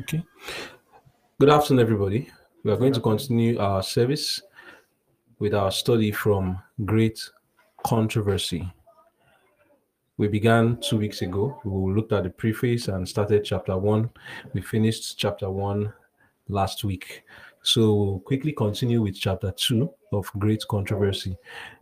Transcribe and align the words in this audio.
Okay. 0.00 0.22
Good 1.40 1.50
afternoon, 1.50 1.82
everybody. 1.82 2.30
We 2.62 2.70
are 2.70 2.76
going 2.76 2.92
to 2.92 3.00
continue 3.00 3.58
our 3.58 3.82
service 3.82 4.40
with 5.40 5.54
our 5.54 5.72
study 5.72 6.12
from 6.12 6.60
Great 6.84 7.20
Controversy. 7.84 8.72
We 10.16 10.28
began 10.28 10.78
two 10.80 10.98
weeks 10.98 11.22
ago. 11.22 11.60
We 11.64 11.94
looked 11.94 12.12
at 12.12 12.22
the 12.22 12.30
preface 12.30 12.86
and 12.86 13.08
started 13.08 13.44
chapter 13.44 13.76
one. 13.76 14.10
We 14.52 14.60
finished 14.60 15.18
chapter 15.18 15.50
one 15.50 15.92
last 16.48 16.84
week. 16.84 17.24
So 17.62 17.92
we'll 17.94 18.20
quickly 18.20 18.52
continue 18.52 19.02
with 19.02 19.18
chapter 19.18 19.50
two 19.50 19.90
of 20.12 20.30
Great 20.38 20.62
Controversy. 20.70 21.36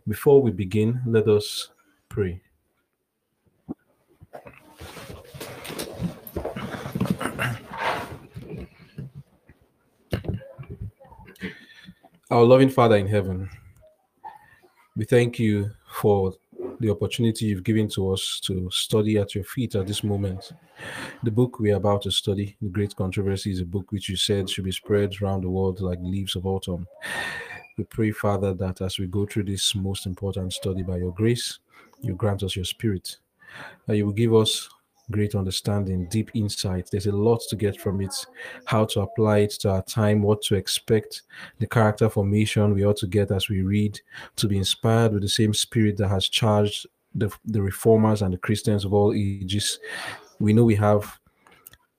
Before 0.07 0.41
we 0.41 0.49
begin, 0.49 1.01
let 1.05 1.27
us 1.27 1.69
pray. 2.09 2.41
Our 12.29 12.43
loving 12.43 12.67
Father 12.67 12.97
in 12.97 13.07
heaven, 13.07 13.49
we 14.97 15.05
thank 15.05 15.39
you 15.39 15.71
for 15.89 16.33
the 16.81 16.89
opportunity 16.89 17.45
you've 17.45 17.63
given 17.63 17.87
to 17.91 18.11
us 18.11 18.41
to 18.43 18.69
study 18.69 19.17
at 19.17 19.33
your 19.33 19.45
feet 19.45 19.75
at 19.75 19.87
this 19.87 20.03
moment. 20.03 20.51
The 21.23 21.31
book 21.31 21.57
we 21.57 21.71
are 21.71 21.77
about 21.77 22.01
to 22.01 22.11
study, 22.11 22.57
The 22.61 22.67
Great 22.67 22.93
Controversy, 22.97 23.51
is 23.51 23.61
a 23.61 23.65
book 23.65 23.93
which 23.93 24.09
you 24.09 24.17
said 24.17 24.49
should 24.49 24.65
be 24.65 24.73
spread 24.73 25.15
around 25.21 25.45
the 25.45 25.49
world 25.49 25.79
like 25.79 25.99
leaves 26.01 26.35
of 26.35 26.45
autumn. 26.45 26.85
We 27.77 27.85
pray, 27.85 28.11
Father, 28.11 28.53
that 28.55 28.81
as 28.81 28.99
we 28.99 29.07
go 29.07 29.25
through 29.25 29.43
this 29.43 29.73
most 29.73 30.05
important 30.05 30.51
study 30.51 30.83
by 30.83 30.97
your 30.97 31.13
grace, 31.13 31.59
you 32.01 32.13
grant 32.13 32.43
us 32.43 32.57
your 32.57 32.65
spirit, 32.65 33.15
that 33.85 33.95
you 33.95 34.05
will 34.05 34.11
give 34.11 34.35
us 34.35 34.67
great 35.09 35.35
understanding, 35.35 36.05
deep 36.09 36.31
insight. 36.33 36.89
There's 36.91 37.07
a 37.07 37.11
lot 37.11 37.41
to 37.49 37.55
get 37.55 37.79
from 37.79 38.01
it, 38.01 38.13
how 38.65 38.85
to 38.85 39.01
apply 39.01 39.39
it 39.39 39.51
to 39.61 39.71
our 39.71 39.81
time, 39.83 40.21
what 40.21 40.41
to 40.43 40.55
expect, 40.55 41.23
the 41.59 41.67
character 41.67 42.09
formation 42.09 42.73
we 42.73 42.85
ought 42.85 42.97
to 42.97 43.07
get 43.07 43.31
as 43.31 43.49
we 43.49 43.61
read, 43.61 43.99
to 44.35 44.47
be 44.47 44.57
inspired 44.57 45.13
with 45.13 45.21
the 45.21 45.29
same 45.29 45.53
spirit 45.53 45.97
that 45.97 46.09
has 46.09 46.27
charged 46.27 46.87
the, 47.15 47.31
the 47.45 47.61
reformers 47.61 48.21
and 48.21 48.33
the 48.33 48.37
Christians 48.37 48.85
of 48.85 48.93
all 48.93 49.13
ages. 49.13 49.79
We 50.39 50.53
know 50.53 50.65
we 50.65 50.75
have 50.75 51.19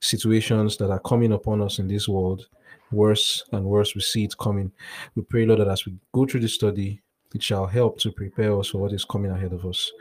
situations 0.01 0.77
that 0.77 0.91
are 0.91 1.01
coming 1.01 1.33
upon 1.33 1.63
us 1.63 1.79
in 1.79 1.89
this 1.89 2.09
world, 2.09 2.47
worse 2.93 3.45
and 3.53 3.65
worse. 3.65 3.95
We 3.95 4.01
see 4.01 4.25
it 4.25 4.37
coming. 4.39 4.71
We 5.15 5.23
pray, 5.23 5.47
Lord, 5.47 5.61
that 5.61 5.69
as 5.69 5.87
we 5.87 5.95
go 6.13 6.27
through 6.27 6.41
the 6.41 6.49
study, 6.49 7.01
it 7.35 7.43
shall 7.43 7.67
help 7.67 7.99
to 8.01 8.13
prepare 8.13 8.59
us 8.59 8.69
for 8.69 8.79
what 8.79 8.93
is 8.93 9.05
coming 9.05 9.31
ahead 9.31 9.53
of 9.53 9.67
us. 9.67 9.93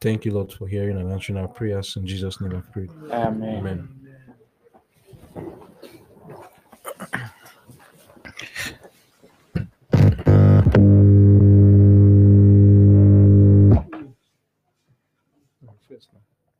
Thank 0.00 0.24
you, 0.24 0.32
Lord, 0.32 0.52
for 0.52 0.68
hearing 0.68 0.98
and 0.98 1.10
answering 1.10 1.38
our 1.38 1.48
prayers. 1.48 1.96
In 1.96 2.06
Jesus' 2.06 2.40
name 2.40 2.54
I 2.54 2.60
pray. 2.72 2.88
Amen. 3.10 3.56
Amen. 3.58 3.88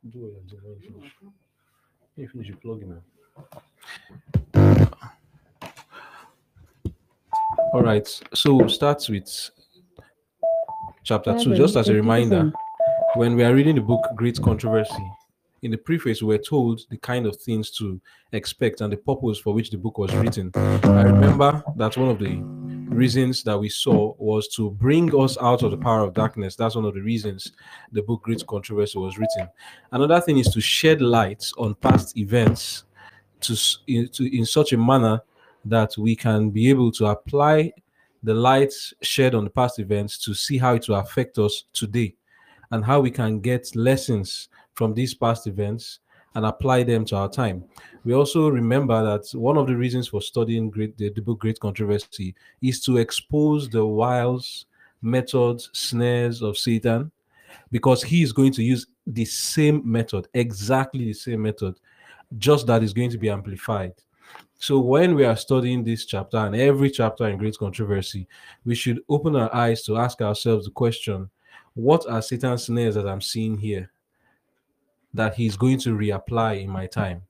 You're 0.03 0.11
doing 0.11 0.33
when 0.35 0.43
you 0.49 0.59
finish. 0.81 1.11
When 2.15 2.23
you 2.23 2.27
finish, 2.29 2.47
you 2.47 2.55
plug 2.55 2.83
now. 2.87 3.01
All 7.73 7.81
right, 7.83 8.07
so 8.33 8.55
we'll 8.55 8.69
start 8.69 9.05
with 9.09 9.51
chapter 11.03 11.37
two. 11.37 11.55
Just 11.55 11.75
as 11.75 11.89
a 11.89 11.93
reminder, 11.93 12.51
when 13.17 13.35
we 13.35 13.43
are 13.43 13.55
reading 13.55 13.73
the 13.73 13.81
book 13.81 14.07
Great 14.15 14.39
Controversy, 14.39 15.11
in 15.63 15.71
the 15.71 15.77
preface, 15.77 16.21
we 16.21 16.27
were 16.27 16.37
told 16.37 16.81
the 16.91 16.97
kind 16.97 17.25
of 17.25 17.35
things 17.37 17.71
to 17.71 17.99
expect 18.31 18.81
and 18.81 18.93
the 18.93 18.97
purpose 18.97 19.39
for 19.39 19.55
which 19.55 19.71
the 19.71 19.77
book 19.77 19.97
was 19.97 20.13
written. 20.13 20.51
I 20.55 21.01
remember 21.01 21.63
that 21.77 21.97
one 21.97 22.09
of 22.09 22.19
the 22.19 22.35
reasons 22.95 23.41
that 23.41 23.57
we 23.57 23.69
saw 23.69 24.13
was 24.19 24.47
to 24.49 24.69
bring 24.69 25.09
us 25.19 25.35
out 25.41 25.63
of 25.63 25.71
the 25.71 25.77
power 25.77 26.03
of 26.03 26.13
darkness. 26.13 26.55
That's 26.55 26.75
one 26.75 26.85
of 26.85 26.93
the 26.93 27.01
reasons 27.01 27.53
the 27.91 28.03
book 28.03 28.21
Great 28.21 28.45
Controversy 28.45 28.99
was 28.99 29.17
written. 29.17 29.49
Another 29.91 30.21
thing 30.21 30.37
is 30.37 30.49
to 30.49 30.61
shed 30.61 31.01
light 31.01 31.43
on 31.57 31.73
past 31.73 32.15
events 32.17 32.83
to, 33.41 33.57
in, 33.87 34.09
to, 34.09 34.37
in 34.37 34.45
such 34.45 34.73
a 34.73 34.77
manner 34.77 35.23
that 35.65 35.97
we 35.97 36.15
can 36.15 36.51
be 36.51 36.69
able 36.69 36.91
to 36.91 37.07
apply 37.07 37.73
the 38.21 38.33
light 38.35 38.73
shed 39.01 39.33
on 39.33 39.43
the 39.43 39.49
past 39.49 39.79
events 39.79 40.19
to 40.19 40.35
see 40.35 40.59
how 40.59 40.75
it 40.75 40.87
will 40.87 40.97
affect 40.97 41.39
us 41.39 41.63
today 41.73 42.13
and 42.71 42.83
how 42.83 42.99
we 42.99 43.11
can 43.11 43.39
get 43.39 43.75
lessons 43.75 44.49
from 44.73 44.93
these 44.93 45.13
past 45.13 45.47
events 45.47 45.99
and 46.35 46.45
apply 46.45 46.83
them 46.83 47.03
to 47.05 47.15
our 47.15 47.29
time. 47.29 47.63
We 48.03 48.13
also 48.13 48.49
remember 48.49 49.03
that 49.03 49.35
one 49.37 49.57
of 49.57 49.67
the 49.67 49.75
reasons 49.75 50.07
for 50.07 50.21
studying 50.21 50.69
great, 50.69 50.97
the, 50.97 51.09
the 51.09 51.21
book 51.21 51.39
Great 51.39 51.59
Controversy 51.59 52.35
is 52.61 52.79
to 52.81 52.97
expose 52.97 53.69
the 53.69 53.85
wiles, 53.85 54.67
methods, 55.01 55.69
snares 55.73 56.41
of 56.41 56.57
Satan, 56.57 57.11
because 57.71 58.03
he 58.03 58.21
is 58.21 58.31
going 58.31 58.51
to 58.53 58.63
use 58.63 58.85
the 59.07 59.25
same 59.25 59.81
method, 59.83 60.27
exactly 60.33 61.05
the 61.05 61.13
same 61.13 61.41
method, 61.41 61.79
just 62.37 62.67
that 62.67 62.83
is 62.83 62.93
going 62.93 63.09
to 63.09 63.17
be 63.17 63.29
amplified. 63.29 63.93
So 64.59 64.79
when 64.79 65.15
we 65.15 65.23
are 65.23 65.35
studying 65.35 65.83
this 65.83 66.05
chapter 66.05 66.37
and 66.37 66.55
every 66.55 66.89
chapter 66.89 67.27
in 67.27 67.37
Great 67.37 67.57
Controversy, 67.57 68.27
we 68.65 68.75
should 68.75 69.01
open 69.07 69.35
our 69.35 69.53
eyes 69.55 69.83
to 69.83 69.97
ask 69.97 70.21
ourselves 70.21 70.65
the 70.65 70.71
question 70.71 71.29
what 71.77 72.09
are 72.09 72.23
Satan's 72.23 72.63
snares 72.63 72.95
that 72.95 73.07
I'm 73.07 73.21
seeing 73.21 73.55
here 73.55 73.91
that 75.13 75.35
he's 75.35 75.55
going 75.55 75.77
to 75.79 75.95
reapply 75.95 76.63
in 76.63 76.69
my 76.71 76.87
time? 76.87 77.21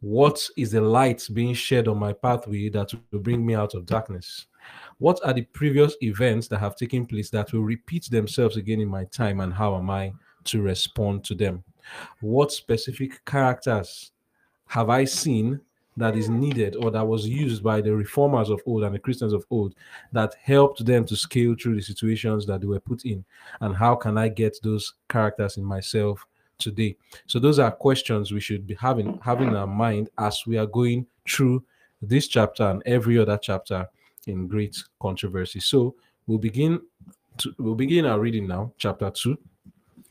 What 0.00 0.48
is 0.56 0.70
the 0.70 0.80
light 0.80 1.28
being 1.32 1.52
shed 1.52 1.88
on 1.88 1.98
my 1.98 2.12
pathway 2.12 2.68
that 2.68 2.92
will 3.10 3.18
bring 3.18 3.44
me 3.44 3.56
out 3.56 3.74
of 3.74 3.84
darkness? 3.84 4.46
What 4.98 5.18
are 5.24 5.32
the 5.32 5.42
previous 5.42 5.96
events 6.00 6.46
that 6.48 6.58
have 6.58 6.76
taken 6.76 7.06
place 7.06 7.28
that 7.30 7.52
will 7.52 7.62
repeat 7.62 8.08
themselves 8.08 8.56
again 8.56 8.80
in 8.80 8.88
my 8.88 9.04
time, 9.06 9.40
and 9.40 9.52
how 9.52 9.76
am 9.76 9.90
I 9.90 10.12
to 10.44 10.62
respond 10.62 11.24
to 11.24 11.34
them? 11.34 11.64
What 12.20 12.52
specific 12.52 13.24
characters 13.24 14.12
have 14.66 14.90
I 14.90 15.06
seen 15.06 15.60
that 15.96 16.14
is 16.14 16.28
needed 16.28 16.76
or 16.76 16.90
that 16.90 17.06
was 17.06 17.26
used 17.26 17.62
by 17.62 17.80
the 17.80 17.94
reformers 17.94 18.50
of 18.50 18.60
old 18.66 18.84
and 18.84 18.94
the 18.94 18.98
Christians 18.98 19.32
of 19.32 19.46
old 19.50 19.74
that 20.12 20.34
helped 20.42 20.84
them 20.84 21.04
to 21.06 21.16
scale 21.16 21.54
through 21.60 21.76
the 21.76 21.82
situations 21.82 22.46
that 22.46 22.60
they 22.60 22.66
were 22.66 22.80
put 22.80 23.04
in? 23.04 23.24
And 23.60 23.74
how 23.74 23.94
can 23.94 24.18
I 24.18 24.28
get 24.28 24.58
those 24.62 24.94
characters 25.08 25.56
in 25.56 25.64
myself 25.64 26.26
today? 26.58 26.96
So 27.26 27.38
those 27.38 27.58
are 27.58 27.70
questions 27.70 28.32
we 28.32 28.40
should 28.40 28.66
be 28.66 28.74
having 28.74 29.18
having 29.22 29.48
in 29.48 29.56
our 29.56 29.66
mind 29.66 30.10
as 30.18 30.46
we 30.46 30.58
are 30.58 30.66
going 30.66 31.06
through 31.28 31.64
this 32.02 32.28
chapter 32.28 32.64
and 32.64 32.82
every 32.84 33.18
other 33.18 33.38
chapter 33.40 33.88
in 34.26 34.46
great 34.46 34.76
controversy. 35.00 35.60
So 35.60 35.94
we'll 36.26 36.38
begin 36.38 36.80
to, 37.38 37.54
we'll 37.58 37.74
begin 37.74 38.04
our 38.06 38.20
reading 38.20 38.46
now, 38.46 38.72
chapter 38.76 39.10
two. 39.10 39.38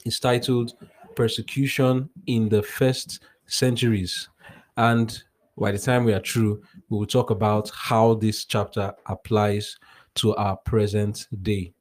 It's 0.03 0.19
titled 0.19 0.73
Persecution 1.15 2.09
in 2.27 2.49
the 2.49 2.61
First 2.61 3.23
Centuries. 3.47 4.29
And 4.77 5.23
by 5.57 5.71
the 5.71 5.79
time 5.79 6.03
we 6.03 6.13
are 6.13 6.19
through, 6.19 6.61
we 6.89 6.97
will 6.97 7.05
talk 7.05 7.29
about 7.29 7.69
how 7.73 8.15
this 8.15 8.45
chapter 8.45 8.93
applies 9.05 9.77
to 10.15 10.35
our 10.35 10.57
present 10.57 11.27
day. 11.41 11.73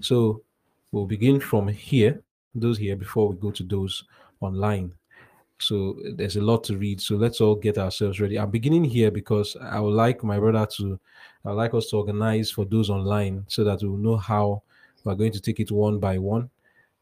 So 0.00 0.42
we'll 0.92 1.06
begin 1.06 1.40
from 1.40 1.68
here, 1.68 2.22
those 2.54 2.78
here, 2.78 2.96
before 2.96 3.28
we 3.28 3.36
go 3.36 3.50
to 3.52 3.62
those 3.62 4.04
online. 4.40 4.92
So 5.58 5.96
there's 6.14 6.36
a 6.36 6.40
lot 6.40 6.64
to 6.64 6.76
read. 6.76 7.00
So 7.00 7.16
let's 7.16 7.40
all 7.40 7.54
get 7.54 7.78
ourselves 7.78 8.18
ready. 8.20 8.38
I'm 8.38 8.50
beginning 8.50 8.84
here 8.84 9.10
because 9.10 9.56
I 9.60 9.78
would 9.78 9.94
like 9.94 10.24
my 10.24 10.38
brother 10.38 10.66
to, 10.76 10.98
I 11.44 11.50
would 11.50 11.56
like 11.56 11.74
us 11.74 11.90
to 11.90 11.96
organize 11.96 12.50
for 12.50 12.64
those 12.64 12.90
online 12.90 13.44
so 13.46 13.62
that 13.64 13.82
we'll 13.82 13.96
know 13.96 14.16
how 14.16 14.62
we're 15.04 15.14
going 15.14 15.32
to 15.32 15.40
take 15.40 15.60
it 15.60 15.70
one 15.70 15.98
by 15.98 16.18
one. 16.18 16.50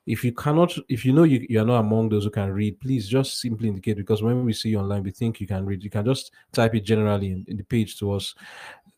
If 0.08 0.24
you 0.24 0.32
cannot, 0.32 0.72
if 0.88 1.04
you 1.04 1.12
know 1.12 1.24
you, 1.24 1.46
you 1.50 1.60
are 1.60 1.66
not 1.66 1.80
among 1.80 2.08
those 2.08 2.24
who 2.24 2.30
can 2.30 2.50
read, 2.50 2.80
please 2.80 3.06
just 3.06 3.42
simply 3.42 3.68
indicate 3.68 3.98
because 3.98 4.22
when 4.22 4.42
we 4.42 4.54
see 4.54 4.70
you 4.70 4.78
online, 4.78 5.02
we 5.02 5.10
think 5.10 5.38
you 5.38 5.46
can 5.46 5.66
read. 5.66 5.84
You 5.84 5.90
can 5.90 6.06
just 6.06 6.32
type 6.50 6.74
it 6.74 6.80
generally 6.80 7.26
in, 7.30 7.44
in 7.46 7.58
the 7.58 7.62
page 7.62 7.98
to 7.98 8.12
us 8.12 8.34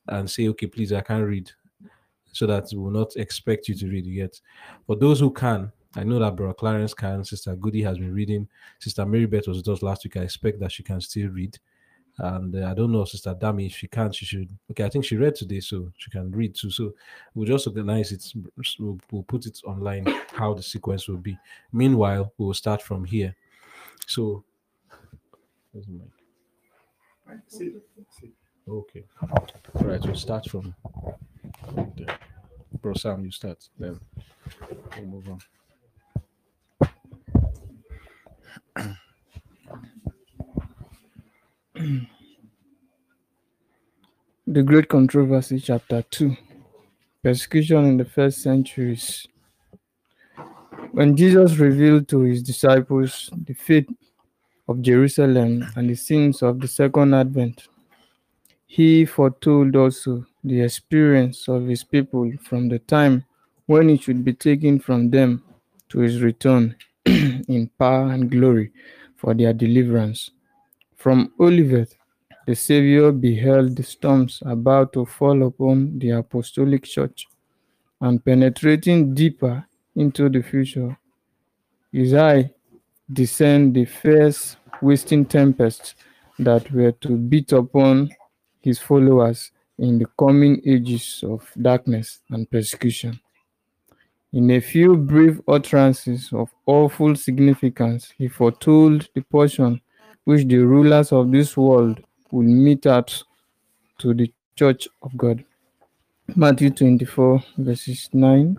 and 0.06 0.30
say, 0.30 0.46
okay, 0.48 0.68
please, 0.68 0.92
I 0.92 1.00
can't 1.00 1.26
read, 1.26 1.50
so 2.30 2.46
that 2.46 2.68
we 2.70 2.78
will 2.78 2.92
not 2.92 3.16
expect 3.16 3.66
you 3.66 3.74
to 3.74 3.88
read 3.88 4.06
yet. 4.06 4.40
For 4.86 4.94
those 4.94 5.18
who 5.18 5.32
can, 5.32 5.72
I 5.96 6.04
know 6.04 6.20
that 6.20 6.36
Brother 6.36 6.54
Clarence 6.54 6.94
can, 6.94 7.24
Sister 7.24 7.56
Goody 7.56 7.82
has 7.82 7.98
been 7.98 8.14
reading, 8.14 8.46
Sister 8.78 9.04
Mary 9.04 9.26
Beth 9.26 9.48
was 9.48 9.66
us 9.66 9.82
last 9.82 10.04
week. 10.04 10.16
I 10.16 10.20
expect 10.20 10.60
that 10.60 10.70
she 10.70 10.84
can 10.84 11.00
still 11.00 11.30
read. 11.30 11.58
And 12.22 12.54
uh, 12.54 12.70
I 12.70 12.74
don't 12.74 12.92
know, 12.92 13.06
Sister 13.06 13.34
Dami, 13.34 13.64
if 13.64 13.76
she 13.76 13.88
can't, 13.88 14.14
she 14.14 14.26
should. 14.26 14.50
Okay, 14.70 14.84
I 14.84 14.90
think 14.90 15.06
she 15.06 15.16
read 15.16 15.34
today, 15.34 15.60
so 15.60 15.90
she 15.96 16.10
can 16.10 16.30
read 16.30 16.54
too. 16.54 16.70
So 16.70 16.92
we'll 17.34 17.46
just 17.46 17.66
organize 17.66 18.12
it. 18.12 18.22
We'll, 18.78 19.00
we'll 19.10 19.22
put 19.22 19.46
it 19.46 19.58
online 19.64 20.04
how 20.34 20.52
the 20.52 20.62
sequence 20.62 21.08
will 21.08 21.16
be. 21.16 21.38
Meanwhile, 21.72 22.30
we 22.36 22.44
will 22.44 22.52
start 22.52 22.82
from 22.82 23.04
here. 23.04 23.34
So? 24.06 24.44
Okay. 28.68 29.04
All 29.22 29.82
right, 29.82 30.04
we'll 30.04 30.14
start 30.14 30.46
from 30.46 30.74
there. 31.96 32.18
Bro 32.82 32.94
Sam, 32.94 33.24
you 33.24 33.30
start. 33.30 33.66
Then 33.78 33.98
we'll 34.98 35.06
move 35.06 35.28
on. 35.28 35.38
The 44.46 44.62
Great 44.62 44.88
Controversy, 44.88 45.60
chapter 45.60 46.02
2 46.02 46.36
Persecution 47.22 47.84
in 47.86 47.96
the 47.96 48.04
First 48.04 48.42
Centuries. 48.42 49.26
When 50.92 51.16
Jesus 51.16 51.56
revealed 51.56 52.08
to 52.08 52.20
his 52.20 52.42
disciples 52.42 53.30
the 53.46 53.54
fate 53.54 53.88
of 54.68 54.82
Jerusalem 54.82 55.66
and 55.76 55.88
the 55.88 55.94
sins 55.94 56.42
of 56.42 56.60
the 56.60 56.68
second 56.68 57.14
advent, 57.14 57.68
he 58.66 59.04
foretold 59.04 59.76
also 59.76 60.26
the 60.44 60.60
experience 60.62 61.48
of 61.48 61.66
his 61.66 61.84
people 61.84 62.30
from 62.42 62.68
the 62.68 62.80
time 62.80 63.24
when 63.66 63.88
he 63.88 63.96
should 63.96 64.24
be 64.24 64.32
taken 64.32 64.80
from 64.80 65.10
them 65.10 65.42
to 65.90 66.00
his 66.00 66.20
return 66.22 66.76
in 67.06 67.70
power 67.78 68.10
and 68.12 68.30
glory 68.30 68.72
for 69.16 69.34
their 69.34 69.52
deliverance. 69.52 70.30
From 71.00 71.32
Olivet, 71.40 71.96
the 72.46 72.54
Savior 72.54 73.10
beheld 73.10 73.74
the 73.74 73.82
storms 73.82 74.42
about 74.44 74.92
to 74.92 75.06
fall 75.06 75.44
upon 75.44 75.98
the 75.98 76.10
apostolic 76.10 76.84
church, 76.84 77.26
and 78.02 78.22
penetrating 78.22 79.14
deeper 79.14 79.64
into 79.96 80.28
the 80.28 80.42
future, 80.42 80.98
his 81.90 82.12
eye 82.12 82.52
discerned 83.10 83.72
the 83.72 83.86
fierce, 83.86 84.58
wasting 84.82 85.24
tempests 85.24 85.94
that 86.38 86.70
were 86.70 86.92
to 86.92 87.16
beat 87.16 87.52
upon 87.52 88.10
his 88.60 88.78
followers 88.78 89.52
in 89.78 89.98
the 89.98 90.06
coming 90.18 90.60
ages 90.66 91.24
of 91.26 91.50
darkness 91.62 92.20
and 92.28 92.50
persecution. 92.50 93.18
In 94.34 94.50
a 94.50 94.60
few 94.60 94.98
brief 94.98 95.40
utterances 95.48 96.30
of 96.34 96.50
awful 96.66 97.16
significance, 97.16 98.12
he 98.18 98.28
foretold 98.28 99.08
the 99.14 99.22
portion 99.22 99.80
which 100.24 100.46
the 100.46 100.58
rulers 100.58 101.12
of 101.12 101.30
this 101.30 101.56
world 101.56 102.00
will 102.30 102.42
mete 102.42 102.86
out 102.86 103.22
to 103.98 104.14
the 104.14 104.32
church 104.56 104.88
of 105.02 105.16
God. 105.16 105.44
Matthew 106.36 106.70
24, 106.70 107.42
verses 107.58 108.08
9, 108.12 108.56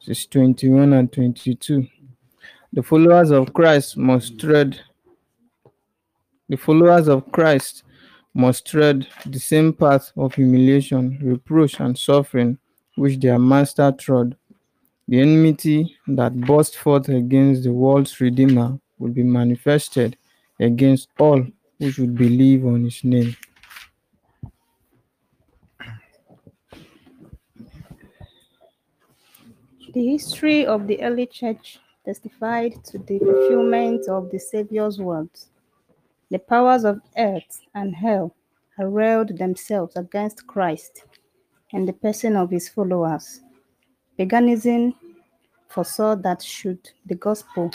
verses 0.00 0.26
21 0.26 0.92
and 0.92 1.12
22. 1.12 1.86
The 2.72 2.82
followers 2.82 3.30
of 3.30 3.52
Christ 3.52 3.96
must 3.96 4.38
tread 4.38 4.80
the 6.48 6.56
followers 6.56 7.08
of 7.08 7.32
Christ 7.32 7.84
must 8.34 8.66
tread 8.66 9.06
the 9.24 9.38
same 9.38 9.72
path 9.72 10.12
of 10.16 10.34
humiliation, 10.34 11.18
reproach, 11.22 11.80
and 11.80 11.96
suffering 11.96 12.58
which 12.96 13.18
their 13.18 13.38
master 13.38 13.90
trod. 13.92 14.36
The 15.08 15.20
enmity 15.20 15.96
that 16.06 16.38
burst 16.38 16.76
forth 16.76 17.08
against 17.08 17.62
the 17.62 17.72
world's 17.72 18.20
Redeemer 18.20 18.78
will 18.98 19.10
be 19.10 19.22
manifested 19.22 20.18
against 20.60 21.08
all 21.18 21.44
who 21.78 21.90
should 21.90 22.14
believe 22.14 22.64
on 22.64 22.84
his 22.84 23.02
name. 23.04 23.36
The 29.92 30.06
history 30.06 30.66
of 30.66 30.88
the 30.88 31.00
early 31.02 31.26
church 31.26 31.78
testified 32.04 32.84
to 32.86 32.98
the 32.98 33.18
fulfillment 33.20 34.08
of 34.08 34.30
the 34.30 34.38
Savior's 34.38 34.98
words. 34.98 35.50
The 36.30 36.40
powers 36.40 36.84
of 36.84 37.00
earth 37.16 37.60
and 37.74 37.94
hell 37.94 38.34
arrayed 38.78 39.38
themselves 39.38 39.94
against 39.96 40.46
Christ 40.48 41.04
and 41.72 41.86
the 41.86 41.92
person 41.92 42.34
of 42.36 42.50
his 42.50 42.68
followers. 42.68 43.40
Paganism 44.18 44.94
foresaw 45.68 46.16
that 46.16 46.42
should 46.42 46.90
the 47.06 47.14
gospel 47.14 47.70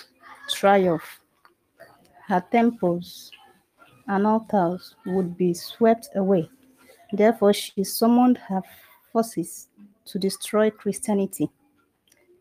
triumph, 0.49 1.21
her 2.29 2.45
temples 2.51 3.31
and 4.07 4.25
altars 4.25 4.95
would 5.07 5.35
be 5.35 5.51
swept 5.53 6.09
away. 6.15 6.47
Therefore, 7.11 7.53
she 7.53 7.83
summoned 7.83 8.37
her 8.37 8.61
forces 9.11 9.67
to 10.05 10.19
destroy 10.19 10.69
Christianity. 10.69 11.49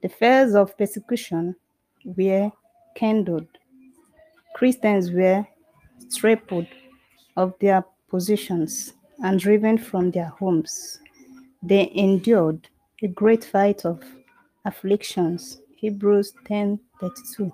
The 0.02 0.11
fires 0.11 0.55
of 0.55 0.76
persecution 0.76 1.56
were 2.05 2.52
kindled. 2.94 3.49
Christians 4.55 5.11
were 5.11 5.46
stripped 6.08 6.52
of 7.37 7.55
their 7.58 7.82
positions 8.11 8.93
and 9.25 9.41
driven 9.41 9.79
from 9.79 10.11
their 10.11 10.29
homes. 10.29 11.00
They 11.62 11.91
endured 11.94 12.69
a 13.02 13.08
great 13.08 13.44
fight 13.44 13.87
of 13.87 14.02
afflictions. 14.67 15.61
Hebrews 15.76 16.34
10:32. 16.44 17.52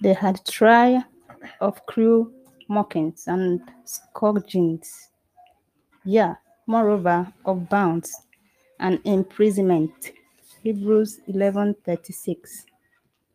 They 0.00 0.14
had 0.14 0.44
trial 0.46 1.04
of 1.60 1.84
cruel 1.86 2.30
mockings 2.68 3.26
and 3.26 3.60
scourgings. 3.84 5.10
Yeah, 6.04 6.34
moreover, 6.66 7.32
of 7.44 7.68
bounds 7.68 8.14
and 8.80 9.00
imprisonment. 9.04 10.12
Hebrews 10.62 11.20
11:36. 11.28 12.64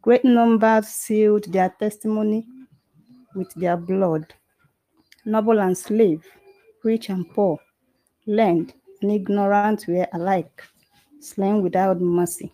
Great 0.02 0.26
numbers 0.26 0.88
sealed 0.88 1.52
their 1.52 1.70
testimony 1.70 2.48
with 3.36 3.54
their 3.56 3.78
blood. 3.78 4.34
Noble 5.26 5.60
and 5.60 5.78
slave, 5.78 6.26
rich 6.84 7.10
and 7.10 7.30
poor, 7.30 7.60
learned 8.26 8.74
and 9.02 9.12
ignorant 9.12 9.86
were 9.88 10.08
alike 10.14 10.64
slain 11.20 11.62
without 11.62 12.00
mercy. 12.00 12.52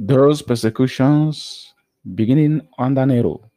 Those 0.00 0.42
persecutions 0.42 1.74
beginning 2.14 2.68
under 2.78 3.04
Nero, 3.04 3.50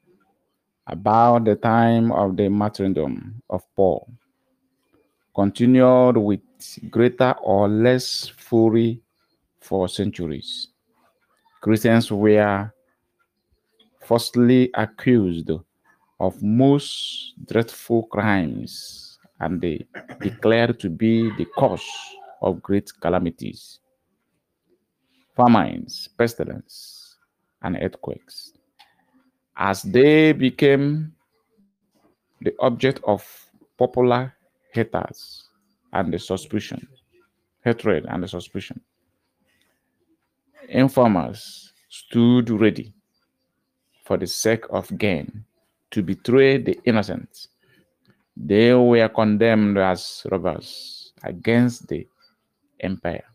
about 0.87 1.45
the 1.45 1.55
time 1.55 2.11
of 2.11 2.35
the 2.35 2.49
martyrdom 2.49 3.43
of 3.47 3.61
Paul, 3.75 4.11
continued 5.35 6.17
with 6.17 6.39
greater 6.89 7.35
or 7.43 7.69
less 7.69 8.27
fury 8.27 9.03
for 9.59 9.87
centuries. 9.87 10.69
Christians 11.61 12.11
were 12.11 12.73
falsely 14.01 14.71
accused 14.73 15.51
of 16.19 16.41
most 16.41 17.35
dreadful 17.45 18.07
crimes 18.07 19.19
and 19.41 19.61
they 19.61 19.85
declared 20.19 20.79
to 20.79 20.89
be 20.89 21.29
the 21.37 21.45
cause 21.45 21.85
of 22.41 22.63
great 22.63 22.91
calamities 22.99 23.80
famines, 25.41 26.07
pestilence, 26.17 27.17
and 27.63 27.77
earthquakes. 27.81 28.53
As 29.57 29.81
they 29.81 30.33
became 30.33 31.13
the 32.41 32.53
object 32.59 32.99
of 33.05 33.25
popular 33.77 34.33
haters 34.71 35.49
and 35.93 36.13
the 36.13 36.19
suspicion, 36.19 36.87
hatred 37.63 38.05
and 38.07 38.23
the 38.23 38.27
suspicion, 38.27 38.79
informers 40.69 41.73
stood 41.89 42.49
ready 42.49 42.93
for 44.05 44.17
the 44.17 44.27
sake 44.27 44.65
of 44.69 44.95
gain 44.97 45.43
to 45.89 46.03
betray 46.03 46.57
the 46.57 46.77
innocent. 46.85 47.47
They 48.37 48.73
were 48.73 49.09
condemned 49.09 49.77
as 49.77 50.25
robbers 50.31 51.13
against 51.23 51.87
the 51.87 52.07
empire, 52.79 53.25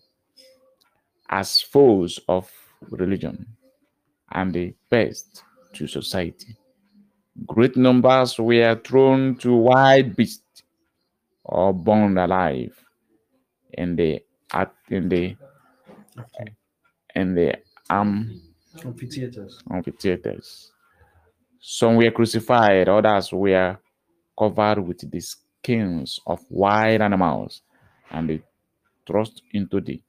as 1.28 1.61
foes 1.61 2.21
of 2.28 2.50
religion, 2.90 3.47
and 4.33 4.54
the 4.54 4.75
pest 4.90 5.42
to 5.75 5.87
society. 5.87 6.56
Great 7.47 7.76
numbers 7.76 8.38
were 8.38 8.80
thrown 8.85 9.37
to 9.37 9.54
wild 9.54 10.16
beasts 10.16 10.62
or 11.45 11.73
burned 11.75 12.18
alive 12.18 12.75
in 13.75 13.97
the 13.97 14.23
at 14.52 14.73
in 14.90 15.09
the 15.09 15.37
in 17.14 17.35
the 17.35 17.56
um 17.90 18.40
Amphitheaters. 18.85 19.59
amphitheaters. 19.71 20.73
Some 21.61 21.97
were 21.97 22.11
crucified, 22.11 22.88
others 22.88 23.33
were 23.33 23.78
covered 24.38 24.80
with 24.87 25.11
the 25.11 25.21
skins 25.21 26.21
of 26.26 26.40
wild 26.50 27.00
animals 27.00 27.62
and 28.11 28.28
they 28.28 28.42
thrust 29.06 29.42
into 29.52 29.80
the 29.80 30.00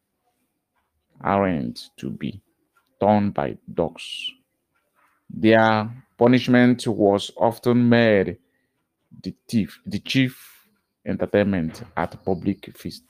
arenas 1.24 1.92
to 1.98 2.10
be 2.10 2.42
torn 3.00 3.32
by 3.32 3.58
dogs. 3.74 4.32
Their 5.30 5.90
punishment 6.18 6.88
was 6.88 7.32
often 7.38 7.90
made 7.90 8.38
the 9.24 9.34
thief, 9.48 9.80
the 9.86 10.00
chief 10.00 10.68
entertainment 11.06 11.84
at 11.96 12.24
public 12.24 12.76
feast. 12.78 13.04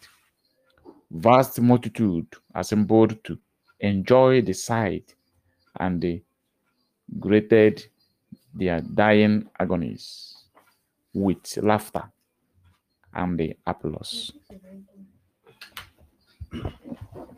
Vast 1.12 1.62
multitude 1.62 2.28
assembled 2.54 3.24
to 3.24 3.38
enjoy 3.80 4.42
the 4.42 4.54
sight 4.54 5.16
and 5.80 6.02
they 6.02 6.24
greeted 7.20 7.86
their 8.54 8.82
dying 8.82 9.50
agonies 9.60 10.36
with 11.14 11.58
laughter 11.58 12.12
and 13.14 13.40
the 13.40 13.56
applause. 13.66 14.34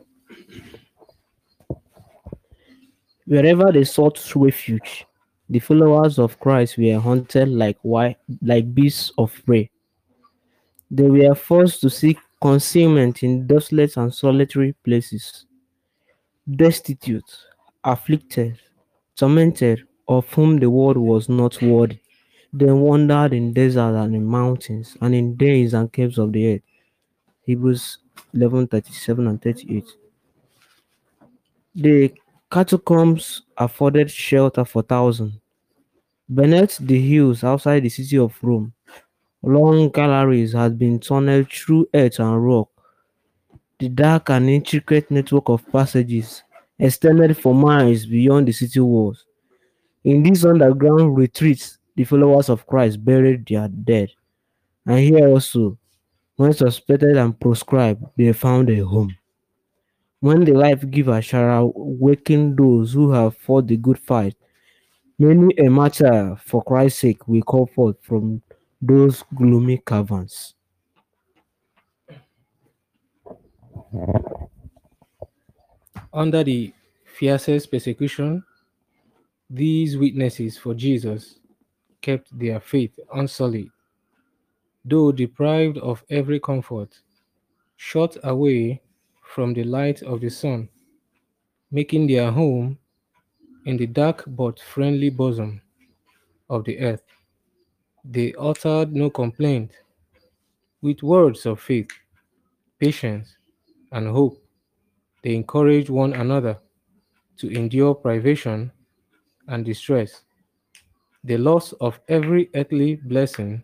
Wherever 3.29 3.71
they 3.71 3.83
sought 3.83 4.19
refuge, 4.35 5.05
The 5.51 5.59
followers 5.59 6.19
of 6.19 6.39
Christ 6.39 6.77
were 6.77 6.99
hunted 6.99 7.49
like 7.49 7.77
wi- 7.83 8.15
like 8.41 8.73
beasts 8.73 9.11
of 9.17 9.29
prey. 9.45 9.69
They 10.91 11.09
were 11.09 11.35
forced 11.35 11.81
to 11.81 11.89
seek 11.89 12.17
concealment 12.41 13.23
in 13.23 13.47
desolate 13.47 13.97
and 13.97 14.13
solitary 14.13 14.73
places. 14.83 15.45
Destitute, 16.49 17.31
afflicted, 17.83 18.59
tormented, 19.15 19.87
of 20.07 20.31
whom 20.33 20.59
the 20.59 20.69
world 20.69 20.97
was 20.97 21.29
not 21.29 21.61
worthy, 21.61 21.99
they 22.51 22.71
wandered 22.71 23.33
in 23.33 23.53
deserts 23.53 23.95
and 23.95 24.15
in 24.15 24.25
mountains, 24.25 24.97
and 25.01 25.13
in 25.13 25.35
dens 25.35 25.73
and 25.75 25.91
caves 25.93 26.17
of 26.17 26.31
the 26.33 26.55
earth. 26.55 26.61
Hebrews 27.43 27.99
11 28.33 28.67
37 28.67 29.27
and 29.27 29.41
38. 29.41 29.85
The 31.75 32.13
catacombs 32.51 33.43
afforded 33.57 34.09
shelter 34.09 34.65
for 34.65 34.81
thousands. 34.81 35.35
Beneath 36.33 36.77
the 36.77 36.99
hills 36.99 37.43
outside 37.43 37.83
the 37.83 37.89
city 37.89 38.17
of 38.17 38.37
Rome, 38.41 38.73
long 39.43 39.89
galleries 39.89 40.53
had 40.53 40.77
been 40.77 40.99
tunneled 40.99 41.51
through 41.51 41.87
earth 41.93 42.19
and 42.19 42.45
rock. 42.45 42.69
The 43.79 43.89
dark 43.89 44.29
and 44.29 44.49
intricate 44.49 45.09
network 45.11 45.49
of 45.49 45.71
passages 45.71 46.43
extended 46.77 47.37
for 47.37 47.53
miles 47.53 48.05
beyond 48.05 48.47
the 48.47 48.51
city 48.51 48.79
walls. 48.79 49.25
In 50.03 50.23
these 50.23 50.45
underground 50.45 51.17
retreats, 51.17 51.77
the 51.95 52.03
followers 52.03 52.49
of 52.49 52.65
Christ 52.65 53.03
buried 53.03 53.45
their 53.47 53.67
dead. 53.67 54.09
And 54.85 54.99
here 54.99 55.27
also, 55.27 55.77
when 56.35 56.53
suspected 56.53 57.17
and 57.17 57.39
proscribed, 57.39 58.05
they 58.17 58.31
found 58.33 58.69
a 58.69 58.79
home. 58.85 59.15
When 60.21 60.43
the 60.43 60.53
life 60.53 60.89
giver 60.89 61.21
shall 61.21 61.71
awaken 61.75 62.55
those 62.55 62.91
who 62.91 63.11
have 63.11 63.37
fought 63.37 63.67
the 63.67 63.77
good 63.77 63.97
fight, 63.97 64.35
many 65.17 65.55
a 65.57 65.69
martyr 65.69 66.35
for 66.43 66.61
Christ's 66.63 66.99
sake 66.99 67.25
will 67.27 67.41
come 67.43 67.67
forth 67.67 67.95
from 68.01 68.41
those 68.81 69.23
gloomy 69.33 69.81
caverns. 69.85 70.55
Under 76.11 76.43
the 76.43 76.73
fiercest 77.05 77.71
persecution, 77.71 78.43
these 79.49 79.97
witnesses 79.97 80.57
for 80.57 80.73
Jesus 80.73 81.39
kept 82.01 82.37
their 82.37 82.59
faith 82.59 82.99
unsullied. 83.13 83.71
Though 84.83 85.11
deprived 85.13 85.77
of 85.77 86.03
every 86.09 86.39
comfort, 86.39 86.99
shut 87.77 88.17
away 88.23 88.81
from 89.29 89.53
the 89.53 89.63
light 89.63 90.01
of 90.01 90.21
the 90.21 90.29
sun, 90.29 90.67
making 91.69 92.07
their 92.07 92.31
home 92.31 92.79
in 93.65 93.77
the 93.77 93.85
dark 93.85 94.23
but 94.25 94.59
friendly 94.59 95.11
bosom 95.11 95.61
of 96.49 96.65
the 96.65 96.79
earth. 96.79 97.03
They 98.03 98.33
uttered 98.39 98.91
no 98.93 99.11
complaint. 99.11 99.71
With 100.81 101.03
words 101.03 101.45
of 101.45 101.59
faith, 101.59 101.89
patience, 102.79 103.37
and 103.91 104.07
hope, 104.07 104.41
they 105.23 105.35
encouraged 105.35 105.89
one 105.89 106.13
another 106.13 106.57
to 107.37 107.53
endure 107.53 107.93
privation 107.93 108.71
and 109.47 109.63
distress. 109.63 110.23
The 111.23 111.37
loss 111.37 111.73
of 111.73 111.99
every 112.07 112.49
earthly 112.55 112.95
blessing 112.95 113.63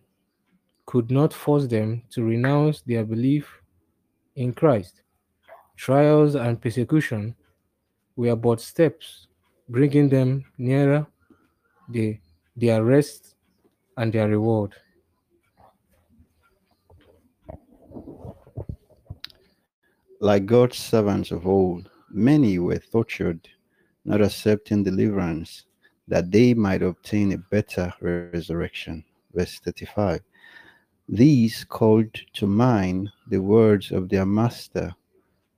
could 0.86 1.10
not 1.10 1.34
force 1.34 1.66
them 1.66 2.04
to 2.12 2.24
renounce 2.24 2.82
their 2.82 3.04
belief 3.04 3.50
in 4.36 4.54
Christ. 4.54 5.02
Trials 5.76 6.36
and 6.36 6.60
persecution 6.62 7.36
were 8.16 8.36
but 8.36 8.62
steps 8.62 9.28
bringing 9.68 10.10
them 10.10 10.46
nearer 10.58 11.06
the, 11.90 12.18
their 12.56 12.84
rest 12.84 13.36
and 13.98 14.12
their 14.14 14.28
reward. 14.28 14.74
Like 20.22 20.46
God's 20.46 20.78
servants 20.78 21.32
of 21.32 21.46
old, 21.46 21.90
many 22.10 22.58
were 22.58 22.80
tortured, 22.80 23.48
not 24.06 24.22
accepting 24.22 24.84
deliverance, 24.84 25.66
that 26.08 26.32
they 26.32 26.54
might 26.54 26.82
obtain 26.82 27.34
a 27.34 27.38
better 27.38 27.94
resurrection. 28.00 29.04
Verse 29.34 29.60
35. 29.60 30.22
These 31.10 31.66
called 31.66 32.14
to 32.34 32.48
mind 32.48 33.12
the 33.28 33.42
words 33.42 33.92
of 33.92 34.10
their 34.10 34.26
master 34.26 34.96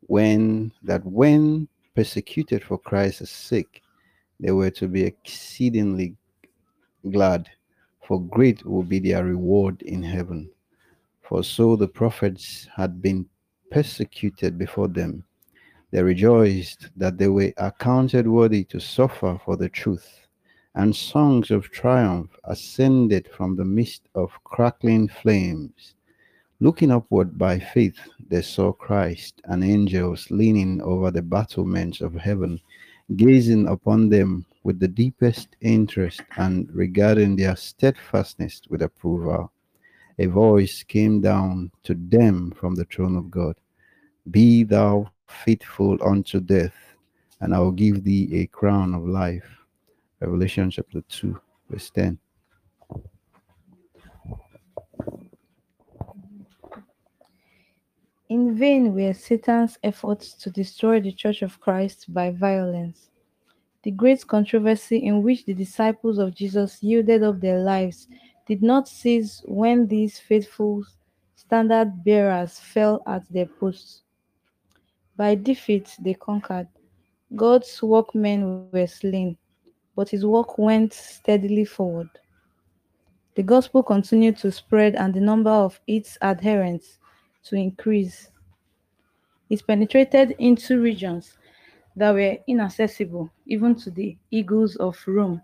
when 0.07 0.71
that 0.83 1.05
when 1.05 1.67
persecuted 1.95 2.63
for 2.63 2.77
Christ's 2.77 3.29
sake, 3.29 3.81
they 4.39 4.51
were 4.51 4.71
to 4.71 4.87
be 4.87 5.03
exceedingly 5.03 6.15
glad, 7.11 7.49
for 8.07 8.21
great 8.21 8.65
will 8.65 8.83
be 8.83 8.99
their 8.99 9.25
reward 9.25 9.81
in 9.81 10.01
heaven. 10.01 10.49
For 11.21 11.43
so 11.43 11.75
the 11.75 11.87
prophets 11.87 12.67
had 12.75 13.01
been 13.01 13.27
persecuted 13.69 14.57
before 14.57 14.87
them. 14.87 15.25
They 15.91 16.03
rejoiced 16.03 16.89
that 16.95 17.17
they 17.17 17.27
were 17.27 17.53
accounted 17.57 18.27
worthy 18.27 18.63
to 18.65 18.79
suffer 18.79 19.39
for 19.43 19.57
the 19.57 19.69
truth, 19.69 20.27
and 20.75 20.95
songs 20.95 21.51
of 21.51 21.69
triumph 21.71 22.29
ascended 22.45 23.27
from 23.35 23.55
the 23.55 23.65
midst 23.65 24.07
of 24.15 24.31
crackling 24.43 25.09
flames. 25.09 25.95
Looking 26.59 26.89
upward 26.89 27.37
by 27.37 27.59
faith, 27.59 27.99
they 28.29 28.41
saw 28.41 28.71
Christ 28.71 29.41
and 29.43 29.63
angels 29.63 30.31
leaning 30.31 30.81
over 30.81 31.11
the 31.11 31.21
battlements 31.21 32.01
of 32.01 32.15
heaven, 32.15 32.59
gazing 33.15 33.67
upon 33.67 34.09
them 34.09 34.43
with 34.63 34.79
the 34.79 34.87
deepest 34.87 35.55
interest 35.61 36.21
and 36.35 36.67
regarding 36.73 37.35
their 37.35 37.55
steadfastness 37.55 38.61
with 38.69 38.81
approval. 38.81 39.51
A 40.17 40.25
voice 40.25 40.81
came 40.81 41.21
down 41.21 41.71
to 41.83 41.93
them 41.93 42.51
from 42.59 42.73
the 42.73 42.85
throne 42.85 43.17
of 43.17 43.29
God 43.29 43.55
Be 44.31 44.63
thou 44.63 45.11
faithful 45.27 45.99
unto 46.03 46.39
death, 46.39 46.75
and 47.39 47.53
I 47.53 47.59
will 47.59 47.71
give 47.71 48.03
thee 48.03 48.29
a 48.33 48.47
crown 48.47 48.95
of 48.95 49.07
life. 49.07 49.47
Revelation 50.19 50.71
chapter 50.71 51.01
2, 51.01 51.39
verse 51.69 51.91
10. 51.91 52.17
In 58.29 58.55
vain 58.55 58.93
were 58.93 59.13
Satan's 59.13 59.77
efforts 59.83 60.33
to 60.33 60.49
destroy 60.49 60.99
the 60.99 61.13
Church 61.13 61.43
of 61.43 61.61
Christ 61.61 62.13
by 62.13 62.31
violence. 62.31 63.09
The 63.83 63.91
great 63.91 64.27
controversy 64.27 64.97
in 64.97 65.23
which 65.23 65.45
the 65.45 65.53
disciples 65.53 66.17
of 66.17 66.35
Jesus 66.35 66.83
yielded 66.83 67.23
up 67.23 67.39
their 67.39 67.61
lives 67.61 68.09
did 68.45 68.61
not 68.61 68.89
cease 68.89 69.41
when 69.45 69.87
these 69.87 70.19
faithful 70.19 70.83
standard 71.35 72.03
bearers 72.03 72.59
fell 72.59 73.01
at 73.07 73.23
their 73.31 73.45
posts. 73.45 74.01
By 75.15 75.35
defeat 75.35 75.95
they 76.01 76.13
conquered. 76.13 76.67
God's 77.33 77.81
workmen 77.81 78.69
were 78.73 78.87
slain, 78.87 79.37
but 79.95 80.09
his 80.09 80.25
work 80.25 80.57
went 80.57 80.91
steadily 80.91 81.63
forward. 81.63 82.09
The 83.35 83.43
gospel 83.43 83.83
continued 83.83 84.35
to 84.39 84.51
spread 84.51 84.95
and 84.95 85.13
the 85.13 85.21
number 85.21 85.51
of 85.51 85.79
its 85.87 86.17
adherents 86.21 86.99
to 87.49 87.55
increase. 87.55 88.29
It 89.49 89.65
penetrated 89.65 90.35
into 90.39 90.79
regions 90.79 91.37
that 91.95 92.13
were 92.13 92.37
inaccessible 92.47 93.29
even 93.45 93.75
to 93.75 93.91
the 93.91 94.17
eagles 94.29 94.75
of 94.75 95.01
Rome, 95.07 95.41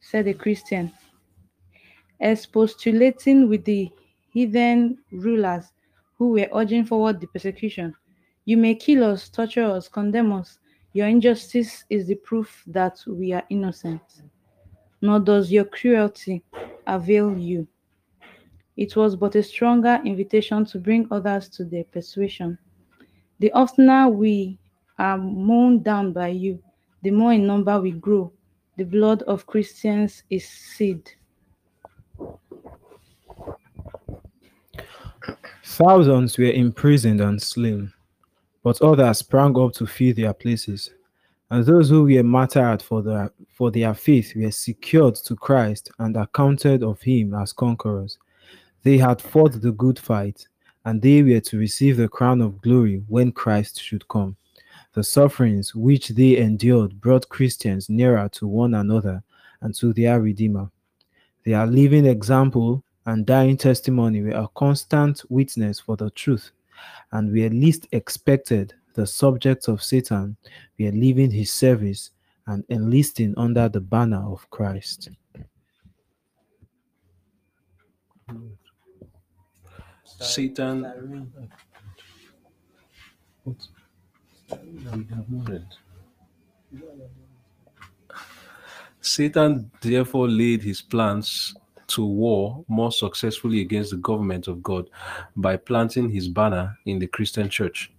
said 0.00 0.26
a 0.28 0.34
Christian. 0.34 0.92
Expostulating 2.20 3.48
with 3.48 3.64
the 3.64 3.90
heathen 4.30 4.98
rulers 5.12 5.72
who 6.16 6.30
were 6.30 6.48
urging 6.54 6.84
forward 6.84 7.20
the 7.20 7.26
persecution. 7.26 7.94
You 8.44 8.56
may 8.56 8.74
kill 8.74 9.04
us, 9.04 9.28
torture 9.28 9.64
us, 9.64 9.88
condemn 9.88 10.32
us. 10.32 10.58
Your 10.92 11.06
injustice 11.06 11.84
is 11.90 12.06
the 12.06 12.14
proof 12.16 12.64
that 12.66 12.98
we 13.06 13.32
are 13.32 13.44
innocent. 13.50 14.00
Nor 15.00 15.20
does 15.20 15.52
your 15.52 15.64
cruelty 15.64 16.42
avail 16.86 17.36
you. 17.36 17.68
It 18.78 18.94
was 18.94 19.16
but 19.16 19.34
a 19.34 19.42
stronger 19.42 20.00
invitation 20.04 20.64
to 20.66 20.78
bring 20.78 21.08
others 21.10 21.48
to 21.48 21.64
their 21.64 21.82
persuasion. 21.82 22.56
The 23.40 23.50
oftener 23.50 24.08
we 24.08 24.56
are 25.00 25.18
mown 25.18 25.82
down 25.82 26.12
by 26.12 26.28
you, 26.28 26.62
the 27.02 27.10
more 27.10 27.32
in 27.32 27.44
number 27.44 27.80
we 27.80 27.90
grow. 27.90 28.32
The 28.76 28.84
blood 28.84 29.24
of 29.24 29.46
Christians 29.46 30.22
is 30.30 30.48
seed. 30.48 31.10
Thousands 35.64 36.38
were 36.38 36.52
imprisoned 36.52 37.20
and 37.20 37.42
slain, 37.42 37.92
but 38.62 38.80
others 38.80 39.18
sprang 39.18 39.58
up 39.58 39.72
to 39.72 39.86
fill 39.86 40.14
their 40.14 40.32
places. 40.32 40.90
And 41.50 41.64
those 41.64 41.90
who 41.90 42.04
were 42.04 42.22
martyred 42.22 42.82
for 42.82 43.02
their, 43.02 43.32
for 43.48 43.72
their 43.72 43.94
faith 43.94 44.34
were 44.36 44.52
secured 44.52 45.16
to 45.16 45.34
Christ 45.34 45.90
and 45.98 46.16
accounted 46.16 46.84
of 46.84 47.02
him 47.02 47.34
as 47.34 47.52
conquerors. 47.52 48.18
They 48.82 48.98
had 48.98 49.20
fought 49.20 49.60
the 49.60 49.72
good 49.72 49.98
fight, 49.98 50.46
and 50.84 51.02
they 51.02 51.22
were 51.22 51.40
to 51.40 51.58
receive 51.58 51.96
the 51.96 52.08
crown 52.08 52.40
of 52.40 52.60
glory 52.60 53.02
when 53.08 53.32
Christ 53.32 53.82
should 53.82 54.06
come. 54.08 54.36
The 54.94 55.04
sufferings 55.04 55.74
which 55.74 56.08
they 56.08 56.38
endured 56.38 57.00
brought 57.00 57.28
Christians 57.28 57.88
nearer 57.88 58.28
to 58.30 58.46
one 58.46 58.74
another 58.74 59.22
and 59.60 59.74
to 59.76 59.92
their 59.92 60.20
Redeemer. 60.20 60.70
Their 61.44 61.66
living 61.66 62.06
example 62.06 62.84
and 63.06 63.26
dying 63.26 63.56
testimony 63.56 64.22
were 64.22 64.30
a 64.30 64.48
constant 64.54 65.22
witness 65.28 65.80
for 65.80 65.96
the 65.96 66.10
truth, 66.10 66.50
and 67.12 67.32
were 67.32 67.48
least 67.48 67.86
expected 67.92 68.74
the 68.94 69.06
subjects 69.06 69.68
of 69.68 69.82
Satan 69.82 70.36
were 70.78 70.90
leaving 70.90 71.30
his 71.30 71.52
service 71.52 72.10
and 72.46 72.64
enlisting 72.68 73.32
under 73.36 73.68
the 73.68 73.80
banner 73.80 74.24
of 74.32 74.48
Christ. 74.50 75.10
Satan. 80.18 80.86
Satan 89.00 89.70
therefore 89.80 90.28
laid 90.28 90.62
his 90.62 90.82
plans 90.82 91.54
to 91.86 92.04
war 92.04 92.64
more 92.68 92.92
successfully 92.92 93.60
against 93.60 93.90
the 93.90 93.96
government 93.96 94.48
of 94.48 94.62
God 94.62 94.90
by 95.36 95.56
planting 95.56 96.10
his 96.10 96.28
banner 96.28 96.76
in 96.84 96.98
the 96.98 97.06
Christian 97.06 97.48
church. 97.48 97.90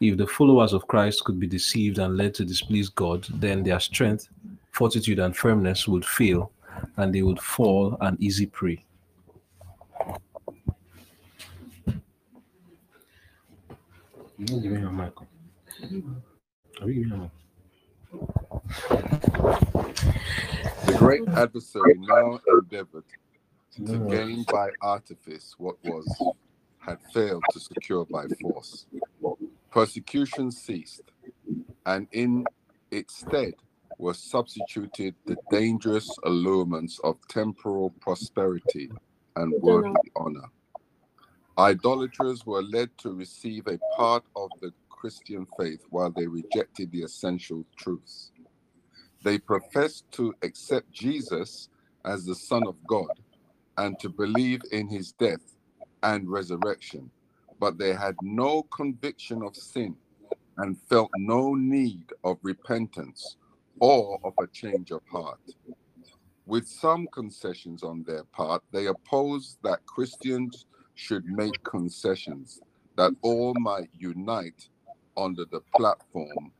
If 0.00 0.16
the 0.16 0.26
followers 0.26 0.72
of 0.72 0.86
Christ 0.86 1.24
could 1.24 1.40
be 1.40 1.46
deceived 1.46 1.98
and 1.98 2.16
led 2.16 2.34
to 2.34 2.44
displease 2.44 2.88
God, 2.88 3.26
then 3.34 3.64
their 3.64 3.80
strength, 3.80 4.28
fortitude, 4.70 5.18
and 5.18 5.36
firmness 5.36 5.88
would 5.88 6.04
fail, 6.04 6.52
and 6.96 7.12
they 7.12 7.22
would 7.22 7.40
fall 7.40 7.96
an 8.00 8.16
easy 8.20 8.46
prey. 8.46 8.84
Give 14.38 14.64
me 14.72 14.80
your 14.80 14.90
mic. 14.90 15.12
Are 16.80 16.88
you 16.88 17.04
giving 17.04 17.22
mic? 17.22 17.30
The 20.86 20.94
great 20.96 21.28
adversary 21.28 21.94
now 21.98 22.38
endeavored 22.46 23.04
to 23.86 23.98
gain 24.08 24.44
by 24.44 24.70
artifice 24.80 25.54
what 25.58 25.76
was 25.84 26.06
had 26.78 26.98
failed 27.12 27.42
to 27.52 27.58
secure 27.58 28.04
by 28.06 28.26
force. 28.40 28.86
Persecution 29.72 30.52
ceased, 30.52 31.02
and 31.86 32.06
in 32.12 32.44
its 32.92 33.18
stead 33.18 33.54
were 33.98 34.14
substituted 34.14 35.16
the 35.26 35.36
dangerous 35.50 36.08
allurements 36.24 37.00
of 37.02 37.16
temporal 37.28 37.90
prosperity 38.00 38.88
and 39.34 39.52
worldly 39.60 40.10
honor. 40.14 40.48
Idolaters 41.58 42.46
were 42.46 42.62
led 42.62 42.90
to 43.00 43.12
receive 43.14 43.66
a 43.68 43.78
part 43.96 44.24
of 44.36 44.50
the 44.60 44.72
Christian 44.90 45.46
faith 45.58 45.84
while 45.90 46.10
they 46.10 46.26
rejected 46.26 46.92
the 46.92 47.02
essential 47.02 47.64
truths. 47.76 48.32
They 49.24 49.38
professed 49.38 50.04
to 50.12 50.34
accept 50.42 50.92
Jesus 50.92 51.70
as 52.04 52.24
the 52.26 52.34
Son 52.36 52.66
of 52.66 52.76
God 52.86 53.10
and 53.78 53.98
to 54.00 54.08
believe 54.10 54.62
in 54.72 54.88
his 54.88 55.12
death 55.12 55.56
and 56.02 56.30
resurrection, 56.30 57.10
but 57.60 57.78
they 57.78 57.94
had 57.94 58.16
no 58.22 58.64
conviction 58.64 59.42
of 59.42 59.56
sin 59.56 59.96
and 60.58 60.78
felt 60.88 61.10
no 61.16 61.54
need 61.54 62.12
of 62.24 62.38
repentance 62.42 63.36
or 63.80 64.20
of 64.24 64.34
a 64.40 64.46
change 64.48 64.92
of 64.92 65.02
heart. 65.12 65.40
With 66.46 66.68
some 66.68 67.08
concessions 67.08 67.82
on 67.84 68.04
their 68.04 68.24
part, 68.24 68.62
they 68.72 68.86
opposed 68.86 69.58
that 69.62 69.86
Christians 69.86 70.66
should 70.98 71.24
make 71.26 71.62
concessions 71.62 72.60
that 72.96 73.12
all 73.22 73.54
might 73.54 73.88
unite 73.96 74.68
under 75.16 75.44
the 75.44 75.60
platform 75.76 76.50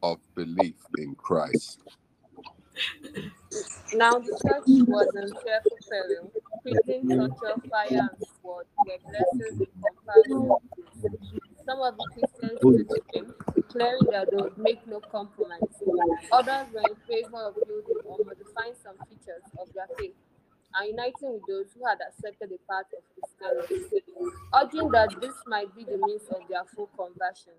of 0.00 0.18
belief 0.36 0.76
in 0.96 1.16
Christ. 1.16 1.82
Now 3.92 4.12
the 4.12 4.30
church 4.46 4.70
was 4.86 5.08
in 5.16 5.34
fearful 5.42 5.78
peril, 5.90 6.32
breathing 6.62 7.04
torture, 7.16 7.60
fire, 7.68 7.88
and 7.90 8.10
sword 8.40 8.66
were 8.86 8.98
blessings 9.10 9.60
in 9.60 9.66
comparison. 9.82 10.54
Some 11.66 11.80
of 11.80 11.96
the 11.98 12.04
Christians 12.14 12.60
stood 12.70 12.88
to 12.90 13.02
him, 13.12 13.34
declaring 13.56 14.06
that 14.12 14.30
they 14.30 14.36
would 14.36 14.56
make 14.56 14.86
no 14.86 15.00
compromise. 15.00 15.82
Others 16.30 16.68
were 16.72 16.86
in 16.88 16.96
favor 17.08 17.42
of 17.42 17.56
building 17.66 17.98
or 18.04 18.18
modifying 18.24 18.74
some 18.80 18.94
features 19.08 19.42
of 19.58 19.66
their 19.74 19.88
faith 19.98 20.14
and 20.74 20.88
uniting 20.88 21.34
with 21.34 21.46
those 21.48 21.66
who 21.74 21.86
had 21.86 21.98
accepted 22.06 22.50
the 22.50 22.58
path 22.68 22.86
of 22.96 23.02
Christianity, 23.14 24.04
urging 24.54 24.90
that 24.92 25.20
this 25.20 25.34
might 25.46 25.74
be 25.74 25.84
the 25.84 25.98
means 25.98 26.22
of 26.30 26.42
their 26.48 26.64
full 26.64 26.88
conversion. 26.96 27.54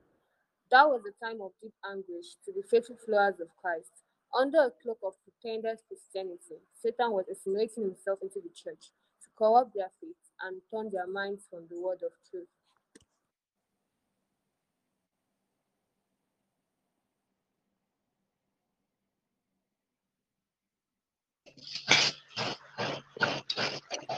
That 0.72 0.88
was 0.88 1.02
a 1.06 1.26
time 1.26 1.42
of 1.42 1.52
deep 1.62 1.74
anguish 1.84 2.36
to 2.46 2.52
the 2.54 2.64
faithful 2.64 2.98
followers 3.06 3.40
of 3.42 3.50
Christ. 3.62 3.92
Under 4.34 4.72
a 4.72 4.72
cloak 4.82 5.00
of 5.04 5.14
pretended 5.24 5.80
Christianity, 5.88 6.64
Satan 6.82 7.12
was 7.12 7.26
assimilating 7.30 7.84
himself 7.84 8.20
into 8.22 8.40
the 8.40 8.50
church 8.56 8.92
to 9.22 9.28
corrupt 9.38 9.76
their 9.76 9.92
faith 10.00 10.16
and 10.44 10.62
turn 10.72 10.90
their 10.92 11.08
minds 11.08 11.44
from 11.50 11.68
the 11.70 11.80
word 11.80 12.00
of 12.04 12.12
truth. 12.30 12.48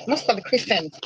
Most 0.08 0.30
of 0.30 0.36
the 0.36 0.42
Christians 0.42 1.00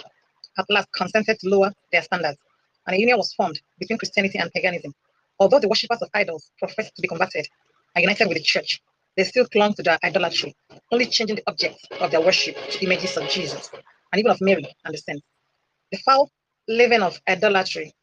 at 0.57 0.65
last 0.69 0.87
consented 0.95 1.39
to 1.39 1.49
lower 1.49 1.71
their 1.91 2.01
standards, 2.01 2.37
and 2.85 2.95
a 2.95 2.99
union 2.99 3.17
was 3.17 3.33
formed 3.33 3.59
between 3.79 3.97
Christianity 3.97 4.39
and 4.39 4.51
paganism. 4.51 4.93
Although 5.39 5.59
the 5.59 5.67
worshippers 5.67 6.01
of 6.01 6.09
idols 6.13 6.51
professed 6.59 6.95
to 6.95 7.01
be 7.01 7.07
converted 7.07 7.47
and 7.95 8.03
united 8.03 8.27
with 8.27 8.37
the 8.37 8.43
church, 8.43 8.81
they 9.15 9.23
still 9.23 9.45
clung 9.47 9.73
to 9.75 9.83
their 9.83 9.99
idolatry, 10.03 10.55
only 10.91 11.05
changing 11.05 11.37
the 11.37 11.43
objects 11.47 11.83
of 11.99 12.11
their 12.11 12.21
worship 12.21 12.55
to 12.55 12.85
images 12.85 13.17
of 13.17 13.29
Jesus 13.29 13.69
and 14.11 14.19
even 14.19 14.31
of 14.31 14.41
Mary 14.41 14.67
and 14.85 14.93
the 14.93 14.97
saints. 14.97 15.25
The 15.91 15.97
foul 15.99 16.31
living 16.67 17.01
of 17.01 17.19
idolatry, 17.29 17.93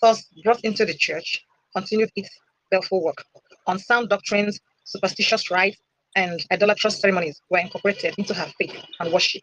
thus 0.00 0.26
brought 0.44 0.64
into 0.64 0.84
the 0.84 0.94
church, 0.94 1.44
continued 1.74 2.10
its 2.16 2.30
baleful 2.70 3.02
work. 3.02 3.24
Unsound 3.66 4.08
doctrines, 4.08 4.60
superstitious 4.84 5.50
rites, 5.50 5.78
and 6.16 6.44
idolatrous 6.52 7.00
ceremonies 7.00 7.40
were 7.50 7.58
incorporated 7.58 8.14
into 8.18 8.34
her 8.34 8.50
faith 8.58 8.74
and 9.00 9.12
worship. 9.12 9.42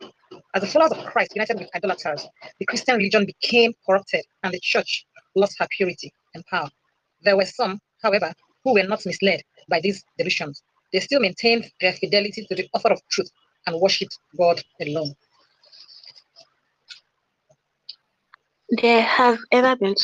As 0.54 0.62
the 0.62 0.68
followers 0.68 0.92
of 0.92 1.06
Christ 1.06 1.36
united 1.36 1.60
with 1.60 1.70
idolaters, 1.76 2.28
the 2.60 2.66
Christian 2.66 2.98
religion 2.98 3.26
became 3.26 3.74
corrupted 3.86 4.26
and 4.44 4.54
the 4.54 4.60
church 4.62 5.06
lost 5.36 5.56
her 5.60 5.68
purity 5.78 6.12
and 6.34 6.46
power. 6.48 6.70
There 7.22 7.38
were 7.38 7.46
some, 7.46 7.80
however, 8.02 8.34
who 8.64 8.74
were 8.74 8.84
not 8.84 9.06
misled 9.06 9.42
by 9.70 9.80
these 9.82 10.04
delusions. 10.18 10.62
They 10.92 11.00
still 11.00 11.20
maintained 11.20 11.72
their 11.82 11.94
fidelity 11.94 12.46
to 12.48 12.56
the 12.56 12.68
author 12.74 12.92
of 12.92 13.02
truth 13.10 13.30
and 13.68 13.80
worshipped 13.80 14.18
God 14.38 14.62
alone. 14.82 15.14
There 18.70 19.02
have 19.02 19.40
ever 19.52 19.76
been 19.76 19.96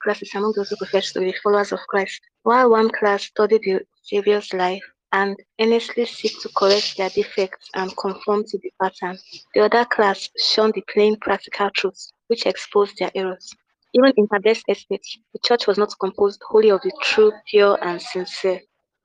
two 0.00 0.08
classes 0.08 0.30
among 0.34 0.52
those 0.56 0.70
who 0.70 0.76
profess 0.76 1.12
to 1.12 1.20
be 1.20 1.34
followers 1.42 1.72
of 1.72 1.80
Christ. 1.88 2.20
While 2.42 2.70
one 2.70 2.90
class 2.90 3.24
study 3.24 3.58
the 3.58 3.80
Savior's 4.02 4.52
life 4.52 4.82
and 5.12 5.36
earnestly 5.60 6.06
seek 6.06 6.40
to 6.42 6.48
correct 6.56 6.96
their 6.96 7.10
defects 7.10 7.68
and 7.74 7.96
conform 7.96 8.44
to 8.44 8.58
the 8.58 8.72
pattern, 8.80 9.18
the 9.54 9.62
other 9.62 9.84
class 9.84 10.28
shun 10.38 10.72
the 10.74 10.82
plain 10.92 11.16
practical 11.20 11.70
truths 11.74 12.12
which 12.28 12.46
expose 12.46 12.92
their 12.94 13.10
errors. 13.14 13.54
Even 13.92 14.12
in 14.16 14.28
her 14.30 14.40
best 14.40 14.64
estates, 14.68 15.18
the 15.32 15.40
church 15.44 15.66
was 15.66 15.78
not 15.78 15.92
composed 15.98 16.40
wholly 16.48 16.70
of 16.70 16.80
the 16.82 16.92
true, 17.02 17.32
pure, 17.50 17.78
and 17.82 18.00
sincere. 18.00 18.60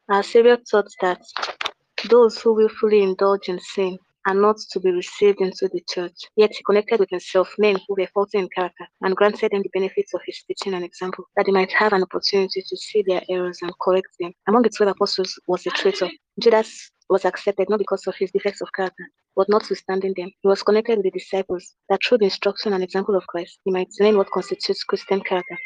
Our 0.09 0.21
Savior 0.21 0.57
taught 0.57 0.91
that 1.01 1.21
those 2.09 2.39
who 2.39 2.53
willfully 2.53 3.01
indulge 3.01 3.49
in 3.49 3.59
sin 3.59 3.97
are 4.27 4.33
not 4.33 4.57
to 4.71 4.79
be 4.79 4.91
received 4.91 5.41
into 5.41 5.67
the 5.69 5.81
church. 5.89 6.15
Yet 6.35 6.51
he 6.55 6.63
connected 6.63 6.99
with 6.99 7.09
himself 7.09 7.53
men 7.57 7.77
who 7.87 7.95
were 7.97 8.07
faulty 8.13 8.37
in 8.39 8.49
character 8.49 8.85
and 9.01 9.15
granted 9.15 9.51
them 9.51 9.61
the 9.61 9.69
benefits 9.73 10.13
of 10.13 10.21
his 10.25 10.41
teaching 10.47 10.73
and 10.73 10.83
example, 10.83 11.25
that 11.35 11.45
they 11.45 11.51
might 11.51 11.71
have 11.71 11.93
an 11.93 12.03
opportunity 12.03 12.61
to 12.67 12.77
see 12.77 13.03
their 13.07 13.21
errors 13.29 13.59
and 13.61 13.71
correct 13.81 14.09
them. 14.19 14.31
Among 14.47 14.63
the 14.63 14.69
twelve 14.69 14.91
apostles 14.95 15.39
was 15.47 15.65
a 15.67 15.71
traitor. 15.71 16.09
Judas 16.39 16.91
was 17.09 17.25
accepted 17.25 17.69
not 17.69 17.79
because 17.79 18.07
of 18.07 18.15
his 18.15 18.31
defects 18.31 18.61
of 18.61 18.69
character, 18.75 19.05
but 19.35 19.47
notwithstanding 19.49 20.13
them. 20.17 20.31
He 20.41 20.47
was 20.47 20.63
connected 20.63 20.97
with 20.97 21.05
the 21.05 21.11
disciples, 21.11 21.75
that 21.89 21.99
through 22.03 22.19
the 22.19 22.25
instruction 22.25 22.73
and 22.73 22.83
example 22.83 23.15
of 23.15 23.27
Christ, 23.27 23.59
he 23.63 23.71
might 23.71 23.89
learn 23.99 24.17
what 24.17 24.31
constitutes 24.31 24.83
Christian 24.83 25.21
character, 25.21 25.57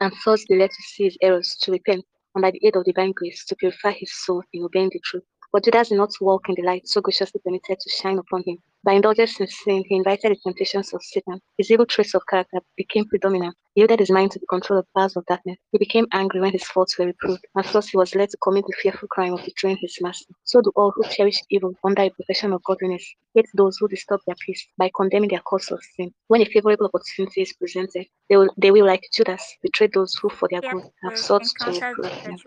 and 0.00 0.12
thus 0.24 0.44
be 0.48 0.56
led 0.56 0.70
to 0.70 0.82
see 0.82 1.04
his 1.04 1.18
errors, 1.22 1.56
to 1.62 1.72
repent, 1.72 2.04
and 2.34 2.42
by 2.42 2.50
the 2.50 2.66
aid 2.66 2.76
of 2.76 2.84
divine 2.84 3.12
grace, 3.12 3.44
to 3.46 3.56
purify 3.56 3.92
his 3.92 4.12
soul 4.24 4.42
in 4.52 4.64
obeying 4.64 4.90
the 4.92 5.00
truth. 5.04 5.22
But 5.52 5.64
Judas 5.64 5.88
did 5.88 5.96
not 5.96 6.10
walk 6.20 6.48
in 6.48 6.54
the 6.56 6.62
light 6.62 6.88
so 6.88 7.00
graciously 7.00 7.40
permitted 7.44 7.80
to 7.80 7.90
shine 7.90 8.18
upon 8.18 8.44
him. 8.44 8.58
By 8.88 8.94
indulgence 8.94 9.38
in 9.38 9.46
sin, 9.48 9.84
he 9.86 9.96
invited 9.96 10.32
the 10.32 10.36
temptations 10.36 10.94
of 10.94 11.02
Satan. 11.02 11.42
His 11.58 11.70
evil 11.70 11.84
traits 11.84 12.14
of 12.14 12.22
character 12.26 12.60
became 12.74 13.04
predominant. 13.04 13.54
He 13.74 13.82
yielded 13.82 14.00
his 14.00 14.10
mind 14.10 14.30
to 14.30 14.38
the 14.38 14.46
control 14.46 14.78
of 14.78 14.86
powers 14.96 15.14
of 15.14 15.26
darkness. 15.26 15.58
He 15.72 15.76
became 15.76 16.06
angry 16.10 16.40
when 16.40 16.52
his 16.52 16.64
faults 16.64 16.98
were 16.98 17.04
reproved, 17.04 17.44
and 17.54 17.66
thus 17.66 17.88
he 17.88 17.98
was 17.98 18.14
led 18.14 18.30
to 18.30 18.38
commit 18.38 18.64
the 18.66 18.74
fearful 18.80 19.08
crime 19.08 19.34
of 19.34 19.44
betraying 19.44 19.76
his 19.82 19.98
master. 20.00 20.32
So 20.44 20.62
do 20.62 20.72
all 20.74 20.92
who 20.92 21.04
cherish 21.10 21.42
evil 21.50 21.74
under 21.84 22.00
a 22.00 22.08
profession 22.08 22.54
of 22.54 22.64
godliness 22.64 23.04
hate 23.34 23.44
those 23.52 23.76
who 23.76 23.88
disturb 23.88 24.20
their 24.26 24.36
peace 24.46 24.66
by 24.78 24.90
condemning 24.96 25.28
their 25.28 25.40
course 25.40 25.70
of 25.70 25.80
sin. 25.94 26.14
When 26.28 26.40
a 26.40 26.46
favorable 26.46 26.86
opportunity 26.86 27.42
is 27.42 27.52
presented, 27.52 28.06
they 28.30 28.38
will, 28.38 28.48
they 28.56 28.70
will 28.70 28.86
like 28.86 29.02
Judas, 29.12 29.42
betray 29.60 29.88
those 29.88 30.14
who 30.14 30.30
for 30.30 30.48
their 30.50 30.62
good 30.62 30.84
have 31.02 31.18
sought 31.18 31.44
to 31.44 31.72
the 31.72 31.78
them. 31.78 32.38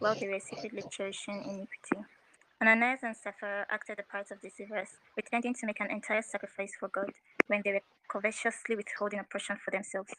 while 0.00 0.16
they 0.16 0.26
were 0.26 0.40
secretly 0.40 0.82
cherishing 0.90 1.44
iniquity. 1.44 2.08
Ananias 2.66 3.00
and 3.02 3.14
Sapphira 3.14 3.66
acted 3.68 3.98
the 3.98 4.04
part 4.04 4.30
of 4.30 4.40
deceivers, 4.40 4.88
pretending 5.12 5.52
to 5.52 5.66
make 5.66 5.80
an 5.80 5.90
entire 5.90 6.22
sacrifice 6.22 6.72
for 6.80 6.88
God 6.88 7.10
when 7.46 7.60
they 7.62 7.74
were 7.74 7.82
covetously 8.10 8.74
withholding 8.74 9.18
a 9.18 9.24
portion 9.24 9.58
for 9.62 9.70
themselves. 9.70 10.14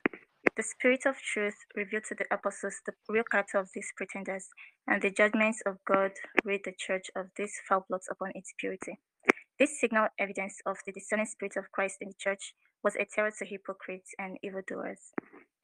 The 0.55 0.61
Spirit 0.61 1.07
of 1.07 1.17
truth 1.17 1.55
revealed 1.75 2.03
to 2.03 2.13
the 2.13 2.27
apostles 2.29 2.81
the 2.85 2.93
real 3.09 3.23
character 3.23 3.57
of 3.57 3.69
these 3.73 3.91
pretenders, 3.97 4.49
and 4.85 5.01
the 5.01 5.09
judgments 5.09 5.63
of 5.65 5.79
God 5.85 6.11
rid 6.43 6.61
the 6.65 6.75
church 6.77 7.09
of 7.15 7.31
these 7.35 7.59
foul 7.67 7.83
blots 7.89 8.09
upon 8.11 8.29
its 8.35 8.53
purity. 8.59 8.99
This 9.57 9.81
signal 9.81 10.09
evidence 10.19 10.61
of 10.67 10.77
the 10.85 10.91
discerning 10.91 11.25
spirit 11.25 11.57
of 11.57 11.71
Christ 11.71 11.97
in 11.99 12.09
the 12.09 12.15
church 12.19 12.53
was 12.83 12.95
a 12.95 13.05
terror 13.05 13.31
to 13.39 13.45
hypocrites 13.45 14.13
and 14.19 14.37
evildoers. 14.43 14.99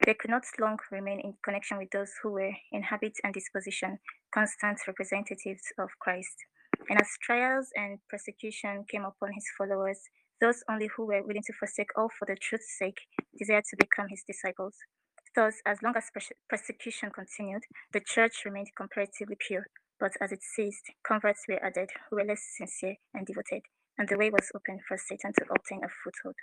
They 0.04 0.14
could 0.14 0.30
not 0.30 0.42
long 0.58 0.78
remain 0.90 1.20
in 1.20 1.34
connection 1.44 1.78
with 1.78 1.92
those 1.92 2.10
who 2.20 2.32
were, 2.32 2.56
in 2.72 2.82
habit 2.82 3.18
and 3.22 3.32
disposition, 3.32 4.00
constant 4.34 4.80
representatives 4.88 5.62
of 5.78 5.90
Christ. 6.00 6.44
And 6.88 7.00
as 7.00 7.08
trials 7.20 7.68
and 7.74 7.98
persecution 8.08 8.84
came 8.88 9.04
upon 9.04 9.32
his 9.32 9.46
followers, 9.56 10.00
those 10.40 10.62
only 10.68 10.88
who 10.88 11.06
were 11.06 11.22
willing 11.22 11.42
to 11.46 11.52
forsake 11.52 11.90
all 11.96 12.08
for 12.18 12.26
the 12.26 12.36
truth's 12.36 12.76
sake 12.78 12.98
desired 13.38 13.64
to 13.70 13.76
become 13.76 14.08
his 14.08 14.24
disciples. 14.26 14.76
Thus, 15.34 15.62
as 15.64 15.82
long 15.82 15.94
as 15.96 16.10
perse- 16.12 16.32
persecution 16.48 17.10
continued, 17.10 17.62
the 17.92 18.00
church 18.00 18.44
remained 18.44 18.70
comparatively 18.76 19.36
pure, 19.38 19.66
but 19.98 20.12
as 20.20 20.32
it 20.32 20.42
ceased, 20.42 20.90
converts 21.06 21.44
were 21.48 21.64
added 21.64 21.90
who 22.10 22.16
were 22.16 22.24
less 22.24 22.42
sincere 22.56 22.96
and 23.14 23.26
devoted, 23.26 23.62
and 23.96 24.08
the 24.08 24.18
way 24.18 24.30
was 24.30 24.50
open 24.54 24.80
for 24.86 24.98
Satan 24.98 25.32
to 25.34 25.46
obtain 25.50 25.80
a 25.84 25.88
foothold. 25.88 26.34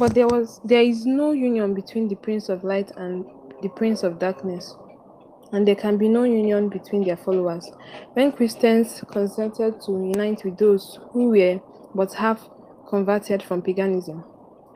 But 0.00 0.14
there 0.14 0.26
was 0.26 0.62
there 0.64 0.80
is 0.80 1.04
no 1.04 1.32
union 1.32 1.74
between 1.74 2.08
the 2.08 2.14
prince 2.14 2.48
of 2.48 2.64
light 2.64 2.90
and 2.96 3.26
the 3.60 3.68
prince 3.68 4.02
of 4.02 4.18
darkness, 4.18 4.74
and 5.52 5.68
there 5.68 5.74
can 5.74 5.98
be 5.98 6.08
no 6.08 6.22
union 6.22 6.70
between 6.70 7.04
their 7.04 7.18
followers. 7.18 7.70
When 8.14 8.32
Christians 8.32 9.04
consented 9.12 9.78
to 9.82 9.92
unite 9.92 10.42
with 10.42 10.56
those 10.56 10.98
who 11.10 11.28
were 11.28 11.60
but 11.94 12.14
half 12.14 12.48
converted 12.88 13.42
from 13.42 13.60
paganism, 13.60 14.24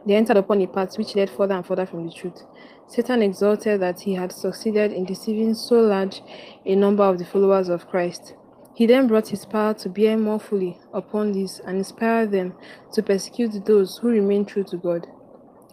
they 0.07 0.15
entered 0.15 0.37
upon 0.37 0.61
a 0.61 0.67
path 0.67 0.99
which 0.99 1.17
led 1.17 1.31
further 1.31 1.55
and 1.55 1.65
further 1.65 1.87
from 1.87 2.07
the 2.07 2.13
truth. 2.13 2.43
Satan 2.87 3.23
exulted 3.23 3.81
that 3.81 4.01
he 4.01 4.13
had 4.13 4.31
succeeded 4.31 4.93
in 4.93 5.07
deceiving 5.07 5.55
so 5.55 5.81
large 5.81 6.21
a 6.67 6.75
number 6.75 7.03
of 7.03 7.17
the 7.17 7.25
followers 7.25 7.71
of 7.71 7.89
Christ. 7.89 8.35
He 8.75 8.87
then 8.87 9.07
brought 9.07 9.29
his 9.29 9.45
power 9.45 9.75
to 9.75 9.89
bear 9.89 10.17
more 10.17 10.41
fully 10.41 10.79
upon 10.93 11.33
these 11.33 11.61
and 11.65 11.79
inspired 11.79 12.33
them 12.33 12.55
to 12.93 13.03
persecute 13.03 13.65
those 13.65 13.99
who 13.99 14.09
remained 14.09 14.49
true 14.49 14.65
to 14.65 14.77
God. 14.77 15.07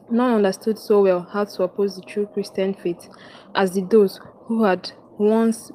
None 0.10 0.36
understood 0.36 0.78
so 0.78 1.02
well 1.02 1.22
how 1.22 1.46
to 1.46 1.64
oppose 1.64 1.96
the 1.96 2.04
true 2.04 2.28
Christian 2.32 2.74
faith 2.74 3.10
as 3.56 3.72
did 3.72 3.90
those 3.90 4.20
who 4.46 4.64
had 4.64 4.92
once 5.18 5.72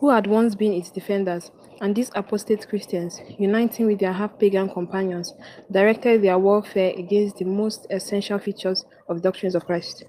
who 0.00 0.10
had 0.10 0.26
once 0.26 0.54
been 0.54 0.72
its 0.72 0.90
defenders, 0.90 1.50
and 1.80 1.94
these 1.94 2.10
apostate 2.14 2.68
Christians, 2.68 3.20
uniting 3.36 3.86
with 3.86 3.98
their 3.98 4.12
half-pagan 4.12 4.70
companions, 4.70 5.34
directed 5.72 6.22
their 6.22 6.38
warfare 6.38 6.92
against 6.96 7.38
the 7.38 7.44
most 7.44 7.86
essential 7.90 8.38
features 8.38 8.84
of 9.08 9.16
the 9.16 9.22
doctrines 9.22 9.56
of 9.56 9.66
Christ. 9.66 10.04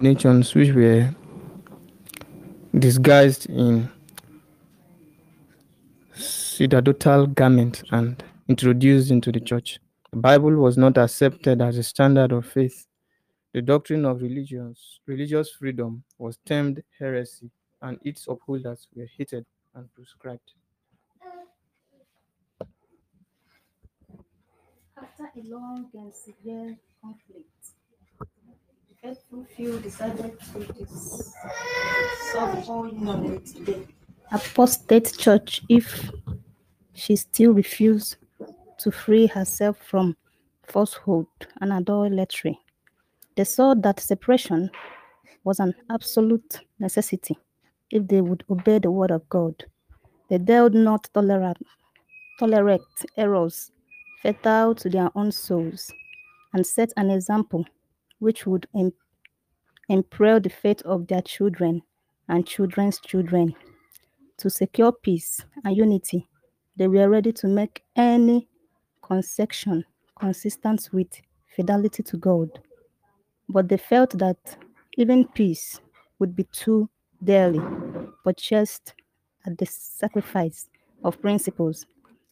Nations 0.00 0.54
which 0.54 0.72
were 0.72 1.14
disguised 2.78 3.46
in 3.48 3.88
sacerdotal 6.14 7.26
garments 7.28 7.82
and 7.90 8.22
introduced 8.48 9.10
into 9.10 9.32
the 9.32 9.40
church. 9.40 9.78
The 10.12 10.18
Bible 10.18 10.52
was 10.56 10.76
not 10.78 10.98
accepted 10.98 11.60
as 11.60 11.78
a 11.78 11.82
standard 11.82 12.32
of 12.32 12.46
faith. 12.46 12.86
The 13.52 13.62
doctrine 13.62 14.04
of 14.04 14.22
religions, 14.22 15.00
religious 15.06 15.50
freedom 15.50 16.04
was 16.18 16.38
termed 16.46 16.82
heresy, 16.98 17.50
and 17.82 17.98
its 18.04 18.26
upholders 18.28 18.88
were 18.94 19.06
hated 19.16 19.46
and 19.74 19.92
proscribed. 19.94 20.52
After 24.96 25.24
a 25.36 25.42
long 25.44 25.88
and 25.94 26.12
severe 26.14 26.76
conflict, 27.00 27.53
faithful 29.04 29.44
few 29.54 29.78
decided 29.80 30.32
to 30.40 30.60
dissolve 30.72 32.64
apostate 34.32 35.12
church 35.18 35.60
if 35.68 36.10
she 36.94 37.14
still 37.14 37.52
refused 37.52 38.16
to 38.78 38.90
free 38.90 39.26
herself 39.26 39.76
from 39.76 40.16
falsehood 40.62 41.26
and 41.60 41.70
idolatry. 41.70 42.58
They 43.36 43.44
saw 43.44 43.74
that 43.74 44.00
separation 44.00 44.70
was 45.44 45.60
an 45.60 45.74
absolute 45.90 46.60
necessity 46.78 47.36
if 47.90 48.08
they 48.08 48.22
would 48.22 48.42
obey 48.48 48.78
the 48.78 48.90
word 48.90 49.10
of 49.10 49.28
God. 49.28 49.64
They 50.30 50.38
dared 50.38 50.72
not 50.72 51.10
tolerate, 51.12 51.58
tolerate 52.38 52.80
errors 53.18 53.70
fatal 54.22 54.74
to 54.76 54.88
their 54.88 55.10
own 55.14 55.30
souls 55.30 55.92
and 56.54 56.66
set 56.66 56.90
an 56.96 57.10
example 57.10 57.66
which 58.24 58.46
would 58.46 58.66
im- 58.74 58.92
imperil 59.88 60.40
the 60.40 60.48
fate 60.48 60.82
of 60.82 61.06
their 61.06 61.22
children 61.22 61.82
and 62.28 62.46
children's 62.46 62.98
children. 63.00 63.54
To 64.38 64.50
secure 64.50 64.90
peace 64.90 65.44
and 65.62 65.76
unity, 65.76 66.26
they 66.76 66.88
were 66.88 67.08
ready 67.08 67.32
to 67.34 67.46
make 67.46 67.82
any 67.94 68.48
concession 69.02 69.84
consistent 70.18 70.88
with 70.92 71.08
fidelity 71.54 72.02
to 72.02 72.16
God. 72.16 72.48
But 73.48 73.68
they 73.68 73.76
felt 73.76 74.18
that 74.18 74.56
even 74.96 75.28
peace 75.28 75.80
would 76.18 76.34
be 76.34 76.44
too 76.44 76.88
dearly 77.22 77.60
purchased 78.24 78.94
at 79.46 79.58
the 79.58 79.66
sacrifice 79.66 80.68
of 81.04 81.20
principles. 81.20 81.86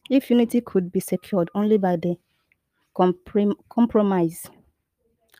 If 0.09 0.29
unity 0.29 0.59
could 0.61 0.91
be 0.91 0.99
secured 0.99 1.49
only 1.53 1.77
by 1.77 1.97
the 1.97 2.17
compromise 3.69 4.49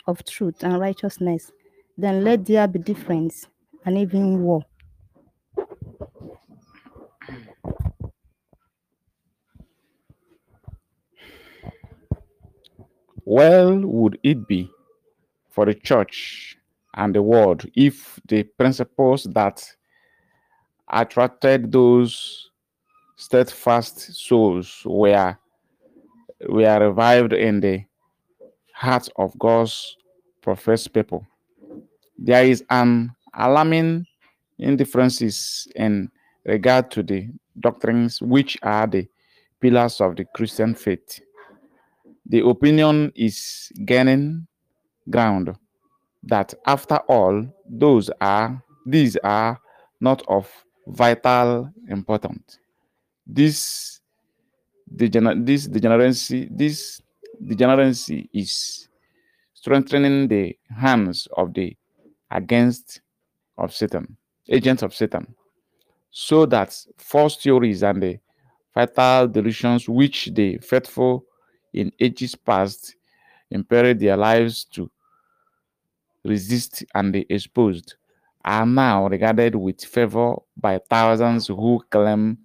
of 0.05 0.23
truth 0.25 0.63
and 0.63 0.79
righteousness, 0.79 1.51
then 1.97 2.23
let 2.23 2.41
mm. 2.41 2.45
there 2.47 2.67
be 2.67 2.79
difference 2.79 3.47
and 3.85 3.97
even 3.97 4.41
war. 4.41 4.65
Well 13.25 13.79
would 13.79 14.19
it 14.23 14.47
be 14.47 14.69
for 15.49 15.65
the 15.65 15.73
church 15.73 16.57
and 16.95 17.15
the 17.15 17.21
world 17.21 17.65
if 17.73 18.19
the 18.27 18.43
principles 18.43 19.23
that 19.31 19.65
attracted 20.89 21.71
those 21.71 22.51
steadfast 23.15 24.13
souls 24.13 24.81
were, 24.85 25.37
were 26.49 26.79
revived 26.79 27.33
in 27.33 27.61
the 27.61 27.83
hearts 28.83 29.09
of 29.15 29.37
God's 29.39 29.95
professed 30.41 30.93
people. 30.93 31.25
There 32.17 32.43
is 32.43 32.63
an 32.69 33.15
alarming 33.33 34.05
indifferences 34.59 35.67
in 35.77 36.11
regard 36.45 36.91
to 36.91 37.01
the 37.01 37.29
doctrines 37.61 38.21
which 38.21 38.57
are 38.61 38.85
the 38.85 39.07
pillars 39.61 40.01
of 40.01 40.17
the 40.17 40.25
Christian 40.35 40.75
faith. 40.75 41.21
The 42.25 42.45
opinion 42.45 43.13
is 43.15 43.71
gaining 43.85 44.47
ground 45.09 45.55
that 46.23 46.53
after 46.65 46.97
all, 47.07 47.45
those 47.69 48.09
are 48.19 48.61
these 48.85 49.15
are 49.23 49.57
not 50.01 50.23
of 50.27 50.51
vital 50.87 51.71
importance. 51.87 52.59
This 53.25 54.01
degener- 54.93 55.45
this 55.45 55.67
degeneracy, 55.67 56.49
this 56.51 57.02
degeneracy 57.47 58.29
is 58.33 58.89
strengthening 59.53 60.27
the 60.27 60.57
hands 60.75 61.27
of 61.37 61.53
the 61.53 61.75
against 62.31 63.01
of 63.57 63.73
Satan, 63.73 64.17
agents 64.49 64.83
of 64.83 64.93
Satan, 64.93 65.35
so 66.09 66.45
that 66.45 66.75
false 66.97 67.37
theories 67.37 67.83
and 67.83 68.01
the 68.01 68.19
fatal 68.73 69.27
delusions 69.27 69.87
which 69.87 70.29
the 70.33 70.57
faithful 70.57 71.25
in 71.73 71.91
ages 71.99 72.35
past 72.35 72.95
imperiled 73.51 73.99
their 73.99 74.17
lives 74.17 74.65
to 74.65 74.89
resist 76.23 76.83
and 76.95 77.13
be 77.13 77.25
exposed 77.29 77.95
are 78.45 78.65
now 78.65 79.07
regarded 79.07 79.55
with 79.55 79.83
favor 79.83 80.35
by 80.57 80.79
thousands 80.89 81.47
who 81.47 81.81
claim 81.89 82.37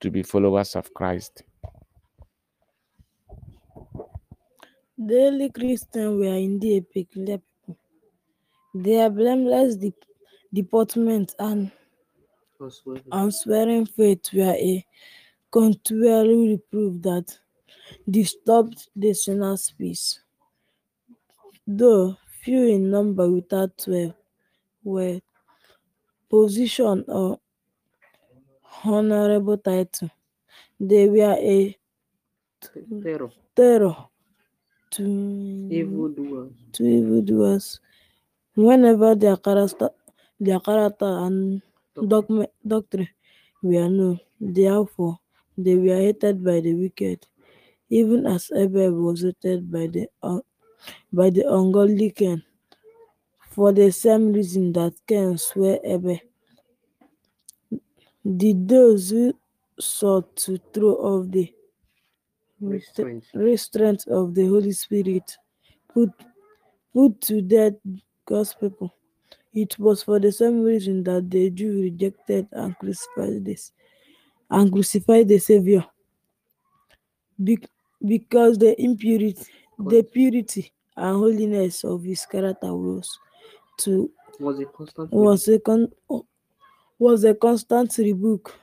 to 0.00 0.10
be 0.10 0.22
followers 0.22 0.76
of 0.76 0.92
Christ. 0.94 1.42
The 4.96 5.14
early 5.14 5.50
Christians 5.50 6.18
were 6.18 6.36
indeed 6.36 6.82
a 6.84 6.92
peculiar 6.92 7.38
people. 7.38 7.78
Their 8.74 9.10
blameless 9.10 9.76
de- 9.76 9.92
deportment 10.52 11.34
and 11.38 11.70
unswearing 13.10 13.86
faith 13.86 14.32
were 14.32 14.54
a 14.54 14.86
continual 15.50 16.28
reproof 16.48 17.02
that 17.02 17.38
disturbed 18.08 18.88
the 18.96 19.14
sinner's 19.14 19.70
peace. 19.76 20.20
Though 21.66 22.16
few 22.42 22.66
in 22.68 22.90
number 22.90 23.30
without 23.30 23.76
twelve 23.78 24.14
were 24.82 25.20
position 26.30 27.04
or 27.08 27.40
honorable 28.84 29.58
title, 29.58 30.10
they 30.78 31.08
were 31.08 31.36
a 31.38 31.76
Terror. 33.02 33.30
terror 33.54 33.96
to 34.94 35.04
Evildoers. 35.70 36.52
to 36.74 36.82
evildoers 36.84 37.80
whenever 38.56 39.14
their 39.14 39.36
character 39.36 39.90
their 40.40 40.60
character 40.60 41.10
and 41.26 41.62
dogma, 42.10 42.46
doctrine 42.66 43.08
were 43.62 43.88
known. 43.88 44.20
Therefore, 44.40 45.18
they 45.56 45.76
were 45.76 45.96
hated 46.06 46.44
by 46.44 46.60
the 46.60 46.74
wicked, 46.74 47.26
even 47.90 48.26
as 48.26 48.50
Abel 48.54 48.92
was 48.92 49.22
hated 49.22 49.70
by 49.70 49.86
the 49.86 50.08
un- 50.22 50.42
by 51.12 51.30
the 51.30 51.44
ungodly 51.58 52.10
Cain. 52.10 52.42
For 53.52 53.72
the 53.72 53.90
same 53.92 54.32
reason 54.32 54.72
that 54.74 54.94
Cain 55.06 55.38
swore 55.38 55.78
Abel, 55.84 56.18
did 58.40 58.68
those 58.68 59.10
who 59.10 59.32
sought 59.78 60.34
to 60.36 60.58
throw 60.72 60.94
off 60.96 61.30
the 61.30 61.52
Restraint. 62.68 63.24
restraint 63.34 64.06
of 64.08 64.34
the 64.34 64.46
Holy 64.46 64.72
Spirit 64.72 65.36
put 65.92 66.10
put 66.92 67.20
to 67.22 67.42
death 67.42 67.74
God's 68.26 68.54
people. 68.54 68.94
It 69.52 69.78
was 69.78 70.02
for 70.02 70.18
the 70.18 70.32
same 70.32 70.62
reason 70.62 71.02
that 71.04 71.30
the 71.30 71.50
Jews 71.50 71.82
rejected 71.82 72.48
and 72.52 72.76
crucified 72.78 73.44
this 73.44 73.72
and 74.50 74.70
crucified 74.72 75.28
the 75.28 75.38
Savior. 75.38 75.84
Be- 77.42 77.58
because 78.04 78.58
the 78.58 78.80
impurity, 78.80 79.36
the 79.78 80.02
purity 80.02 80.72
and 80.96 81.16
holiness 81.16 81.84
of 81.84 82.02
his 82.04 82.24
character 82.26 82.74
was 82.74 83.18
to 83.78 84.10
Was 84.40 84.60
a 84.60 84.66
constant 84.66 85.12
was 85.12 85.48
a 85.48 85.58
con- 85.58 85.92
was 86.98 87.24
a 87.24 87.34
constant 87.34 87.96
rebuke 87.98 88.54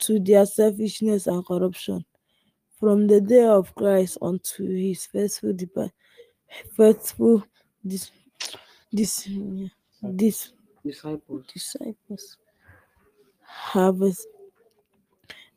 to 0.00 0.18
their 0.18 0.46
selfishness 0.46 1.26
and 1.26 1.44
corruption. 1.46 2.04
From 2.84 3.06
the 3.06 3.18
day 3.18 3.46
of 3.46 3.74
Christ 3.74 4.18
unto 4.20 4.68
his 4.68 5.06
faithful 5.06 5.54
depart, 5.54 5.90
faithful 6.76 7.42
this 7.82 8.10
this 8.92 9.26
this 10.02 10.52
disciples. 10.84 11.46
disciples 11.50 12.36
have 13.40 14.02
ex- 14.02 14.26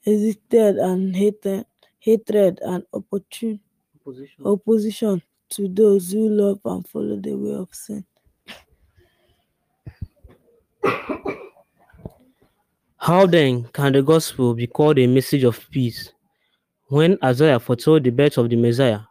existed 0.05 0.77
and 0.77 1.13
hated 1.13 1.65
hatred 1.99 2.59
and 2.61 2.85
opportune 2.93 3.59
Opposition. 3.99 4.45
opposition 4.45 5.21
to 5.49 5.67
those 5.67 6.13
who 6.13 6.29
love 6.29 6.61
and 6.63 6.87
follow 6.87 7.17
the 7.17 7.35
way 7.35 7.55
of 7.55 7.75
sin. 7.75 8.05
How 12.95 13.25
then 13.25 13.65
can 13.73 13.91
the 13.91 14.01
gospel 14.01 14.53
be 14.53 14.67
called 14.67 14.97
a 14.99 15.07
message 15.07 15.43
of 15.43 15.69
peace? 15.69 16.13
When 16.89 17.17
Isaiah 17.21 17.59
foretold 17.59 18.05
the 18.05 18.11
birth 18.11 18.37
of 18.37 18.49
the 18.49 18.55
Messiah, 18.55 19.01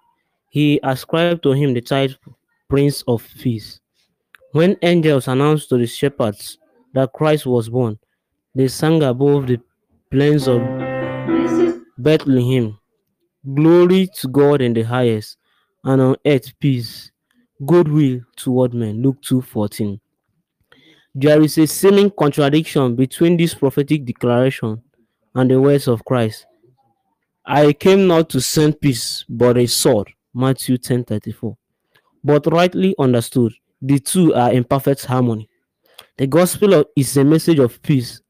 he 0.49 0.81
ascribed 0.83 1.43
to 1.43 1.53
him 1.53 1.75
the 1.75 1.83
title 1.83 2.17
Prince 2.69 3.03
of 3.07 3.29
Peace. 3.39 3.81
When 4.53 4.79
angels 4.81 5.29
announced 5.29 5.69
to 5.69 5.77
the 5.77 5.87
shepherds 5.87 6.57
that 6.95 7.13
Christ 7.13 7.45
was 7.45 7.69
born, 7.69 7.99
they 8.55 8.69
sang 8.69 9.03
above 9.03 9.47
the 9.47 9.61
plains 10.11 10.49
of 10.49 10.63
Bethlehem, 11.99 12.79
Glory 13.55 14.09
to 14.21 14.29
God 14.29 14.63
in 14.63 14.73
the 14.73 14.83
highest, 14.83 15.37
and 15.85 16.01
on 16.01 16.17
earth 16.25 16.59
peace, 16.59 17.13
goodwill 17.67 18.21
toward 18.37 18.73
men. 18.73 19.03
Luke 19.03 19.21
2:14. 19.21 20.01
There 21.15 21.43
is 21.43 21.59
a 21.59 21.67
seeming 21.67 22.11
contradiction 22.11 22.97
between 22.97 23.37
this 23.37 23.55
prophetic 23.55 24.07
declaration 24.07 24.83
and 25.35 25.51
the 25.51 25.61
words 25.61 25.87
of 25.89 26.05
Christ. 26.07 26.47
I 27.47 27.73
came 27.73 28.09
not 28.09 28.29
to 28.31 28.41
send 28.41 28.81
peace, 28.81 29.25
but 29.29 29.57
a 29.57 29.67
sword. 29.67 30.13
Matthew 30.35 30.79
10:34. 30.79 31.57
But 32.25 32.47
rightly 32.53 32.95
understood, 32.99 33.53
the 33.81 34.01
two 34.01 34.35
are 34.35 34.53
in 34.53 34.65
perfect 34.65 35.05
harmony. 35.05 35.49
The 36.19 36.27
gospel 36.27 36.85
is 36.97 37.17
a 37.17 37.25
message 37.25 37.61
of 37.61 37.81
peace. 37.83 38.21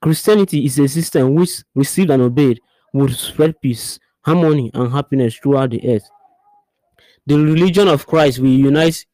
Christianity 0.00 0.64
is 0.64 0.78
a 0.78 0.86
system 0.86 1.34
which, 1.34 1.64
received 1.74 2.10
and 2.10 2.22
obeyed, 2.22 2.60
would 2.94 3.10
spread 3.16 3.60
peace, 3.60 3.98
harmony, 4.22 4.70
and 4.72 4.92
happiness 4.92 5.34
throughout 5.36 5.70
the 5.70 5.96
earth. 5.96 6.08
The 7.26 7.36
religion 7.36 7.88
of 7.88 8.06
Christ 8.06 8.38
will 8.38 8.48
unite 8.48 9.04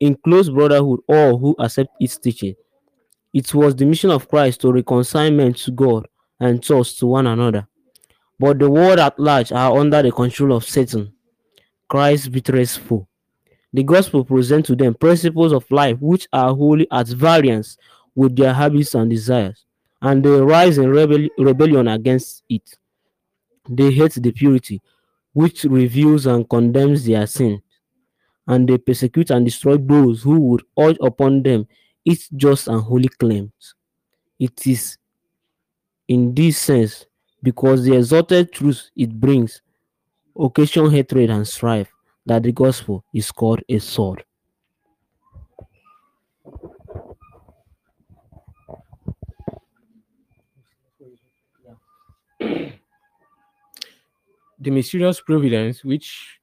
in 0.00 0.16
close 0.16 0.48
brotherhood 0.50 1.00
all 1.08 1.38
who 1.38 1.54
accept 1.60 1.90
its 2.00 2.18
teaching. 2.18 2.54
It 3.32 3.54
was 3.54 3.76
the 3.76 3.86
mission 3.86 4.10
of 4.10 4.28
Christ 4.28 4.60
to 4.62 4.72
reconcile 4.72 5.30
men 5.30 5.54
to 5.54 5.70
God 5.70 6.08
and 6.40 6.62
thus 6.64 6.94
to 6.96 7.06
one 7.06 7.28
another. 7.28 7.68
But 8.42 8.58
the 8.58 8.68
world 8.68 8.98
at 8.98 9.20
large 9.20 9.52
are 9.52 9.78
under 9.78 10.02
the 10.02 10.10
control 10.10 10.52
of 10.56 10.64
Satan, 10.64 11.12
Christ's 11.86 12.26
bitterest 12.26 12.80
foe. 12.80 13.06
The 13.72 13.84
gospel 13.84 14.24
presents 14.24 14.66
to 14.66 14.74
them 14.74 14.94
principles 14.94 15.52
of 15.52 15.70
life 15.70 15.98
which 16.00 16.26
are 16.32 16.52
wholly 16.52 16.88
at 16.90 17.06
variance 17.06 17.76
with 18.16 18.34
their 18.34 18.52
habits 18.52 18.96
and 18.96 19.08
desires, 19.08 19.64
and 20.00 20.24
they 20.24 20.40
rise 20.40 20.76
in 20.76 20.90
rebel- 20.90 21.28
rebellion 21.38 21.86
against 21.86 22.42
it. 22.48 22.68
They 23.68 23.92
hate 23.92 24.14
the 24.14 24.32
purity 24.32 24.82
which 25.34 25.62
reveals 25.62 26.26
and 26.26 26.50
condemns 26.50 27.06
their 27.06 27.28
sin, 27.28 27.62
and 28.48 28.68
they 28.68 28.76
persecute 28.78 29.30
and 29.30 29.44
destroy 29.44 29.76
those 29.76 30.24
who 30.24 30.40
would 30.40 30.64
urge 30.76 30.96
upon 31.00 31.44
them 31.44 31.68
its 32.04 32.28
just 32.30 32.66
and 32.66 32.80
holy 32.82 33.08
claims. 33.08 33.76
It 34.40 34.66
is 34.66 34.98
in 36.08 36.34
this 36.34 36.58
sense 36.58 37.06
because 37.42 37.84
the 37.84 37.96
exalted 37.96 38.52
truth 38.52 38.90
it 38.96 39.20
brings 39.20 39.60
occasion 40.38 40.90
hatred 40.90 41.30
and 41.30 41.46
strife 41.46 41.92
that 42.24 42.42
the 42.42 42.52
gospel 42.52 43.04
is 43.12 43.30
called 43.32 43.60
a 43.68 43.78
sword. 43.78 44.24
the 52.38 52.70
mysterious 54.70 55.20
providence 55.20 55.84
which 55.84 56.38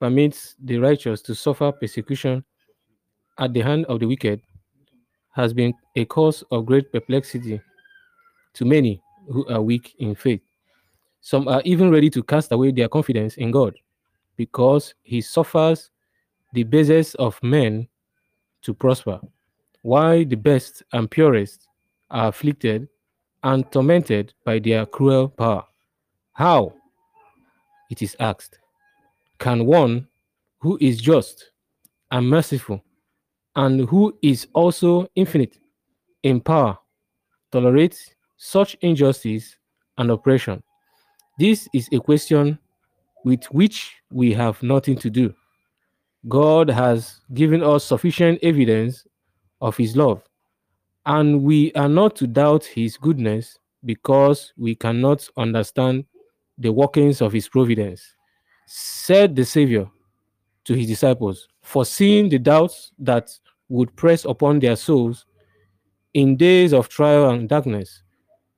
permits 0.00 0.56
the 0.62 0.78
righteous 0.78 1.22
to 1.22 1.34
suffer 1.34 1.70
persecution 1.70 2.44
at 3.38 3.52
the 3.52 3.60
hand 3.60 3.84
of 3.86 4.00
the 4.00 4.06
wicked 4.06 4.40
has 5.30 5.54
been 5.54 5.72
a 5.96 6.04
cause 6.04 6.42
of 6.50 6.66
great 6.66 6.92
perplexity 6.92 7.60
to 8.52 8.64
many 8.64 9.00
who 9.28 9.46
are 9.48 9.62
weak 9.62 9.94
in 9.98 10.14
faith. 10.14 10.40
Some 11.20 11.48
are 11.48 11.62
even 11.64 11.90
ready 11.90 12.10
to 12.10 12.22
cast 12.22 12.52
away 12.52 12.72
their 12.72 12.88
confidence 12.88 13.36
in 13.36 13.50
God 13.50 13.74
because 14.36 14.94
he 15.02 15.20
suffers 15.20 15.90
the 16.52 16.64
basest 16.64 17.14
of 17.16 17.42
men 17.42 17.88
to 18.62 18.74
prosper, 18.74 19.20
while 19.82 20.24
the 20.24 20.36
best 20.36 20.82
and 20.92 21.10
purest 21.10 21.68
are 22.10 22.28
afflicted 22.28 22.88
and 23.44 23.70
tormented 23.72 24.32
by 24.44 24.58
their 24.58 24.86
cruel 24.86 25.28
power. 25.28 25.64
How? 26.32 26.74
It 27.90 28.02
is 28.02 28.16
asked. 28.20 28.58
Can 29.38 29.66
one 29.66 30.08
who 30.60 30.78
is 30.80 31.00
just 31.00 31.50
and 32.10 32.28
merciful 32.28 32.82
and 33.56 33.88
who 33.88 34.16
is 34.22 34.46
also 34.54 35.08
infinite 35.14 35.58
in 36.22 36.40
power 36.40 36.78
tolerate 37.50 38.14
such 38.42 38.76
injustice 38.80 39.56
and 39.98 40.10
oppression? 40.10 40.60
This 41.38 41.68
is 41.72 41.88
a 41.92 42.00
question 42.00 42.58
with 43.24 43.44
which 43.46 43.94
we 44.10 44.32
have 44.32 44.60
nothing 44.64 44.96
to 44.96 45.08
do. 45.08 45.32
God 46.28 46.68
has 46.68 47.20
given 47.34 47.62
us 47.62 47.84
sufficient 47.84 48.40
evidence 48.42 49.06
of 49.60 49.76
his 49.76 49.96
love, 49.96 50.22
and 51.06 51.42
we 51.42 51.72
are 51.74 51.88
not 51.88 52.16
to 52.16 52.26
doubt 52.26 52.64
his 52.64 52.96
goodness 52.96 53.58
because 53.84 54.52
we 54.56 54.74
cannot 54.74 55.28
understand 55.36 56.04
the 56.58 56.72
workings 56.72 57.22
of 57.22 57.32
his 57.32 57.48
providence. 57.48 58.16
Said 58.66 59.36
the 59.36 59.44
Savior 59.44 59.88
to 60.64 60.74
his 60.74 60.88
disciples, 60.88 61.46
foreseeing 61.62 62.28
the 62.28 62.38
doubts 62.38 62.90
that 62.98 63.30
would 63.68 63.94
press 63.94 64.24
upon 64.24 64.58
their 64.58 64.76
souls 64.76 65.26
in 66.14 66.36
days 66.36 66.72
of 66.72 66.88
trial 66.88 67.30
and 67.30 67.48
darkness. 67.48 68.02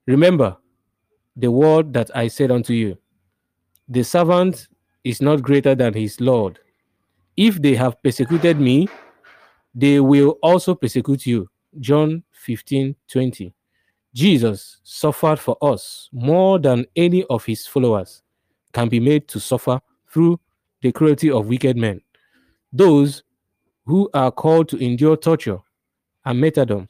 Remember 0.07 0.57
the 1.37 1.51
word 1.51 1.93
that 1.95 2.11
I 2.15 2.29
said 2.29 2.51
unto 2.51 2.73
you 2.73 2.99
The 3.89 4.03
servant 4.03 4.69
is 5.03 5.21
not 5.21 5.43
greater 5.43 5.75
than 5.75 5.95
his 5.95 6.21
Lord. 6.21 6.59
If 7.37 7.61
they 7.61 7.75
have 7.75 8.03
persecuted 8.03 8.61
me, 8.61 8.89
they 9.75 10.01
will 10.01 10.39
also 10.43 10.75
persecute 10.75 11.27
you. 11.27 11.49
John 11.81 12.23
15 12.33 12.95
20. 13.09 13.53
Jesus 14.15 14.79
suffered 14.85 15.41
for 15.41 15.57
us 15.61 16.09
more 16.13 16.61
than 16.61 16.87
any 16.95 17.25
of 17.25 17.45
his 17.45 17.67
followers 17.67 18.23
can 18.73 18.89
be 18.89 19.01
made 19.01 19.27
to 19.29 19.41
suffer 19.41 19.81
through 20.09 20.39
the 20.83 20.93
cruelty 20.93 21.31
of 21.31 21.49
wicked 21.49 21.77
men. 21.77 22.01
Those 22.73 23.25
who 23.87 24.09
are 24.15 24.31
called 24.31 24.69
to 24.69 24.77
endure 24.77 25.17
torture 25.17 25.59
and 26.25 26.41
martyrdom 26.41 26.89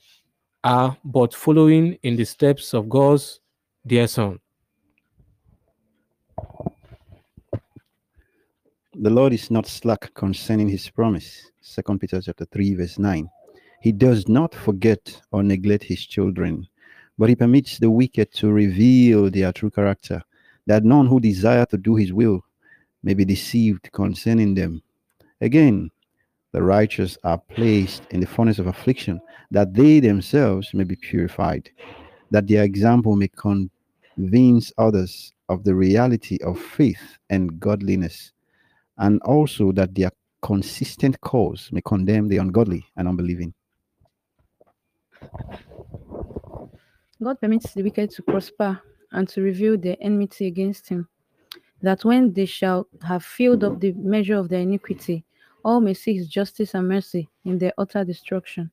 are 0.64 0.96
but 1.04 1.34
following 1.34 1.98
in 2.02 2.16
the 2.16 2.24
steps 2.24 2.72
of 2.72 2.88
God's 2.88 3.40
dear 3.86 4.06
Son. 4.06 4.38
The 8.94 9.10
Lord 9.10 9.34
is 9.34 9.50
not 9.50 9.66
slack 9.66 10.14
concerning 10.14 10.68
his 10.68 10.88
promise. 10.88 11.50
Second 11.60 12.00
Peter 12.00 12.20
chapter 12.22 12.46
3, 12.46 12.76
verse 12.76 12.98
9. 12.98 13.28
He 13.82 13.92
does 13.92 14.26
not 14.26 14.54
forget 14.54 15.20
or 15.32 15.42
neglect 15.42 15.84
his 15.84 16.06
children, 16.06 16.66
but 17.18 17.28
he 17.28 17.36
permits 17.36 17.78
the 17.78 17.90
wicked 17.90 18.32
to 18.34 18.50
reveal 18.50 19.30
their 19.30 19.52
true 19.52 19.70
character, 19.70 20.22
that 20.66 20.84
none 20.84 21.06
who 21.06 21.20
desire 21.20 21.66
to 21.66 21.76
do 21.76 21.94
his 21.94 22.12
will 22.12 22.40
may 23.02 23.12
be 23.12 23.26
deceived 23.26 23.92
concerning 23.92 24.54
them. 24.54 24.82
Again, 25.42 25.90
the 26.54 26.62
righteous 26.62 27.18
are 27.24 27.38
placed 27.38 28.04
in 28.10 28.20
the 28.20 28.26
furnace 28.26 28.60
of 28.60 28.68
affliction, 28.68 29.20
that 29.50 29.74
they 29.74 29.98
themselves 29.98 30.72
may 30.72 30.84
be 30.84 30.94
purified, 30.94 31.68
that 32.30 32.46
their 32.46 32.62
example 32.62 33.16
may 33.16 33.28
convince 33.36 34.72
others 34.78 35.32
of 35.48 35.64
the 35.64 35.74
reality 35.74 36.38
of 36.44 36.56
faith 36.56 37.18
and 37.28 37.58
godliness, 37.58 38.30
and 38.98 39.20
also 39.22 39.72
that 39.72 39.96
their 39.96 40.12
consistent 40.42 41.20
cause 41.22 41.70
may 41.72 41.80
condemn 41.80 42.28
the 42.28 42.36
ungodly 42.36 42.86
and 42.96 43.08
unbelieving. 43.08 43.52
God 47.20 47.40
permits 47.40 47.74
the 47.74 47.82
wicked 47.82 48.12
to 48.12 48.22
prosper 48.22 48.80
and 49.10 49.28
to 49.30 49.42
reveal 49.42 49.76
their 49.76 49.96
enmity 50.00 50.46
against 50.46 50.88
him, 50.88 51.08
that 51.82 52.04
when 52.04 52.32
they 52.32 52.46
shall 52.46 52.86
have 53.02 53.24
filled 53.24 53.64
up 53.64 53.80
the 53.80 53.92
measure 53.94 54.36
of 54.36 54.48
their 54.48 54.60
iniquity, 54.60 55.24
all 55.64 55.80
may 55.80 55.94
see 55.94 56.14
his 56.14 56.28
justice 56.28 56.74
and 56.74 56.88
mercy 56.88 57.28
in 57.44 57.58
their 57.58 57.72
utter 57.78 58.04
destruction. 58.04 58.70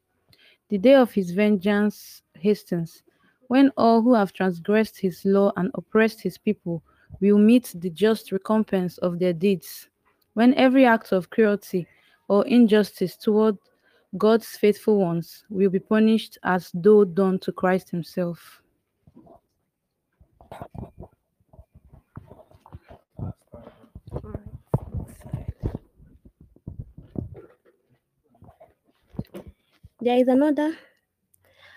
The 0.70 0.78
day 0.78 0.96
of 0.96 1.12
his 1.12 1.32
vengeance 1.32 2.22
hastens, 2.36 3.04
when 3.48 3.72
all 3.78 4.02
who 4.02 4.14
have 4.14 4.34
transgressed 4.34 5.00
his 5.00 5.24
law 5.26 5.52
and 5.58 5.72
oppressed 5.76 6.22
his 6.22 6.38
people 6.38 6.84
will 7.20 7.38
meet 7.38 7.74
the 7.76 7.90
just 7.90 8.32
recompense 8.32 8.98
of 9.00 9.20
their 9.20 9.34
deeds, 9.34 9.90
when 10.34 10.54
every 10.54 10.86
act 10.86 11.12
of 11.12 11.30
cruelty 11.30 11.88
or 12.30 12.46
injustice 12.48 13.18
toward 13.18 13.58
God's 14.18 14.48
faithful 14.48 15.00
ones 15.00 15.44
will 15.50 15.70
be 15.70 15.80
punished 15.80 16.38
as 16.44 16.72
though 16.74 17.04
done 17.04 17.40
to 17.40 17.52
Christ 17.52 17.90
himself. 17.90 18.62
There 30.02 30.18
is 30.18 30.28
another 30.28 30.76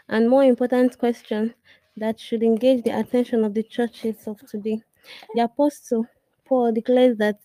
and 0.08 0.30
more 0.30 0.44
important 0.44 0.98
question 0.98 1.54
that 1.98 2.18
should 2.18 2.42
engage 2.42 2.82
the 2.82 2.98
attention 2.98 3.44
of 3.44 3.52
the 3.52 3.62
churches 3.62 4.16
of 4.26 4.40
today. 4.48 4.80
The 5.34 5.42
Apostle 5.42 6.06
Paul 6.46 6.72
declares 6.72 7.18
that 7.18 7.38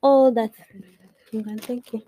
all 0.00 0.30
that. 0.32 0.52
Thank 1.32 1.92
you. 1.92 2.02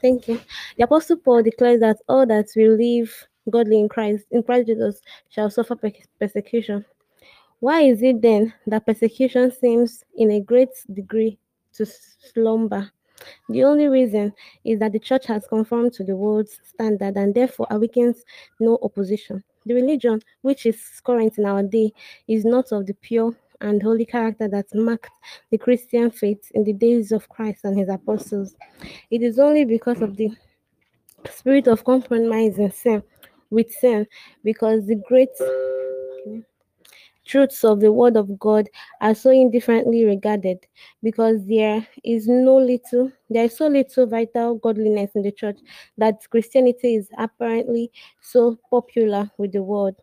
Thank 0.00 0.28
you. 0.28 0.40
The 0.78 0.84
Apostle 0.84 1.18
Paul 1.18 1.42
declares 1.42 1.80
that 1.80 1.98
all 2.08 2.24
that 2.26 2.46
will 2.56 2.76
live 2.76 3.14
godly 3.50 3.78
in 3.78 3.88
Christ, 3.90 4.26
in 4.30 4.42
Christ 4.42 4.68
Jesus, 4.68 5.02
shall 5.28 5.50
suffer 5.50 5.76
persecution. 6.18 6.86
Why 7.60 7.82
is 7.82 8.02
it 8.02 8.22
then 8.22 8.54
that 8.66 8.86
persecution 8.86 9.50
seems 9.50 10.04
in 10.16 10.30
a 10.30 10.40
great 10.40 10.70
degree 10.90 11.38
to 11.74 11.84
slumber? 11.84 12.90
The 13.48 13.64
only 13.64 13.88
reason 13.88 14.32
is 14.64 14.78
that 14.80 14.92
the 14.92 14.98
church 14.98 15.26
has 15.26 15.46
conformed 15.46 15.92
to 15.94 16.04
the 16.04 16.16
world's 16.16 16.58
standard 16.62 17.16
and 17.16 17.34
therefore 17.34 17.66
awakens 17.70 18.24
no 18.60 18.78
opposition. 18.82 19.42
The 19.66 19.74
religion 19.74 20.22
which 20.42 20.66
is 20.66 20.80
current 21.04 21.38
in 21.38 21.44
our 21.44 21.62
day 21.62 21.92
is 22.26 22.44
not 22.44 22.72
of 22.72 22.86
the 22.86 22.94
pure 22.94 23.36
and 23.60 23.82
holy 23.82 24.04
character 24.04 24.48
that 24.48 24.66
marked 24.74 25.10
the 25.50 25.58
Christian 25.58 26.10
faith 26.10 26.50
in 26.54 26.64
the 26.64 26.72
days 26.72 27.12
of 27.12 27.28
Christ 27.28 27.64
and 27.64 27.76
his 27.76 27.88
apostles. 27.88 28.54
It 29.10 29.22
is 29.22 29.38
only 29.38 29.64
because 29.64 30.00
of 30.00 30.16
the 30.16 30.30
spirit 31.30 31.66
of 31.66 31.84
compromise 31.84 32.58
and 32.58 32.72
sin 32.72 33.02
with 33.50 33.70
sin, 33.72 34.06
because 34.44 34.86
the 34.86 34.96
great 35.08 35.30
truths 37.28 37.62
of 37.62 37.80
the 37.80 37.92
word 37.92 38.16
of 38.16 38.38
God 38.38 38.68
are 39.00 39.14
so 39.14 39.30
indifferently 39.30 40.04
regarded, 40.04 40.66
because 41.02 41.46
there 41.46 41.86
is 42.02 42.26
no 42.26 42.56
little, 42.56 43.12
there 43.30 43.44
is 43.44 43.56
so 43.56 43.68
little 43.68 44.06
vital 44.06 44.56
godliness 44.56 45.10
in 45.14 45.22
the 45.22 45.30
church 45.30 45.58
that 45.98 46.28
Christianity 46.30 46.96
is 46.96 47.08
apparently 47.18 47.92
so 48.20 48.58
popular 48.70 49.30
with 49.36 49.52
the 49.52 49.62
world. 49.62 49.94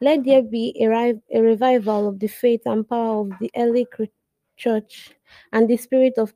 Let 0.00 0.24
there 0.24 0.42
be 0.42 0.76
a, 0.80 1.14
a 1.34 1.40
revival 1.40 2.08
of 2.08 2.20
the 2.20 2.28
faith 2.28 2.62
and 2.66 2.88
power 2.88 3.22
of 3.22 3.30
the 3.40 3.50
early 3.56 3.86
church, 4.56 5.10
and 5.52 5.68
the 5.68 5.76
spirit 5.76 6.14
of 6.18 6.32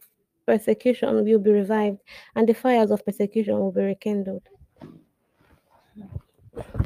persecution 0.47 1.25
will 1.25 1.39
be 1.39 1.51
revived, 1.51 1.99
and 2.35 2.49
the 2.49 2.55
fires 2.55 2.91
of 2.91 3.05
persecution 3.05 3.59
will 3.59 3.73
be 3.73 3.83
rekindled. 3.83 4.43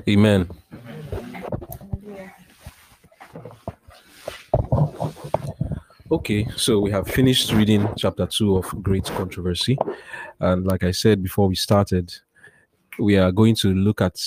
Amen. 0.09 0.51
Okay, 6.11 6.47
so 6.57 6.79
we 6.79 6.91
have 6.91 7.09
finished 7.09 7.53
reading 7.53 7.89
chapter 7.97 8.27
2 8.27 8.57
of 8.57 8.83
Great 8.83 9.05
Controversy. 9.05 9.77
And 10.41 10.67
like 10.67 10.85
I 10.85 10.91
said 10.91 11.23
before 11.23 11.49
we 11.49 11.55
started, 11.55 12.15
we 12.99 13.17
are 13.17 13.33
going 13.33 13.57
to 13.57 13.75
look 13.75 14.01
at 14.01 14.21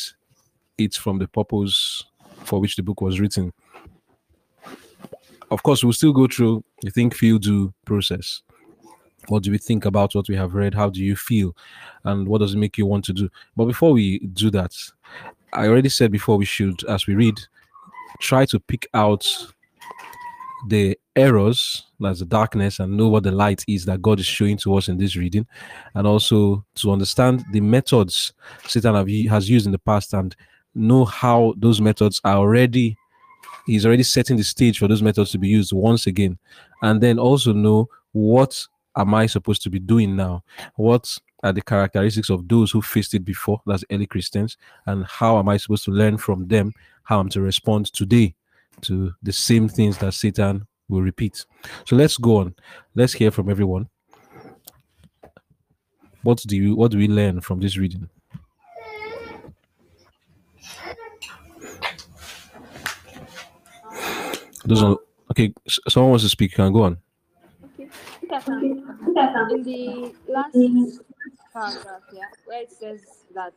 it 0.77 0.95
from 0.95 1.17
the 1.17 1.27
purpose 1.27 2.03
for 2.43 2.59
which 2.59 2.75
the 2.75 2.83
book 2.83 3.01
was 3.01 3.19
written. 3.19 3.53
Of 5.49 5.63
course, 5.63 5.83
we'll 5.83 5.93
still 5.93 6.13
go 6.13 6.27
through 6.27 6.63
the 6.81 6.91
think, 6.91 7.15
feel, 7.15 7.37
do 7.37 7.73
process. 7.85 8.41
What 9.29 9.43
do 9.43 9.51
we 9.51 9.57
think 9.57 9.85
about 9.85 10.13
what 10.13 10.27
we 10.27 10.35
have 10.35 10.55
read? 10.55 10.73
How 10.73 10.89
do 10.89 11.03
you 11.03 11.15
feel? 11.15 11.55
And 12.03 12.27
what 12.27 12.39
does 12.39 12.53
it 12.53 12.57
make 12.57 12.77
you 12.77 12.85
want 12.85 13.05
to 13.05 13.13
do? 13.13 13.29
But 13.55 13.65
before 13.65 13.93
we 13.93 14.19
do 14.19 14.49
that, 14.51 14.73
I 15.53 15.67
already 15.67 15.89
said 15.89 16.11
before 16.11 16.37
we 16.37 16.45
should, 16.45 16.83
as 16.85 17.07
we 17.07 17.15
read, 17.15 17.39
try 18.19 18.45
to 18.45 18.59
pick 18.59 18.87
out 18.93 19.25
the 20.67 20.97
errors, 21.15 21.85
that's 21.99 22.19
the 22.19 22.25
darkness, 22.25 22.79
and 22.79 22.97
know 22.97 23.07
what 23.07 23.23
the 23.23 23.31
light 23.31 23.63
is 23.67 23.85
that 23.85 24.01
God 24.01 24.19
is 24.19 24.25
showing 24.25 24.57
to 24.57 24.75
us 24.75 24.87
in 24.87 24.97
this 24.97 25.15
reading, 25.15 25.45
and 25.93 26.07
also 26.07 26.65
to 26.75 26.91
understand 26.91 27.45
the 27.51 27.61
methods 27.61 28.33
Satan 28.67 28.95
have, 28.95 29.07
has 29.29 29.49
used 29.49 29.65
in 29.65 29.71
the 29.71 29.79
past 29.79 30.13
and 30.13 30.35
know 30.73 31.05
how 31.05 31.53
those 31.57 31.81
methods 31.81 32.21
are 32.23 32.37
already 32.37 32.97
he's 33.65 33.85
already 33.85 34.03
setting 34.03 34.37
the 34.37 34.43
stage 34.43 34.79
for 34.79 34.87
those 34.87 35.03
methods 35.03 35.31
to 35.31 35.37
be 35.37 35.47
used 35.47 35.73
once 35.73 36.07
again. 36.07 36.37
And 36.81 37.01
then 37.01 37.19
also 37.19 37.51
know 37.51 37.89
what 38.13 38.65
am 38.95 39.13
i 39.13 39.25
supposed 39.25 39.61
to 39.63 39.69
be 39.69 39.79
doing 39.79 40.15
now? 40.15 40.43
What 40.75 41.17
are 41.43 41.53
the 41.53 41.61
characteristics 41.61 42.29
of 42.29 42.47
those 42.47 42.71
who 42.71 42.81
faced 42.81 43.13
it 43.13 43.23
before 43.23 43.61
that's 43.65 43.85
early 43.91 44.07
christians 44.07 44.57
and 44.87 45.05
how 45.05 45.37
am 45.37 45.47
i 45.47 45.55
supposed 45.57 45.85
to 45.85 45.91
learn 45.91 46.17
from 46.17 46.47
them 46.47 46.73
how 47.03 47.19
I'm 47.19 47.29
to 47.29 47.41
respond 47.41 47.93
today 47.93 48.33
to 48.81 49.11
the 49.21 49.33
same 49.33 49.67
mm-hmm. 49.67 49.75
things 49.75 49.97
that 49.99 50.13
Satan 50.13 50.67
will 50.89 51.01
repeat. 51.01 51.45
So 51.85 51.95
let's 51.95 52.17
go 52.17 52.37
on. 52.37 52.55
Let's 52.95 53.13
hear 53.13 53.31
from 53.31 53.49
everyone. 53.49 53.89
What 56.23 56.43
do 56.45 56.57
you 56.57 56.75
what 56.75 56.91
do 56.91 56.97
we 56.97 57.07
learn 57.07 57.41
from 57.41 57.59
this 57.59 57.77
reading? 57.77 58.09
Those 64.65 64.83
are 64.83 64.97
okay. 65.31 65.53
Someone 65.87 66.11
wants 66.11 66.25
to 66.25 66.29
speak. 66.29 66.53
Can 66.53 66.73
go 66.73 66.83
on. 66.83 66.97
In 68.29 69.63
the 69.63 70.13
last 70.27 70.53
mm-hmm. 70.53 71.06
Paragraph, 71.57 72.01
yeah, 72.13 72.29
where 72.45 72.61
it 72.61 72.71
says 72.71 73.01
that 73.33 73.53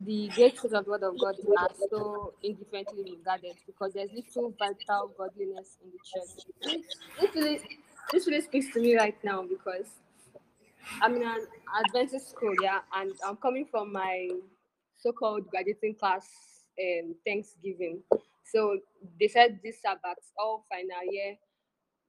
the 0.00 0.28
great 0.34 0.58
of 0.64 0.70
the 0.70 0.82
word 0.86 1.02
of 1.02 1.18
God 1.18 1.34
are 1.58 1.70
so 1.90 2.32
indifferently 2.42 3.16
regarded 3.18 3.56
because 3.66 3.92
there's 3.92 4.10
little 4.12 4.54
vital 4.58 5.12
godliness 5.16 5.76
in 5.82 5.90
the 5.90 5.98
church. 6.04 6.46
This, 6.62 6.96
this 7.20 7.34
really, 7.34 7.60
this 8.12 8.26
really 8.26 8.40
speaks 8.40 8.72
to 8.72 8.80
me 8.80 8.96
right 8.96 9.16
now 9.22 9.42
because 9.42 9.86
I'm 11.02 11.16
in 11.16 11.22
an 11.22 11.46
Adventist 11.84 12.30
school, 12.30 12.54
yeah, 12.62 12.80
and 12.96 13.12
I'm 13.26 13.36
coming 13.36 13.66
from 13.70 13.92
my 13.92 14.28
so-called 14.98 15.48
graduating 15.50 15.96
class 15.96 16.26
um, 16.80 17.14
Thanksgiving. 17.26 18.02
So 18.52 18.78
they 19.20 19.28
said 19.28 19.60
this 19.62 19.82
Sabbath, 19.82 20.18
all 20.38 20.64
final 20.70 21.12
year 21.12 21.36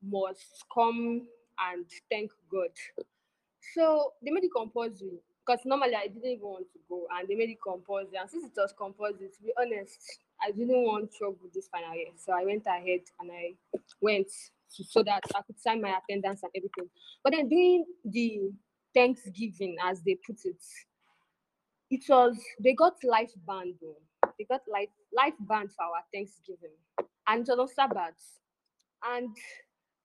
must 0.02 0.64
come 0.74 1.28
and 1.60 1.86
thank 2.10 2.32
God. 2.52 2.70
So 3.74 4.14
they 4.24 4.32
made 4.32 4.44
it 4.44 4.52
compulsory 4.56 5.20
because 5.46 5.62
normally 5.66 5.96
I 5.96 6.08
didn't 6.08 6.26
even 6.26 6.48
want 6.48 6.68
to 6.74 6.80
go, 6.90 7.08
and 7.18 7.28
they 7.28 7.36
made 7.36 7.50
it 7.50 7.58
compulsory. 7.62 8.18
And 8.20 8.30
since 8.30 8.46
it 8.46 8.54
was 8.56 8.74
compulsory, 8.78 9.30
to 9.30 9.44
be 9.44 9.54
honest, 9.60 9.98
I 10.42 10.52
didn't 10.52 10.84
want 10.84 11.14
trouble 11.14 11.50
this 11.54 11.68
final 11.68 11.96
year, 11.96 12.08
so 12.18 12.34
I 12.34 12.46
went 12.46 12.66
ahead 12.66 13.02
and 13.20 13.32
I 13.32 13.54
went 14.02 14.28
to, 14.76 14.84
so 14.84 15.04
that 15.04 15.24
I 15.36 15.42
could 15.44 15.60
sign 15.60 15.82
my 15.82 15.98
attendance 15.98 16.42
and 16.44 16.52
everything. 16.56 16.90
But 17.24 17.34
then 17.34 17.48
during 17.48 17.86
the 18.04 18.52
Thanksgiving, 18.94 19.78
as 19.84 20.02
they 20.02 20.18
put 20.26 20.38
it, 20.46 20.62
it 21.92 22.04
was 22.10 22.38
they 22.60 22.74
got 22.74 22.96
life 23.04 23.32
band 23.48 23.76
though. 23.82 24.32
They 24.38 24.46
got 24.46 24.62
life 24.72 24.90
life 25.14 25.36
band 25.40 25.70
for 25.72 25.84
our 25.86 26.04
Thanksgiving, 26.14 26.76
and 27.28 27.48
it 27.48 27.48
was 27.48 27.60
on 27.60 27.68
Sabbath. 27.68 28.40
And 29.08 29.30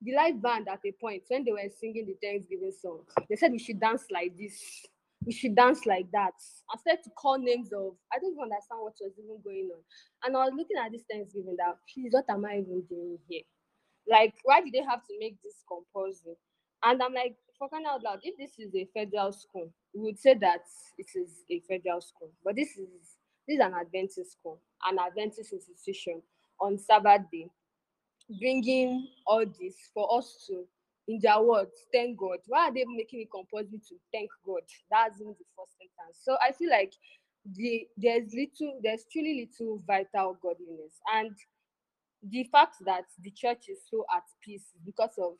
the 0.03 0.15
live 0.15 0.41
band 0.41 0.69
at 0.69 0.81
a 0.85 0.93
point 0.93 1.23
when 1.29 1.45
they 1.45 1.53
were 1.53 1.71
singing 1.79 2.07
the 2.07 2.17
Thanksgiving 2.23 2.73
song, 2.73 3.01
they 3.29 3.37
said 3.37 3.53
we 3.53 3.59
should 3.59 3.81
dance 3.81 4.05
like 4.11 4.37
this, 4.39 4.87
we 5.25 5.33
should 5.33 5.55
dance 5.55 5.85
like 5.85 6.11
that. 6.13 6.33
I 6.73 6.79
started 6.79 7.05
to 7.05 7.11
call 7.11 7.39
names 7.39 7.73
of 7.73 7.95
I 8.13 8.19
don't 8.19 8.33
even 8.33 8.45
understand 8.45 8.81
what 8.81 8.95
was 9.01 9.13
even 9.19 9.43
going 9.45 9.71
on. 9.75 9.83
And 10.25 10.37
I 10.37 10.45
was 10.45 10.55
looking 10.57 10.79
at 10.83 10.93
this 10.93 11.03
Thanksgiving 11.11 11.57
that 11.59 11.77
please, 11.93 12.13
what 12.13 12.25
am 12.31 12.45
I 12.45 12.65
even 12.65 12.83
doing 12.89 13.19
here? 13.29 13.43
Like, 14.09 14.35
why 14.45 14.61
did 14.61 14.73
they 14.73 14.83
have 14.83 15.05
to 15.07 15.15
make 15.21 15.37
this 15.43 15.63
compulsory? 15.69 16.37
And 16.83 17.03
I'm 17.03 17.13
like, 17.13 17.37
for 17.59 17.69
crying 17.69 17.85
out 17.87 18.03
loud, 18.03 18.21
if 18.23 18.39
this 18.39 18.59
is 18.59 18.75
a 18.75 18.89
federal 18.95 19.33
school, 19.33 19.71
we 19.93 20.01
would 20.01 20.19
say 20.19 20.35
that 20.35 20.65
it 20.97 21.07
is 21.15 21.45
a 21.51 21.61
federal 21.69 22.01
school. 22.01 22.31
But 22.43 22.57
this 22.57 22.71
is 22.71 22.89
this 23.47 23.59
is 23.59 23.61
an 23.61 23.75
Adventist 23.75 24.33
school, 24.33 24.61
an 24.89 24.99
Adventist 24.99 25.53
institution 25.53 26.23
on 26.59 26.79
Sabbath 26.79 27.23
day 27.31 27.51
bringing 28.39 29.09
all 29.27 29.45
this 29.45 29.75
for 29.93 30.19
us 30.19 30.45
to, 30.49 30.65
in 31.09 31.19
their 31.23 31.41
words, 31.41 31.73
thank 31.93 32.19
God. 32.19 32.39
Why 32.47 32.69
are 32.69 32.75
they 32.75 32.85
making 32.87 33.23
it 33.23 33.31
compulsory 33.31 33.81
to 33.89 33.95
thank 34.13 34.31
God? 34.47 34.63
That's 34.91 35.21
in 35.21 35.29
the 35.29 35.45
first 35.57 35.73
sentence. 35.79 36.19
So 36.23 36.37
I 36.41 36.53
feel 36.53 36.71
like 36.71 36.93
the 37.55 37.87
there's 37.97 38.33
little, 38.35 38.81
there's 38.83 39.07
truly 39.11 39.49
little 39.59 39.83
vital 39.87 40.37
godliness, 40.43 41.01
and 41.15 41.35
the 42.29 42.45
fact 42.53 42.77
that 42.85 43.05
the 43.23 43.31
church 43.31 43.65
is 43.69 43.79
so 43.91 44.05
at 44.15 44.25
peace 44.45 44.67
because 44.85 45.17
of, 45.19 45.33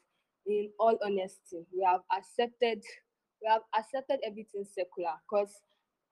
in 0.47 0.71
all 0.79 0.99
honesty, 1.05 1.67
we 1.77 1.85
have 1.85 2.01
accepted, 2.17 2.83
we 3.43 3.49
have 3.49 3.63
accepted 3.79 4.19
everything 4.27 4.65
secular. 4.65 5.13
Because 5.29 5.53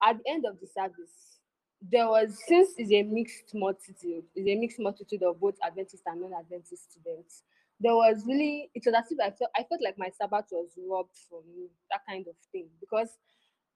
at 0.03 0.17
the 0.17 0.31
end 0.31 0.45
of 0.45 0.59
the 0.61 0.67
service, 0.67 1.38
there 1.81 2.07
was 2.07 2.37
since 2.47 2.71
it's 2.77 2.91
a 2.91 3.03
mixed 3.03 3.53
multitude, 3.53 4.23
it's 4.35 4.47
a 4.47 4.55
mixed 4.55 4.79
multitude 4.79 5.23
of 5.23 5.39
both 5.39 5.55
Adventist 5.63 6.03
and 6.05 6.21
non-Adventist 6.21 6.91
students. 6.91 7.43
There 7.79 7.95
was 7.95 8.23
really 8.27 8.69
it 8.75 8.83
was 8.85 8.95
as 8.95 9.11
if 9.11 9.19
I 9.19 9.31
felt 9.31 9.51
I 9.55 9.63
felt 9.63 9.81
like 9.83 9.97
my 9.97 10.09
Sabbath 10.17 10.45
was 10.51 10.71
robbed 10.77 11.17
from 11.29 11.43
me, 11.55 11.67
that 11.91 12.01
kind 12.07 12.25
of 12.27 12.35
thing. 12.51 12.67
Because 12.79 13.17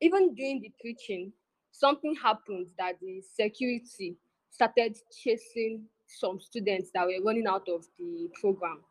even 0.02 0.34
during 0.36 0.60
the 0.60 0.72
preaching, 0.82 1.32
something 1.72 2.16
happened 2.22 2.68
that 2.78 3.00
the 3.02 3.22
security 3.22 4.18
started 4.52 4.98
chasing 5.24 5.86
some 6.08 6.40
students 6.40 6.92
that 6.94 7.06
were 7.06 7.24
running 7.26 7.48
out 7.48 7.68
of 7.70 7.86
the 7.98 8.30
program. 8.40 8.82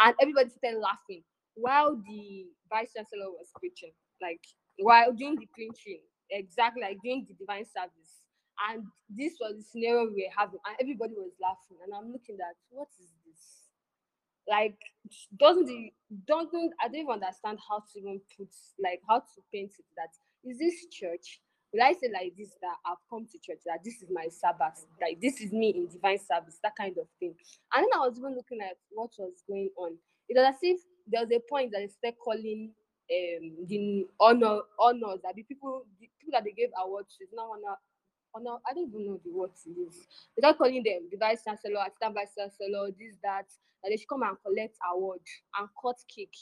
And 0.00 0.14
everybody 0.20 0.50
started 0.50 0.78
laughing 0.78 1.24
while 1.54 1.96
the 1.96 2.46
vice 2.70 2.92
chancellor 2.96 3.30
was 3.30 3.48
preaching. 3.58 3.92
Like 4.20 4.40
while 4.78 5.12
during 5.12 5.34
the 5.34 5.48
preaching, 5.52 5.98
exactly 6.30 6.82
like 6.82 6.98
during 7.02 7.26
the 7.28 7.34
divine 7.34 7.66
service 7.66 8.21
and 8.70 8.84
this 9.08 9.34
was 9.40 9.56
the 9.56 9.62
scenario 9.62 10.06
we 10.06 10.28
were 10.28 10.36
having, 10.36 10.60
and 10.66 10.76
everybody 10.80 11.14
was 11.14 11.32
laughing. 11.40 11.78
And 11.84 11.92
I'm 11.94 12.12
looking 12.12 12.38
at 12.40 12.56
what 12.70 12.88
is 13.00 13.10
this? 13.26 13.68
Like, 14.48 14.78
doesn't 15.38 15.66
the 15.66 15.92
doesn't 16.26 16.72
I 16.80 16.88
don't 16.88 17.02
even 17.06 17.12
understand 17.12 17.58
how 17.68 17.80
to 17.80 17.98
even 17.98 18.20
put 18.36 18.48
like 18.78 19.00
how 19.08 19.20
to 19.20 19.38
paint 19.52 19.72
it 19.78 19.86
that 19.96 20.10
is 20.44 20.58
this 20.58 20.86
church? 20.90 21.40
Will 21.72 21.82
I 21.82 21.92
say 21.94 22.10
like 22.12 22.34
this 22.36 22.50
that 22.60 22.76
I've 22.84 23.00
come 23.08 23.26
to 23.26 23.38
church 23.38 23.60
that 23.66 23.80
this 23.84 24.02
is 24.02 24.10
my 24.12 24.26
Sabbath, 24.28 24.84
like 25.00 25.20
this 25.20 25.40
is 25.40 25.52
me 25.52 25.70
in 25.70 25.88
divine 25.88 26.18
service, 26.18 26.58
that 26.62 26.76
kind 26.76 26.96
of 26.98 27.06
thing. 27.18 27.34
And 27.72 27.84
then 27.84 27.90
I 27.94 28.06
was 28.06 28.18
even 28.18 28.34
looking 28.34 28.60
at 28.60 28.76
what 28.90 29.10
was 29.18 29.42
going 29.48 29.70
on. 29.78 29.96
It 30.28 30.36
was 30.36 30.54
as 30.54 30.60
if 30.62 30.80
there 31.06 31.22
was 31.22 31.30
a 31.32 31.40
point 31.48 31.72
that 31.72 31.78
they 31.78 31.88
started 31.88 32.18
calling 32.18 32.72
um 33.10 33.66
the 33.66 34.06
honor 34.20 34.60
honors 34.78 35.20
that 35.24 35.34
the 35.34 35.42
people 35.42 35.84
the 36.00 36.08
people 36.20 36.32
that 36.32 36.44
they 36.44 36.52
gave 36.52 36.70
awards 36.82 37.16
to 37.16 37.24
is 37.24 37.30
now 37.34 37.50
honor 37.52 37.76
Oh, 38.34 38.38
honor 38.40 38.58
I 38.68 38.74
don't 38.74 38.88
even 38.88 39.06
know 39.06 39.20
the 39.24 39.32
word 39.32 39.50
is. 39.54 40.06
They 40.36 40.40
start 40.40 40.58
calling 40.58 40.82
them 40.82 41.08
the 41.10 41.16
vice 41.16 41.44
chancellor, 41.44 41.80
assistant 41.86 42.14
vice 42.14 42.34
chancellor, 42.38 42.90
this, 42.98 43.16
that, 43.22 43.46
that 43.82 43.90
they 43.90 43.96
should 43.96 44.08
come 44.08 44.22
and 44.22 44.36
collect 44.44 44.76
award 44.92 45.20
and 45.58 45.68
cut 45.80 45.96
cake 46.14 46.36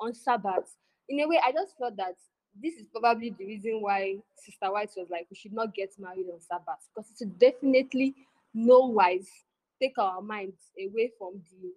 on 0.00 0.14
Sabbath. 0.14 0.76
In 1.08 1.20
a 1.20 1.28
way, 1.28 1.40
I 1.44 1.52
just 1.52 1.76
felt 1.78 1.96
that 1.96 2.16
this 2.60 2.74
is 2.74 2.86
probably 2.88 3.30
the 3.30 3.46
reason 3.46 3.80
why 3.80 4.16
Sister 4.36 4.70
White 4.70 4.90
was 4.96 5.08
like, 5.10 5.26
we 5.30 5.36
should 5.36 5.52
not 5.52 5.74
get 5.74 5.90
married 5.98 6.26
on 6.32 6.40
Sabbath 6.40 6.86
because 6.94 7.10
it 7.10 7.18
should 7.18 7.38
definitely 7.38 8.14
no 8.54 8.80
wise 8.86 9.28
take 9.80 9.98
our 9.98 10.20
minds 10.20 10.60
away 10.78 11.10
from 11.18 11.40
the 11.50 11.72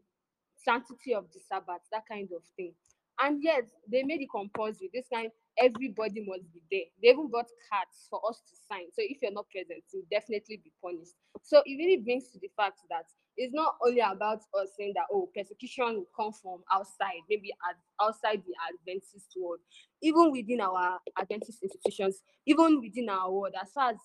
sanctity 0.63 1.13
of 1.13 1.25
the 1.33 1.39
Sabbath, 1.47 1.81
that 1.91 2.03
kind 2.09 2.29
of 2.35 2.43
thing. 2.55 2.73
And 3.19 3.41
yet 3.41 3.63
they 3.89 4.03
made 4.03 4.21
it 4.21 4.29
compulsory. 4.29 4.89
This 4.93 5.05
kind, 5.11 5.31
everybody 5.59 6.25
must 6.27 6.51
be 6.53 6.61
there. 6.71 6.87
They 7.01 7.09
even 7.09 7.29
got 7.31 7.45
cards 7.71 8.07
for 8.09 8.21
us 8.29 8.41
to 8.49 8.55
sign. 8.69 8.87
So 8.93 9.01
if 9.03 9.21
you're 9.21 9.31
not 9.33 9.49
present, 9.49 9.83
you'll 9.93 10.09
definitely 10.11 10.61
be 10.63 10.71
punished. 10.83 11.13
So 11.43 11.61
it 11.65 11.75
really 11.77 11.97
brings 12.03 12.31
to 12.31 12.39
the 12.39 12.49
fact 12.57 12.79
that 12.89 13.05
it's 13.37 13.53
not 13.53 13.75
only 13.85 13.99
about 13.99 14.39
us 14.59 14.69
saying 14.77 14.93
that 14.95 15.05
oh 15.11 15.29
persecution 15.35 15.85
will 16.03 16.09
come 16.15 16.31
from 16.33 16.63
outside, 16.71 17.21
maybe 17.29 17.51
ad- 17.69 17.81
outside 18.01 18.41
the 18.47 18.53
Adventist 18.71 19.33
world, 19.37 19.59
even 20.01 20.31
within 20.31 20.61
our 20.61 20.99
Adventist 21.17 21.59
institutions, 21.63 22.21
even 22.45 22.81
within 22.81 23.09
our 23.09 23.31
world, 23.31 23.53
as 23.61 23.71
far 23.71 23.91
as 23.91 23.97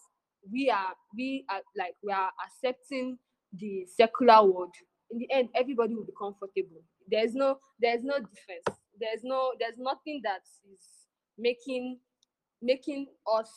we 0.50 0.70
are, 0.70 0.94
we 1.16 1.44
are 1.50 1.60
like 1.76 1.94
we 2.02 2.12
are 2.12 2.30
accepting 2.44 3.18
the 3.56 3.86
secular 3.86 4.44
world. 4.44 4.74
In 5.10 5.18
the 5.18 5.30
end, 5.32 5.48
everybody 5.54 5.94
will 5.94 6.04
be 6.04 6.12
comfortable. 6.18 6.82
There's 7.10 7.34
no, 7.34 7.58
there's 7.80 8.04
no 8.04 8.14
difference. 8.18 8.80
There's 9.00 9.22
no, 9.24 9.52
there's 9.58 9.78
nothing 9.78 10.20
that 10.24 10.42
is 10.72 10.99
making 11.40 11.98
making 12.62 13.06
us 13.32 13.50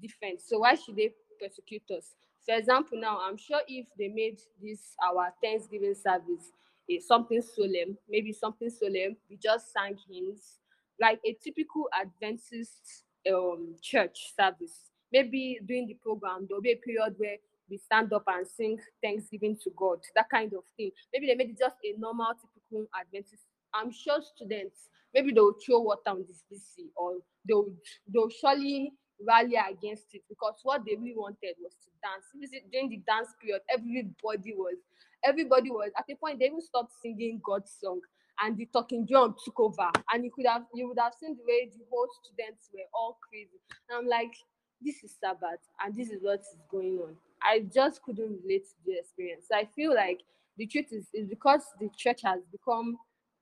different. 0.00 0.40
So 0.40 0.60
why 0.60 0.74
should 0.74 0.96
they 0.96 1.12
persecute 1.40 1.82
us? 1.96 2.14
For 2.46 2.54
example, 2.54 2.98
now 2.98 3.18
I'm 3.22 3.36
sure 3.36 3.60
if 3.68 3.86
they 3.98 4.08
made 4.08 4.40
this 4.62 4.94
our 5.06 5.32
Thanksgiving 5.42 5.94
service 5.94 6.50
is 6.88 7.06
something 7.06 7.42
solemn, 7.42 7.98
maybe 8.08 8.32
something 8.32 8.70
solemn, 8.70 9.16
we 9.28 9.36
just 9.36 9.72
sang 9.72 9.98
hymns, 10.10 10.58
like 10.98 11.20
a 11.26 11.36
typical 11.42 11.88
Adventist 11.92 13.04
um 13.30 13.74
church 13.82 14.34
service. 14.34 14.90
Maybe 15.12 15.58
during 15.66 15.86
the 15.86 15.94
program, 15.94 16.46
there'll 16.48 16.62
be 16.62 16.72
a 16.72 16.76
period 16.76 17.14
where 17.18 17.36
we 17.70 17.76
stand 17.76 18.12
up 18.12 18.24
and 18.26 18.46
sing 18.46 18.78
Thanksgiving 19.02 19.56
to 19.64 19.70
God, 19.76 19.98
that 20.14 20.30
kind 20.30 20.52
of 20.54 20.64
thing. 20.76 20.90
Maybe 21.12 21.26
they 21.26 21.34
made 21.34 21.50
it 21.50 21.58
just 21.58 21.76
a 21.84 21.98
normal, 21.98 22.32
typical 22.40 22.86
Adventist. 22.98 23.42
I'm 23.74 23.90
sure 23.90 24.20
students, 24.22 24.88
maybe 25.14 25.32
they'll 25.32 25.54
throw 25.64 25.80
water 25.80 26.08
on 26.08 26.24
this 26.28 26.42
BC 26.52 26.86
or 26.96 27.18
they'll 27.46 27.72
they'll 28.12 28.30
surely 28.30 28.92
rally 29.26 29.56
against 29.56 30.06
it 30.12 30.22
because 30.28 30.54
what 30.62 30.82
they 30.86 30.94
really 30.94 31.14
wanted 31.16 31.54
was 31.60 31.74
to 31.84 31.90
dance. 32.02 32.52
During 32.70 32.90
the 32.90 33.02
dance 33.06 33.28
period, 33.42 33.62
everybody 33.70 34.54
was 34.54 34.76
everybody 35.24 35.70
was 35.70 35.90
at 35.98 36.04
a 36.10 36.14
point 36.16 36.38
they 36.38 36.46
even 36.46 36.60
stopped 36.60 36.92
singing 37.02 37.40
God's 37.44 37.74
song 37.80 38.00
and 38.40 38.56
the 38.56 38.66
talking 38.72 39.04
drum 39.06 39.34
took 39.44 39.58
over. 39.58 39.90
And 40.12 40.24
you 40.24 40.30
could 40.34 40.46
have 40.46 40.62
you 40.74 40.88
would 40.88 40.98
have 40.98 41.14
seen 41.18 41.36
the 41.36 41.44
way 41.46 41.70
the 41.70 41.84
whole 41.90 42.06
students 42.22 42.70
were 42.72 42.86
all 42.94 43.18
crazy. 43.28 43.58
And 43.88 43.98
I'm 43.98 44.06
like, 44.06 44.32
this 44.80 45.02
is 45.02 45.16
Sabbath 45.20 45.60
and 45.82 45.94
this 45.94 46.10
is 46.10 46.22
what 46.22 46.40
is 46.40 46.56
going 46.70 46.98
on. 47.02 47.16
I 47.42 47.66
just 47.72 48.02
couldn't 48.02 48.38
relate 48.42 48.66
to 48.66 48.74
the 48.86 48.98
experience. 48.98 49.46
So 49.50 49.56
I 49.56 49.68
feel 49.74 49.94
like 49.94 50.20
the 50.56 50.66
truth 50.66 50.92
is, 50.92 51.06
is 51.14 51.28
because 51.28 51.62
the 51.80 51.88
church 51.96 52.22
has 52.24 52.40
become 52.50 52.96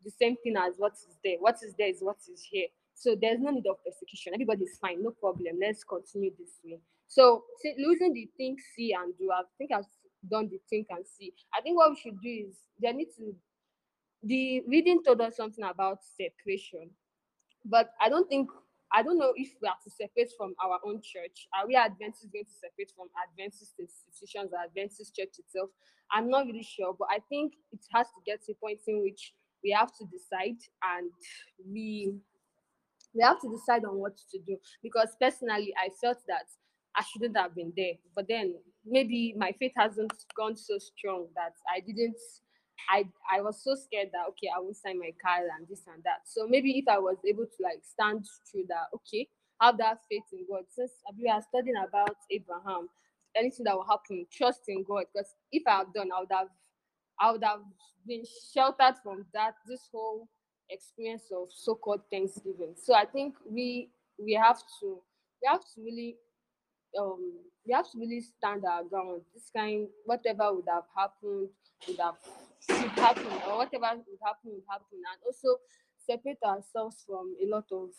the 0.07 0.13
same 0.13 0.37
thing 0.43 0.55
as 0.57 0.75
what 0.79 0.93
is 0.93 1.19
there. 1.25 1.37
What 1.41 1.57
is 1.63 1.75
there 1.77 1.89
is 1.89 1.99
what 2.01 2.19
is 2.33 2.47
here. 2.49 2.69
So 2.95 3.17
there's 3.21 3.41
no 3.41 3.51
need 3.51 3.67
of 3.67 3.85
persecution. 3.85 4.33
Everybody's 4.33 4.79
fine, 4.81 5.03
no 5.03 5.11
problem. 5.11 5.59
Let's 5.61 5.83
continue 5.83 6.31
this 6.39 6.61
way. 6.65 6.79
So 7.09 7.43
see, 7.61 7.75
losing 7.77 8.15
the 8.15 8.31
think, 8.37 8.61
see, 8.75 8.95
and 8.95 9.13
do. 9.19 9.31
I 9.33 9.43
think 9.59 9.73
I've 9.73 9.85
done 10.31 10.49
the 10.49 10.61
think 10.71 10.87
and 10.91 11.05
see. 11.05 11.33
I 11.53 11.61
think 11.61 11.77
what 11.77 11.91
we 11.91 11.97
should 11.97 12.21
do 12.23 12.29
is 12.29 12.57
there 12.81 12.95
need 12.95 13.09
to 13.19 13.35
the 14.23 14.63
reading 14.67 15.03
told 15.05 15.21
us 15.21 15.37
something 15.37 15.65
about 15.65 15.99
separation, 16.17 16.91
but 17.65 17.91
I 18.01 18.09
don't 18.09 18.29
think 18.29 18.49
I 18.93 19.03
don't 19.03 19.19
know 19.19 19.33
if 19.35 19.51
we 19.61 19.69
have 19.69 19.83
to 19.83 19.91
separate 19.91 20.31
from 20.39 20.55
our 20.65 20.79
own 20.87 21.03
church. 21.03 21.49
Are 21.55 21.67
we 21.67 21.75
Adventists 21.75 22.31
going 22.33 22.45
to 22.45 22.51
separate 22.51 22.93
from 22.97 23.09
Adventist 23.19 23.75
institutions 23.79 24.53
or 24.53 24.63
Adventist 24.63 25.15
church 25.15 25.39
itself? 25.39 25.71
I'm 26.13 26.31
not 26.31 26.47
really 26.47 26.63
sure, 26.63 26.95
but 26.97 27.09
I 27.11 27.19
think 27.29 27.55
it 27.73 27.81
has 27.93 28.07
to 28.09 28.21
get 28.25 28.45
to 28.47 28.53
a 28.53 28.55
point 28.55 28.81
in 28.87 29.03
which 29.03 29.35
we 29.67 29.73
have 29.73 29.93
to 29.99 30.05
decide 30.07 30.63
and 30.95 31.11
we 31.69 32.15
we 33.15 33.23
have 33.23 33.41
to 33.41 33.51
decide 33.51 33.85
on 33.85 33.97
what 33.97 34.17
to 34.31 34.39
do. 34.47 34.57
Because 34.83 35.17
personally, 35.21 35.75
I 35.77 35.89
felt 36.01 36.19
that 36.29 36.47
I 36.95 37.03
shouldn't 37.03 37.37
have 37.37 37.55
been 37.55 37.73
there. 37.77 37.95
But 38.15 38.29
then 38.29 38.55
maybe 38.85 39.35
my 39.37 39.53
faith 39.59 39.73
hasn't 39.77 40.13
gone 40.37 40.55
so 40.55 40.79
strong 40.79 41.27
that 41.35 41.55
I 41.75 41.81
didn't 41.81 42.21
I 42.89 43.05
I 43.33 43.41
was 43.41 43.65
so 43.65 43.75
scared 43.75 44.11
that 44.13 44.29
okay, 44.31 44.49
I 44.55 44.61
won't 44.61 44.77
sign 44.77 45.01
my 45.01 45.11
card 45.21 45.49
and 45.59 45.67
this 45.67 45.83
and 45.93 46.03
that. 46.05 46.23
So 46.27 46.47
maybe 46.47 46.79
if 46.79 46.87
I 46.89 46.99
was 46.99 47.17
able 47.29 47.47
to 47.47 47.61
like 47.61 47.83
stand 47.83 48.25
through 48.49 48.67
that, 48.69 48.95
okay, 48.95 49.27
have 49.61 49.79
that 49.79 49.99
faith 50.09 50.29
in 50.33 50.47
God. 50.49 50.65
Since 50.71 50.93
we 51.21 51.29
are 51.29 51.43
studying 51.43 51.77
about 51.77 52.17
Abraham, 52.31 52.89
anything 53.35 53.65
that 53.65 53.75
will 53.75 53.89
happen, 53.89 54.27
trust 54.31 54.63
in 54.69 54.85
God. 54.85 55.07
Because 55.13 55.35
if 55.51 55.65
I 55.67 55.79
have 55.79 55.93
done, 55.93 56.11
I 56.15 56.21
would 56.21 56.31
have 56.31 56.49
I 57.21 57.33
would 57.33 57.45
have 57.45 57.61
been 58.07 58.25
sheltered 58.53 58.97
from 59.03 59.27
that 59.35 59.55
this 59.67 59.89
whole 59.93 60.29
experience 60.71 61.25
of 61.33 61.49
so-called 61.53 62.01
Thanksgiving. 62.11 62.75
So 62.77 62.95
I 62.95 63.05
think 63.05 63.37
we 63.49 63.91
we 64.19 64.35
have 64.35 64.59
to 64.81 65.01
we 65.43 65.49
have 65.49 65.61
to 65.61 65.83
really 65.83 66.17
um 66.99 67.33
we 67.67 67.73
have 67.73 67.91
to 67.93 67.99
really 67.99 68.21
stand 68.21 68.65
our 68.65 68.85
ground. 68.85 69.23
This 69.35 69.51
kind 69.55 69.89
whatever 70.05 70.55
would 70.55 70.69
have 70.69 70.85
happened 70.97 71.49
would 71.89 71.99
have 71.99 72.17
should 72.61 72.91
happen 72.91 73.27
or 73.49 73.59
whatever 73.59 73.97
would 73.97 74.21
happen 74.25 74.53
would 74.53 74.65
happen 74.69 74.99
and 74.99 75.21
also 75.25 75.59
separate 76.07 76.39
ourselves 76.45 77.05
from 77.07 77.35
a 77.43 77.49
lot 77.49 77.67
of 77.73 77.91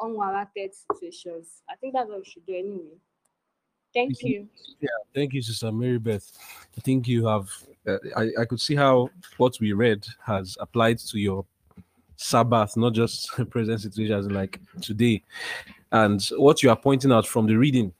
unwarranted 0.00 0.72
situations. 0.74 1.62
I 1.68 1.74
think 1.76 1.94
that's 1.94 2.08
what 2.08 2.18
we 2.18 2.24
should 2.24 2.46
do 2.46 2.54
anyway. 2.54 2.98
Thank 3.94 4.22
you. 4.22 4.48
Yeah, 4.80 4.88
thank 5.14 5.32
you, 5.32 5.42
Sister 5.42 5.72
Mary 5.72 5.98
Beth. 5.98 6.30
I 6.76 6.80
think 6.80 7.08
you 7.08 7.26
have. 7.26 7.50
I 8.16 8.30
I 8.40 8.44
could 8.44 8.60
see 8.60 8.74
how 8.74 9.10
what 9.36 9.58
we 9.60 9.72
read 9.72 10.06
has 10.24 10.56
applied 10.60 10.98
to 10.98 11.18
your 11.18 11.44
Sabbath, 12.16 12.76
not 12.76 12.94
just 12.94 13.30
present 13.50 13.80
situations 13.80 14.30
like 14.30 14.60
today, 14.80 15.22
and 15.92 16.22
what 16.36 16.62
you 16.62 16.70
are 16.70 16.76
pointing 16.76 17.12
out 17.12 17.26
from 17.26 17.46
the 17.46 17.56
reading 17.56 17.92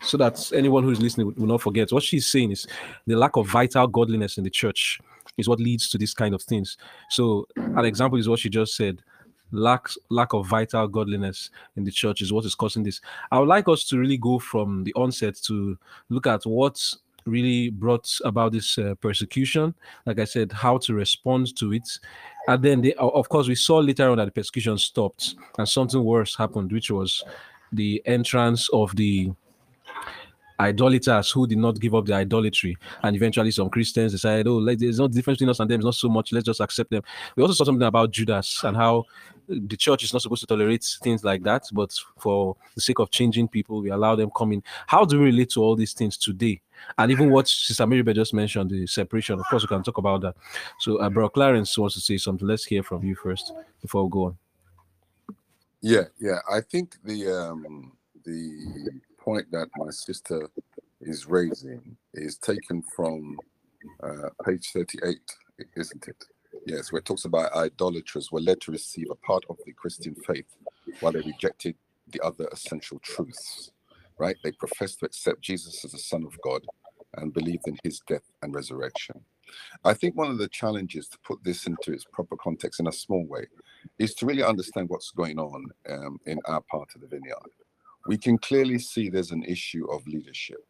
so 0.00 0.16
that 0.16 0.50
anyone 0.54 0.84
who's 0.84 1.00
listening 1.00 1.32
will 1.36 1.46
not 1.46 1.60
forget. 1.60 1.92
What 1.92 2.02
she's 2.02 2.30
saying 2.30 2.52
is 2.52 2.66
the 3.06 3.16
lack 3.16 3.36
of 3.36 3.48
vital 3.48 3.86
godliness 3.86 4.38
in 4.38 4.44
the 4.44 4.50
church 4.50 5.00
is 5.36 5.48
what 5.48 5.60
leads 5.60 5.88
to 5.90 5.98
this 5.98 6.14
kind 6.14 6.34
of 6.34 6.42
things. 6.42 6.76
So 7.10 7.46
an 7.56 7.84
example 7.84 8.18
is 8.18 8.28
what 8.28 8.40
she 8.40 8.48
just 8.48 8.76
said. 8.76 9.02
Lack 9.50 9.88
lack 10.10 10.34
of 10.34 10.46
vital 10.46 10.86
godliness 10.86 11.50
in 11.76 11.84
the 11.84 11.90
church 11.90 12.20
is 12.20 12.32
what 12.32 12.44
is 12.44 12.54
causing 12.54 12.82
this. 12.82 13.00
I 13.30 13.38
would 13.38 13.48
like 13.48 13.66
us 13.66 13.84
to 13.84 13.98
really 13.98 14.18
go 14.18 14.38
from 14.38 14.84
the 14.84 14.92
onset 14.94 15.36
to 15.44 15.78
look 16.10 16.26
at 16.26 16.44
what 16.44 16.82
really 17.28 17.70
brought 17.70 18.10
about 18.24 18.52
this 18.52 18.78
uh, 18.78 18.94
persecution. 19.00 19.74
Like 20.06 20.18
I 20.18 20.24
said, 20.24 20.52
how 20.52 20.78
to 20.78 20.94
respond 20.94 21.56
to 21.56 21.72
it, 21.72 21.88
and 22.48 22.62
then 22.62 22.80
they, 22.80 22.94
of 22.94 23.28
course 23.28 23.48
we 23.48 23.54
saw 23.54 23.78
later 23.78 24.10
on 24.10 24.18
that 24.18 24.24
the 24.24 24.32
persecution 24.32 24.78
stopped 24.78 25.34
and 25.58 25.68
something 25.68 26.02
worse 26.02 26.36
happened, 26.36 26.72
which 26.72 26.90
was 26.90 27.22
the 27.72 28.02
entrance 28.06 28.68
of 28.72 28.96
the 28.96 29.30
idolaters 30.60 31.30
who 31.30 31.46
did 31.46 31.58
not 31.58 31.78
give 31.78 31.94
up 31.94 32.06
their 32.06 32.18
idolatry. 32.18 32.76
And 33.02 33.14
eventually 33.14 33.50
some 33.50 33.70
Christians 33.70 34.12
decided, 34.12 34.46
oh, 34.46 34.56
like, 34.56 34.78
there's 34.78 34.98
no 34.98 35.08
difference 35.08 35.38
between 35.38 35.50
us 35.50 35.60
and 35.60 35.70
them, 35.70 35.80
it's 35.80 35.84
not 35.84 35.94
so 35.94 36.08
much, 36.08 36.32
let's 36.32 36.46
just 36.46 36.60
accept 36.60 36.90
them. 36.90 37.02
We 37.36 37.42
also 37.42 37.54
saw 37.54 37.64
something 37.64 37.86
about 37.86 38.10
Judas 38.10 38.62
and 38.64 38.76
how 38.76 39.04
the 39.48 39.76
church 39.76 40.04
is 40.04 40.12
not 40.12 40.22
supposed 40.22 40.40
to 40.40 40.46
tolerate 40.46 40.84
things 41.02 41.24
like 41.24 41.42
that, 41.44 41.64
but 41.72 41.94
for 42.18 42.56
the 42.74 42.80
sake 42.80 42.98
of 42.98 43.10
changing 43.10 43.48
people, 43.48 43.80
we 43.80 43.90
allow 43.90 44.14
them 44.14 44.30
come 44.36 44.52
in. 44.52 44.62
How 44.86 45.04
do 45.04 45.18
we 45.18 45.26
relate 45.26 45.50
to 45.50 45.62
all 45.62 45.74
these 45.74 45.94
things 45.94 46.16
today? 46.16 46.60
And 46.98 47.10
even 47.10 47.30
what 47.30 47.48
Sister 47.48 47.86
Mary 47.86 48.02
just 48.14 48.34
mentioned, 48.34 48.70
the 48.70 48.86
separation. 48.86 49.40
Of 49.40 49.46
course, 49.46 49.62
we 49.62 49.68
can 49.68 49.82
talk 49.82 49.98
about 49.98 50.20
that. 50.20 50.36
So, 50.78 50.98
uh, 50.98 51.08
Bro 51.08 51.30
Clarence 51.30 51.76
wants 51.76 51.94
to 51.94 52.00
say 52.00 52.18
something. 52.18 52.46
Let's 52.46 52.64
hear 52.64 52.82
from 52.82 53.02
you 53.02 53.16
first 53.16 53.52
before 53.80 54.04
we 54.04 54.10
go 54.10 54.24
on. 54.24 54.38
Yeah, 55.80 56.04
yeah. 56.20 56.38
I 56.50 56.60
think 56.60 56.96
the 57.04 57.32
um 57.32 57.92
the 58.24 59.00
point 59.28 59.50
that 59.52 59.68
my 59.76 59.90
sister 59.90 60.48
is 61.02 61.26
raising 61.26 61.82
is 62.14 62.38
taken 62.38 62.82
from 62.96 63.38
uh, 64.02 64.30
page 64.42 64.70
38, 64.72 65.18
isn't 65.76 66.08
it? 66.08 66.24
Yes, 66.64 66.90
where 66.90 67.00
it 67.00 67.04
talks 67.04 67.26
about 67.26 67.54
idolaters 67.54 68.32
were 68.32 68.40
led 68.40 68.58
to 68.62 68.72
receive 68.72 69.08
a 69.10 69.14
part 69.16 69.44
of 69.50 69.58
the 69.66 69.72
Christian 69.72 70.14
faith 70.26 70.50
while 71.00 71.12
they 71.12 71.20
rejected 71.20 71.74
the 72.10 72.20
other 72.24 72.48
essential 72.52 72.98
truths, 73.00 73.70
right? 74.16 74.36
They 74.42 74.52
professed 74.52 75.00
to 75.00 75.06
accept 75.06 75.42
Jesus 75.42 75.84
as 75.84 75.92
the 75.92 75.98
Son 75.98 76.24
of 76.24 76.34
God 76.40 76.62
and 77.18 77.34
believed 77.34 77.68
in 77.68 77.76
his 77.84 78.00
death 78.08 78.24
and 78.40 78.54
resurrection. 78.54 79.20
I 79.84 79.92
think 79.92 80.16
one 80.16 80.30
of 80.30 80.38
the 80.38 80.48
challenges 80.48 81.06
to 81.08 81.18
put 81.18 81.44
this 81.44 81.66
into 81.66 81.92
its 81.92 82.06
proper 82.10 82.36
context 82.36 82.80
in 82.80 82.86
a 82.86 82.92
small 82.92 83.26
way 83.26 83.44
is 83.98 84.14
to 84.14 84.26
really 84.26 84.42
understand 84.42 84.88
what's 84.88 85.10
going 85.10 85.38
on 85.38 85.66
um, 85.90 86.18
in 86.24 86.38
our 86.46 86.62
part 86.62 86.88
of 86.94 87.02
the 87.02 87.06
vineyard 87.06 87.52
we 88.08 88.16
can 88.16 88.38
clearly 88.38 88.78
see 88.78 89.10
there's 89.10 89.32
an 89.32 89.44
issue 89.44 89.84
of 89.92 90.06
leadership, 90.06 90.64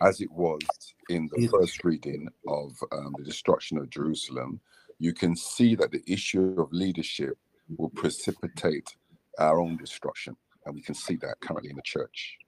as 0.00 0.22
it 0.22 0.32
was 0.32 0.62
in 1.10 1.28
the 1.30 1.46
first 1.48 1.84
reading 1.84 2.26
of 2.48 2.72
um, 2.90 3.14
the 3.18 3.22
destruction 3.22 3.76
of 3.76 3.90
Jerusalem. 3.90 4.60
You 4.98 5.12
can 5.12 5.36
see 5.36 5.74
that 5.74 5.90
the 5.90 6.02
issue 6.06 6.54
of 6.58 6.72
leadership 6.72 7.36
will 7.76 7.90
precipitate 7.90 8.96
our 9.38 9.60
own 9.60 9.76
destruction, 9.76 10.34
and 10.64 10.74
we 10.74 10.80
can 10.80 10.94
see 10.94 11.16
that 11.16 11.38
currently 11.40 11.68
in 11.68 11.76
the 11.76 11.82
church. 11.82 12.38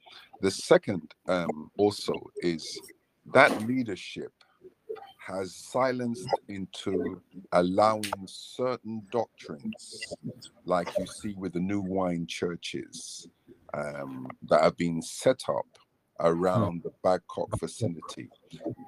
The 0.41 0.51
second, 0.51 1.15
um, 1.29 1.71
also, 1.77 2.15
is 2.37 2.81
that 3.35 3.67
leadership 3.67 4.33
has 5.27 5.55
silenced 5.55 6.29
into 6.49 7.21
allowing 7.53 8.13
certain 8.27 9.03
doctrines, 9.13 10.15
like 10.65 10.89
you 10.99 11.07
see 11.07 11.35
with 11.35 11.53
the 11.53 11.61
new 11.61 11.81
wine 11.81 12.27
churches, 12.27 13.29
um, 13.75 14.29
that 14.49 14.63
have 14.63 14.77
been 14.77 15.03
set 15.03 15.43
up 15.49 15.67
around 16.21 16.83
the 16.83 16.93
Babcock 17.03 17.51
vicinity. 17.59 18.31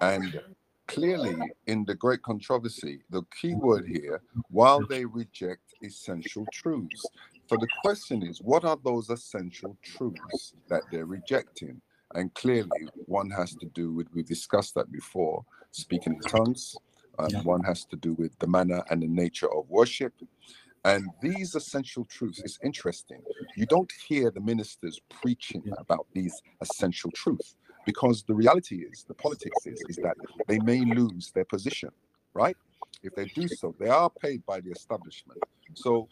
And 0.01 0.41
clearly, 0.87 1.53
in 1.67 1.85
the 1.85 1.95
great 1.95 2.23
controversy, 2.23 3.03
the 3.11 3.23
key 3.41 3.55
word 3.55 3.87
here, 3.87 4.23
while 4.51 4.83
they 4.83 5.05
reject 5.05 5.75
essential 5.83 6.47
truths. 6.53 7.11
So 7.47 7.57
the 7.57 7.69
question 7.69 8.23
is, 8.23 8.41
what 8.41 8.65
are 8.65 8.79
those 8.83 9.11
essential 9.11 9.77
truths 9.83 10.55
that 10.69 10.83
they're 10.91 11.07
rejecting? 11.07 11.81
And 12.15 12.33
clearly, 12.35 12.89
one 13.07 13.31
has 13.31 13.55
to 13.57 13.67
do 13.67 13.93
with, 13.93 14.09
we 14.15 14.23
discussed 14.23 14.75
that 14.77 14.93
before, 14.93 15.45
speaking 15.73 16.15
in 16.15 16.21
tongues. 16.23 16.77
Um. 17.19 17.45
One 17.45 17.63
has 17.63 17.85
to 17.87 17.97
do 17.97 18.15
with 18.15 18.37
the 18.41 18.49
manner 18.49 18.83
and 18.91 19.01
the 19.03 19.07
nature 19.07 19.49
of 19.53 19.71
worship. 19.71 20.13
And 20.85 21.09
these 21.23 21.55
essential 21.55 22.05
truths 22.05 22.41
is 22.45 22.59
interesting. 22.65 23.23
You 23.57 23.67
don't 23.67 23.93
hear 24.07 24.31
the 24.31 24.41
ministers 24.41 25.01
preaching 25.11 25.63
about 25.79 26.07
these 26.13 26.43
essential 26.61 27.11
truths 27.13 27.57
because 27.87 28.23
the 28.25 28.35
reality 28.35 28.85
is, 28.91 29.05
the 29.09 29.15
politics 29.15 29.67
is, 29.67 29.83
is 29.89 29.97
that 29.99 30.17
they 30.49 30.59
may 30.61 30.81
lose 30.85 31.33
their 31.33 31.45
position, 31.47 31.91
right? 32.35 32.57
If 33.03 33.15
they 33.15 33.27
do 33.27 33.49
so, 33.49 33.75
they 33.79 33.89
are 33.89 34.11
paid 34.11 34.45
by 34.47 34.61
the 34.61 34.71
establishment. 34.71 35.41
So 35.75 36.09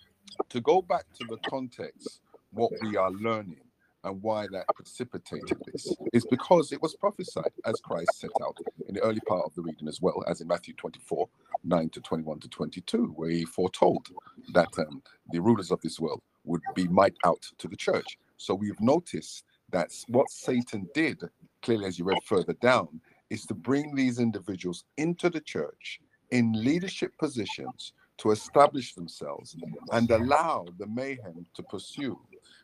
to 0.50 0.60
go 0.60 0.82
back 0.82 1.04
to 1.20 1.26
the 1.28 1.38
context, 1.48 2.20
what 2.52 2.72
we 2.82 2.96
are 2.96 3.10
learning 3.10 3.60
and 4.04 4.22
why 4.22 4.46
that 4.52 4.66
precipitated 4.74 5.58
this 5.66 5.94
is 6.12 6.26
because 6.26 6.72
it 6.72 6.82
was 6.82 6.94
prophesied 6.96 7.52
as 7.64 7.80
Christ 7.80 8.20
set 8.20 8.30
out 8.42 8.56
in 8.88 8.94
the 8.94 9.00
early 9.00 9.20
part 9.20 9.44
of 9.44 9.54
the 9.54 9.62
reading 9.62 9.88
as 9.88 10.00
well 10.00 10.24
as 10.28 10.40
in 10.40 10.48
Matthew 10.48 10.74
24 10.74 11.28
9 11.64 11.88
to 11.90 12.00
21 12.00 12.40
to 12.40 12.48
22 12.48 13.12
where 13.16 13.30
he 13.30 13.44
foretold 13.44 14.08
that 14.54 14.68
um, 14.78 15.02
the 15.30 15.40
rulers 15.40 15.70
of 15.70 15.80
this 15.82 16.00
world 16.00 16.20
would 16.44 16.62
be 16.74 16.88
might 16.88 17.14
out 17.24 17.42
to 17.58 17.68
the 17.68 17.76
church. 17.76 18.18
So 18.36 18.54
we've 18.54 18.80
noticed 18.80 19.44
that 19.70 19.90
what 20.08 20.30
Satan 20.30 20.88
did 20.94 21.22
clearly 21.62 21.86
as 21.86 21.98
you 21.98 22.04
read 22.04 22.22
further 22.24 22.54
down 22.54 23.00
is 23.30 23.46
to 23.46 23.54
bring 23.54 23.94
these 23.94 24.18
individuals 24.18 24.84
into 24.96 25.30
the 25.30 25.40
church 25.40 26.00
in 26.30 26.52
leadership 26.52 27.16
positions 27.18 27.92
to 28.18 28.30
establish 28.30 28.94
themselves 28.94 29.56
and 29.92 30.10
allow 30.10 30.66
the 30.78 30.86
mayhem 30.86 31.46
to 31.54 31.62
pursue 31.64 32.18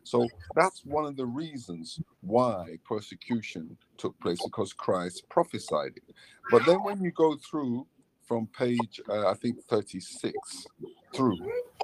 So 0.08 0.26
that's 0.54 0.84
one 0.86 1.04
of 1.04 1.16
the 1.16 1.26
reasons 1.26 2.00
why 2.22 2.78
persecution 2.84 3.76
took 3.98 4.18
place 4.20 4.38
because 4.42 4.72
Christ 4.72 5.24
prophesied 5.28 5.92
it. 5.96 6.14
But 6.50 6.64
then 6.64 6.82
when 6.82 7.02
you 7.02 7.10
go 7.10 7.36
through 7.36 7.86
from 8.26 8.46
page, 8.46 9.00
uh, 9.08 9.28
I 9.28 9.34
think 9.34 9.62
36 9.64 10.66
through, 11.14 11.36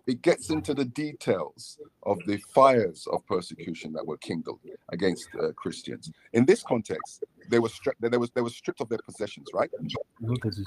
it 0.07 0.23
gets 0.23 0.51
into 0.51 0.73
the 0.73 0.87
details 0.87 1.79
of 2.03 2.19
the 2.27 2.39
fires 2.55 3.07
of 3.13 3.27
persecution 3.27 3.93
that 3.93 4.07
were 4.07 4.19
kindled 4.19 4.61
against 4.91 5.29
uh, 5.43 5.53
Christians. 5.53 6.11
In 6.33 6.47
this 6.47 6.63
context, 6.63 7.25
they 7.51 7.59
were 7.59 7.69
stripped. 7.69 8.01
They 8.01 8.17
was 8.17 8.31
they 8.31 8.41
were 8.43 8.51
stripped 8.51 8.81
of 8.81 8.89
their 8.89 8.99
possessions, 9.05 9.49
right? 9.53 9.71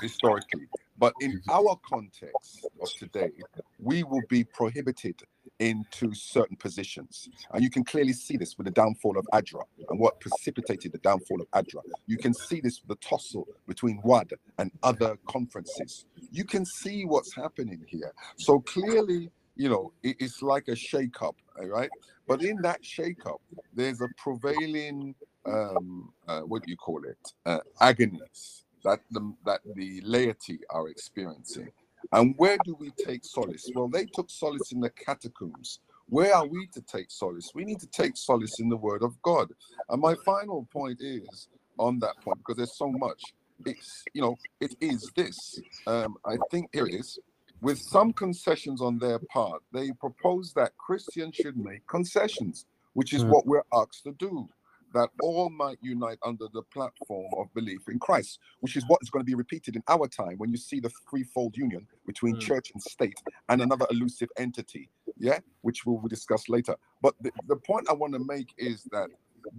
Historically, 0.02 0.68
but 0.98 1.14
in 1.22 1.42
our 1.50 1.80
context 1.88 2.68
of 2.82 2.90
today, 3.00 3.32
we 3.80 4.04
will 4.04 4.24
be 4.30 4.44
prohibited 4.44 5.24
into 5.60 6.14
certain 6.14 6.58
positions, 6.58 7.30
and 7.54 7.64
you 7.64 7.70
can 7.70 7.84
clearly 7.84 8.14
see 8.14 8.38
this 8.38 8.58
with 8.58 8.66
the 8.66 8.72
downfall 8.72 9.18
of 9.18 9.26
Adra 9.34 9.64
and 9.90 10.00
what 10.00 10.20
precipitated 10.20 10.92
the 10.92 11.00
downfall 11.00 11.42
of 11.42 11.50
Adra. 11.52 11.82
You 12.06 12.18
can 12.18 12.34
see 12.34 12.62
this 12.62 12.82
with 12.82 13.00
the 13.00 13.08
tussle 13.08 13.48
between 13.68 14.00
WAD 14.04 14.34
and 14.60 14.72
other 14.84 15.18
conferences. 15.28 16.06
You 16.32 16.44
can 16.44 16.66
see 16.66 17.06
what's 17.06 17.34
happening 17.36 17.84
here. 17.88 18.14
So 18.36 18.60
clearly, 18.60 19.32
you 19.56 19.70
know, 19.70 19.92
it's 20.04 20.42
like 20.42 20.68
a 20.68 20.76
shake-up, 20.76 21.36
right? 21.60 21.90
But 22.28 22.44
in 22.44 22.62
that 22.62 22.84
shake-up, 22.86 23.42
there's 23.74 24.02
a 24.02 24.10
prevailing 24.18 25.16
um, 25.48 26.12
uh, 26.28 26.42
what 26.42 26.64
do 26.64 26.72
you 26.72 26.78
call 26.78 27.04
it? 27.06 27.34
Uh, 27.46 27.60
agonies 27.82 28.66
that 28.84 29.00
the 29.12 29.34
that 29.46 29.62
the 29.76 30.02
laity 30.04 30.60
are 30.70 30.90
experiencing. 30.90 31.70
And 32.14 32.36
where 32.38 32.58
do 32.60 32.76
we 32.80 32.92
take 32.92 33.26
solace? 33.26 33.72
Well, 33.76 33.90
they 33.90 34.06
took 34.06 34.30
solace 34.32 34.72
in 34.72 34.82
the 34.82 34.90
catacombs. 34.92 35.80
Where 36.10 36.36
are 36.36 36.48
we 36.48 36.68
to 36.74 36.82
take 36.82 37.12
solace? 37.12 37.52
We 37.56 37.66
need 37.66 37.80
to 37.82 37.88
take 37.88 38.18
solace 38.18 38.60
in 38.60 38.70
the 38.70 38.78
Word 38.78 39.04
of 39.04 39.22
God. 39.22 39.50
And 39.90 40.02
my 40.02 40.16
final 40.26 40.68
point 40.72 41.00
is 41.02 41.50
on 41.80 42.00
that 42.00 42.22
point 42.22 42.40
because 42.40 42.58
there's 42.58 42.78
so 42.78 42.92
much. 42.92 43.36
It's 43.66 44.08
you 44.14 44.22
know 44.22 44.40
it 44.62 44.76
is 44.82 45.12
this. 45.16 45.62
Um, 45.88 46.18
I 46.26 46.38
think 46.52 46.70
here 46.74 46.88
it 46.88 46.96
is. 46.96 47.20
With 47.62 47.80
some 47.80 48.14
concessions 48.14 48.82
on 48.82 49.00
their 49.00 49.20
part, 49.20 49.64
they 49.74 49.92
propose 49.94 50.54
that 50.54 50.78
Christians 50.78 51.36
should 51.36 51.58
make 51.58 51.86
concessions, 51.88 52.66
which 52.94 53.14
is 53.14 53.26
Mm. 53.26 53.30
what 53.30 53.46
we're 53.48 53.66
asked 53.74 54.04
to 54.06 54.14
do 54.14 54.50
that 54.94 55.10
all 55.22 55.50
might 55.50 55.78
unite 55.82 56.18
under 56.24 56.46
the 56.54 56.62
platform 56.74 57.32
of 57.38 57.54
belief 57.54 57.82
in 57.90 58.00
Christ, 58.00 58.40
which 58.62 58.76
is 58.76 58.84
what 58.88 59.00
is 59.02 59.10
going 59.10 59.22
to 59.22 59.30
be 59.30 59.36
repeated 59.36 59.76
in 59.76 59.84
our 59.88 60.08
time 60.08 60.38
when 60.38 60.52
you 60.52 60.58
see 60.58 60.80
the 60.80 60.92
threefold 61.10 61.58
union 61.58 61.88
between 62.06 62.36
hmm. 62.36 62.42
church 62.42 62.72
and 62.74 62.82
state 62.82 63.22
and 63.50 63.62
another 63.62 63.86
elusive 63.92 64.30
entity, 64.38 64.90
yeah, 65.18 65.40
which 65.62 65.86
we'll 65.86 66.02
discuss 66.08 66.50
later. 66.50 66.76
But 67.02 67.16
the, 67.22 67.32
the 67.48 67.58
point 67.58 67.88
I 67.90 67.94
want 67.94 68.14
to 68.14 68.20
make 68.20 68.54
is 68.58 68.84
that 68.92 69.10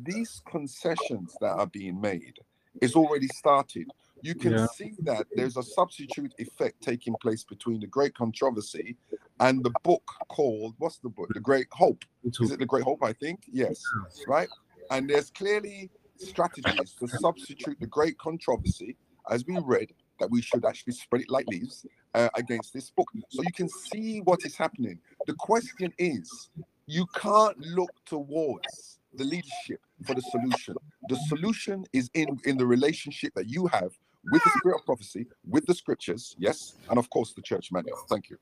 these 0.02 0.42
concessions 0.50 1.36
that 1.40 1.52
are 1.52 1.66
being 1.66 2.00
made 2.00 2.38
is 2.80 2.94
already 2.94 3.28
started. 3.28 3.86
You 4.22 4.34
can 4.34 4.52
Yeah. 4.52 4.66
see 4.66 4.94
that 5.00 5.26
there's 5.34 5.56
a 5.56 5.62
substitute 5.62 6.34
effect 6.38 6.82
taking 6.82 7.14
place 7.20 7.44
between 7.44 7.80
the 7.80 7.86
great 7.86 8.14
controversy 8.14 8.96
and 9.40 9.64
the 9.64 9.72
book 9.84 10.02
called 10.28 10.74
what's 10.78 10.98
the 10.98 11.08
book? 11.08 11.32
The 11.32 11.40
Great 11.40 11.68
Hope. 11.72 12.04
Is 12.24 12.50
it 12.50 12.58
the 12.58 12.66
Great 12.66 12.84
Hope? 12.84 13.02
I 13.02 13.12
think 13.12 13.44
yes, 13.50 13.82
right. 14.26 14.48
And 14.90 15.08
there's 15.08 15.30
clearly 15.30 15.90
strategies 16.16 16.94
to 17.00 17.06
substitute 17.06 17.78
the 17.80 17.86
great 17.86 18.18
controversy, 18.18 18.96
as 19.30 19.44
we 19.46 19.58
read, 19.58 19.92
that 20.20 20.30
we 20.30 20.42
should 20.42 20.64
actually 20.64 20.94
spread 20.94 21.22
it 21.22 21.30
like 21.30 21.46
leaves 21.46 21.86
uh, 22.14 22.28
against 22.34 22.72
this 22.72 22.90
book. 22.90 23.08
So 23.28 23.42
you 23.42 23.52
can 23.52 23.68
see 23.68 24.20
what 24.20 24.40
is 24.44 24.56
happening. 24.56 24.98
The 25.26 25.34
question 25.34 25.92
is, 25.98 26.50
you 26.86 27.06
can't 27.14 27.58
look 27.58 27.90
towards 28.06 28.98
the 29.14 29.24
leadership 29.24 29.80
for 30.04 30.14
the 30.14 30.22
solution. 30.22 30.74
The 31.08 31.16
solution 31.28 31.84
is 31.92 32.10
in 32.14 32.40
in 32.44 32.56
the 32.56 32.66
relationship 32.66 33.34
that 33.34 33.48
you 33.48 33.66
have 33.68 33.92
with 34.30 34.42
the 34.42 34.50
spirit 34.58 34.76
of 34.78 34.84
prophecy, 34.84 35.26
with 35.46 35.66
the 35.66 35.74
scriptures, 35.74 36.34
yes, 36.38 36.74
and 36.88 36.98
of 36.98 37.08
course 37.10 37.32
the 37.34 37.42
church 37.42 37.70
manual. 37.72 37.98
Thank 38.08 38.30
you. 38.30 38.38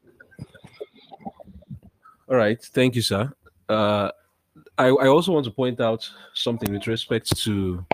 All 2.29 2.37
right, 2.37 2.61
thank 2.61 2.97
you, 2.97 3.03
sir. 3.03 3.33
Uh, 3.69 4.11
I, 4.79 4.89
I 4.89 5.09
also 5.09 5.33
want 5.33 5.45
to 5.47 5.51
point 5.51 5.81
out 5.81 6.09
something 6.35 6.73
with 6.73 6.87
respect 6.87 7.37
to 7.45 7.85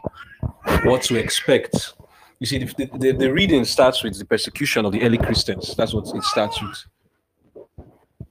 what 0.84 1.02
to 1.02 1.16
expect. 1.16 1.94
You 2.40 2.46
see, 2.46 2.58
the, 2.58 2.90
the, 2.98 3.12
the 3.12 3.32
reading 3.32 3.64
starts 3.64 4.02
with 4.02 4.18
the 4.18 4.24
persecution 4.24 4.84
of 4.84 4.92
the 4.92 5.02
early 5.02 5.18
Christians. 5.18 5.76
That's 5.76 5.94
what 5.94 6.12
it 6.14 6.24
starts 6.24 6.60
with. 6.60 6.84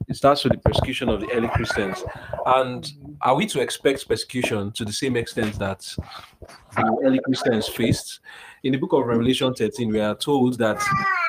It 0.08 0.16
starts 0.16 0.44
with 0.44 0.52
the 0.52 0.58
persecution 0.58 1.08
of 1.08 1.20
the 1.20 1.32
early 1.32 1.48
Christians. 1.48 2.04
And 2.44 2.92
are 3.22 3.34
we 3.34 3.46
to 3.46 3.60
expect 3.60 4.06
persecution 4.06 4.70
to 4.72 4.84
the 4.84 4.92
same 4.92 5.16
extent 5.16 5.58
that 5.58 5.80
the 6.76 6.98
early 7.04 7.20
Christians 7.24 7.68
faced? 7.68 8.20
In 8.64 8.72
the 8.72 8.78
book 8.78 8.92
of 8.92 9.06
Revelation 9.06 9.54
13, 9.54 9.90
we 9.90 10.00
are 10.00 10.14
told 10.14 10.58
that 10.58 10.82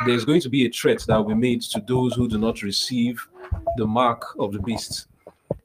there's 0.05 0.25
going 0.25 0.41
to 0.41 0.49
be 0.49 0.65
a 0.65 0.69
threat 0.69 1.03
that 1.07 1.17
will 1.17 1.29
be 1.29 1.35
made 1.35 1.61
to 1.61 1.81
those 1.87 2.15
who 2.15 2.27
do 2.27 2.37
not 2.37 2.61
receive 2.61 3.25
the 3.77 3.87
mark 3.87 4.23
of 4.37 4.51
the 4.51 4.59
beast. 4.59 5.07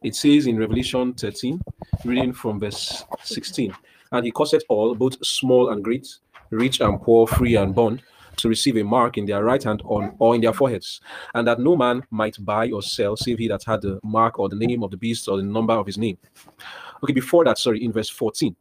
It 0.03 0.14
says 0.14 0.46
in 0.46 0.59
Revelation 0.59 1.12
13, 1.14 1.61
reading 2.05 2.32
from 2.32 2.61
verse 2.61 3.05
16, 3.24 3.74
and 4.12 4.24
he 4.24 4.30
caused 4.30 4.62
all, 4.68 4.94
both 4.94 5.24
small 5.26 5.70
and 5.70 5.82
great, 5.82 6.07
rich 6.51 6.80
and 6.80 7.03
poor, 7.03 7.26
free 7.26 7.57
and 7.57 7.74
bond, 7.74 8.03
to 8.36 8.49
receive 8.49 8.76
a 8.76 8.84
mark 8.84 9.18
in 9.18 9.26
their 9.26 9.42
right 9.42 9.62
hand 9.62 9.82
on 9.84 10.14
or 10.20 10.36
in 10.36 10.40
their 10.40 10.53
foreheads, 10.53 11.01
and 11.34 11.49
that 11.49 11.59
no 11.59 11.76
man 11.76 12.05
might 12.11 12.36
buy 12.44 12.70
or 12.70 12.80
sell, 12.80 13.16
save 13.16 13.38
he 13.38 13.49
that 13.49 13.64
had 13.64 13.82
the 13.82 13.99
mark 14.05 14.38
or 14.38 14.49
the 14.49 14.55
name 14.55 14.84
of 14.84 14.92
the 14.92 14.96
beast 14.96 15.28
or 15.28 15.36
the 15.36 15.42
number 15.42 15.72
of 15.72 15.86
his 15.86 15.99
name. 15.99 16.16
Okay, 17.03 17.12
before 17.12 17.44
that, 17.44 17.59
sorry, 17.59 17.84
in 17.84 17.92
verse 17.92 18.09
14, 18.09 18.55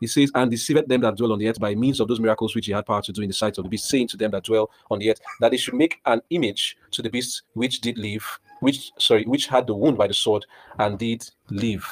he 0.00 0.06
says, 0.06 0.30
And 0.34 0.50
deceived 0.50 0.88
them 0.88 1.00
that 1.02 1.16
dwell 1.16 1.32
on 1.32 1.38
the 1.38 1.48
earth 1.48 1.60
by 1.60 1.74
means 1.74 2.00
of 2.00 2.08
those 2.08 2.20
miracles 2.20 2.54
which 2.54 2.66
he 2.66 2.72
had 2.72 2.86
power 2.86 3.02
to 3.02 3.12
do 3.12 3.22
in 3.22 3.28
the 3.28 3.34
sight 3.34 3.56
of 3.58 3.64
the 3.64 3.70
beast, 3.70 3.88
saying 3.88 4.08
to 4.08 4.16
them 4.16 4.32
that 4.32 4.44
dwell 4.44 4.70
on 4.90 4.98
the 4.98 5.10
earth, 5.10 5.20
that 5.40 5.50
they 5.50 5.56
should 5.56 5.74
make 5.74 6.00
an 6.06 6.20
image 6.30 6.76
to 6.90 7.02
the 7.02 7.10
beast 7.10 7.42
which 7.52 7.80
did 7.80 7.98
live, 7.98 8.40
which 8.64 8.90
sorry, 8.98 9.24
which 9.24 9.46
had 9.46 9.66
the 9.66 9.74
wound 9.74 9.98
by 9.98 10.06
the 10.06 10.14
sword 10.14 10.46
and 10.78 10.98
did 10.98 11.28
live. 11.50 11.86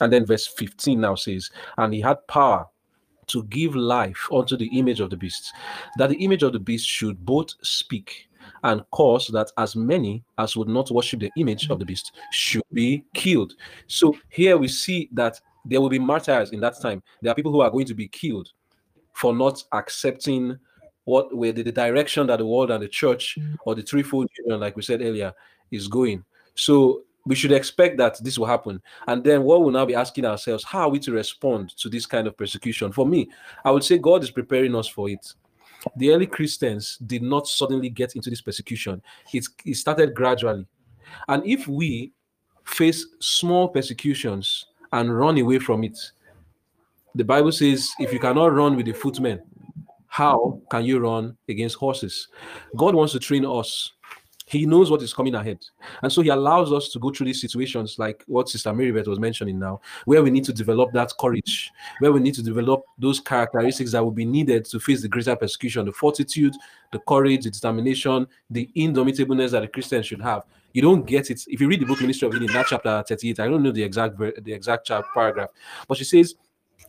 And 0.00 0.12
then 0.12 0.24
verse 0.24 0.46
15 0.46 1.00
now 1.00 1.14
says, 1.14 1.50
And 1.76 1.92
he 1.92 2.00
had 2.00 2.26
power 2.26 2.66
to 3.26 3.44
give 3.44 3.76
life 3.76 4.26
unto 4.32 4.56
the 4.56 4.66
image 4.78 5.00
of 5.00 5.10
the 5.10 5.16
beast, 5.16 5.52
that 5.98 6.08
the 6.08 6.16
image 6.16 6.42
of 6.42 6.52
the 6.52 6.58
beast 6.58 6.86
should 6.86 7.24
both 7.24 7.54
speak 7.62 8.28
and 8.64 8.82
cause 8.90 9.28
that 9.28 9.52
as 9.58 9.76
many 9.76 10.24
as 10.38 10.56
would 10.56 10.68
not 10.68 10.90
worship 10.90 11.20
the 11.20 11.30
image 11.36 11.68
of 11.70 11.78
the 11.78 11.84
beast 11.84 12.12
should 12.32 12.62
be 12.72 13.04
killed. 13.14 13.54
So 13.86 14.16
here 14.30 14.56
we 14.56 14.68
see 14.68 15.08
that 15.12 15.40
there 15.64 15.80
will 15.80 15.90
be 15.90 15.98
martyrs 15.98 16.50
in 16.50 16.60
that 16.60 16.80
time. 16.80 17.02
There 17.20 17.30
are 17.30 17.34
people 17.34 17.52
who 17.52 17.60
are 17.60 17.70
going 17.70 17.86
to 17.86 17.94
be 17.94 18.08
killed 18.08 18.48
for 19.12 19.34
not 19.34 19.62
accepting 19.72 20.58
what 21.04 21.34
where 21.36 21.52
the, 21.52 21.62
the 21.62 21.72
direction 21.72 22.26
that 22.28 22.38
the 22.38 22.46
world 22.46 22.70
and 22.70 22.82
the 22.82 22.88
church 22.88 23.38
or 23.64 23.74
the 23.74 23.82
threefold 23.82 24.28
union, 24.38 24.60
like 24.60 24.76
we 24.76 24.82
said 24.82 25.02
earlier, 25.02 25.32
is 25.70 25.88
going. 25.88 26.24
So 26.54 27.02
we 27.26 27.34
should 27.34 27.52
expect 27.52 27.98
that 27.98 28.22
this 28.24 28.38
will 28.38 28.46
happen. 28.46 28.80
And 29.06 29.22
then 29.22 29.42
what 29.42 29.60
we'll 29.60 29.70
now 29.70 29.84
be 29.84 29.94
asking 29.94 30.24
ourselves, 30.24 30.64
how 30.64 30.82
are 30.82 30.88
we 30.88 30.98
to 31.00 31.12
respond 31.12 31.76
to 31.76 31.88
this 31.88 32.06
kind 32.06 32.26
of 32.26 32.36
persecution? 32.36 32.92
For 32.92 33.06
me, 33.06 33.30
I 33.64 33.70
would 33.70 33.84
say 33.84 33.98
God 33.98 34.22
is 34.22 34.30
preparing 34.30 34.74
us 34.74 34.88
for 34.88 35.08
it. 35.08 35.34
The 35.96 36.12
early 36.12 36.26
Christians 36.26 36.98
did 37.06 37.22
not 37.22 37.46
suddenly 37.46 37.88
get 37.88 38.16
into 38.16 38.30
this 38.30 38.40
persecution. 38.40 39.02
It, 39.32 39.46
it 39.64 39.76
started 39.76 40.14
gradually. 40.14 40.66
And 41.28 41.44
if 41.46 41.66
we 41.66 42.12
face 42.64 43.06
small 43.20 43.68
persecutions 43.68 44.66
and 44.92 45.16
run 45.16 45.38
away 45.38 45.58
from 45.58 45.84
it, 45.84 45.98
the 47.14 47.24
Bible 47.24 47.52
says, 47.52 47.90
if 47.98 48.12
you 48.12 48.18
cannot 48.18 48.52
run 48.52 48.76
with 48.76 48.86
the 48.86 48.92
footmen, 48.92 49.42
how 50.06 50.60
can 50.70 50.84
you 50.84 50.98
run 50.98 51.36
against 51.48 51.76
horses? 51.76 52.28
God 52.76 52.94
wants 52.94 53.12
to 53.12 53.18
train 53.18 53.44
us. 53.44 53.92
He 54.50 54.66
knows 54.66 54.90
what 54.90 55.00
is 55.02 55.14
coming 55.14 55.36
ahead. 55.36 55.64
And 56.02 56.12
so 56.12 56.22
he 56.22 56.28
allows 56.28 56.72
us 56.72 56.88
to 56.88 56.98
go 56.98 57.10
through 57.10 57.26
these 57.26 57.40
situations, 57.40 58.00
like 58.00 58.24
what 58.26 58.48
Sister 58.48 58.70
Marybeth 58.70 59.06
was 59.06 59.20
mentioning 59.20 59.60
now, 59.60 59.80
where 60.06 60.24
we 60.24 60.30
need 60.30 60.44
to 60.44 60.52
develop 60.52 60.90
that 60.92 61.12
courage, 61.20 61.70
where 62.00 62.10
we 62.10 62.18
need 62.18 62.34
to 62.34 62.42
develop 62.42 62.82
those 62.98 63.20
characteristics 63.20 63.92
that 63.92 64.02
will 64.02 64.10
be 64.10 64.24
needed 64.24 64.64
to 64.64 64.80
face 64.80 65.02
the 65.02 65.08
greater 65.08 65.36
persecution 65.36 65.86
the 65.86 65.92
fortitude, 65.92 66.54
the 66.90 66.98
courage, 67.06 67.44
the 67.44 67.50
determination, 67.50 68.26
the 68.50 68.68
indomitableness 68.76 69.52
that 69.52 69.62
a 69.62 69.68
Christian 69.68 70.02
should 70.02 70.20
have. 70.20 70.42
You 70.72 70.82
don't 70.82 71.06
get 71.06 71.30
it. 71.30 71.44
If 71.46 71.60
you 71.60 71.68
read 71.68 71.80
the 71.80 71.86
book 71.86 72.00
Ministry 72.00 72.26
of 72.26 72.34
Healing, 72.34 72.48
that 72.48 72.66
chapter 72.68 73.04
38, 73.06 73.38
I 73.38 73.46
don't 73.46 73.62
know 73.62 73.70
the 73.70 73.84
exact 73.84 74.18
the 74.18 74.52
exact 74.52 74.90
paragraph, 75.14 75.50
but 75.86 75.96
she 75.96 76.04
says, 76.04 76.34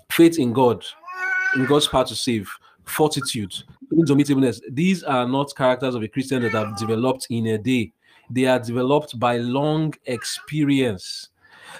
faith 0.10 0.40
in 0.40 0.52
God, 0.52 0.84
in 1.56 1.66
God's 1.66 1.88
power 1.88 2.06
to 2.06 2.16
save, 2.16 2.50
fortitude, 2.86 3.54
indomitableness. 3.92 4.62
These 4.70 5.04
are 5.04 5.28
not 5.28 5.56
characters 5.56 5.96
of 5.96 6.04
a 6.04 6.08
Christian 6.08 6.42
that 6.44 6.52
have 6.52 6.78
developed 6.78 7.28
in 7.30 7.48
a 7.48 7.58
day. 7.58 7.94
They 8.30 8.46
are 8.46 8.60
developed 8.60 9.20
by 9.20 9.38
long 9.38 9.94
experience. 10.06 11.30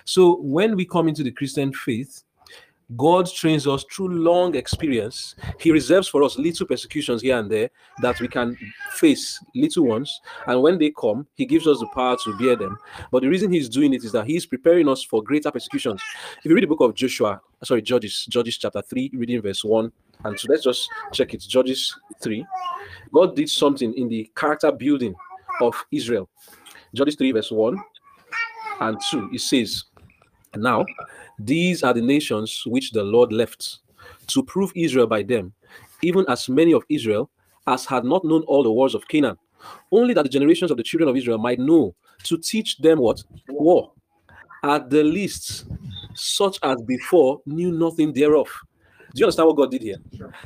So 0.06 0.38
when 0.42 0.76
we 0.76 0.86
come 0.86 1.08
into 1.08 1.24
the 1.24 1.32
Christian 1.32 1.74
faith, 1.74 2.24
God 2.98 3.30
trains 3.32 3.68
us 3.68 3.86
through 3.92 4.10
long 4.10 4.56
experience. 4.56 5.36
He 5.60 5.72
reserves 5.72 6.08
for 6.08 6.24
us 6.24 6.38
little 6.38 6.66
persecutions 6.66 7.22
here 7.22 7.38
and 7.38 7.50
there 7.50 7.70
that 8.02 8.20
we 8.20 8.28
can 8.28 8.58
face, 8.94 9.40
little 9.56 9.86
ones. 9.86 10.20
And 10.48 10.62
when 10.62 10.78
they 10.78 10.92
come, 10.92 11.28
He 11.36 11.46
gives 11.46 11.68
us 11.68 11.80
the 11.80 11.88
power 11.88 12.18
to 12.24 12.38
bear 12.38 12.56
them. 12.56 12.78
But 13.12 13.22
the 13.22 13.30
reason 13.30 13.52
He's 13.52 13.70
doing 13.70 13.94
it 13.94 14.04
is 14.04 14.12
that 14.12 14.26
He's 14.26 14.46
preparing 14.46 14.90
us 14.90 15.04
for 15.04 15.24
greater 15.24 15.52
persecutions. 15.52 16.02
If 16.40 16.46
you 16.46 16.56
read 16.56 16.64
the 16.64 16.68
book 16.68 16.82
of 16.82 16.94
Joshua, 16.94 17.40
sorry, 17.64 17.82
Judges, 17.82 18.26
Judges 18.30 18.58
chapter 18.58 18.82
3, 18.82 19.12
reading 19.14 19.42
verse 19.42 19.64
1 19.64 19.92
and 20.26 20.38
2, 20.38 20.48
let's 20.50 20.64
just 20.64 20.90
check 21.14 21.34
it. 21.34 21.42
Judges 21.42 21.96
3. 22.22 22.46
God 23.14 23.36
did 23.36 23.50
something 23.50 23.94
in 23.94 24.10
the 24.10 24.30
character 24.36 24.72
building 24.72 25.16
of 25.62 25.76
Israel. 25.92 26.30
Judges 26.94 27.16
3, 27.16 27.32
verse 27.32 27.52
1 27.52 27.78
and 28.82 28.98
2. 29.10 29.30
It 29.34 29.42
says, 29.42 29.86
Now, 30.58 30.86
these 31.40 31.82
are 31.82 31.94
the 31.94 32.02
nations 32.02 32.64
which 32.66 32.92
the 32.92 33.04
Lord 33.04 33.32
left 33.32 33.80
to 34.28 34.44
prove 34.44 34.72
Israel 34.76 35.08
by 35.08 35.24
them, 35.24 35.54
even 36.02 36.26
as 36.28 36.50
many 36.50 36.74
of 36.74 36.84
Israel 36.90 37.30
as 37.68 37.86
had 37.86 38.04
not 38.04 38.26
known 38.26 38.44
all 38.44 38.64
the 38.64 38.72
wars 38.72 38.94
of 38.94 39.08
Canaan, 39.08 39.38
only 39.92 40.14
that 40.14 40.24
the 40.24 40.30
generations 40.30 40.72
of 40.72 40.78
the 40.78 40.84
children 40.84 41.10
of 41.10 41.16
Israel 41.16 41.38
might 41.38 41.60
know 41.60 41.96
to 42.24 42.38
teach 42.38 42.78
them 42.80 43.00
what? 43.00 43.24
War. 43.48 43.94
At 44.64 44.90
the 44.90 45.04
least, 45.04 45.66
such 46.16 46.60
as 46.64 46.82
before 46.82 47.42
knew 47.46 47.72
nothing 47.72 48.12
thereof. 48.12 48.50
Do 49.14 49.20
you 49.20 49.26
understand 49.26 49.48
what 49.48 49.58
God 49.58 49.72
did 49.72 49.82
here? 49.82 49.98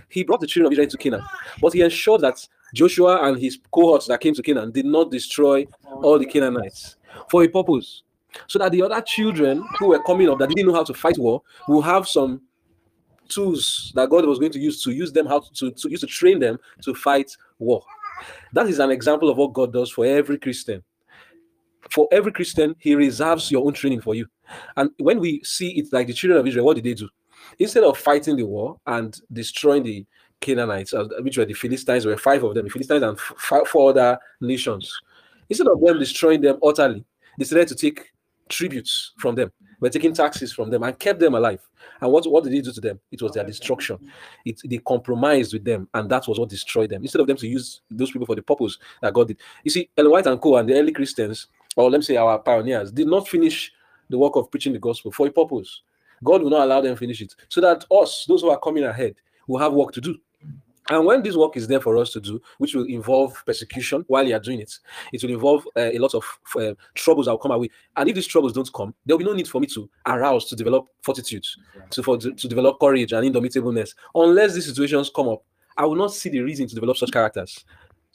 He 0.09 0.23
brought 0.23 0.41
the 0.41 0.47
children 0.47 0.67
of 0.67 0.73
Israel 0.73 0.85
into 0.85 0.97
Canaan, 0.97 1.23
but 1.61 1.73
he 1.73 1.81
ensured 1.81 2.21
that 2.21 2.47
Joshua 2.73 3.27
and 3.27 3.39
his 3.39 3.57
cohorts 3.71 4.07
that 4.07 4.21
came 4.21 4.33
to 4.35 4.43
Canaan 4.43 4.71
did 4.71 4.85
not 4.85 5.09
destroy 5.09 5.65
all 5.85 6.19
the 6.19 6.25
Canaanites 6.25 6.97
for 7.29 7.43
a 7.43 7.47
purpose 7.47 8.03
so 8.47 8.59
that 8.59 8.71
the 8.71 8.81
other 8.81 9.01
children 9.01 9.65
who 9.79 9.87
were 9.87 10.03
coming 10.03 10.29
up 10.29 10.39
that 10.39 10.49
didn't 10.49 10.67
know 10.67 10.73
how 10.73 10.83
to 10.83 10.93
fight 10.93 11.17
war 11.17 11.41
will 11.67 11.81
have 11.81 12.07
some 12.07 12.41
tools 13.27 13.91
that 13.95 14.09
God 14.09 14.25
was 14.25 14.39
going 14.39 14.51
to 14.51 14.59
use 14.59 14.83
to 14.83 14.91
use 14.91 15.11
them 15.11 15.25
how 15.25 15.39
to, 15.39 15.71
to 15.71 15.89
use 15.89 16.01
to 16.01 16.07
train 16.07 16.39
them 16.39 16.57
to 16.83 16.93
fight 16.93 17.35
war. 17.59 17.83
That 18.53 18.67
is 18.67 18.79
an 18.79 18.91
example 18.91 19.29
of 19.29 19.37
what 19.37 19.53
God 19.53 19.73
does 19.73 19.91
for 19.91 20.05
every 20.05 20.37
Christian. 20.37 20.83
For 21.91 22.07
every 22.11 22.31
Christian, 22.31 22.75
He 22.79 22.95
reserves 22.95 23.51
your 23.51 23.65
own 23.65 23.73
training 23.73 24.01
for 24.01 24.15
you. 24.15 24.25
And 24.75 24.89
when 24.97 25.19
we 25.19 25.41
see 25.43 25.77
it 25.77 25.91
like 25.91 26.07
the 26.07 26.13
children 26.13 26.39
of 26.39 26.47
Israel, 26.47 26.65
what 26.65 26.75
did 26.75 26.83
they 26.83 26.93
do? 26.93 27.09
Instead 27.59 27.83
of 27.83 27.97
fighting 27.97 28.35
the 28.37 28.43
war 28.43 28.79
and 28.87 29.19
destroying 29.31 29.83
the 29.83 30.05
Canaanites, 30.41 30.93
uh, 30.93 31.05
which 31.19 31.37
were 31.37 31.45
the 31.45 31.53
Philistines, 31.53 32.05
were 32.05 32.17
five 32.17 32.43
of 32.43 32.55
them, 32.55 32.65
the 32.65 32.71
Philistines 32.71 33.03
and 33.03 33.19
four 33.19 33.91
other 33.91 34.17
nations. 34.41 34.91
Instead 35.49 35.67
of 35.67 35.79
them 35.79 35.99
destroying 35.99 36.41
them 36.41 36.57
utterly, 36.63 37.05
they 37.37 37.43
decided 37.43 37.67
to 37.67 37.75
take 37.75 38.11
tributes 38.49 39.13
from 39.17 39.35
them. 39.35 39.51
We're 39.79 39.89
taking 39.89 40.13
taxes 40.13 40.53
from 40.53 40.69
them 40.69 40.83
and 40.83 40.97
kept 40.97 41.19
them 41.19 41.35
alive. 41.35 41.67
And 42.01 42.11
what, 42.11 42.25
what 42.25 42.43
did 42.43 42.53
he 42.53 42.61
do 42.61 42.71
to 42.71 42.81
them? 42.81 42.99
It 43.11 43.21
was 43.21 43.33
their 43.33 43.43
destruction. 43.43 43.97
It 44.45 44.61
they 44.65 44.77
compromised 44.77 45.53
with 45.53 45.63
them, 45.63 45.87
and 45.93 46.09
that 46.09 46.27
was 46.27 46.39
what 46.39 46.49
destroyed 46.49 46.89
them. 46.89 47.01
Instead 47.03 47.21
of 47.21 47.27
them 47.27 47.37
to 47.37 47.47
use 47.47 47.81
those 47.89 48.11
people 48.11 48.25
for 48.25 48.35
the 48.35 48.41
purpose 48.41 48.77
that 49.01 49.13
God 49.13 49.27
did. 49.27 49.37
You 49.63 49.71
see, 49.71 49.89
Ellen 49.97 50.11
White 50.11 50.27
and 50.27 50.41
Co. 50.41 50.57
and 50.57 50.69
the 50.69 50.75
early 50.75 50.91
Christians, 50.91 51.47
or 51.75 51.89
let 51.89 51.99
me 51.99 52.03
say 52.03 52.17
our 52.17 52.39
pioneers, 52.39 52.91
did 52.91 53.07
not 53.07 53.27
finish 53.27 53.71
the 54.09 54.17
work 54.17 54.35
of 54.35 54.51
preaching 54.51 54.73
the 54.73 54.79
gospel 54.79 55.11
for 55.11 55.27
a 55.27 55.31
purpose. 55.31 55.81
God 56.23 56.41
will 56.41 56.49
not 56.49 56.63
allow 56.63 56.81
them 56.81 56.95
finish 56.95 57.21
it. 57.21 57.35
So 57.49 57.61
that 57.61 57.85
us, 57.91 58.25
those 58.27 58.41
who 58.41 58.49
are 58.49 58.59
coming 58.59 58.83
ahead, 58.83 59.15
will 59.47 59.59
have 59.59 59.73
work 59.73 59.91
to 59.93 60.01
do. 60.01 60.15
And 60.89 61.05
when 61.05 61.23
this 61.23 61.35
work 61.35 61.57
is 61.57 61.67
there 61.67 61.81
for 61.81 61.97
us 61.97 62.11
to 62.11 62.21
do, 62.21 62.39
which 62.59 62.75
will 62.75 62.85
involve 62.85 63.43
persecution 63.45 64.05
while 64.07 64.27
you 64.27 64.35
are 64.35 64.39
doing 64.39 64.59
it, 64.59 64.77
it 65.11 65.23
will 65.23 65.31
involve 65.31 65.67
uh, 65.75 65.91
a 65.91 65.97
lot 65.97 66.13
of 66.13 66.23
uh, 66.55 66.73
troubles 66.93 67.25
that 67.25 67.31
will 67.31 67.39
come 67.39 67.51
away. 67.51 67.69
And 67.95 68.07
if 68.07 68.15
these 68.15 68.27
troubles 68.27 68.53
don't 68.53 68.71
come, 68.71 68.93
there 69.05 69.15
will 69.15 69.19
be 69.19 69.25
no 69.25 69.33
need 69.33 69.47
for 69.47 69.59
me 69.59 69.67
to 69.67 69.89
arouse, 70.05 70.45
to 70.45 70.55
develop 70.55 70.87
fortitude, 71.01 71.45
to, 71.89 72.03
for, 72.03 72.17
to, 72.17 72.33
to 72.33 72.47
develop 72.47 72.79
courage 72.79 73.13
and 73.13 73.25
indomitableness. 73.33 73.95
Unless 74.13 74.53
these 74.53 74.67
situations 74.67 75.09
come 75.13 75.29
up, 75.29 75.43
I 75.75 75.85
will 75.85 75.95
not 75.95 76.13
see 76.13 76.29
the 76.29 76.41
reason 76.41 76.67
to 76.67 76.75
develop 76.75 76.97
such 76.97 77.11
characters. 77.11 77.65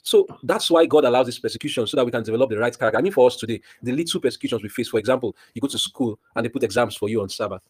So 0.03 0.25
that's 0.43 0.71
why 0.71 0.85
God 0.85 1.05
allows 1.05 1.27
this 1.27 1.39
persecution 1.39 1.85
so 1.85 1.97
that 1.97 2.05
we 2.05 2.11
can 2.11 2.23
develop 2.23 2.49
the 2.49 2.57
right 2.57 2.77
character. 2.77 2.97
I 2.97 3.01
mean, 3.01 3.11
for 3.11 3.27
us 3.27 3.35
today, 3.35 3.61
the 3.83 3.91
little 3.91 4.19
persecutions 4.19 4.63
we 4.63 4.69
face, 4.69 4.87
for 4.87 4.97
example, 4.97 5.35
you 5.53 5.61
go 5.61 5.67
to 5.67 5.77
school 5.77 6.19
and 6.35 6.45
they 6.45 6.49
put 6.49 6.63
exams 6.63 6.95
for 6.95 7.09
you 7.09 7.21
on 7.21 7.29
Sabbath. 7.29 7.61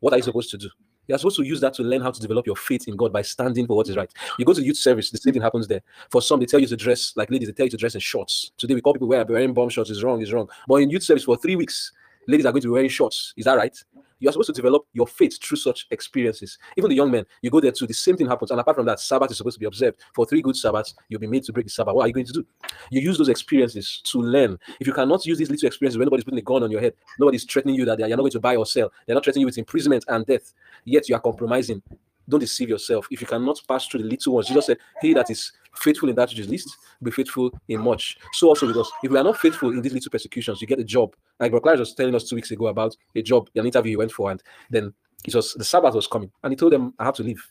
What 0.00 0.12
are 0.12 0.16
you 0.16 0.22
supposed 0.22 0.50
to 0.50 0.58
do? 0.58 0.68
You're 1.08 1.18
supposed 1.18 1.36
to 1.38 1.42
use 1.42 1.60
that 1.62 1.74
to 1.74 1.82
learn 1.82 2.02
how 2.02 2.10
to 2.10 2.20
develop 2.20 2.46
your 2.46 2.56
faith 2.56 2.86
in 2.86 2.94
God 2.94 3.12
by 3.12 3.22
standing 3.22 3.66
for 3.66 3.76
what 3.76 3.88
is 3.88 3.96
right. 3.96 4.12
You 4.38 4.44
go 4.44 4.52
to 4.52 4.62
youth 4.62 4.76
service, 4.76 5.10
the 5.10 5.18
same 5.18 5.32
thing 5.32 5.42
happens 5.42 5.66
there. 5.66 5.80
For 6.10 6.20
some, 6.20 6.38
they 6.38 6.46
tell 6.46 6.60
you 6.60 6.66
to 6.66 6.76
dress 6.76 7.14
like 7.16 7.30
ladies, 7.30 7.48
they 7.48 7.54
tell 7.54 7.66
you 7.66 7.70
to 7.70 7.76
dress 7.78 7.94
in 7.94 8.00
shorts. 8.00 8.52
Today, 8.58 8.74
we 8.74 8.82
call 8.82 8.92
people 8.92 9.08
wear 9.08 9.24
wearing 9.24 9.54
bomb 9.54 9.70
shorts 9.70 9.90
is 9.90 10.04
wrong, 10.04 10.20
is 10.20 10.32
wrong. 10.32 10.48
But 10.68 10.76
in 10.76 10.90
youth 10.90 11.02
service 11.02 11.24
for 11.24 11.36
three 11.36 11.56
weeks, 11.56 11.92
ladies 12.26 12.44
are 12.44 12.52
going 12.52 12.62
to 12.62 12.68
be 12.68 12.72
wearing 12.72 12.90
shorts. 12.90 13.32
Is 13.36 13.46
that 13.46 13.56
right? 13.56 13.76
You 14.20 14.28
are 14.28 14.32
supposed 14.32 14.48
to 14.48 14.52
develop 14.52 14.84
your 14.92 15.06
faith 15.06 15.42
through 15.42 15.58
such 15.58 15.86
experiences. 15.90 16.58
Even 16.76 16.90
the 16.90 16.96
young 16.96 17.10
men, 17.10 17.24
you 17.42 17.50
go 17.50 17.60
there 17.60 17.72
too, 17.72 17.86
the 17.86 17.94
same 17.94 18.16
thing 18.16 18.26
happens. 18.26 18.50
And 18.50 18.60
apart 18.60 18.76
from 18.76 18.86
that, 18.86 19.00
Sabbath 19.00 19.30
is 19.30 19.38
supposed 19.38 19.56
to 19.56 19.60
be 19.60 19.66
observed. 19.66 19.98
For 20.14 20.26
three 20.26 20.42
good 20.42 20.56
Sabbaths, 20.56 20.94
you'll 21.08 21.20
be 21.20 21.26
made 21.26 21.44
to 21.44 21.52
break 21.52 21.66
the 21.66 21.70
Sabbath. 21.70 21.94
What 21.94 22.04
are 22.04 22.08
you 22.08 22.14
going 22.14 22.26
to 22.26 22.32
do? 22.32 22.46
You 22.90 23.00
use 23.00 23.18
those 23.18 23.28
experiences 23.28 24.00
to 24.04 24.20
learn. 24.20 24.58
If 24.80 24.86
you 24.86 24.92
cannot 24.92 25.24
use 25.26 25.38
these 25.38 25.50
little 25.50 25.66
experiences 25.66 25.98
when 25.98 26.06
nobody's 26.06 26.24
putting 26.24 26.38
a 26.38 26.42
gun 26.42 26.62
on 26.62 26.70
your 26.70 26.80
head, 26.80 26.94
nobody's 27.18 27.44
threatening 27.44 27.76
you 27.76 27.84
that 27.84 27.98
you're 27.98 28.08
not 28.08 28.18
going 28.18 28.30
to 28.32 28.40
buy 28.40 28.56
or 28.56 28.66
sell, 28.66 28.92
they're 29.06 29.14
not 29.14 29.24
threatening 29.24 29.42
you 29.42 29.46
with 29.46 29.58
imprisonment 29.58 30.04
and 30.08 30.26
death, 30.26 30.52
yet 30.84 31.08
you 31.08 31.14
are 31.14 31.20
compromising. 31.20 31.82
Don't 32.28 32.40
deceive 32.40 32.68
yourself. 32.68 33.06
If 33.10 33.20
you 33.20 33.26
cannot 33.26 33.60
pass 33.66 33.86
through 33.86 34.02
the 34.02 34.08
little 34.08 34.34
ones, 34.34 34.48
Jesus 34.48 34.66
said, 34.66 34.78
He 35.00 35.14
that 35.14 35.30
is 35.30 35.52
faithful 35.74 36.08
in 36.08 36.14
that 36.16 36.28
which 36.28 36.38
is 36.38 36.48
least, 36.48 36.76
be 37.02 37.10
faithful 37.10 37.50
in 37.68 37.80
much. 37.80 38.18
So 38.32 38.48
also 38.48 38.66
with 38.66 38.76
us, 38.76 38.90
if 39.02 39.10
we 39.10 39.18
are 39.18 39.24
not 39.24 39.38
faithful 39.38 39.70
in 39.70 39.80
these 39.80 39.92
little 39.92 40.10
persecutions, 40.10 40.60
you 40.60 40.66
get 40.66 40.78
a 40.78 40.84
job. 40.84 41.14
Like 41.40 41.52
Brother 41.52 41.78
was 41.78 41.94
telling 41.94 42.14
us 42.14 42.28
two 42.28 42.36
weeks 42.36 42.50
ago 42.50 42.66
about 42.66 42.96
a 43.14 43.22
job, 43.22 43.48
an 43.54 43.66
interview 43.66 43.90
he 43.90 43.96
went 43.96 44.12
for, 44.12 44.30
and 44.30 44.42
then 44.70 44.92
it 45.24 45.34
was 45.34 45.54
the 45.54 45.64
Sabbath 45.64 45.94
was 45.94 46.06
coming, 46.06 46.30
and 46.42 46.52
he 46.52 46.56
told 46.56 46.72
them, 46.72 46.94
I 46.98 47.04
have 47.04 47.14
to 47.16 47.22
leave. 47.22 47.42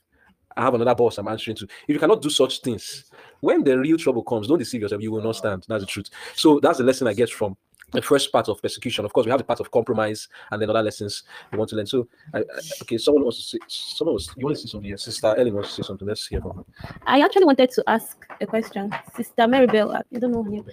I 0.56 0.62
have 0.62 0.74
another 0.74 0.96
boss 0.96 1.20
I'm 1.20 1.28
answering 1.28 1.56
to. 1.58 1.66
If 1.66 1.94
you 1.94 2.00
cannot 2.00 2.22
do 2.22 2.32
such 2.32 2.62
things, 2.62 3.06
when 3.42 3.64
the 3.64 3.78
real 3.78 3.98
trouble 3.98 4.24
comes, 4.24 4.48
don't 4.48 4.58
deceive 4.58 4.82
yourself, 4.82 5.04
you 5.04 5.12
will 5.12 5.22
not 5.22 5.36
stand. 5.36 5.66
That's 5.68 5.84
the 5.84 5.88
truth. 5.88 6.10
So 6.36 6.60
that's 6.60 6.80
the 6.80 6.84
lesson 6.84 7.08
I 7.08 7.14
get 7.14 7.30
from 7.30 7.56
the 7.92 8.02
first 8.02 8.32
part 8.32 8.50
of 8.50 8.62
persecution. 8.62 9.06
Of 9.06 9.14
course, 9.14 9.26
we 9.26 9.32
have 9.32 9.40
the 9.40 9.46
part 9.46 9.60
of 9.60 9.72
compromise 9.72 10.28
and 10.52 10.62
then 10.62 10.70
other 10.70 10.84
lessons 10.84 11.24
we 11.52 11.58
want 11.58 11.70
to 11.70 11.76
learn. 11.78 11.86
So, 11.86 12.08
I, 12.34 12.40
I, 12.40 12.44
okay, 12.82 12.98
someone 12.98 13.24
wants 13.24 13.38
to 13.38 13.44
say, 13.44 13.60
someone 13.68 14.16
was, 14.16 14.30
you 14.36 14.46
want 14.46 14.58
to 14.58 14.62
say 14.62 14.70
something? 14.70 14.90
Yes, 14.90 15.04
Sister 15.04 15.36
Ellen 15.38 15.54
wants 15.54 15.76
to 15.76 15.84
say 15.84 15.88
something. 15.88 16.08
Let's 16.08 16.28
hear 16.28 16.42
from 16.42 16.58
her. 16.58 16.64
I 17.06 17.22
actually 17.22 17.46
wanted 17.46 17.72
to 17.72 17.84
ask 17.88 18.26
a 18.42 18.46
question. 18.46 18.94
Sister 19.16 19.44
Maribel, 19.44 19.96
I 19.96 20.20
don't 20.20 20.32
know 20.32 20.44
her 20.44 20.50
name. 20.50 20.66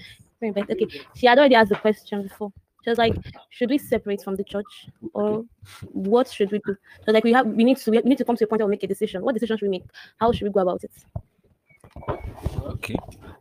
Maribel, 0.43 0.71
okay. 0.71 0.87
She 1.15 1.27
had 1.27 1.39
already 1.39 1.55
asked 1.55 1.71
the 1.71 1.77
question 1.77 2.25
before. 2.25 2.53
She 2.83 2.91
was 2.91 2.99
like, 2.99 3.15
should 3.49 3.71
we 3.71 3.79
separate 3.79 4.23
from 4.23 4.37
the 4.37 4.45
church 4.45 4.91
or 5.15 5.45
what 5.93 6.29
should 6.29 6.53
we 6.53 6.61
do? 6.67 6.77
So 7.07 7.13
like 7.13 7.25
we 7.25 7.33
have 7.33 7.47
we 7.47 7.65
need 7.65 7.79
to 7.79 7.91
we 7.91 7.99
need 8.03 8.19
to 8.19 8.27
come 8.27 8.37
to 8.37 8.45
a 8.45 8.47
point 8.47 8.61
where 8.61 8.67
we 8.67 8.73
make 8.73 8.83
a 8.83 8.87
decision. 8.87 9.23
What 9.23 9.33
decision 9.33 9.57
should 9.57 9.65
we 9.65 9.71
make? 9.71 9.85
How 10.21 10.33
should 10.33 10.43
we 10.43 10.51
go 10.51 10.61
about 10.61 10.85
it? 10.85 10.93
Okay. 12.65 12.97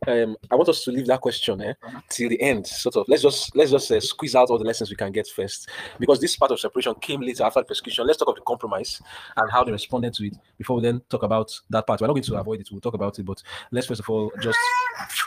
Um, 0.06 0.36
I 0.50 0.54
want 0.54 0.68
us 0.68 0.84
to 0.84 0.90
leave 0.90 1.06
that 1.06 1.20
question 1.20 1.60
eh, 1.62 1.72
till 2.10 2.28
the 2.28 2.40
end. 2.40 2.66
Sort 2.66 2.96
of. 2.96 3.06
Let's 3.08 3.22
just 3.22 3.54
let's 3.56 3.70
just 3.70 3.90
uh, 3.90 4.00
squeeze 4.00 4.34
out 4.34 4.50
all 4.50 4.58
the 4.58 4.64
lessons 4.64 4.90
we 4.90 4.96
can 4.96 5.12
get 5.12 5.26
first, 5.26 5.68
because 5.98 6.20
this 6.20 6.36
part 6.36 6.50
of 6.50 6.60
separation 6.60 6.94
came 6.96 7.20
later 7.20 7.44
after 7.44 7.60
the 7.60 7.64
persecution. 7.64 8.06
Let's 8.06 8.18
talk 8.18 8.28
of 8.28 8.34
the 8.36 8.42
compromise 8.42 9.00
and 9.36 9.50
how 9.50 9.64
they 9.64 9.72
responded 9.72 10.14
to 10.14 10.26
it 10.26 10.36
before 10.58 10.76
we 10.76 10.82
then 10.82 11.00
talk 11.08 11.22
about 11.22 11.58
that 11.70 11.86
part. 11.86 12.00
We're 12.00 12.06
not 12.06 12.14
going 12.14 12.22
to 12.24 12.36
avoid 12.36 12.60
it. 12.60 12.68
We'll 12.70 12.80
talk 12.80 12.94
about 12.94 13.18
it, 13.18 13.24
but 13.24 13.42
let's 13.70 13.86
first 13.86 14.00
of 14.00 14.10
all 14.10 14.30
just 14.40 14.58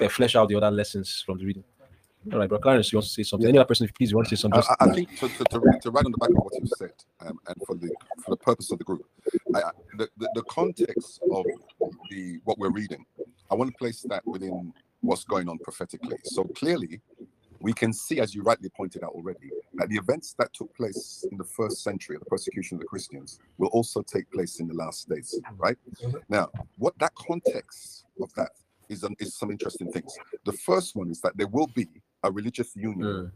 uh, 0.02 0.10
flesh 0.10 0.36
out 0.36 0.50
the 0.50 0.56
other 0.56 0.72
lessons 0.72 1.24
from 1.26 1.40
the 1.40 1.46
reading. 1.46 1.64
All 2.34 2.40
right, 2.40 2.50
bro. 2.50 2.60
Clarence, 2.60 2.92
you 2.92 2.98
want 2.98 3.08
to 3.08 3.14
say 3.14 3.24
something? 3.24 3.48
Any 3.48 3.58
other 3.58 3.68
person, 3.68 3.90
please, 3.98 4.12
you 4.12 4.18
want 4.18 4.28
to 4.30 4.36
say 4.36 4.42
something? 4.42 4.62
I, 4.80 4.86
I 4.86 4.94
think 4.94 5.18
to, 5.20 5.30
to, 5.30 5.44
to, 5.46 5.80
to, 5.82 5.92
write 5.92 6.06
on 6.06 6.12
the 6.12 6.18
back 6.18 6.30
of 6.30 6.36
what 6.36 6.54
you 6.60 6.68
said, 6.78 6.92
um, 7.22 7.40
and 7.48 7.56
for 7.66 7.76
the 7.76 7.90
for 8.24 8.32
the 8.32 8.38
purpose 8.38 8.72
of 8.72 8.80
the 8.80 8.84
group, 8.84 9.06
I, 9.56 9.60
I, 9.60 9.72
the, 9.98 10.10
the 10.18 10.30
the 10.36 10.44
context 10.44 11.22
of 11.32 11.46
the 12.10 12.40
what 12.44 12.58
we're 12.58 12.72
reading, 12.72 13.06
I 13.50 13.56
want 13.56 13.72
to 13.72 13.78
place 13.78 14.02
that 14.10 14.26
within 14.26 14.74
what's 15.02 15.24
going 15.24 15.48
on 15.48 15.58
prophetically. 15.60 16.18
So 16.24 16.44
clearly, 16.44 17.02
we 17.60 17.74
can 17.74 17.94
see, 17.94 18.20
as 18.20 18.36
you 18.36 18.44
rightly 18.44 18.70
pointed 18.70 19.04
out 19.04 19.12
already, 19.12 19.52
that 19.76 19.90
the 19.90 19.96
events 19.96 20.36
that 20.38 20.54
took 20.54 20.76
place 20.76 21.26
in 21.32 21.38
the 21.38 21.44
first 21.44 21.84
century 21.84 22.16
of 22.16 22.24
the 22.24 22.30
persecution 22.30 22.76
of 22.76 22.82
the 22.82 22.88
Christians 22.88 23.40
will 23.58 23.70
also 23.70 24.02
take 24.02 24.30
place 24.32 24.60
in 24.60 24.68
the 24.68 24.74
last 24.74 25.08
days, 25.10 25.40
right? 25.58 25.78
Now, 26.30 26.50
what 26.78 26.98
that 27.00 27.14
context 27.16 28.06
of 28.22 28.34
that 28.34 28.52
is, 28.90 29.04
um, 29.04 29.16
is 29.20 29.36
some 29.36 29.52
interesting 29.52 29.92
things. 29.92 30.18
The 30.46 30.54
first 30.54 30.96
one 30.96 31.10
is 31.10 31.22
that 31.22 31.38
there 31.38 31.48
will 31.48 31.68
be 31.68 31.88
a 32.24 32.32
religious 32.32 32.76
union 32.76 33.02
mm. 33.02 33.32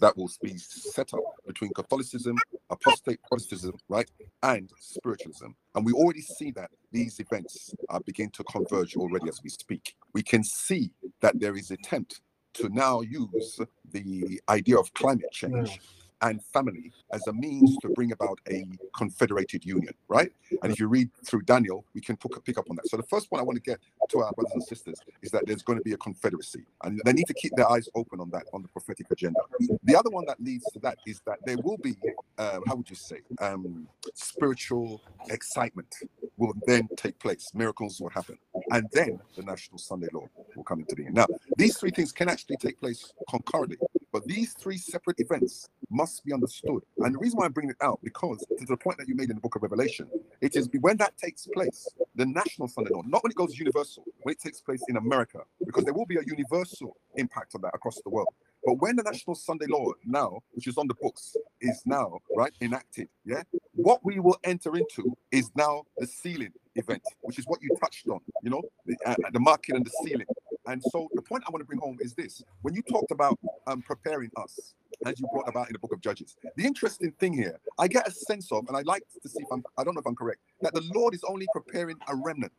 that 0.00 0.16
will 0.16 0.30
be 0.42 0.56
set 0.56 1.12
up 1.14 1.20
between 1.46 1.72
Catholicism, 1.72 2.36
apostate 2.70 3.20
Protestantism, 3.28 3.76
right, 3.88 4.10
and 4.42 4.70
spiritualism. 4.78 5.48
And 5.74 5.84
we 5.84 5.92
already 5.92 6.20
see 6.20 6.50
that 6.52 6.70
these 6.92 7.20
events 7.20 7.74
uh, 7.88 7.94
are 7.94 8.00
beginning 8.00 8.32
to 8.32 8.44
converge 8.44 8.96
already 8.96 9.28
as 9.28 9.40
we 9.42 9.50
speak. 9.50 9.94
We 10.12 10.22
can 10.22 10.44
see 10.44 10.90
that 11.20 11.38
there 11.38 11.56
is 11.56 11.70
attempt 11.70 12.20
to 12.54 12.68
now 12.68 13.00
use 13.00 13.60
the 13.90 14.40
idea 14.48 14.78
of 14.78 14.92
climate 14.94 15.32
change 15.32 15.70
mm. 15.70 15.78
And 16.24 16.42
family 16.42 16.90
as 17.12 17.26
a 17.26 17.32
means 17.32 17.76
to 17.82 17.88
bring 17.90 18.12
about 18.12 18.40
a 18.50 18.66
confederated 18.96 19.64
union, 19.64 19.92
right? 20.08 20.32
And 20.62 20.72
if 20.72 20.80
you 20.80 20.88
read 20.88 21.10
through 21.24 21.42
Daniel, 21.42 21.84
we 21.94 22.00
can 22.00 22.16
pick 22.16 22.56
up 22.58 22.66
on 22.70 22.76
that. 22.76 22.88
So 22.88 22.96
the 22.96 23.02
first 23.04 23.28
point 23.28 23.40
I 23.40 23.44
want 23.44 23.56
to 23.56 23.70
get 23.70 23.78
to 24.10 24.20
our 24.20 24.32
brothers 24.32 24.52
and 24.54 24.62
sisters 24.62 24.98
is 25.22 25.30
that 25.32 25.46
there's 25.46 25.62
going 25.62 25.78
to 25.78 25.84
be 25.84 25.92
a 25.92 25.98
confederacy, 25.98 26.64
and 26.82 27.00
they 27.04 27.12
need 27.12 27.26
to 27.26 27.34
keep 27.34 27.52
their 27.56 27.70
eyes 27.70 27.88
open 27.94 28.20
on 28.20 28.30
that 28.30 28.44
on 28.54 28.62
the 28.62 28.68
prophetic 28.68 29.06
agenda. 29.10 29.40
The 29.82 29.96
other 29.96 30.10
one 30.10 30.24
that 30.26 30.40
leads 30.42 30.64
to 30.72 30.78
that 30.80 30.98
is 31.06 31.20
that 31.26 31.38
there 31.44 31.58
will 31.62 31.78
be, 31.78 31.94
uh, 32.38 32.60
how 32.66 32.76
would 32.76 32.88
you 32.88 32.96
say, 32.96 33.20
um, 33.40 33.86
spiritual 34.14 35.02
excitement 35.28 35.94
will 36.36 36.54
then 36.66 36.88
take 36.96 37.18
place. 37.18 37.50
Miracles 37.54 38.00
will 38.00 38.10
happen, 38.10 38.38
and 38.70 38.88
then 38.92 39.20
the 39.36 39.42
National 39.42 39.78
Sunday 39.78 40.08
Law 40.12 40.28
will 40.56 40.64
come 40.64 40.80
into 40.80 40.96
being. 40.96 41.12
Now, 41.12 41.26
these 41.56 41.76
three 41.76 41.90
things 41.90 42.12
can 42.12 42.28
actually 42.28 42.56
take 42.56 42.80
place 42.80 43.12
concurrently, 43.28 43.76
but 44.14 44.24
these 44.28 44.52
three 44.52 44.78
separate 44.78 45.18
events 45.18 45.68
must 45.90 46.24
be 46.24 46.32
understood. 46.32 46.80
And 46.98 47.16
the 47.16 47.18
reason 47.18 47.36
why 47.36 47.46
I'm 47.46 47.52
bringing 47.52 47.70
it 47.70 47.84
out, 47.84 47.98
because 48.04 48.46
to 48.60 48.64
the 48.64 48.76
point 48.76 48.96
that 48.98 49.08
you 49.08 49.16
made 49.16 49.28
in 49.28 49.34
the 49.34 49.40
book 49.40 49.56
of 49.56 49.62
Revelation, 49.62 50.08
it 50.40 50.54
is 50.54 50.68
when 50.82 50.96
that 50.98 51.16
takes 51.18 51.48
place, 51.48 51.88
the 52.14 52.24
national 52.24 52.68
Sunday 52.68 52.90
law, 52.94 53.02
not 53.04 53.24
when 53.24 53.32
it 53.32 53.36
goes 53.36 53.58
universal, 53.58 54.04
when 54.22 54.34
it 54.34 54.40
takes 54.40 54.60
place 54.60 54.80
in 54.88 54.98
America, 54.98 55.40
because 55.66 55.82
there 55.82 55.92
will 55.92 56.06
be 56.06 56.14
a 56.14 56.22
universal 56.24 56.96
impact 57.16 57.56
of 57.56 57.62
that 57.62 57.72
across 57.74 58.00
the 58.04 58.10
world. 58.10 58.28
But 58.64 58.74
when 58.74 58.94
the 58.94 59.02
National 59.02 59.34
Sunday 59.34 59.66
Law 59.68 59.90
now, 60.06 60.38
which 60.52 60.68
is 60.68 60.78
on 60.78 60.86
the 60.86 60.94
books, 61.02 61.36
is 61.60 61.82
now 61.84 62.20
right 62.36 62.52
enacted, 62.60 63.08
yeah, 63.24 63.42
what 63.72 64.04
we 64.04 64.20
will 64.20 64.38
enter 64.44 64.76
into 64.76 65.16
is 65.32 65.50
now 65.56 65.82
the 65.98 66.06
sealing 66.06 66.52
event, 66.76 67.02
which 67.22 67.38
is 67.38 67.46
what 67.46 67.62
you 67.62 67.70
touched 67.80 68.08
on, 68.08 68.20
you 68.42 68.50
know, 68.50 68.62
the, 68.86 68.96
uh, 69.06 69.14
the 69.32 69.40
marking 69.40 69.76
and 69.76 69.84
the 69.84 69.90
sealing. 70.02 70.26
And 70.66 70.82
so 70.82 71.08
the 71.14 71.22
point 71.22 71.44
I 71.46 71.50
want 71.50 71.60
to 71.60 71.66
bring 71.66 71.80
home 71.80 71.98
is 72.00 72.14
this: 72.14 72.42
when 72.62 72.74
you 72.74 72.82
talked 72.82 73.10
about 73.10 73.38
um, 73.66 73.82
preparing 73.82 74.30
us, 74.36 74.74
as 75.06 75.20
you 75.20 75.26
brought 75.32 75.48
about 75.48 75.68
in 75.68 75.72
the 75.72 75.78
book 75.78 75.92
of 75.92 76.00
Judges, 76.00 76.36
the 76.56 76.64
interesting 76.64 77.12
thing 77.12 77.32
here, 77.34 77.60
I 77.78 77.88
get 77.88 78.08
a 78.08 78.10
sense 78.10 78.50
of, 78.52 78.66
and 78.68 78.76
I 78.76 78.82
like 78.82 79.02
to 79.22 79.28
see 79.28 79.42
if 79.42 79.48
I'm, 79.52 79.62
I 79.76 79.84
don't 79.84 79.94
know 79.94 80.00
if 80.00 80.06
I'm 80.06 80.16
correct, 80.16 80.40
that 80.62 80.74
the 80.74 80.84
Lord 80.94 81.14
is 81.14 81.22
only 81.24 81.46
preparing 81.52 81.96
a 82.08 82.16
remnant 82.16 82.52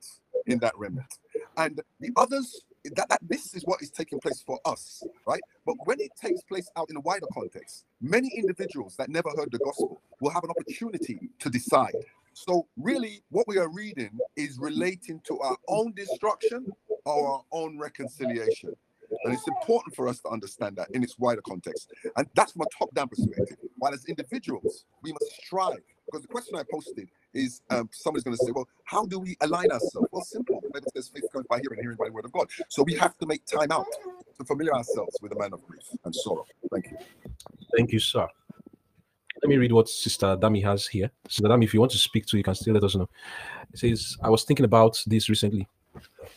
in 0.45 0.59
that 0.59 0.77
remnant, 0.77 1.17
and 1.57 1.81
the 1.99 2.11
others 2.15 2.65
that, 2.93 3.09
that 3.09 3.19
this 3.23 3.55
is 3.55 3.63
what 3.63 3.81
is 3.81 3.89
taking 3.89 4.19
place 4.19 4.43
for 4.45 4.59
us, 4.65 5.03
right? 5.25 5.41
But 5.65 5.75
when 5.85 5.99
it 5.99 6.11
takes 6.21 6.41
place 6.43 6.69
out 6.77 6.89
in 6.89 6.97
a 6.97 6.99
wider 7.01 7.25
context, 7.33 7.85
many 8.01 8.29
individuals 8.37 8.95
that 8.97 9.09
never 9.09 9.29
heard 9.35 9.51
the 9.51 9.59
gospel 9.59 10.01
will 10.21 10.29
have 10.31 10.43
an 10.43 10.51
opportunity 10.51 11.29
to 11.39 11.49
decide. 11.49 11.95
So, 12.35 12.67
really, 12.75 13.23
what 13.29 13.47
we 13.47 13.57
are 13.57 13.69
reading 13.69 14.11
is 14.35 14.59
relating 14.59 15.21
to 15.21 15.39
our 15.39 15.55
own 15.69 15.93
destruction 15.93 16.69
or 17.05 17.27
our 17.29 17.43
own 17.53 17.79
reconciliation. 17.79 18.75
And 19.23 19.33
it's 19.33 19.47
important 19.47 19.95
for 19.95 20.09
us 20.09 20.19
to 20.19 20.27
understand 20.27 20.75
that 20.75 20.89
in 20.91 21.01
its 21.01 21.17
wider 21.17 21.41
context. 21.41 21.93
And 22.17 22.27
that's 22.35 22.51
from 22.51 22.63
a 22.63 22.77
top 22.77 22.93
down 22.93 23.07
perspective. 23.07 23.55
While 23.77 23.93
as 23.93 24.03
individuals, 24.05 24.83
we 25.01 25.13
must 25.13 25.31
strive. 25.45 25.79
Because 26.07 26.23
the 26.23 26.27
question 26.27 26.57
I 26.57 26.63
posted 26.69 27.07
is 27.33 27.61
um, 27.69 27.89
somebody's 27.93 28.25
going 28.25 28.35
to 28.35 28.45
say, 28.45 28.51
well, 28.51 28.67
how 28.83 29.05
do 29.05 29.17
we 29.17 29.37
align 29.39 29.71
ourselves? 29.71 30.09
Well, 30.11 30.23
simple. 30.25 30.59
The 30.61 30.69
Bible 30.69 30.91
faith 30.93 31.23
comes 31.31 31.45
by 31.49 31.61
hearing, 31.61 31.79
hearing 31.81 31.97
by 31.97 32.07
the 32.07 32.11
word 32.11 32.25
of 32.25 32.33
God. 32.33 32.49
So 32.67 32.83
we 32.83 32.95
have 32.95 33.17
to 33.19 33.25
make 33.25 33.45
time 33.45 33.71
out 33.71 33.87
to 34.37 34.43
familiar 34.43 34.75
ourselves 34.75 35.15
with 35.21 35.31
the 35.31 35.39
man 35.39 35.53
of 35.53 35.65
grief 35.65 35.83
and 36.03 36.13
sorrow. 36.13 36.45
Thank 36.69 36.91
you. 36.91 36.97
Thank 37.77 37.93
you, 37.93 37.99
sir. 37.99 38.27
Let 39.45 39.49
me 39.49 39.57
read 39.57 39.73
what 39.73 39.87
Sister 39.87 40.35
Dami 40.37 40.63
has 40.63 40.87
here. 40.87 41.11
Sister 41.27 41.47
Dami, 41.47 41.65
if 41.65 41.73
you 41.75 41.79
want 41.79 41.91
to 41.91 41.99
speak 41.99 42.25
to, 42.25 42.37
you 42.37 42.41
can 42.41 42.55
still 42.55 42.73
let 42.73 42.83
us 42.83 42.95
know. 42.95 43.07
It 43.71 43.77
says, 43.77 44.17
I 44.23 44.31
was 44.31 44.43
thinking 44.43 44.65
about 44.65 45.03
this 45.05 45.29
recently. 45.29 45.67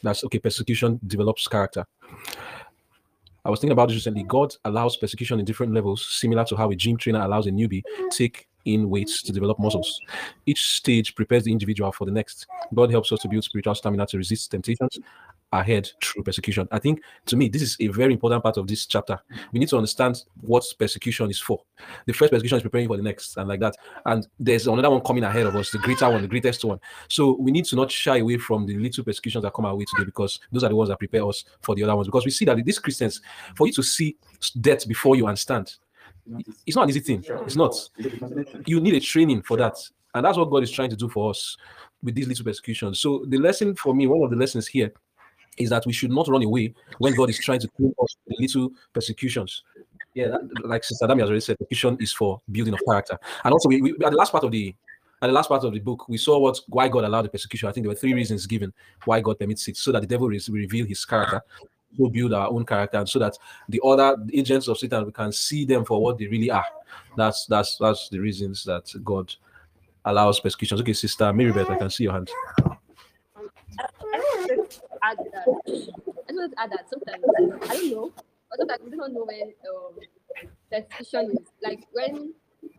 That's 0.02 0.24
okay, 0.24 0.38
persecution 0.38 1.00
develops 1.06 1.48
character. 1.48 1.86
I 3.46 3.48
was 3.48 3.60
thinking 3.60 3.72
about 3.72 3.88
this 3.88 3.94
recently. 3.94 4.24
God 4.24 4.54
allows 4.66 4.98
persecution 4.98 5.38
in 5.38 5.46
different 5.46 5.72
levels, 5.72 6.06
similar 6.06 6.44
to 6.44 6.56
how 6.56 6.70
a 6.70 6.76
gym 6.76 6.98
trainer 6.98 7.22
allows 7.22 7.46
a 7.46 7.50
newbie 7.50 7.82
take 8.10 8.46
in 8.66 8.90
weights 8.90 9.22
to 9.22 9.32
develop 9.32 9.58
muscles. 9.58 9.98
Each 10.44 10.68
stage 10.68 11.14
prepares 11.14 11.44
the 11.44 11.52
individual 11.52 11.90
for 11.92 12.04
the 12.04 12.12
next. 12.12 12.46
God 12.74 12.90
helps 12.90 13.10
us 13.10 13.20
to 13.20 13.28
build 13.28 13.42
spiritual 13.42 13.74
stamina 13.74 14.06
to 14.08 14.18
resist 14.18 14.50
temptations 14.50 14.98
ahead 15.52 15.90
through 16.02 16.22
persecution. 16.22 16.68
I 16.70 16.78
think 16.78 17.00
to 17.26 17.36
me, 17.36 17.48
this 17.48 17.62
is 17.62 17.76
a 17.80 17.88
very 17.88 18.12
important 18.12 18.42
part 18.42 18.56
of 18.56 18.66
this 18.66 18.86
chapter. 18.86 19.18
We 19.52 19.58
need 19.58 19.68
to 19.70 19.76
understand 19.76 20.22
what 20.42 20.64
persecution 20.78 21.30
is 21.30 21.40
for. 21.40 21.62
The 22.06 22.12
first 22.12 22.32
persecution 22.32 22.58
is 22.58 22.62
preparing 22.62 22.88
for 22.88 22.96
the 22.96 23.02
next, 23.02 23.36
and 23.36 23.48
like 23.48 23.60
that. 23.60 23.76
And 24.04 24.26
there's 24.38 24.66
another 24.66 24.90
one 24.90 25.00
coming 25.00 25.24
ahead 25.24 25.46
of 25.46 25.56
us, 25.56 25.70
the 25.70 25.78
greater 25.78 26.08
one, 26.10 26.22
the 26.22 26.28
greatest 26.28 26.64
one. 26.64 26.80
So 27.08 27.36
we 27.38 27.50
need 27.50 27.64
to 27.66 27.76
not 27.76 27.90
shy 27.90 28.18
away 28.18 28.38
from 28.38 28.66
the 28.66 28.76
little 28.76 29.04
persecutions 29.04 29.42
that 29.42 29.54
come 29.54 29.64
our 29.64 29.76
way 29.76 29.84
today 29.84 30.04
because 30.04 30.40
those 30.52 30.64
are 30.64 30.68
the 30.68 30.76
ones 30.76 30.90
that 30.90 30.98
prepare 30.98 31.26
us 31.26 31.44
for 31.62 31.74
the 31.74 31.84
other 31.84 31.96
ones. 31.96 32.08
Because 32.08 32.24
we 32.24 32.30
see 32.30 32.44
that 32.44 32.62
these 32.62 32.78
Christians, 32.78 33.20
for 33.56 33.66
you 33.66 33.72
to 33.72 33.82
see 33.82 34.16
death 34.60 34.86
before 34.86 35.16
you 35.16 35.26
and 35.26 35.38
stand, 35.38 35.74
it's 36.66 36.76
not 36.76 36.84
an 36.84 36.90
easy 36.90 37.00
thing. 37.00 37.24
It's 37.46 37.56
not. 37.56 37.74
You 38.66 38.80
need 38.80 38.94
a 38.94 39.00
training 39.00 39.42
for 39.42 39.56
that. 39.56 39.76
And 40.14 40.24
that's 40.24 40.36
what 40.36 40.50
God 40.50 40.62
is 40.62 40.70
trying 40.70 40.90
to 40.90 40.96
do 40.96 41.08
for 41.08 41.30
us 41.30 41.56
with 42.02 42.14
these 42.14 42.28
little 42.28 42.44
persecutions. 42.44 43.00
So 43.00 43.24
the 43.28 43.38
lesson 43.38 43.74
for 43.74 43.94
me, 43.94 44.06
one 44.06 44.22
of 44.22 44.30
the 44.30 44.36
lessons 44.36 44.66
here 44.66 44.92
is 45.58 45.70
that 45.70 45.86
we 45.86 45.92
should 45.92 46.10
not 46.10 46.28
run 46.28 46.42
away 46.42 46.74
when 46.98 47.14
God 47.14 47.30
is 47.30 47.38
trying 47.38 47.60
to 47.60 47.68
clean 47.68 47.94
us 48.02 48.16
the 48.26 48.36
little 48.38 48.70
persecutions. 48.92 49.62
Yeah, 50.14 50.28
that, 50.28 50.64
like 50.64 50.84
Sister 50.84 51.06
Dami 51.06 51.20
has 51.20 51.28
already 51.28 51.40
said, 51.40 51.58
persecution 51.58 51.96
is 52.00 52.12
for 52.12 52.40
building 52.50 52.74
of 52.74 52.80
character. 52.86 53.18
And 53.44 53.52
also, 53.52 53.68
we, 53.68 53.80
we, 53.82 53.90
at 53.92 54.10
the 54.10 54.16
last 54.16 54.32
part 54.32 54.44
of 54.44 54.50
the 54.50 54.74
at 55.20 55.26
the 55.26 55.32
last 55.32 55.48
part 55.48 55.64
of 55.64 55.72
the 55.72 55.80
book, 55.80 56.08
we 56.08 56.16
saw 56.16 56.38
what 56.38 56.60
why 56.68 56.88
God 56.88 57.04
allowed 57.04 57.22
the 57.22 57.28
persecution. 57.28 57.68
I 57.68 57.72
think 57.72 57.84
there 57.84 57.90
were 57.90 57.98
three 57.98 58.14
reasons 58.14 58.46
given 58.46 58.72
why 59.04 59.20
God 59.20 59.38
permits 59.38 59.66
it, 59.68 59.76
so 59.76 59.92
that 59.92 60.00
the 60.00 60.06
devil 60.06 60.28
will 60.28 60.38
reveal 60.50 60.86
his 60.86 61.04
character, 61.04 61.42
will 61.98 62.10
build 62.10 62.32
our 62.32 62.48
own 62.48 62.64
character, 62.64 62.98
and 62.98 63.08
so 63.08 63.18
that 63.18 63.36
the 63.68 63.80
other 63.84 64.16
agents 64.32 64.68
of 64.68 64.78
Satan 64.78 65.04
we 65.06 65.12
can 65.12 65.32
see 65.32 65.64
them 65.64 65.84
for 65.84 66.00
what 66.00 66.18
they 66.18 66.26
really 66.26 66.50
are. 66.50 66.64
That's 67.16 67.46
that's 67.46 67.76
that's 67.78 68.08
the 68.08 68.18
reasons 68.18 68.64
that 68.64 68.92
God 69.04 69.34
allows 70.04 70.40
persecutions. 70.40 70.80
Okay, 70.80 70.92
Sister 70.92 71.32
Mary 71.32 71.52
Beth, 71.52 71.70
I 71.70 71.76
can 71.76 71.90
see 71.90 72.04
your 72.04 72.12
hand 72.12 72.30
add 75.02 75.18
that. 75.32 75.50
I 75.66 76.32
just 76.32 76.38
want 76.38 76.52
to 76.52 76.60
add 76.60 76.70
that 76.72 76.88
sometimes 76.90 77.24
I 77.70 77.74
don't 77.74 77.90
know, 77.90 78.12
but 78.50 78.58
sometimes 78.58 78.82
we 78.84 78.96
don't 78.96 79.12
know 79.14 79.24
when 79.24 79.52
um 79.68 79.94
persecution 80.70 81.32
is 81.32 81.46
like 81.62 81.86
when 81.92 82.34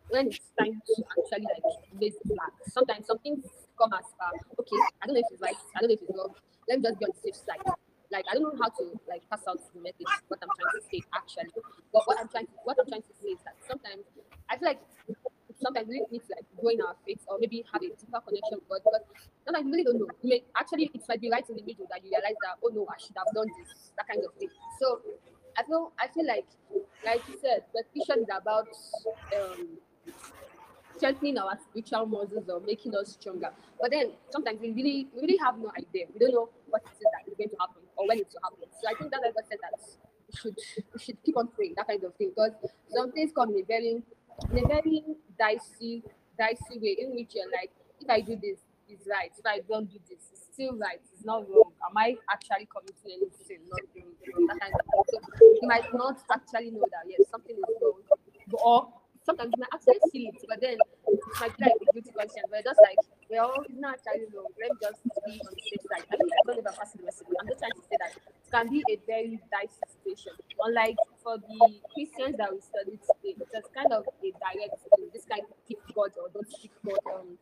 when 0.09 0.27
it's 0.27 0.51
time 0.59 0.81
to 0.85 0.93
actually 1.17 1.47
like 1.47 1.67
raise 2.01 2.15
the 2.23 2.29
flag. 2.35 2.51
Sometimes 2.67 3.07
some 3.07 3.19
things 3.19 3.45
come 3.77 3.93
as 3.93 4.05
far. 4.17 4.31
Okay, 4.59 4.81
I 5.01 5.05
don't 5.07 5.15
know 5.15 5.21
if 5.21 5.31
it's 5.31 5.41
right. 5.41 5.55
I 5.75 5.79
don't 5.81 5.89
know 5.89 5.95
if 5.95 6.01
it's 6.01 6.11
wrong. 6.17 6.35
Let 6.67 6.79
me 6.79 6.83
just 6.83 6.99
be 6.99 7.05
on 7.05 7.11
the 7.13 7.21
safe 7.21 7.35
side. 7.35 7.63
Like 8.11 8.25
I 8.29 8.33
don't 8.33 8.43
know 8.43 8.57
how 8.61 8.69
to 8.69 8.83
like 9.07 9.23
pass 9.29 9.45
out 9.47 9.59
the 9.73 9.79
message. 9.81 10.09
What 10.27 10.39
I'm 10.41 10.49
trying 10.57 10.73
to 10.73 10.81
say 10.89 11.01
actually, 11.13 11.53
but 11.93 12.03
what 12.07 12.19
I'm 12.19 12.27
trying 12.29 12.47
to, 12.47 12.53
what 12.63 12.77
I'm 12.79 12.87
trying 12.87 13.03
to 13.05 13.13
say 13.21 13.29
is 13.37 13.39
that 13.45 13.55
sometimes 13.67 14.03
I 14.49 14.57
feel 14.57 14.67
like 14.69 14.81
sometimes 15.61 15.87
we 15.87 16.03
need 16.11 16.23
to 16.23 16.31
like 16.35 16.45
grow 16.59 16.69
in 16.71 16.81
our 16.81 16.95
faith 17.05 17.19
or 17.27 17.37
maybe 17.39 17.63
have 17.71 17.81
a 17.81 17.89
deeper 17.89 18.21
connection 18.23 18.59
with 18.59 18.69
God 18.69 18.81
because 18.83 19.03
sometimes 19.45 19.65
we 19.65 19.71
really 19.71 19.83
don't 19.83 19.99
know. 19.99 20.09
You 20.21 20.29
may 20.29 20.43
actually 20.57 20.91
it 20.93 21.03
might 21.07 21.21
be 21.21 21.29
right 21.29 21.45
in 21.49 21.55
the 21.55 21.63
middle 21.63 21.87
that 21.89 22.03
you 22.03 22.11
realize 22.11 22.37
that 22.43 22.57
oh 22.63 22.71
no, 22.73 22.87
I 22.89 22.97
should 22.99 23.15
have 23.17 23.29
done 23.33 23.47
this, 23.59 23.91
that 23.97 24.07
kind 24.07 24.23
of 24.23 24.33
thing. 24.39 24.49
So 24.79 25.01
I 25.57 25.63
feel 25.63 25.91
I 25.99 26.07
feel 26.07 26.25
like 26.27 26.47
like 27.05 27.21
you 27.27 27.35
said, 27.41 27.63
persecution 27.73 28.23
is 28.23 28.29
about 28.31 28.67
um 29.35 29.77
strengthening 30.95 31.37
our 31.37 31.57
spiritual 31.69 32.05
muscles 32.05 32.49
or 32.49 32.59
making 32.59 32.95
us 32.95 33.13
stronger. 33.19 33.51
But 33.79 33.91
then 33.91 34.11
sometimes 34.31 34.59
we 34.61 34.71
really 34.71 35.07
we 35.15 35.21
really 35.21 35.37
have 35.37 35.57
no 35.57 35.71
idea. 35.77 36.07
We 36.13 36.19
don't 36.19 36.33
know 36.33 36.49
what 36.67 36.83
it 36.83 36.91
is 36.93 37.07
that 37.13 37.31
is 37.31 37.37
going 37.37 37.49
to 37.49 37.57
happen 37.59 37.83
or 37.95 38.07
when 38.07 38.19
it's 38.19 38.33
going 38.33 38.43
to 38.43 38.49
happen. 38.51 38.69
So 38.81 38.89
I 38.89 38.93
think 38.99 39.11
that 39.11 39.21
like 39.23 39.35
I 39.39 39.43
said 39.47 39.59
that 39.63 39.79
we 39.79 40.35
should 40.37 40.57
should 40.99 41.17
keep 41.23 41.37
on 41.37 41.47
praying, 41.47 41.73
that 41.77 41.87
kind 41.87 42.03
of 42.03 42.13
thing. 42.15 42.29
Because 42.35 42.51
some 42.89 43.11
things 43.11 43.31
come 43.33 43.55
in 43.55 43.65
very 43.65 44.03
in 44.51 44.63
a 44.63 44.67
very 44.67 45.03
dicey, 45.37 46.03
dicey 46.37 46.79
way 46.79 46.97
in 46.99 47.15
which 47.15 47.35
you're 47.35 47.51
like, 47.51 47.71
if 48.01 48.09
I 48.09 48.21
do 48.21 48.35
this, 48.35 48.59
it's 48.87 49.07
right. 49.07 49.31
If 49.37 49.45
I 49.45 49.61
don't 49.67 49.89
do 49.91 49.99
this, 50.09 50.29
it's 50.31 50.47
still 50.51 50.75
right. 50.77 50.99
It's 51.13 51.25
not 51.25 51.47
wrong. 51.49 51.71
Am 51.87 51.95
I 51.97 52.17
actually 52.31 52.67
committing 52.71 53.21
any 53.21 53.29
sin? 53.45 53.59
Not 53.69 53.81
doing 53.93 54.47
that 54.47 54.59
kind 54.59 54.73
of 54.73 55.05
thing. 55.05 55.21
So 55.37 55.45
you 55.61 55.67
might 55.67 55.93
not 55.93 56.19
actually 56.31 56.71
know 56.71 56.85
that 56.91 57.05
yes, 57.07 57.29
something 57.29 57.55
is 57.55 57.63
wrong, 57.81 58.01
or 58.63 58.87
sometimes 59.37 59.53
actually 59.73 60.01
see 60.11 60.23
it, 60.33 60.41
but 60.47 60.59
then 60.61 60.73
it 60.73 61.19
might 61.39 61.53
be 61.57 61.65
like 61.65 61.77
a 61.77 61.85
guilty 61.93 62.11
conscience. 62.11 62.49
But 62.49 62.63
just 62.65 62.79
like, 62.81 62.97
well, 63.29 63.53
it's 63.69 63.77
not 63.77 64.01
actually 64.01 64.25
wrong. 64.33 64.49
Let 64.57 64.73
me 64.73 64.77
just 64.81 64.97
be 65.05 65.37
on 65.45 65.53
the 65.53 65.61
safe 65.61 65.83
side. 65.85 66.05
I 66.09 66.15
mean, 66.17 66.33
I 66.33 66.41
don't 66.49 66.65
if 66.65 66.65
I'm 66.65 66.89
the 66.97 67.03
message. 67.05 67.27
I'm 67.37 67.47
just 67.47 67.59
trying 67.61 67.77
to 67.77 67.83
say 67.85 67.97
that 68.01 68.11
it 68.17 68.49
can 68.49 68.65
be 68.73 68.81
a 68.89 68.95
very 69.05 69.37
dicey 69.53 69.83
situation. 69.85 70.33
Unlike 70.57 70.97
for 71.21 71.37
the 71.37 71.61
Christians 71.93 72.35
that 72.41 72.49
we 72.49 72.59
studied 72.61 73.01
today, 73.05 73.37
it's 73.37 73.69
kind 73.69 73.93
of 73.93 74.09
a 74.09 74.29
direct. 74.33 74.81
This 75.13 75.25
kind 75.29 75.45
of 75.45 75.53
pick 75.69 75.81
God 75.93 76.09
or 76.17 76.33
don't 76.33 76.49
pick 76.49 76.73
God. 76.81 76.99
Um, 77.13 77.37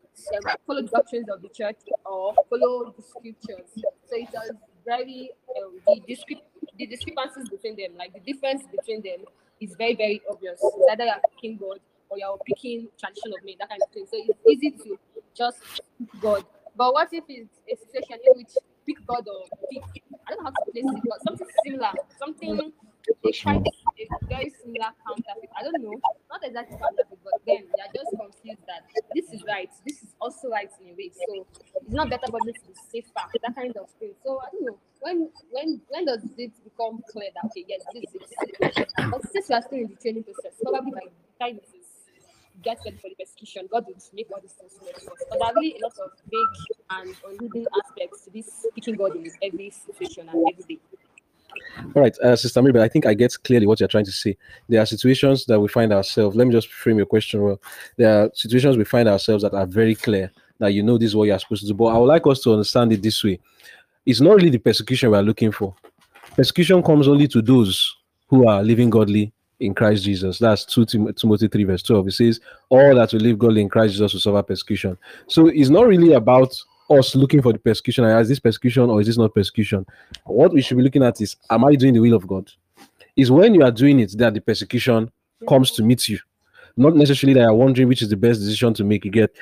follow 0.68 0.84
doctrines 0.84 1.30
of 1.32 1.42
the 1.42 1.50
church 1.50 1.80
or 2.04 2.36
follow 2.52 2.92
the 2.92 3.04
scriptures. 3.04 3.72
So 4.08 4.16
it 4.20 4.30
was 4.36 4.52
very 4.88 5.32
um, 5.60 5.76
the, 5.86 6.02
discrep- 6.08 6.48
the 6.80 6.88
discrepancies 6.88 7.50
between 7.50 7.76
them, 7.76 7.98
like 7.98 8.14
the 8.14 8.22
difference 8.22 8.64
between 8.72 9.04
them 9.04 9.28
is 9.60 9.76
very, 9.78 9.96
very 9.96 10.22
obvious. 10.30 10.60
It's 10.64 10.92
either 10.92 11.04
you're 11.04 11.22
picking 11.36 11.58
God 11.58 11.80
or 12.10 12.18
you're 12.18 12.40
picking 12.48 12.88
tradition 12.98 13.34
of 13.38 13.44
me, 13.44 13.58
that 13.60 13.70
kind 13.70 13.82
of 13.84 13.92
thing. 13.94 14.06
So 14.10 14.18
it's 14.18 14.40
easy 14.48 14.72
to 14.72 14.98
just 15.36 15.60
pick 16.00 16.22
God. 16.22 16.46
But 16.76 16.94
what 16.94 17.10
if 17.12 17.24
it's 17.28 17.52
a 17.68 17.76
situation 17.76 18.18
in 18.26 18.38
which 18.38 18.54
pick 18.88 19.06
God 19.06 19.28
or 19.28 19.44
pick, 19.70 19.84
I 20.26 20.32
don't 20.32 20.44
know 20.44 20.50
how 20.50 20.66
to 20.66 20.72
place 20.72 20.86
it, 20.88 21.04
but 21.04 21.20
something 21.28 21.48
similar, 21.66 21.92
something 22.18 22.72
a 23.08 24.26
very 24.28 24.54
similar 24.62 24.92
counterfeit. 25.06 25.50
I 25.58 25.64
don't 25.64 25.82
know, 25.82 26.00
not 26.30 26.42
exactly 26.44 26.78
partnership, 26.78 27.20
but 27.24 27.40
then 27.46 27.68
they 27.72 27.82
are 27.82 27.94
just 27.96 28.12
confused 28.16 28.64
that 28.68 28.84
this 29.16 29.32
is 29.34 29.44
right, 29.48 29.70
this 29.86 30.04
is 30.04 30.16
also 30.20 30.50
right 30.50 30.70
in 30.82 30.92
a 30.92 30.94
way. 30.96 31.12
So 31.14 31.46
it's 31.76 31.94
not 31.94 32.10
better 32.10 32.28
for 32.30 32.40
me 32.44 32.54
to 32.54 32.62
be 32.68 32.74
safer, 32.92 33.26
that 33.42 33.56
kind 33.56 33.76
of 33.78 33.90
thing. 34.00 34.14
So 34.24 34.40
I 34.40 34.52
don't 34.52 34.66
know 34.66 34.78
when 35.02 35.30
when 35.52 35.82
when 35.90 36.06
does 36.06 36.24
it 36.38 36.52
become 36.64 37.02
clear 37.10 37.30
that 37.36 37.50
okay, 37.52 37.66
yes, 37.68 37.82
this 37.94 38.04
is 38.14 38.86
but 39.12 39.22
since 39.32 39.50
we 39.50 39.56
are 39.56 39.62
still 39.62 39.80
in 39.80 39.88
the 39.88 39.96
training 39.96 40.24
process, 40.24 40.54
probably 40.62 40.92
by 40.92 41.06
the 41.06 41.46
time 41.46 41.60
this 41.62 41.74
is 41.74 41.88
get 42.64 42.80
ready 42.86 42.98
for 42.98 43.10
the 43.10 43.16
persecution, 43.16 43.68
God 43.72 43.86
will 43.86 43.96
make 44.14 44.30
all 44.32 44.42
these 44.42 44.54
things 44.54 44.74
clear 44.80 44.94
to 44.94 45.12
us. 45.12 45.24
But 45.30 45.40
there 45.40 45.48
are 45.48 45.54
really 45.56 45.78
a 45.80 45.84
lot 45.86 45.94
of 46.04 46.12
big 46.30 46.50
and 46.90 47.16
unhidden 47.28 47.68
aspects 47.84 48.26
to 48.26 48.32
this 48.32 48.48
speaking 48.70 48.96
God 48.96 49.16
in 49.16 49.30
every 49.42 49.70
situation 49.70 50.30
and 50.30 50.46
every 50.52 50.76
day. 50.76 50.82
All 51.96 52.02
right, 52.02 52.18
uh, 52.20 52.36
Sister 52.36 52.62
but 52.62 52.78
I 52.78 52.88
think 52.88 53.06
I 53.06 53.14
get 53.14 53.36
clearly 53.44 53.68
what 53.68 53.80
you're 53.80 53.90
trying 53.90 54.06
to 54.06 54.12
say. 54.12 54.36
There 54.68 54.82
are 54.82 54.86
situations 54.86 55.46
that 55.46 55.60
we 55.60 55.68
find 55.68 55.94
ourselves. 55.94 56.36
Let 56.36 56.48
me 56.48 56.54
just 56.54 56.72
frame 56.72 56.98
your 56.98 57.06
question 57.06 57.42
well. 57.42 57.62
There 57.98 58.24
are 58.24 58.32
situations 58.34 58.78
we 58.78 58.84
find 58.84 59.08
ourselves 59.08 59.44
that 59.44 59.54
are 59.54 59.66
very 59.66 59.96
clear 59.96 60.32
that 60.60 60.74
you 60.74 60.84
know 60.84 60.98
this 60.98 61.10
is 61.10 61.16
what 61.16 61.26
you're 61.26 61.40
supposed 61.40 61.62
to 61.62 61.68
do. 61.68 61.74
But 61.74 61.86
I 61.86 61.98
would 61.98 62.08
like 62.08 62.26
us 62.28 62.42
to 62.42 62.54
understand 62.54 62.94
it 62.94 63.02
this 63.02 63.24
way: 63.24 63.40
it's 64.06 64.22
not 64.22 64.36
really 64.36 64.50
the 64.50 64.58
persecution 64.58 65.12
we 65.12 65.18
are 65.18 65.24
looking 65.24 65.52
for. 65.52 65.76
Persecution 66.36 66.82
comes 66.84 67.08
only 67.08 67.28
to 67.28 67.42
those 67.42 67.96
who 68.28 68.48
are 68.48 68.64
living 68.64 68.90
godly 68.90 69.32
in 69.60 69.74
Christ 69.74 70.04
Jesus. 70.04 70.40
That's 70.40 70.66
2 70.66 70.86
Timothy 70.86 71.48
3, 71.48 71.64
verse 71.64 71.84
12. 71.84 72.08
It 72.08 72.12
says, 72.12 72.40
All 72.70 72.96
that 72.96 73.14
will 73.14 73.22
live 73.22 73.40
godly 73.40 73.62
in 73.62 73.70
Christ 73.70 73.94
Jesus 73.94 74.14
will 74.14 74.20
suffer 74.20 74.44
persecution. 74.44 74.98
So 75.28 75.48
it's 75.48 75.70
not 75.70 75.88
really 75.88 76.14
about 76.14 76.56
us 76.90 77.16
looking 77.16 77.42
for 77.42 77.54
the 77.54 77.60
persecution. 77.60 78.06
Is 78.06 78.30
this 78.30 78.40
persecution 78.40 78.84
or 78.90 79.02
is 79.02 79.08
this 79.08 79.18
not 79.18 79.34
persecution? 79.34 79.86
What 80.26 80.54
we 80.54 80.62
should 80.62 80.78
be 80.78 80.84
looking 80.84 81.04
at 81.04 81.20
is, 81.22 81.36
Am 81.50 81.66
I 81.66 81.76
doing 81.76 81.94
the 81.94 82.00
will 82.00 82.14
of 82.14 82.28
God? 82.28 82.50
Is 83.16 83.32
when 83.32 83.56
you 83.56 83.64
are 83.64 83.72
doing 83.72 84.00
it 84.00 84.18
that 84.18 84.34
the 84.34 84.42
persecution 84.42 85.12
comes 85.48 85.72
to 85.72 85.84
meet 85.84 86.08
you. 86.08 86.20
Not 86.76 86.96
necessarily 86.96 87.34
that 87.34 87.46
you're 87.46 87.54
wondering 87.54 87.88
which 87.88 88.02
is 88.02 88.10
the 88.10 88.16
best 88.16 88.40
decision 88.40 88.74
to 88.76 88.84
make. 88.84 89.04
You 89.06 89.12
get, 89.12 89.36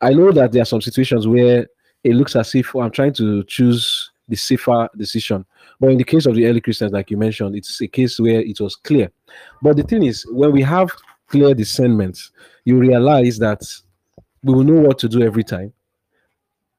I 0.00 0.12
know 0.12 0.30
that 0.32 0.52
there 0.52 0.62
are 0.62 0.66
some 0.66 0.82
situations 0.82 1.26
where 1.26 1.66
it 2.02 2.14
looks 2.14 2.36
as 2.36 2.54
if 2.54 2.74
I'm 2.74 2.90
trying 2.90 3.14
to 3.14 3.42
choose 3.44 4.10
the 4.28 4.36
safer 4.36 4.88
decision. 4.96 5.44
But 5.80 5.90
in 5.90 5.98
the 5.98 6.04
case 6.04 6.26
of 6.26 6.34
the 6.34 6.46
early 6.46 6.60
Christians, 6.60 6.92
like 6.92 7.10
you 7.10 7.16
mentioned, 7.16 7.56
it's 7.56 7.80
a 7.80 7.88
case 7.88 8.20
where 8.20 8.40
it 8.40 8.60
was 8.60 8.76
clear. 8.76 9.10
But 9.62 9.76
the 9.76 9.82
thing 9.82 10.04
is, 10.04 10.24
when 10.30 10.52
we 10.52 10.62
have 10.62 10.90
clear 11.28 11.54
discernment, 11.54 12.18
you 12.64 12.78
realize 12.78 13.38
that 13.38 13.62
we 14.42 14.54
will 14.54 14.64
know 14.64 14.80
what 14.80 14.98
to 14.98 15.08
do 15.08 15.22
every 15.22 15.44
time. 15.44 15.72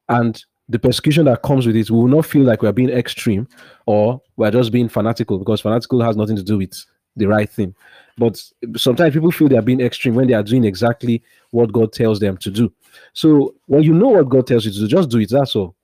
And 0.08 0.42
the 0.68 0.78
persecution 0.78 1.26
that 1.26 1.42
comes 1.42 1.66
with 1.66 1.76
it, 1.76 1.90
we 1.90 1.96
will 1.96 2.08
not 2.08 2.26
feel 2.26 2.42
like 2.42 2.62
we're 2.62 2.72
being 2.72 2.90
extreme 2.90 3.48
or 3.86 4.20
we're 4.36 4.50
just 4.50 4.72
being 4.72 4.88
fanatical 4.88 5.38
because 5.38 5.60
fanatical 5.60 6.00
has 6.02 6.16
nothing 6.16 6.36
to 6.36 6.42
do 6.42 6.58
with 6.58 6.84
the 7.16 7.26
right 7.26 7.48
thing. 7.48 7.74
But 8.18 8.40
sometimes 8.76 9.14
people 9.14 9.30
feel 9.30 9.48
they 9.48 9.56
are 9.56 9.62
being 9.62 9.80
extreme 9.80 10.14
when 10.14 10.26
they 10.26 10.34
are 10.34 10.42
doing 10.42 10.64
exactly 10.64 11.22
what 11.50 11.72
God 11.72 11.92
tells 11.92 12.18
them 12.20 12.36
to 12.38 12.50
do. 12.50 12.72
So 13.12 13.54
when 13.66 13.82
you 13.82 13.92
know 13.92 14.08
what 14.08 14.28
God 14.28 14.46
tells 14.46 14.64
you 14.64 14.72
to 14.72 14.78
do, 14.78 14.88
just 14.88 15.10
do 15.10 15.18
it. 15.18 15.30
That's 15.30 15.54
all. 15.54 15.74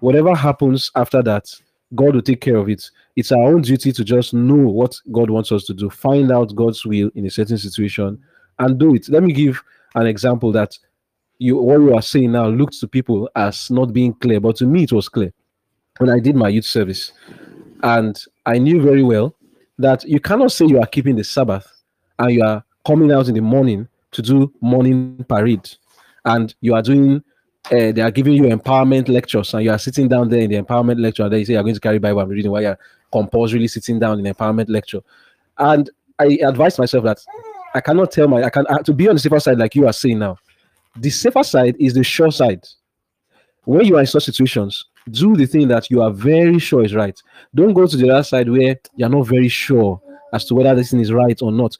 Whatever 0.00 0.34
happens 0.34 0.90
after 0.96 1.22
that, 1.22 1.52
God 1.94 2.14
will 2.14 2.22
take 2.22 2.40
care 2.40 2.56
of 2.56 2.68
it. 2.68 2.90
It's 3.16 3.32
our 3.32 3.42
own 3.42 3.62
duty 3.62 3.92
to 3.92 4.04
just 4.04 4.32
know 4.32 4.54
what 4.56 4.98
God 5.12 5.30
wants 5.30 5.52
us 5.52 5.64
to 5.64 5.74
do, 5.74 5.90
find 5.90 6.32
out 6.32 6.54
God's 6.54 6.86
will 6.86 7.10
in 7.14 7.26
a 7.26 7.30
certain 7.30 7.58
situation, 7.58 8.18
and 8.58 8.78
do 8.78 8.94
it. 8.94 9.08
Let 9.08 9.22
me 9.22 9.32
give 9.32 9.62
an 9.94 10.06
example 10.06 10.52
that 10.52 10.78
you 11.42 11.56
what 11.56 11.80
you 11.80 11.94
are 11.94 12.02
saying 12.02 12.32
now 12.32 12.48
looks 12.48 12.78
to 12.80 12.88
people 12.88 13.28
as 13.36 13.70
not 13.70 13.92
being 13.92 14.14
clear, 14.14 14.40
but 14.40 14.56
to 14.56 14.66
me 14.66 14.84
it 14.84 14.92
was 14.92 15.08
clear 15.08 15.32
when 15.98 16.10
I 16.10 16.18
did 16.20 16.36
my 16.36 16.48
youth 16.48 16.64
service, 16.64 17.12
and 17.82 18.22
I 18.46 18.58
knew 18.58 18.80
very 18.80 19.02
well 19.02 19.34
that 19.78 20.04
you 20.04 20.20
cannot 20.20 20.52
say 20.52 20.66
you 20.66 20.80
are 20.80 20.86
keeping 20.86 21.16
the 21.16 21.24
Sabbath 21.24 21.66
and 22.18 22.32
you 22.32 22.44
are 22.44 22.64
coming 22.86 23.12
out 23.12 23.28
in 23.28 23.34
the 23.34 23.40
morning 23.40 23.88
to 24.12 24.22
do 24.22 24.52
morning 24.60 25.24
parade, 25.28 25.68
and 26.24 26.54
you 26.60 26.74
are 26.74 26.82
doing 26.82 27.22
uh, 27.70 27.92
they 27.92 28.00
are 28.00 28.10
giving 28.10 28.34
you 28.34 28.44
empowerment 28.44 29.08
lectures 29.08 29.54
and 29.54 29.64
you 29.64 29.70
are 29.70 29.78
sitting 29.78 30.08
down 30.08 30.28
there 30.28 30.40
in 30.40 30.50
the 30.50 30.60
empowerment 30.60 31.00
lecture 31.00 31.22
and 31.22 31.32
then 31.32 31.38
you 31.40 31.46
say 31.46 31.52
you're 31.52 31.62
going 31.62 31.74
to 31.74 31.80
carry 31.80 31.98
Bible 31.98 32.20
and 32.20 32.30
reading 32.30 32.50
while 32.50 32.62
you're 32.62 32.78
compulsorily 33.12 33.68
sitting 33.68 34.00
down 34.00 34.18
in 34.18 34.34
empowerment 34.34 34.68
lecture. 34.68 35.00
And 35.58 35.88
I 36.18 36.38
advised 36.44 36.78
myself 36.78 37.04
that 37.04 37.18
I 37.74 37.80
cannot 37.80 38.10
tell 38.10 38.28
my 38.28 38.42
I 38.42 38.50
can 38.50 38.66
uh, 38.68 38.78
to 38.78 38.92
be 38.92 39.08
on 39.08 39.14
the 39.14 39.20
safer 39.20 39.40
side 39.40 39.58
like 39.58 39.74
you 39.74 39.86
are 39.86 39.92
saying 39.92 40.18
now. 40.18 40.38
The 40.96 41.10
safer 41.10 41.42
side 41.42 41.76
is 41.78 41.94
the 41.94 42.04
sure 42.04 42.30
side. 42.30 42.66
When 43.64 43.84
you 43.84 43.96
are 43.96 44.00
in 44.00 44.06
such 44.06 44.24
situations, 44.24 44.84
do 45.10 45.36
the 45.36 45.46
thing 45.46 45.68
that 45.68 45.90
you 45.90 46.02
are 46.02 46.10
very 46.10 46.58
sure 46.58 46.84
is 46.84 46.94
right. 46.94 47.18
Don't 47.54 47.72
go 47.72 47.86
to 47.86 47.96
the 47.96 48.10
other 48.10 48.22
side 48.22 48.48
where 48.48 48.76
you're 48.96 49.08
not 49.08 49.26
very 49.26 49.48
sure 49.48 50.00
as 50.32 50.44
to 50.46 50.54
whether 50.54 50.74
this 50.74 50.90
thing 50.90 51.00
is 51.00 51.12
right 51.12 51.40
or 51.42 51.52
not. 51.52 51.76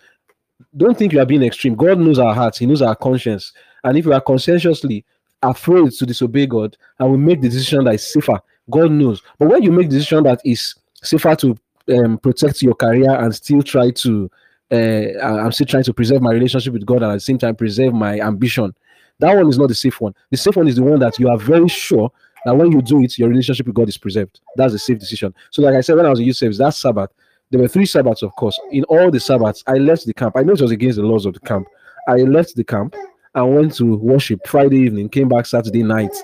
Don't 0.77 0.97
think 0.97 1.13
you 1.13 1.21
are 1.21 1.27
being 1.27 1.43
extreme. 1.43 1.75
God 1.75 1.99
knows 1.99 2.19
our 2.19 2.35
hearts, 2.35 2.59
He 2.59 2.67
knows 2.67 2.83
our 2.83 2.97
conscience. 2.97 3.53
And 3.85 3.99
if 3.99 4.05
you 4.05 4.13
are 4.13 4.21
conscientiously 4.21 5.05
afraid 5.43 5.91
to 5.93 6.07
disobey 6.07 6.47
God 6.47 6.77
and 6.99 7.11
we 7.11 7.19
make 7.19 7.41
the 7.41 7.49
decision 7.49 7.85
that 7.85 7.95
is 7.95 8.13
safer. 8.13 8.41
God 8.71 8.93
knows. 8.93 9.23
But 9.39 9.49
when 9.49 9.63
you 9.63 9.73
make 9.73 9.91
the 9.91 9.97
decision 9.97 10.25
that 10.25 10.41
is 10.45 10.75
safer 11.03 11.35
to 11.37 11.57
um, 11.89 12.19
protect 12.19 12.63
your 12.63 12.75
career 12.75 13.11
and 13.11 13.35
still 13.35 13.63
try 13.63 13.91
to, 13.91 14.31
uh, 14.71 14.75
I'm 15.21 15.53
still 15.53 15.67
trying 15.67 15.85
to 15.85 15.93
preserve 15.93 16.23
my 16.23 16.33
relationship 16.33 16.73
with 16.73 16.87
God 16.87 17.03
and 17.03 17.11
at 17.11 17.15
the 17.15 17.21
same 17.21 17.39
time 17.39 17.57
preserve 17.57 17.93
my 17.93 18.21
ambition, 18.21 18.75
that 19.19 19.35
one 19.35 19.49
is 19.49 19.59
not 19.59 19.69
the 19.69 19.75
safe 19.75 20.01
one. 20.01 20.15
The 20.31 20.37
safe 20.37 20.57
one 20.57 20.69
is 20.69 20.77
the 20.77 20.83
one 20.83 20.99
that 21.01 21.19
you 21.19 21.29
are 21.29 21.39
very 21.39 21.69
sure 21.69 22.11
that 22.45 22.57
when 22.57 22.73
you 22.73 22.83
do 22.83 23.03
it, 23.03 23.19
your 23.19 23.29
relationship 23.29 23.67
with 23.67 23.77
God 23.77 23.89
is 23.89 23.97
preserved. 23.97 24.41
That's 24.57 24.75
a 24.75 24.79
safe 24.79 24.99
decision. 24.99 25.35
So, 25.51 25.63
like 25.63 25.75
I 25.75 25.81
said, 25.81 25.97
when 25.97 26.07
I 26.07 26.11
was 26.11 26.19
in 26.19 26.27
youth 26.27 26.37
service, 26.37 26.59
that 26.59 26.75
Sabbath, 26.75 27.11
there 27.51 27.61
were 27.61 27.69
three 27.69 27.87
Sabbaths, 27.87 28.23
of 28.23 28.35
course. 28.37 28.59
In 28.71 28.85
all 28.85 29.11
the 29.11 29.21
Sabbaths, 29.21 29.63
I 29.67 29.75
left 29.75 30.07
the 30.07 30.15
camp. 30.15 30.37
I 30.37 30.43
know 30.43 30.55
it 30.55 30.61
was 30.61 30.71
against 30.71 30.97
the 30.97 31.05
laws 31.05 31.27
of 31.27 31.35
the 31.35 31.41
camp. 31.41 31.67
I 32.09 32.17
left 32.17 32.57
the 32.57 32.65
camp 32.65 32.97
and 33.35 33.55
went 33.55 33.75
to 33.77 33.97
worship 33.97 34.47
Friday 34.47 34.79
evening, 34.79 35.09
came 35.09 35.29
back 35.29 35.47
Saturday 35.47 35.83
night. 35.83 36.15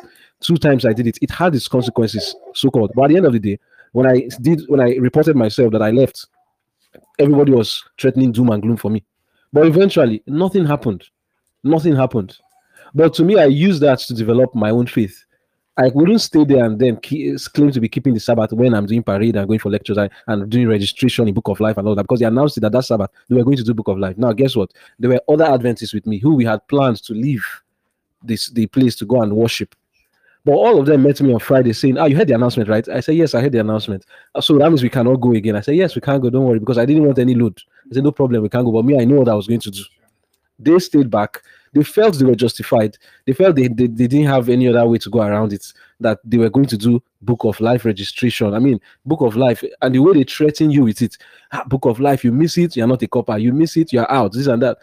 Two 0.41 0.57
times 0.57 0.85
I 0.85 0.93
did 0.93 1.07
it. 1.07 1.19
It 1.21 1.31
had 1.31 1.55
its 1.55 1.69
consequences, 1.69 2.35
so 2.55 2.71
called. 2.71 2.93
But 2.95 3.05
at 3.05 3.09
the 3.11 3.17
end 3.17 3.27
of 3.27 3.33
the 3.33 3.39
day, 3.39 3.59
when 3.93 4.07
I 4.07 4.29
did, 4.41 4.63
when 4.69 4.81
I 4.81 4.97
reported 4.97 5.37
myself 5.37 5.73
that 5.73 5.83
I 5.83 5.91
left, 5.91 6.27
everybody 7.19 7.53
was 7.53 7.85
threatening 7.99 8.33
doom 8.33 8.51
and 8.51 8.63
gloom 8.63 8.77
for 8.77 8.91
me. 8.91 9.05
But 9.53 9.67
eventually, 9.67 10.23
nothing 10.27 10.67
happened. 10.67 11.05
Nothing 11.65 11.97
happened. 11.97 12.39
But 12.95 13.15
to 13.15 13.25
me, 13.25 13.39
I 13.39 13.47
use 13.47 13.81
that 13.81 13.99
to 14.01 14.15
develop 14.15 14.55
my 14.55 14.71
own 14.71 14.87
faith. 14.87 15.25
I 15.79 15.91
wouldn't 15.95 16.21
stay 16.21 16.45
there 16.45 16.65
and 16.65 16.77
then 16.77 16.97
claim 16.97 17.71
to 17.71 17.81
be 17.81 17.89
keeping 17.89 18.13
the 18.13 18.19
Sabbath 18.19 18.53
when 18.53 18.75
I'm 18.75 18.87
doing 18.87 19.05
parade 19.05 19.37
and 19.37 19.47
going 19.47 19.61
for 19.61 19.71
lectures 19.71 19.97
and 20.27 20.51
doing 20.51 20.67
registration 20.67 21.29
in 21.29 21.35
Book 21.35 21.47
of 21.47 21.61
Life 21.61 21.77
and 21.77 21.87
all 21.87 21.95
that 21.95 22.03
because 22.03 22.19
they 22.19 22.27
announced 22.27 22.61
that 22.61 22.73
that 22.73 22.85
Sabbath 22.85 23.11
they 23.29 23.37
were 23.37 23.45
going 23.45 23.59
to 23.59 23.63
do 23.63 23.75
Book 23.75 23.87
of 23.87 23.97
Life. 23.97 24.19
Now, 24.19 24.33
guess 24.33 24.57
what? 24.57 24.73
There 24.99 25.11
were 25.11 25.21
other 25.29 25.45
Adventists 25.45 25.95
with 25.95 26.05
me 26.05 26.19
who 26.19 26.35
we 26.35 26.45
had 26.45 26.67
plans 26.67 27.01
to 27.03 27.15
leave 27.15 27.47
this 28.25 28.49
the 28.49 28.67
place 28.67 28.97
to 28.97 29.07
go 29.07 29.23
and 29.23 29.33
worship. 29.33 29.77
But 30.45 30.53
all 30.55 30.81
of 30.81 30.87
them 30.87 31.05
met 31.05 31.21
me 31.21 31.33
on 31.33 31.39
Friday 31.39 31.73
saying, 31.73 31.97
"Ah, 31.97 32.07
you 32.07 32.17
heard 32.17 32.27
the 32.27 32.35
announcement, 32.35 32.69
right?" 32.69 32.89
I 32.89 32.99
said, 32.99 33.15
"Yes, 33.15 33.35
I 33.35 33.41
heard 33.41 33.53
the 33.53 33.61
announcement." 33.61 34.05
So 34.41 34.59
that 34.59 34.69
means 34.69 34.83
we 34.83 34.89
cannot 34.89 35.17
go 35.21 35.33
again. 35.33 35.55
I 35.55 35.61
said, 35.61 35.77
"Yes, 35.77 35.95
we 35.95 36.01
can't 36.01 36.21
go. 36.21 36.31
Don't 36.31 36.45
worry," 36.45 36.59
because 36.59 36.79
I 36.79 36.87
didn't 36.87 37.05
want 37.05 37.21
any 37.21 37.37
load. 37.37 37.61
I 37.89 37.95
said, 37.95 38.03
"No 38.03 38.11
problem, 38.11 38.43
we 38.43 38.49
can't 38.49 38.65
go." 38.65 38.73
But 38.73 38.85
me, 38.85 38.99
I 39.01 39.05
know 39.05 39.17
what 39.17 39.29
I 39.29 39.35
was 39.35 39.47
going 39.47 39.61
to 39.61 39.71
do. 39.71 39.83
They 40.59 40.77
stayed 40.81 41.09
back 41.09 41.43
they 41.73 41.83
felt 41.83 42.19
they 42.19 42.25
were 42.25 42.35
justified. 42.35 42.97
They 43.27 43.33
felt 43.33 43.57
they, 43.57 43.69
they, 43.69 43.87
they 43.87 44.07
didn't 44.07 44.27
have 44.27 44.49
any 44.49 44.69
other 44.69 44.87
way 44.87 44.99
to 44.99 45.11
go 45.11 45.21
around 45.21 45.53
it, 45.53 45.73
that 46.01 46.19
they 46.25 46.39
were 46.39 46.51
going 46.51 46.67
to 46.67 46.77
do 46.77 47.03
Book 47.23 47.45
of 47.45 47.61
Life 47.61 47.85
registration. 47.85 48.55
I 48.55 48.59
mean, 48.59 48.81
Book 49.05 49.21
of 49.21 49.37
Life, 49.37 49.65
and 49.83 49.95
the 49.95 49.99
way 49.99 50.15
they 50.15 50.25
threaten 50.25 50.71
you 50.71 50.85
with 50.85 51.03
it, 51.03 51.17
ah, 51.53 51.65
Book 51.67 51.85
of 51.85 52.01
Life, 52.01 52.25
you 52.25 52.33
miss 52.33 52.57
it, 52.59 52.77
you're 52.77 52.87
not 52.87 53.03
a 53.03 53.09
corper, 53.09 53.39
you 53.39 53.53
miss 53.53 53.77
it, 53.77 53.93
you're 53.93 54.11
out, 54.11 54.33
this 54.33 54.47
and 54.47 54.63
that. 54.63 54.79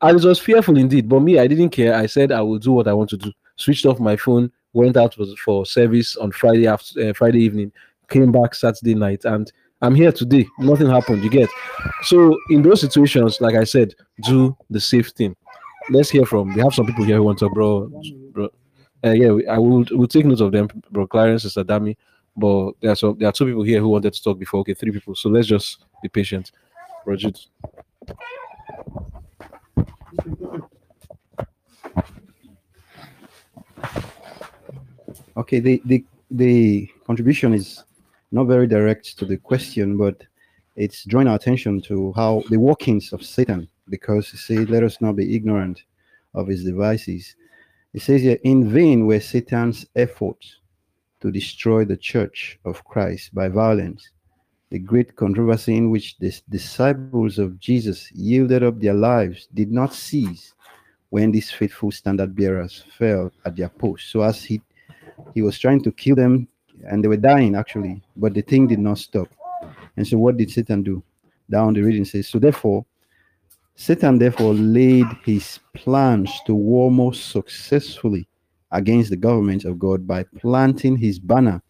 And 0.00 0.18
it 0.18 0.26
was 0.26 0.38
fearful 0.38 0.76
indeed. 0.76 1.08
But 1.08 1.20
me, 1.20 1.38
I 1.38 1.46
didn't 1.46 1.70
care. 1.70 1.94
I 1.94 2.06
said 2.06 2.30
I 2.30 2.42
will 2.42 2.58
do 2.58 2.72
what 2.72 2.88
I 2.88 2.92
want 2.92 3.10
to 3.10 3.16
do. 3.16 3.32
Switched 3.56 3.86
off 3.86 4.00
my 4.00 4.16
phone, 4.16 4.50
went 4.72 4.96
out 4.96 5.16
for, 5.44 5.64
service 5.64 6.16
on 6.16 6.32
Friday 6.32 6.66
after 6.66 7.10
uh, 7.10 7.12
Friday 7.14 7.40
evening, 7.42 7.72
came 8.08 8.30
back 8.32 8.54
Saturday 8.54 8.94
night, 8.94 9.24
and 9.24 9.50
I'm 9.80 9.94
here 9.94 10.12
today. 10.12 10.46
Nothing 10.58 10.88
happened. 10.88 11.22
You 11.22 11.30
get. 11.30 11.48
So 12.02 12.36
in 12.50 12.62
those 12.62 12.80
situations, 12.80 13.40
like 13.40 13.54
I 13.54 13.64
said, 13.64 13.94
do 14.22 14.56
the 14.70 14.80
safe 14.80 15.08
thing 15.10 15.36
let's 15.90 16.10
hear 16.10 16.24
from. 16.24 16.54
We 16.54 16.60
have 16.60 16.74
some 16.74 16.86
people 16.86 17.04
here 17.04 17.16
who 17.16 17.24
want 17.24 17.38
to, 17.40 17.50
bro. 17.50 17.90
bro. 18.32 18.48
Uh, 19.04 19.10
yeah, 19.10 19.30
we, 19.30 19.46
I 19.46 19.58
will. 19.58 19.84
We'll 19.90 20.08
take 20.08 20.26
note 20.26 20.40
of 20.40 20.52
them, 20.52 20.68
bro. 20.90 21.06
Clarence, 21.06 21.42
sister 21.42 21.64
Dami. 21.64 21.96
But 22.36 22.72
there 22.80 22.92
are 22.92 22.96
some. 22.96 23.18
There 23.18 23.28
are 23.28 23.32
two 23.32 23.46
people 23.46 23.62
here 23.62 23.80
who 23.80 23.88
wanted 23.88 24.14
to 24.14 24.22
talk 24.22 24.38
before. 24.38 24.60
Okay, 24.60 24.74
three 24.74 24.92
people. 24.92 25.14
So 25.14 25.28
let's 25.28 25.46
just 25.46 25.84
be 26.02 26.08
patient. 26.08 26.52
Roger. 27.06 27.30
Okay, 35.36 35.58
the, 35.60 35.82
the 35.84 36.04
the 36.30 36.88
contribution 37.06 37.54
is 37.54 37.82
not 38.32 38.44
very 38.44 38.66
direct 38.66 39.18
to 39.18 39.24
the 39.24 39.36
question, 39.36 39.96
but 39.96 40.22
it's 40.76 41.04
drawing 41.04 41.28
our 41.28 41.36
attention 41.36 41.80
to 41.82 42.12
how 42.14 42.42
the 42.50 42.58
workings 42.58 43.12
of 43.12 43.22
Satan 43.22 43.68
because 43.88 44.30
he 44.30 44.36
said, 44.36 44.70
Let 44.70 44.82
us 44.82 45.00
not 45.00 45.16
be 45.16 45.34
ignorant 45.34 45.82
of 46.34 46.48
his 46.48 46.64
devices. 46.64 47.36
He 47.92 47.98
says 47.98 48.22
here, 48.22 48.38
In 48.44 48.68
vain 48.68 49.06
were 49.06 49.20
Satan's 49.20 49.86
efforts 49.94 50.60
to 51.20 51.30
destroy 51.30 51.84
the 51.84 51.96
church 51.96 52.58
of 52.64 52.84
Christ 52.84 53.34
by 53.34 53.48
violence. 53.48 54.10
the 54.74 54.78
great 54.80 55.14
controversy 55.14 55.76
in 55.76 55.88
which 55.88 56.18
the 56.18 56.34
disciples 56.50 57.38
of 57.38 57.60
Jesus 57.60 58.10
yielded 58.10 58.64
up 58.64 58.80
their 58.80 58.92
lives 58.92 59.46
did 59.54 59.70
not 59.70 59.94
cease 59.94 60.52
when 61.10 61.30
these 61.30 61.48
faithful 61.48 61.92
standard 61.92 62.34
bearers 62.34 62.82
fell 62.98 63.30
at 63.44 63.54
their 63.54 63.68
post. 63.68 64.10
So 64.10 64.22
as 64.22 64.42
he 64.42 64.60
he 65.32 65.42
was 65.42 65.60
trying 65.60 65.80
to 65.84 65.92
kill 65.92 66.16
them 66.16 66.48
and 66.88 67.04
they 67.04 67.08
were 67.08 67.16
dying 67.16 67.54
actually, 67.54 68.02
but 68.16 68.34
the 68.34 68.42
thing 68.42 68.66
did 68.66 68.80
not 68.80 68.98
stop. 68.98 69.28
And 69.96 70.04
so 70.04 70.18
what 70.18 70.36
did 70.36 70.50
Satan 70.50 70.82
do? 70.82 71.04
Down 71.48 71.74
the 71.74 71.82
reading 71.82 72.04
says, 72.04 72.26
so 72.26 72.40
therefore 72.40 72.84
Satan 73.76 74.18
therefore 74.18 74.54
laid 74.54 75.06
his 75.24 75.58
plans 75.74 76.30
to 76.46 76.54
war 76.54 76.90
most 76.90 77.30
successfully 77.30 78.26
against 78.70 79.10
the 79.10 79.16
government 79.16 79.64
of 79.64 79.78
God 79.78 80.06
by 80.06 80.24
planting 80.38 80.96
his 80.96 81.18
banner 81.18 81.60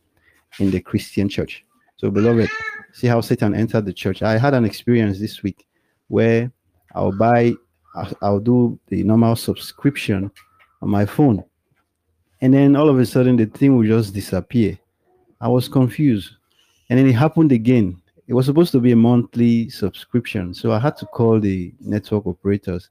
in 0.58 0.70
the 0.70 0.80
Christian 0.80 1.28
church. 1.28 1.64
So, 1.96 2.10
beloved, 2.10 2.48
see 2.92 3.06
how 3.06 3.20
Satan 3.20 3.54
entered 3.54 3.86
the 3.86 3.92
church. 3.92 4.22
I 4.22 4.38
had 4.38 4.54
an 4.54 4.64
experience 4.64 5.18
this 5.18 5.42
week 5.42 5.66
where 6.08 6.52
I'll 6.94 7.12
buy, 7.12 7.54
I'll, 8.20 8.40
do 8.40 8.78
the 8.88 9.02
normal 9.02 9.36
subscription 9.36 10.30
on 10.82 10.90
my 10.90 11.06
phone, 11.06 11.42
and 12.40 12.52
then 12.52 12.76
all 12.76 12.88
of 12.88 12.98
a 12.98 13.06
sudden 13.06 13.36
the 13.36 13.46
thing 13.46 13.76
will 13.76 13.86
just 13.86 14.14
disappear. 14.14 14.78
I 15.40 15.48
was 15.48 15.68
confused, 15.68 16.32
and 16.88 16.98
then 16.98 17.08
it 17.08 17.14
happened 17.14 17.52
again. 17.52 18.00
It 18.26 18.32
was 18.32 18.46
supposed 18.46 18.72
to 18.72 18.80
be 18.80 18.92
a 18.92 18.96
monthly 18.96 19.68
subscription, 19.68 20.54
so 20.54 20.72
I 20.72 20.78
had 20.78 20.96
to 20.98 21.06
call 21.06 21.40
the 21.40 21.74
network 21.80 22.26
operators, 22.26 22.88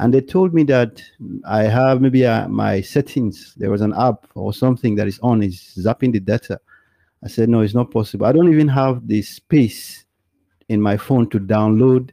and 0.00 0.12
they 0.12 0.20
told 0.20 0.52
me 0.52 0.64
that 0.64 1.00
I 1.46 1.62
have 1.62 2.00
maybe 2.00 2.26
uh, 2.26 2.48
my 2.48 2.80
settings. 2.80 3.54
There 3.56 3.70
was 3.70 3.82
an 3.82 3.94
app 3.94 4.26
or 4.34 4.52
something 4.52 4.96
that 4.96 5.06
is 5.06 5.20
on, 5.20 5.42
is 5.42 5.74
zapping 5.78 6.12
the 6.12 6.18
data. 6.18 6.60
I 7.22 7.28
said, 7.28 7.48
no, 7.48 7.60
it's 7.60 7.74
not 7.74 7.92
possible. 7.92 8.26
I 8.26 8.32
don't 8.32 8.52
even 8.52 8.68
have 8.68 9.06
the 9.06 9.22
space 9.22 10.04
in 10.68 10.80
my 10.80 10.96
phone 10.96 11.30
to 11.30 11.38
download 11.38 12.10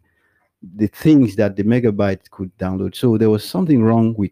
the 0.75 0.87
things 0.87 1.35
that 1.37 1.55
the 1.55 1.63
megabyte 1.63 2.29
could 2.29 2.55
download. 2.59 2.95
So 2.95 3.17
there 3.17 3.31
was 3.31 3.43
something 3.43 3.81
wrong 3.83 4.13
with. 4.15 4.31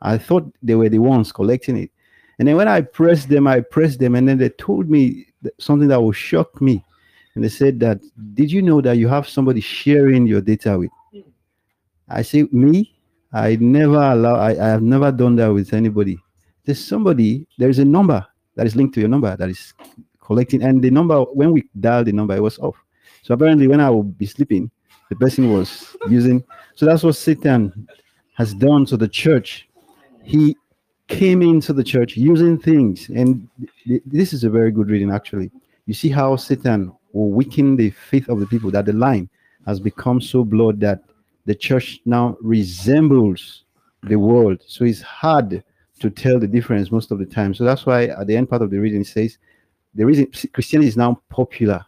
I 0.00 0.16
thought 0.16 0.50
they 0.62 0.76
were 0.76 0.88
the 0.88 1.00
ones 1.00 1.32
collecting 1.32 1.76
it. 1.76 1.90
And 2.38 2.46
then 2.46 2.56
when 2.56 2.68
I 2.68 2.82
pressed 2.82 3.28
them, 3.28 3.46
I 3.46 3.60
pressed 3.60 3.98
them, 3.98 4.14
and 4.14 4.28
then 4.28 4.38
they 4.38 4.50
told 4.50 4.88
me 4.88 5.26
something 5.58 5.88
that 5.88 6.00
will 6.00 6.12
shock 6.12 6.60
me. 6.60 6.84
And 7.34 7.42
they 7.42 7.48
said 7.48 7.80
that, 7.80 8.00
did 8.34 8.50
you 8.52 8.62
know 8.62 8.80
that 8.80 8.96
you 8.96 9.08
have 9.08 9.28
somebody 9.28 9.60
sharing 9.60 10.26
your 10.26 10.40
data 10.40 10.78
with? 10.78 10.90
I 12.08 12.22
say, 12.22 12.46
me? 12.52 12.96
I 13.32 13.56
never 13.56 14.00
allow, 14.00 14.36
I, 14.36 14.50
I 14.50 14.68
have 14.68 14.82
never 14.82 15.10
done 15.10 15.34
that 15.36 15.48
with 15.48 15.72
anybody. 15.72 16.18
There's 16.64 16.84
somebody, 16.84 17.46
there 17.58 17.68
is 17.68 17.80
a 17.80 17.84
number 17.84 18.24
that 18.54 18.66
is 18.66 18.76
linked 18.76 18.94
to 18.94 19.00
your 19.00 19.08
number 19.08 19.36
that 19.36 19.48
is 19.48 19.74
collecting, 20.20 20.62
and 20.62 20.80
the 20.80 20.90
number, 20.90 21.20
when 21.22 21.52
we 21.52 21.68
dialed 21.80 22.06
the 22.06 22.12
number, 22.12 22.36
it 22.36 22.42
was 22.42 22.58
off. 22.60 22.76
So 23.22 23.34
apparently, 23.34 23.66
when 23.66 23.80
I 23.80 23.90
would 23.90 24.16
be 24.16 24.26
sleeping, 24.26 24.70
the 25.08 25.16
person 25.16 25.52
was 25.52 25.96
using. 26.08 26.44
So 26.76 26.86
that's 26.86 27.02
what 27.02 27.16
Satan 27.16 27.88
has 28.34 28.54
done 28.54 28.86
to 28.86 28.96
the 28.96 29.08
church. 29.08 29.68
He 30.22 30.56
came 31.08 31.42
into 31.42 31.72
the 31.72 31.84
church 31.84 32.16
using 32.16 32.58
things, 32.58 33.08
and 33.08 33.48
th- 33.84 34.02
this 34.06 34.32
is 34.32 34.44
a 34.44 34.50
very 34.50 34.70
good 34.70 34.88
reading, 34.88 35.10
actually. 35.10 35.50
You 35.86 35.94
see 35.94 36.08
how 36.08 36.36
Satan 36.36 36.92
will 37.14 37.30
weaken 37.30 37.76
the 37.76 37.90
faith 37.90 38.28
of 38.28 38.40
the 38.40 38.46
people, 38.46 38.70
that 38.72 38.86
the 38.86 38.92
line 38.92 39.28
has 39.66 39.80
become 39.80 40.20
so 40.20 40.44
blurred 40.44 40.80
that 40.80 41.02
the 41.46 41.54
church 41.54 42.00
now 42.04 42.36
resembles 42.40 43.64
the 44.02 44.16
world. 44.16 44.62
So 44.66 44.84
it's 44.84 45.00
hard 45.00 45.62
to 46.00 46.10
tell 46.10 46.38
the 46.38 46.46
difference 46.46 46.90
most 46.90 47.10
of 47.10 47.18
the 47.18 47.26
time. 47.26 47.54
So 47.54 47.64
that's 47.64 47.86
why 47.86 48.06
at 48.06 48.26
the 48.26 48.36
end 48.36 48.50
part 48.50 48.62
of 48.62 48.70
the 48.70 48.78
reading 48.78 49.02
it 49.02 49.06
says 49.06 49.38
the 49.94 50.04
reason 50.04 50.30
Christianity 50.52 50.88
is 50.88 50.96
now 50.96 51.20
popular. 51.30 51.84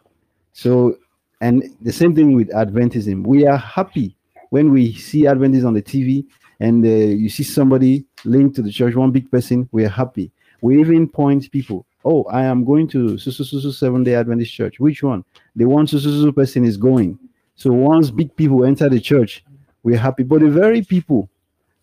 So 0.53 0.97
and 1.41 1.63
the 1.81 1.91
same 1.91 2.15
thing 2.15 2.33
with 2.33 2.49
Adventism. 2.49 3.25
We 3.25 3.45
are 3.45 3.57
happy 3.57 4.15
when 4.49 4.71
we 4.71 4.93
see 4.93 5.23
Adventism 5.23 5.67
on 5.67 5.73
the 5.73 5.81
TV 5.81 6.25
and 6.59 6.83
uh, 6.83 6.89
you 6.89 7.29
see 7.29 7.43
somebody 7.43 8.05
linked 8.25 8.55
to 8.55 8.61
the 8.61 8.71
church, 8.71 8.95
one 8.95 9.11
big 9.11 9.29
person. 9.29 9.69
We 9.71 9.85
are 9.85 9.89
happy. 9.89 10.31
We 10.61 10.79
even 10.79 11.07
point 11.07 11.51
people. 11.51 11.85
Oh, 12.09 12.23
I 12.31 12.43
am 12.43 12.63
going 12.63 12.87
to 12.89 13.17
so 13.17 13.31
Seven 13.71 14.05
Day 14.05 14.15
Adventist 14.15 14.53
Church. 14.53 14.79
Which 14.79 15.03
one? 15.03 15.25
The 15.57 15.65
one 15.65 15.87
so 15.87 16.31
person 16.31 16.63
is 16.63 16.77
going. 16.77 17.19
So 17.55 17.73
once 17.73 18.11
big 18.11 18.33
people 18.37 18.63
enter 18.63 18.87
the 18.87 19.01
church, 19.01 19.43
we're 19.83 19.97
happy. 19.97 20.23
But 20.23 20.39
the 20.39 20.49
very 20.49 20.81
people, 20.81 21.29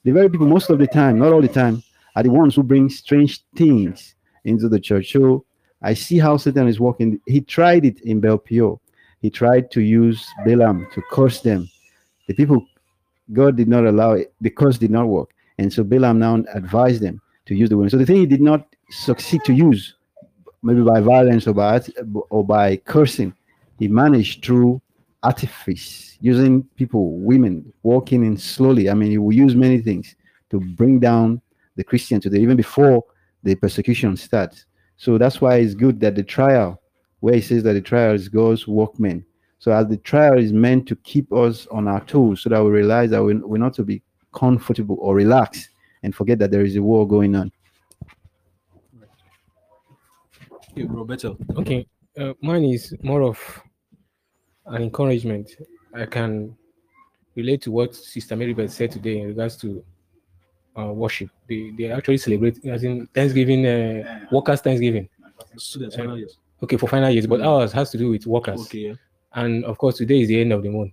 the 0.02 0.12
very 0.12 0.30
people, 0.30 0.46
most 0.46 0.70
of 0.70 0.78
the 0.78 0.86
time, 0.86 1.18
not 1.18 1.34
all 1.34 1.42
the 1.42 1.48
time, 1.48 1.82
are 2.16 2.22
the 2.22 2.30
ones 2.30 2.54
who 2.54 2.62
bring 2.62 2.88
strange 2.88 3.44
things 3.54 4.14
into 4.44 4.66
the 4.66 4.80
church. 4.80 5.12
So 5.12 5.44
I 5.82 5.92
see 5.92 6.18
how 6.18 6.38
Satan 6.38 6.68
is 6.68 6.80
working. 6.80 7.20
He 7.26 7.42
tried 7.42 7.84
it 7.84 8.00
in 8.00 8.20
Baal-peor. 8.20 8.80
He 9.20 9.28
tried 9.28 9.70
to 9.72 9.82
use 9.82 10.26
Balaam 10.46 10.86
to 10.94 11.02
curse 11.10 11.42
them. 11.42 11.68
The 12.28 12.34
people, 12.34 12.66
God 13.34 13.58
did 13.58 13.68
not 13.68 13.84
allow 13.84 14.12
it. 14.12 14.32
The 14.40 14.48
curse 14.48 14.78
did 14.78 14.90
not 14.90 15.06
work. 15.06 15.34
And 15.58 15.70
so 15.70 15.84
Balaam 15.84 16.18
now 16.18 16.42
advised 16.54 17.02
them 17.02 17.20
to 17.44 17.54
use 17.54 17.68
the 17.68 17.76
women. 17.76 17.90
So 17.90 17.98
the 17.98 18.06
thing 18.06 18.16
he 18.16 18.26
did 18.26 18.40
not 18.40 18.66
succeed 18.88 19.44
to 19.44 19.52
use, 19.52 19.96
maybe 20.64 20.82
by 20.82 21.00
violence 21.00 21.46
or 21.46 21.52
by 21.52 21.80
or 22.30 22.44
by 22.44 22.76
cursing, 22.76 23.34
he 23.78 23.86
managed 23.88 24.44
through 24.44 24.80
artifice, 25.22 26.18
using 26.20 26.62
people, 26.76 27.18
women, 27.18 27.72
walking 27.82 28.24
in 28.24 28.36
slowly. 28.36 28.90
I 28.90 28.94
mean, 28.94 29.10
he 29.10 29.18
will 29.18 29.32
use 29.32 29.54
many 29.54 29.80
things 29.80 30.16
to 30.50 30.60
bring 30.60 30.98
down 30.98 31.40
the 31.76 31.84
Christian 31.84 32.20
today, 32.20 32.38
even 32.38 32.56
before 32.56 33.04
the 33.42 33.54
persecution 33.54 34.16
starts. 34.16 34.66
So 34.96 35.18
that's 35.18 35.40
why 35.40 35.56
it's 35.56 35.74
good 35.74 36.00
that 36.00 36.14
the 36.14 36.22
trial, 36.22 36.80
where 37.20 37.34
he 37.34 37.40
says 37.40 37.62
that 37.64 37.72
the 37.72 37.80
trial 37.80 38.14
is 38.14 38.28
God's 38.28 38.66
workmen. 38.66 39.24
So 39.58 39.72
as 39.72 39.88
the 39.88 39.96
trial 39.96 40.38
is 40.38 40.52
meant 40.52 40.86
to 40.88 40.96
keep 40.96 41.32
us 41.32 41.66
on 41.68 41.88
our 41.88 42.04
toes, 42.04 42.42
so 42.42 42.50
that 42.50 42.62
we 42.62 42.70
realize 42.70 43.10
that 43.10 43.22
we're, 43.22 43.58
not 43.58 43.74
to 43.74 43.82
be 43.82 44.02
comfortable 44.34 44.98
or 45.00 45.14
relax 45.14 45.68
and 46.02 46.14
forget 46.14 46.38
that 46.38 46.50
there 46.50 46.64
is 46.64 46.76
a 46.76 46.82
war 46.82 47.08
going 47.08 47.34
on. 47.34 47.50
Yeah, 50.76 50.86
Roberto. 50.88 51.36
Okay, 51.56 51.86
uh, 52.18 52.32
mine 52.40 52.64
is 52.64 52.94
more 53.02 53.22
of 53.22 53.38
an 54.66 54.82
encouragement. 54.82 55.50
I 55.94 56.06
can 56.06 56.56
relate 57.36 57.62
to 57.62 57.70
what 57.70 57.94
Sister 57.94 58.36
Marybeth 58.36 58.70
said 58.70 58.90
today 58.90 59.20
in 59.20 59.28
regards 59.28 59.56
to 59.58 59.84
uh, 60.78 60.92
worship. 60.92 61.30
They 61.48 61.70
they 61.78 61.90
actually 61.90 62.18
celebrate 62.18 62.64
as 62.66 62.82
in 62.82 63.06
Thanksgiving, 63.14 63.66
uh, 63.66 64.26
workers 64.32 64.60
Thanksgiving. 64.60 65.08
Students, 65.56 65.96
final 65.96 66.18
years. 66.18 66.38
Okay, 66.62 66.76
for 66.76 66.88
final 66.88 67.10
years, 67.10 67.26
but 67.26 67.40
ours 67.40 67.72
has 67.72 67.90
to 67.90 67.98
do 67.98 68.10
with 68.10 68.26
workers. 68.26 68.60
Okay, 68.62 68.78
yeah. 68.78 68.94
And 69.34 69.64
of 69.64 69.78
course, 69.78 69.98
today 69.98 70.22
is 70.22 70.28
the 70.28 70.40
end 70.40 70.52
of 70.52 70.62
the 70.62 70.70
month. 70.70 70.92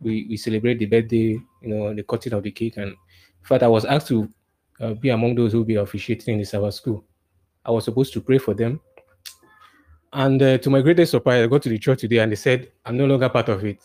We 0.00 0.26
we 0.28 0.36
celebrate 0.36 0.78
the 0.78 0.86
birthday, 0.86 1.38
you 1.62 1.68
know, 1.68 1.94
the 1.94 2.02
cutting 2.04 2.32
of 2.32 2.42
the 2.42 2.50
cake. 2.52 2.76
And 2.76 2.90
in 2.90 3.44
fact, 3.44 3.62
I 3.62 3.68
was 3.68 3.84
asked 3.84 4.08
to 4.08 4.28
uh, 4.80 4.94
be 4.94 5.10
among 5.10 5.34
those 5.34 5.52
who 5.52 5.58
will 5.58 5.64
be 5.64 5.76
officiating 5.76 6.34
in 6.34 6.40
the 6.40 6.46
Sabbath 6.46 6.74
school. 6.74 7.04
I 7.64 7.70
was 7.70 7.84
supposed 7.84 8.12
to 8.14 8.20
pray 8.20 8.38
for 8.38 8.54
them. 8.54 8.80
And 10.12 10.42
uh, 10.42 10.58
to 10.58 10.70
my 10.70 10.82
greatest 10.82 11.12
surprise, 11.12 11.44
I 11.44 11.46
got 11.46 11.62
to 11.62 11.68
the 11.68 11.78
church 11.78 12.00
today 12.00 12.18
and 12.18 12.32
they 12.32 12.36
said, 12.36 12.72
I'm 12.84 12.96
no 12.96 13.06
longer 13.06 13.28
part 13.28 13.48
of 13.48 13.64
it. 13.64 13.78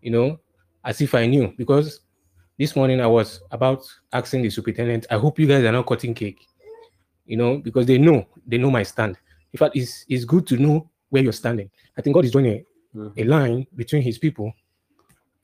You 0.00 0.10
know, 0.10 0.40
as 0.84 1.00
if 1.00 1.14
I 1.14 1.26
knew. 1.26 1.52
Because 1.56 2.00
this 2.58 2.74
morning 2.74 3.00
I 3.00 3.06
was 3.06 3.40
about 3.50 3.84
asking 4.12 4.42
the 4.42 4.50
superintendent, 4.50 5.06
I 5.10 5.18
hope 5.18 5.38
you 5.38 5.46
guys 5.46 5.64
are 5.64 5.72
not 5.72 5.86
cutting 5.86 6.14
cake. 6.14 6.46
You 7.26 7.36
know, 7.36 7.58
because 7.58 7.86
they 7.86 7.98
know, 7.98 8.26
they 8.46 8.58
know 8.58 8.70
my 8.70 8.82
stand. 8.82 9.16
In 9.52 9.58
fact, 9.58 9.76
it's, 9.76 10.04
it's 10.08 10.24
good 10.24 10.46
to 10.48 10.56
know 10.56 10.90
where 11.10 11.22
you're 11.22 11.32
standing. 11.32 11.70
I 11.96 12.02
think 12.02 12.14
God 12.14 12.24
is 12.24 12.32
drawing 12.32 12.46
a, 12.46 12.64
a 13.18 13.24
line 13.24 13.66
between 13.76 14.02
his 14.02 14.18
people 14.18 14.52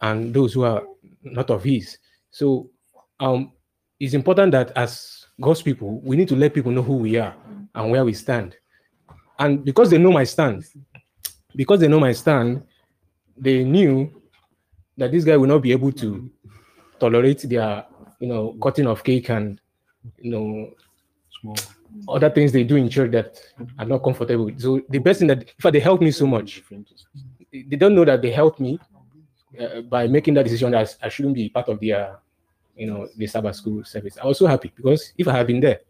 and 0.00 0.32
those 0.32 0.52
who 0.54 0.64
are 0.64 0.82
not 1.22 1.50
of 1.50 1.62
his. 1.62 1.98
So 2.30 2.70
um 3.20 3.52
it's 3.98 4.14
important 4.14 4.52
that 4.52 4.72
as 4.76 5.26
God's 5.40 5.62
people, 5.62 6.00
we 6.00 6.16
need 6.16 6.28
to 6.28 6.36
let 6.36 6.52
people 6.52 6.70
know 6.70 6.82
who 6.82 6.96
we 6.96 7.16
are 7.16 7.34
and 7.74 7.90
where 7.90 8.04
we 8.04 8.12
stand. 8.12 8.56
And 9.38 9.64
because 9.64 9.90
they 9.90 9.98
know 9.98 10.12
my 10.12 10.24
stand, 10.24 10.64
because 11.54 11.80
they 11.80 11.88
know 11.88 12.00
my 12.00 12.12
stand, 12.12 12.62
they 13.36 13.64
knew 13.64 14.10
that 14.96 15.12
this 15.12 15.24
guy 15.24 15.36
will 15.36 15.48
not 15.48 15.62
be 15.62 15.72
able 15.72 15.92
to 15.92 16.30
tolerate 16.98 17.42
their, 17.42 17.84
you 18.20 18.28
know, 18.28 18.56
cutting 18.62 18.86
of 18.86 19.04
cake 19.04 19.28
and 19.30 19.60
you 20.18 20.30
know 20.30 20.70
Small. 21.40 21.56
other 22.08 22.30
things 22.30 22.52
they 22.52 22.64
do 22.64 22.76
in 22.76 22.88
church 22.88 23.10
that 23.12 23.38
are 23.78 23.84
not 23.84 23.98
comfortable. 23.98 24.50
So 24.58 24.80
the 24.88 24.98
best 24.98 25.18
thing 25.18 25.28
that, 25.28 25.38
in 25.38 25.60
fact, 25.60 25.72
they 25.72 25.80
helped 25.80 26.02
me 26.02 26.10
so 26.10 26.26
much. 26.26 26.62
They 27.52 27.76
don't 27.76 27.94
know 27.94 28.04
that 28.04 28.22
they 28.22 28.30
helped 28.30 28.60
me 28.60 28.78
uh, 29.60 29.82
by 29.82 30.06
making 30.06 30.34
that 30.34 30.44
decision 30.44 30.70
that 30.72 30.96
I 31.02 31.08
shouldn't 31.08 31.34
be 31.34 31.48
part 31.48 31.68
of 31.68 31.80
their, 31.80 32.18
you 32.76 32.86
know, 32.86 33.08
the 33.16 33.26
Sabbath 33.26 33.56
school 33.56 33.84
service. 33.84 34.16
I 34.22 34.26
was 34.26 34.38
so 34.38 34.46
happy 34.46 34.72
because 34.74 35.12
if 35.18 35.28
I 35.28 35.36
had 35.36 35.46
been 35.46 35.60
there, 35.60 35.80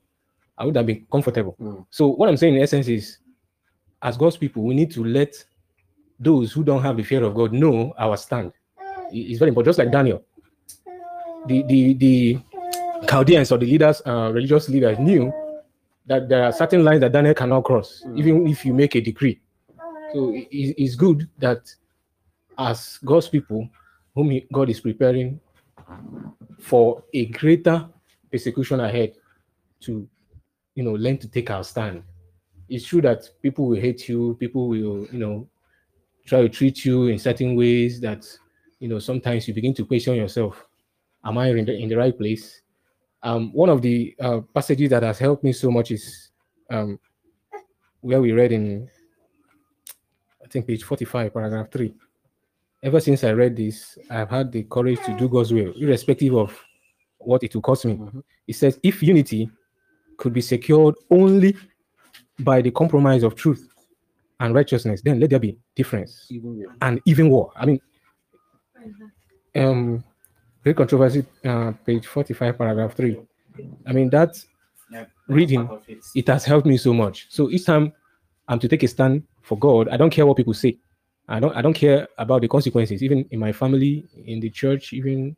I 0.58 0.64
would 0.64 0.76
have 0.76 0.86
been 0.86 1.06
comfortable. 1.10 1.86
So 1.90 2.08
what 2.08 2.28
I'm 2.28 2.36
saying 2.36 2.56
in 2.56 2.62
essence 2.62 2.88
is, 2.88 3.18
as 4.02 4.16
God's 4.16 4.36
people, 4.36 4.62
we 4.62 4.74
need 4.74 4.90
to 4.92 5.04
let 5.04 5.34
those 6.18 6.52
who 6.52 6.64
don't 6.64 6.82
have 6.82 6.96
the 6.96 7.02
fear 7.02 7.22
of 7.24 7.34
God 7.34 7.52
know 7.52 7.94
our 7.98 8.16
stand. 8.16 8.52
It's 9.12 9.38
very 9.38 9.50
important. 9.50 9.66
Just 9.68 9.78
like 9.78 9.92
Daniel, 9.92 10.24
the 11.46 11.62
the 11.62 11.94
the 11.94 12.38
Chaldeans 13.08 13.52
or 13.52 13.58
the 13.58 13.66
leaders, 13.66 14.02
uh, 14.06 14.30
religious 14.32 14.68
leaders 14.68 14.98
knew 14.98 15.32
that 16.06 16.28
there 16.28 16.44
are 16.44 16.52
certain 16.52 16.84
lines 16.84 17.00
that 17.00 17.12
Daniel 17.12 17.34
cannot 17.34 17.64
cross, 17.64 18.02
even 18.16 18.46
if 18.46 18.64
you 18.64 18.72
make 18.74 18.94
a 18.96 19.00
decree. 19.00 19.40
So 20.12 20.32
it- 20.34 20.74
it's 20.78 20.94
good 20.94 21.28
that 21.38 21.74
as 22.58 22.98
God's 23.04 23.28
people, 23.28 23.68
whom 24.14 24.30
he- 24.30 24.46
God 24.52 24.70
is 24.70 24.80
preparing 24.80 25.40
for 26.58 27.02
a 27.12 27.26
greater 27.26 27.88
persecution 28.30 28.80
ahead, 28.80 29.14
to 29.80 30.08
you 30.74 30.84
know 30.84 30.92
learn 30.92 31.18
to 31.18 31.28
take 31.28 31.50
our 31.50 31.64
stand. 31.64 32.02
It's 32.68 32.86
true 32.86 33.00
that 33.02 33.28
people 33.42 33.66
will 33.66 33.80
hate 33.80 34.08
you, 34.08 34.36
people 34.40 34.68
will 34.68 35.06
you 35.10 35.18
know 35.18 35.48
try 36.26 36.42
to 36.42 36.48
treat 36.48 36.84
you 36.84 37.06
in 37.06 37.18
certain 37.18 37.54
ways 37.54 38.00
that 38.00 38.26
you 38.80 38.88
know 38.88 38.98
sometimes 38.98 39.46
you 39.46 39.54
begin 39.54 39.74
to 39.74 39.84
question 39.84 40.14
yourself. 40.14 40.66
Am 41.24 41.38
i 41.38 41.48
in 41.50 41.64
the, 41.64 41.76
in 41.76 41.88
the 41.88 41.96
right 41.96 42.16
place? 42.16 42.62
Um, 43.22 43.52
one 43.52 43.68
of 43.68 43.82
the 43.82 44.14
uh, 44.20 44.40
passages 44.54 44.90
that 44.90 45.02
has 45.02 45.18
helped 45.18 45.42
me 45.42 45.52
so 45.52 45.70
much 45.70 45.90
is 45.90 46.30
um, 46.70 47.00
where 48.00 48.20
we 48.20 48.32
read 48.32 48.52
in 48.52 48.88
i 50.44 50.48
think 50.48 50.66
page 50.66 50.84
45 50.84 51.32
paragraph 51.32 51.70
3 51.72 51.92
ever 52.84 53.00
since 53.00 53.24
i 53.24 53.32
read 53.32 53.56
this 53.56 53.98
i've 54.10 54.30
had 54.30 54.52
the 54.52 54.62
courage 54.64 55.00
to 55.04 55.16
do 55.16 55.28
god's 55.28 55.52
will 55.52 55.72
irrespective 55.76 56.34
of 56.36 56.56
what 57.26 57.42
it 57.42 57.54
will 57.54 57.62
cost 57.62 57.84
me. 57.84 57.98
It 58.46 58.54
says 58.54 58.78
if 58.82 59.02
unity 59.02 59.50
could 60.16 60.32
be 60.32 60.40
secured 60.40 60.94
only 61.10 61.56
by 62.40 62.60
the 62.60 62.70
compromise 62.70 63.22
of 63.22 63.34
truth 63.34 63.68
and 64.40 64.54
righteousness, 64.54 65.00
then 65.02 65.20
let 65.20 65.30
there 65.30 65.38
be 65.38 65.56
difference 65.74 66.30
and 66.82 67.00
even 67.04 67.30
war. 67.30 67.52
I 67.56 67.66
mean, 67.66 67.80
um, 69.54 70.04
great 70.62 70.76
controversy, 70.76 71.24
uh, 71.44 71.72
page 71.84 72.06
45, 72.06 72.58
paragraph 72.58 72.94
3. 72.94 73.18
I 73.86 73.92
mean, 73.92 74.10
that 74.10 74.36
reading, 75.28 75.68
it 76.14 76.28
has 76.28 76.44
helped 76.44 76.66
me 76.66 76.76
so 76.76 76.92
much. 76.92 77.26
So 77.30 77.50
each 77.50 77.64
time 77.64 77.92
I'm 78.48 78.58
to 78.58 78.68
take 78.68 78.82
a 78.82 78.88
stand 78.88 79.22
for 79.42 79.58
God, 79.58 79.88
I 79.88 79.96
don't 79.96 80.10
care 80.10 80.26
what 80.26 80.36
people 80.36 80.54
say. 80.54 80.78
I 81.28 81.40
don't 81.40 81.56
I 81.56 81.62
don't 81.62 81.74
care 81.74 82.06
about 82.18 82.42
the 82.42 82.48
consequences, 82.48 83.02
even 83.02 83.26
in 83.30 83.40
my 83.40 83.52
family, 83.52 84.04
in 84.26 84.38
the 84.38 84.50
church, 84.50 84.92
even 84.92 85.36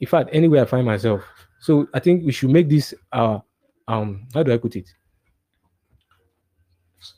in 0.00 0.06
fact, 0.06 0.30
anywhere 0.32 0.62
I 0.62 0.64
find 0.64 0.86
myself. 0.86 1.24
So 1.60 1.88
I 1.92 1.98
think 1.98 2.24
we 2.24 2.30
should 2.30 2.50
make 2.50 2.68
this 2.68 2.94
our 3.12 3.42
um 3.88 4.28
how 4.32 4.42
do 4.44 4.52
I 4.52 4.58
put 4.58 4.76
it? 4.76 4.88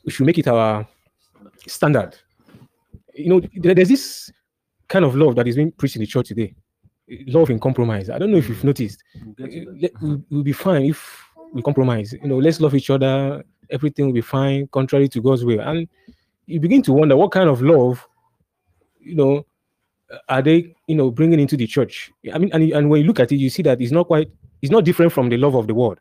We 0.05 0.11
should 0.11 0.25
make 0.25 0.37
it 0.37 0.47
our 0.47 0.87
standard. 1.67 2.15
You 3.13 3.29
know, 3.29 3.41
there's 3.73 3.89
this 3.89 4.31
kind 4.87 5.05
of 5.05 5.15
love 5.15 5.35
that 5.35 5.47
is 5.47 5.55
being 5.55 5.71
preached 5.71 5.95
in 5.95 6.01
the 6.01 6.07
church 6.07 6.29
today. 6.29 6.53
Love 7.27 7.49
in 7.49 7.59
compromise. 7.59 8.09
I 8.09 8.17
don't 8.17 8.31
know 8.31 8.37
if 8.37 8.47
you've 8.47 8.63
noticed. 8.63 9.03
We'll, 9.37 10.23
we'll 10.29 10.43
be 10.43 10.53
fine 10.53 10.85
if 10.85 11.23
we 11.51 11.61
compromise. 11.61 12.13
You 12.13 12.27
know, 12.27 12.37
let's 12.37 12.61
love 12.61 12.73
each 12.75 12.89
other. 12.89 13.43
Everything 13.69 14.05
will 14.05 14.13
be 14.13 14.21
fine, 14.21 14.67
contrary 14.67 15.09
to 15.09 15.21
God's 15.21 15.43
will. 15.43 15.59
And 15.59 15.87
you 16.45 16.59
begin 16.59 16.81
to 16.83 16.93
wonder 16.93 17.17
what 17.17 17.31
kind 17.31 17.49
of 17.49 17.61
love, 17.61 18.07
you 18.99 19.15
know, 19.15 19.45
are 20.27 20.41
they, 20.41 20.75
you 20.87 20.95
know, 20.95 21.09
bringing 21.09 21.39
into 21.39 21.55
the 21.55 21.67
church? 21.67 22.11
I 22.33 22.37
mean, 22.37 22.49
and, 22.53 22.63
and 22.71 22.89
when 22.89 23.01
you 23.01 23.07
look 23.07 23.19
at 23.19 23.31
it, 23.31 23.37
you 23.37 23.49
see 23.49 23.63
that 23.63 23.81
it's 23.81 23.91
not 23.91 24.07
quite, 24.07 24.29
it's 24.61 24.71
not 24.71 24.83
different 24.83 25.11
from 25.13 25.29
the 25.29 25.37
love 25.37 25.55
of 25.55 25.67
the 25.67 25.73
world, 25.73 25.99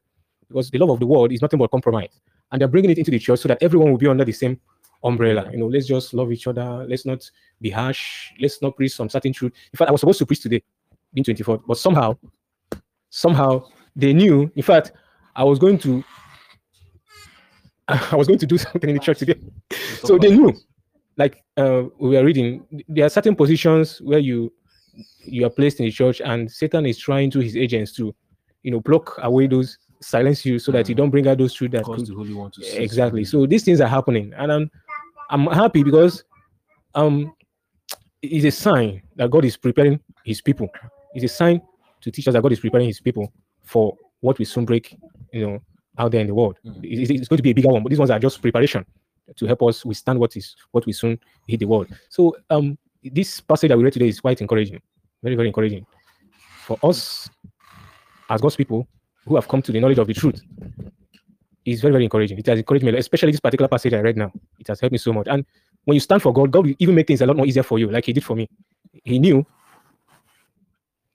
because 0.49 0.71
the 0.71 0.79
love 0.79 0.91
of 0.91 0.99
the 0.99 1.07
world 1.07 1.33
is 1.33 1.41
nothing 1.41 1.59
but 1.59 1.71
compromise, 1.71 2.21
and 2.53 2.61
they're 2.61 2.69
bringing 2.69 2.91
it 2.91 2.99
into 2.99 3.11
the 3.11 3.19
church 3.19 3.41
so 3.41 3.49
that 3.49 3.63
everyone 3.63 3.91
will 3.91 3.99
be 3.99 4.07
under 4.07 4.25
the 4.25 4.33
same 4.33 4.59
umbrella. 5.03 5.49
You 5.53 5.59
know, 5.59 5.67
let's 5.67 5.87
just 5.87 6.15
love 6.15 6.33
each 6.33 6.47
other. 6.47 6.85
Let's 6.89 7.07
not 7.07 7.29
be 7.61 7.71
harsh. 7.71 8.33
Let's 8.41 8.61
not 8.61 8.77
preach 8.77 8.95
some 8.95 9.09
certain 9.09 9.33
truth. 9.33 9.53
In 9.73 9.77
fact, 9.77 9.89
I 9.89 9.93
was 9.93 10.01
supposed 10.01 10.19
to 10.19 10.27
preach 10.27 10.43
today, 10.43 10.63
being 11.15 11.25
24, 11.25 11.63
but 11.67 11.79
somehow, 11.79 12.17
somehow 13.09 13.65
they 13.97 14.13
knew. 14.13 14.51
In 14.55 14.63
fact, 14.63 14.93
I 15.35 15.45
was 15.45 15.59
going 15.59 15.79
to, 15.79 16.05
I 17.89 18.17
was 18.17 18.27
going 18.27 18.39
to 18.39 18.47
do 18.47 18.59
something 18.59 18.89
in 18.89 18.97
the 18.97 19.03
church 19.03 19.19
today, 19.19 19.41
so 20.03 20.19
they 20.19 20.31
knew. 20.31 20.55
Like 21.17 21.43
uh, 21.57 21.85
we 21.99 22.11
were 22.11 22.25
reading, 22.25 22.85
there 22.89 23.05
are 23.05 23.11
certain 23.11 23.35
positions 23.35 24.01
where 24.01 24.21
you 24.21 24.53
you 25.21 25.47
are 25.47 25.51
placed 25.51 25.81
in 25.81 25.87
the 25.87 25.93
church, 25.93 26.21
and 26.21 26.51
Satan 26.51 26.87
is 26.87 26.99
trying 26.99 27.31
to 27.33 27.41
his 27.41 27.57
agents 27.57 27.93
to, 27.97 28.15
you 28.63 28.71
know, 28.71 28.81
block 28.81 29.19
away 29.23 29.47
those, 29.47 29.79
silence 30.01 30.45
you, 30.45 30.59
so 30.59 30.73
that 30.73 30.89
you 30.89 30.95
don't 30.95 31.11
bring 31.11 31.29
out 31.29 31.39
those 31.39 31.55
truth 31.55 31.73
that 31.73 31.85
could 31.85 32.07
the 32.07 32.15
Holy 32.15 32.35
One 32.35 32.51
to 32.53 32.83
exactly. 32.83 33.25
So 33.25 33.47
these 33.47 33.65
things 33.65 33.81
are 33.81 33.89
happening, 33.89 34.33
and 34.37 34.53
I'm 34.53 34.71
I'm 35.31 35.47
happy 35.47 35.83
because 35.83 36.25
um 36.95 37.33
it's 38.23 38.45
a 38.45 38.51
sign 38.51 39.03
that 39.17 39.31
God 39.31 39.45
is 39.45 39.57
preparing 39.57 40.01
His 40.25 40.41
people. 40.41 40.69
It's 41.15 41.25
a 41.25 41.29
sign 41.35 41.63
to 42.01 42.11
teach 42.11 42.29
us 42.29 42.35
that 42.35 42.43
God 42.43 42.53
is 42.53 42.61
preparing 42.61 42.87
His 42.87 43.01
people 43.01 43.33
for 43.65 43.97
what 44.21 44.39
will 44.39 44.47
soon 44.47 44.65
break, 44.65 44.97
you 45.33 45.47
know, 45.47 45.59
out 45.99 46.13
there 46.13 46.21
in 46.21 46.27
the 46.27 46.35
world. 46.35 46.59
It's, 46.83 47.11
it's 47.11 47.29
going 47.29 47.39
to 47.39 47.43
be 47.43 47.51
a 47.51 47.55
bigger 47.55 47.69
one, 47.69 47.83
but 47.83 47.89
these 47.91 47.99
ones 47.99 48.11
are 48.11 48.19
just 48.19 48.41
preparation 48.43 48.85
to 49.37 49.47
help 49.47 49.63
us 49.63 49.85
withstand 49.85 50.19
what 50.19 50.37
is 50.37 50.57
what 50.73 50.85
will 50.87 50.93
soon 50.93 51.19
hit 51.47 51.61
the 51.61 51.67
world. 51.67 51.89
So 52.09 52.37
um 52.51 52.79
this 53.03 53.41
passage 53.41 53.69
that 53.69 53.79
we 53.79 53.85
read 53.85 53.93
today 53.93 54.09
is 54.09 54.21
quite 54.21 54.41
encouraging, 54.41 54.81
very 55.23 55.37
very 55.37 55.49
encouraging 55.49 55.87
for 56.67 56.79
us 56.83 57.29
as 58.29 58.41
God's 58.41 58.57
people 58.57 58.87
who 59.27 59.37
have 59.37 59.49
come 59.49 59.63
to 59.63 59.73
the 59.73 59.81
knowledge 59.81 59.99
of 59.99 60.07
the 60.07 60.15
truth 60.15 60.41
is 61.65 61.81
very, 61.81 61.93
very 61.93 62.05
encouraging. 62.05 62.39
It 62.39 62.47
has 62.47 62.59
encouraged 62.59 62.85
me, 62.85 62.97
especially 62.97 63.33
this 63.33 63.41
particular 63.41 63.69
passage 63.69 63.93
I 63.93 64.01
read 64.01 64.17
now. 64.17 64.33
It 64.59 64.69
has 64.69 64.81
helped 64.81 64.93
me 64.93 64.99
so 64.99 65.13
much. 65.13 65.27
And 65.29 65.45
when 65.85 65.95
you 65.95 66.01
stand 66.01 66.23
for 66.23 66.33
God, 66.33 66.51
God 66.51 66.67
will 66.67 66.75
even 66.79 66.95
make 66.95 67.07
things 67.07 67.21
a 67.21 67.27
lot 67.27 67.37
more 67.37 67.47
easier 67.47 67.63
for 67.63 67.79
you, 67.79 67.91
like 67.91 68.07
He 68.07 68.13
did 68.13 68.25
for 68.25 68.35
me. 68.35 68.49
He 69.05 69.19
knew. 69.19 69.45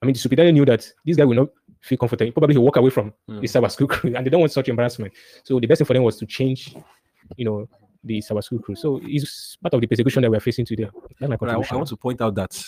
I 0.02 0.06
mean, 0.06 0.14
the 0.14 0.20
superior 0.20 0.52
knew 0.52 0.66
that 0.66 0.88
this 1.06 1.18
guy 1.18 1.26
will 1.26 1.36
not 1.36 1.50
feel 1.82 1.98
comfortable. 1.98 2.32
Probably 2.32 2.56
he'll 2.56 2.64
walk 2.64 2.78
away 2.78 2.90
from 2.90 3.14
hmm. 3.28 3.40
the 3.40 3.48
Sabbath 3.48 3.72
school 3.72 3.88
crew, 3.88 4.14
and 4.16 4.26
they 4.26 4.30
don't 4.30 4.40
want 4.40 4.52
such 4.52 4.70
embarrassment. 4.70 5.14
So 5.44 5.60
the 5.60 5.68
best 5.68 5.80
thing 5.80 5.88
for 5.88 5.94
them 5.94 6.04
was 6.04 6.18
to 6.18 6.26
change, 6.26 6.76
you 7.38 7.46
know, 7.46 7.68
the 8.04 8.22
Sabbath 8.22 8.46
school 8.46 8.60
crew. 8.60 8.76
So 8.76 9.00
it's 9.04 9.58
part 9.58 9.74
of 9.74 9.82
the 9.82 9.88
persecution 9.88 10.22
that 10.22 10.32
we're 10.32 10.40
facing 10.40 10.66
today. 10.66 10.90
That's 11.20 11.30
my 11.30 11.38
But 11.38 11.50
I, 11.50 11.54
I 11.54 11.76
want 11.76 11.88
to 11.88 11.98
point 11.98 12.22
out 12.22 12.36
that 12.36 12.64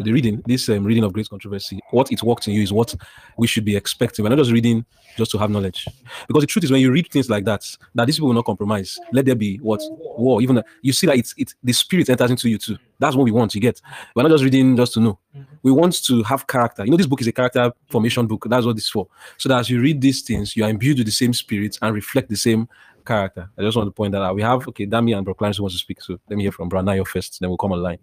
the 0.00 0.12
reading, 0.12 0.42
this 0.46 0.68
um, 0.68 0.84
reading 0.84 1.04
of 1.04 1.12
great 1.12 1.28
controversy, 1.28 1.80
what 1.90 2.10
it 2.10 2.22
worked 2.22 2.48
in 2.48 2.54
you 2.54 2.62
is 2.62 2.72
what 2.72 2.94
we 3.38 3.46
should 3.46 3.64
be 3.64 3.76
expecting. 3.76 4.22
We're 4.22 4.30
not 4.30 4.38
just 4.38 4.50
reading 4.50 4.84
just 5.16 5.30
to 5.30 5.38
have 5.38 5.50
knowledge, 5.50 5.86
because 6.26 6.42
the 6.42 6.46
truth 6.46 6.64
is, 6.64 6.72
when 6.72 6.80
you 6.80 6.90
read 6.90 7.08
things 7.10 7.30
like 7.30 7.44
that, 7.44 7.64
that 7.94 8.06
these 8.06 8.16
people 8.16 8.28
will 8.28 8.34
not 8.34 8.44
compromise. 8.44 8.98
Let 9.12 9.26
there 9.26 9.34
be 9.34 9.58
what 9.58 9.80
war. 9.90 10.42
Even 10.42 10.62
you 10.82 10.92
see 10.92 11.06
that 11.06 11.16
it's 11.16 11.34
it 11.36 11.54
the 11.62 11.72
spirit 11.72 12.10
enters 12.10 12.30
into 12.30 12.48
you 12.48 12.58
too. 12.58 12.76
That's 12.98 13.14
what 13.14 13.24
we 13.24 13.30
want. 13.30 13.54
You 13.54 13.60
get. 13.60 13.80
We're 14.14 14.22
not 14.22 14.30
just 14.30 14.44
reading 14.44 14.76
just 14.76 14.94
to 14.94 15.00
know. 15.00 15.18
We 15.62 15.72
want 15.72 16.04
to 16.04 16.22
have 16.24 16.46
character. 16.46 16.84
You 16.84 16.90
know, 16.90 16.96
this 16.96 17.06
book 17.06 17.20
is 17.20 17.26
a 17.26 17.32
character 17.32 17.72
formation 17.90 18.26
book. 18.26 18.46
That's 18.48 18.66
what 18.66 18.76
it's 18.76 18.88
for. 18.88 19.06
So 19.36 19.48
that 19.48 19.58
as 19.60 19.70
you 19.70 19.80
read 19.80 20.00
these 20.00 20.22
things, 20.22 20.56
you 20.56 20.64
are 20.64 20.70
imbued 20.70 20.98
with 20.98 21.06
the 21.06 21.12
same 21.12 21.32
spirit 21.32 21.78
and 21.80 21.94
reflect 21.94 22.28
the 22.28 22.36
same 22.36 22.68
character. 23.06 23.48
I 23.58 23.62
just 23.62 23.76
want 23.76 23.86
to 23.86 23.92
point 23.92 24.12
that 24.12 24.22
out. 24.22 24.34
We 24.34 24.42
have 24.42 24.66
okay, 24.68 24.86
Dami 24.86 25.16
and 25.16 25.24
Bro 25.24 25.34
Clarence 25.34 25.60
wants 25.60 25.76
to 25.76 25.80
speak. 25.80 26.00
So 26.02 26.18
let 26.28 26.36
me 26.36 26.42
hear 26.44 26.52
from 26.52 26.70
Branayo 26.70 27.06
first, 27.06 27.38
then 27.40 27.50
we'll 27.50 27.58
come 27.58 27.72
online. 27.72 27.98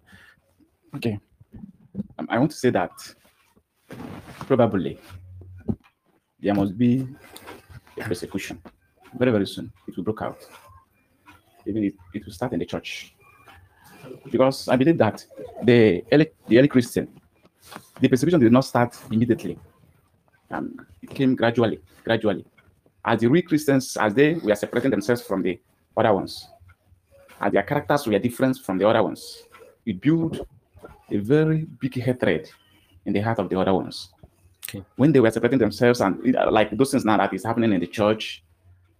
Okay. 0.94 1.18
Um, 2.18 2.26
I 2.28 2.38
want 2.38 2.50
to 2.50 2.56
say 2.56 2.70
that 2.70 2.92
probably 4.46 4.98
there 6.40 6.54
must 6.54 6.76
be 6.76 7.06
a 7.98 8.02
persecution 8.02 8.60
very, 9.18 9.30
very 9.30 9.46
soon. 9.46 9.72
It 9.86 9.96
will 9.96 10.04
break 10.04 10.22
out. 10.22 10.38
Even 11.66 11.84
it, 11.84 11.94
it 12.14 12.24
will 12.24 12.32
start 12.32 12.52
in 12.52 12.58
the 12.58 12.66
church. 12.66 13.14
Because 14.30 14.68
I 14.68 14.76
believe 14.76 14.98
that 14.98 15.24
the 15.62 16.02
early, 16.10 16.30
the 16.48 16.58
early 16.58 16.68
Christian, 16.68 17.08
the 18.00 18.08
persecution 18.08 18.40
did 18.40 18.52
not 18.52 18.64
start 18.64 18.98
immediately. 19.10 19.58
Um, 20.50 20.86
it 21.02 21.10
came 21.10 21.36
gradually, 21.36 21.80
gradually. 22.04 22.44
As 23.04 23.20
the 23.20 23.28
real 23.28 23.42
Christians, 23.42 23.96
as 23.96 24.14
they 24.14 24.34
were 24.34 24.54
separating 24.54 24.90
themselves 24.90 25.22
from 25.22 25.42
the 25.42 25.60
other 25.96 26.12
ones, 26.12 26.46
as 27.40 27.52
their 27.52 27.62
characters 27.62 28.06
were 28.06 28.18
different 28.18 28.58
from 28.58 28.78
the 28.78 28.88
other 28.88 29.02
ones, 29.02 29.44
it 29.86 30.00
built 30.00 30.46
a 31.10 31.18
very 31.18 31.66
big 31.80 32.00
hatred 32.00 32.50
in 33.04 33.12
the 33.12 33.20
heart 33.20 33.38
of 33.38 33.48
the 33.48 33.58
other 33.58 33.74
ones. 33.74 34.10
When 34.96 35.12
they 35.12 35.20
were 35.20 35.30
separating 35.30 35.58
themselves 35.58 36.00
and 36.00 36.36
uh, 36.36 36.50
like 36.50 36.70
those 36.70 36.92
things 36.92 37.04
now 37.04 37.18
that 37.18 37.34
is 37.34 37.44
happening 37.44 37.72
in 37.72 37.80
the 37.80 37.86
church, 37.86 38.42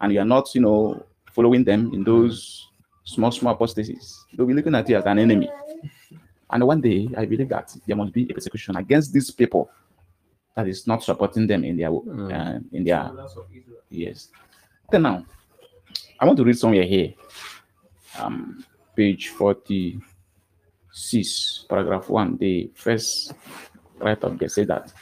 and 0.01 0.13
you 0.13 0.21
are 0.21 0.25
not, 0.25 0.55
you 0.55 0.61
know, 0.61 1.07
following 1.33 1.65
them 1.65 1.95
in 1.95 2.05
those 2.05 2.69
small, 3.05 3.31
small 3.31 3.55
apostasies, 3.55 4.27
they'll 4.35 4.47
be 4.47 4.53
looking 4.53 4.75
at 4.75 4.89
you 4.89 4.97
as 4.97 5.07
an 5.07 5.19
enemy. 5.19 5.49
And 6.51 6.67
one 6.67 6.81
day, 6.83 7.09
I 7.17 7.25
believe 7.25 7.49
that 7.49 7.75
there 7.87 7.97
must 7.97 8.13
be 8.13 8.29
a 8.29 8.35
persecution 8.35 8.77
against 8.77 9.13
these 9.13 9.31
people 9.31 9.71
that 10.55 10.69
is 10.69 10.87
not 10.87 11.03
supporting 11.03 11.47
them 11.47 11.65
in 11.65 11.79
their 11.79 11.89
uh, 11.89 12.59
in 12.73 12.85
their 12.85 13.11
yes. 13.89 14.29
Then 14.91 15.03
now, 15.03 15.25
I 16.21 16.27
want 16.27 16.37
to 16.37 16.45
read 16.45 16.59
somewhere 16.59 16.83
here, 16.83 17.15
um, 18.19 18.63
page 18.95 19.29
forty 19.29 19.99
six, 20.93 21.65
paragraph 21.69 22.09
one. 22.09 22.37
The 22.37 22.71
first 22.75 23.33
right 23.99 24.23
up 24.23 24.39
there 24.39 24.49
say 24.49 24.65
that. 24.65 24.93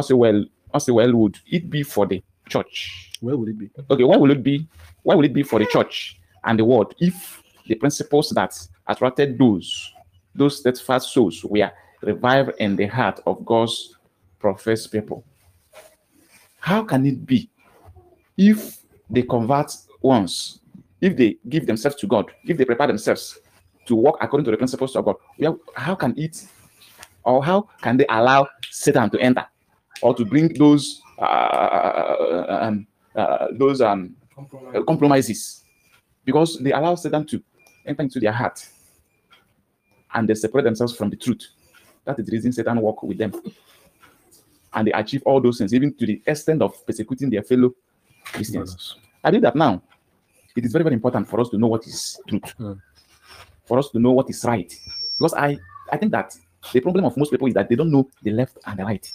Say, 0.00 0.14
well, 0.14 0.44
say, 0.78 0.92
well, 0.92 1.14
would 1.14 1.38
it 1.46 1.70
be 1.70 1.82
for 1.82 2.06
the 2.06 2.22
church? 2.48 3.12
Where 3.20 3.36
would 3.36 3.48
it 3.48 3.58
be? 3.58 3.70
Okay, 3.90 4.04
why 4.04 4.16
will 4.16 4.30
it 4.30 4.42
be? 4.42 4.66
Why 5.02 5.14
will 5.14 5.24
it 5.24 5.32
be 5.32 5.42
for 5.42 5.58
the 5.58 5.66
church 5.66 6.20
and 6.44 6.58
the 6.58 6.64
world 6.64 6.94
if 6.98 7.42
the 7.66 7.76
principles 7.76 8.30
that 8.30 8.54
attracted 8.86 9.38
those 9.38 9.92
those 10.34 10.58
steadfast 10.58 11.14
souls 11.14 11.42
were 11.44 11.70
revived 12.02 12.52
in 12.58 12.76
the 12.76 12.86
heart 12.86 13.20
of 13.26 13.44
God's 13.46 13.96
professed 14.38 14.92
people? 14.92 15.24
How 16.58 16.82
can 16.82 17.06
it 17.06 17.24
be 17.24 17.48
if 18.36 18.82
they 19.08 19.22
convert 19.22 19.74
once 20.02 20.60
if 21.00 21.16
they 21.16 21.36
give 21.48 21.66
themselves 21.66 21.96
to 21.96 22.06
God, 22.06 22.32
if 22.44 22.56
they 22.56 22.64
prepare 22.64 22.86
themselves 22.86 23.38
to 23.86 23.96
walk 23.96 24.18
according 24.20 24.44
to 24.44 24.50
the 24.50 24.56
principles 24.56 24.94
of 24.96 25.04
God, 25.04 25.16
well, 25.38 25.58
how 25.74 25.94
can 25.94 26.14
it 26.16 26.46
or 27.24 27.44
how 27.44 27.68
can 27.80 27.96
they 27.96 28.06
allow 28.08 28.48
Satan 28.70 29.10
to 29.10 29.18
enter 29.20 29.46
or 30.02 30.14
to 30.14 30.24
bring 30.24 30.52
those 30.54 31.00
uh, 31.18 32.44
um, 32.48 32.86
uh, 33.14 33.48
those 33.52 33.80
um, 33.80 34.14
compromises? 34.86 35.64
Because 36.24 36.58
they 36.58 36.72
allow 36.72 36.94
Satan 36.94 37.26
to 37.26 37.42
enter 37.84 38.02
into 38.02 38.20
their 38.20 38.32
heart 38.32 38.66
and 40.14 40.28
they 40.28 40.34
separate 40.34 40.62
themselves 40.64 40.96
from 40.96 41.10
the 41.10 41.16
truth. 41.16 41.46
That 42.04 42.18
is 42.18 42.26
the 42.26 42.32
reason 42.32 42.52
Satan 42.52 42.80
walk 42.80 43.02
with 43.02 43.18
them. 43.18 43.32
And 44.72 44.86
they 44.86 44.92
achieve 44.92 45.22
all 45.24 45.40
those 45.40 45.58
things, 45.58 45.72
even 45.72 45.94
to 45.94 46.06
the 46.06 46.22
extent 46.26 46.62
of 46.62 46.84
persecuting 46.86 47.30
their 47.30 47.42
fellow 47.42 47.74
Christians. 48.24 48.96
I 49.24 49.30
did 49.30 49.42
that 49.42 49.56
now. 49.56 49.82
It 50.54 50.64
is 50.64 50.72
very, 50.72 50.84
very 50.84 50.94
important 50.94 51.28
for 51.28 51.40
us 51.40 51.48
to 51.50 51.58
know 51.58 51.66
what 51.66 51.86
is 51.86 52.18
truth, 52.28 52.54
for 53.66 53.78
us 53.78 53.90
to 53.90 53.98
know 53.98 54.12
what 54.12 54.30
is 54.30 54.44
right. 54.44 54.72
Because 55.18 55.34
I, 55.34 55.58
I 55.92 55.96
think 55.96 56.12
that 56.12 56.34
the 56.72 56.80
problem 56.80 57.04
of 57.04 57.16
most 57.16 57.30
people 57.30 57.46
is 57.48 57.54
that 57.54 57.68
they 57.68 57.76
don't 57.76 57.90
know 57.90 58.08
the 58.22 58.30
left 58.30 58.58
and 58.66 58.78
the 58.78 58.84
right. 58.84 59.10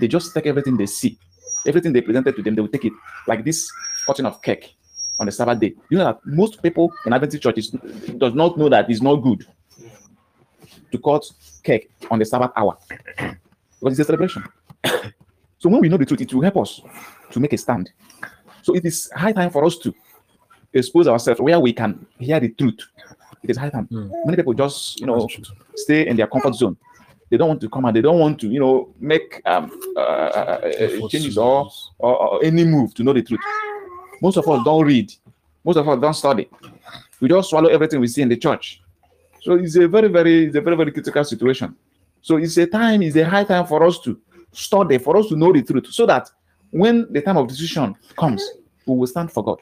They 0.00 0.08
just 0.08 0.32
take 0.34 0.46
everything 0.46 0.76
they 0.76 0.86
see, 0.86 1.18
everything 1.66 1.92
they 1.92 2.00
presented 2.00 2.36
to 2.36 2.42
them, 2.42 2.54
they 2.54 2.62
will 2.62 2.68
take 2.68 2.84
it 2.84 2.92
like 3.26 3.44
this 3.44 3.70
cutting 4.06 4.26
of 4.26 4.40
cake 4.42 4.74
on 5.18 5.26
the 5.26 5.32
Sabbath 5.32 5.60
day. 5.60 5.74
You 5.90 5.98
know 5.98 6.04
that 6.04 6.20
most 6.24 6.62
people 6.62 6.92
in 7.06 7.12
Adventist 7.12 7.42
churches 7.42 7.70
does 7.70 8.34
not 8.34 8.58
know 8.58 8.68
that 8.68 8.90
it's 8.90 9.02
not 9.02 9.16
good 9.16 9.46
to 10.90 10.98
cut 10.98 11.24
cake 11.62 11.90
on 12.10 12.18
the 12.18 12.24
Sabbath 12.24 12.50
hour 12.56 12.76
because 13.82 13.98
it's 13.98 14.00
a 14.00 14.04
celebration. 14.04 14.44
so 15.58 15.68
when 15.68 15.80
we 15.80 15.88
know 15.88 15.96
the 15.96 16.06
truth, 16.06 16.20
it 16.20 16.32
will 16.32 16.42
help 16.42 16.56
us 16.58 16.80
to 17.30 17.40
make 17.40 17.52
a 17.52 17.58
stand. 17.58 17.90
So 18.62 18.74
it 18.74 18.84
is 18.84 19.10
high 19.14 19.32
time 19.32 19.50
for 19.50 19.64
us 19.64 19.76
to 19.78 19.94
expose 20.72 21.08
ourselves 21.08 21.40
where 21.40 21.60
we 21.60 21.72
can 21.72 22.06
hear 22.18 22.40
the 22.40 22.50
truth. 22.50 22.80
It 23.42 23.50
is 23.50 23.56
high 23.56 23.70
time. 23.70 23.88
Many 24.24 24.36
people 24.36 24.54
just, 24.54 25.00
you 25.00 25.06
know, 25.06 25.28
stay 25.74 26.06
in 26.06 26.16
their 26.16 26.26
comfort 26.26 26.54
zone. 26.54 26.76
They 27.30 27.36
don't 27.38 27.48
want 27.48 27.60
to 27.62 27.68
come 27.70 27.86
out. 27.86 27.94
They 27.94 28.02
don't 28.02 28.18
want 28.18 28.38
to, 28.40 28.48
you 28.48 28.60
know, 28.60 28.92
make 29.00 29.40
um, 29.46 29.70
uh, 29.96 30.00
uh, 30.00 30.70
changes 31.08 31.38
or, 31.38 31.70
or, 31.98 32.16
or 32.16 32.44
any 32.44 32.64
move 32.64 32.94
to 32.94 33.02
know 33.02 33.12
the 33.14 33.22
truth. 33.22 33.40
Most 34.20 34.36
of 34.36 34.46
us 34.46 34.62
don't 34.64 34.84
read. 34.84 35.12
Most 35.64 35.76
of 35.76 35.88
us 35.88 36.00
don't 36.00 36.14
study. 36.14 36.48
We 37.20 37.28
just 37.28 37.50
swallow 37.50 37.68
everything 37.68 38.00
we 38.00 38.08
see 38.08 38.22
in 38.22 38.28
the 38.28 38.36
church. 38.36 38.82
So 39.40 39.54
it's 39.54 39.76
a 39.76 39.88
very, 39.88 40.08
very, 40.08 40.46
it's 40.46 40.56
a 40.56 40.60
very, 40.60 40.76
very 40.76 40.92
critical 40.92 41.24
situation. 41.24 41.74
So 42.20 42.36
it's 42.36 42.56
a 42.58 42.66
time, 42.66 43.02
it's 43.02 43.16
a 43.16 43.24
high 43.24 43.44
time 43.44 43.66
for 43.66 43.82
us 43.84 43.98
to 44.00 44.20
study, 44.52 44.98
for 44.98 45.16
us 45.16 45.28
to 45.28 45.36
know 45.36 45.52
the 45.52 45.62
truth, 45.62 45.86
so 45.90 46.06
that 46.06 46.30
when 46.70 47.06
the 47.10 47.20
time 47.20 47.36
of 47.38 47.48
decision 47.48 47.96
comes, 48.16 48.48
we 48.86 48.94
will 48.94 49.06
stand 49.06 49.32
for 49.32 49.42
God. 49.42 49.58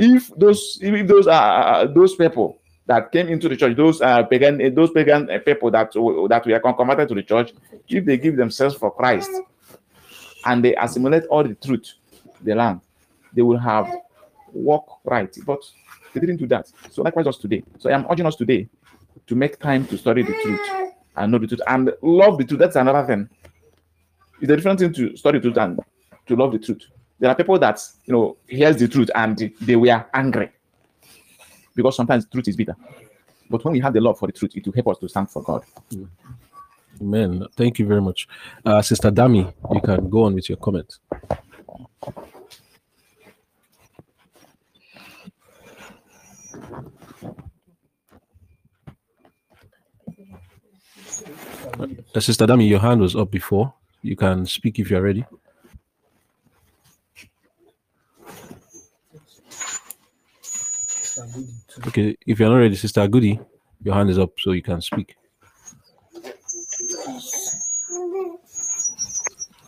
If 0.00 0.30
those, 0.36 0.78
if 0.80 1.06
those 1.06 1.26
are 1.26 1.86
those 1.86 2.14
people 2.14 2.58
that 2.86 3.12
came 3.12 3.28
into 3.28 3.48
the 3.48 3.56
church, 3.56 3.76
those 3.76 4.00
uh, 4.00 4.22
pagan, 4.24 4.74
those 4.74 4.90
pagan 4.90 5.28
people 5.44 5.70
that 5.70 5.92
that 6.28 6.42
we 6.46 6.52
are 6.52 6.60
converted 6.60 7.08
to 7.08 7.14
the 7.14 7.22
church, 7.22 7.52
if 7.88 8.04
they 8.04 8.16
give 8.18 8.36
themselves 8.36 8.74
for 8.74 8.90
Christ 8.90 9.30
and 10.44 10.64
they 10.64 10.74
assimilate 10.76 11.24
all 11.26 11.42
the 11.42 11.54
truth, 11.54 11.94
the 12.42 12.54
land, 12.54 12.80
they 13.32 13.42
will 13.42 13.58
have 13.58 13.90
walk 14.52 15.00
right. 15.04 15.34
But 15.46 15.60
they 16.12 16.20
didn't 16.20 16.36
do 16.36 16.46
that. 16.48 16.70
So 16.90 17.02
likewise 17.02 17.26
us 17.26 17.38
today. 17.38 17.62
So 17.78 17.90
I 17.90 17.94
am 17.94 18.06
urging 18.10 18.26
us 18.26 18.36
today 18.36 18.68
to 19.26 19.34
make 19.34 19.58
time 19.58 19.86
to 19.86 19.96
study 19.96 20.22
the 20.22 20.32
truth 20.42 20.60
and 21.16 21.32
know 21.32 21.38
the 21.38 21.46
truth 21.46 21.60
and 21.66 21.92
love 22.02 22.38
the 22.38 22.44
truth. 22.44 22.60
That's 22.60 22.76
another 22.76 23.06
thing. 23.06 23.28
It's 24.40 24.50
a 24.50 24.56
different 24.56 24.80
thing 24.80 24.92
to 24.92 25.16
study 25.16 25.38
the 25.38 25.42
truth 25.44 25.58
and 25.58 25.80
to 26.26 26.36
love 26.36 26.52
the 26.52 26.58
truth. 26.58 26.82
There 27.24 27.30
are 27.30 27.34
people 27.34 27.58
that 27.58 27.80
you 28.04 28.12
know 28.12 28.36
hears 28.46 28.76
the 28.76 28.86
truth 28.86 29.08
and 29.14 29.50
they 29.62 29.76
were 29.76 30.04
angry 30.12 30.50
because 31.74 31.96
sometimes 31.96 32.26
truth 32.28 32.48
is 32.48 32.54
bitter. 32.54 32.76
But 33.48 33.64
when 33.64 33.72
we 33.72 33.80
have 33.80 33.94
the 33.94 34.00
love 34.02 34.18
for 34.18 34.26
the 34.26 34.32
truth, 34.32 34.54
it 34.54 34.66
will 34.66 34.74
help 34.74 34.88
us 34.88 34.98
to 34.98 35.08
stand 35.08 35.30
for 35.30 35.42
God. 35.42 35.64
Amen. 37.00 37.46
Thank 37.56 37.78
you 37.78 37.86
very 37.86 38.02
much. 38.02 38.28
Uh, 38.62 38.82
Sister 38.82 39.10
Dami, 39.10 39.50
you 39.72 39.80
can 39.80 40.10
go 40.10 40.24
on 40.24 40.34
with 40.34 40.50
your 40.50 40.58
comment. 40.58 40.98
Uh, 52.14 52.20
Sister 52.20 52.46
Dami, 52.46 52.68
your 52.68 52.80
hand 52.80 53.00
was 53.00 53.16
up 53.16 53.30
before. 53.30 53.72
You 54.02 54.14
can 54.14 54.44
speak 54.44 54.78
if 54.78 54.90
you're 54.90 55.00
ready. 55.00 55.24
Okay, 61.88 62.16
if 62.26 62.38
you're 62.38 62.48
not 62.48 62.56
ready, 62.56 62.76
Sister 62.76 63.06
Goody, 63.08 63.40
your 63.82 63.94
hand 63.94 64.08
is 64.10 64.18
up 64.18 64.30
so 64.38 64.52
you 64.52 64.62
can 64.62 64.80
speak. 64.80 65.16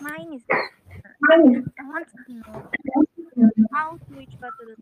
Mine 0.00 0.32
is. 0.34 0.42
I 0.48 1.36
want 1.82 2.06
to 2.26 2.32
know 2.32 2.70
how 3.72 3.96
to 3.96 4.14
reach 4.14 4.30
out 4.44 4.52
to 4.60 4.66
the 4.66 4.76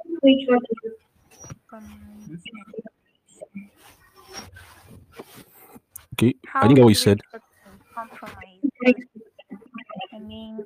Okay, 6.14 6.34
I 6.54 6.62
didn't 6.62 6.76
get 6.76 6.84
what 6.84 6.90
you 6.90 6.94
said. 6.94 7.20
compromise. 7.94 8.60
I 10.12 10.18
mean, 10.18 10.64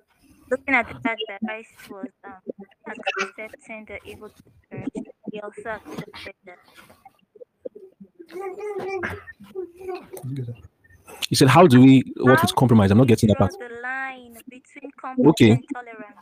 looking 0.51 0.75
at 0.75 0.89
the 0.89 1.01
fact 1.01 1.23
that 1.29 1.41
Christ 1.41 1.71
was 1.89 2.09
um, 2.25 2.43
accepting 2.87 3.87
the 3.87 3.99
evil 4.05 4.31
church, 4.71 4.89
accepted. 5.37 6.35
You 11.31 11.37
said, 11.37 11.49
How 11.49 11.67
do 11.67 11.81
we 11.81 12.13
what 12.17 12.41
with 12.41 12.55
compromise? 12.55 12.91
I'm 12.91 12.99
not 12.99 13.07
getting 13.07 13.29
that 13.29 13.39
part. 13.39 13.53
The 13.59 13.81
line 13.83 14.35
between 14.49 14.91
compromise 15.01 15.31
Okay. 15.31 15.51
and 15.51 15.65
tolerance. 15.75 16.17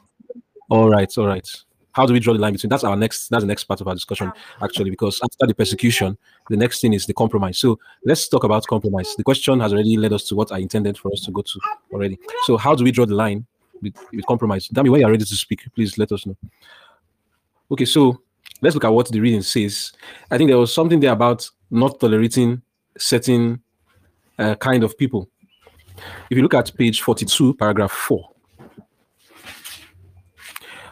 All 0.69 0.91
right, 0.91 1.19
all 1.19 1.27
right. 1.27 1.49
How 1.93 2.05
do 2.05 2.13
we 2.13 2.21
draw 2.21 2.35
the 2.35 2.41
line 2.41 2.53
between 2.53 2.69
that's 2.69 2.85
our 2.85 2.95
next 2.95 3.29
that's 3.29 3.43
the 3.43 3.49
next 3.49 3.65
part 3.65 3.81
of 3.81 3.89
our 3.89 3.95
discussion 3.95 4.31
actually 4.63 4.91
because 4.91 5.19
after 5.25 5.47
the 5.47 5.55
persecution 5.55 6.19
the 6.51 6.57
next 6.57 6.83
thing 6.83 6.93
is 6.93 7.07
the 7.07 7.15
compromise 7.15 7.57
so 7.57 7.79
let's 8.05 8.29
talk 8.29 8.45
about 8.45 8.67
compromise 8.67 9.15
the 9.17 9.25
question 9.25 9.61
has 9.61 9.73
already 9.73 9.97
led 9.97 10.13
us 10.13 10.29
to 10.29 10.35
what 10.35 10.53
i 10.53 10.59
intended 10.59 10.99
for 10.99 11.11
us 11.11 11.23
to 11.23 11.31
go 11.31 11.41
to 11.41 11.59
already 11.95 12.19
so 12.45 12.59
how 12.59 12.75
do 12.75 12.85
we 12.85 12.91
draw 12.91 13.07
the 13.07 13.15
line 13.15 13.47
with, 13.81 13.95
with 14.13 14.27
compromise 14.27 14.69
Dami, 14.69 14.91
when 14.91 15.01
you're 15.01 15.11
ready 15.11 15.25
to 15.25 15.37
speak 15.37 15.63
please 15.75 15.97
let 15.97 16.13
us 16.13 16.27
know 16.27 16.37
okay 17.71 17.87
so 17.87 18.21
let's 18.63 18.75
look 18.75 18.85
at 18.85 18.93
what 18.93 19.11
the 19.11 19.21
reading 19.21 19.43
says. 19.43 19.93
I 20.31 20.39
think 20.39 20.49
there 20.49 20.59
was 20.59 20.73
something 20.73 21.01
there 21.01 21.13
about 21.13 21.49
not 21.71 22.01
tolerating 22.01 22.63
certain 22.99 23.63
uh, 24.39 24.55
kind 24.57 24.85
of 24.85 24.97
people. 24.97 25.29
If 26.31 26.37
you 26.37 26.43
look 26.43 26.55
at 26.55 26.75
page 26.77 27.01
42 27.01 27.55
paragraph 27.55 27.93
4 27.93 28.31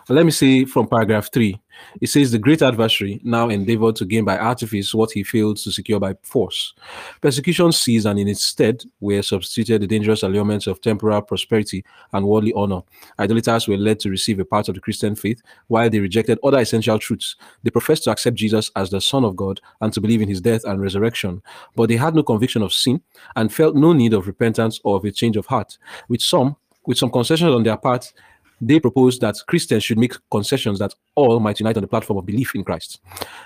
let 0.08 0.24
me 0.24 0.30
say 0.30 0.64
from 0.66 0.86
paragraph 0.86 1.30
three, 1.32 1.58
it 2.00 2.08
says 2.08 2.30
the 2.30 2.38
great 2.38 2.62
adversary 2.62 3.20
now 3.24 3.48
endeavored 3.48 3.96
to 3.96 4.04
gain 4.04 4.24
by 4.24 4.38
artifice 4.38 4.94
what 4.94 5.12
he 5.12 5.22
failed 5.22 5.56
to 5.58 5.70
secure 5.70 6.00
by 6.00 6.14
force. 6.22 6.74
Persecution 7.20 7.72
ceased, 7.72 8.06
and 8.06 8.18
in 8.18 8.28
its 8.28 8.44
stead 8.44 8.82
were 9.00 9.22
substituted 9.22 9.82
the 9.82 9.86
dangerous 9.86 10.22
allurements 10.22 10.66
of 10.66 10.80
temporal 10.80 11.22
prosperity 11.22 11.84
and 12.12 12.26
worldly 12.26 12.52
honor. 12.54 12.82
Idolaters 13.18 13.68
were 13.68 13.76
led 13.76 14.00
to 14.00 14.10
receive 14.10 14.40
a 14.40 14.44
part 14.44 14.68
of 14.68 14.74
the 14.74 14.80
Christian 14.80 15.14
faith, 15.14 15.42
while 15.68 15.88
they 15.88 16.00
rejected 16.00 16.38
other 16.42 16.58
essential 16.58 16.98
truths. 16.98 17.36
They 17.62 17.70
professed 17.70 18.04
to 18.04 18.10
accept 18.10 18.36
Jesus 18.36 18.70
as 18.76 18.90
the 18.90 19.00
Son 19.00 19.24
of 19.24 19.36
God 19.36 19.60
and 19.80 19.92
to 19.92 20.00
believe 20.00 20.22
in 20.22 20.28
his 20.28 20.40
death 20.40 20.64
and 20.64 20.80
resurrection, 20.80 21.42
but 21.76 21.88
they 21.88 21.96
had 21.96 22.14
no 22.14 22.22
conviction 22.22 22.62
of 22.62 22.72
sin 22.72 23.00
and 23.36 23.52
felt 23.52 23.76
no 23.76 23.92
need 23.92 24.12
of 24.12 24.26
repentance 24.26 24.80
or 24.84 24.96
of 24.96 25.04
a 25.04 25.10
change 25.10 25.36
of 25.36 25.46
heart. 25.46 25.78
With 26.08 26.20
some, 26.20 26.56
with 26.86 26.98
some 26.98 27.10
concessions 27.10 27.50
on 27.50 27.62
their 27.62 27.76
part, 27.76 28.12
they 28.66 28.80
proposed 28.80 29.20
that 29.20 29.36
Christians 29.46 29.84
should 29.84 29.98
make 29.98 30.14
concessions 30.30 30.78
that 30.78 30.94
all 31.14 31.40
might 31.40 31.60
unite 31.60 31.76
on 31.76 31.82
the 31.82 31.88
platform 31.88 32.18
of 32.18 32.26
belief 32.26 32.54
in 32.54 32.64
Christ. 32.64 33.00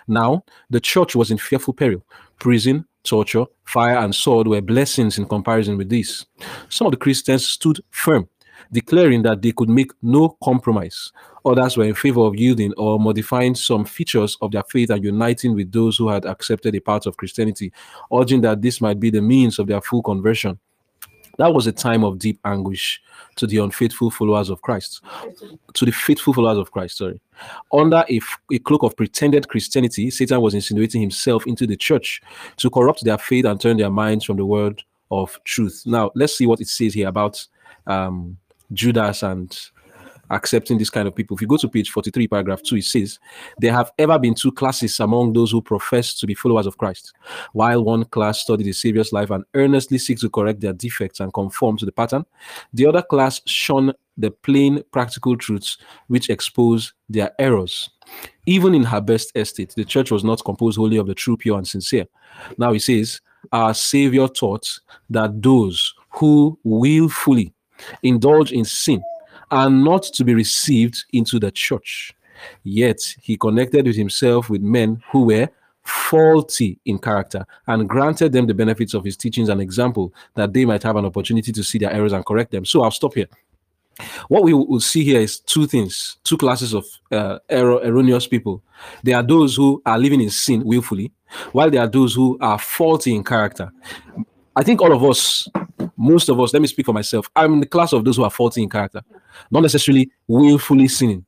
Now, 0.07 0.45
the 0.71 0.81
church 0.81 1.17
was 1.17 1.31
in 1.31 1.39
fearful 1.39 1.75
peril. 1.75 2.05
Prison, 2.39 2.85
torture, 3.05 3.45
fire, 3.65 3.99
and 3.99 4.15
sword 4.15 4.47
were 4.47 4.61
blessings 4.61 5.19
in 5.19 5.27
comparison 5.27 5.77
with 5.77 5.89
this. 5.89 6.27
Some 6.69 6.87
of 6.87 6.93
the 6.93 6.99
Christians 6.99 7.47
stood 7.47 7.81
firm, 7.91 8.29
declaring 8.73 9.23
that 9.23 9.43
they 9.43 9.53
could 9.53 9.69
make 9.69 9.93
no 10.03 10.37
compromise. 10.43 11.13
Others 11.45 11.77
were 11.77 11.85
in 11.85 11.95
favor 11.95 12.21
of 12.21 12.37
yielding 12.37 12.73
or 12.77 13.01
modifying 13.01 13.55
some 13.55 13.85
features 13.85 14.37
of 14.43 14.51
their 14.51 14.65
faith 14.65 14.91
and 14.91 15.03
uniting 15.03 15.55
with 15.55 15.73
those 15.73 15.97
who 15.97 16.09
had 16.09 16.27
accepted 16.27 16.75
a 16.75 16.81
part 16.81 17.07
of 17.07 17.17
Christianity, 17.17 17.73
urging 18.13 18.43
that 18.43 18.61
this 18.61 18.81
might 18.81 19.01
be 19.01 19.11
the 19.11 19.23
means 19.23 19.59
of 19.59 19.67
their 19.67 19.81
full 19.81 20.03
conversion. 20.03 20.59
That 21.39 21.55
was 21.55 21.67
a 21.67 21.73
time 21.73 22.05
of 22.05 22.19
deep 22.19 22.39
anguish 22.45 23.01
to 23.37 23.47
the 23.47 23.59
unfaithful 23.59 24.11
followers 24.11 24.51
of 24.51 24.61
Christ, 24.63 25.01
to 25.75 25.85
the 25.85 25.93
faithful 25.93 26.35
followers 26.35 26.59
of 26.59 26.73
Christ. 26.73 26.99
Sorry, 26.99 27.21
under 27.73 28.05
a 28.09 28.59
cloak 28.59 28.83
of 28.83 28.97
pretended 28.97 29.49
Christianity, 29.49 30.11
Satan 30.11 30.41
was 30.41 30.55
insinuating 30.55 31.01
himself 31.01 31.47
into 31.47 31.67
the 31.67 31.77
church 31.77 32.21
to 32.59 32.69
corrupt 32.69 33.05
their 33.05 33.19
faith 33.19 33.45
and 33.45 33.61
turn 33.61 33.77
their 33.77 33.91
minds 33.91 34.25
from 34.25 34.37
the 34.37 34.45
word 34.45 34.83
of 35.11 35.39
truth. 35.45 35.83
Now, 35.87 36.11
let's 36.15 36.37
see 36.37 36.47
what 36.47 36.61
it 36.61 36.69
says 36.69 36.95
here 36.95 37.09
about 37.09 37.45
um, 37.87 38.37
Judas 38.73 39.23
and 39.23 39.57
accepting 40.31 40.79
this 40.79 40.91
kind 40.91 41.09
of 41.09 41.15
people. 41.15 41.37
If 41.37 41.41
you 41.41 41.49
go 41.49 41.57
to 41.57 41.69
page 41.69 41.91
43, 41.91 42.29
paragraph 42.29 42.63
2, 42.63 42.77
it 42.77 42.85
says, 42.85 43.19
There 43.59 43.73
have 43.73 43.93
ever 43.99 44.19
been 44.19 44.35
two 44.35 44.53
classes 44.53 44.99
among 45.01 45.33
those 45.33 45.51
who 45.51 45.63
profess 45.63 46.15
to 46.21 46.27
be 46.27 46.35
followers 46.35 46.67
of 46.67 46.79
Christ. 46.79 47.13
While 47.53 47.85
one 47.85 48.05
class 48.05 48.41
study 48.41 48.65
the 48.65 48.73
Savior's 48.73 49.13
life 49.13 49.31
and 49.31 49.45
earnestly 49.55 49.99
seek 49.99 50.19
to 50.21 50.31
correct 50.31 50.61
their 50.61 50.73
defects 50.73 51.21
and 51.21 51.33
conform 51.33 51.77
to 51.79 51.87
the 51.87 51.93
pattern, 51.93 52.25
the 52.73 52.87
other 52.87 53.03
class 53.03 53.41
shun 53.47 53.93
the 54.17 54.31
plain 54.31 54.83
practical 54.91 55.37
truths 55.37 55.79
which 56.09 56.29
expose 56.29 56.93
their 57.09 57.31
errors. 57.39 57.89
Even 58.47 58.75
in 58.75 58.83
her 58.83 59.01
best 59.01 59.31
estate, 59.37 59.73
the 59.77 59.85
church 59.85 60.11
was 60.11 60.25
not 60.25 60.45
composed 60.45 60.77
wholly 60.77 60.97
of 60.97 61.07
the 61.07 61.15
true, 61.15 61.37
pure, 61.37 61.57
and 61.57 61.69
sincere. 61.69 62.07
Now 62.57 62.73
he 62.73 62.79
says, 62.79 63.21
Our 63.53 63.75
Savior 63.75 64.27
taught 64.29 64.69
that 65.11 65.41
those 65.41 65.95
who 66.11 66.59
willfully 66.65 67.53
indulge 68.03 68.53
in 68.53 68.65
sin 68.65 69.03
are 69.51 69.71
not 69.71 70.03
to 70.03 70.25
be 70.25 70.35
received 70.35 71.05
into 71.13 71.39
the 71.39 71.51
church. 71.51 72.15
Yet 72.63 73.17
he 73.21 73.37
connected 73.37 73.87
with 73.87 73.97
himself 73.97 74.49
with 74.49 74.63
men 74.63 75.03
who 75.11 75.25
were 75.25 75.49
faulty 75.83 76.79
in 76.85 76.99
character 76.99 77.47
and 77.67 77.89
granted 77.89 78.33
them 78.33 78.47
the 78.47 78.55
benefits 78.55 78.95
of 78.95 79.05
his 79.05 79.17
teachings 79.17 79.49
and 79.49 79.61
example 79.61 80.13
that 80.35 80.53
they 80.53 80.65
might 80.65 80.83
have 80.83 80.97
an 80.97 81.07
opportunity 81.07 81.51
to 81.51 81.65
see 81.65 81.79
their 81.79 81.93
errors 81.93 82.13
and 82.13 82.25
correct 82.27 82.51
them. 82.51 82.65
So 82.65 82.83
I'll 82.83 82.91
stop 82.91 83.15
here. 83.15 83.27
What 84.29 84.45
we 84.45 84.53
will 84.53 84.81
see 84.81 85.03
here 85.03 85.21
is 85.21 85.41
two 85.41 85.67
things, 85.67 86.19
two 86.23 86.37
classes 86.37 86.73
of 86.73 86.87
uh, 87.11 87.39
error, 87.49 87.81
erroneous 87.83 88.29
people. 88.29 88.63
There 89.03 89.17
are 89.17 89.23
those 89.23 89.57
who 89.57 89.83
are 89.85 89.99
living 89.99 90.21
in 90.21 90.31
sin 90.31 90.63
willfully, 90.65 91.11
while 91.53 91.71
there 91.71 91.81
are 91.81 91.89
those 91.89 92.15
who 92.15 92.39
are 92.41 92.59
faulty 92.59 93.15
in 93.15 93.25
character. 93.25 93.73
I 94.55 94.63
think 94.63 94.81
all 94.81 94.93
of 94.93 95.03
us, 95.03 95.49
most 95.99 96.29
of 96.29 96.41
us, 96.41 96.53
let 96.53 96.63
me 96.63 96.69
speak 96.69 96.87
for 96.87 96.93
myself. 96.93 97.29
I'm 97.35 97.55
in 97.55 97.61
the 97.61 97.67
class 97.67 97.93
of 97.93 98.05
those 98.05 98.17
who 98.17 98.23
are 98.23 98.31
faulty 98.31 98.63
in 98.63 98.71
character, 98.71 99.03
not 99.51 99.61
necessarily 99.63 100.11
willfully 100.29 100.87
sinning. 100.89 101.27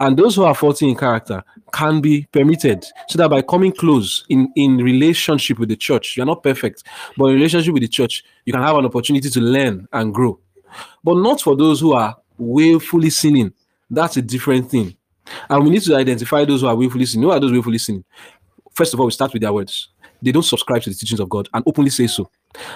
And 0.00 0.16
those 0.16 0.36
who 0.36 0.44
are 0.44 0.54
faulty 0.54 0.88
in 0.88 0.96
character 0.96 1.42
can 1.72 2.00
be 2.00 2.26
permitted 2.32 2.84
so 3.08 3.18
that 3.18 3.28
by 3.28 3.42
coming 3.42 3.72
close 3.72 4.24
in, 4.28 4.52
in 4.56 4.78
relationship 4.78 5.58
with 5.58 5.68
the 5.68 5.76
church, 5.76 6.16
you're 6.16 6.26
not 6.26 6.42
perfect, 6.42 6.84
but 7.16 7.26
in 7.26 7.34
relationship 7.34 7.74
with 7.74 7.82
the 7.82 7.88
church, 7.88 8.24
you 8.44 8.52
can 8.52 8.62
have 8.62 8.76
an 8.76 8.86
opportunity 8.86 9.28
to 9.30 9.40
learn 9.40 9.86
and 9.92 10.14
grow. 10.14 10.38
But 11.02 11.16
not 11.16 11.40
for 11.40 11.56
those 11.56 11.80
who 11.80 11.92
are 11.92 12.16
willfully 12.38 13.10
sinning. 13.10 13.52
That's 13.90 14.16
a 14.16 14.22
different 14.22 14.70
thing. 14.70 14.96
And 15.50 15.64
we 15.64 15.70
need 15.70 15.82
to 15.82 15.96
identify 15.96 16.44
those 16.44 16.62
who 16.62 16.68
are 16.68 16.76
willfully 16.76 17.06
sinning. 17.06 17.24
Who 17.24 17.32
are 17.32 17.40
those 17.40 17.52
willfully 17.52 17.78
sinning? 17.78 18.04
First 18.72 18.94
of 18.94 19.00
all, 19.00 19.06
we 19.06 19.12
start 19.12 19.32
with 19.32 19.42
their 19.42 19.52
words. 19.52 19.88
They 20.22 20.32
don't 20.32 20.42
subscribe 20.42 20.82
to 20.82 20.90
the 20.90 20.96
teachings 20.96 21.20
of 21.20 21.28
God 21.28 21.48
and 21.52 21.62
openly 21.66 21.90
say 21.90 22.06
so. 22.06 22.30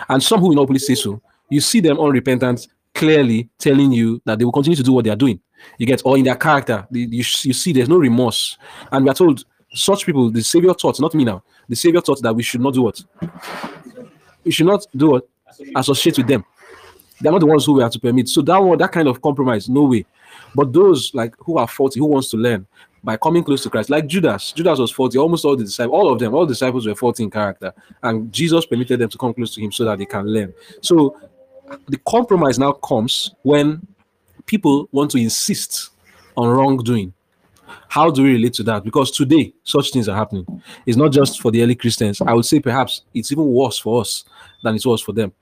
And 0.08 0.22
some 0.22 0.40
who 0.40 0.48
will 0.48 0.56
not 0.56 0.62
openly 0.62 0.78
say 0.78 0.94
so, 0.94 1.20
you 1.48 1.60
see 1.60 1.80
them 1.80 1.98
unrepentant, 1.98 2.68
clearly 2.94 3.48
telling 3.58 3.92
you 3.92 4.20
that 4.24 4.38
they 4.38 4.44
will 4.44 4.52
continue 4.52 4.76
to 4.76 4.82
do 4.82 4.92
what 4.92 5.04
they 5.04 5.10
are 5.10 5.16
doing. 5.16 5.40
You 5.78 5.86
get, 5.86 6.02
or 6.04 6.18
in 6.18 6.24
their 6.24 6.36
character, 6.36 6.86
you, 6.90 7.06
you 7.08 7.22
see 7.22 7.72
there's 7.72 7.88
no 7.88 7.98
remorse. 7.98 8.58
And 8.90 9.04
we 9.04 9.10
are 9.10 9.14
told 9.14 9.44
such 9.74 10.04
people, 10.06 10.30
the 10.30 10.42
Savior 10.42 10.74
taught, 10.74 11.00
not 11.00 11.14
me 11.14 11.24
now, 11.24 11.42
the 11.68 11.76
Savior 11.76 12.00
taught 12.00 12.20
that 12.22 12.34
we 12.34 12.42
should 12.42 12.60
not 12.60 12.74
do 12.74 12.82
what? 12.82 13.02
We 14.44 14.50
should 14.50 14.66
not 14.66 14.86
do 14.94 15.10
what? 15.10 15.28
Associate 15.76 16.18
with 16.18 16.26
them. 16.26 16.44
They're 17.20 17.32
not 17.32 17.40
the 17.40 17.46
ones 17.46 17.64
who 17.64 17.74
we 17.74 17.82
have 17.82 17.92
to 17.92 18.00
permit. 18.00 18.28
So 18.28 18.42
that 18.42 18.58
one, 18.58 18.78
that 18.78 18.90
kind 18.90 19.06
of 19.06 19.22
compromise, 19.22 19.68
no 19.68 19.84
way. 19.84 20.04
But 20.54 20.72
those 20.72 21.14
like 21.14 21.34
who 21.38 21.58
are 21.58 21.68
faulty, 21.68 22.00
who 22.00 22.06
wants 22.06 22.30
to 22.30 22.36
learn 22.36 22.66
by 23.04 23.16
coming 23.16 23.42
close 23.42 23.62
to 23.64 23.70
Christ, 23.70 23.90
like 23.90 24.06
Judas, 24.06 24.52
Judas 24.52 24.78
was 24.78 24.90
faulty. 24.90 25.18
Almost 25.18 25.44
all 25.44 25.56
the 25.56 25.64
disciples, 25.64 25.94
all 25.94 26.12
of 26.12 26.18
them, 26.18 26.34
all 26.34 26.46
the 26.46 26.52
disciples 26.54 26.86
were 26.86 26.94
faulty 26.94 27.24
in 27.24 27.30
character, 27.30 27.72
and 28.02 28.32
Jesus 28.32 28.64
permitted 28.64 29.00
them 29.00 29.08
to 29.08 29.18
come 29.18 29.34
close 29.34 29.54
to 29.54 29.60
Him 29.60 29.72
so 29.72 29.84
that 29.84 29.98
they 29.98 30.06
can 30.06 30.26
learn. 30.26 30.54
So 30.80 31.16
the 31.88 31.98
compromise 32.06 32.58
now 32.58 32.72
comes 32.72 33.34
when 33.42 33.86
people 34.46 34.88
want 34.92 35.10
to 35.12 35.18
insist 35.18 35.90
on 36.36 36.48
wrongdoing. 36.48 37.12
How 37.88 38.10
do 38.10 38.22
we 38.22 38.32
relate 38.34 38.54
to 38.54 38.62
that? 38.64 38.84
Because 38.84 39.10
today, 39.10 39.52
such 39.64 39.92
things 39.92 40.08
are 40.08 40.16
happening. 40.16 40.62
It's 40.86 40.96
not 40.96 41.12
just 41.12 41.40
for 41.40 41.50
the 41.50 41.62
early 41.62 41.74
Christians. 41.74 42.20
I 42.20 42.32
would 42.32 42.44
say 42.44 42.60
perhaps 42.60 43.02
it's 43.14 43.32
even 43.32 43.46
worse 43.46 43.78
for 43.78 44.00
us 44.00 44.24
than 44.62 44.74
it 44.74 44.84
was 44.86 45.02
for 45.02 45.12
them. 45.12 45.32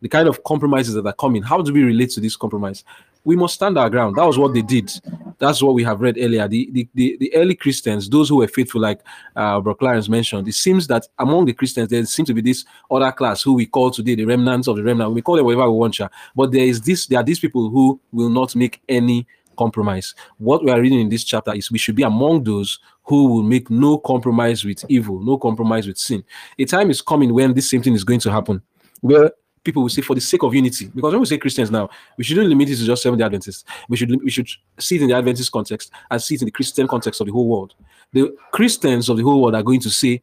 The 0.00 0.08
kind 0.08 0.28
of 0.28 0.42
compromises 0.44 0.94
that 0.94 1.06
are 1.06 1.12
coming, 1.12 1.42
how 1.42 1.60
do 1.60 1.72
we 1.72 1.82
relate 1.82 2.10
to 2.10 2.20
this 2.20 2.36
compromise? 2.36 2.84
We 3.24 3.36
must 3.36 3.54
stand 3.54 3.76
our 3.78 3.90
ground. 3.90 4.16
That 4.16 4.24
was 4.24 4.38
what 4.38 4.54
they 4.54 4.62
did. 4.62 4.90
That's 5.38 5.62
what 5.62 5.74
we 5.74 5.84
have 5.84 6.00
read 6.00 6.16
earlier. 6.18 6.48
The 6.48 6.68
the, 6.72 6.88
the, 6.94 7.16
the 7.18 7.34
early 7.34 7.54
Christians, 7.54 8.08
those 8.08 8.28
who 8.28 8.36
were 8.36 8.48
faithful, 8.48 8.80
like 8.80 9.00
uh, 9.36 9.60
Brock 9.60 9.78
Clarence 9.78 10.08
mentioned, 10.08 10.48
it 10.48 10.54
seems 10.54 10.86
that 10.86 11.06
among 11.18 11.46
the 11.46 11.52
Christians, 11.52 11.88
there 11.88 12.04
seems 12.04 12.28
to 12.28 12.34
be 12.34 12.40
this 12.40 12.64
other 12.90 13.12
class 13.12 13.42
who 13.42 13.54
we 13.54 13.66
call 13.66 13.90
today 13.90 14.14
the 14.14 14.24
remnants 14.24 14.68
of 14.68 14.76
the 14.76 14.82
remnant. 14.82 15.12
We 15.12 15.22
call 15.22 15.36
them 15.36 15.44
whatever 15.46 15.70
we 15.70 15.78
want, 15.78 15.94
sure. 15.94 16.10
but 16.34 16.52
there 16.52 16.64
is 16.64 16.80
this, 16.80 17.06
there 17.06 17.20
are 17.20 17.24
these 17.24 17.40
people 17.40 17.70
who 17.70 18.00
will 18.12 18.30
not 18.30 18.54
make 18.56 18.80
any 18.88 19.26
compromise. 19.56 20.14
What 20.38 20.64
we 20.64 20.70
are 20.70 20.80
reading 20.80 21.00
in 21.00 21.08
this 21.10 21.24
chapter 21.24 21.54
is 21.54 21.70
we 21.70 21.78
should 21.78 21.96
be 21.96 22.02
among 22.02 22.44
those 22.44 22.78
who 23.04 23.28
will 23.28 23.42
make 23.42 23.70
no 23.70 23.98
compromise 23.98 24.64
with 24.64 24.84
evil, 24.88 25.20
no 25.20 25.36
compromise 25.36 25.86
with 25.86 25.98
sin. 25.98 26.24
A 26.58 26.64
time 26.64 26.90
is 26.90 27.02
coming 27.02 27.34
when 27.34 27.52
this 27.52 27.68
same 27.68 27.82
thing 27.82 27.94
is 27.94 28.04
going 28.04 28.20
to 28.20 28.30
happen, 28.30 28.62
where 29.00 29.32
people 29.62 29.82
will 29.82 29.88
say 29.88 30.02
for 30.02 30.14
the 30.14 30.20
sake 30.20 30.42
of 30.42 30.54
unity. 30.54 30.90
Because 30.94 31.12
when 31.12 31.20
we 31.20 31.26
say 31.26 31.38
Christians 31.38 31.70
now, 31.70 31.88
we 32.16 32.24
shouldn't 32.24 32.48
limit 32.48 32.70
it 32.70 32.76
to 32.76 32.84
just 32.84 33.02
Seventh-day 33.02 33.24
Adventists. 33.24 33.64
We 33.88 33.96
should 33.96 34.22
we 34.22 34.30
should 34.30 34.48
see 34.78 34.96
it 34.96 35.02
in 35.02 35.08
the 35.08 35.16
Adventist 35.16 35.52
context 35.52 35.92
and 36.10 36.20
see 36.20 36.34
it 36.34 36.42
in 36.42 36.46
the 36.46 36.52
Christian 36.52 36.88
context 36.88 37.20
of 37.20 37.26
the 37.26 37.32
whole 37.32 37.48
world. 37.48 37.74
The 38.12 38.36
Christians 38.52 39.08
of 39.08 39.16
the 39.16 39.22
whole 39.22 39.42
world 39.42 39.54
are 39.54 39.62
going 39.62 39.80
to 39.80 39.90
say, 39.90 40.22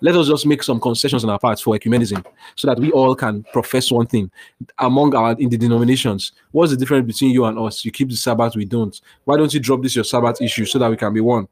let 0.00 0.14
us 0.14 0.28
just 0.28 0.46
make 0.46 0.62
some 0.62 0.78
concessions 0.78 1.24
on 1.24 1.30
our 1.30 1.40
part 1.40 1.60
for 1.60 1.76
ecumenism 1.76 2.24
so 2.54 2.68
that 2.68 2.78
we 2.78 2.92
all 2.92 3.16
can 3.16 3.44
profess 3.52 3.90
one 3.90 4.06
thing 4.06 4.30
among 4.78 5.14
our 5.14 5.32
in 5.32 5.48
the 5.48 5.58
denominations. 5.58 6.32
What's 6.52 6.70
the 6.70 6.76
difference 6.76 7.06
between 7.06 7.32
you 7.32 7.44
and 7.46 7.58
us? 7.58 7.84
You 7.84 7.90
keep 7.90 8.08
the 8.08 8.16
Sabbath, 8.16 8.54
we 8.54 8.64
don't. 8.64 8.98
Why 9.24 9.36
don't 9.36 9.52
you 9.52 9.58
drop 9.58 9.82
this 9.82 9.96
your 9.96 10.04
Sabbath 10.04 10.40
issue 10.40 10.64
so 10.66 10.78
that 10.78 10.88
we 10.88 10.96
can 10.96 11.12
be 11.12 11.20
one? 11.20 11.48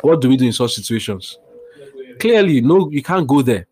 What 0.00 0.22
do 0.22 0.28
we 0.30 0.36
do 0.38 0.46
in 0.46 0.52
such 0.52 0.72
situations? 0.72 1.38
Clearly, 2.18 2.62
no, 2.62 2.90
you 2.90 3.02
can't 3.02 3.26
go 3.26 3.42
there. 3.42 3.66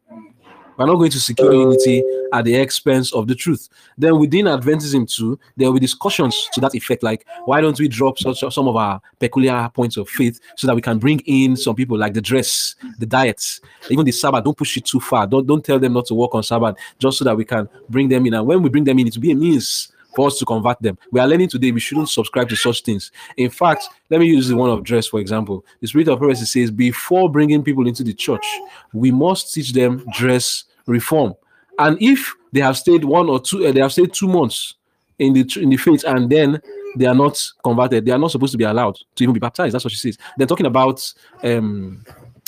We're 0.76 0.86
not 0.86 0.96
going 0.96 1.10
to 1.12 1.20
secure 1.20 1.54
unity 1.54 2.02
at 2.34 2.44
the 2.44 2.54
expense 2.54 3.12
of 3.12 3.28
the 3.28 3.34
truth. 3.34 3.68
Then 3.96 4.18
within 4.18 4.46
Adventism 4.46 5.08
too, 5.10 5.38
there 5.56 5.68
will 5.68 5.74
be 5.74 5.80
discussions 5.80 6.48
to 6.52 6.60
that 6.60 6.74
effect, 6.74 7.02
like 7.02 7.24
why 7.44 7.60
don't 7.60 7.78
we 7.78 7.86
drop 7.86 8.18
such, 8.18 8.40
some 8.52 8.68
of 8.68 8.76
our 8.76 9.00
peculiar 9.20 9.70
points 9.72 9.96
of 9.96 10.08
faith 10.08 10.40
so 10.56 10.66
that 10.66 10.74
we 10.74 10.82
can 10.82 10.98
bring 10.98 11.20
in 11.20 11.56
some 11.56 11.76
people 11.76 11.96
like 11.96 12.12
the 12.12 12.20
dress, 12.20 12.74
the 12.98 13.06
diets, 13.06 13.60
even 13.88 14.04
the 14.04 14.12
Sabbath. 14.12 14.44
Don't 14.44 14.58
push 14.58 14.76
it 14.76 14.84
too 14.84 15.00
far. 15.00 15.26
Don't 15.26 15.46
don't 15.46 15.64
tell 15.64 15.78
them 15.78 15.92
not 15.92 16.06
to 16.06 16.14
work 16.14 16.34
on 16.34 16.42
Sabbath, 16.42 16.76
just 16.98 17.18
so 17.18 17.24
that 17.24 17.36
we 17.36 17.44
can 17.44 17.68
bring 17.88 18.08
them 18.08 18.26
in. 18.26 18.34
And 18.34 18.46
when 18.46 18.62
we 18.62 18.68
bring 18.68 18.84
them 18.84 18.98
in, 18.98 19.06
it 19.06 19.14
will 19.14 19.22
be 19.22 19.30
a 19.30 19.36
means 19.36 19.92
for 20.16 20.26
us 20.26 20.38
to 20.38 20.44
convert 20.44 20.80
them. 20.82 20.98
We 21.12 21.20
are 21.20 21.28
learning 21.28 21.48
today 21.50 21.70
we 21.70 21.80
shouldn't 21.80 22.08
subscribe 22.08 22.48
to 22.48 22.56
such 22.56 22.82
things. 22.82 23.12
In 23.36 23.50
fact, 23.50 23.88
let 24.10 24.20
me 24.20 24.26
use 24.26 24.48
the 24.48 24.56
one 24.56 24.70
of 24.70 24.82
dress 24.82 25.06
for 25.06 25.20
example. 25.20 25.64
The 25.80 25.86
spirit 25.86 26.08
of 26.08 26.18
prophecy 26.18 26.46
says 26.46 26.70
before 26.70 27.30
bringing 27.30 27.62
people 27.62 27.86
into 27.86 28.02
the 28.02 28.14
church, 28.14 28.46
we 28.92 29.10
must 29.10 29.52
teach 29.54 29.72
them 29.72 30.04
dress 30.12 30.64
reform. 30.86 31.34
And 31.78 32.00
if 32.00 32.34
they 32.52 32.60
have 32.60 32.76
stayed 32.76 33.04
one 33.04 33.28
or 33.28 33.40
two, 33.40 33.66
uh, 33.66 33.72
they 33.72 33.80
have 33.80 33.92
stayed 33.92 34.12
two 34.12 34.28
months 34.28 34.74
in 35.18 35.32
the 35.32 35.48
in 35.60 35.70
the 35.70 35.76
faith, 35.76 36.04
and 36.04 36.30
then 36.30 36.60
they 36.96 37.06
are 37.06 37.14
not 37.14 37.40
converted, 37.62 38.04
they 38.04 38.12
are 38.12 38.18
not 38.18 38.30
supposed 38.30 38.52
to 38.52 38.58
be 38.58 38.64
allowed 38.64 38.96
to 39.14 39.24
even 39.24 39.32
be 39.32 39.40
baptized. 39.40 39.74
That's 39.74 39.84
what 39.84 39.92
she 39.92 39.98
says. 39.98 40.18
They're 40.36 40.46
talking 40.46 40.66
about 40.66 41.12
um 41.42 42.04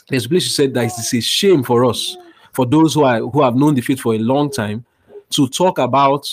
there's 0.08 0.26
a 0.26 0.28
place 0.28 0.44
she 0.44 0.50
said 0.50 0.74
that 0.74 0.84
it's 0.84 1.12
a 1.12 1.20
shame 1.20 1.64
for 1.64 1.84
us, 1.84 2.16
for 2.52 2.66
those 2.66 2.94
who 2.94 3.02
are 3.02 3.20
who 3.20 3.42
have 3.42 3.56
known 3.56 3.74
the 3.74 3.80
faith 3.80 4.00
for 4.00 4.14
a 4.14 4.18
long 4.18 4.50
time, 4.50 4.84
to 5.30 5.48
talk 5.48 5.78
about 5.78 6.28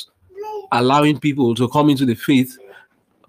allowing 0.71 1.19
people 1.19 1.55
to 1.55 1.67
come 1.69 1.89
into 1.89 2.05
the 2.05 2.15
faith 2.15 2.57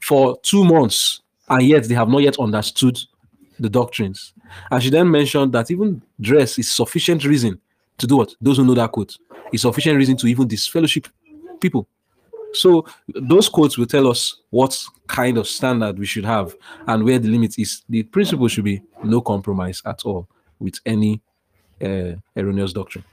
for 0.00 0.38
two 0.42 0.64
months, 0.64 1.20
and 1.48 1.62
yet 1.62 1.84
they 1.84 1.94
have 1.94 2.08
not 2.08 2.22
yet 2.22 2.38
understood 2.38 2.98
the 3.58 3.70
doctrines. 3.70 4.32
And 4.70 4.82
she 4.82 4.90
then 4.90 5.10
mentioned 5.10 5.52
that 5.52 5.70
even 5.70 6.02
dress 6.20 6.58
is 6.58 6.70
sufficient 6.70 7.24
reason 7.24 7.60
to 7.98 8.06
do 8.06 8.16
what? 8.16 8.34
Those 8.40 8.56
who 8.56 8.64
know 8.64 8.74
that 8.74 8.92
quote 8.92 9.16
is 9.52 9.62
sufficient 9.62 9.96
reason 9.96 10.16
to 10.18 10.26
even 10.26 10.48
disfellowship 10.48 11.08
people. 11.60 11.88
So 12.52 12.86
those 13.08 13.48
quotes 13.48 13.76
will 13.76 13.86
tell 13.86 14.06
us 14.06 14.42
what 14.50 14.80
kind 15.06 15.38
of 15.38 15.48
standard 15.48 15.98
we 15.98 16.06
should 16.06 16.24
have 16.24 16.54
and 16.86 17.04
where 17.04 17.18
the 17.18 17.28
limit 17.28 17.58
is. 17.58 17.82
The 17.88 18.04
principle 18.04 18.48
should 18.48 18.64
be 18.64 18.82
no 19.02 19.20
compromise 19.20 19.82
at 19.84 20.02
all 20.04 20.28
with 20.60 20.78
any 20.86 21.20
uh, 21.82 22.12
erroneous 22.36 22.72
doctrine. 22.72 23.04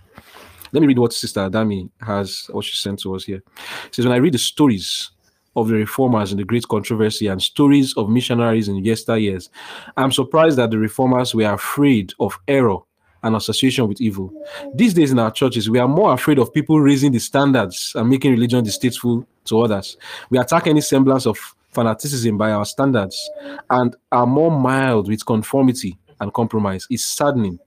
Let 0.71 0.81
me 0.81 0.87
read 0.87 0.99
what 0.99 1.13
Sister 1.13 1.41
Adami 1.41 1.89
has, 2.01 2.47
what 2.51 2.65
she 2.65 2.75
sent 2.75 2.99
to 2.99 3.15
us 3.15 3.25
here. 3.25 3.43
Says, 3.91 4.05
When 4.05 4.13
I 4.13 4.19
read 4.19 4.33
the 4.33 4.39
stories 4.39 5.11
of 5.55 5.67
the 5.67 5.75
reformers 5.75 6.31
in 6.31 6.37
the 6.37 6.45
great 6.45 6.67
controversy 6.67 7.27
and 7.27 7.41
stories 7.41 7.93
of 7.97 8.09
missionaries 8.09 8.69
in 8.69 8.81
yesteryears, 8.81 9.49
I'm 9.97 10.11
surprised 10.11 10.57
that 10.57 10.71
the 10.71 10.77
reformers 10.77 11.35
were 11.35 11.51
afraid 11.51 12.13
of 12.19 12.39
error 12.47 12.77
and 13.23 13.35
association 13.35 13.87
with 13.87 14.01
evil. 14.01 14.31
These 14.73 14.93
days 14.93 15.11
in 15.11 15.19
our 15.19 15.31
churches, 15.31 15.69
we 15.69 15.79
are 15.79 15.87
more 15.87 16.13
afraid 16.13 16.39
of 16.39 16.53
people 16.53 16.79
raising 16.79 17.11
the 17.11 17.19
standards 17.19 17.93
and 17.95 18.09
making 18.09 18.31
religion 18.31 18.63
distasteful 18.63 19.25
to 19.45 19.61
others. 19.61 19.97
We 20.29 20.39
attack 20.39 20.67
any 20.67 20.81
semblance 20.81 21.25
of 21.25 21.37
fanaticism 21.71 22.37
by 22.37 22.51
our 22.51 22.65
standards 22.65 23.29
and 23.69 23.95
are 24.11 24.27
more 24.27 24.51
mild 24.51 25.07
with 25.07 25.25
conformity 25.25 25.97
and 26.19 26.33
compromise. 26.33 26.87
It's 26.89 27.03
saddening. 27.03 27.59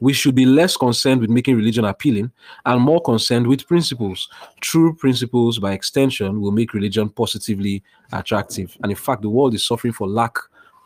We 0.00 0.14
should 0.14 0.34
be 0.34 0.46
less 0.46 0.76
concerned 0.78 1.20
with 1.20 1.28
making 1.28 1.56
religion 1.56 1.84
appealing 1.84 2.32
and 2.64 2.80
more 2.80 3.02
concerned 3.02 3.46
with 3.46 3.68
principles. 3.68 4.30
True 4.62 4.94
principles, 4.94 5.58
by 5.58 5.72
extension, 5.72 6.40
will 6.40 6.52
make 6.52 6.72
religion 6.72 7.10
positively 7.10 7.82
attractive. 8.10 8.76
And 8.82 8.90
in 8.90 8.96
fact, 8.96 9.20
the 9.20 9.28
world 9.28 9.54
is 9.54 9.64
suffering 9.64 9.92
for 9.92 10.08
lack 10.08 10.34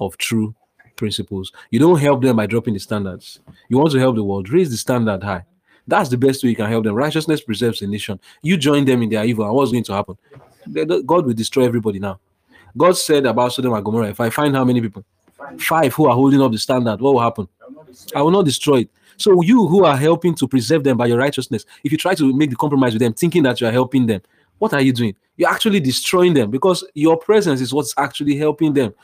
of 0.00 0.18
true 0.18 0.54
principles. 0.96 1.52
You 1.70 1.78
don't 1.78 1.98
help 1.98 2.22
them 2.22 2.36
by 2.36 2.46
dropping 2.46 2.74
the 2.74 2.80
standards. 2.80 3.40
You 3.68 3.78
want 3.78 3.92
to 3.92 3.98
help 3.98 4.16
the 4.16 4.24
world, 4.24 4.48
raise 4.50 4.70
the 4.70 4.76
standard 4.76 5.22
high. 5.22 5.44
That's 5.86 6.08
the 6.08 6.16
best 6.16 6.42
way 6.42 6.50
you 6.50 6.56
can 6.56 6.70
help 6.70 6.84
them. 6.84 6.94
Righteousness 6.94 7.42
preserves 7.42 7.80
the 7.80 7.86
nation. 7.86 8.18
You 8.42 8.56
join 8.56 8.84
them 8.84 9.02
in 9.02 9.10
their 9.10 9.24
evil, 9.24 9.44
and 9.44 9.54
what's 9.54 9.70
going 9.70 9.84
to 9.84 9.92
happen? 9.92 10.16
God 11.04 11.26
will 11.26 11.34
destroy 11.34 11.64
everybody 11.64 11.98
now. 11.98 12.20
God 12.76 12.96
said 12.96 13.26
about 13.26 13.52
Sodom 13.52 13.74
and 13.74 13.84
Gomorrah, 13.84 14.08
if 14.08 14.20
I 14.20 14.30
find 14.30 14.54
how 14.56 14.64
many 14.64 14.80
people? 14.80 15.04
Five 15.58 15.92
who 15.94 16.06
are 16.06 16.14
holding 16.14 16.40
up 16.40 16.52
the 16.52 16.58
standard, 16.58 17.00
what 17.00 17.14
will 17.14 17.20
happen? 17.20 17.48
I 18.14 18.22
will 18.22 18.30
not 18.30 18.46
destroy 18.46 18.80
it. 18.80 18.90
So 19.16 19.42
you 19.42 19.66
who 19.66 19.84
are 19.84 19.96
helping 19.96 20.34
to 20.36 20.48
preserve 20.48 20.82
them 20.82 20.96
by 20.96 21.06
your 21.06 21.18
righteousness, 21.18 21.64
if 21.84 21.92
you 21.92 21.98
try 21.98 22.14
to 22.14 22.32
make 22.34 22.50
the 22.50 22.56
compromise 22.56 22.94
with 22.94 23.02
them, 23.02 23.12
thinking 23.12 23.42
that 23.44 23.60
you 23.60 23.66
are 23.66 23.72
helping 23.72 24.06
them, 24.06 24.22
what 24.58 24.72
are 24.72 24.80
you 24.80 24.92
doing? 24.92 25.14
You're 25.36 25.50
actually 25.50 25.80
destroying 25.80 26.32
them 26.32 26.50
because 26.50 26.84
your 26.94 27.16
presence 27.16 27.60
is 27.60 27.74
what's 27.74 27.92
actually 27.96 28.36
helping 28.36 28.72
them. 28.72 28.94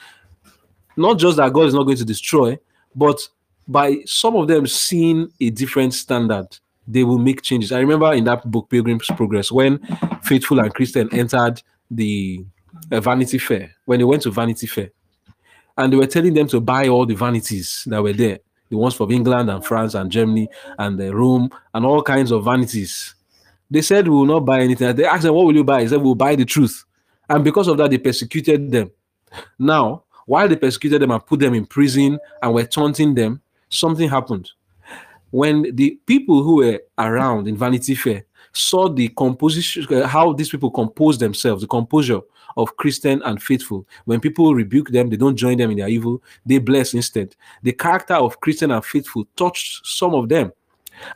Not 1.01 1.19
just 1.19 1.37
that 1.39 1.53
God 1.53 1.67
is 1.67 1.75
not 1.75 1.85
going 1.85 1.97
to 1.97 2.05
destroy, 2.05 2.59
but 2.95 3.21
by 3.67 3.99
some 4.05 4.37
of 4.37 4.49
them 4.49 4.67
seeing 4.67 5.29
a 5.41 5.51
different 5.51 5.95
standard, 5.95 6.47
they 6.87 7.05
will 7.05 7.19
make 7.19 7.43
changes. 7.43 7.73
I 7.73 7.81
remember 7.81 8.13
in 8.13 8.25
that 8.25 8.51
book, 8.51 8.69
Pilgrim's 8.69 9.07
Progress, 9.07 9.53
when 9.53 9.79
Faithful 10.23 10.61
and 10.61 10.75
Christian 10.75 11.09
entered 11.13 11.63
the 11.91 12.45
uh, 12.91 13.01
Vanity 13.01 13.39
Fair, 13.39 13.75
when 13.85 13.99
they 13.99 14.05
went 14.05 14.23
to 14.23 14.31
Vanity 14.31 14.67
Fair, 14.67 14.91
and 15.77 15.93
they 15.93 15.97
were 15.97 16.07
telling 16.07 16.35
them 16.35 16.49
to 16.49 16.61
buy 16.61 16.89
all 16.89 17.07
the 17.07 17.15
vanities 17.15 17.85
that 17.87 18.03
were 18.03 18.13
there 18.13 18.39
the 18.71 18.77
ones 18.77 18.95
from 18.95 19.11
England 19.11 19.51
and 19.51 19.65
France 19.65 19.95
and 19.95 20.11
Germany 20.11 20.49
and 20.79 20.99
uh, 21.01 21.15
Rome 21.15 21.51
and 21.75 21.85
all 21.85 22.03
kinds 22.03 22.31
of 22.31 22.45
vanities. 22.45 23.15
They 23.71 23.83
said, 23.83 24.09
We 24.09 24.15
will 24.15 24.27
not 24.27 24.41
buy 24.41 24.61
anything. 24.61 24.95
They 24.97 25.05
asked 25.05 25.25
them, 25.25 25.35
What 25.35 25.47
will 25.47 25.55
you 25.55 25.65
buy? 25.65 25.83
He 25.83 25.89
said, 25.89 26.01
We'll 26.01 26.15
buy 26.15 26.37
the 26.37 26.45
truth. 26.45 26.85
And 27.29 27.45
because 27.45 27.69
of 27.69 27.77
that, 27.79 27.91
they 27.91 27.99
persecuted 27.99 28.71
them. 28.71 28.91
Now, 29.59 30.05
while 30.27 30.49
they 30.49 30.57
persecuted 30.57 31.03
them 31.03 31.11
and 31.11 31.25
put 31.25 31.41
them 31.41 31.55
in 31.55 31.67
prison 31.67 32.19
and 32.43 32.55
were 32.55 32.65
taunting 32.65 33.15
them, 33.15 33.41
something 33.69 34.09
happened. 34.09 34.51
When 35.31 35.75
the 35.77 35.99
people 36.07 36.43
who 36.43 36.57
were 36.57 36.81
around 36.99 37.47
in 37.47 37.57
Vanity 37.57 37.95
Fair 37.95 38.25
saw 38.53 38.89
the 38.89 39.09
composition, 39.09 40.03
how 40.03 40.33
these 40.33 40.51
people 40.51 40.71
compose 40.71 41.19
themselves, 41.19 41.63
the 41.63 41.69
composure 41.69 42.21
of 42.57 42.77
Christian 42.77 43.23
and 43.25 43.41
faithful. 43.43 43.87
When 44.07 44.21
people 44.21 44.55
rebuke 44.55 44.91
them, 44.91 45.09
they 45.09 45.17
don't 45.17 45.37
join 45.37 45.57
them 45.57 45.71
in 45.71 45.79
their 45.79 45.89
evil, 45.89 46.23
they 46.45 46.59
bless 46.59 46.95
instead. 46.95 47.37
The 47.63 47.73
character 47.73 48.15
of 48.15 48.41
Christian 48.41 48.73
and 48.73 48.85
faithful 48.85 49.27
touched 49.37 49.87
some 49.87 50.15
of 50.15 50.29
them, 50.29 50.53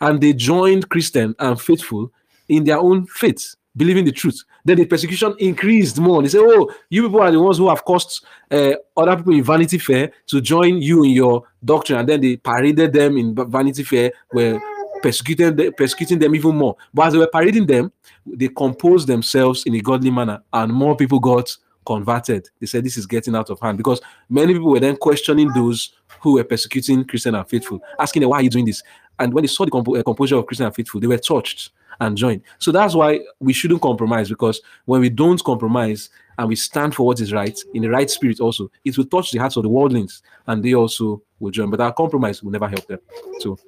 and 0.01 0.21
they 0.21 0.33
joined 0.33 0.89
Christian 0.89 1.35
and 1.39 1.61
faithful 1.61 2.13
in 2.49 2.65
their 2.65 2.79
own 2.79 3.07
faith, 3.07 3.57
believing 3.77 4.05
the 4.05 4.13
truth. 4.13 4.43
Then 4.65 4.79
the 4.79 4.87
persecution 4.87 5.35
increased 5.39 5.99
more. 5.99 6.23
They 6.23 6.29
say, 6.29 6.39
Oh, 6.41 6.71
you 6.89 7.03
people 7.03 7.21
are 7.21 7.31
the 7.31 7.41
ones 7.41 7.59
who 7.59 7.69
have 7.69 7.85
caused 7.85 8.25
uh, 8.51 8.75
other 8.97 9.17
people 9.17 9.35
in 9.35 9.43
Vanity 9.43 9.79
Fair 9.79 10.13
to 10.29 10.41
join 10.41 10.81
you 10.81 11.05
in 11.05 11.11
your 11.11 11.45
doctrine. 11.65 11.99
And 11.99 12.09
then 12.09 12.21
they 12.21 12.37
paraded 12.37 12.93
them 12.93 13.17
in 13.17 13.35
Vanity 13.35 13.83
Fair, 13.83 14.13
where 14.31 14.61
persecuting 15.03 15.55
them, 15.55 15.73
persecuting 15.77 16.19
them 16.19 16.35
even 16.35 16.57
more. 16.57 16.77
But 16.93 17.09
as 17.09 17.13
they 17.13 17.19
were 17.19 17.27
parading 17.27 17.67
them, 17.67 17.93
they 18.27 18.49
composed 18.49 19.07
themselves 19.07 19.65
in 19.65 19.75
a 19.75 19.81
godly 19.81 20.11
manner, 20.11 20.43
and 20.53 20.73
more 20.73 20.97
people 20.97 21.21
got 21.21 21.55
converted. 21.85 22.49
They 22.61 22.67
said 22.67 22.85
this 22.85 22.97
is 22.97 23.07
getting 23.07 23.37
out 23.37 23.51
of 23.51 23.61
hand 23.61 23.77
because 23.77 24.01
many 24.31 24.55
people 24.55 24.71
were 24.71 24.81
then 24.81 24.97
questioning 24.97 25.51
those 25.53 25.93
who 26.21 26.35
were 26.35 26.45
persecuting 26.45 27.05
Christian 27.05 27.35
and 27.35 27.47
faithful, 27.47 27.81
asking 27.99 28.23
them, 28.23 28.31
Why 28.31 28.39
are 28.39 28.43
you 28.43 28.51
doing 28.51 28.65
this? 28.65 28.83
And 29.19 29.33
when 29.33 29.43
they 29.43 29.49
saw 29.49 29.65
the 29.65 29.71
compo- 29.71 29.97
uh, 29.97 30.03
composure 30.03 30.37
of 30.37 30.47
Christian 30.47 30.67
and 30.67 30.75
faithful, 30.75 31.01
they 31.01 31.07
were 31.07 31.19
touched 31.19 31.71
and 32.01 32.17
join. 32.17 32.43
So 32.59 32.73
that's 32.73 32.95
why 32.95 33.21
we 33.41 33.53
shouldn't 33.53 33.83
compromise 33.83 34.29
because 34.29 34.61
when 34.85 35.01
we 35.01 35.11
don't 35.11 35.43
compromise 35.43 36.11
and 36.39 36.49
we 36.49 36.57
stand 36.57 36.95
for 36.95 37.07
what 37.07 37.21
is 37.21 37.33
right 37.33 37.59
in 37.75 37.83
the 37.83 37.91
right 37.91 38.11
spirit, 38.11 38.41
also 38.41 38.71
it 38.85 38.97
will 38.99 39.07
touch 39.07 39.31
the 39.31 39.39
hearts 39.39 39.57
of 39.57 39.63
the 39.63 39.69
worldlings 39.69 40.23
and 40.47 40.65
they 40.65 40.75
also 40.75 41.23
will 41.39 41.51
join. 41.51 41.71
But 41.71 41.81
our 41.81 41.93
compromise 41.93 42.43
will 42.43 42.51
never 42.51 42.69
help 42.69 42.87
them. 42.87 43.01
So 43.41 43.59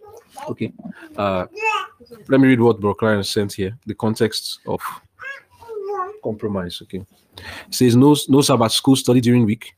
Okay. 0.49 0.73
Uh, 1.17 1.47
let 2.29 2.41
me 2.41 2.49
read 2.49 2.61
what 2.61 2.81
Bro 2.81 2.95
Clarence 2.95 3.31
sent 3.31 3.53
here. 3.53 3.77
The 3.87 3.95
context 3.95 4.61
of 4.67 4.81
compromise. 6.23 6.81
Okay. 6.83 7.05
It 7.69 7.75
says 7.75 7.97
no 7.97 8.17
no 8.29 8.41
Sabbath 8.41 8.73
school 8.73 8.97
study 8.97 9.21
during 9.21 9.45
week. 9.45 9.75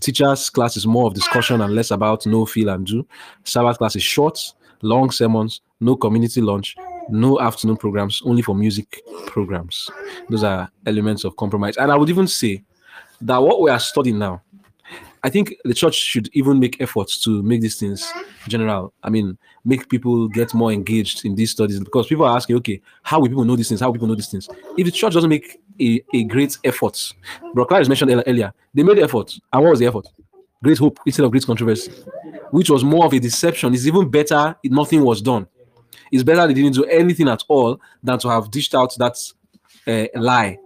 Teachers 0.00 0.50
class 0.50 0.76
is 0.76 0.86
more 0.86 1.06
of 1.06 1.14
discussion 1.14 1.60
and 1.60 1.74
less 1.74 1.90
about 1.90 2.26
no 2.26 2.44
feel 2.44 2.68
and 2.68 2.86
do. 2.86 3.06
Sabbath 3.44 3.78
class 3.78 3.96
is 3.96 4.02
short, 4.02 4.38
long 4.82 5.10
sermons, 5.10 5.62
no 5.80 5.96
community 5.96 6.40
lunch, 6.40 6.76
no 7.12 7.40
afternoon 7.40 7.76
programs, 7.76 8.22
only 8.24 8.42
for 8.42 8.54
music 8.54 9.02
programs. 9.26 9.90
Those 10.28 10.44
are 10.44 10.70
elements 10.86 11.24
of 11.24 11.36
compromise. 11.36 11.76
And 11.76 11.90
I 11.90 11.96
would 11.96 12.08
even 12.08 12.26
say 12.26 12.62
that 13.22 13.38
what 13.38 13.60
we 13.60 13.70
are 13.70 13.78
studying 13.78 14.18
now, 14.18 14.42
I 15.22 15.28
think 15.28 15.54
the 15.64 15.74
church 15.74 15.96
should 15.96 16.30
even 16.32 16.58
make 16.58 16.80
efforts 16.80 17.22
to 17.24 17.42
make 17.42 17.60
these 17.60 17.78
things 17.78 18.10
general. 18.48 18.94
I 19.02 19.10
mean, 19.10 19.36
make 19.64 19.88
people 19.90 20.28
get 20.28 20.54
more 20.54 20.72
engaged 20.72 21.26
in 21.26 21.34
these 21.34 21.50
studies 21.50 21.78
because 21.78 22.06
people 22.06 22.24
are 22.24 22.34
asking, 22.36 22.56
okay, 22.56 22.80
how 23.02 23.20
will 23.20 23.28
people 23.28 23.44
know 23.44 23.56
these 23.56 23.68
things? 23.68 23.80
How 23.80 23.88
will 23.88 23.94
people 23.94 24.08
know 24.08 24.14
these 24.14 24.28
things? 24.28 24.48
If 24.78 24.86
the 24.86 24.90
church 24.90 25.12
doesn't 25.12 25.28
make 25.28 25.60
a, 25.78 26.02
a 26.14 26.24
great 26.24 26.56
effort, 26.64 27.12
Brock 27.52 27.72
is 27.72 27.88
mentioned 27.88 28.22
earlier, 28.26 28.52
they 28.72 28.82
made 28.82 28.98
effort. 28.98 29.38
And 29.52 29.62
what 29.62 29.70
was 29.70 29.80
the 29.80 29.86
effort? 29.86 30.06
Great 30.62 30.78
hope 30.78 30.98
instead 31.04 31.24
of 31.24 31.30
great 31.30 31.44
controversy, 31.44 31.92
which 32.50 32.70
was 32.70 32.82
more 32.82 33.04
of 33.04 33.12
a 33.12 33.18
deception. 33.18 33.74
It's 33.74 33.86
even 33.86 34.08
better 34.10 34.56
if 34.62 34.72
nothing 34.72 35.02
was 35.02 35.20
done. 35.20 35.46
It's 36.12 36.22
better 36.22 36.46
they 36.46 36.54
didn't 36.54 36.74
do 36.74 36.84
anything 36.84 37.28
at 37.28 37.42
all 37.48 37.80
than 38.02 38.18
to 38.20 38.28
have 38.28 38.50
dished 38.50 38.74
out 38.74 38.94
that 38.98 39.16
uh, 39.86 40.06
lie. 40.20 40.58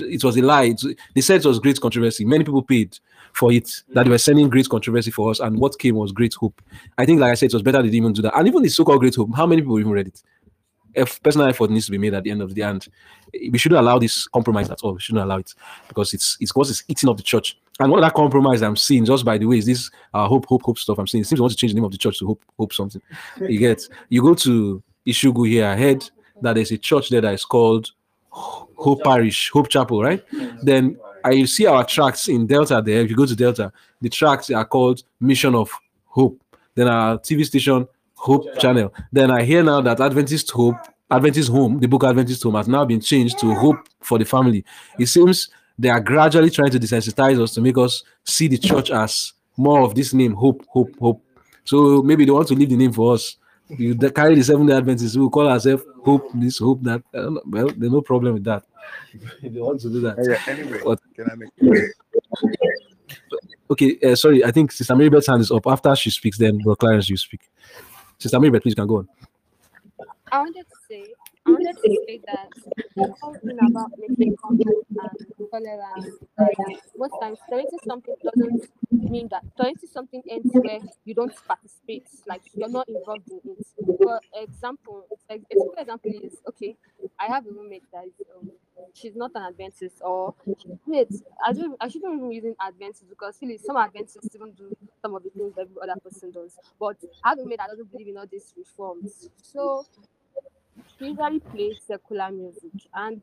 It 0.00 0.24
was 0.24 0.36
a 0.36 0.42
lie. 0.42 0.64
It's- 0.64 0.94
they 1.14 1.20
said 1.20 1.40
it 1.44 1.48
was 1.48 1.58
great 1.58 1.80
controversy. 1.80 2.24
Many 2.24 2.44
people 2.44 2.62
paid 2.62 2.98
for 3.32 3.52
it 3.52 3.70
that 3.90 4.04
they 4.04 4.10
were 4.10 4.16
sending 4.18 4.48
great 4.48 4.68
controversy 4.68 5.10
for 5.10 5.30
us, 5.30 5.40
and 5.40 5.58
what 5.58 5.78
came 5.78 5.96
was 5.96 6.10
great 6.12 6.34
hope. 6.34 6.60
I 6.96 7.04
think, 7.04 7.20
like 7.20 7.32
I 7.32 7.34
said, 7.34 7.50
it 7.50 7.54
was 7.54 7.62
better 7.62 7.78
they 7.78 7.88
didn't 7.88 7.96
even 7.96 8.12
do 8.14 8.22
that. 8.22 8.34
And 8.36 8.48
even 8.48 8.62
the 8.62 8.68
so-called 8.70 9.00
great 9.00 9.14
hope, 9.14 9.34
how 9.36 9.44
many 9.46 9.60
people 9.60 9.78
even 9.78 9.92
read 9.92 10.08
it? 10.08 10.22
If 10.94 11.22
personal 11.22 11.46
effort 11.48 11.70
needs 11.70 11.84
to 11.86 11.92
be 11.92 11.98
made 11.98 12.14
at 12.14 12.24
the 12.24 12.30
end 12.30 12.40
of 12.40 12.54
the 12.54 12.62
and 12.62 12.86
we 13.52 13.58
shouldn't 13.58 13.78
allow 13.78 13.98
this 13.98 14.26
compromise 14.28 14.70
at 14.70 14.80
all. 14.82 14.94
We 14.94 15.00
shouldn't 15.00 15.22
allow 15.24 15.36
it 15.36 15.52
because 15.88 16.14
it's 16.14 16.38
it's 16.40 16.52
because 16.52 16.70
it's 16.70 16.84
eating 16.88 17.10
up 17.10 17.18
the 17.18 17.22
church. 17.22 17.58
And 17.78 17.92
of 17.92 18.00
that 18.00 18.14
compromise 18.14 18.62
I'm 18.62 18.76
seeing, 18.76 19.04
just 19.04 19.24
by 19.24 19.36
the 19.38 19.46
way, 19.46 19.58
is 19.58 19.66
this 19.66 19.90
uh, 20.14 20.26
hope, 20.26 20.46
hope, 20.46 20.62
hope 20.62 20.78
stuff. 20.78 20.98
I'm 20.98 21.06
seeing. 21.06 21.22
It 21.22 21.26
seems 21.26 21.38
they 21.38 21.42
want 21.42 21.52
to 21.52 21.58
change 21.58 21.72
the 21.72 21.76
name 21.76 21.84
of 21.84 21.92
the 21.92 21.98
church 21.98 22.18
to 22.20 22.26
hope, 22.26 22.42
hope 22.58 22.72
something. 22.72 23.02
You 23.40 23.58
get. 23.58 23.82
You 24.08 24.22
go 24.22 24.34
to 24.34 24.82
Ishugu 25.06 25.48
here. 25.48 25.66
I 25.66 25.76
heard 25.76 26.10
that 26.42 26.54
there's 26.54 26.72
a 26.72 26.78
church 26.78 27.10
there 27.10 27.20
that 27.20 27.34
is 27.34 27.44
called 27.44 27.92
Hope 28.30 29.02
Parish, 29.02 29.50
Hope 29.50 29.68
Chapel, 29.68 30.02
right? 30.02 30.22
Then 30.62 30.98
I 31.24 31.44
see 31.44 31.66
our 31.66 31.84
tracks 31.84 32.28
in 32.28 32.46
Delta 32.46 32.82
there. 32.84 33.00
If 33.00 33.10
you 33.10 33.16
go 33.16 33.26
to 33.26 33.36
Delta, 33.36 33.72
the 34.00 34.08
tracks 34.08 34.50
are 34.50 34.64
called 34.64 35.02
Mission 35.20 35.54
of 35.54 35.70
Hope. 36.06 36.40
Then 36.74 36.88
our 36.88 37.18
TV 37.18 37.44
station, 37.44 37.88
Hope 38.14 38.58
Channel. 38.58 38.92
Then 39.12 39.30
I 39.30 39.42
hear 39.42 39.62
now 39.62 39.80
that 39.80 40.00
Adventist 40.00 40.50
Hope, 40.50 40.76
Adventist 41.10 41.50
Home, 41.50 41.80
the 41.80 41.88
book 41.88 42.04
Adventist 42.04 42.42
Home 42.42 42.54
has 42.54 42.68
now 42.68 42.84
been 42.84 43.00
changed 43.00 43.38
to 43.40 43.54
Hope 43.54 43.88
for 44.00 44.18
the 44.18 44.24
Family. 44.24 44.64
It 44.98 45.06
seems 45.06 45.50
they 45.78 45.88
are 45.88 46.00
gradually 46.00 46.50
trying 46.50 46.70
to 46.70 46.78
desensitize 46.80 47.40
us 47.40 47.52
to 47.54 47.60
make 47.60 47.76
us 47.78 48.02
see 48.24 48.48
the 48.48 48.58
church 48.58 48.90
as 48.90 49.32
more 49.56 49.80
of 49.82 49.94
this 49.94 50.12
name, 50.14 50.34
Hope, 50.34 50.64
Hope, 50.68 50.98
Hope. 50.98 51.22
So 51.64 52.02
maybe 52.02 52.24
they 52.24 52.30
want 52.30 52.48
to 52.48 52.54
leave 52.54 52.68
the 52.70 52.76
name 52.76 52.92
for 52.92 53.14
us. 53.14 53.36
You 53.68 53.96
carry 53.96 54.36
the 54.36 54.44
Seventh 54.44 54.68
Day 54.68 54.76
Adventists. 54.76 55.16
We 55.16 55.22
will 55.22 55.30
call 55.30 55.48
ourselves 55.48 55.82
Hope 56.04 56.30
this, 56.34 56.58
Hope 56.58 56.82
that. 56.84 57.02
I 57.12 57.18
don't 57.18 57.34
know. 57.34 57.42
Well, 57.46 57.70
there's 57.76 57.92
no 57.92 58.00
problem 58.00 58.34
with 58.34 58.44
that. 58.44 58.64
if 59.42 59.52
they 59.52 59.60
want 59.60 59.80
to 59.80 59.88
do 59.88 60.00
that. 60.02 60.16
Yeah, 60.22 60.52
anyway, 60.52 60.80
But- 60.84 61.00
can 61.14 61.30
I 61.30 61.34
make 61.34 61.50
okay, 63.70 63.98
uh, 64.04 64.14
sorry. 64.14 64.44
I 64.44 64.50
think 64.50 64.72
Sister 64.72 64.94
Marybeth's 64.94 65.26
hand 65.26 65.40
is 65.40 65.50
up. 65.50 65.66
After 65.66 65.94
she 65.96 66.10
speaks, 66.10 66.38
then 66.38 66.58
Bro 66.58 66.76
Clarence, 66.76 67.08
you 67.10 67.16
speak. 67.16 67.40
Sister 68.18 68.38
Marybeth, 68.38 68.62
please 68.62 68.70
you 68.72 68.76
can 68.76 68.86
go 68.86 68.98
on. 68.98 69.08
I 70.30 70.38
wanted 70.38 70.66
to 70.68 70.76
say, 70.88 71.06
I 71.46 71.50
wanted 71.50 71.76
to 71.82 71.90
say 72.06 72.20
that 72.26 72.50
talking 73.20 73.58
about 73.68 73.92
making 73.98 74.34
contact 74.42 74.82
and 74.96 75.16
tolerance, 75.50 76.16
like 76.38 76.58
most 76.96 77.18
times 77.20 77.38
tolerating 77.48 77.78
something 77.86 78.14
doesn't 78.22 78.68
mean 78.90 79.28
that 79.30 79.44
tolerating 79.56 79.88
something 79.88 80.22
ends 80.28 80.58
where 80.60 80.80
you 81.04 81.14
don't 81.14 81.32
participate, 81.46 82.08
like 82.26 82.42
you're 82.54 82.68
not 82.68 82.88
involved 82.88 83.30
in 83.30 83.40
it. 83.44 83.66
For 84.02 84.20
example, 84.34 85.06
like, 85.30 85.42
a 85.52 85.56
simple 85.56 85.80
example 85.82 86.10
is 86.22 86.36
okay, 86.48 86.76
I 87.18 87.26
have 87.26 87.46
a 87.46 87.50
roommate 87.50 87.84
that 87.92 88.06
is 88.06 88.14
um, 88.36 88.50
she's 88.92 89.14
not 89.14 89.30
an 89.34 89.42
Adventist, 89.42 90.02
or 90.04 90.34
wait, 90.86 91.08
I 91.44 91.52
don't, 91.52 91.76
I 91.80 91.88
shouldn't 91.88 92.14
even 92.16 92.32
using 92.32 92.56
Adventist 92.60 93.08
because 93.08 93.38
really 93.40 93.58
some 93.58 93.76
Adventists 93.76 94.34
even 94.34 94.52
do 94.52 94.76
some 95.00 95.14
of 95.14 95.22
the 95.22 95.30
things 95.30 95.54
every 95.58 95.76
other 95.82 95.98
person 96.00 96.30
does. 96.32 96.58
But 96.78 96.96
I 97.24 97.30
have 97.30 97.38
a 97.38 97.42
roommate 97.42 97.58
that 97.58 97.70
doesn't 97.70 97.90
believe 97.92 98.08
in 98.08 98.16
all 98.18 98.26
these 98.26 98.52
reforms, 98.56 99.28
so 99.42 99.86
usually 101.00 101.40
plays 101.40 101.78
secular 101.86 102.30
music 102.30 102.72
and 102.94 103.22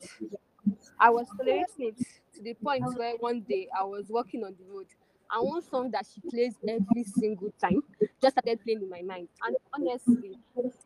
I 1.00 1.10
was 1.10 1.28
tolerating 1.38 1.88
it 1.88 1.98
to 2.36 2.42
the 2.42 2.54
point 2.56 2.90
where 2.96 3.16
one 3.18 3.42
day 3.42 3.68
I 3.78 3.84
was 3.84 4.06
walking 4.10 4.44
on 4.44 4.56
the 4.58 4.66
road 4.74 4.88
And 5.32 5.48
one 5.48 5.62
song 5.62 5.92
that 5.92 6.06
she 6.14 6.22
plays 6.22 6.56
every 6.68 7.04
single 7.04 7.52
time 7.62 7.82
just 8.22 8.36
started 8.36 8.64
playing 8.64 8.82
in 8.84 8.90
my 8.90 9.02
mind. 9.02 9.28
And 9.46 9.58
honestly, 9.74 10.40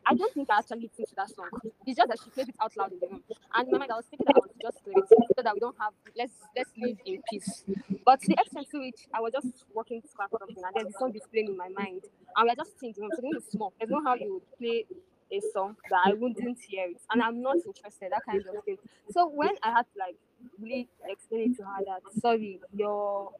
I 0.06 0.14
don't 0.14 0.32
think 0.34 0.48
I 0.50 0.58
actually 0.58 0.82
listened 0.82 1.08
to 1.08 1.14
that 1.16 1.30
song. 1.30 1.50
It's 1.86 1.96
just 1.96 2.08
that 2.08 2.18
she 2.22 2.30
played 2.30 2.48
it 2.48 2.56
out 2.60 2.76
loud 2.76 2.92
in 2.92 3.00
the 3.00 3.08
room. 3.08 3.22
And 3.54 3.66
in 3.66 3.72
my 3.72 3.78
mind, 3.78 3.92
I 3.92 3.96
was 3.96 4.06
thinking 4.06 4.26
that 4.26 4.36
I 4.36 4.40
was 4.40 4.50
just 4.62 4.82
play 4.84 4.94
it 4.96 5.08
so 5.36 5.42
that 5.42 5.54
we 5.54 5.60
don't 5.60 5.76
have 5.80 5.92
let's 6.16 6.48
let's 6.56 6.70
live 6.76 6.96
in 7.04 7.22
peace. 7.28 7.64
But 8.04 8.20
the 8.20 8.34
extent 8.38 8.68
to 8.72 8.78
which 8.80 9.06
I 9.12 9.20
was 9.20 9.32
just 9.32 9.64
walking 9.74 10.02
to 10.02 10.08
something, 10.08 10.56
and 10.64 10.74
then 10.74 10.86
the 10.86 10.92
song 10.92 11.12
is 11.14 11.26
playing 11.30 11.48
in 11.48 11.56
my 11.56 11.68
mind, 11.68 12.02
and 12.36 12.44
we 12.44 12.50
are 12.50 12.56
just 12.56 12.72
thinking, 12.80 13.12
so 13.12 13.22
it's 13.36 13.50
small. 13.52 13.72
There's 13.78 13.90
no 13.90 14.02
how 14.02 14.14
you 14.14 14.34
would 14.34 14.58
play 14.58 14.86
a 15.30 15.40
song 15.52 15.76
that 15.90 16.00
I 16.06 16.14
wouldn't 16.14 16.58
hear 16.60 16.88
it, 16.88 17.00
and 17.10 17.22
I'm 17.22 17.42
not 17.42 17.56
interested, 17.56 18.12
that 18.12 18.24
kind 18.24 18.38
of 18.40 18.64
thing. 18.64 18.78
So 19.10 19.28
when 19.28 19.50
I 19.62 19.70
had 19.70 19.82
to 19.82 19.98
like 19.98 20.16
really 20.58 20.88
explain 21.04 21.52
it 21.52 21.56
to 21.58 21.64
her 21.64 21.84
that 21.84 22.20
sorry, 22.20 22.60
your 22.74 23.32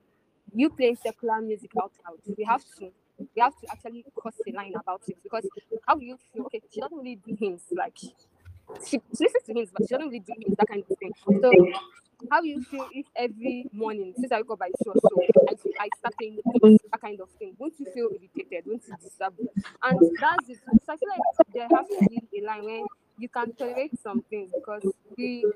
you 0.54 0.70
playing 0.70 0.96
secular 0.96 1.40
music 1.40 1.70
out 1.80 1.92
loud, 2.04 2.18
we 2.36 2.44
have 2.44 2.64
to 2.78 2.90
we 3.18 3.40
have 3.40 3.58
to 3.60 3.70
actually 3.70 4.04
cross 4.14 4.34
the 4.44 4.52
line 4.52 4.74
about 4.78 5.02
it 5.08 5.16
because 5.22 5.46
how 5.86 5.98
you 5.98 6.16
feel? 6.32 6.44
Okay, 6.46 6.62
she 6.72 6.80
doesn't 6.80 6.96
really 6.96 7.16
do 7.26 7.34
hymns 7.38 7.62
like 7.72 7.96
she, 8.84 8.98
she 9.16 9.24
listens 9.24 9.44
to 9.46 9.54
hymns, 9.54 9.70
but 9.72 9.84
she 9.86 9.94
doesn't 9.94 10.08
really 10.08 10.20
do 10.20 10.34
that 10.58 10.68
kind 10.68 10.82
of 10.82 10.98
thing. 10.98 11.14
So 11.40 11.68
how 12.30 12.40
do 12.40 12.48
you 12.48 12.60
feel 12.70 12.86
if 12.90 13.06
every 13.16 13.68
morning 13.72 14.14
since 14.18 14.32
I 14.32 14.38
wake 14.38 14.50
up 14.50 14.58
by 14.58 14.70
two 14.82 14.94
so 15.08 15.30
I, 15.48 15.54
I 15.78 15.90
start 15.98 16.16
playing 16.18 16.36
that 16.92 17.00
kind 17.00 17.20
of 17.20 17.30
thing? 17.38 17.54
Won't 17.58 17.78
you 17.78 17.86
feel 17.86 18.10
irritated? 18.12 18.64
Won't 18.66 18.86
you 18.88 18.94
disturb? 18.94 19.34
And 19.82 20.02
that's 20.18 20.48
it. 20.48 20.60
So 20.84 20.92
I 20.92 20.96
feel 20.96 21.08
like 21.08 21.24
there 21.54 21.68
has 21.68 21.86
to 21.98 22.04
be 22.04 22.28
a 22.38 22.44
line 22.44 22.64
where 22.64 22.84
you 23.16 23.28
can 23.28 23.52
tolerate 23.54 23.98
some 23.98 24.22
things 24.30 24.52
because 24.52 24.94
we 25.16 25.48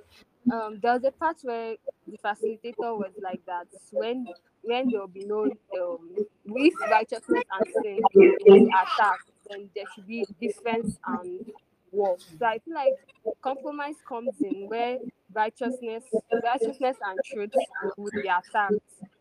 um 0.50 0.80
there 0.80 0.94
was 0.94 1.04
a 1.04 1.12
part 1.12 1.36
where 1.42 1.76
the 2.06 2.18
facilitator 2.18 2.96
was 2.98 3.12
like 3.20 3.40
that 3.46 3.68
when 3.90 4.32
when 4.62 4.90
there 4.90 5.00
will 5.00 5.08
be 5.08 5.24
no 5.24 5.44
um 5.80 6.26
with 6.44 6.74
righteousness 6.88 7.44
and 7.52 7.68
sin 7.82 8.08
is 8.44 8.66
attacked, 8.74 9.30
then 9.48 9.70
there 9.74 9.86
should 9.86 10.06
be 10.06 10.26
defense 10.40 10.98
and 11.06 11.52
war. 11.92 12.18
So 12.38 12.46
I 12.46 12.58
feel 12.58 12.74
like 12.74 12.96
compromise 13.42 13.96
comes 14.06 14.42
in 14.42 14.68
where 14.68 14.98
righteousness, 15.34 16.04
righteousness 16.42 16.96
and 17.02 17.22
truth 17.22 17.54
would 17.96 18.20
be 18.20 18.28
attacked. 18.28 18.78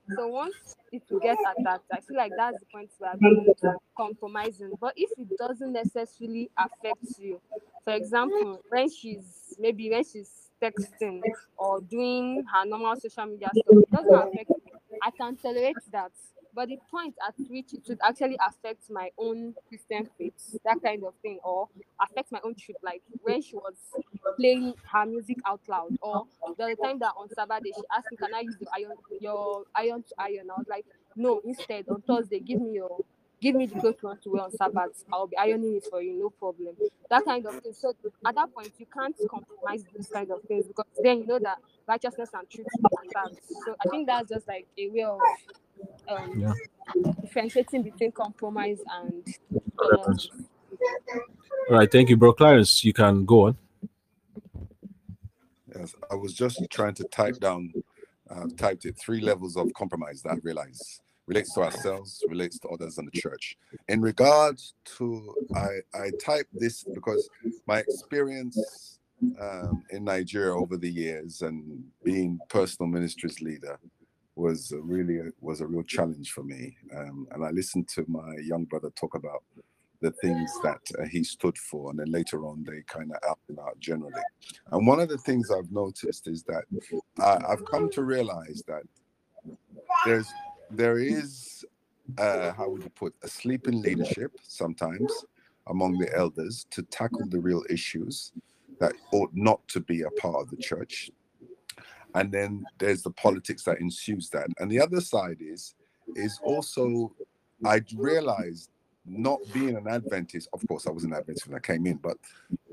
So 0.07 0.27
once 0.27 0.77
it 0.91 1.03
will 1.10 1.19
get 1.19 1.39
attacked, 1.45 1.85
I 1.91 2.02
feel 2.02 2.18
like 2.18 2.35
that's 2.35 2.60
the 2.60 2.65
point 2.65 2.91
where 2.98 3.15
we're 3.18 3.52
compromising. 3.98 4.76
But 4.80 4.93
if 4.98 5.11
it 5.18 5.35
doesn't 5.38 5.72
necessarily 5.73 6.52
affect 6.57 7.18
you, 7.18 7.41
for 7.84 7.93
example, 7.93 8.64
when 8.69 8.89
she's 8.89 9.56
maybe 9.60 9.89
when 9.89 10.03
she's 10.03 10.52
texting 10.61 11.26
or 11.57 11.81
doing 11.81 12.45
her 12.53 12.65
normal 12.65 12.95
social 12.95 13.26
media 13.26 13.52
stuff, 13.56 13.77
it 13.81 13.89
doesn't 13.91 14.14
affect 14.15 14.52
me. 14.65 14.73
I 15.02 15.11
can 15.11 15.35
tolerate 15.38 15.80
that. 15.91 16.11
But 16.53 16.69
the 16.69 16.77
point 16.89 17.15
at 17.25 17.35
which 17.49 17.73
it 17.73 17.83
would 17.87 17.99
actually 18.03 18.37
affect 18.45 18.89
my 18.89 19.09
own 19.17 19.55
Christian 19.69 20.09
faith, 20.17 20.57
that 20.65 20.81
kind 20.83 21.03
of 21.03 21.13
thing, 21.21 21.39
or 21.43 21.69
affect 22.01 22.31
my 22.31 22.39
own 22.43 22.55
truth, 22.55 22.77
like 22.83 23.01
when 23.21 23.41
she 23.41 23.55
was 23.55 23.75
playing 24.37 24.73
her 24.91 25.05
music 25.05 25.37
out 25.45 25.61
loud, 25.67 25.97
or 26.01 26.25
the 26.57 26.75
time 26.83 26.99
that 26.99 27.13
on 27.17 27.29
Saturday 27.29 27.71
she 27.73 27.83
asked 27.95 28.11
me, 28.11 28.17
Can 28.17 28.33
I 28.33 28.41
use 28.41 28.57
your 28.59 28.69
iron 28.75 28.97
your 29.19 29.63
iron 29.75 30.03
to 30.03 30.15
iron? 30.17 30.49
I 30.51 30.57
was 30.59 30.67
like, 30.67 30.85
No, 31.15 31.41
instead 31.45 31.87
on 31.87 32.01
Thursday, 32.01 32.39
give 32.39 32.61
me 32.61 32.73
your 32.73 32.99
give 33.41 33.55
me 33.55 33.65
the 33.65 33.80
clothes 33.80 33.95
you 34.01 34.07
want 34.07 34.23
to 34.23 34.30
wear 34.30 34.43
on 34.43 34.51
Sabbath. 34.51 35.03
I'll 35.11 35.27
be 35.27 35.38
ironing 35.38 35.76
it 35.76 35.85
for 35.89 36.01
you, 36.01 36.13
no 36.18 36.30
problem. 36.30 36.76
That 37.09 37.26
kind 37.26 37.45
of 37.45 37.59
thing. 37.61 37.73
So 37.73 37.93
at 38.26 38.35
that 38.35 38.53
point, 38.53 38.72
you 38.77 38.85
can't 38.93 39.15
compromise 39.30 39.84
these 39.95 40.07
kind 40.07 40.31
of 40.31 40.41
things 40.43 40.65
because 40.68 40.85
then 41.03 41.19
you 41.19 41.27
know 41.27 41.39
that 41.39 41.57
righteousness 41.88 42.30
and 42.34 42.49
truth 42.49 42.68
will 42.81 42.89
be. 43.01 43.09
So 43.65 43.76
I 43.84 43.89
think 43.89 44.07
that's 44.07 44.30
just 44.30 44.47
like 44.47 44.68
a 44.77 44.89
way 44.89 45.03
of 45.03 45.19
um, 46.07 46.39
Yeah. 46.39 46.53
differentiating 47.22 47.84
between 47.84 48.11
compromise 48.11 48.80
and 49.01 49.23
tolerance. 49.77 50.30
All 51.69 51.77
right, 51.77 51.91
thank 51.91 52.09
you, 52.09 52.18
bro. 52.18 52.34
Clarence, 52.34 52.84
you 52.84 52.93
can 52.93 53.26
go 53.26 53.47
on. 53.47 53.57
Yes, 55.76 55.95
I 56.11 56.15
was 56.15 56.34
just 56.34 56.61
trying 56.69 56.93
to 56.95 57.03
type 57.05 57.39
down, 57.39 57.73
uh, 58.30 58.47
typed 58.57 58.85
it 58.85 58.97
three 58.97 59.22
levels 59.22 59.55
of 59.55 59.73
compromise 59.73 60.22
that 60.23 60.31
I 60.31 60.35
realize 60.43 61.01
relates 61.31 61.53
to 61.53 61.61
ourselves, 61.61 62.23
relates 62.27 62.59
to 62.59 62.67
others 62.67 62.97
and 62.97 63.07
the 63.07 63.19
church. 63.19 63.57
In 63.87 64.01
regards 64.01 64.73
to, 64.97 65.33
I, 65.55 65.69
I 65.93 66.11
typed 66.23 66.53
this 66.53 66.83
because 66.83 67.29
my 67.65 67.79
experience 67.79 68.99
um, 69.39 69.83
in 69.91 70.03
Nigeria 70.03 70.53
over 70.53 70.75
the 70.77 70.89
years 70.89 71.41
and 71.41 71.83
being 72.03 72.37
personal 72.49 72.89
ministries 72.91 73.39
leader 73.39 73.79
was 74.35 74.73
really 74.81 75.19
a, 75.19 75.29
was 75.39 75.61
a 75.61 75.67
real 75.67 75.83
challenge 75.83 76.31
for 76.31 76.43
me. 76.43 76.75
Um, 76.97 77.27
and 77.31 77.45
I 77.45 77.51
listened 77.51 77.87
to 77.95 78.05
my 78.07 78.35
young 78.43 78.65
brother 78.65 78.91
talk 78.95 79.15
about 79.15 79.43
the 80.01 80.11
things 80.11 80.51
that 80.63 80.81
uh, 80.99 81.05
he 81.05 81.23
stood 81.23 81.57
for, 81.57 81.91
and 81.91 81.99
then 81.99 82.11
later 82.11 82.43
on 82.47 82.63
they 82.67 82.81
kind 82.87 83.11
of 83.11 83.17
out 83.29 83.39
and 83.49 83.59
out 83.59 83.79
generally. 83.79 84.23
And 84.71 84.87
one 84.87 84.99
of 84.99 85.09
the 85.09 85.17
things 85.19 85.51
I've 85.51 85.71
noticed 85.71 86.27
is 86.27 86.43
that 86.43 86.63
I've 87.19 87.63
come 87.65 87.89
to 87.91 88.03
realize 88.03 88.63
that 88.67 88.81
there's 90.05 90.27
there 90.73 90.99
is 90.99 91.65
uh, 92.18 92.52
how 92.53 92.69
would 92.69 92.84
you 92.84 92.89
put 92.89 93.14
a 93.23 93.27
sleeping 93.27 93.81
leadership 93.81 94.31
sometimes 94.43 95.11
among 95.68 95.98
the 95.98 96.14
elders 96.15 96.65
to 96.72 96.81
tackle 96.84 97.26
the 97.27 97.39
real 97.39 97.64
issues 97.69 98.34
that 98.80 98.93
ought 99.14 99.30
not 99.34 99.65
to 99.68 99.80
be 99.80 100.02
a 100.02 100.10
part 100.11 100.41
of 100.41 100.49
the 100.49 100.57
church. 100.57 101.11
And 102.15 102.31
then 102.31 102.65
there's 102.80 103.03
the 103.03 103.11
politics 103.11 103.64
that 103.64 103.80
ensues 103.80 104.30
that. 104.31 104.48
And 104.60 104.69
the 104.69 104.81
other 104.81 104.99
side 104.99 105.38
is 105.39 105.76
is 106.15 106.39
also 106.43 107.14
i 107.65 107.81
realized 107.95 108.69
not 109.06 109.39
being 109.53 109.76
an 109.76 109.88
adventist 109.88 110.48
of 110.53 110.65
course 110.68 110.88
i 110.88 110.91
was 110.91 111.03
an 111.03 111.14
adventist 111.14 111.48
when 111.48 111.56
i 111.56 111.60
came 111.60 111.85
in 111.85 111.95
but 111.98 112.18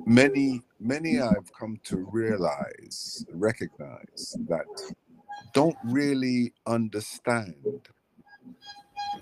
many 0.07 0.63
many 0.81 1.21
i've 1.21 1.51
come 1.59 1.79
to 1.85 2.09
realize 2.11 3.25
recognize 3.33 4.37
that 4.49 4.67
don't 5.53 5.77
really 5.85 6.53
understand 6.67 7.55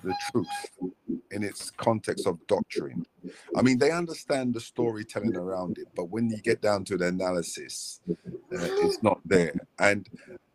the 0.02 0.14
truth 0.30 0.93
in 1.30 1.43
its 1.43 1.70
context 1.70 2.26
of 2.26 2.44
doctrine. 2.47 3.05
I 3.56 3.62
mean, 3.62 3.78
they 3.78 3.90
understand 3.90 4.55
the 4.55 4.60
storytelling 4.60 5.36
around 5.36 5.78
it, 5.78 5.88
but 5.94 6.10
when 6.10 6.30
you 6.30 6.38
get 6.38 6.60
down 6.60 6.84
to 6.84 6.97
the 6.97 7.09
analysis, 7.09 8.01
uh, 8.09 8.14
it's 8.51 9.02
not 9.02 9.20
there. 9.24 9.55
And 9.78 10.09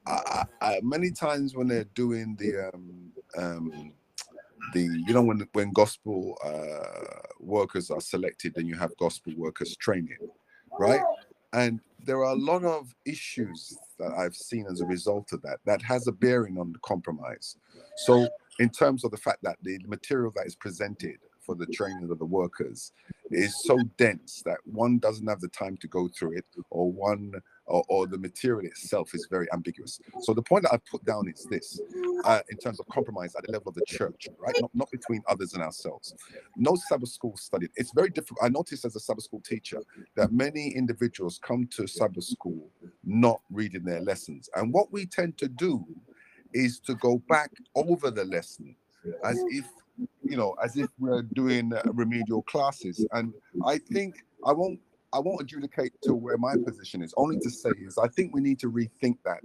I, 0.06 0.46
I, 0.62 0.80
many 0.82 1.12
times 1.12 1.56
when 1.56 1.68
they're 1.68 1.84
doing 1.96 2.36
the 2.40 2.72
um, 2.74 3.12
um, 3.38 3.94
the 4.74 4.82
you 5.08 5.14
know 5.14 5.22
when 5.22 5.48
when 5.54 5.72
gospel 5.72 6.38
uh, 6.44 7.28
workers 7.40 7.92
are 7.92 8.02
selected, 8.02 8.54
then 8.56 8.66
you 8.66 8.76
have 8.76 8.96
gospel 8.98 9.34
workers 9.36 9.76
training, 9.78 10.18
right? 10.80 11.02
And 11.54 11.82
there 12.06 12.18
are 12.20 12.32
a 12.34 12.40
lot 12.40 12.64
of 12.64 12.96
issues 13.06 13.78
that 14.02 14.14
I've 14.18 14.36
seen 14.36 14.66
as 14.70 14.82
a 14.82 14.86
result 14.86 15.32
of 15.32 15.42
that 15.44 15.60
that 15.66 15.82
has 15.84 16.08
a 16.08 16.12
bearing 16.12 16.58
on 16.58 16.74
the 16.74 16.80
compromise. 16.80 17.58
So 17.98 18.28
in 18.60 18.70
terms 18.70 19.04
of 19.04 19.12
the 19.12 19.18
fact 19.18 19.40
that 19.44 19.58
the 19.62 19.80
material 19.88 20.32
that 20.36 20.46
is 20.46 20.56
presented 20.56 21.18
for 21.40 21.56
the 21.56 21.66
training 21.68 22.10
of 22.12 22.20
the 22.20 22.26
workers 22.26 22.92
is 23.32 23.64
so 23.64 23.78
dense 23.98 24.42
that 24.46 24.58
one 24.66 25.00
doesn't 25.00 25.28
have 25.28 25.42
the 25.42 25.48
time 25.50 25.78
to 25.78 25.88
go 25.88 26.08
through 26.08 26.38
it 26.38 26.46
or 26.70 26.92
one 26.92 27.34
or, 27.66 27.84
or 27.90 28.08
the 28.08 28.18
material 28.18 28.66
itself 28.66 29.14
is 29.14 29.28
very 29.30 29.48
ambiguous. 29.54 30.00
So 30.22 30.34
the 30.34 30.42
point 30.42 30.64
that 30.64 30.74
i've 30.74 30.86
put 30.86 31.04
down 31.06 31.28
is 31.28 31.46
this 31.50 31.80
uh, 32.26 32.42
in 32.50 32.58
terms 32.58 32.80
of 32.80 32.88
compromise 32.88 33.36
at 33.36 33.46
the 33.46 33.52
level 33.52 33.70
of 33.70 33.76
the 33.76 33.86
church 33.86 34.28
right? 34.40 34.56
Not, 34.60 34.72
not 34.74 34.92
between 34.92 35.22
others 35.28 35.54
and 35.54 35.64
ourselves. 35.64 36.16
No 36.58 36.76
sabbath 36.90 37.10
school 37.10 37.38
studied 37.38 37.70
it's 37.76 37.92
very 37.94 38.10
difficult 38.10 38.40
i 38.44 38.50
noticed 38.50 38.86
as 38.86 38.96
a 38.96 39.00
sabbath 39.00 39.24
school 39.24 39.42
teacher 39.42 39.82
that 40.16 40.32
many 40.32 40.70
individuals 40.70 41.40
come 41.42 41.68
to 41.68 41.88
sabbath 41.88 42.24
school 42.24 42.70
not 43.04 43.42
reading 43.50 43.84
their 43.84 44.02
lessons. 44.02 44.50
And 44.56 44.74
what 44.74 44.92
we 44.92 45.06
tend 45.06 45.38
to 45.40 45.48
do 45.48 45.86
is 46.54 46.80
to 46.82 46.96
go 46.96 47.22
back 47.30 47.52
over 47.76 48.12
the 48.12 48.26
lesson 48.26 48.76
as 49.24 49.42
if 49.48 49.66
you 50.24 50.38
know 50.38 50.56
as 50.64 50.78
if 50.78 50.90
we're 51.00 51.24
doing 51.24 51.72
remedial 51.94 52.42
classes. 52.44 53.06
And 53.12 53.34
i 53.66 53.78
think 53.78 54.16
i 54.46 54.52
won't 54.52 54.80
i 55.14 55.20
won't 55.20 55.42
adjudicate 55.42 55.94
to 56.02 56.14
where 56.14 56.38
my 56.38 56.56
position 56.66 57.02
is. 57.02 57.14
Only 57.18 57.40
to 57.40 57.50
say 57.50 57.72
is 57.80 57.98
i 57.98 58.08
think 58.08 58.34
we 58.34 58.42
need 58.42 58.60
to 58.60 58.72
rethink 58.72 59.18
that 59.26 59.44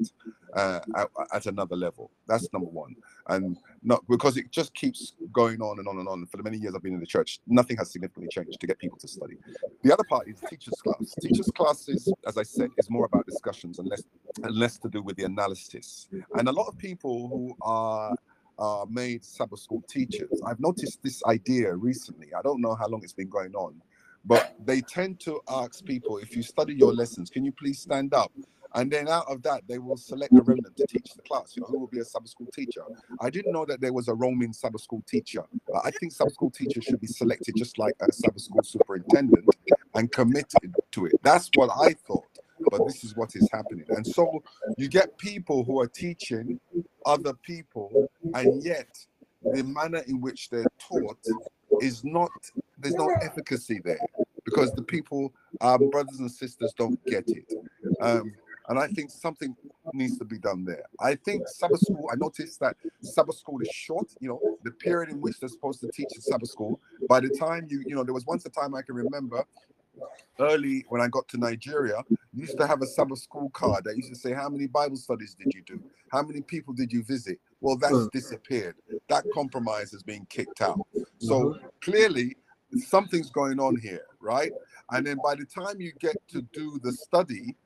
uh, 0.55 0.80
at, 0.97 1.09
at 1.34 1.47
another 1.47 1.76
level. 1.76 2.10
That's 2.26 2.51
number 2.52 2.68
one. 2.68 2.94
And 3.28 3.59
not 3.82 4.02
because 4.09 4.36
it 4.36 4.51
just 4.51 4.72
keeps 4.74 5.12
going 5.32 5.60
on 5.60 5.78
and 5.78 5.86
on 5.86 5.98
and 5.98 6.09
on. 6.09 6.24
For 6.26 6.36
the 6.36 6.43
many 6.43 6.59
years 6.59 6.74
i've 6.74 6.82
been 6.82 6.94
in 6.94 7.01
the 7.01 7.06
church 7.06 7.40
nothing 7.47 7.76
has 7.76 7.90
significantly 7.90 8.28
changed 8.30 8.60
to 8.60 8.66
get 8.66 8.78
people 8.78 8.98
to 8.98 9.09
study. 9.09 9.36
The 9.82 9.93
other 9.93 10.05
part 10.09 10.28
is 10.28 10.40
teachers 10.48 10.74
class. 10.82 11.14
Teachers 11.20 11.51
classes 11.55 12.12
as 12.26 12.38
i 12.38 12.43
said 12.43 12.70
is 12.78 12.90
more 12.90 13.06
about 13.06 13.26
discussions 13.26 13.78
and 13.78 13.88
less 13.88 14.02
and 14.43 14.55
less 14.55 14.78
to 14.78 14.88
do 14.88 15.02
with 15.02 15.16
the 15.16 15.24
analysis. 15.24 16.09
And 16.34 16.48
a 16.48 16.52
lot 16.52 16.68
of 16.68 16.78
people 16.78 17.28
who 17.28 17.56
are 17.62 18.14
uh, 18.59 18.86
made 18.88 19.24
Sabbath 19.24 19.60
school 19.60 19.82
teachers. 19.88 20.40
I've 20.47 20.60
noticed 20.60 21.02
this 21.02 21.22
idea 21.24 21.74
recently. 21.74 22.32
I 22.34 22.43
don't 22.43 22.60
know 22.60 22.74
how 22.74 22.88
long 22.88 23.02
it's 23.02 23.12
been 23.12 23.28
going 23.28 23.55
on, 23.55 23.80
but 24.27 24.55
they 24.65 24.81
tend 24.82 25.20
to 25.20 25.40
ask 25.48 25.85
people 25.85 26.19
if 26.19 26.36
you 26.36 26.43
study 26.43 26.74
your 26.74 26.93
lessons, 26.93 27.31
can 27.31 27.44
you 27.44 27.53
please 27.53 27.81
stand 27.81 28.12
up 28.12 28.32
And 28.74 28.90
then 28.90 29.09
out 29.09 29.27
of 29.28 29.43
that, 29.43 29.62
they 29.66 29.78
will 29.78 29.97
select 29.97 30.32
a 30.35 30.43
remnant 30.43 30.77
to 30.77 30.86
teach 30.86 31.15
the 31.15 31.23
class. 31.23 31.57
You 31.57 31.62
know, 31.62 31.69
who 31.69 31.78
will 31.81 31.86
be 31.86 32.01
a 32.01 32.05
Sabbath 32.05 32.28
school 32.28 32.48
teacher? 32.53 32.82
I 33.20 33.31
didn't 33.31 33.53
know 33.53 33.65
that 33.65 33.81
there 33.81 33.93
was 33.93 34.09
a 34.09 34.15
roaming 34.15 34.53
Sabbath 34.53 34.82
school 34.82 35.03
teacher. 35.09 35.43
I 35.82 35.90
think 35.93 36.12
Sabbath 36.12 36.35
school 36.35 36.51
teachers 36.51 36.85
should 36.85 37.01
be 37.01 37.07
selected 37.07 37.55
just 37.57 37.78
like 37.78 37.94
a 38.01 38.12
Sabbath 38.12 38.43
school 38.43 38.62
superintendent 38.62 39.48
and 39.94 40.12
committed 40.12 40.74
to 40.93 41.07
it. 41.07 41.12
That's 41.23 41.48
what 41.55 41.70
I 41.70 41.94
thought. 41.94 42.24
But 42.70 42.86
this 42.86 43.05
is 43.05 43.16
what 43.16 43.35
is 43.36 43.48
happening. 43.51 43.86
And 43.90 44.07
so 44.07 44.43
you 44.77 44.89
get 44.89 45.16
people 45.16 45.65
who 45.65 45.81
are 45.81 45.86
teaching 45.86 46.61
other 47.07 47.32
people, 47.35 48.09
and 48.35 48.62
yet 48.62 48.89
the 49.43 49.62
manner 49.62 50.03
in 50.07 50.20
which 50.20 50.51
they're 50.51 50.65
taught 50.78 51.19
is 51.81 52.05
not, 52.05 52.31
there's 52.78 52.94
no 52.94 53.09
efficacy 53.23 53.81
there 53.85 53.98
because 54.47 54.73
the 54.73 54.82
people, 54.82 55.35
um, 55.60 55.90
brothers 55.90 56.20
and 56.20 56.31
sisters, 56.31 56.73
don't 56.78 57.05
get 57.05 57.28
it. 57.28 57.52
Um, 58.01 58.32
and 58.68 58.78
I 58.78 58.86
think 58.89 59.10
something 59.10 59.55
needs 59.93 60.18
to 60.18 60.24
be 60.24 60.39
done 60.39 60.64
there. 60.64 60.85
I 61.01 61.16
think 61.16 61.47
Sabbath 61.48 61.81
school, 61.81 62.09
I 62.10 62.16
noticed 62.16 62.59
that 62.60 62.77
Sabbath 63.01 63.36
school 63.36 63.60
is 63.60 63.68
short, 63.68 64.09
you 64.20 64.28
know, 64.28 64.40
the 64.64 64.70
period 64.73 65.10
in 65.10 65.20
which 65.20 65.39
they're 65.39 65.48
supposed 65.48 65.81
to 65.81 65.90
teach 65.93 66.09
in 66.14 66.23
Sabbath 66.23 66.48
school. 66.48 66.81
By 67.09 67.20
the 67.20 67.28
time 67.28 67.66
you, 67.68 67.82
you 67.86 67.94
know, 67.94 68.02
there 68.02 68.14
was 68.14 68.27
once 68.27 68.47
a 68.47 68.51
time 68.51 68.74
I 68.74 68.82
can 68.82 68.94
remember 68.94 69.44
early 70.40 70.85
when 70.89 71.01
I 71.01 71.09
got 71.09 71.28
to 71.28 71.39
Nigeria, 71.39 72.02
used 72.35 72.59
to 72.59 72.66
have 72.66 72.82
a 72.82 72.86
Sabbath 72.86 73.18
school 73.18 73.51
card 73.51 73.85
that 73.85 73.97
used 73.97 74.10
to 74.10 74.18
say, 74.18 74.32
How 74.32 74.48
many 74.48 74.66
Bible 74.66 74.97
studies 74.97 75.35
did 75.35 75.52
you 75.55 75.62
do? 75.62 75.81
How 76.10 76.23
many 76.23 76.40
people 76.40 76.74
did 76.74 76.93
you 76.93 77.02
visit? 77.02 77.39
Well, 77.60 77.77
that's 77.77 78.09
disappeared. 78.09 78.77
That 79.09 79.24
compromise 79.32 79.93
has 79.93 80.02
been 80.02 80.27
kicked 80.28 80.60
out. 80.60 80.81
So 81.18 81.59
clearly, 81.81 82.36
something's 82.77 83.31
going 83.31 83.60
on 83.60 83.77
here, 83.77 84.02
right? 84.27 84.53
And 84.90 85.07
then 85.07 85.19
by 85.23 85.35
the 85.35 85.47
time 85.47 85.81
you 85.81 85.93
get 85.98 86.16
to 86.28 86.43
do 86.53 86.78
the 86.82 86.93
study, 86.93 87.57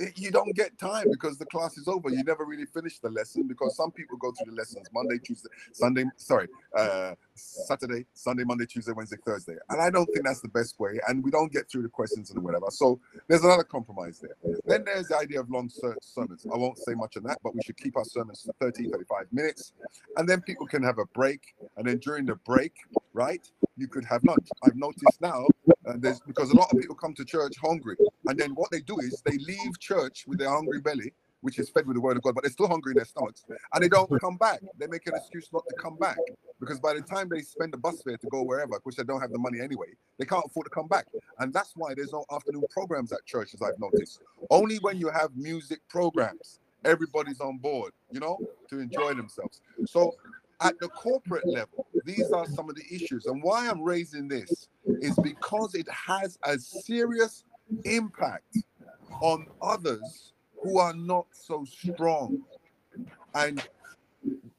eh, 0.00 0.10
you 0.16 0.30
don't 0.30 0.54
get 0.54 0.78
time 0.78 1.06
because 1.10 1.38
the 1.38 1.46
class 1.46 1.78
is 1.78 1.88
over. 1.88 2.10
You 2.10 2.22
never 2.24 2.44
really 2.44 2.66
finish 2.66 2.98
the 2.98 3.10
lesson 3.10 3.46
because 3.46 3.76
some 3.76 3.90
people 3.90 4.16
go 4.18 4.32
through 4.32 4.52
the 4.52 4.56
lessons 4.56 4.86
Monday, 4.92 5.18
Tuesday, 5.18 5.48
Sunday, 5.72 6.04
sorry, 6.16 6.48
uh, 6.76 7.14
Saturday, 7.34 8.04
Sunday, 8.14 8.44
Monday, 8.44 8.66
Tuesday, 8.66 8.92
Wednesday, 8.92 9.16
Thursday. 9.24 9.54
And 9.70 9.80
I 9.80 9.90
don't 9.90 10.06
think 10.06 10.26
that's 10.26 10.40
the 10.40 10.48
best 10.48 10.78
way. 10.78 11.00
And 11.08 11.22
we 11.24 11.30
don't 11.30 11.52
get 11.52 11.70
through 11.70 11.82
the 11.82 11.88
questions 11.88 12.30
and 12.30 12.42
whatever. 12.42 12.66
So 12.70 13.00
there's 13.28 13.44
another 13.44 13.64
compromise 13.64 14.20
there. 14.20 14.36
Then 14.66 14.84
there's 14.84 15.08
the 15.08 15.16
idea 15.16 15.40
of 15.40 15.50
long 15.50 15.68
ser- 15.68 15.96
sermons. 16.02 16.46
I 16.52 16.56
won't 16.56 16.78
say 16.78 16.94
much 16.94 17.16
on 17.16 17.24
that, 17.24 17.38
but 17.42 17.54
we 17.54 17.60
should 17.62 17.76
keep 17.76 17.96
our 17.96 18.04
sermons 18.04 18.42
to 18.42 18.52
30, 18.60 18.90
35 18.90 19.26
minutes. 19.32 19.72
And 20.16 20.28
then 20.28 20.40
people 20.42 20.66
can 20.66 20.82
have 20.82 20.98
a 20.98 21.06
break. 21.06 21.40
And 21.76 21.86
then 21.86 21.98
during 21.98 22.26
the 22.26 22.36
break, 22.36 22.74
right, 23.12 23.48
you 23.78 23.88
could 23.88 24.04
have 24.04 24.22
lunch. 24.24 24.48
I've 24.64 24.76
noticed 24.76 25.20
now 25.20 25.46
uh, 25.86 25.94
there's 25.96 26.20
because 26.20 26.50
a 26.50 26.56
lot 26.56 26.70
of 26.72 26.80
people 26.80 26.96
come 26.96 27.14
to 27.14 27.24
church 27.24 27.54
hungry. 27.62 27.96
And 28.26 28.38
then 28.38 28.50
what 28.52 28.70
they 28.70 28.80
do 28.80 28.98
is 28.98 29.22
they 29.24 29.38
leave 29.38 29.78
church 29.78 30.24
with 30.26 30.38
their 30.38 30.50
hungry 30.50 30.80
belly 30.80 31.12
which 31.40 31.58
is 31.58 31.70
fed 31.70 31.86
with 31.86 31.94
the 31.94 32.00
word 32.00 32.16
of 32.16 32.22
God, 32.22 32.34
but 32.34 32.42
they're 32.42 32.50
still 32.50 32.68
hungry 32.68 32.92
in 32.92 32.96
their 32.96 33.04
stomachs, 33.04 33.44
and 33.72 33.82
they 33.82 33.88
don't 33.88 34.10
come 34.20 34.36
back. 34.36 34.60
They 34.78 34.86
make 34.86 35.06
an 35.06 35.14
excuse 35.14 35.48
not 35.52 35.62
to 35.68 35.74
come 35.76 35.96
back 35.96 36.16
because 36.60 36.80
by 36.80 36.94
the 36.94 37.00
time 37.00 37.28
they 37.28 37.40
spend 37.40 37.72
the 37.72 37.76
bus 37.78 38.02
fare 38.02 38.16
to 38.16 38.26
go 38.28 38.42
wherever, 38.42 38.78
which 38.82 38.96
they 38.96 39.04
don't 39.04 39.20
have 39.20 39.30
the 39.30 39.38
money 39.38 39.60
anyway, 39.60 39.88
they 40.18 40.24
can't 40.24 40.44
afford 40.44 40.66
to 40.66 40.70
come 40.70 40.88
back. 40.88 41.06
And 41.38 41.52
that's 41.52 41.72
why 41.76 41.94
there's 41.94 42.12
no 42.12 42.24
afternoon 42.32 42.64
programs 42.70 43.12
at 43.12 43.24
churches, 43.24 43.62
I've 43.62 43.78
noticed. 43.78 44.20
Only 44.50 44.76
when 44.76 44.98
you 44.98 45.10
have 45.10 45.36
music 45.36 45.80
programs, 45.88 46.60
everybody's 46.84 47.40
on 47.40 47.58
board, 47.58 47.92
you 48.10 48.20
know, 48.20 48.38
to 48.70 48.80
enjoy 48.80 49.14
themselves. 49.14 49.60
So 49.86 50.14
at 50.60 50.78
the 50.80 50.88
corporate 50.88 51.46
level, 51.46 51.86
these 52.04 52.30
are 52.32 52.46
some 52.46 52.68
of 52.68 52.76
the 52.76 52.84
issues. 52.90 53.26
And 53.26 53.42
why 53.42 53.68
I'm 53.68 53.82
raising 53.82 54.28
this 54.28 54.68
is 54.86 55.16
because 55.22 55.74
it 55.74 55.88
has 55.90 56.38
a 56.44 56.58
serious 56.58 57.44
impact 57.84 58.58
on 59.20 59.46
others 59.62 60.32
who 60.62 60.78
are 60.78 60.94
not 60.94 61.26
so 61.32 61.64
strong. 61.64 62.42
And 63.34 63.62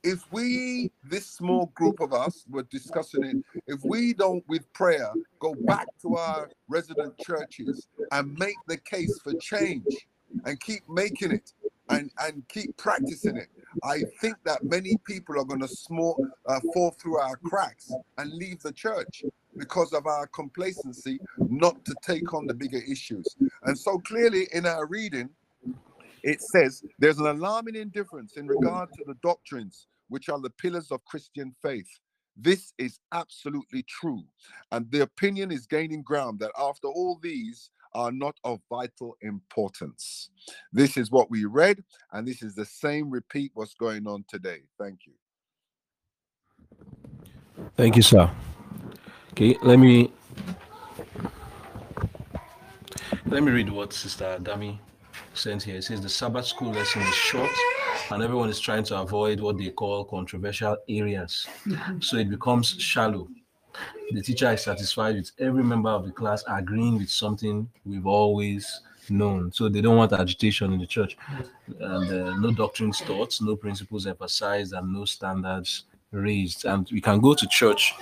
if 0.04 0.32
we, 0.32 0.92
this 1.04 1.26
small 1.26 1.68
group 1.76 2.00
of 2.00 2.14
us, 2.14 2.46
were 2.50 2.64
discussing 2.64 3.24
it, 3.24 3.62
if 3.68 3.84
we 3.84 4.14
don't, 4.14 4.44
with 4.48 4.72
prayer, 4.74 5.12
go 5.40 5.54
back 5.66 5.88
to 6.02 6.16
our 6.16 6.50
resident 6.70 7.18
churches 7.18 7.88
and 8.12 8.38
make 8.38 8.56
the 8.68 8.78
case 8.78 9.20
for 9.20 9.34
change 9.34 10.08
and 10.46 10.60
keep 10.60 10.88
making 10.90 11.32
it 11.32 11.54
and, 11.90 12.12
and 12.20 12.48
keep 12.48 12.76
practicing 12.78 13.38
it, 13.38 13.48
I 13.84 14.04
think 14.22 14.36
that 14.46 14.64
many 14.64 14.98
people 15.06 15.40
are 15.40 15.46
going 15.46 15.62
to 15.62 15.68
small, 15.68 16.24
uh, 16.46 16.60
fall 16.74 16.92
through 16.92 17.18
our 17.18 17.36
cracks 17.38 17.92
and 18.18 18.32
leave 18.34 18.62
the 18.62 18.72
church 18.72 19.24
because 19.58 19.94
of 19.94 20.06
our 20.08 20.28
complacency 20.28 21.20
not 21.38 21.84
to 21.86 21.96
take 22.02 22.34
on 22.34 22.48
the 22.48 22.54
bigger 22.54 22.82
issues. 22.90 23.36
And 23.64 23.78
so 23.78 24.00
clearly 24.00 24.48
in 24.54 24.66
our 24.66 24.86
reading, 24.86 25.30
it 26.24 26.42
says 26.42 26.84
there's 27.00 27.20
an 27.20 27.28
alarming 27.28 27.76
indifference 27.76 28.38
in 28.38 28.48
regard 28.48 28.90
to 28.94 29.04
the 29.06 29.16
doctrines 29.24 29.88
which 30.10 30.30
are 30.30 30.40
the 30.40 30.50
pillars 30.50 30.92
of 30.92 31.04
Christian 31.06 31.54
faith. 31.62 31.88
This 32.36 32.74
is 32.78 33.00
absolutely 33.12 33.84
true. 33.84 34.24
And 34.72 34.90
the 34.92 35.02
opinion 35.02 35.52
is 35.52 35.66
gaining 35.68 36.04
ground 36.04 36.40
that 36.40 36.52
after 36.58 36.88
all 36.88 37.20
these 37.22 37.70
are 37.94 38.12
not 38.12 38.36
of 38.44 38.60
vital 38.70 39.18
importance. 39.22 40.30
This 40.72 40.98
is 40.98 41.12
what 41.12 41.30
we 41.30 41.46
read, 41.46 41.84
and 42.12 42.28
this 42.28 42.42
is 42.42 42.56
the 42.56 42.66
same 42.66 43.10
repeat 43.10 43.52
what's 43.54 43.74
going 43.74 44.08
on 44.08 44.26
today. 44.28 44.60
Thank 44.80 45.00
you. 45.06 45.14
Thank 47.76 47.96
you, 47.96 48.02
sir. 48.02 48.30
Okay, 49.32 49.58
let 49.62 49.78
me 49.78 50.12
let 53.26 53.44
me 53.44 53.52
read 53.52 53.70
what 53.70 53.94
Sister 53.94 54.38
Dami 54.42 54.80
sent 55.34 55.64
here. 55.64 55.78
It 55.78 55.84
says 55.84 56.02
the 56.02 56.10
Sabbath 56.10 56.46
school 56.46 56.72
lesson 56.72 57.02
is 57.02 57.14
short 57.14 57.52
and 58.12 58.24
everyone 58.24 58.50
is 58.50 58.60
trying 58.60 58.84
to 58.86 59.00
avoid 59.00 59.40
what 59.40 59.58
they 59.58 59.70
call 59.70 60.04
controversial 60.06 60.78
areas. 60.88 61.48
So 62.00 62.18
it 62.18 62.30
becomes 62.30 62.76
shallow. 62.80 63.28
The 64.12 64.22
teacher 64.22 64.52
is 64.52 64.64
satisfied 64.64 65.16
with 65.16 65.32
every 65.40 65.64
member 65.64 65.90
of 65.90 66.06
the 66.06 66.12
class 66.12 66.44
agreeing 66.48 66.98
with 66.98 67.10
something 67.10 67.70
we've 67.86 68.08
always 68.08 68.82
known. 69.10 69.52
So 69.52 69.70
they 69.70 69.82
don't 69.82 69.98
want 69.98 70.14
agitation 70.14 70.74
in 70.74 70.80
the 70.80 70.88
church. 70.88 71.18
And 71.80 72.10
uh, 72.12 72.38
no 72.38 72.52
doctrines 72.52 73.00
taught, 73.00 73.40
no 73.42 73.56
principles 73.56 74.08
emphasized, 74.08 74.74
and 74.74 74.94
no 74.94 75.06
standards 75.06 75.86
raised. 76.12 76.66
And 76.66 76.90
we 76.92 77.02
can 77.02 77.20
go 77.20 77.34
to 77.34 77.48
church 77.48 77.94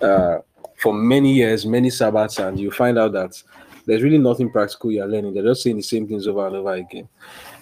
uh, 0.00 0.38
for 0.76 0.92
many 0.92 1.32
years, 1.32 1.64
many 1.64 1.90
Sabbaths, 1.90 2.38
and 2.38 2.58
you 2.58 2.70
find 2.70 2.98
out 2.98 3.12
that 3.12 3.42
there's 3.86 4.02
really 4.02 4.18
nothing 4.18 4.50
practical 4.50 4.90
you're 4.90 5.06
learning. 5.06 5.34
They're 5.34 5.44
just 5.44 5.62
saying 5.62 5.76
the 5.76 5.82
same 5.82 6.06
things 6.06 6.26
over 6.26 6.46
and 6.46 6.56
over 6.56 6.72
again. 6.72 7.08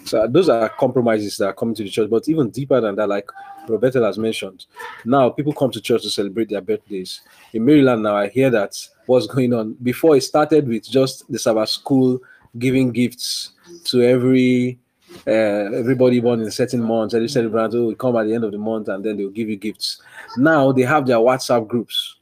So 0.05 0.27
those 0.27 0.49
are 0.49 0.69
compromises 0.69 1.37
that 1.37 1.47
are 1.47 1.53
coming 1.53 1.75
to 1.75 1.83
the 1.83 1.89
church. 1.89 2.09
But 2.09 2.27
even 2.29 2.49
deeper 2.49 2.79
than 2.79 2.95
that, 2.95 3.07
like 3.07 3.29
Roberta 3.67 4.03
has 4.03 4.17
mentioned, 4.17 4.65
now 5.05 5.29
people 5.29 5.53
come 5.53 5.71
to 5.71 5.81
church 5.81 6.03
to 6.03 6.09
celebrate 6.09 6.49
their 6.49 6.61
birthdays. 6.61 7.21
In 7.53 7.65
Maryland 7.65 8.03
now, 8.03 8.15
I 8.15 8.27
hear 8.29 8.49
that 8.49 8.75
what's 9.05 9.27
going 9.27 9.53
on. 9.53 9.73
Before 9.81 10.15
it 10.15 10.21
started 10.21 10.67
with 10.67 10.89
just 10.89 11.29
the 11.31 11.39
Sabbath 11.39 11.69
school 11.69 12.19
giving 12.57 12.91
gifts 12.91 13.51
to 13.85 14.01
every 14.01 14.79
uh, 15.27 15.69
everybody 15.77 16.19
born 16.19 16.41
in 16.41 16.47
a 16.47 16.51
certain 16.51 16.81
month, 16.81 17.13
every 17.13 17.27
celebrant 17.27 17.73
will 17.73 17.95
come 17.95 18.15
at 18.15 18.23
the 18.23 18.33
end 18.33 18.43
of 18.43 18.51
the 18.51 18.57
month 18.57 18.87
and 18.87 19.03
then 19.03 19.15
they'll 19.15 19.29
give 19.29 19.49
you 19.49 19.55
gifts. 19.55 20.01
Now 20.37 20.71
they 20.71 20.81
have 20.81 21.05
their 21.05 21.17
WhatsApp 21.17 21.67
groups 21.67 22.15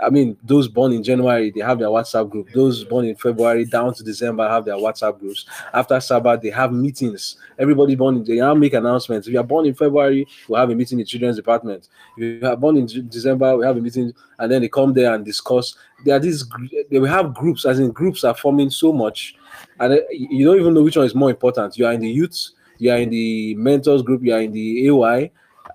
I 0.00 0.10
mean, 0.10 0.36
those 0.42 0.68
born 0.68 0.92
in 0.92 1.02
January, 1.02 1.50
they 1.50 1.60
have 1.60 1.78
their 1.78 1.88
WhatsApp 1.88 2.28
group. 2.28 2.50
Those 2.52 2.84
born 2.84 3.06
in 3.06 3.16
February 3.16 3.64
down 3.64 3.94
to 3.94 4.04
December 4.04 4.48
have 4.48 4.64
their 4.64 4.74
WhatsApp 4.74 5.18
groups. 5.18 5.46
After 5.72 5.98
Sabbath, 6.00 6.42
they 6.42 6.50
have 6.50 6.72
meetings. 6.72 7.36
Everybody 7.58 7.94
born 7.94 8.16
in, 8.16 8.24
they 8.24 8.54
make 8.54 8.74
announcements. 8.74 9.26
If 9.26 9.32
you 9.32 9.40
are 9.40 9.44
born 9.44 9.66
in 9.66 9.74
February, 9.74 10.26
we'll 10.48 10.60
have 10.60 10.70
a 10.70 10.74
meeting 10.74 10.98
in 10.98 11.04
the 11.04 11.08
children's 11.08 11.36
department. 11.36 11.88
If 12.16 12.42
you 12.42 12.48
are 12.48 12.56
born 12.56 12.76
in 12.76 12.86
December, 13.08 13.56
we 13.56 13.64
have 13.64 13.76
a 13.76 13.80
meeting, 13.80 14.12
and 14.38 14.52
then 14.52 14.60
they 14.62 14.68
come 14.68 14.92
there 14.92 15.14
and 15.14 15.24
discuss. 15.24 15.74
There 16.04 16.16
are 16.16 16.20
these, 16.20 16.44
they 16.90 16.98
will 16.98 17.08
have 17.08 17.34
groups, 17.34 17.64
as 17.64 17.78
in 17.78 17.90
groups 17.90 18.22
are 18.24 18.34
forming 18.34 18.70
so 18.70 18.92
much, 18.92 19.36
and 19.80 19.94
uh, 19.94 20.00
you 20.10 20.44
don't 20.44 20.60
even 20.60 20.74
know 20.74 20.82
which 20.82 20.96
one 20.96 21.06
is 21.06 21.14
more 21.14 21.30
important. 21.30 21.78
You 21.78 21.86
are 21.86 21.92
in 21.92 22.00
the 22.00 22.10
youth, 22.10 22.50
you 22.78 22.92
are 22.92 22.98
in 22.98 23.10
the 23.10 23.54
mentors 23.54 24.02
group, 24.02 24.22
you 24.22 24.34
are 24.34 24.40
in 24.40 24.52
the 24.52 24.88
AY. 24.88 25.30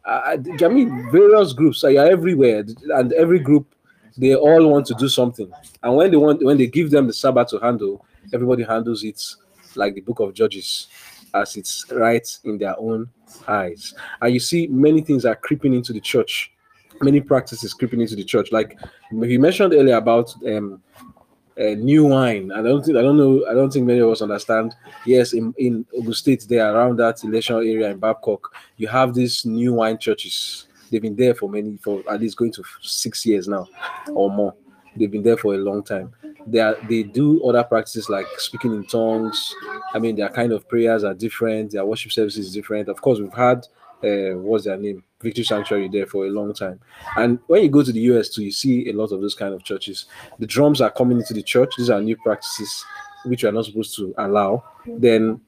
I, 0.06 0.38
I 0.64 0.68
mean, 0.68 1.11
various 1.11 1.53
groups. 1.53 1.84
You 1.84 1.99
are 1.99 2.06
everywhere, 2.06 2.65
and 2.89 3.14
every 3.14 3.39
group 3.39 3.68
they 4.17 4.35
all 4.35 4.67
want 4.67 4.85
to 4.88 4.93
do 4.95 5.07
something. 5.09 5.51
And 5.83 5.95
when 5.95 6.11
they 6.11 6.17
want, 6.17 6.43
when 6.43 6.57
they 6.57 6.67
give 6.67 6.91
them 6.91 7.07
the 7.07 7.13
Sabbath 7.13 7.49
to 7.49 7.59
handle, 7.59 8.05
everybody 8.33 8.63
handles 8.63 9.03
it 9.03 9.23
like 9.75 9.95
the 9.95 10.01
book 10.01 10.19
of 10.19 10.33
Judges, 10.33 10.88
as 11.33 11.55
it's 11.55 11.85
right 11.91 12.27
in 12.43 12.57
their 12.57 12.77
own 12.79 13.09
eyes. 13.47 13.93
And 14.21 14.33
you 14.33 14.39
see, 14.39 14.67
many 14.67 15.01
things 15.01 15.25
are 15.25 15.35
creeping 15.35 15.73
into 15.73 15.93
the 15.93 16.01
church. 16.01 16.51
Many 17.01 17.19
practices 17.21 17.73
creeping 17.73 18.01
into 18.01 18.15
the 18.15 18.23
church. 18.23 18.51
Like 18.51 18.77
he 19.09 19.38
mentioned 19.38 19.73
earlier 19.73 19.95
about 19.95 20.33
um, 20.45 20.81
uh, 21.59 21.63
new 21.75 22.05
wine. 22.05 22.51
I 22.51 22.61
don't 22.61 22.83
think 22.83 22.97
I 22.97 23.01
don't 23.01 23.17
know. 23.17 23.45
I 23.49 23.53
don't 23.53 23.71
think 23.71 23.85
many 23.85 23.99
of 23.99 24.09
us 24.09 24.21
understand. 24.21 24.75
Yes, 25.05 25.33
in 25.33 25.53
in 25.57 25.85
Ogun 25.97 26.13
State, 26.13 26.45
there 26.47 26.73
around 26.73 26.97
that 26.97 27.23
election 27.23 27.55
area 27.55 27.89
in 27.89 27.97
Babcock, 27.97 28.53
you 28.77 28.88
have 28.88 29.13
these 29.13 29.45
new 29.45 29.73
wine 29.73 29.97
churches 29.97 30.67
They've 30.91 31.01
been 31.01 31.15
there 31.15 31.34
for 31.34 31.49
many, 31.49 31.77
for 31.77 32.03
at 32.09 32.19
least 32.19 32.38
going 32.38 32.51
to 32.53 32.63
six 32.81 33.26
years 33.26 33.47
now 33.47 33.68
or 34.13 34.30
more. 34.30 34.53
They've 34.95 35.09
been 35.09 35.23
there 35.23 35.38
for 35.38 35.53
a 35.53 35.57
long 35.57 35.84
time. 35.84 36.13
they 36.45 36.59
are 36.59 36.76
they 36.89 37.03
do 37.03 37.43
other 37.43 37.63
practices 37.63 38.09
like 38.09 38.27
speaking 38.38 38.73
in 38.73 38.85
tongues. 38.85 39.55
I 39.93 39.99
mean, 39.99 40.15
their 40.15 40.30
kind 40.30 40.51
of 40.51 40.68
prayers 40.68 41.03
are 41.03 41.13
different. 41.13 41.72
Their 41.72 41.85
worship 41.85 42.11
services 42.11 42.47
is 42.47 42.53
different. 42.53 42.89
Of 42.89 43.01
course, 43.01 43.19
we've 43.19 43.34
had 43.34 43.65
uh, 44.03 44.35
what's 44.38 44.65
their 44.65 44.77
name, 44.77 45.03
Victory 45.22 45.43
Sanctuary 45.43 45.88
there 45.88 46.07
for 46.07 46.26
a 46.26 46.30
long 46.30 46.53
time. 46.53 46.80
And 47.18 47.39
when 47.47 47.63
you 47.63 47.69
go 47.69 47.84
to 47.84 47.91
the 47.91 47.99
US 48.01 48.30
too, 48.30 48.43
you 48.43 48.51
see 48.51 48.89
a 48.89 48.93
lot 48.93 49.11
of 49.11 49.22
those 49.22 49.35
kind 49.35 49.53
of 49.53 49.63
churches. 49.63 50.05
The 50.39 50.47
drums 50.47 50.81
are 50.81 50.91
coming 50.91 51.19
into 51.19 51.34
the 51.34 51.43
church. 51.43 51.73
These 51.77 51.89
are 51.89 52.01
new 52.01 52.18
practices 52.18 52.84
which 53.26 53.43
we 53.43 53.49
are 53.49 53.51
not 53.51 53.65
supposed 53.65 53.95
to 53.97 54.13
allow. 54.18 54.63
Then, 54.85 55.41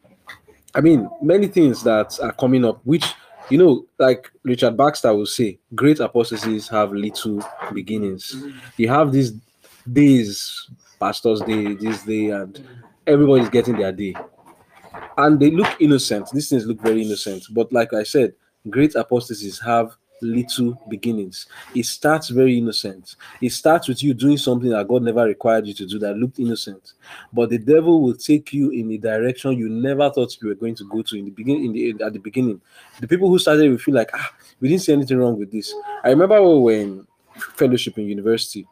I 0.76 0.82
mean, 0.82 1.10
many 1.22 1.48
things 1.48 1.84
that 1.84 2.20
are 2.20 2.34
coming 2.34 2.66
up, 2.66 2.82
which 2.84 3.06
you 3.50 3.58
know, 3.58 3.86
like 4.00 4.32
Richard 4.44 4.78
Baxter 4.78 5.14
will 5.14 5.26
say, 5.26 5.60
great 5.76 6.00
apostasies 6.00 6.68
have 6.70 6.92
little 6.92 7.44
beginnings. 7.74 8.36
Mm-hmm. 8.36 8.60
You 8.78 8.90
have 8.90 9.12
these 9.12 9.34
days, 9.92 10.70
pastors' 11.00 11.42
day, 11.42 11.74
this 11.74 12.04
day, 12.04 12.30
and 12.30 12.66
everybody's 13.06 13.50
getting 13.50 13.78
their 13.78 13.92
day. 13.92 14.16
And 15.18 15.40
they 15.40 15.52
look 15.52 15.70
innocent. 15.80 16.30
These 16.32 16.50
things 16.50 16.66
look 16.66 16.80
very 16.82 17.04
innocent. 17.04 17.44
But 17.52 17.72
like 17.72 17.94
I 17.94 18.04
said, 18.04 18.34
great 18.70 18.96
apostasies 18.96 19.60
have 19.60 19.96
little 20.24 20.82
beginnings. 20.90 21.48
It 21.76 21.86
starts 21.86 22.30
very 22.30 22.58
innocent. 22.58 23.16
It 23.42 23.52
starts 23.52 23.88
with 23.88 24.02
you 24.02 24.14
doing 24.14 24.38
something 24.38 24.70
that 24.70 24.88
God 24.88 25.04
never 25.04 25.26
required 25.26 25.68
you 25.68 25.74
to 25.76 25.86
do 25.86 26.00
that 26.00 26.18
looked 26.18 26.40
innocent. 26.40 26.94
But 27.32 27.50
the 27.50 27.58
devil 27.58 28.02
will 28.02 28.16
take 28.16 28.54
you 28.54 28.72
in 28.72 28.92
a 28.92 28.98
direction 28.98 29.54
you 29.54 29.70
never 29.70 30.10
thought 30.10 30.36
you 30.42 30.50
were 30.50 30.56
going 30.56 30.76
to 30.76 30.86
go 30.86 31.02
to 31.02 31.18
in 31.18 31.26
the 31.26 31.32
beginning. 31.32 31.66
In 31.66 31.74
the 31.74 32.06
at 32.06 32.14
the 32.14 32.20
beginning, 32.20 32.62
the 33.00 33.08
people 33.08 33.30
who 33.30 33.38
started 33.40 33.70
will 33.70 33.78
feel 33.78 33.96
like 33.96 34.10
ah, 34.14 34.34
we 34.60 34.70
didn't 34.70 34.82
see 34.82 34.94
anything 34.94 35.18
wrong 35.18 35.38
with 35.38 35.52
this. 35.52 35.74
I 36.04 36.10
remember 36.10 36.42
when 36.42 36.62
we 36.62 37.06
fellowship 37.56 37.98
in 37.98 38.08
university 38.08 38.68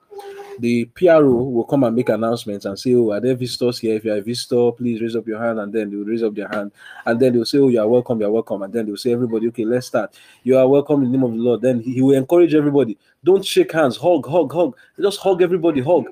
the 0.61 0.85
PRO 0.85 1.33
will 1.33 1.65
come 1.65 1.83
and 1.83 1.95
make 1.95 2.09
announcements 2.09 2.65
and 2.65 2.77
say, 2.77 2.93
Oh, 2.93 3.11
are 3.11 3.19
there 3.19 3.35
visitors 3.35 3.79
here? 3.79 3.95
If 3.95 4.05
you're 4.05 4.17
a 4.17 4.21
visitor, 4.21 4.71
please 4.71 5.01
raise 5.01 5.15
up 5.15 5.27
your 5.27 5.41
hand. 5.41 5.59
And 5.59 5.73
then 5.73 5.89
they 5.89 5.95
will 5.95 6.05
raise 6.05 6.23
up 6.23 6.35
their 6.35 6.47
hand. 6.47 6.71
And 7.05 7.19
then 7.19 7.33
they'll 7.33 7.45
say, 7.45 7.57
Oh, 7.57 7.67
you 7.67 7.81
are 7.81 7.87
welcome, 7.87 8.19
you 8.21 8.27
are 8.27 8.31
welcome. 8.31 8.61
And 8.61 8.71
then 8.71 8.85
they'll 8.85 8.97
say, 8.97 9.11
Everybody, 9.11 9.47
okay, 9.47 9.65
let's 9.65 9.87
start. 9.87 10.13
You 10.43 10.57
are 10.57 10.67
welcome 10.67 11.03
in 11.03 11.11
the 11.11 11.17
name 11.17 11.25
of 11.25 11.31
the 11.31 11.37
Lord. 11.37 11.61
Then 11.61 11.79
he, 11.79 11.95
he 11.95 12.01
will 12.01 12.15
encourage 12.15 12.53
everybody. 12.53 12.97
Don't 13.23 13.43
shake 13.43 13.71
hands, 13.71 13.97
hug, 13.97 14.27
hug, 14.27 14.53
hug. 14.53 14.77
Just 14.99 15.19
hug 15.19 15.41
everybody, 15.41 15.81
hug. 15.81 16.05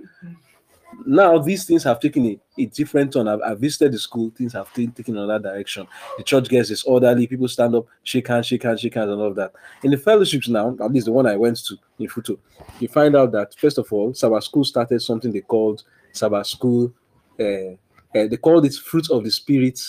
Now 1.06 1.38
these 1.38 1.66
things 1.66 1.84
have 1.84 2.00
taken 2.00 2.26
a, 2.26 2.40
a 2.58 2.66
different 2.66 3.14
turn. 3.14 3.28
I've, 3.28 3.42
I've 3.42 3.60
visited 3.60 3.94
the 3.94 4.00
school, 4.00 4.32
things 4.36 4.54
have 4.54 4.72
t- 4.74 4.88
taken 4.88 5.18
another 5.18 5.40
direction. 5.50 5.88
The 6.18 6.24
church 6.24 6.50
gets 6.50 6.70
is 6.70 6.84
orderly, 6.84 7.28
people 7.28 7.48
stand 7.48 7.76
up, 7.76 7.86
shake 8.04 8.28
hands, 8.28 8.48
shake 8.48 8.64
hands, 8.64 8.82
shake 8.82 8.96
hands, 8.96 9.12
and 9.12 9.22
all 9.22 9.28
of 9.28 9.36
that. 9.36 9.54
In 9.84 9.92
the 9.92 9.98
fellowships 9.98 10.48
now, 10.48 10.76
at 10.82 10.92
least 10.92 11.06
the 11.06 11.12
one 11.12 11.26
I 11.26 11.36
went 11.36 11.58
to 11.66 11.78
in 12.00 12.08
Futo, 12.08 12.38
you 12.80 12.88
find 12.88 13.16
out 13.16 13.32
that 13.32 13.56
first 13.56 13.78
of 13.78 13.92
all, 13.92 14.14
Sabbath 14.14 14.44
School 14.44 14.64
started 14.64 15.02
something 15.02 15.32
they 15.32 15.42
called 15.42 15.84
Sabbath 16.12 16.48
School. 16.48 16.94
Uh, 17.40 17.74
uh, 18.16 18.28
they 18.28 18.38
called 18.38 18.66
it 18.66 18.74
Fruit 18.74 19.10
of 19.12 19.24
the 19.24 19.32
Spirit 19.32 19.80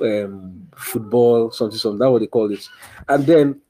um, 0.00 0.68
football, 0.76 1.50
something, 1.50 1.78
something. 1.78 1.98
That's 1.98 2.10
what 2.10 2.20
they 2.20 2.26
called 2.26 2.52
it. 2.52 2.68
And 3.08 3.24
then 3.24 3.60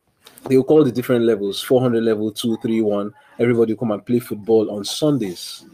they 0.49 0.57
will 0.57 0.65
call 0.65 0.85
the 0.85 0.93
different 0.93 1.25
levels 1.25 1.63
400 1.63 2.03
level, 2.03 2.33
2, 2.33 2.57
3, 2.59 2.81
1. 2.81 3.15
Everybody 3.39 3.77
come 3.77 3.93
and 3.93 4.05
play 4.05 4.19
football 4.19 4.71
on 4.71 4.85
Sundays 4.85 5.65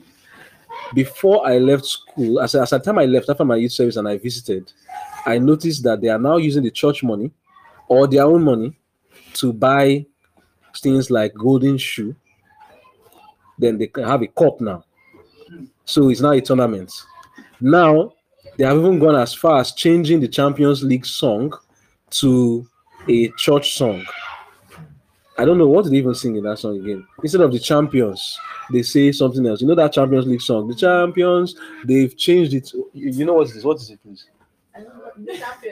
before 0.94 1.46
I 1.46 1.58
left 1.58 1.84
school, 1.84 2.40
as, 2.40 2.54
as 2.54 2.70
the 2.70 2.78
time 2.78 2.98
I 2.98 3.04
left 3.04 3.28
after 3.28 3.44
my 3.44 3.56
youth 3.56 3.72
service 3.72 3.96
and 3.96 4.08
I 4.08 4.18
visited, 4.18 4.72
I 5.26 5.38
noticed 5.38 5.82
that 5.84 6.00
they 6.00 6.08
are 6.08 6.18
now 6.18 6.36
using 6.36 6.62
the 6.62 6.70
church 6.70 7.02
money 7.02 7.30
or 7.88 8.06
their 8.06 8.24
own 8.24 8.42
money 8.44 8.76
to 9.34 9.52
buy 9.52 10.06
things 10.76 11.10
like 11.10 11.34
golden 11.34 11.78
shoe. 11.78 12.14
Then 13.58 13.78
they 13.78 13.90
have 13.96 14.22
a 14.22 14.28
cup 14.28 14.60
now. 14.60 14.84
So 15.84 16.08
it's 16.10 16.20
now 16.20 16.30
a 16.32 16.40
tournament. 16.40 16.92
Now 17.60 18.14
they 18.56 18.64
have 18.64 18.78
even 18.78 18.98
gone 18.98 19.16
as 19.16 19.34
far 19.34 19.60
as 19.60 19.72
changing 19.72 20.20
the 20.20 20.28
Champions 20.28 20.82
League 20.82 21.06
song 21.06 21.52
to 22.10 22.66
a 23.08 23.28
church 23.38 23.74
song. 23.76 24.04
I 25.38 25.44
don't 25.44 25.56
know 25.56 25.68
what 25.68 25.88
they 25.88 25.96
even 25.96 26.14
sing 26.16 26.34
in 26.34 26.42
that 26.44 26.58
song 26.58 26.80
again. 26.80 27.06
Instead 27.22 27.42
of 27.42 27.52
the 27.52 27.60
champions, 27.60 28.38
they 28.72 28.82
say 28.82 29.12
something 29.12 29.46
else. 29.46 29.60
You 29.60 29.68
know 29.68 29.76
that 29.76 29.92
Champions 29.92 30.26
League 30.26 30.40
song, 30.40 30.66
the 30.66 30.74
champions. 30.74 31.54
They've 31.84 32.14
changed 32.16 32.54
it. 32.54 32.72
You 32.92 33.24
know 33.24 33.34
what 33.34 33.46
is 33.46 33.54
this? 33.54 33.64
What 33.64 33.76
is 33.76 33.88
it, 33.88 34.02
please? 34.02 34.26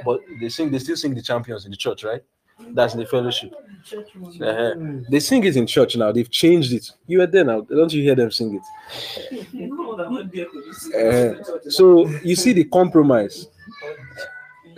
But 0.05 0.21
they 0.41 0.49
sing. 0.49 0.71
They 0.71 0.79
still 0.79 0.97
sing 0.97 1.15
the 1.15 1.23
champions 1.23 1.65
in 1.65 1.73
the 1.73 1.77
church, 1.77 2.05
right? 2.05 2.23
That's 2.71 2.95
in 2.95 3.01
the 3.01 3.07
fellowship. 3.07 3.53
Uh-huh. 3.93 4.75
They 5.11 5.21
sing 5.21 5.45
it 5.45 5.57
in 5.57 5.67
church 5.67 5.97
now. 5.97 6.11
They've 6.13 6.31
changed 6.31 6.73
it. 6.73 6.91
You 7.07 7.19
were 7.19 7.27
there 7.27 7.45
now. 7.45 7.61
Don't 7.61 7.93
you 7.93 8.03
hear 8.03 8.15
them 8.15 8.31
sing 8.31 8.61
it? 8.61 8.65
Uh, 10.95 11.71
so 11.71 12.07
you 12.23 12.35
see 12.37 12.53
the 12.53 12.65
compromise. 12.65 13.49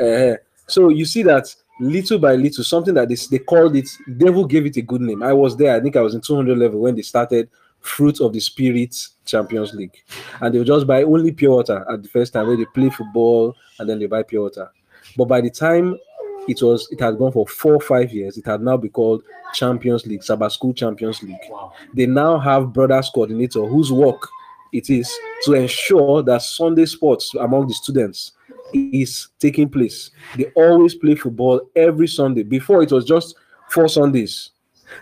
Uh, 0.01 0.35
so 0.67 0.89
you 0.89 1.05
see 1.05 1.23
that 1.23 1.55
little 1.81 2.19
by 2.19 2.35
little, 2.35 2.65
something 2.65 2.95
that 2.95 3.09
they, 3.09 3.17
they 3.31 3.39
called 3.39 3.77
it, 3.77 3.89
devil 4.17 4.45
gave 4.45 4.67
it 4.67 4.77
a 4.77 4.83
good 4.83 5.01
name. 5.01 5.23
I 5.23 5.33
was 5.33 5.57
there, 5.57 5.77
I 5.77 5.81
think 5.81 5.97
I 5.97 6.01
was 6.01 6.15
in 6.15 6.21
200 6.21 6.57
level 6.57 6.81
when 6.81 6.95
they 6.95 7.03
started 7.03 7.49
Fruit 7.81 8.21
of 8.21 8.33
the 8.33 8.41
Spirit 8.41 8.97
Champions 9.25 9.73
League. 9.73 9.97
And 10.41 10.53
they 10.53 10.59
would 10.59 10.67
just 10.67 10.87
buy 10.87 11.03
only 11.05 11.33
pure 11.33 11.53
water 11.53 11.85
at 11.91 12.03
the 12.03 12.09
first 12.09 12.33
time 12.33 12.47
where 12.47 12.57
they 12.57 12.65
play 12.67 12.91
football 12.91 13.55
and 13.79 13.89
then 13.89 13.99
they 13.99 14.07
buy 14.07 14.23
pure 14.23 14.43
water. 14.43 14.71
But 15.17 15.27
by 15.27 15.41
the 15.41 15.51
time 15.51 15.97
it 16.49 16.63
was 16.63 16.89
it 16.91 17.01
had 17.01 17.19
gone 17.19 17.33
for 17.33 17.47
four 17.47 17.75
or 17.75 17.81
five 17.81 18.13
years, 18.13 18.37
it 18.37 18.47
had 18.47 18.63
now 18.63 18.77
been 18.77 18.91
called 18.91 19.23
Champions 19.55 20.07
League, 20.07 20.23
Sabbath 20.23 20.53
School 20.53 20.73
Champions 20.73 21.23
League. 21.23 21.37
They 21.95 22.07
now 22.07 22.39
have 22.39 22.73
brothers 22.73 23.11
coordinator 23.15 23.65
whose 23.67 23.93
work 23.93 24.29
it 24.73 24.91
is 24.91 25.11
to 25.45 25.55
ensure 25.55 26.23
that 26.23 26.43
Sunday 26.43 26.87
sports 26.87 27.35
among 27.35 27.69
the 27.69 27.75
students 27.75 28.33
is 28.73 29.29
taking 29.39 29.69
place. 29.69 30.11
They 30.37 30.47
always 30.55 30.95
play 30.95 31.15
football 31.15 31.61
every 31.75 32.09
Sunday. 32.09 32.43
Before 32.43 32.83
it 32.83 32.93
was 32.93 33.05
just 33.05 33.37
four 33.71 33.89
Sundays. 33.89 34.51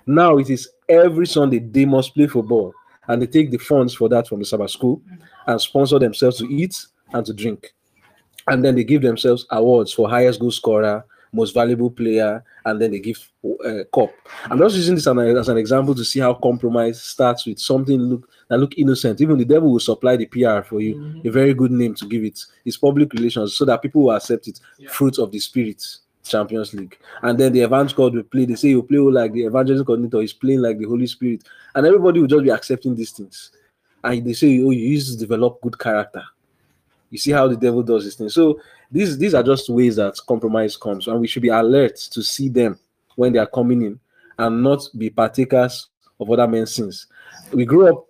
Now 0.07 0.39
it 0.39 0.51
is 0.51 0.69
every 0.89 1.27
Sunday 1.27 1.59
they 1.59 1.85
must 1.85 2.15
play 2.15 2.27
football. 2.27 2.73
And 3.09 3.23
they 3.23 3.27
take 3.27 3.51
the 3.51 3.59
funds 3.59 3.95
for 3.95 4.09
that 4.09 4.27
from 4.27 4.41
the 4.41 4.45
Sabbath 4.45 4.71
school 4.71 5.01
and 5.47 5.61
sponsor 5.61 5.99
themselves 5.99 6.39
to 6.39 6.47
eat 6.47 6.77
and 7.13 7.25
to 7.25 7.33
drink. 7.33 7.73
And 8.49 8.65
then 8.65 8.75
they 8.75 8.85
give 8.85 9.03
themselves 9.03 9.47
awards 9.51 9.93
for 9.93 10.09
highest 10.09 10.41
goal 10.41 10.51
scorer, 10.51 11.05
most 11.33 11.55
valuable 11.55 11.91
player, 11.91 12.43
and 12.65 12.81
then 12.81 12.91
they 12.91 12.99
give 12.99 13.31
uh, 13.65 13.85
cup. 13.95 14.11
I'm 14.45 14.59
just 14.59 14.77
using 14.77 14.95
this 14.95 15.07
as 15.07 15.13
an, 15.13 15.19
as 15.37 15.49
an 15.49 15.59
example 15.59 15.95
to 15.95 16.05
see 16.05 16.21
how 16.21 16.35
compromise 16.35 17.03
starts 17.03 17.47
with 17.47 17.59
something 17.59 17.99
look 17.99 18.29
that 18.49 18.59
look 18.59 18.79
innocent. 18.79 19.21
Even 19.21 19.39
the 19.39 19.45
devil 19.45 19.73
will 19.73 19.81
supply 19.81 20.17
the 20.17 20.27
PR 20.27 20.63
for 20.63 20.81
you, 20.81 21.21
a 21.25 21.31
very 21.31 21.55
good 21.55 21.73
name 21.73 21.95
to 21.97 22.07
give 22.07 22.25
it. 22.25 22.41
It's 22.65 22.77
public 22.77 23.13
relations, 23.13 23.57
so 23.57 23.65
that 23.65 23.83
people 23.83 24.03
will 24.03 24.17
accept 24.17 24.49
it. 24.49 24.61
Fruit 24.89 25.19
of 25.19 25.31
the 25.31 25.39
spirit. 25.39 25.85
Champions 26.23 26.75
League, 26.75 26.99
and 27.23 27.39
then 27.39 27.53
the 27.53 27.61
evangelist 27.61 27.95
God 27.95 28.13
will 28.13 28.25
play. 28.25 28.47
They 28.47 28.57
say 28.57 28.71
you 28.71 28.83
play 28.83 28.99
like 28.99 29.33
the 29.33 29.45
evangelist 29.45 29.87
coordinator 29.87 30.21
is 30.21 30.33
playing 30.33 30.61
like 30.61 30.77
the 30.77 30.85
Holy 30.85 31.07
Spirit, 31.07 31.45
and 31.73 31.87
everybody 31.87 32.19
will 32.19 32.27
just 32.27 32.43
be 32.43 32.51
accepting 32.51 32.97
these 32.97 33.13
things. 33.13 33.53
And 34.03 34.27
they 34.27 34.33
say, 34.33 34.47
Oh, 34.61 34.71
you 34.71 34.89
used 34.89 35.13
to 35.13 35.19
develop 35.19 35.61
good 35.61 35.79
character. 35.79 36.25
You 37.11 37.19
see 37.19 37.31
how 37.31 37.49
the 37.49 37.57
devil 37.57 37.83
does 37.83 38.05
this 38.05 38.17
thing. 38.17 38.29
So 38.29 38.61
these 38.91 39.19
these 39.19 39.35
are 39.35 39.43
just 39.43 39.69
ways 39.69 39.97
that 39.97 40.19
compromise 40.27 40.77
comes, 40.77 41.07
and 41.09 41.21
we 41.21 41.27
should 41.27 41.43
be 41.43 41.49
alert 41.49 41.97
to 41.97 42.23
see 42.23 42.49
them 42.49 42.79
when 43.17 43.33
they 43.33 43.39
are 43.39 43.47
coming 43.47 43.83
in 43.83 44.01
and 44.39 44.63
not 44.63 44.83
be 44.97 45.11
partakers 45.11 45.89
of 46.21 46.31
other 46.31 46.47
men's 46.47 46.75
sins. 46.75 47.07
We 47.53 47.65
grew 47.65 47.89
up 47.89 48.07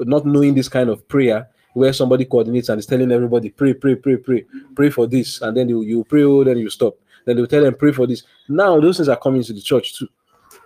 not 0.00 0.26
knowing 0.26 0.54
this 0.54 0.68
kind 0.68 0.90
of 0.90 1.06
prayer 1.08 1.48
where 1.74 1.92
somebody 1.92 2.24
coordinates 2.24 2.68
and 2.68 2.78
is 2.78 2.86
telling 2.86 3.12
everybody, 3.12 3.48
pray, 3.48 3.74
pray, 3.74 3.94
pray, 3.94 4.16
pray, 4.16 4.44
pray 4.74 4.90
for 4.90 5.06
this, 5.06 5.40
and 5.40 5.56
then 5.56 5.68
you, 5.68 5.82
you 5.82 6.04
pray, 6.04 6.22
oh, 6.24 6.42
then 6.42 6.58
you 6.58 6.68
stop. 6.68 6.96
Then 7.24 7.36
they 7.36 7.42
will 7.42 7.48
tell 7.48 7.62
them, 7.62 7.74
pray 7.74 7.92
for 7.92 8.06
this. 8.06 8.24
Now 8.48 8.80
those 8.80 8.96
things 8.96 9.08
are 9.08 9.16
coming 9.18 9.42
to 9.42 9.52
the 9.52 9.60
church 9.60 9.96
too. 9.96 10.08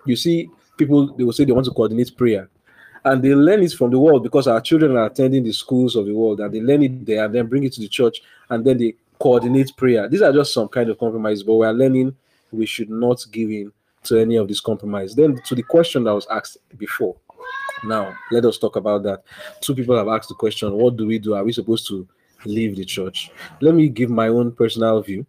You 0.06 0.16
see, 0.16 0.48
people 0.76 1.14
they 1.14 1.24
will 1.24 1.32
say 1.32 1.44
they 1.44 1.52
want 1.52 1.66
to 1.66 1.72
coordinate 1.72 2.16
prayer 2.16 2.48
and 3.04 3.22
they 3.22 3.34
learn 3.34 3.62
it 3.62 3.72
from 3.72 3.90
the 3.90 3.98
world 3.98 4.22
because 4.22 4.46
our 4.46 4.60
children 4.60 4.96
are 4.96 5.06
attending 5.06 5.44
the 5.44 5.52
schools 5.52 5.94
of 5.94 6.06
the 6.06 6.14
world 6.14 6.40
and 6.40 6.52
they 6.52 6.60
learn 6.60 6.82
it 6.82 7.04
there 7.04 7.24
and 7.24 7.34
then 7.34 7.46
bring 7.46 7.64
it 7.64 7.72
to 7.72 7.80
the 7.80 7.88
church 7.88 8.22
and 8.48 8.64
then 8.64 8.78
they 8.78 8.94
coordinate 9.18 9.76
prayer. 9.76 10.08
These 10.08 10.22
are 10.22 10.32
just 10.32 10.52
some 10.52 10.68
kind 10.68 10.90
of 10.90 10.98
compromise, 10.98 11.42
but 11.42 11.54
we 11.54 11.66
are 11.66 11.72
learning 11.72 12.14
we 12.52 12.66
should 12.66 12.90
not 12.90 13.24
give 13.30 13.50
in 13.50 13.72
to 14.04 14.18
any 14.18 14.36
of 14.36 14.48
this 14.48 14.60
compromise. 14.60 15.14
Then 15.14 15.40
to 15.46 15.54
the 15.54 15.62
question 15.62 16.04
that 16.04 16.14
was 16.14 16.26
asked 16.30 16.58
before. 16.76 17.16
Now 17.84 18.14
let 18.30 18.44
us 18.44 18.58
talk 18.58 18.76
about 18.76 19.02
that. 19.02 19.24
Two 19.60 19.74
people 19.74 19.96
have 19.96 20.08
asked 20.08 20.28
the 20.28 20.34
question: 20.34 20.72
What 20.72 20.96
do 20.96 21.06
we 21.06 21.18
do? 21.18 21.34
Are 21.34 21.44
we 21.44 21.52
supposed 21.52 21.86
to 21.88 22.06
leave 22.44 22.76
the 22.76 22.84
church? 22.84 23.30
Let 23.60 23.74
me 23.74 23.88
give 23.88 24.10
my 24.10 24.28
own 24.28 24.52
personal 24.52 25.00
view. 25.02 25.26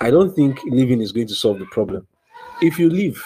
I 0.00 0.10
don't 0.10 0.34
think 0.34 0.58
leaving 0.64 1.00
is 1.00 1.12
going 1.12 1.28
to 1.28 1.34
solve 1.34 1.58
the 1.58 1.66
problem. 1.66 2.06
If 2.60 2.78
you 2.78 2.90
leave, 2.90 3.22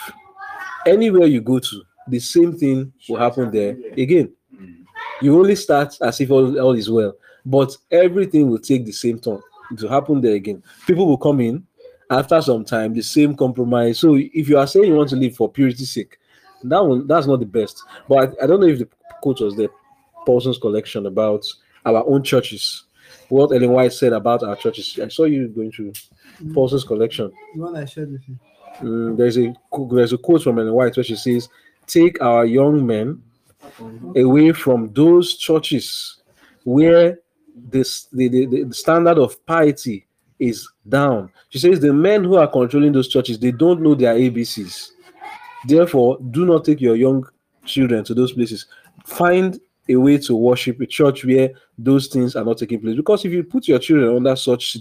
anywhere 0.86 1.26
you 1.26 1.40
go 1.40 1.58
to, 1.58 1.82
the 2.06 2.18
same 2.18 2.56
thing 2.56 2.92
will 3.08 3.18
happen 3.18 3.50
there 3.50 3.76
again. 3.96 4.32
You 5.22 5.38
only 5.38 5.56
start 5.56 5.96
as 6.02 6.20
if 6.20 6.30
all, 6.30 6.58
all 6.60 6.74
is 6.74 6.90
well, 6.90 7.14
but 7.44 7.76
everything 7.90 8.50
will 8.50 8.58
take 8.58 8.84
the 8.84 8.92
same 8.92 9.18
turn. 9.18 9.40
Will 9.70 9.88
happen 9.88 10.20
there 10.20 10.34
again. 10.34 10.62
People 10.86 11.06
will 11.06 11.18
come 11.18 11.40
in 11.40 11.66
after 12.10 12.40
some 12.40 12.64
time, 12.64 12.94
the 12.94 13.02
same 13.02 13.34
compromise. 13.34 13.98
So 13.98 14.16
if 14.16 14.48
you 14.48 14.59
are 14.59 14.66
saying 14.66 14.86
you 14.86 14.94
want 14.94 15.10
to 15.10 15.16
leave 15.16 15.36
for 15.36 15.51
purity's 15.51 15.93
sake, 15.93 16.18
that 16.64 16.84
one 16.84 17.06
that's 17.06 17.26
not 17.26 17.40
the 17.40 17.47
best. 17.47 17.82
But 18.09 18.16
I, 18.40 18.44
I 18.44 18.47
don't 18.47 18.60
know 18.60 18.66
if 18.66 18.78
the 18.78 18.88
quote 19.22 19.40
was 19.40 19.56
the 19.56 19.68
Paulson's 20.24 20.59
collection 20.59 21.06
about 21.06 21.44
our 21.84 22.05
own 22.06 22.22
churches. 22.22 22.84
What 23.28 23.52
Ellen 23.52 23.70
White 23.70 23.93
said 23.93 24.12
about 24.12 24.43
our 24.43 24.56
churches. 24.56 24.98
I 25.02 25.09
saw 25.09 25.24
you 25.24 25.48
going 25.48 25.72
through 25.72 25.93
Paulson's 26.55 26.84
collection. 26.84 27.32
The 27.55 27.60
one 27.60 27.76
I 27.76 27.84
shared 27.84 28.12
with 28.12 28.28
you. 28.28 28.38
Mm, 28.80 29.16
there's 29.16 29.38
a 29.38 29.55
there's 29.90 30.12
a 30.12 30.18
quote 30.18 30.43
from 30.43 30.59
Ellen 30.59 30.72
White 30.72 30.97
where 30.97 31.05
she 31.05 31.16
says, 31.16 31.48
"Take 31.86 32.20
our 32.20 32.44
young 32.44 32.86
men 32.86 33.22
away 34.16 34.52
from 34.52 34.93
those 34.93 35.36
churches 35.36 36.22
where 36.64 37.18
this 37.56 38.04
the, 38.12 38.28
the, 38.28 38.64
the 38.64 38.74
standard 38.74 39.18
of 39.18 39.44
piety 39.46 40.06
is 40.38 40.68
down." 40.88 41.30
She 41.48 41.58
says 41.58 41.80
the 41.80 41.92
men 41.92 42.24
who 42.24 42.36
are 42.36 42.46
controlling 42.48 42.92
those 42.92 43.08
churches 43.08 43.38
they 43.38 43.52
don't 43.52 43.80
know 43.80 43.94
their 43.94 44.14
ABCs. 44.14 44.90
Therefore, 45.66 46.18
do 46.30 46.44
not 46.44 46.64
take 46.64 46.80
your 46.80 46.96
young 46.96 47.26
children 47.64 48.04
to 48.04 48.14
those 48.14 48.32
places. 48.32 48.66
Find 49.04 49.58
a 49.88 49.96
way 49.96 50.18
to 50.18 50.34
worship 50.34 50.80
a 50.80 50.86
church 50.86 51.24
where 51.24 51.50
those 51.78 52.08
things 52.08 52.34
are 52.34 52.44
not 52.44 52.58
taking 52.58 52.80
place. 52.80 52.96
Because 52.96 53.24
if 53.24 53.32
you 53.32 53.44
put 53.44 53.68
your 53.68 53.78
children 53.78 54.16
under 54.16 54.34
such 54.34 54.76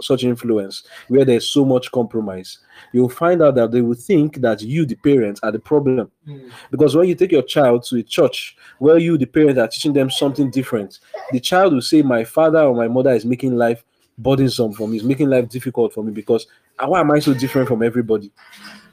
such 0.00 0.24
influence, 0.24 0.84
where 1.08 1.24
there's 1.24 1.48
so 1.48 1.64
much 1.64 1.90
compromise, 1.90 2.58
you'll 2.92 3.08
find 3.08 3.42
out 3.42 3.54
that 3.54 3.70
they 3.70 3.80
will 3.80 3.94
think 3.94 4.36
that 4.36 4.60
you, 4.60 4.84
the 4.84 4.96
parents, 4.96 5.40
are 5.42 5.52
the 5.52 5.58
problem. 5.58 6.10
Because 6.70 6.94
when 6.94 7.08
you 7.08 7.14
take 7.14 7.32
your 7.32 7.42
child 7.42 7.84
to 7.84 7.96
a 7.98 8.02
church 8.02 8.56
where 8.78 8.98
you, 8.98 9.16
the 9.16 9.26
parents, 9.26 9.58
are 9.58 9.68
teaching 9.68 9.92
them 9.92 10.10
something 10.10 10.50
different, 10.50 10.98
the 11.30 11.40
child 11.40 11.72
will 11.72 11.82
say, 11.82 12.02
"My 12.02 12.24
father 12.24 12.60
or 12.60 12.74
my 12.74 12.88
mother 12.88 13.12
is 13.12 13.24
making 13.24 13.56
life 13.56 13.84
burdensome 14.18 14.72
for 14.72 14.86
me. 14.86 14.98
Is 14.98 15.04
making 15.04 15.30
life 15.30 15.48
difficult 15.48 15.94
for 15.94 16.04
me 16.04 16.12
because 16.12 16.46
ah, 16.78 16.86
why 16.86 17.00
am 17.00 17.10
I 17.10 17.20
so 17.20 17.32
different 17.32 17.68
from 17.68 17.82
everybody?" 17.82 18.30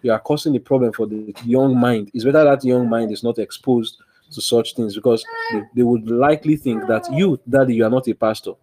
You 0.01 0.13
are 0.13 0.19
causing 0.19 0.53
the 0.53 0.59
problem 0.59 0.93
for 0.93 1.07
the 1.07 1.35
young 1.43 1.77
mind. 1.77 2.09
It's 2.13 2.23
better 2.23 2.45
that 2.45 2.63
young 2.63 2.87
mind 2.87 3.11
is 3.11 3.21
not 3.21 3.37
exposed 3.37 3.97
to 4.31 4.41
such 4.41 4.75
things 4.75 4.95
because 4.95 5.25
they, 5.51 5.61
they 5.75 5.83
would 5.83 6.09
likely 6.09 6.55
think 6.55 6.87
that 6.87 7.11
you, 7.11 7.39
daddy, 7.47 7.75
you 7.75 7.85
are 7.85 7.89
not 7.89 8.07
a 8.07 8.13
pastor. 8.13 8.53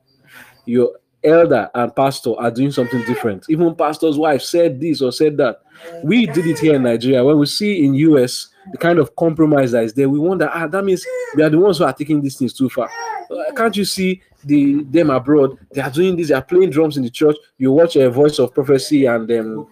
Your 0.65 0.93
elder 1.25 1.69
and 1.75 1.95
pastor 1.95 2.35
are 2.39 2.51
doing 2.51 2.71
something 2.71 3.03
different. 3.05 3.45
Even 3.49 3.75
pastor's 3.75 4.17
wife 4.17 4.43
said 4.43 4.81
this 4.81 5.03
or 5.03 5.13
said 5.13 5.37
that. 5.37 5.61
We 6.03 6.27
did 6.27 6.47
it 6.47 6.59
here 6.59 6.75
in 6.75 6.85
Nigeria. 6.85 7.25
When 7.25 7.39
we 7.39 7.47
see 7.47 7.85
in 7.85 7.95
US 7.95 8.49
the 8.73 8.79
kind 8.79 8.99
of 8.99 9.15
compromise 9.17 9.73
that 9.73 9.85
is 9.85 9.95
there, 9.95 10.09
we 10.09 10.19
wonder, 10.19 10.49
ah, 10.53 10.67
that 10.67 10.85
means 10.85 11.05
they 11.37 11.43
are 11.43 11.51
the 11.51 11.59
ones 11.59 11.79
who 11.79 11.85
are 11.85 11.93
taking 11.93 12.21
these 12.21 12.37
things 12.37 12.53
too 12.53 12.69
far. 12.69 12.91
Uh, 13.31 13.53
Can't 13.55 13.77
you 13.77 13.85
see 13.85 14.23
the 14.45 14.85
them 14.85 15.11
abroad? 15.11 15.59
They 15.73 15.81
are 15.81 15.91
doing 15.91 16.17
this. 16.17 16.29
They 16.29 16.35
are 16.35 16.43
playing 16.43 16.71
drums 16.71 16.97
in 16.97 17.03
the 17.03 17.11
church. 17.11 17.37
You 17.59 17.73
watch 17.73 17.97
a 17.97 18.09
Voice 18.11 18.39
of 18.39 18.55
Prophecy 18.55 19.07
and 19.07 19.31
um, 19.33 19.69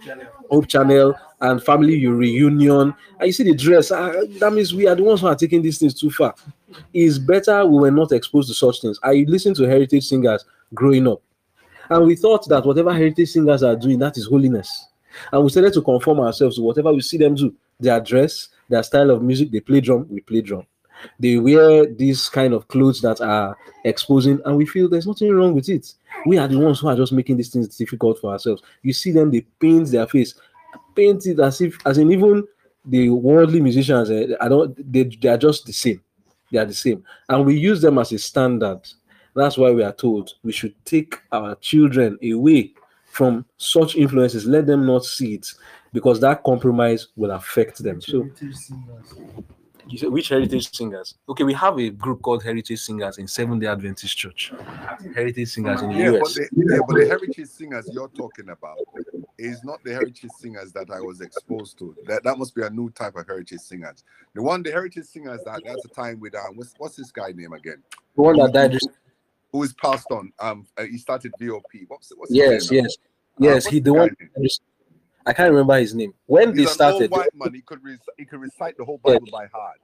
Hope 0.50 0.68
Channel 0.68 1.14
and 1.44 1.62
Family 1.62 2.06
Reunion, 2.06 2.94
and 3.20 3.26
you 3.26 3.32
see 3.32 3.44
the 3.44 3.54
dress. 3.54 3.90
ah, 3.90 4.12
that 4.40 4.52
means 4.52 4.72
we 4.72 4.88
are 4.88 4.94
the 4.94 5.02
ones 5.02 5.20
who 5.20 5.26
are 5.26 5.34
taking 5.34 5.60
these 5.60 5.78
things 5.78 5.92
too 5.92 6.10
far. 6.10 6.34
It's 6.92 7.18
better 7.18 7.64
we 7.66 7.78
were 7.78 7.90
not 7.90 8.12
exposed 8.12 8.48
to 8.48 8.54
such 8.54 8.80
things. 8.80 8.98
I 9.02 9.24
listened 9.28 9.56
to 9.56 9.64
heritage 9.64 10.06
singers 10.06 10.44
growing 10.72 11.06
up, 11.06 11.22
and 11.90 12.06
we 12.06 12.16
thought 12.16 12.48
that 12.48 12.64
whatever 12.64 12.92
heritage 12.92 13.28
singers 13.28 13.62
are 13.62 13.76
doing, 13.76 13.98
that 13.98 14.16
is 14.16 14.26
holiness. 14.26 14.88
And 15.30 15.44
we 15.44 15.50
started 15.50 15.74
to 15.74 15.82
conform 15.82 16.20
ourselves 16.20 16.56
to 16.56 16.62
whatever 16.62 16.92
we 16.92 17.02
see 17.02 17.18
them 17.18 17.34
do. 17.34 17.54
Their 17.78 18.00
dress, 18.00 18.48
their 18.68 18.82
style 18.82 19.10
of 19.10 19.22
music, 19.22 19.50
they 19.50 19.60
play 19.60 19.80
drum, 19.80 20.06
we 20.08 20.20
play 20.20 20.40
drum. 20.40 20.66
They 21.20 21.36
wear 21.36 21.86
these 21.86 22.28
kind 22.30 22.54
of 22.54 22.66
clothes 22.68 23.02
that 23.02 23.20
are 23.20 23.56
exposing, 23.84 24.40
and 24.46 24.56
we 24.56 24.64
feel 24.64 24.88
there's 24.88 25.06
nothing 25.06 25.30
wrong 25.32 25.54
with 25.54 25.68
it. 25.68 25.92
We 26.24 26.38
are 26.38 26.48
the 26.48 26.58
ones 26.58 26.80
who 26.80 26.88
are 26.88 26.96
just 26.96 27.12
making 27.12 27.36
these 27.36 27.50
things 27.50 27.76
difficult 27.76 28.18
for 28.20 28.32
ourselves. 28.32 28.62
You 28.82 28.94
see 28.94 29.12
them, 29.12 29.30
they 29.30 29.42
paint 29.60 29.90
their 29.90 30.06
face, 30.06 30.34
paint 30.94 31.26
it 31.26 31.40
as 31.40 31.60
if, 31.60 31.78
as 31.86 31.98
in 31.98 32.12
even 32.12 32.46
the 32.84 33.10
worldly 33.10 33.60
musicians, 33.60 34.10
eh, 34.10 34.34
I 34.40 34.48
don't, 34.48 34.92
they, 34.92 35.04
they 35.04 35.28
are 35.28 35.38
just 35.38 35.66
the 35.66 35.72
same. 35.72 36.02
They 36.52 36.58
are 36.58 36.66
the 36.66 36.74
same, 36.74 37.02
and 37.28 37.44
we 37.44 37.56
use 37.56 37.80
them 37.80 37.98
as 37.98 38.12
a 38.12 38.18
standard. 38.18 38.80
That's 39.34 39.58
why 39.58 39.72
we 39.72 39.82
are 39.82 39.92
told 39.92 40.34
we 40.44 40.52
should 40.52 40.74
take 40.84 41.20
our 41.32 41.56
children 41.56 42.18
away 42.22 42.74
from 43.06 43.44
such 43.56 43.96
influences. 43.96 44.46
Let 44.46 44.66
them 44.66 44.86
not 44.86 45.04
see 45.04 45.34
it, 45.34 45.48
because 45.92 46.20
that 46.20 46.44
compromise 46.44 47.08
will 47.16 47.32
affect 47.32 47.82
them. 47.82 48.00
So, 48.00 48.28
you 49.88 49.98
said 49.98 50.10
which 50.10 50.28
heritage 50.28 50.74
singers? 50.74 51.14
Okay, 51.28 51.44
we 51.44 51.52
have 51.54 51.78
a 51.78 51.90
group 51.90 52.22
called 52.22 52.42
Heritage 52.42 52.80
Singers 52.80 53.18
in 53.18 53.28
Seventh 53.28 53.60
Day 53.62 53.68
Adventist 53.68 54.16
Church. 54.16 54.52
Heritage 55.14 55.48
Singers 55.48 55.82
in 55.82 55.90
the 55.90 55.96
Yeah, 55.96 56.12
but 56.12 56.20
US. 56.20 56.34
the, 56.34 56.48
yeah, 56.52 56.80
but 56.86 56.96
the 56.96 57.06
heritage 57.06 57.48
singers 57.48 57.90
you're 57.92 58.08
talking 58.08 58.48
about 58.48 58.78
is 59.38 59.64
not 59.64 59.82
the 59.84 59.92
heritage 59.92 60.30
singers 60.30 60.72
that 60.72 60.90
I 60.90 61.00
was 61.00 61.20
exposed 61.20 61.78
to. 61.78 61.96
That 62.06 62.22
that 62.24 62.38
must 62.38 62.54
be 62.54 62.62
a 62.62 62.70
new 62.70 62.90
type 62.90 63.16
of 63.16 63.26
heritage 63.26 63.60
singers. 63.60 64.04
The 64.34 64.42
one, 64.42 64.62
the 64.62 64.70
heritage 64.70 65.06
singers 65.06 65.42
that 65.44 65.62
that's 65.64 65.82
the 65.82 65.88
time 65.88 66.20
with 66.20 66.34
um, 66.34 66.56
what's 66.56 66.74
what's 66.78 66.96
this 66.96 67.10
guy 67.10 67.32
name 67.32 67.52
again? 67.52 67.82
The 68.16 68.22
one 68.22 68.36
that 68.38 68.52
died. 68.52 68.74
Who, 68.74 68.90
who 69.52 69.62
is 69.64 69.72
passed 69.74 70.10
on? 70.10 70.32
Um, 70.38 70.66
uh, 70.76 70.84
he 70.84 70.98
started 70.98 71.34
VOP. 71.38 71.84
What's 71.88 72.12
what's 72.16 72.32
his 72.32 72.38
Yes, 72.38 72.70
name 72.70 72.84
now? 72.84 72.84
yes, 72.84 72.96
Uh, 72.96 73.54
yes. 73.54 73.66
He 73.66 73.80
the 73.80 73.84
the 73.84 73.92
one. 73.94 74.16
name? 74.20 74.48
I 75.26 75.32
can't 75.32 75.50
remember 75.50 75.78
his 75.78 75.94
name. 75.94 76.12
When 76.26 76.52
they 76.54 76.62
He's 76.62 76.68
an 76.70 76.74
started, 76.74 77.02
old 77.02 77.10
white 77.12 77.34
man. 77.34 77.54
He 77.54 77.60
could 77.62 77.80
he 78.18 78.24
could 78.24 78.40
recite 78.40 78.76
the 78.76 78.84
whole 78.84 79.00
Yeah. 79.04 79.14
Bible 79.14 79.28
by 79.32 79.46
heart. 79.46 79.78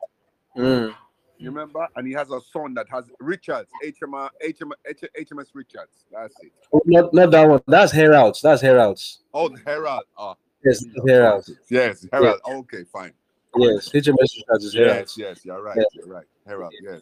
Mm. 0.57 0.95
You 1.39 1.51
remember? 1.51 1.87
And 1.97 2.07
he 2.07 2.13
has 2.13 2.31
a 2.31 2.41
son 2.53 2.75
that 2.75 2.87
has 2.91 3.05
Richards, 3.19 3.71
HMR, 3.83 4.29
HM, 4.43 4.73
HMS 5.19 5.47
Richards. 5.55 6.05
That's 6.13 6.35
it. 6.43 6.53
Oh, 6.73 6.83
not 6.85 7.15
not 7.15 7.31
that 7.31 7.49
one. 7.49 7.63
That's 7.67 7.93
Heralds. 7.93 8.43
That's 8.43 8.61
Heralds. 8.61 9.21
Oh, 9.33 9.49
Herald. 9.65 10.05
Oh, 10.19 10.35
Yes, 10.63 10.85
Heralds. 11.07 11.51
Yes, 11.71 12.07
Herald. 12.13 12.41
Okay, 12.47 12.85
fine. 12.93 13.13
Yes, 13.57 13.89
HMS 13.89 14.17
Richards 14.21 14.65
is 14.67 14.75
Yes, 14.75 14.91
Heralds. 14.91 15.19
yes, 15.19 15.45
you're 15.47 15.63
right. 15.63 15.77
Yeah. 15.79 15.85
You're 15.95 16.07
right. 16.07 16.27
Herald, 16.47 16.75
yes. 16.83 17.01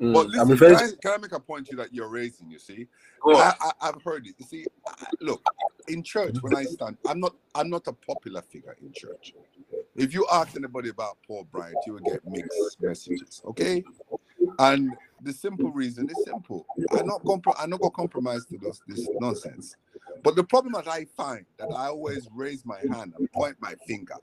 I'm, 0.00 0.06
But 0.12 0.28
mm, 0.28 0.30
I'm 0.38 0.48
listen, 0.48 0.50
referring 0.50 0.76
can 0.76 0.76
I, 0.76 0.88
can 1.00 1.12
I 1.12 1.18
make 1.18 1.32
a 1.32 1.40
point 1.40 1.68
to 1.68 1.76
you 1.76 1.82
that 1.82 1.94
you're 1.94 2.08
raising? 2.08 2.50
You 2.50 2.58
see, 2.58 2.88
I, 3.32 3.54
I, 3.60 3.72
I've 3.88 4.02
heard 4.02 4.26
it. 4.26 4.34
You 4.38 4.44
see, 4.46 4.68
I, 4.86 5.06
look, 5.20 5.44
in 5.88 6.02
church 6.02 6.42
when 6.42 6.54
I 6.54 6.66
stand, 6.66 6.98
I'm 7.06 7.20
not, 7.20 7.34
I'm 7.54 7.70
not 7.70 7.86
a 7.88 7.92
popular 7.94 8.42
figure 8.42 8.76
in 8.82 8.92
church. 8.92 9.34
If 9.96 10.14
you 10.14 10.26
ask 10.32 10.56
anybody 10.56 10.90
about 10.90 11.18
Paul 11.26 11.44
Bryant, 11.50 11.86
you 11.86 11.94
will 11.94 12.00
get 12.00 12.26
mixed 12.26 12.78
messages. 12.80 13.42
Okay, 13.46 13.84
and 14.58 14.96
the 15.20 15.32
simple 15.32 15.70
reason 15.72 16.10
is 16.10 16.22
simple. 16.22 16.66
I'm 16.92 17.06
not 17.06 17.24
compro- 17.24 17.56
I'm 17.58 17.70
not 17.70 17.80
gonna 17.80 17.92
compromise 17.92 18.46
to 18.46 18.58
this, 18.58 18.82
this 18.88 19.10
nonsense. 19.18 19.76
But 20.22 20.36
the 20.36 20.44
problem 20.44 20.74
that 20.74 20.88
I 20.88 21.06
find 21.06 21.46
that 21.58 21.70
I 21.74 21.88
always 21.88 22.28
raise 22.34 22.66
my 22.66 22.80
hand 22.90 23.14
and 23.16 23.30
point 23.32 23.56
my 23.60 23.74
finger 23.86 24.16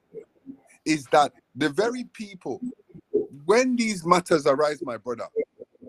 is 0.86 1.08
that 1.10 1.34
the 1.56 1.70
very 1.70 2.06
people, 2.06 2.64
when 3.46 3.76
these 3.78 4.06
matters 4.06 4.48
arise, 4.48 4.84
my 4.86 4.98
brother, 4.98 5.28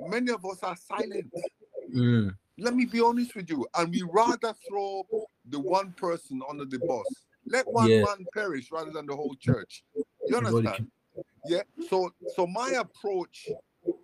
many 0.05 0.31
of 0.33 0.45
us 0.45 0.63
are 0.63 0.77
silent. 0.77 1.33
Mm. 1.95 2.35
Let 2.59 2.75
me 2.75 2.85
be 2.85 3.01
honest 3.01 3.35
with 3.35 3.49
you, 3.51 3.67
and 3.77 3.91
we 3.91 4.03
rather 4.03 4.55
throw 4.67 5.07
the 5.49 5.59
one 5.59 5.93
person 5.93 6.41
under 6.49 6.65
the 6.65 6.79
bus. 6.79 7.25
Let 7.47 7.71
one 7.73 7.89
Yeah. 7.91 8.03
man 8.03 8.27
perish 8.33 8.71
rather 8.71 8.91
than 8.91 9.07
the 9.07 9.17
whole 9.17 9.35
church. 9.35 9.85
You 10.29 10.37
understand? 10.37 10.91
Yeah. 11.45 11.63
So, 11.89 12.13
so 12.27 12.47
my 12.47 12.71
approach 12.79 13.57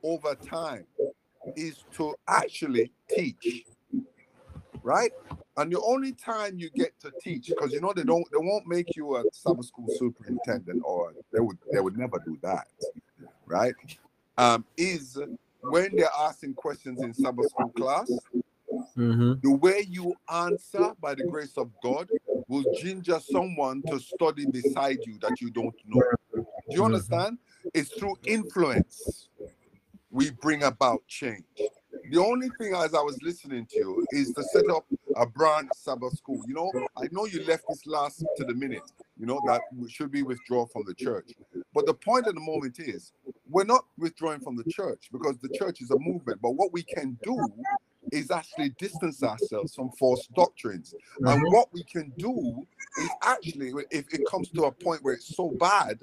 over 0.03 0.35
time 0.35 0.87
is 1.55 1.85
to 1.93 2.15
actually 2.27 2.91
teach, 3.09 3.65
right? 4.83 5.13
And 5.57 5.73
the 5.73 5.81
only 5.81 6.13
time 6.13 6.59
you 6.59 6.71
get 6.71 6.99
to 7.01 7.13
teach, 7.21 7.49
because 7.49 7.75
you 7.75 7.81
know 7.81 7.93
they 7.93 8.05
don't, 8.05 8.25
they 8.31 8.39
won't 8.39 8.67
make 8.67 8.97
you 8.97 9.17
a 9.17 9.25
summer 9.33 9.63
school 9.63 9.89
superintendent, 9.89 10.81
or 10.85 11.15
they 11.33 11.41
would, 11.41 11.59
they 11.73 11.81
would 11.81 11.97
never 11.97 12.19
do 12.25 12.39
that, 12.43 12.67
right? 13.47 13.75
Um, 14.37 14.65
is 14.77 15.19
when 15.63 15.97
they're 15.97 16.09
asking 16.21 16.55
questions 16.55 17.03
in 17.03 17.13
Sabbath 17.15 17.49
school 17.51 17.71
class, 17.71 18.11
Mm-hmm. 18.97 19.35
the 19.43 19.51
way 19.57 19.87
you 19.89 20.13
answer 20.33 20.93
by 21.01 21.15
the 21.15 21.23
grace 21.23 21.57
of 21.57 21.71
God 21.81 22.09
will 22.49 22.65
ginger 22.73 23.21
someone 23.21 23.83
to 23.85 24.01
study 24.01 24.45
beside 24.47 24.99
you 25.05 25.19
that 25.21 25.41
you 25.41 25.51
don't 25.51 25.75
know. 25.87 26.03
Do 26.35 26.45
you 26.71 26.85
understand? 26.85 27.39
It's 27.75 27.91
through 27.91 28.17
influence 28.27 29.29
we 30.11 30.31
bring 30.31 30.65
about 30.65 31.07
change. 31.07 31.45
The 32.11 32.19
only 32.19 32.49
thing 32.59 32.75
as 32.75 32.95
I 32.95 33.01
was 33.01 33.23
listening 33.23 33.67
to 33.67 33.77
you 33.79 34.07
is 34.11 34.33
to 34.33 34.43
set 34.43 34.69
up 34.71 34.87
a 35.17 35.27
branch 35.27 35.69
Sabbath 35.75 36.17
school. 36.17 36.43
You 36.49 36.55
know, 36.55 36.73
I 36.97 37.09
know 37.13 37.27
you 37.27 37.45
left 37.45 37.69
this 37.69 37.87
last 37.87 38.25
to 38.37 38.45
the 38.45 38.55
minute, 38.55 38.91
you 39.19 39.27
know, 39.27 39.41
that 39.47 39.61
we 39.77 39.89
should 39.91 40.11
be 40.11 40.23
withdrawn 40.23 40.67
from 40.69 40.85
the 40.87 40.95
church. 40.95 41.31
But 41.75 41.87
the 41.87 41.95
point 41.95 42.27
at 42.27 42.35
the 42.35 42.41
moment 42.41 42.81
is 42.81 43.13
we're 43.49 43.65
not 43.65 43.87
withdrawing 43.97 44.41
from 44.41 44.57
the 44.57 44.65
church 44.69 45.09
because 45.13 45.39
the 45.39 45.49
church 45.49 45.81
is 45.81 45.91
a 45.91 45.97
movement. 45.99 46.41
But 46.43 46.53
what 46.53 46.73
we 46.73 46.83
can 46.83 47.19
do 47.23 47.53
is 48.11 48.31
actually 48.31 48.71
distance 48.71 49.23
ourselves 49.23 49.75
from 49.75 49.91
false 49.91 50.27
doctrines. 50.29 50.95
And 51.25 51.43
Mhm. 51.43 51.53
what 51.53 51.73
we 51.73 51.83
can 51.85 52.11
do 52.19 52.67
is 52.97 53.11
actually, 53.23 53.73
if 53.91 54.13
it 54.13 54.25
comes 54.25 54.51
to 54.51 54.65
a 54.65 54.73
point 54.73 55.03
where 55.03 55.15
it's 55.15 55.35
so 55.35 55.51
bad, 55.51 56.01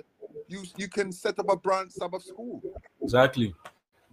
you 0.47 0.63
you 0.75 0.87
can 0.87 1.11
set 1.11 1.39
up 1.39 1.49
a 1.49 1.55
branch 1.57 1.91
Sabbath 1.91 2.23
school. 2.23 2.63
Exactly. 3.01 3.55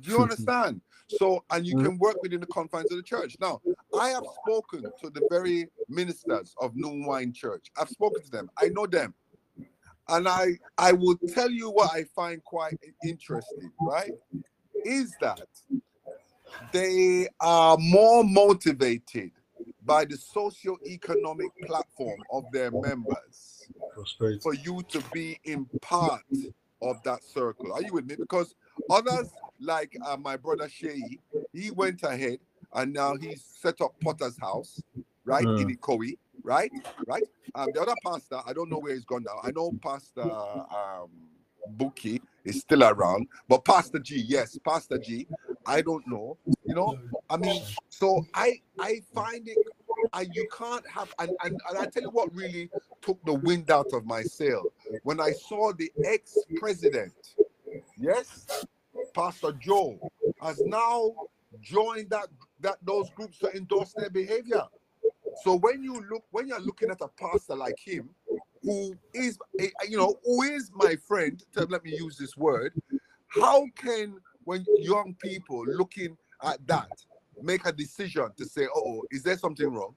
Do 0.00 0.10
you 0.10 0.22
understand? 0.22 0.80
So, 1.06 1.44
and 1.50 1.66
you 1.66 1.74
Mhm. 1.74 1.82
can 1.82 1.98
work 1.98 2.22
within 2.22 2.40
the 2.40 2.46
confines 2.46 2.90
of 2.90 2.96
the 2.96 3.02
church. 3.02 3.36
Now, 3.38 3.60
I 3.92 4.09
have 4.09 4.24
spoken 4.26 4.90
to 5.02 5.10
the 5.10 5.20
very 5.28 5.70
ministers 5.88 6.54
of 6.59 6.74
New 6.74 7.06
Wine 7.06 7.32
Church. 7.32 7.70
I've 7.76 7.90
spoken 7.90 8.22
to 8.24 8.30
them. 8.30 8.50
I 8.56 8.68
know 8.70 8.86
them. 8.86 9.14
And 10.12 10.28
I 10.28 10.59
I 10.76 10.93
will 10.93 11.16
tell 11.28 11.51
you 11.51 11.70
what 11.70 11.90
I 11.93 12.05
find 12.14 12.44
quite 12.44 12.78
interesting, 13.05 13.72
right? 13.80 14.12
is 14.84 15.14
that 15.20 15.39
they 16.72 17.28
are 17.40 17.76
more 17.78 18.24
motivated 18.24 19.30
by 19.84 20.05
the 20.05 20.16
socio-economic 20.16 21.48
platform 21.64 22.20
of 22.32 22.44
their 22.52 22.70
members 22.72 23.68
for 24.43 24.55
you 24.55 24.82
to 24.89 25.01
be 25.12 25.39
in 25.44 25.66
part 25.80 26.22
of 26.82 27.01
that 27.05 27.22
circle. 27.22 27.72
Are 27.72 27.82
you 27.82 27.93
with 27.94 28.06
me? 28.06 28.16
Because 28.16 28.55
others, 28.90 29.28
like 29.60 29.97
uh, 30.05 30.16
my 30.16 30.36
brother 30.36 30.68
Shay, 30.68 31.20
he 31.52 31.70
went 31.70 32.02
ahead 32.02 32.39
and 32.74 32.93
now 32.93 33.14
he's 33.16 33.44
set 33.60 33.80
up 33.80 33.94
Potter's 34.02 34.39
House, 34.40 34.82
right, 35.24 35.47
Mm. 35.47 35.60
in 35.60 35.76
Ikoyi, 35.76 36.18
right, 36.43 36.70
right. 37.06 37.24
Um, 37.55 37.69
the 37.74 37.82
other 37.82 37.94
pastor, 38.05 38.40
I 38.47 38.52
don't 38.52 38.70
know 38.70 38.78
where 38.78 38.94
he's 38.94 39.05
gone 39.05 39.24
now. 39.24 39.40
I 39.43 39.51
know 39.51 39.73
Pastor 39.82 40.23
um, 40.23 41.10
Buki 41.77 42.20
is 42.44 42.60
still 42.60 42.85
around, 42.85 43.28
but 43.48 43.64
Pastor 43.64 43.98
G, 43.98 44.16
yes, 44.27 44.59
Pastor 44.64 44.98
G, 44.98 45.27
I 45.66 45.82
don't 45.82 46.06
know. 46.06 46.36
You 46.64 46.74
know, 46.74 46.98
I 47.31 47.36
mean, 47.36 47.62
so 47.89 48.24
I 48.35 48.60
I 48.78 49.01
find 49.14 49.48
it. 49.48 49.59
I, 50.12 50.27
you 50.32 50.48
can't 50.56 50.86
have 50.89 51.14
and, 51.19 51.31
and, 51.44 51.60
and 51.69 51.78
I 51.78 51.86
tell 51.86 52.02
you 52.02 52.10
what 52.10 52.35
really 52.35 52.69
took 53.02 53.23
the 53.24 53.35
wind 53.35 53.70
out 53.70 53.93
of 53.93 54.05
my 54.05 54.23
sail 54.23 54.64
when 55.05 55.20
I 55.20 55.31
saw 55.32 55.73
the 55.73 55.90
ex-president, 56.05 57.12
yes, 57.97 58.47
Pastor 59.14 59.52
Joe, 59.52 59.98
has 60.40 60.60
now 60.64 61.14
joined 61.60 62.10
that 62.10 62.28
that 62.60 62.78
those 62.82 63.10
groups 63.10 63.39
to 63.39 63.55
endorse 63.55 63.93
their 63.93 64.10
behavior. 64.10 64.64
So 65.43 65.56
when 65.56 65.82
you 65.82 66.05
look 66.10 66.24
when 66.31 66.47
you're 66.47 66.60
looking 66.60 66.90
at 66.90 67.01
a 67.01 67.09
pastor 67.09 67.56
like 67.56 67.78
him, 67.78 68.10
who 68.62 68.94
is 69.12 69.39
a, 69.60 69.69
you 69.89 69.97
know 69.97 70.16
who 70.24 70.43
is 70.43 70.70
my 70.74 70.97
friend, 70.97 71.43
to 71.52 71.64
let 71.64 71.85
me 71.85 71.94
use 71.97 72.16
this 72.16 72.36
word, 72.36 72.73
how 73.28 73.66
can 73.77 74.19
when 74.44 74.64
young 74.78 75.16
people 75.20 75.64
looking 75.66 76.16
at 76.43 76.64
that 76.66 76.90
make 77.40 77.66
a 77.66 77.73
decision 77.73 78.28
to 78.36 78.44
say, 78.44 78.66
oh, 78.74 79.02
is 79.10 79.23
there 79.23 79.36
something 79.36 79.69
wrong? 79.69 79.94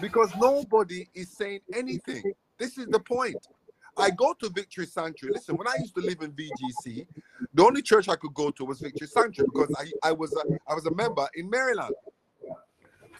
Because 0.00 0.30
nobody 0.36 1.08
is 1.14 1.36
saying 1.36 1.60
anything. 1.74 2.22
This 2.58 2.78
is 2.78 2.86
the 2.86 3.00
point. 3.00 3.48
I 3.96 4.10
go 4.10 4.32
to 4.34 4.48
Victory 4.50 4.86
Sanctuary. 4.86 5.34
Listen, 5.34 5.56
when 5.56 5.66
I 5.66 5.74
used 5.80 5.94
to 5.96 6.00
live 6.00 6.20
in 6.20 6.30
VGC, 6.32 7.06
the 7.52 7.64
only 7.64 7.82
church 7.82 8.08
I 8.08 8.14
could 8.14 8.34
go 8.34 8.50
to 8.50 8.64
was 8.64 8.80
Victory 8.80 9.08
Sanctuary 9.08 9.48
because 9.52 9.74
I, 9.76 10.08
I 10.08 10.12
was 10.12 10.32
a, 10.36 10.44
I 10.70 10.74
was 10.74 10.86
a 10.86 10.94
member 10.94 11.28
in 11.34 11.50
Maryland. 11.50 11.94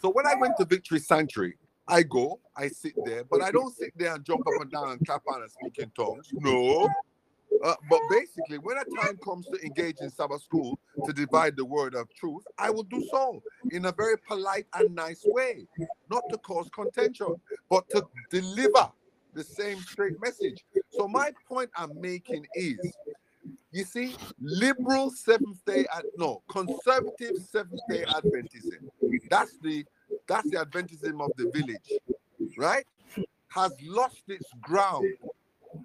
So 0.00 0.10
when 0.10 0.26
I 0.26 0.34
went 0.34 0.56
to 0.58 0.64
Victory 0.64 1.00
Sanctuary, 1.00 1.56
I 1.86 2.02
go, 2.02 2.40
I 2.56 2.68
sit 2.68 2.92
there, 3.04 3.24
but 3.24 3.42
I 3.42 3.50
don't 3.50 3.74
sit 3.74 3.92
there 3.96 4.14
and 4.14 4.24
jump 4.24 4.40
up 4.46 4.60
and 4.60 4.70
down 4.70 4.90
and 4.90 5.06
clap 5.06 5.22
on 5.26 5.42
and 5.42 5.50
speak 5.50 5.78
in 5.78 5.90
tongues. 5.90 6.28
No. 6.32 6.88
Uh, 7.64 7.74
but 7.90 8.00
basically, 8.10 8.58
when 8.58 8.76
a 8.76 8.84
time 9.02 9.16
comes 9.24 9.46
to 9.46 9.58
engage 9.64 9.96
in 10.00 10.10
Sabbath 10.10 10.42
school 10.42 10.78
to 11.04 11.12
divide 11.12 11.56
the 11.56 11.64
word 11.64 11.94
of 11.94 12.06
truth, 12.14 12.42
I 12.58 12.70
will 12.70 12.84
do 12.84 13.02
so 13.10 13.42
in 13.72 13.86
a 13.86 13.92
very 13.92 14.16
polite 14.18 14.66
and 14.74 14.94
nice 14.94 15.22
way, 15.24 15.66
not 16.10 16.22
to 16.30 16.38
cause 16.38 16.68
contention, 16.74 17.34
but 17.70 17.88
to 17.90 18.06
deliver 18.30 18.90
the 19.34 19.42
same 19.42 19.78
straight 19.78 20.20
message. 20.20 20.64
So 20.90 21.08
my 21.08 21.32
point 21.48 21.70
I'm 21.74 21.98
making 22.00 22.46
is, 22.54 22.78
you 23.72 23.84
see, 23.84 24.14
liberal 24.40 25.10
Seventh 25.10 25.64
Day, 25.64 25.86
no, 26.16 26.42
conservative 26.48 27.36
Seventh 27.50 27.80
Day 27.88 28.04
Adventism. 28.08 28.88
That's 29.30 29.58
the 29.58 29.84
that's 30.26 30.50
the 30.50 30.58
Adventism 30.58 31.20
of 31.24 31.30
the 31.36 31.50
village, 31.54 31.92
right? 32.56 32.84
Has 33.48 33.72
lost 33.82 34.22
its 34.28 34.46
ground 34.60 35.06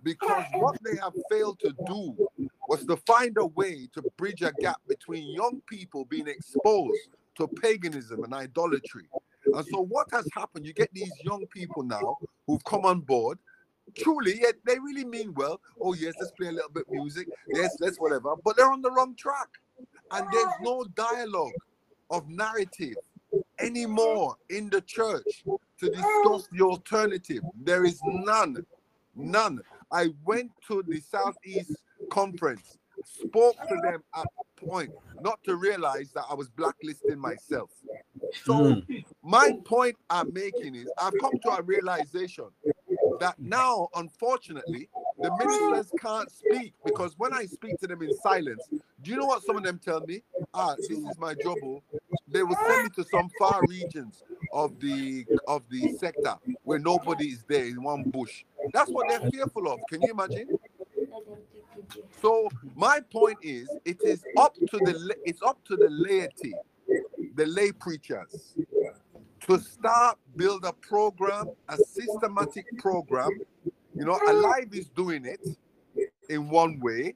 because 0.03 0.45
what 0.55 0.77
they 0.83 0.95
have 1.01 1.13
failed 1.29 1.59
to 1.59 1.73
do 1.85 2.15
was 2.67 2.85
to 2.85 2.97
find 2.97 3.37
a 3.37 3.45
way 3.45 3.87
to 3.93 4.01
bridge 4.17 4.41
a 4.41 4.51
gap 4.59 4.77
between 4.87 5.33
young 5.33 5.61
people 5.67 6.05
being 6.05 6.27
exposed 6.27 7.09
to 7.35 7.47
paganism 7.47 8.23
and 8.23 8.33
idolatry. 8.33 9.07
And 9.45 9.65
so, 9.67 9.83
what 9.83 10.07
has 10.11 10.27
happened? 10.33 10.65
You 10.65 10.73
get 10.73 10.89
these 10.93 11.11
young 11.23 11.45
people 11.47 11.83
now 11.83 12.17
who've 12.47 12.63
come 12.63 12.85
on 12.85 13.01
board. 13.01 13.39
Truly, 13.97 14.39
yeah, 14.41 14.51
they 14.65 14.79
really 14.79 15.05
mean 15.05 15.33
well. 15.33 15.59
Oh, 15.81 15.93
yes, 15.93 16.13
let's 16.19 16.31
play 16.31 16.47
a 16.47 16.51
little 16.51 16.69
bit 16.69 16.85
music. 16.89 17.27
Yes, 17.53 17.75
let's 17.79 17.97
whatever. 17.97 18.35
But 18.43 18.57
they're 18.57 18.71
on 18.71 18.81
the 18.81 18.91
wrong 18.91 19.15
track. 19.15 19.49
And 20.11 20.27
there's 20.31 20.53
no 20.61 20.83
dialogue 20.95 21.53
of 22.09 22.29
narrative 22.29 22.95
anymore 23.59 24.35
in 24.49 24.69
the 24.69 24.81
church 24.81 25.43
to 25.79 25.89
discuss 25.89 26.47
the 26.51 26.61
alternative. 26.61 27.41
There 27.61 27.85
is 27.85 27.99
none. 28.05 28.65
None. 29.15 29.61
I 29.91 30.09
went 30.25 30.51
to 30.67 30.83
the 30.87 30.99
Southeast 30.99 31.75
Conference, 32.09 32.77
spoke 33.03 33.55
to 33.67 33.75
them 33.83 34.03
at 34.15 34.25
a 34.25 34.65
point, 34.65 34.91
not 35.21 35.43
to 35.43 35.55
realize 35.55 36.11
that 36.13 36.25
I 36.29 36.33
was 36.33 36.49
blacklisting 36.49 37.19
myself. 37.19 37.69
So 38.43 38.75
hmm. 38.75 38.95
my 39.23 39.51
point 39.65 39.95
I'm 40.09 40.33
making 40.33 40.75
is 40.75 40.91
I've 40.99 41.13
come 41.19 41.33
to 41.43 41.49
a 41.51 41.61
realization 41.61 42.45
that 43.19 43.39
now, 43.39 43.89
unfortunately, 43.95 44.89
the 45.21 45.31
ministers 45.31 45.93
can't 45.99 46.29
speak 46.31 46.73
because 46.83 47.13
when 47.17 47.33
I 47.33 47.45
speak 47.45 47.79
to 47.79 47.87
them 47.87 48.01
in 48.01 48.11
silence, 48.11 48.69
do 49.01 49.11
you 49.11 49.17
know 49.17 49.25
what 49.25 49.43
some 49.43 49.57
of 49.57 49.63
them 49.63 49.79
tell 49.83 50.01
me? 50.01 50.23
Ah, 50.53 50.75
this 50.87 51.05
is 51.05 51.17
my 51.17 51.33
job. 51.33 51.59
oh. 51.63 51.83
They 52.27 52.43
will 52.43 52.57
send 52.65 52.83
me 52.83 52.89
to 52.95 53.03
some 53.03 53.29
far 53.37 53.63
regions 53.63 54.23
of 54.51 54.79
the 54.79 55.25
of 55.47 55.63
the 55.69 55.87
sector 55.87 56.35
where 56.63 56.79
nobody 56.79 57.27
is 57.27 57.43
there 57.47 57.65
in 57.65 57.83
one 57.83 58.03
bush. 58.11 58.43
That's 58.71 58.93
what 58.93 59.07
they're 59.07 59.21
fearful 59.21 59.67
of. 59.71 59.85
Can 59.87 60.01
you 60.01 60.11
imagine? 60.11 60.49
So 62.21 62.49
my 62.75 63.01
point 63.11 63.37
is, 63.41 63.77
it 63.85 63.97
is 64.03 64.23
up 64.37 64.55
to 64.71 64.79
the 64.79 65.15
it's 65.25 65.41
up 65.41 65.63
to 65.65 65.75
the 65.77 65.89
laity, 65.89 66.55
the 67.35 67.45
lay 67.45 67.71
preachers, 67.71 68.55
to 69.41 69.59
start 69.59 70.17
build 70.35 70.65
a 70.65 70.73
program, 70.73 71.49
a 71.69 71.77
systematic 71.77 72.65
program. 72.79 73.29
You 73.95 74.05
know, 74.05 74.19
Alive 74.27 74.69
is 74.73 74.89
doing 74.89 75.25
it 75.25 75.41
in 76.29 76.49
one 76.49 76.79
way, 76.79 77.15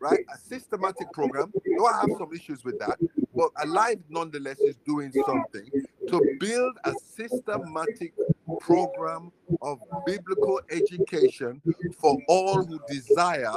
right? 0.00 0.24
A 0.34 0.38
systematic 0.38 1.12
program. 1.12 1.52
Though 1.78 1.86
I 1.86 2.00
have 2.00 2.10
some 2.18 2.32
issues 2.34 2.64
with 2.64 2.78
that, 2.80 2.98
but 3.34 3.50
Alive 3.62 3.98
nonetheless 4.08 4.58
is 4.60 4.76
doing 4.86 5.12
something 5.12 5.70
to 6.08 6.36
build 6.40 6.78
a 6.84 6.92
systematic 7.04 8.14
program 8.60 9.32
of 9.62 9.78
biblical 10.04 10.60
education 10.70 11.60
for 11.98 12.16
all 12.28 12.64
who 12.64 12.80
desire 12.88 13.54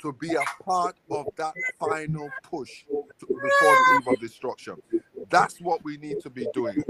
to 0.00 0.12
be 0.14 0.34
a 0.34 0.42
part 0.64 0.96
of 1.10 1.26
that 1.36 1.52
final 1.78 2.28
push 2.42 2.84
to, 3.18 3.26
before 3.26 3.38
the 3.38 4.00
eve 4.00 4.08
of 4.14 4.20
destruction. 4.20 4.76
That's 5.28 5.60
what 5.60 5.84
we 5.84 5.96
need 5.96 6.20
to 6.20 6.30
be 6.30 6.46
doing. 6.54 6.82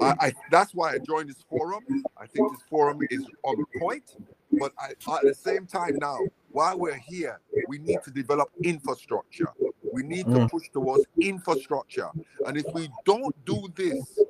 I, 0.00 0.14
I 0.20 0.32
that's 0.50 0.74
why 0.74 0.92
I 0.92 0.98
joined 0.98 1.28
this 1.28 1.42
forum. 1.48 1.84
I 2.16 2.26
think 2.26 2.50
this 2.50 2.62
forum 2.68 3.00
is 3.10 3.26
on 3.44 3.64
point. 3.78 4.16
But 4.58 4.72
I, 4.78 4.90
at 5.18 5.26
the 5.26 5.34
same 5.34 5.66
time 5.66 5.98
now, 5.98 6.28
while 6.50 6.78
we're 6.78 6.94
here, 6.96 7.40
we 7.66 7.78
need 7.78 8.02
to 8.04 8.10
develop 8.10 8.50
infrastructure. 8.62 9.48
We 9.92 10.02
need 10.02 10.30
to 10.30 10.38
Mm. 10.38 10.50
push 10.50 10.68
towards 10.70 11.06
infrastructure. 11.20 12.08
And 12.44 12.56
if 12.56 12.72
we 12.72 12.88
don't 13.04 13.34
do 13.44 13.68
this, 13.74 14.24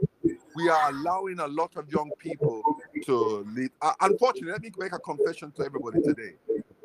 we 0.55 0.69
are 0.69 0.91
allowing 0.91 1.39
a 1.41 1.47
lot 1.47 1.77
of 1.77 1.91
young 1.91 2.13
people 2.19 2.63
to 3.05 3.45
leave. 3.55 3.71
Uh, 3.83 3.93
unfortunately, 4.01 4.53
let 4.53 4.63
me 4.63 4.73
make 4.79 4.93
a 4.93 4.99
confession 4.99 5.53
to 5.53 5.65
everybody 5.65 5.99
today. 6.01 6.35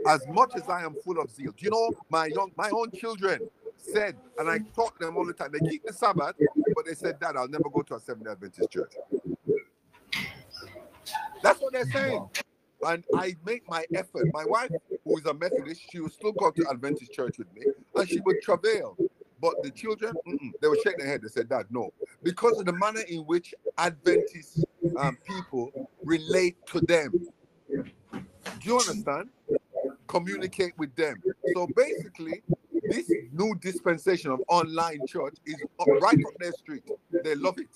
As 0.06 0.28
much 0.28 0.56
as 0.56 0.68
I 0.70 0.84
am 0.84 0.96
full 0.96 1.20
of 1.20 1.30
zeal, 1.32 1.52
do 1.52 1.66
you 1.66 1.72
know 1.72 1.92
my 2.10 2.26
young, 2.28 2.52
my 2.58 2.70
own 2.72 2.92
children 2.92 3.48
said, 3.78 4.16
and 4.38 4.50
I 4.50 4.60
taught 4.76 4.98
them 5.00 5.18
all 5.18 5.26
the 5.26 5.34
time. 5.34 5.52
They 5.52 5.62
keep 5.62 5.86
the 5.86 5.94
Sabbath, 5.94 6.36
but 6.76 6.86
they 6.86 6.94
said, 6.94 7.20
"Dad, 7.20 7.36
I'll 7.36 7.48
never 7.48 7.70
go 7.70 7.82
to 7.84 7.96
a 7.96 8.00
Seventh 8.00 8.28
Adventist 8.28 8.70
church." 8.70 8.94
That's 11.42 11.60
what 11.60 11.74
they're 11.74 11.86
saying. 11.86 12.30
And 12.84 13.04
I 13.16 13.36
make 13.46 13.68
my 13.70 13.86
effort. 13.94 14.28
My 14.34 14.46
wife, 14.46 14.72
who 15.06 15.18
is 15.18 15.26
a 15.26 15.34
Methodist, 15.34 15.82
she 15.92 16.00
would 16.00 16.14
still 16.14 16.32
go 16.32 16.52
to 16.52 16.68
Adventist 16.70 17.12
church 17.12 17.38
with 17.38 17.54
me, 17.54 17.64
and 17.96 18.10
she 18.10 18.20
would 18.22 18.42
travail. 18.42 18.98
But 19.40 19.62
the 19.64 19.72
children, 19.72 20.14
they 20.62 20.68
would 20.68 20.82
shake 20.82 20.98
their 20.98 21.08
head. 21.08 21.22
They 21.22 21.28
said, 21.28 21.50
"Dad, 21.50 21.68
no," 21.70 21.92
because 22.24 22.60
of 22.60 22.66
the 22.66 22.74
manner 22.74 23.02
in 23.02 23.22
which 23.22 23.54
Adventist 23.78 24.66
um, 24.98 25.18
people 25.26 25.72
relate 26.04 26.58
to 26.68 26.82
them. 26.82 27.12
Do 28.12 28.22
you 28.64 28.78
understand? 28.80 29.30
Communicate 30.08 30.78
with 30.78 30.96
them. 30.96 31.22
So 31.54 31.68
basically, 31.76 32.44
this 32.92 33.12
new 33.32 33.56
dispensation 33.56 34.32
of 34.32 34.42
online 34.48 35.06
church 35.08 35.36
is 35.46 35.56
right 35.88 36.18
up 36.26 36.34
their 36.40 36.52
street. 36.52 36.84
They 37.24 37.36
love 37.36 37.58
it. 37.58 37.70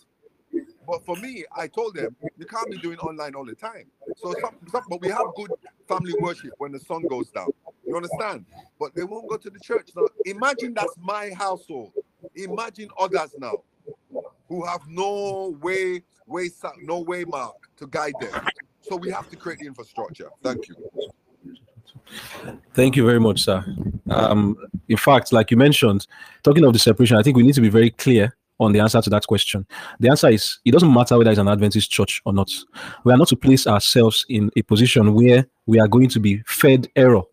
But 0.88 1.06
for 1.06 1.16
me, 1.16 1.44
I 1.56 1.68
told 1.68 1.96
them 1.96 2.16
you 2.38 2.46
can't 2.46 2.70
be 2.70 2.78
doing 2.78 3.00
online 3.00 3.34
all 3.36 3.46
the 3.46 3.56
time. 3.56 3.86
So, 4.18 4.34
some, 4.42 4.56
some, 4.72 4.84
but 4.90 5.02
we 5.02 5.10
have 5.10 5.26
good 5.36 5.52
family 5.88 6.14
worship 6.20 6.54
when 6.60 6.72
the 6.72 6.80
sun 6.80 7.04
goes 7.10 7.30
down. 7.32 7.48
You 7.86 7.96
understand? 7.96 8.46
But 8.80 8.94
they 8.96 9.04
won't 9.04 9.30
go 9.30 9.38
to 9.38 9.50
the 9.50 9.60
church. 9.60 9.90
Now, 9.96 10.08
imagine 10.26 10.74
that's 10.74 10.94
my 11.00 11.32
household. 11.32 11.94
Imagine 12.36 12.90
others 13.00 13.36
now 13.38 13.64
who 14.48 14.66
have 14.66 14.82
no 14.88 15.58
way, 15.62 16.04
way, 16.28 16.50
no 16.82 17.00
way 17.00 17.24
mark 17.26 17.56
to 17.78 17.88
guide 17.88 18.14
them. 18.20 18.46
So 18.82 18.96
we 18.96 19.10
have 19.12 19.30
to 19.32 19.36
create 19.36 19.60
the 19.60 19.66
infrastructure. 19.66 20.30
Thank 20.44 20.68
you. 20.70 20.76
Thank 22.74 22.96
you 22.96 23.06
very 23.06 23.20
much, 23.20 23.42
sir. 23.44 23.66
Um, 24.10 24.58
in 24.88 24.98
fact, 24.98 25.34
like 25.34 25.52
you 25.52 25.58
mentioned, 25.58 26.08
talking 26.44 26.64
of 26.66 26.74
the 26.74 26.80
separation, 26.80 27.18
I 27.18 27.24
think 27.24 27.38
we 27.38 27.44
need 27.44 27.56
to 27.56 27.62
be 27.62 27.70
very 27.70 27.90
clear 27.90 28.36
on 28.60 28.72
the 28.72 28.80
answer 28.80 29.02
to 29.02 29.10
that 29.10 29.28
question. 29.28 29.66
The 30.00 30.10
answer 30.10 30.30
is 30.30 30.60
it 30.64 30.72
doesn't 30.72 30.94
matter 30.94 31.18
whether 31.18 31.30
it's 31.30 31.40
an 31.40 31.48
Adventist 31.48 31.92
church 31.92 32.22
or 32.26 32.34
not. 32.34 32.50
We 33.04 33.14
are 33.14 33.18
not 33.18 33.28
to 33.30 33.36
place 33.36 33.68
ourselves 33.68 34.26
in 34.30 34.50
a 34.56 34.62
position 34.62 35.14
where 35.14 35.46
we 35.66 35.80
are 35.80 35.88
going 35.88 36.10
to 36.10 36.20
be 36.20 36.42
fed 36.46 36.88
error. 36.96 37.24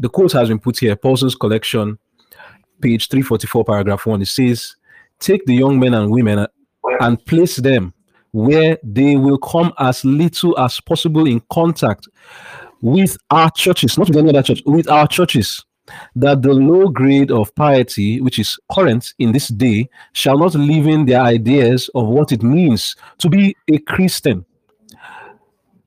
The 0.00 0.08
quote 0.08 0.32
has 0.32 0.48
been 0.48 0.58
put 0.58 0.78
here, 0.78 0.96
Paulson's 0.96 1.34
collection, 1.34 1.98
page 2.80 3.08
344, 3.08 3.64
paragraph 3.64 4.06
1. 4.06 4.22
It 4.22 4.26
says, 4.26 4.76
Take 5.18 5.44
the 5.44 5.54
young 5.54 5.78
men 5.78 5.92
and 5.92 6.10
women 6.10 6.46
and 7.00 7.24
place 7.26 7.56
them 7.56 7.92
where 8.32 8.78
they 8.82 9.16
will 9.16 9.38
come 9.38 9.72
as 9.78 10.04
little 10.04 10.58
as 10.58 10.80
possible 10.80 11.26
in 11.26 11.42
contact 11.50 12.08
with 12.80 13.18
our 13.30 13.50
churches, 13.50 13.98
not 13.98 14.08
with 14.08 14.16
any 14.16 14.30
other 14.30 14.42
church, 14.42 14.62
with 14.64 14.88
our 14.88 15.06
churches, 15.06 15.64
that 16.16 16.42
the 16.42 16.52
low 16.52 16.88
grade 16.88 17.30
of 17.30 17.54
piety, 17.54 18.20
which 18.20 18.38
is 18.38 18.58
current 18.72 19.14
in 19.18 19.32
this 19.32 19.48
day, 19.48 19.88
shall 20.12 20.38
not 20.38 20.54
live 20.54 20.86
in 20.86 21.06
their 21.06 21.20
ideas 21.20 21.90
of 21.94 22.06
what 22.06 22.32
it 22.32 22.42
means 22.42 22.96
to 23.18 23.28
be 23.28 23.56
a 23.68 23.78
Christian. 23.78 24.44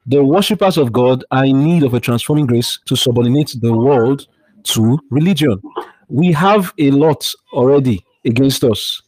The 0.05 0.23
worshippers 0.23 0.77
of 0.77 0.91
God 0.91 1.23
are 1.31 1.45
in 1.45 1.63
need 1.63 1.83
of 1.83 1.93
a 1.93 1.99
transforming 1.99 2.45
grace 2.45 2.79
to 2.85 2.95
subordinate 2.95 3.55
the 3.61 3.73
world 3.73 4.27
to 4.63 4.99
religion. 5.09 5.61
We 6.09 6.31
have 6.33 6.73
a 6.77 6.91
lot 6.91 7.31
already 7.53 8.05
against 8.25 8.63
us. 8.63 9.01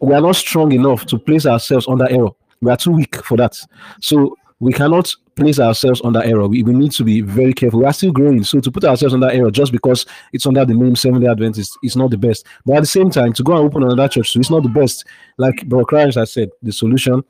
We 0.00 0.14
are 0.14 0.20
not 0.20 0.36
strong 0.36 0.72
enough 0.72 1.06
to 1.06 1.18
place 1.18 1.46
ourselves 1.46 1.86
under 1.88 2.10
error. 2.10 2.30
We 2.60 2.70
are 2.70 2.76
too 2.76 2.90
weak 2.92 3.16
for 3.24 3.36
that. 3.36 3.56
So 4.00 4.36
we 4.58 4.72
cannot 4.72 5.14
place 5.36 5.60
ourselves 5.60 6.00
under 6.02 6.22
error. 6.22 6.48
We, 6.48 6.62
we 6.62 6.72
need 6.72 6.92
to 6.92 7.04
be 7.04 7.20
very 7.20 7.52
careful. 7.52 7.80
We 7.80 7.86
are 7.86 7.92
still 7.92 8.10
growing. 8.10 8.42
So 8.42 8.60
to 8.60 8.70
put 8.70 8.84
ourselves 8.84 9.14
under 9.14 9.30
error 9.30 9.50
just 9.50 9.70
because 9.70 10.06
it's 10.32 10.46
under 10.46 10.64
the 10.64 10.74
name 10.74 10.96
Seventh 10.96 11.22
day 11.22 11.30
Adventist 11.30 11.78
is 11.82 11.96
not 11.96 12.10
the 12.10 12.18
best. 12.18 12.46
But 12.64 12.76
at 12.76 12.80
the 12.80 12.86
same 12.86 13.10
time, 13.10 13.32
to 13.34 13.42
go 13.42 13.56
and 13.56 13.64
open 13.64 13.82
another 13.82 14.08
church, 14.08 14.32
so 14.32 14.40
it's 14.40 14.50
not 14.50 14.62
the 14.62 14.68
best. 14.68 15.04
Like 15.36 15.66
Bro 15.68 15.84
Christ 15.84 16.16
has 16.16 16.32
said, 16.32 16.50
the 16.62 16.72
solution, 16.72 17.22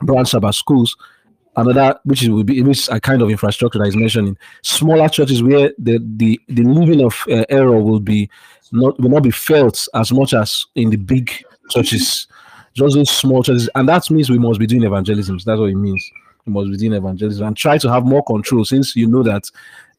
branch 0.00 0.30
Sabbath 0.30 0.54
schools, 0.54 0.96
another 1.56 1.98
which 2.04 2.22
will 2.22 2.44
be 2.44 2.62
which 2.62 2.78
is 2.78 2.88
a 2.88 3.00
kind 3.00 3.20
of 3.22 3.30
infrastructure 3.30 3.78
that 3.78 3.88
is 3.88 3.96
mentioning 3.96 4.36
smaller 4.62 5.08
churches 5.08 5.42
where 5.42 5.72
the 5.78 5.98
the 6.16 6.40
the 6.48 6.62
living 6.62 7.04
of 7.04 7.14
uh, 7.30 7.44
error 7.50 7.80
will 7.80 8.00
be 8.00 8.30
not 8.72 8.98
will 8.98 9.10
not 9.10 9.22
be 9.22 9.30
felt 9.30 9.86
as 9.94 10.12
much 10.12 10.32
as 10.32 10.64
in 10.76 10.88
the 10.90 10.96
big 10.96 11.30
churches 11.68 12.26
just 12.72 12.94
those 12.94 13.10
small 13.10 13.42
churches 13.42 13.68
and 13.74 13.86
that 13.86 14.10
means 14.10 14.30
we 14.30 14.38
must 14.38 14.58
be 14.58 14.66
doing 14.66 14.82
evangelism 14.82 15.36
that's 15.44 15.58
what 15.60 15.68
it 15.68 15.74
means 15.74 16.10
be 16.46 16.76
doing 16.76 16.92
evangelism 16.92 17.46
and 17.46 17.56
try 17.56 17.78
to 17.78 17.90
have 17.90 18.04
more 18.04 18.22
control 18.24 18.64
since 18.64 18.96
you 18.96 19.06
know 19.06 19.22
that 19.22 19.50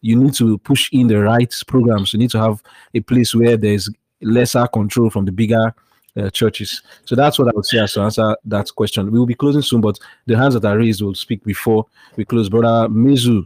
you 0.02 0.16
need 0.16 0.34
to 0.34 0.58
push 0.60 0.90
in 0.92 1.08
the 1.08 1.20
right 1.20 1.54
programs 1.68 2.14
you 2.14 2.20
need 2.20 2.30
to 2.30 2.40
have 2.40 2.62
a 2.94 3.00
place 3.00 3.34
where 3.34 3.58
there's 3.58 3.90
lesser 4.22 4.68
control 4.68 5.10
from 5.10 5.26
the 5.26 5.32
bigger 5.32 5.74
uh, 6.16 6.30
churches. 6.30 6.82
So 7.06 7.16
that's 7.16 7.40
what 7.40 7.48
I 7.48 7.52
would 7.56 7.66
say 7.66 7.80
as 7.80 7.94
to 7.94 8.02
answer 8.02 8.38
that 8.46 8.70
question. 8.76 9.12
We 9.12 9.20
will 9.20 9.26
be 9.26 9.34
closing 9.34 9.62
soon, 9.62 9.82
but 9.82 10.00
the 10.26 10.38
hands 10.38 10.54
that 10.54 10.66
are 10.66 10.78
raised 10.78 11.02
will 11.02 11.16
speak 11.16 11.44
before 11.44 11.86
we 12.16 12.26
close. 12.26 12.50
Brother 12.50 12.88
Mizu 12.88 13.46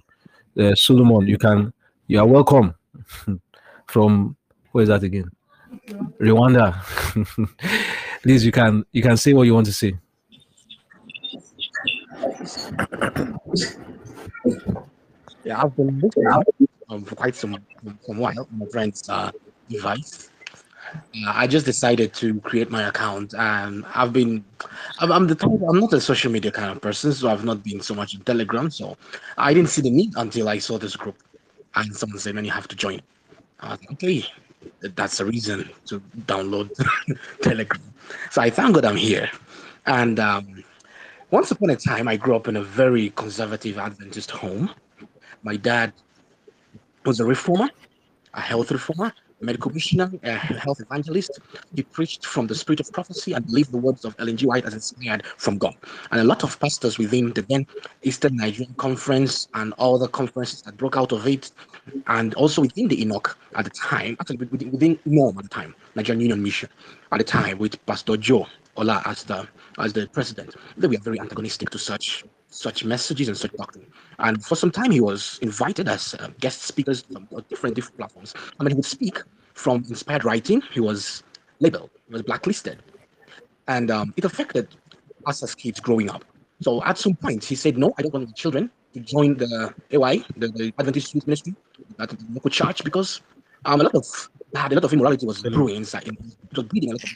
uh, 0.60 0.76
Solomon, 0.76 1.28
you 1.28 1.38
can, 1.38 1.74
you 2.07 2.19
are 2.19 2.28
welcome 2.28 2.76
from 3.88 4.36
where 4.72 4.84
is 4.84 4.90
that 4.90 5.03
again? 5.03 5.30
Rwanda. 6.19 6.76
Please, 8.24 8.45
you 8.45 8.52
can 8.52 8.86
you 8.91 9.02
can 9.02 9.15
say 9.18 9.34
what 9.34 9.44
you 9.44 9.53
want 9.53 9.65
to 9.68 9.74
say. 9.74 9.95
Yeah, 15.44 15.64
I've 15.64 15.76
been 15.76 15.99
looking 15.99 16.26
um, 16.90 17.03
for 17.03 17.15
quite 17.15 17.36
some 17.36 17.57
some 18.06 18.18
while 18.18 18.48
my 18.52 18.65
friend's 18.68 19.07
uh, 19.10 19.32
device. 19.69 20.30
Uh, 20.94 21.32
I 21.36 21.48
just 21.48 21.65
decided 21.65 22.14
to 22.15 22.40
create 22.41 22.69
my 22.69 22.88
account, 22.88 23.34
and 23.38 23.86
I've 23.94 24.14
been, 24.14 24.44
I'm, 24.99 25.11
I'm 25.11 25.28
the 25.28 25.36
type, 25.36 25.52
I'm 25.68 25.80
not 25.80 25.91
a 25.94 25.99
social 25.99 26.32
media 26.32 26.52
kind 26.52 26.72
of 26.72 26.82
person, 26.82 27.11
so 27.11 27.30
I've 27.30 27.44
not 27.44 27.64
been 27.64 27.82
so 27.82 27.94
much 27.94 28.14
in 28.15 28.22
Telegram. 28.22 28.69
So 28.72 28.98
I 29.38 29.53
didn't 29.53 29.69
see 29.69 29.82
the 29.82 29.90
need 29.90 30.14
until 30.15 30.48
I 30.48 30.60
saw 30.60 30.78
this 30.78 30.95
group, 30.95 31.18
and 31.76 31.94
someone 31.95 32.19
said, 32.19 32.36
"Man, 32.36 32.45
you 32.45 32.52
have 32.52 32.68
to 32.69 32.76
join." 32.76 33.02
I 33.60 33.72
was 33.72 33.80
like, 33.82 33.91
"Okay, 33.94 34.26
that's 34.95 35.19
a 35.19 35.26
reason 35.26 35.69
to 35.88 35.99
download 36.26 36.72
Telegram." 37.41 37.82
So 38.32 38.41
I 38.41 38.49
thank 38.49 38.76
God 38.76 38.86
I'm 38.86 38.95
here, 38.95 39.30
and 39.86 40.19
um, 40.19 40.64
once 41.32 41.52
upon 41.52 41.70
a 41.70 41.76
time, 41.76 42.08
I 42.08 42.16
grew 42.16 42.36
up 42.36 42.48
in 42.48 42.56
a 42.56 42.64
very 42.64 43.10
conservative 43.12 43.78
Adventist 43.78 44.32
home. 44.32 44.70
My 45.44 45.58
dad 45.58 45.91
was 47.06 47.20
a 47.20 47.26
reformer, 47.26 47.70
a 48.34 48.41
health 48.41 48.72
reformer, 48.72 49.14
a 49.41 49.45
medical 49.45 49.72
missionary, 49.72 50.20
a 50.24 50.36
health 50.36 50.80
evangelist. 50.80 51.40
He 51.76 51.84
preached 51.84 52.26
from 52.26 52.48
the 52.48 52.56
spirit 52.56 52.80
of 52.80 52.91
prophecy 52.91 53.34
and 53.34 53.45
believed 53.45 53.72
the 53.72 53.78
words 53.78 54.06
of 54.06 54.16
Ellen 54.20 54.38
G. 54.38 54.45
White 54.45 54.66
as 54.66 54.74
inspired 54.74 55.26
from 55.38 55.58
God. 55.58 55.76
And 56.12 56.22
a 56.22 56.24
lot 56.24 56.44
of 56.44 56.58
pastors 56.60 56.98
within 56.98 57.34
the 57.34 57.41
then 57.41 57.68
Eastern 58.04 58.38
Nigerian 58.38 58.74
Conference 58.76 59.49
and 59.54 59.74
all 59.74 59.98
the 59.98 60.08
conferences 60.08 60.62
that 60.62 60.78
broke 60.78 60.95
out 60.95 61.12
of 61.12 61.28
it, 61.28 61.52
and 62.08 62.34
also 62.36 62.62
within 62.62 62.88
the 62.88 63.02
Enoch 63.02 63.38
at 63.56 63.66
the 63.66 63.72
time, 63.72 64.16
actually 64.20 64.38
within, 64.38 64.72
within 64.72 64.99
NORM 65.06 65.38
at 65.38 65.44
the 65.44 65.49
time, 65.49 65.76
Nigerian 65.95 66.22
Union 66.22 66.41
Mission 66.41 66.70
at 67.12 67.18
the 67.18 67.24
time, 67.26 67.58
with 67.58 67.86
Pastor 67.86 68.16
Joe 68.16 68.48
Ola 68.78 69.02
as 69.06 69.24
the 69.24 69.48
as 69.78 69.94
the 69.94 70.08
president, 70.08 70.56
that 70.78 70.90
we 70.90 70.98
are 70.98 71.02
very 71.02 71.20
antagonistic 71.20 71.70
to 71.72 71.78
such 71.78 72.24
such 72.49 72.86
messages 72.86 73.28
and 73.28 73.38
such 73.38 73.52
doctrine. 73.54 73.86
And 74.20 74.44
for 74.44 74.56
some 74.56 74.72
time, 74.72 74.91
he 74.91 75.02
was 75.02 75.38
invited 75.41 75.88
as 75.88 76.16
uh, 76.16 76.30
guest 76.40 76.64
speakers 76.64 77.02
from 77.02 77.28
different 77.49 77.76
different 77.76 77.98
platforms. 77.98 78.34
I 78.60 78.64
mean, 78.64 78.72
he 78.72 78.76
would 78.76 78.86
speak 78.86 79.22
from 79.54 79.84
inspired 79.90 80.24
writing. 80.24 80.62
He 80.72 80.80
was 80.80 81.24
labeled, 81.60 81.90
he 82.08 82.14
was 82.14 82.24
blacklisted, 82.24 82.82
and 83.68 83.91
um, 83.91 84.14
it 84.18 84.26
affected 84.26 84.68
us 85.26 85.44
as 85.44 85.54
kids 85.56 85.80
growing 85.80 86.10
up. 86.10 86.24
So 86.62 86.84
at 86.84 86.98
some 86.98 87.16
point, 87.16 87.44
he 87.44 87.56
said, 87.56 87.78
"No, 87.78 87.94
I 87.98 88.02
don't 88.02 88.14
want 88.14 88.28
my 88.28 88.34
children 88.34 88.72
to 88.94 88.99
join 88.99 89.38
the 89.38 89.74
AY, 89.91 90.24
the, 90.38 90.48
the 90.48 90.74
Adventist 90.80 91.14
Youth 91.14 91.28
Ministry, 91.28 91.56
that 91.98 92.16
local 92.34 92.49
church, 92.49 92.84
because 92.84 93.22
um, 93.66 93.82
a 93.82 93.84
lot 93.84 93.95
of 93.95 94.06
a 94.56 94.74
lot 94.74 94.84
of 94.84 94.94
immorality 94.94 95.26
was 95.26 95.41
brewing 95.41 95.76
inside. 95.76 96.08
It 96.08 96.18
was 96.56 96.66
breeding 96.66 96.91
a 96.91 96.94
lot 96.94 97.04
of, 97.04 97.10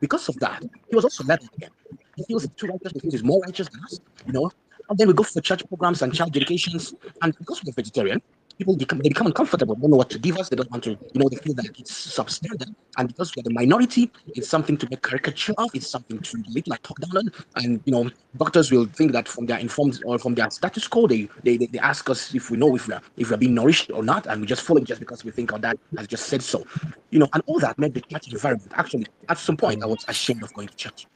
because 0.00 0.28
of 0.28 0.38
that, 0.40 0.62
he 0.88 0.96
was 0.96 1.04
also 1.04 1.24
led 1.24 1.40
again. 1.56 1.70
He 2.16 2.24
feels 2.24 2.48
too 2.56 2.66
righteous, 2.66 2.92
he 2.92 3.00
feels 3.00 3.14
he's 3.14 3.24
more 3.24 3.40
righteous 3.40 3.68
than 3.68 3.80
us, 3.84 4.00
you 4.26 4.32
know. 4.32 4.50
And 4.88 4.98
then 4.98 5.08
we 5.08 5.14
go 5.14 5.22
for 5.22 5.40
church 5.40 5.66
programs 5.68 6.02
and 6.02 6.12
child 6.14 6.32
dedications, 6.32 6.94
and 7.22 7.36
because 7.38 7.62
we're 7.64 7.72
vegetarian, 7.72 8.20
people 8.60 8.76
become 8.76 8.98
they 8.98 9.08
become 9.08 9.26
uncomfortable, 9.26 9.74
don't 9.74 9.90
know 9.90 9.96
what 9.96 10.10
to 10.10 10.18
give 10.18 10.36
us, 10.38 10.50
they 10.50 10.56
don't 10.56 10.70
want 10.70 10.84
to, 10.84 10.90
you 10.90 11.18
know, 11.20 11.28
they 11.30 11.36
feel 11.36 11.54
that 11.54 11.70
it's 11.78 11.92
substandard. 12.16 12.72
And 12.98 13.08
because 13.08 13.34
we're 13.34 13.42
the 13.42 13.54
minority, 13.62 14.10
it's 14.36 14.48
something 14.48 14.76
to 14.76 14.86
make 14.90 15.02
caricature 15.02 15.54
of, 15.56 15.70
it's 15.74 15.86
something 15.86 16.18
to 16.18 16.36
little 16.48 16.70
like 16.70 16.82
talk 16.82 16.98
down 17.00 17.16
on. 17.16 17.32
And 17.56 17.80
you 17.86 17.92
know, 17.92 18.10
doctors 18.36 18.70
will 18.70 18.84
think 18.84 19.12
that 19.12 19.26
from 19.28 19.46
their 19.46 19.58
informed 19.58 20.02
or 20.04 20.18
from 20.18 20.34
their 20.34 20.50
status 20.50 20.86
quo, 20.86 21.06
they 21.06 21.28
they, 21.42 21.56
they, 21.56 21.66
they 21.66 21.78
ask 21.78 22.10
us 22.10 22.34
if 22.34 22.50
we 22.50 22.58
know 22.58 22.76
if 22.76 22.86
we're 22.86 23.00
if 23.16 23.30
we're 23.30 23.38
being 23.38 23.54
nourished 23.54 23.90
or 23.90 24.02
not, 24.02 24.26
and 24.26 24.42
we 24.42 24.46
just 24.46 24.62
follow 24.62 24.80
just 24.80 25.00
because 25.00 25.24
we 25.24 25.30
think 25.30 25.52
our 25.54 25.58
dad 25.58 25.78
has 25.96 26.06
just 26.06 26.26
said 26.26 26.42
so. 26.42 26.64
You 27.10 27.20
know, 27.20 27.28
and 27.32 27.42
all 27.46 27.58
that 27.60 27.78
made 27.78 27.94
the 27.94 28.02
church 28.02 28.30
environment 28.30 28.72
actually 28.74 29.06
at 29.28 29.38
some 29.38 29.56
point 29.56 29.82
I 29.82 29.86
was 29.86 30.04
ashamed 30.06 30.42
of 30.42 30.52
going 30.52 30.68
to 30.68 30.76
church. 30.76 31.06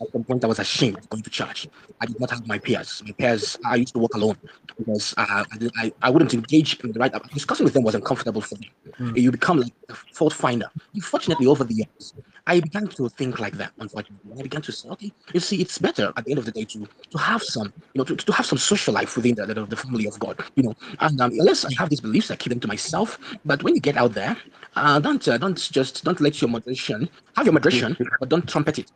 At 0.00 0.10
some 0.12 0.24
point, 0.24 0.44
I 0.44 0.46
was 0.46 0.58
ashamed 0.58 1.08
going 1.10 1.22
to 1.22 1.30
church. 1.30 1.68
I 2.00 2.06
did 2.06 2.18
not 2.18 2.30
have 2.30 2.46
my 2.46 2.58
peers. 2.58 3.02
My 3.04 3.12
peers, 3.12 3.58
I 3.64 3.76
used 3.76 3.92
to 3.94 3.98
walk 3.98 4.14
alone 4.14 4.36
because 4.78 5.14
uh, 5.16 5.44
I, 5.52 5.70
I, 5.76 5.92
I 6.02 6.10
wouldn't 6.10 6.32
engage 6.32 6.80
in 6.80 6.92
the 6.92 6.98
right. 6.98 7.12
Discussing 7.34 7.64
with 7.64 7.74
them 7.74 7.82
was 7.82 7.94
uncomfortable 7.94 8.40
for 8.40 8.56
me. 8.56 8.70
Mm. 8.98 9.20
You 9.20 9.30
become 9.30 9.60
like 9.60 9.72
a 9.88 9.94
fault 9.94 10.32
finder. 10.32 10.70
Unfortunately, 10.94 11.46
over 11.46 11.64
the 11.64 11.74
years, 11.74 12.14
I 12.46 12.60
began 12.60 12.86
to 12.88 13.08
think 13.10 13.38
like 13.38 13.56
that. 13.58 13.72
Unfortunately, 13.78 14.32
I 14.38 14.42
began 14.42 14.62
to 14.62 14.72
say, 14.72 14.88
okay, 14.88 15.12
you 15.34 15.40
see, 15.40 15.60
it's 15.60 15.78
better 15.78 16.12
at 16.16 16.24
the 16.24 16.30
end 16.32 16.38
of 16.38 16.46
the 16.46 16.52
day 16.52 16.64
to 16.64 16.88
to 17.10 17.18
have 17.18 17.42
some, 17.42 17.72
you 17.92 17.98
know, 17.98 18.04
to, 18.04 18.16
to 18.16 18.32
have 18.32 18.46
some 18.46 18.58
social 18.58 18.94
life 18.94 19.16
within 19.16 19.34
the, 19.34 19.46
the, 19.46 19.66
the 19.66 19.76
family 19.76 20.06
of 20.06 20.18
God. 20.18 20.42
You 20.56 20.62
know, 20.64 20.74
and 21.00 21.20
um, 21.20 21.30
unless 21.32 21.64
I 21.64 21.72
have 21.78 21.90
these 21.90 22.00
beliefs, 22.00 22.30
I 22.30 22.36
keep 22.36 22.50
them 22.50 22.60
to 22.60 22.68
myself. 22.68 23.18
But 23.44 23.62
when 23.62 23.74
you 23.74 23.80
get 23.80 23.96
out 23.96 24.14
there, 24.14 24.36
uh, 24.76 24.98
don't 25.00 25.26
uh, 25.26 25.36
don't 25.38 25.56
just 25.72 26.04
don't 26.04 26.20
let 26.20 26.40
your 26.40 26.48
moderation 26.48 27.08
have 27.36 27.46
your 27.46 27.52
moderation, 27.52 27.96
but 28.20 28.28
don't 28.28 28.48
trumpet 28.48 28.78
it. 28.78 28.92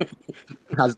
has 0.78 0.94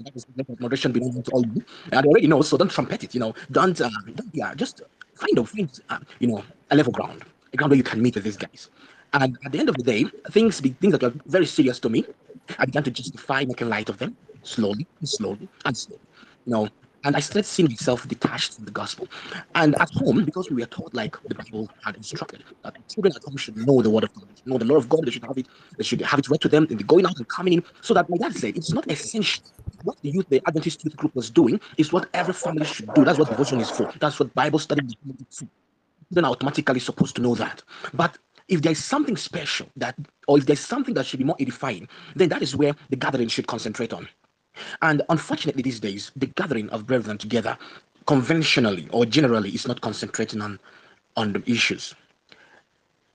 moderation 0.59 0.93
been 0.93 1.23
to 1.23 1.31
all 1.31 1.47
you? 1.47 1.65
And 1.93 2.07
already 2.07 2.27
know, 2.27 2.43
so 2.43 2.57
don't 2.57 2.71
trumpet 2.71 3.05
it. 3.05 3.15
You 3.15 3.21
know, 3.21 3.35
don't 3.51 3.81
uh, 3.81 3.91
don't 4.15 4.35
yeah, 4.35 4.55
just 4.55 4.83
find 5.15 5.39
a 5.39 5.45
find 5.45 5.81
uh, 5.89 5.99
you 6.19 6.29
know 6.29 6.45
a 6.71 6.77
level 6.77 6.93
ground, 6.93 7.25
a 7.53 7.57
ground 7.57 7.71
where 7.71 7.77
you 7.77 7.85
can 7.85 8.03
meet 8.03 8.15
with 8.17 8.25
these 8.25 8.37
guys. 8.37 8.71
And 9.13 9.39
at 9.45 9.53
the 9.53 9.59
end 9.59 9.69
of 9.69 9.77
the 9.77 9.83
day, 9.83 10.05
things 10.31 10.61
be, 10.61 10.71
things 10.71 10.93
that 10.93 11.03
were 11.03 11.15
very 11.27 11.47
serious 11.47 11.79
to 11.81 11.89
me, 11.89 12.05
I 12.59 12.67
began 12.67 12.83
to 12.85 12.91
justify 12.91 13.45
making 13.45 13.69
light 13.69 13.89
of 13.89 13.99
them 13.99 14.17
slowly, 14.43 14.87
and 15.01 15.09
slowly, 15.09 15.49
and 15.65 15.77
slowly. 15.77 16.01
You 16.47 16.53
know, 16.53 16.69
and 17.05 17.17
I 17.17 17.21
started 17.21 17.47
seeing 17.47 17.69
myself 17.69 18.07
detached 18.09 18.55
from 18.55 18.65
the 18.65 18.71
gospel. 18.71 19.09
And 19.55 19.75
at 19.81 19.91
home, 19.91 20.25
because 20.25 20.51
we 20.51 20.61
were 20.61 20.67
taught 20.67 20.95
like 20.95 21.17
the 21.25 21.35
Bible 21.35 21.71
had 21.85 21.97
instructed, 21.97 22.45
that 22.65 22.77
children 22.89 23.15
at 23.15 23.23
home 23.23 23.37
should 23.37 23.57
know 23.57 23.81
the 23.83 23.91
word 23.91 24.05
of 24.05 24.15
God, 24.15 24.29
know 24.47 24.59
the 24.59 24.65
law 24.65 24.77
of 24.77 24.89
God, 24.89 25.05
they 25.05 25.11
should 25.11 25.25
have 25.25 25.39
it, 25.39 25.47
they 25.77 25.85
should 25.85 26.01
have 26.01 26.19
it 26.19 26.29
read 26.29 26.41
to 26.41 26.49
them 26.49 26.67
the 26.67 26.77
going 26.77 27.07
out 27.07 27.17
and 27.17 27.29
coming 27.29 27.55
in. 27.55 27.65
So 27.81 27.95
that 27.95 28.09
my 28.11 28.17
dad 28.17 28.35
said 28.35 28.57
it's 28.57 28.73
not 28.73 28.91
essential. 28.91 29.45
What 29.85 29.97
the 30.03 30.11
youth, 30.11 30.29
the 30.29 30.43
Adventist 30.47 30.85
youth 30.85 30.97
group 30.97 31.15
was 31.15 31.31
doing 31.31 31.61
is 31.77 31.93
what 31.93 32.09
every 32.15 32.35
family 32.35 32.67
should 32.67 32.93
do. 32.95 33.05
That's 33.05 33.19
what 33.19 33.29
devotion 33.29 33.61
is 33.61 33.71
for. 33.71 33.93
That's 34.01 34.19
what 34.19 34.35
Bible 34.35 34.59
study 34.59 34.85
is 34.85 34.95
for. 35.39 35.47
Then 36.11 36.25
automatically 36.25 36.81
supposed 36.81 37.15
to 37.17 37.23
know 37.23 37.35
that. 37.37 37.63
But 37.95 38.19
if 38.49 38.63
there 38.63 38.73
is 38.73 38.85
something 38.85 39.17
special 39.17 39.69
that, 39.77 39.95
or 40.27 40.39
if 40.39 40.47
there's 40.47 40.61
something 40.61 40.95
that 40.95 41.07
should 41.07 41.19
be 41.19 41.25
more 41.25 41.37
edifying, 41.39 41.87
then 42.17 42.31
that 42.31 42.43
is 42.43 42.57
where 42.57 42.75
the 42.89 42.97
gathering 42.97 43.29
should 43.29 43.47
concentrate 43.47 43.93
on. 43.93 44.09
And 44.83 45.03
unfortunately, 45.09 45.63
these 45.63 45.81
days, 45.81 46.11
the 46.17 46.27
gathering 46.27 46.71
of 46.71 46.87
brethren 46.87 47.19
together, 47.19 47.57
conventionally 48.07 48.89
or 48.93 49.07
generally, 49.07 49.51
is 49.51 49.67
not 49.69 49.81
concentrating 49.81 50.41
on 50.41 50.59
on 51.17 51.33
the 51.33 51.43
issues. 51.51 51.95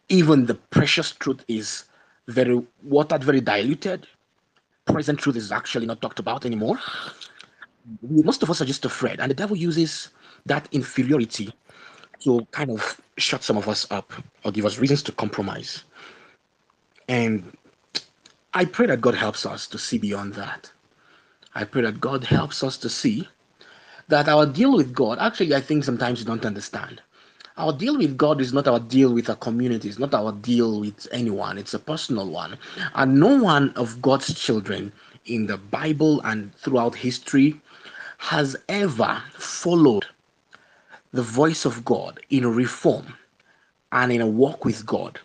Even 0.10 0.46
the 0.46 0.56
precious 0.56 1.12
truth 1.12 1.44
is 1.48 1.86
very 2.28 2.62
watered, 2.84 3.24
very 3.24 3.42
diluted. 3.42 4.08
Present 4.86 5.20
truth 5.20 5.38
is 5.38 5.52
actually 5.52 5.86
not 5.86 6.02
talked 6.02 6.20
about 6.20 6.46
anymore. 6.46 6.78
Most 8.02 8.44
of 8.44 8.50
us 8.50 8.62
are 8.62 8.66
just 8.66 8.86
afraid, 8.86 9.22
and 9.22 9.32
the 9.32 9.36
devil 9.36 9.56
uses 9.58 10.10
that 10.46 10.68
inferiority 10.74 11.54
to 12.22 12.46
kind 12.52 12.72
of 12.72 13.02
shut 13.18 13.44
some 13.44 13.58
of 13.58 13.70
us 13.70 13.88
up 13.92 14.14
or 14.46 14.52
give 14.52 14.66
us 14.66 14.80
reasons 14.80 15.04
to 15.04 15.14
compromise. 15.14 15.86
And 17.10 17.58
I 18.54 18.66
pray 18.66 18.88
that 18.88 19.02
God 19.02 19.16
helps 19.16 19.46
us 19.46 19.68
to 19.68 19.80
see 19.80 20.00
beyond 20.00 20.36
that. 20.36 20.72
I 21.56 21.64
pray 21.66 21.84
that 21.84 22.02
God 22.02 22.24
helps 22.24 22.64
us 22.64 22.78
to 22.78 22.90
see 22.90 23.28
that 24.08 24.28
our 24.28 24.46
deal 24.46 24.76
with 24.76 24.94
God, 24.94 25.20
actually, 25.20 25.56
I 25.56 25.62
think 25.62 25.84
sometimes 25.84 26.20
you 26.20 26.26
don't 26.26 26.46
understand. 26.46 27.02
Our 27.58 27.72
deal 27.72 27.98
with 27.98 28.18
God 28.18 28.42
is 28.42 28.52
not 28.54 28.68
our 28.68 28.80
deal 28.80 29.14
with 29.14 29.30
a 29.30 29.36
community, 29.36 29.88
it's 29.88 30.00
not 30.00 30.14
our 30.14 30.32
deal 30.32 30.80
with 30.80 31.08
anyone, 31.12 31.58
it's 31.58 31.76
a 31.76 31.80
personal 31.80 32.30
one. 32.30 32.58
And 32.96 33.20
no 33.20 33.42
one 33.42 33.70
of 33.72 34.02
God's 34.02 34.34
children 34.34 34.92
in 35.26 35.46
the 35.48 35.58
Bible 35.58 36.22
and 36.22 36.54
throughout 36.56 36.96
history 36.96 37.62
has 38.18 38.56
ever 38.70 39.22
followed 39.36 40.06
the 41.12 41.22
voice 41.22 41.66
of 41.66 41.86
God 41.86 42.20
in 42.32 42.48
reform 42.56 43.14
and 43.92 44.12
in 44.12 44.22
a 44.22 44.28
walk 44.28 44.66
with 44.66 44.86
God 44.86 45.20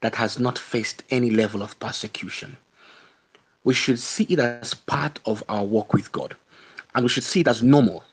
that 0.00 0.14
has 0.14 0.38
not 0.38 0.58
faced 0.58 1.02
any 1.10 1.30
level 1.30 1.62
of 1.62 1.78
persecution. 1.80 2.56
We 3.64 3.74
should 3.74 3.98
see 3.98 4.24
it 4.24 4.38
as 4.38 4.74
part 4.74 5.20
of 5.26 5.42
our 5.48 5.64
walk 5.64 5.92
with 5.92 6.10
God 6.12 6.36
and 6.94 7.04
we 7.04 7.08
should 7.08 7.24
see 7.24 7.40
it 7.40 7.48
as 7.48 7.62
normal 7.62 8.04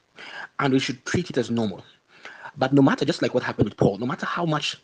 and 0.60 0.74
we 0.74 0.80
should 0.80 1.06
treat 1.06 1.30
it 1.30 1.38
as 1.38 1.50
normal. 1.50 1.84
But 2.58 2.74
no 2.74 2.82
matter, 2.82 3.06
just 3.06 3.22
like 3.22 3.34
what 3.34 3.44
happened 3.44 3.70
with 3.70 3.78
Paul, 3.78 3.98
no 3.98 4.06
matter 4.06 4.26
how 4.26 4.46
much 4.46 4.78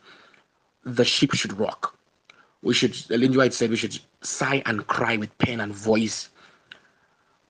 the 0.83 1.05
ship 1.05 1.33
should 1.33 1.57
rock, 1.57 1.95
we 2.61 2.73
should, 2.73 2.95
Ellen 3.09 3.35
White 3.35 3.53
said, 3.53 3.69
we 3.69 3.75
should 3.75 3.97
sigh 4.21 4.61
and 4.65 4.85
cry 4.87 5.17
with 5.17 5.35
pen 5.39 5.59
and 5.61 5.73
voice. 5.73 6.29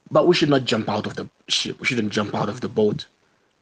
But 0.10 0.28
we 0.28 0.36
should 0.36 0.50
not 0.50 0.66
jump 0.66 0.90
out 0.90 1.06
of 1.06 1.16
the 1.16 1.30
ship. 1.48 1.80
We 1.80 1.88
shouldn't 1.88 2.12
jump 2.12 2.36
out 2.36 2.50
of 2.50 2.62
the 2.62 2.70
boat. 2.70 3.06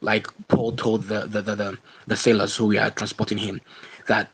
Like 0.01 0.27
Paul 0.47 0.73
told 0.73 1.03
the, 1.03 1.21
the, 1.27 1.41
the, 1.41 1.55
the, 1.55 1.77
the 2.07 2.15
sailors 2.15 2.55
who 2.55 2.67
we 2.67 2.77
are 2.77 2.91
transporting 2.91 3.37
him, 3.37 3.61
that 4.07 4.31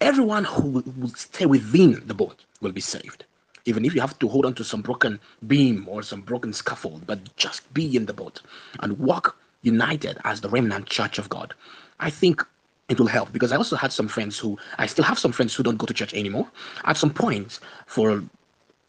everyone 0.00 0.44
who 0.44 0.82
will 0.96 1.14
stay 1.14 1.46
within 1.46 2.02
the 2.06 2.14
boat 2.14 2.44
will 2.60 2.72
be 2.72 2.80
saved. 2.80 3.24
Even 3.66 3.84
if 3.84 3.94
you 3.94 4.00
have 4.00 4.18
to 4.18 4.28
hold 4.28 4.46
on 4.46 4.54
to 4.54 4.64
some 4.64 4.82
broken 4.82 5.20
beam 5.46 5.86
or 5.88 6.02
some 6.02 6.20
broken 6.20 6.52
scaffold, 6.52 7.06
but 7.06 7.36
just 7.36 7.72
be 7.74 7.96
in 7.96 8.06
the 8.06 8.12
boat 8.12 8.40
and 8.80 8.98
walk 8.98 9.36
united 9.62 10.18
as 10.24 10.40
the 10.40 10.48
remnant 10.48 10.86
church 10.86 11.18
of 11.18 11.28
God. 11.28 11.54
I 12.00 12.10
think 12.10 12.44
it 12.88 12.98
will 12.98 13.06
help 13.06 13.32
because 13.32 13.52
I 13.52 13.56
also 13.56 13.76
had 13.76 13.92
some 13.92 14.08
friends 14.08 14.38
who 14.38 14.58
I 14.78 14.86
still 14.86 15.04
have 15.04 15.18
some 15.18 15.32
friends 15.32 15.54
who 15.54 15.62
don't 15.62 15.76
go 15.76 15.86
to 15.86 15.94
church 15.94 16.14
anymore. 16.14 16.50
At 16.84 16.96
some 16.96 17.10
point, 17.12 17.60
for 17.86 18.22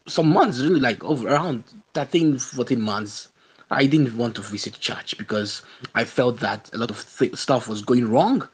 some 0.08 0.28
months, 0.28 0.60
really 0.60 0.80
like 0.80 1.02
over 1.04 1.28
around 1.28 1.64
13, 1.94 2.38
14 2.38 2.80
months, 2.80 3.28
I 3.70 3.86
didn't 3.86 4.16
want 4.16 4.34
to 4.36 4.42
visit 4.42 4.78
church 4.80 5.16
because 5.16 5.62
I 5.94 6.04
felt 6.04 6.40
that 6.40 6.68
a 6.74 6.78
lot 6.78 6.90
of 6.90 7.18
th- 7.18 7.36
stuff 7.36 7.68
was 7.68 7.80
going 7.80 8.10
wrong 8.10 8.46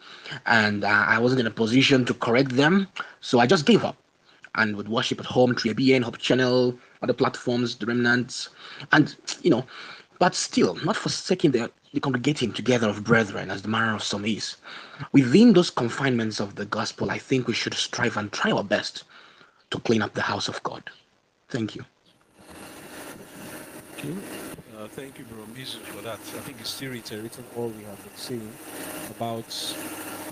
and 0.47 0.85
uh, 0.85 0.89
I 0.89 1.19
wasn't 1.19 1.40
in 1.40 1.47
a 1.47 1.51
position 1.51 2.05
to 2.05 2.15
correct 2.15 2.51
them. 2.53 2.86
So 3.20 3.40
I 3.40 3.47
just 3.47 3.66
gave 3.66 3.85
up 3.85 3.97
and 4.59 4.76
would 4.76 4.89
worship 4.89 5.20
at 5.20 5.26
home 5.26 5.55
ABN, 5.55 6.02
Hope 6.02 6.18
Channel, 6.18 6.78
other 7.02 7.12
platforms, 7.12 7.76
the 7.76 7.86
remnants, 7.86 8.51
and 8.93 9.16
you 9.43 9.51
know, 9.51 9.64
but 10.18 10.35
still 10.35 10.74
not 10.85 10.97
forsaking 10.97 11.52
the, 11.52 11.70
the 11.94 12.01
congregating 12.01 12.52
together 12.52 12.89
of 12.89 13.05
brethren 13.05 13.51
as 13.51 13.62
the 13.62 13.68
manner 13.68 13.94
of 13.94 14.02
some 14.02 14.24
is. 14.24 14.56
Within 15.12 15.52
those 15.52 15.70
confinements 15.70 16.40
of 16.40 16.56
the 16.56 16.66
gospel, 16.66 17.10
I 17.10 17.18
think 17.18 17.47
we 17.47 17.55
should 17.55 17.74
strive 17.74 18.16
and 18.16 18.32
try 18.32 18.51
our 18.51 18.64
best 18.64 19.05
to 19.70 19.78
clean 19.80 20.02
up 20.02 20.14
the 20.14 20.22
house 20.22 20.48
of 20.48 20.62
God. 20.62 20.82
Thank 21.48 21.76
you. 21.76 21.85
Okay. 23.97 24.14
Uh, 24.78 24.86
thank 24.89 25.18
you, 25.18 25.24
for 25.24 26.02
that. 26.02 26.20
I 26.20 26.40
think 26.40 26.60
it's 26.60 26.70
still 26.70 26.93
reiterating 26.93 27.44
all 27.56 27.68
we 27.68 27.82
have 27.85 28.02
been 28.05 28.16
saying 28.16 28.52
about 29.10 29.74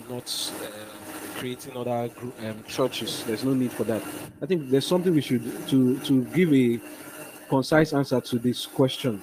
not 0.09 0.53
uh, 0.63 0.96
creating 1.37 1.77
other 1.77 2.09
group, 2.09 2.35
um, 2.43 2.63
churches. 2.67 3.25
There's 3.25 3.45
no 3.45 3.55
need 3.55 3.73
for 3.73 3.85
that. 3.85 4.03
I 4.43 4.47
think 4.47 4.71
there's 4.71 4.87
something 4.87 5.15
we 5.15 5.21
should 5.21 5.45
to 5.69 5.99
to 6.01 6.25
give 6.27 6.53
a 6.53 6.81
concise 7.49 7.93
answer 7.93 8.21
to 8.21 8.39
this 8.39 8.67
question. 8.67 9.23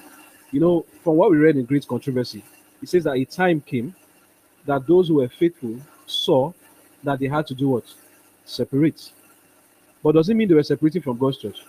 You 0.50 0.60
know, 0.60 0.86
from 1.02 1.16
what 1.16 1.30
we 1.30 1.36
read 1.36 1.56
in 1.56 1.64
Great 1.64 1.86
Controversy, 1.86 2.44
it 2.82 2.88
says 2.88 3.04
that 3.04 3.16
a 3.16 3.24
time 3.24 3.60
came 3.60 3.94
that 4.66 4.86
those 4.86 5.08
who 5.08 5.16
were 5.16 5.28
faithful 5.28 5.78
saw 6.06 6.52
that 7.02 7.18
they 7.18 7.26
had 7.26 7.46
to 7.48 7.54
do 7.54 7.68
what? 7.68 7.84
Separate. 8.44 9.12
But 10.02 10.12
does 10.12 10.28
it 10.28 10.34
mean 10.34 10.48
they 10.48 10.54
were 10.54 10.62
separating 10.62 11.02
from 11.02 11.18
God's 11.18 11.38
church? 11.38 11.64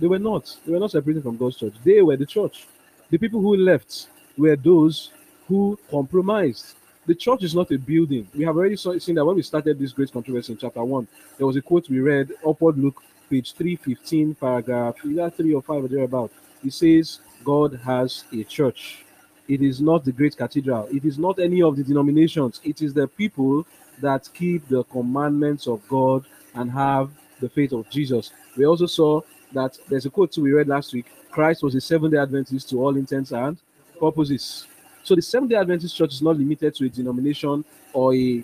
They 0.00 0.06
were 0.06 0.18
not. 0.18 0.54
They 0.66 0.72
were 0.72 0.78
not 0.78 0.90
separating 0.90 1.22
from 1.22 1.36
God's 1.36 1.56
church. 1.56 1.74
They 1.84 2.02
were 2.02 2.16
the 2.16 2.26
church. 2.26 2.66
The 3.10 3.18
people 3.18 3.40
who 3.40 3.56
left 3.56 4.08
were 4.36 4.56
those 4.56 5.12
who 5.48 5.78
compromised. 5.90 6.74
The 7.06 7.14
church 7.14 7.44
is 7.44 7.54
not 7.54 7.70
a 7.70 7.78
building. 7.78 8.26
We 8.34 8.44
have 8.44 8.56
already 8.56 8.76
seen 8.76 9.14
that 9.14 9.24
when 9.24 9.36
we 9.36 9.42
started 9.42 9.78
this 9.78 9.92
great 9.92 10.12
controversy 10.12 10.52
in 10.52 10.58
chapter 10.58 10.82
one, 10.84 11.06
there 11.38 11.46
was 11.46 11.56
a 11.56 11.62
quote 11.62 11.88
we 11.88 12.00
read, 12.00 12.32
upward 12.46 12.78
look, 12.78 13.02
page 13.30 13.54
315, 13.54 14.34
paragraph 14.34 14.96
either 15.04 15.30
three 15.30 15.54
or 15.54 15.62
five 15.62 15.84
or 15.84 15.88
thereabout. 15.88 16.32
It 16.64 16.72
says, 16.72 17.20
God 17.44 17.78
has 17.84 18.24
a 18.32 18.42
church. 18.44 19.04
It 19.48 19.62
is 19.62 19.80
not 19.80 20.04
the 20.04 20.10
great 20.10 20.36
cathedral. 20.36 20.88
It 20.90 21.04
is 21.04 21.18
not 21.18 21.38
any 21.38 21.62
of 21.62 21.76
the 21.76 21.84
denominations. 21.84 22.60
It 22.64 22.82
is 22.82 22.92
the 22.92 23.06
people 23.06 23.64
that 24.00 24.28
keep 24.34 24.68
the 24.68 24.82
commandments 24.84 25.68
of 25.68 25.86
God 25.88 26.24
and 26.54 26.70
have 26.72 27.10
the 27.40 27.48
faith 27.48 27.72
of 27.72 27.88
Jesus. 27.88 28.32
We 28.56 28.66
also 28.66 28.86
saw 28.86 29.20
that 29.52 29.78
there's 29.88 30.06
a 30.06 30.10
quote 30.10 30.36
we 30.38 30.52
read 30.52 30.66
last 30.66 30.92
week 30.92 31.06
Christ 31.30 31.62
was 31.62 31.74
a 31.74 31.80
seven 31.82 32.10
day 32.10 32.16
Adventist 32.16 32.70
to 32.70 32.82
all 32.82 32.96
intents 32.96 33.30
and 33.30 33.58
purposes. 34.00 34.66
So 35.06 35.14
the 35.14 35.22
Seventh 35.22 35.50
day 35.50 35.56
Adventist 35.56 35.94
church 35.94 36.14
is 36.14 36.20
not 36.20 36.36
limited 36.36 36.74
to 36.74 36.84
a 36.84 36.88
denomination 36.88 37.64
or 37.92 38.12
a 38.12 38.42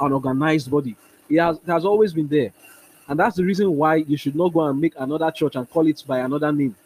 an 0.00 0.12
organized 0.12 0.70
body. 0.70 0.94
It 1.30 1.38
has, 1.38 1.56
it 1.56 1.66
has 1.66 1.86
always 1.86 2.12
been 2.12 2.28
there. 2.28 2.52
And 3.08 3.18
that's 3.18 3.36
the 3.36 3.42
reason 3.42 3.74
why 3.74 3.96
you 3.96 4.18
should 4.18 4.36
not 4.36 4.52
go 4.52 4.66
and 4.66 4.78
make 4.78 4.92
another 4.98 5.30
church 5.30 5.56
and 5.56 5.68
call 5.70 5.86
it 5.86 6.04
by 6.06 6.18
another 6.18 6.52
name. 6.52 6.76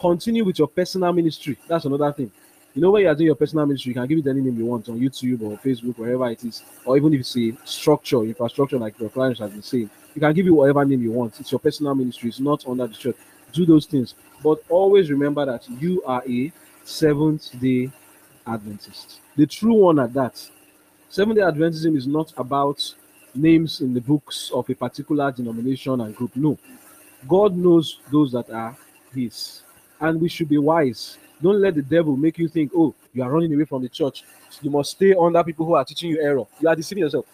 Continue 0.00 0.44
with 0.44 0.56
your 0.56 0.68
personal 0.68 1.12
ministry. 1.12 1.58
That's 1.66 1.84
another 1.84 2.12
thing. 2.12 2.30
You 2.74 2.82
know, 2.82 2.92
when 2.92 3.02
you 3.02 3.08
are 3.08 3.14
doing 3.16 3.26
your 3.26 3.34
personal 3.34 3.66
ministry, 3.66 3.90
you 3.90 3.94
can 3.94 4.06
give 4.06 4.18
it 4.18 4.26
any 4.28 4.40
name 4.40 4.56
you 4.56 4.66
want 4.66 4.88
on 4.88 5.00
YouTube 5.00 5.42
or 5.42 5.58
Facebook, 5.58 5.98
wherever 5.98 6.30
it 6.30 6.44
is, 6.44 6.62
or 6.84 6.96
even 6.96 7.12
if 7.14 7.20
it's 7.20 7.36
a 7.36 7.56
structure, 7.64 8.22
infrastructure, 8.22 8.78
like 8.78 9.00
your 9.00 9.10
clients 9.10 9.40
have 9.40 9.50
been 9.50 9.62
saying, 9.62 9.90
you 10.14 10.20
can 10.20 10.32
give 10.32 10.46
it 10.46 10.50
whatever 10.50 10.84
name 10.84 11.02
you 11.02 11.10
want. 11.10 11.40
It's 11.40 11.50
your 11.50 11.58
personal 11.58 11.96
ministry, 11.96 12.28
it's 12.28 12.38
not 12.38 12.64
under 12.68 12.86
the 12.86 12.94
church. 12.94 13.16
Do 13.50 13.66
those 13.66 13.86
things. 13.86 14.14
But 14.44 14.62
always 14.68 15.10
remember 15.10 15.44
that 15.44 15.68
you 15.68 16.04
are 16.04 16.22
a 16.28 16.52
seventh 16.84 17.60
day 17.60 17.90
Adventist. 18.48 19.20
The 19.36 19.46
true 19.46 19.74
one 19.74 19.98
at 19.98 20.12
that. 20.14 20.44
Seventh 21.08 21.36
day 21.36 21.42
Adventism 21.42 21.96
is 21.96 22.06
not 22.06 22.32
about 22.36 22.94
names 23.34 23.80
in 23.80 23.94
the 23.94 24.00
books 24.00 24.50
of 24.52 24.68
a 24.68 24.74
particular 24.74 25.30
denomination 25.32 26.00
and 26.00 26.14
group. 26.14 26.34
No. 26.36 26.58
God 27.26 27.56
knows 27.56 28.00
those 28.10 28.32
that 28.32 28.50
are 28.50 28.76
His. 29.14 29.62
And 30.00 30.20
we 30.20 30.28
should 30.28 30.48
be 30.48 30.58
wise. 30.58 31.18
Don't 31.40 31.60
let 31.60 31.74
the 31.74 31.82
devil 31.82 32.16
make 32.16 32.38
you 32.38 32.48
think, 32.48 32.72
oh, 32.74 32.94
you 33.12 33.22
are 33.22 33.30
running 33.30 33.54
away 33.54 33.64
from 33.64 33.82
the 33.82 33.88
church. 33.88 34.24
You 34.60 34.70
must 34.70 34.92
stay 34.92 35.14
under 35.14 35.42
people 35.44 35.66
who 35.66 35.74
are 35.74 35.84
teaching 35.84 36.10
you 36.10 36.20
error. 36.20 36.44
You 36.60 36.68
are 36.68 36.76
deceiving 36.76 37.04
yourself. 37.04 37.26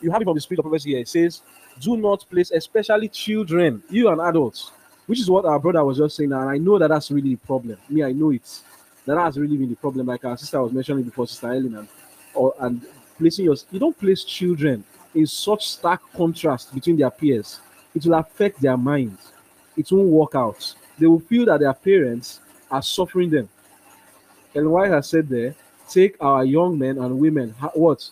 You 0.00 0.10
have 0.10 0.20
it 0.20 0.24
from 0.24 0.34
the 0.34 0.40
spirit 0.40 0.58
of 0.60 0.64
prophecy 0.64 0.90
here. 0.90 1.00
It 1.00 1.08
says, 1.08 1.42
do 1.80 1.96
not 1.96 2.28
place, 2.28 2.50
especially 2.50 3.08
children, 3.08 3.82
you 3.88 4.08
and 4.08 4.20
adults, 4.20 4.72
which 5.06 5.20
is 5.20 5.30
what 5.30 5.44
our 5.44 5.58
brother 5.58 5.84
was 5.84 5.98
just 5.98 6.16
saying. 6.16 6.32
And 6.32 6.48
I 6.48 6.58
know 6.58 6.78
that 6.78 6.88
that's 6.88 7.10
really 7.10 7.34
a 7.34 7.36
problem. 7.36 7.78
Me, 7.88 8.02
I 8.02 8.12
know 8.12 8.30
it. 8.30 8.62
That 9.06 9.18
has 9.18 9.38
really 9.38 9.56
been 9.56 9.70
the 9.70 9.76
problem. 9.76 10.06
Like 10.06 10.24
our 10.24 10.36
sister 10.36 10.62
was 10.62 10.72
mentioning 10.72 11.04
before, 11.04 11.26
Sister 11.26 11.48
Ellen, 11.48 11.76
and, 11.76 11.88
or, 12.34 12.54
and 12.60 12.86
placing 13.18 13.44
your, 13.44 13.56
you 13.70 13.80
don't 13.80 13.98
place 13.98 14.24
children 14.24 14.84
in 15.14 15.26
such 15.26 15.68
stark 15.68 16.00
contrast 16.12 16.74
between 16.74 16.96
their 16.96 17.10
peers. 17.10 17.60
It 17.94 18.06
will 18.06 18.14
affect 18.14 18.60
their 18.60 18.76
minds. 18.76 19.32
It 19.76 19.90
won't 19.90 20.08
work 20.08 20.34
out. 20.34 20.74
They 20.98 21.06
will 21.06 21.20
feel 21.20 21.46
that 21.46 21.60
their 21.60 21.74
parents 21.74 22.40
are 22.70 22.82
suffering 22.82 23.30
them. 23.30 23.48
And 24.54 24.70
White 24.70 24.90
has 24.90 25.08
said 25.08 25.28
there, 25.28 25.54
take 25.88 26.16
our 26.20 26.44
young 26.44 26.78
men 26.78 26.98
and 26.98 27.18
women, 27.18 27.50
what? 27.74 28.08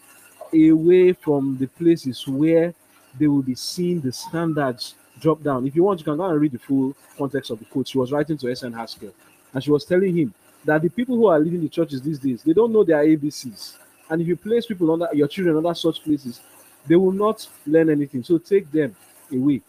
Away 0.53 1.12
from 1.12 1.57
the 1.59 1.67
places 1.67 2.27
where 2.27 2.75
they 3.19 3.27
will 3.27 3.43
be 3.43 3.55
seeing 3.55 4.01
the 4.01 4.12
standards 4.12 4.95
drop 5.21 5.43
down. 5.43 5.67
If 5.67 5.77
you 5.77 5.83
want, 5.83 6.01
you 6.01 6.05
can 6.05 6.17
go 6.17 6.25
and 6.25 6.41
read 6.41 6.53
the 6.53 6.59
full 6.59 6.97
context 7.17 7.51
of 7.51 7.59
the 7.59 7.65
quote. 7.67 7.89
She 7.89 7.99
was 7.99 8.11
writing 8.11 8.39
to 8.39 8.51
S.N. 8.51 8.73
Haskell, 8.73 9.12
and 9.53 9.62
she 9.62 9.71
was 9.71 9.85
telling 9.85 10.17
him 10.17 10.35
that 10.65 10.82
the 10.82 10.91
people 10.91 11.16
who 11.16 11.27
are 11.27 11.39
leading 11.39 11.62
the 11.62 11.69
churches 11.69 12.03
these 12.03 12.19
days, 12.19 12.43
they 12.43 12.53
don't 12.53 12.73
know 12.73 12.85
their 12.85 13.05
ABCs. 13.05 13.77
And 14.09 14.20
if 14.20 14.28
you 14.28 14.37
place 14.37 14.66
people 14.66 14.91
under 14.93 15.09
your 15.12 15.28
children 15.28 15.57
under 15.57 15.74
such 15.74 16.03
places, 16.03 16.41
they 16.87 16.97
will 16.97 17.12
not 17.12 17.47
learn 17.66 17.91
anything. 17.91 18.23
So 18.23 18.39
take 18.39 18.70
them 18.70 18.95
away, 19.32 19.62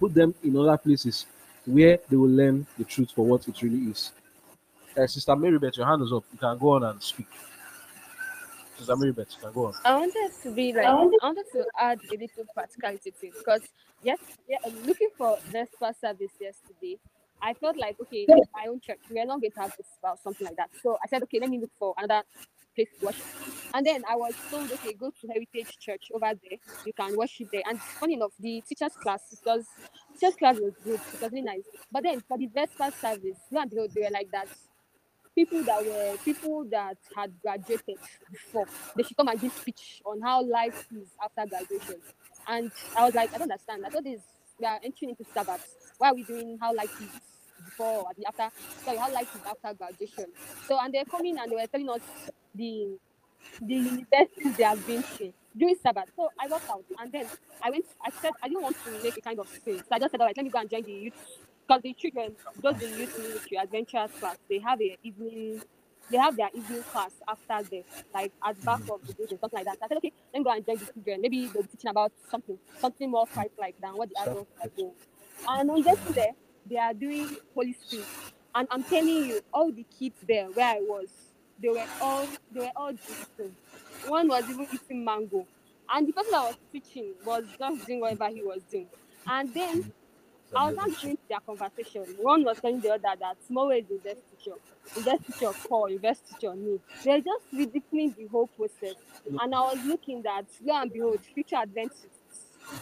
put 0.00 0.14
them 0.14 0.34
in 0.42 0.56
other 0.56 0.76
places 0.78 1.26
where 1.66 1.98
they 2.08 2.16
will 2.16 2.30
learn 2.30 2.66
the 2.78 2.84
truth 2.84 3.10
for 3.14 3.26
what 3.26 3.46
it 3.46 3.60
really 3.62 3.90
is. 3.90 4.12
Uh, 4.96 5.06
Sister 5.06 5.32
Marybeth, 5.32 5.76
your 5.76 5.86
hand 5.86 6.02
is 6.02 6.12
up. 6.12 6.24
You 6.32 6.38
can 6.38 6.58
go 6.58 6.70
on 6.70 6.84
and 6.84 7.02
speak. 7.02 7.26
Sister 8.78 8.94
Marybeth, 8.94 9.36
you 9.36 9.42
can 9.42 9.52
go 9.52 9.66
on. 9.66 9.74
I 9.84 9.96
wanted 9.96 10.30
to 10.42 10.50
be 10.50 10.72
like 10.72 10.86
I 10.86 10.94
wanted 10.94 11.44
to 11.52 11.64
add 11.78 12.00
a 12.10 12.16
little 12.16 12.44
practicality 12.54 13.12
to 13.20 13.26
it 13.26 13.34
because 13.38 13.62
yes, 14.02 14.18
yeah, 14.48 14.56
I'm 14.64 14.86
looking 14.86 15.10
for 15.16 15.36
Vesper 15.52 15.92
service 16.00 16.32
yesterday. 16.40 16.98
I 17.42 17.54
felt 17.54 17.76
like 17.76 17.96
okay, 18.00 18.26
my 18.54 18.66
own 18.68 18.80
church, 18.80 18.98
we 19.10 19.20
are 19.20 19.26
not 19.26 19.40
going 19.40 19.52
to 19.52 19.60
have 19.60 19.76
this 19.76 19.86
or 20.02 20.14
something 20.22 20.46
like 20.46 20.56
that. 20.56 20.70
So 20.82 20.98
I 21.02 21.08
said, 21.08 21.22
okay, 21.24 21.38
let 21.40 21.50
me 21.50 21.60
look 21.60 21.70
for 21.78 21.94
another 21.98 22.22
place 22.74 22.88
to 23.00 23.06
worship. 23.06 23.24
And 23.74 23.84
then 23.86 24.02
I 24.08 24.16
was 24.16 24.34
told, 24.50 24.70
okay, 24.70 24.92
go 24.92 25.10
to 25.10 25.28
Heritage 25.28 25.78
Church 25.78 26.08
over 26.14 26.32
there. 26.34 26.58
You 26.86 26.92
can 26.92 27.16
worship 27.16 27.48
there. 27.52 27.62
And 27.68 27.80
funny 27.80 28.14
enough, 28.14 28.32
the 28.38 28.62
teachers' 28.68 28.94
class 29.02 29.22
because 29.30 29.66
teachers' 30.14 30.36
class 30.36 30.56
was 30.60 30.72
good. 30.84 31.00
It 31.14 31.20
was 31.20 31.32
really 31.32 31.42
nice. 31.42 31.64
But 31.90 32.04
then 32.04 32.22
for 32.26 32.38
the 32.38 32.46
Vesper 32.46 32.90
service, 33.00 33.38
lo 33.50 33.60
and 33.60 33.70
behold, 33.70 33.90
they 33.94 34.02
were 34.02 34.10
like 34.10 34.30
that. 34.32 34.48
People 35.34 35.62
that 35.64 35.84
were 35.84 36.16
people 36.24 36.64
that 36.64 36.96
had 37.14 37.32
graduated 37.40 37.96
before, 38.30 38.66
they 38.96 39.04
should 39.04 39.16
come 39.16 39.28
and 39.28 39.40
give 39.40 39.52
speech 39.52 40.02
on 40.04 40.20
how 40.20 40.42
life 40.42 40.86
is 40.96 41.08
after 41.22 41.48
graduation. 41.48 42.00
And 42.48 42.72
I 42.96 43.04
was 43.04 43.14
like, 43.14 43.32
I 43.32 43.38
don't 43.38 43.50
understand. 43.50 43.86
I 43.86 43.90
thought 43.90 44.02
this 44.02 44.20
we 44.58 44.66
are 44.66 44.80
entering 44.82 45.10
into 45.10 45.24
Sabbath. 45.32 45.87
Why 45.98 46.08
are 46.10 46.14
we 46.14 46.22
doing 46.22 46.58
how 46.60 46.74
life 46.74 46.94
is 47.00 47.08
before 47.64 48.04
or 48.04 48.10
the 48.16 48.26
after? 48.26 48.50
Sorry, 48.84 48.96
how 48.96 49.12
life 49.12 49.34
is 49.34 49.40
after 49.44 49.74
graduation. 49.76 50.26
So 50.66 50.78
and 50.80 50.92
they're 50.94 51.04
coming 51.04 51.38
and 51.38 51.50
they 51.50 51.56
were 51.56 51.66
telling 51.66 51.90
us 51.90 52.00
the 52.54 52.96
the 53.62 53.74
universities 53.74 54.56
they 54.56 54.64
have 54.64 54.84
been 54.86 55.02
to 55.02 55.32
during 55.56 55.76
Sabbath. 55.82 56.10
So 56.16 56.30
I 56.38 56.46
walked 56.48 56.70
out 56.70 56.84
and 56.98 57.12
then 57.12 57.26
I 57.62 57.70
went. 57.70 57.84
I 58.04 58.10
said 58.22 58.32
I 58.42 58.48
didn't 58.48 58.62
want 58.62 58.76
to 58.84 59.02
make 59.02 59.16
a 59.16 59.20
kind 59.20 59.38
of 59.38 59.48
sin, 59.64 59.78
so 59.78 59.86
I 59.90 59.98
just 59.98 60.12
said, 60.12 60.20
all 60.20 60.26
right, 60.26 60.36
let 60.36 60.44
me 60.44 60.50
go 60.50 60.58
and 60.60 60.70
join 60.70 60.82
the 60.82 60.92
youth 60.92 61.14
because 61.66 61.82
the 61.82 61.92
children, 61.94 62.36
those 62.62 62.80
in 62.82 62.98
youth 62.98 63.18
ministry 63.18 63.56
adventures 63.56 64.10
class, 64.18 64.36
they 64.48 64.58
have 64.58 64.80
a 64.80 64.96
evening. 65.02 65.60
They 66.10 66.16
have 66.16 66.38
their 66.38 66.48
evening 66.54 66.82
class 66.84 67.10
after 67.28 67.68
this, 67.68 67.84
like 68.14 68.32
at 68.42 68.64
back 68.64 68.80
mm. 68.80 68.94
of 68.94 69.06
the 69.06 69.12
building, 69.12 69.36
something 69.38 69.58
like 69.58 69.66
that. 69.66 69.78
So 69.78 69.84
I 69.84 69.88
said, 69.88 69.98
okay, 69.98 70.12
let 70.32 70.40
me 70.40 70.44
go 70.44 70.50
and 70.52 70.64
join 70.64 70.78
the 70.78 70.86
children. 70.86 71.20
Maybe 71.20 71.46
they'll 71.48 71.62
be 71.62 71.68
teaching 71.68 71.90
about 71.90 72.12
something, 72.30 72.58
something 72.80 73.10
more 73.10 73.26
Christ-like 73.26 73.74
than 73.78 73.90
what 73.90 74.08
the 74.08 74.22
adults 74.22 74.50
are 74.62 74.68
doing. 74.74 74.92
And 75.46 75.70
on 75.70 75.82
getting 75.82 76.12
there, 76.12 76.32
they 76.68 76.76
are 76.76 76.94
doing 76.94 77.28
Holy 77.54 77.72
Spirit. 77.72 78.06
And 78.54 78.66
I'm 78.70 78.82
telling 78.82 79.08
you, 79.08 79.40
all 79.52 79.70
the 79.70 79.84
kids 79.98 80.16
there 80.26 80.46
where 80.46 80.66
I 80.76 80.80
was, 80.80 81.08
they 81.60 81.68
were 81.68 81.84
all 82.00 82.26
they 82.52 82.60
were 82.60 82.72
all 82.76 82.92
drinking. 82.92 83.56
One 84.06 84.28
was 84.28 84.48
even 84.48 84.66
eating 84.72 85.04
mango. 85.04 85.46
And 85.90 86.06
the 86.06 86.12
person 86.12 86.32
that 86.32 86.44
was 86.46 86.56
teaching 86.72 87.14
was 87.24 87.44
just 87.58 87.86
doing 87.86 88.00
whatever 88.00 88.28
he 88.28 88.42
was 88.42 88.62
doing. 88.70 88.86
And 89.26 89.52
then 89.54 89.92
I 90.54 90.66
was 90.66 90.76
not 90.76 90.88
listening 90.88 91.16
to 91.16 91.22
their 91.28 91.40
conversation. 91.40 92.04
One 92.20 92.44
was 92.44 92.58
telling 92.60 92.80
the 92.80 92.90
other 92.90 93.14
that 93.20 93.36
small 93.46 93.70
is 93.70 93.84
the 93.88 93.98
best 93.98 94.20
teacher, 94.30 94.56
the 94.94 95.02
best 95.02 95.26
teacher 95.26 95.52
call, 95.68 95.88
the 95.88 95.98
best 95.98 96.26
teacher 96.26 96.54
me. 96.54 96.80
They're 97.04 97.20
just 97.20 97.44
ridiculing 97.52 98.14
the 98.16 98.26
whole 98.26 98.48
process. 98.48 98.96
And 99.40 99.54
I 99.54 99.60
was 99.60 99.84
looking 99.84 100.22
that 100.22 100.46
lo 100.64 100.74
and 100.80 100.92
behold, 100.92 101.20
future 101.34 101.56
Adventists, 101.56 102.17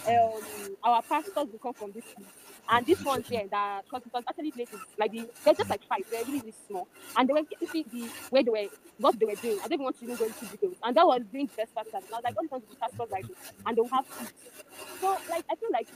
um, 0.08 0.76
our 0.82 1.02
pastors 1.02 1.48
will 1.52 1.58
come 1.62 1.74
from 1.74 1.92
this. 1.92 2.04
And 2.68 2.86
this 2.86 3.00
one 3.04 3.22
here, 3.22 3.44
that 3.50 3.82
because 3.84 4.06
it 4.06 4.12
was 4.12 4.24
actually 4.28 4.52
places 4.52 4.80
like 4.98 5.12
the 5.12 5.30
they're 5.44 5.54
just 5.54 5.70
like 5.70 5.82
five, 5.88 6.00
they're 6.10 6.24
really, 6.24 6.40
really 6.40 6.54
small. 6.68 6.88
And 7.16 7.28
they 7.28 7.32
were 7.32 7.42
you 7.60 7.68
see 7.72 7.86
the 7.90 8.12
way 8.30 8.42
they 8.42 8.50
were 8.50 8.68
what 8.98 9.18
they 9.20 9.26
were 9.26 9.36
doing. 9.36 9.58
I 9.64 9.68
don't 9.68 9.82
want 9.82 9.98
to 9.98 10.04
even 10.04 10.16
go 10.16 10.24
into 10.26 10.46
details. 10.46 10.76
And 10.82 10.96
that 10.96 11.06
was 11.06 11.22
doing 11.32 11.46
the 11.46 11.54
best 11.62 11.74
pastors. 11.74 12.04
And 12.06 12.14
I 12.14 12.16
was 12.16 12.24
like, 12.24 12.62
this 12.62 12.70
is 12.70 12.76
pastors 12.80 13.08
like 13.10 13.26
this. 13.28 13.36
And 13.66 13.76
they'll 13.76 13.88
have 13.92 14.06
kids. 14.18 14.32
So 15.00 15.18
like 15.28 15.44
I 15.50 15.56
feel 15.56 15.70
like 15.72 15.88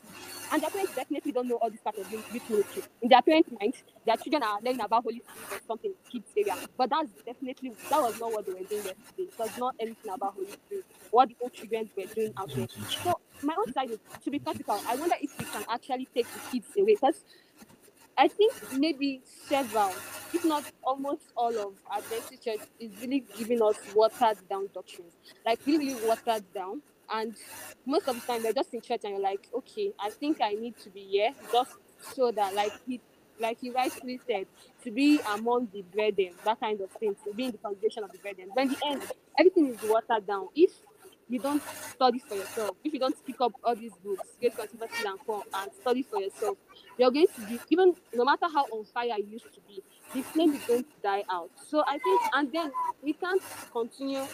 and 0.52 0.62
their 0.62 0.70
parents 0.70 0.92
definitely 0.94 1.32
don't 1.32 1.48
know 1.48 1.56
all 1.56 1.70
this 1.70 1.80
part 1.82 1.98
of 1.98 2.10
youth 2.10 2.44
ministry. 2.48 2.84
In 3.02 3.08
their 3.08 3.22
parents' 3.22 3.50
mind, 3.60 3.74
their 4.06 4.16
children 4.16 4.42
are 4.44 4.58
learning 4.62 4.80
about 4.82 5.04
Holy 5.04 5.22
Spirit 5.30 5.48
or 5.50 5.60
something 5.66 5.94
kids 6.10 6.26
area. 6.36 6.56
But 6.78 6.90
that's 6.90 7.10
definitely 7.26 7.72
that 7.90 8.00
was 8.00 8.16
not 8.18 8.32
what 8.32 8.46
they 8.46 8.52
were 8.52 8.64
doing 8.68 8.84
yesterday. 8.86 9.28
It 9.30 9.34
was 9.38 9.50
not 9.56 9.74
anything 9.80 10.12
about 10.14 10.34
Holy 10.34 10.52
Spirit. 10.66 10.86
What 11.10 11.28
the 11.28 11.36
old 11.40 11.52
children 11.52 11.90
were 11.96 12.06
doing 12.14 12.32
out 12.38 12.50
there. 12.54 12.68
So 13.02 13.20
my 13.42 13.54
own 13.58 13.72
side 13.72 13.90
is 13.90 13.98
to 14.24 14.30
be 14.30 14.38
practical. 14.38 14.80
I 14.86 14.96
wonder 14.96 15.16
if 15.20 15.36
we 15.38 15.44
can 15.44 15.64
actually 15.68 16.08
take 16.14 16.26
the 16.32 16.40
kids 16.50 16.66
away 16.78 16.94
because 16.94 17.24
I 18.18 18.28
think 18.28 18.52
maybe 18.76 19.22
several, 19.48 19.90
if 20.34 20.44
not 20.44 20.64
almost 20.82 21.22
all 21.36 21.56
of 21.58 21.74
Adventist 21.90 22.44
church 22.44 22.60
is 22.78 22.90
really 23.00 23.24
giving 23.38 23.62
us 23.62 23.76
watered 23.94 24.36
down 24.48 24.68
doctrines, 24.74 25.14
like 25.46 25.58
really, 25.66 25.94
really 25.94 26.06
watered 26.06 26.44
down. 26.54 26.82
And 27.12 27.34
most 27.86 28.08
of 28.08 28.20
the 28.20 28.26
time, 28.26 28.42
they're 28.42 28.52
just 28.52 28.74
in 28.74 28.82
church 28.82 29.00
and 29.04 29.14
you're 29.14 29.22
like, 29.22 29.48
okay, 29.54 29.92
I 29.98 30.10
think 30.10 30.40
I 30.40 30.52
need 30.52 30.78
to 30.80 30.90
be 30.90 31.00
here 31.00 31.30
just 31.50 31.72
so 32.14 32.30
that, 32.30 32.54
like 32.54 32.72
he, 32.86 33.00
like 33.40 33.58
he 33.60 33.70
rightly 33.70 34.20
said, 34.26 34.46
to 34.84 34.90
be 34.90 35.18
among 35.34 35.68
the 35.72 35.82
brethren, 35.82 36.32
that 36.44 36.60
kind 36.60 36.80
of 36.80 36.90
thing, 36.92 37.16
to 37.26 37.32
be 37.32 37.46
in 37.46 37.52
the 37.52 37.58
congregation 37.58 38.04
of 38.04 38.12
the 38.12 38.18
brethren. 38.18 38.48
But 38.54 38.64
in 38.64 38.68
the 38.70 38.86
end, 38.86 39.02
everything 39.38 39.66
is 39.68 39.82
watered 39.82 40.26
down. 40.26 40.48
If 40.54 40.70
you 41.30 41.38
don't 41.38 41.62
study 41.94 42.18
for 42.18 42.34
yourself, 42.34 42.76
if 42.84 42.92
you 42.92 42.98
don't 42.98 43.14
pick 43.26 43.40
up 43.40 43.52
all 43.64 43.74
these 43.76 43.92
books, 44.04 44.28
Great 44.40 44.56
Controversy 44.56 45.04
and 45.06 45.18
come 45.26 45.42
and 45.54 45.70
study 45.80 46.02
for 46.02 46.18
yourself, 46.20 46.58
you're 46.98 47.10
going 47.10 47.26
to 47.34 47.40
be 47.42 47.58
even 47.70 47.94
no 48.14 48.24
matter 48.24 48.46
how 48.52 48.64
on 48.66 48.84
fire 48.84 49.16
you 49.18 49.26
used 49.26 49.52
to 49.54 49.60
be, 49.68 49.82
the 50.14 50.22
flame 50.22 50.52
is 50.54 50.64
going 50.64 50.84
to 50.84 50.96
die 51.02 51.24
out. 51.30 51.50
So 51.56 51.82
I 51.86 51.98
think 51.98 52.22
and 52.34 52.52
then 52.52 52.72
we 53.02 53.12
can't 53.12 53.42
continue 53.72 54.24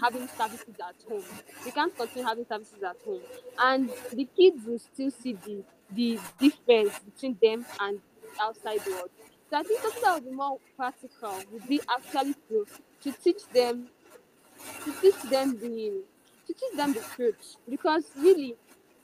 having 0.00 0.28
services 0.28 0.74
at 0.80 0.96
home. 1.08 1.24
We 1.64 1.70
can't 1.72 1.94
continue 1.96 2.26
having 2.26 2.46
services 2.46 2.82
at 2.82 2.96
home. 3.04 3.22
And 3.58 3.90
the 4.12 4.24
kids 4.36 4.64
will 4.64 4.78
still 4.78 5.10
see 5.10 5.34
the 5.34 5.64
the 5.90 6.18
difference 6.38 6.98
between 6.98 7.38
them 7.40 7.64
and 7.80 8.00
the 8.22 8.42
outside 8.42 8.80
world. 8.86 9.10
So 9.50 9.56
I 9.58 9.62
think 9.62 9.80
something 9.80 10.02
that 10.02 10.14
would 10.14 10.24
be 10.24 10.30
more 10.34 10.58
practical 10.76 11.44
would 11.50 11.66
be 11.68 11.80
actually 11.88 12.34
to 12.48 12.66
to 13.02 13.12
teach 13.12 13.46
them 13.52 13.88
to 14.84 14.92
teach 15.00 15.20
them 15.22 15.58
the 15.58 16.02
to 16.46 16.52
teach 16.52 16.76
them 16.76 16.92
the 16.92 17.00
truth. 17.14 17.56
Because 17.68 18.04
really 18.16 18.56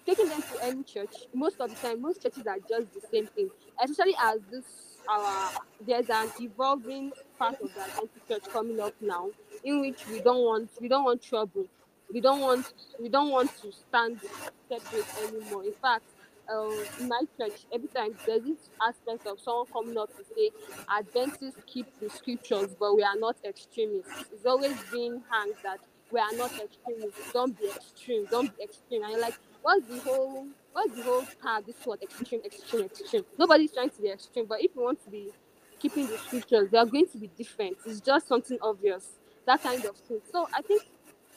taking 0.06 0.28
them 0.28 0.42
to 0.42 0.64
any 0.64 0.82
church 0.82 1.14
most 1.32 1.60
of 1.60 1.70
the 1.70 1.76
time 1.76 2.00
most 2.02 2.22
churches 2.22 2.46
are 2.46 2.58
just 2.68 2.92
the 2.92 3.00
same 3.10 3.26
thing. 3.26 3.48
Especially 3.82 4.14
as 4.22 4.40
this 4.50 4.64
our 5.08 5.50
there's 5.86 6.08
an 6.10 6.28
evolving 6.40 7.12
part 7.38 7.60
of 7.60 7.72
the 7.74 7.80
Adventist 7.80 8.28
church 8.28 8.44
coming 8.52 8.80
up 8.80 8.94
now 9.00 9.28
in 9.64 9.80
which 9.80 10.06
we 10.08 10.20
don't 10.20 10.44
want 10.44 10.70
we 10.80 10.88
don't 10.88 11.04
want 11.04 11.22
trouble. 11.22 11.66
We 12.12 12.20
don't 12.20 12.40
want 12.40 12.72
we 13.00 13.08
don't 13.08 13.30
want 13.30 13.50
to 13.62 13.72
stand 13.72 14.20
separate 14.68 15.06
anymore. 15.24 15.64
In 15.64 15.72
fact 15.80 16.04
um, 16.50 16.84
in 17.00 17.08
my 17.08 17.20
church, 17.38 17.66
every 17.72 17.88
time 17.88 18.14
there's 18.26 18.42
this 18.42 18.68
aspect 18.86 19.26
of 19.26 19.40
someone 19.40 19.66
coming 19.72 19.96
up 19.96 20.10
to 20.16 20.24
say, 20.24 20.50
Adventists 20.88 21.62
keep 21.66 21.86
the 22.00 22.10
scriptures, 22.10 22.74
but 22.78 22.94
we 22.94 23.02
are 23.02 23.16
not 23.16 23.36
extremists. 23.44 24.24
It's 24.32 24.44
always 24.44 24.76
being 24.90 25.22
hanged 25.30 25.54
that 25.62 25.78
we 26.12 26.20
are 26.20 26.32
not 26.36 26.52
extremists. 26.60 27.32
Don't 27.32 27.58
be 27.58 27.66
extreme. 27.68 28.26
Don't 28.30 28.56
be 28.56 28.64
extreme. 28.64 29.02
And 29.02 29.12
you're 29.12 29.20
like, 29.20 29.34
what's 29.62 29.86
the 29.86 29.98
whole 30.00 30.46
what's 30.72 30.94
the 30.94 31.02
whole 31.02 31.24
tag? 31.42 31.66
This 31.66 31.84
word 31.86 32.02
extreme, 32.02 32.42
extreme, 32.44 32.84
extreme. 32.84 33.24
Nobody's 33.38 33.72
trying 33.72 33.90
to 33.90 34.02
be 34.02 34.10
extreme, 34.10 34.46
but 34.46 34.62
if 34.62 34.70
you 34.76 34.82
want 34.82 35.02
to 35.04 35.10
be 35.10 35.30
keeping 35.78 36.06
the 36.06 36.18
scriptures, 36.18 36.68
they 36.70 36.78
are 36.78 36.86
going 36.86 37.06
to 37.08 37.18
be 37.18 37.28
different. 37.36 37.78
It's 37.86 38.00
just 38.00 38.28
something 38.28 38.58
obvious. 38.62 39.18
That 39.46 39.62
kind 39.62 39.84
of 39.84 39.96
thing. 39.96 40.20
So 40.30 40.46
I 40.54 40.62
think 40.62 40.82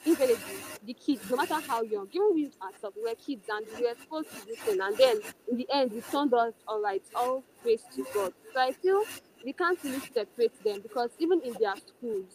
invariably 0.04 0.56
the 0.84 0.94
kids, 0.94 1.28
no 1.30 1.36
matter 1.36 1.58
how 1.66 1.82
young, 1.82 2.08
even 2.12 2.34
we 2.34 2.50
ourselves, 2.62 2.96
we 2.96 3.02
were 3.02 3.16
kids 3.16 3.48
and 3.50 3.66
we 3.76 3.84
were 3.84 3.92
exposed 3.92 4.30
to 4.30 4.46
this 4.46 4.58
thing, 4.60 4.80
and 4.80 4.96
then 4.96 5.20
in 5.50 5.56
the 5.56 5.66
end, 5.72 5.90
we 5.92 6.00
turned 6.02 6.32
out 6.34 6.54
all 6.68 6.80
right, 6.80 7.02
all 7.14 7.42
praise 7.62 7.82
to 7.96 8.06
God. 8.14 8.32
So 8.54 8.60
I 8.60 8.72
feel 8.72 9.02
we 9.44 9.52
can't 9.52 9.78
really 9.82 10.00
separate 10.14 10.62
them 10.62 10.80
because 10.80 11.10
even 11.18 11.40
in 11.42 11.54
their 11.60 11.74
schools, 11.76 12.34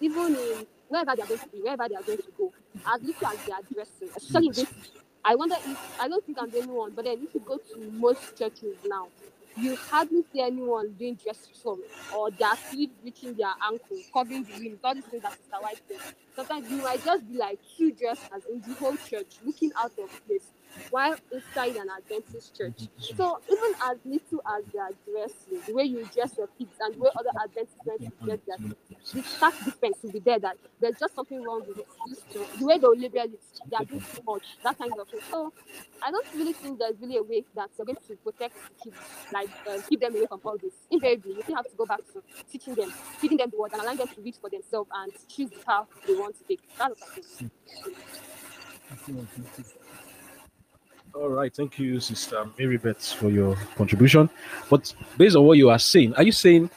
even 0.00 0.34
in 0.34 0.66
wherever 0.92 1.16
they 1.16 1.22
are 1.22 1.26
going 1.26 1.40
to 1.40 1.48
be, 1.48 1.60
wherever 1.62 1.88
they 1.88 1.94
are 1.94 2.02
going 2.02 2.18
to 2.18 2.32
go, 2.36 2.52
as 2.86 3.02
little 3.02 3.28
as 3.28 3.38
they 3.46 3.52
are 3.52 3.62
dressing, 3.72 4.08
especially 4.16 4.50
this, 4.50 4.68
I 5.24 5.34
wonder 5.34 5.56
if 5.64 5.78
I 6.00 6.08
don't 6.08 6.24
think 6.24 6.38
I'm 6.40 6.50
the 6.50 6.58
only 6.58 6.72
one, 6.72 6.92
but 6.94 7.04
then 7.04 7.18
if 7.22 7.34
you 7.34 7.40
go 7.40 7.58
to 7.58 7.90
most 7.92 8.36
churches 8.36 8.76
now, 8.84 9.08
you 9.56 9.76
hardly 9.76 10.24
see 10.32 10.40
anyone 10.40 10.92
doing 10.98 11.14
dress 11.22 11.46
form 11.62 11.80
or 12.16 12.30
their 12.30 12.56
sleeves 12.56 12.92
reaching 13.04 13.34
their 13.34 13.52
ankle, 13.62 13.98
covering 14.12 14.44
the 14.44 14.52
rim, 14.58 14.78
all 14.82 14.94
these 14.94 15.04
things 15.04 15.22
that 15.22 15.32
Sister 15.32 15.56
White 15.60 15.80
said. 15.88 16.00
Sometimes 16.34 16.70
you 16.70 16.78
might 16.78 17.04
just 17.04 17.28
be 17.28 17.36
like 17.36 17.58
two 17.76 17.92
dressers 17.92 18.44
in 18.50 18.60
the 18.62 18.74
whole 18.74 18.96
church 18.96 19.36
looking 19.44 19.70
out 19.78 19.92
of 19.98 20.10
place. 20.26 20.46
While 20.90 21.16
inside 21.32 21.76
an 21.76 21.88
Adventist 21.96 22.56
church. 22.56 22.88
So 23.16 23.40
even 23.50 23.72
as 23.90 23.98
little 24.04 24.42
as 24.56 24.64
they 24.72 24.78
are 24.78 24.92
dressing, 25.08 25.62
the 25.66 25.74
way 25.74 25.84
you 25.84 26.06
dress 26.14 26.36
your 26.36 26.48
kids 26.58 26.76
and 26.80 26.94
the 26.94 27.00
way 27.00 27.10
other 27.16 27.30
Adventists 27.42 27.78
dress 27.84 28.00
their 28.46 28.58
kids, 28.58 28.78
the 29.12 29.22
stark 29.22 29.54
difference 29.64 29.98
will 30.02 30.12
be 30.12 30.20
there 30.20 30.38
that 30.38 30.56
there's 30.80 30.96
just 30.98 31.14
something 31.14 31.42
wrong 31.42 31.62
with 31.66 31.78
it. 31.78 31.88
The 32.58 32.64
way 32.64 32.78
they'll 32.78 32.96
label 32.96 33.20
it, 33.22 33.40
they 33.70 33.76
are 33.76 33.84
doing 33.84 34.02
too 34.14 34.22
much, 34.26 34.44
that 34.64 34.78
kind 34.78 34.92
of 34.98 35.08
thing. 35.08 35.20
So 35.30 35.52
I 36.02 36.10
don't 36.10 36.26
really 36.34 36.52
think 36.54 36.78
there's 36.78 36.96
really 37.00 37.16
a 37.16 37.22
way 37.22 37.44
that 37.54 37.70
you're 37.78 37.86
going 37.86 37.98
to 38.08 38.16
protect 38.16 38.54
kids, 38.82 38.96
like 39.30 39.50
uh, 39.66 39.78
keep 39.88 40.00
them 40.00 40.14
away 40.14 40.26
from 40.26 40.40
all 40.44 40.58
this. 40.58 40.74
Invariably, 40.90 41.34
you 41.34 41.42
still 41.42 41.56
have 41.56 41.68
to 41.68 41.76
go 41.76 41.86
back 41.86 42.00
to 42.12 42.22
teaching 42.50 42.74
them, 42.74 42.92
feeding 43.18 43.38
them 43.38 43.50
the 43.50 43.58
word, 43.58 43.72
and 43.72 43.82
allowing 43.82 43.98
them 43.98 44.08
to 44.08 44.20
read 44.20 44.36
for 44.40 44.50
themselves 44.50 44.90
and 44.94 45.12
choose 45.28 45.50
the 45.50 45.60
path 45.60 45.86
they 46.06 46.14
want 46.14 46.36
to 46.38 46.44
take. 46.44 46.60
That's 46.78 46.94
what 47.00 47.08
I 47.08 47.14
think. 47.14 47.28
All 51.14 51.28
right, 51.28 51.54
thank 51.54 51.78
you, 51.78 52.00
Sister 52.00 52.46
Mary 52.58 52.78
Beth, 52.78 53.04
for 53.12 53.28
your 53.28 53.54
contribution. 53.76 54.30
But 54.70 54.94
based 55.18 55.36
on 55.36 55.44
what 55.44 55.58
you 55.58 55.68
are 55.68 55.78
saying, 55.78 56.14
are 56.14 56.22
you 56.22 56.32
saying 56.32 56.70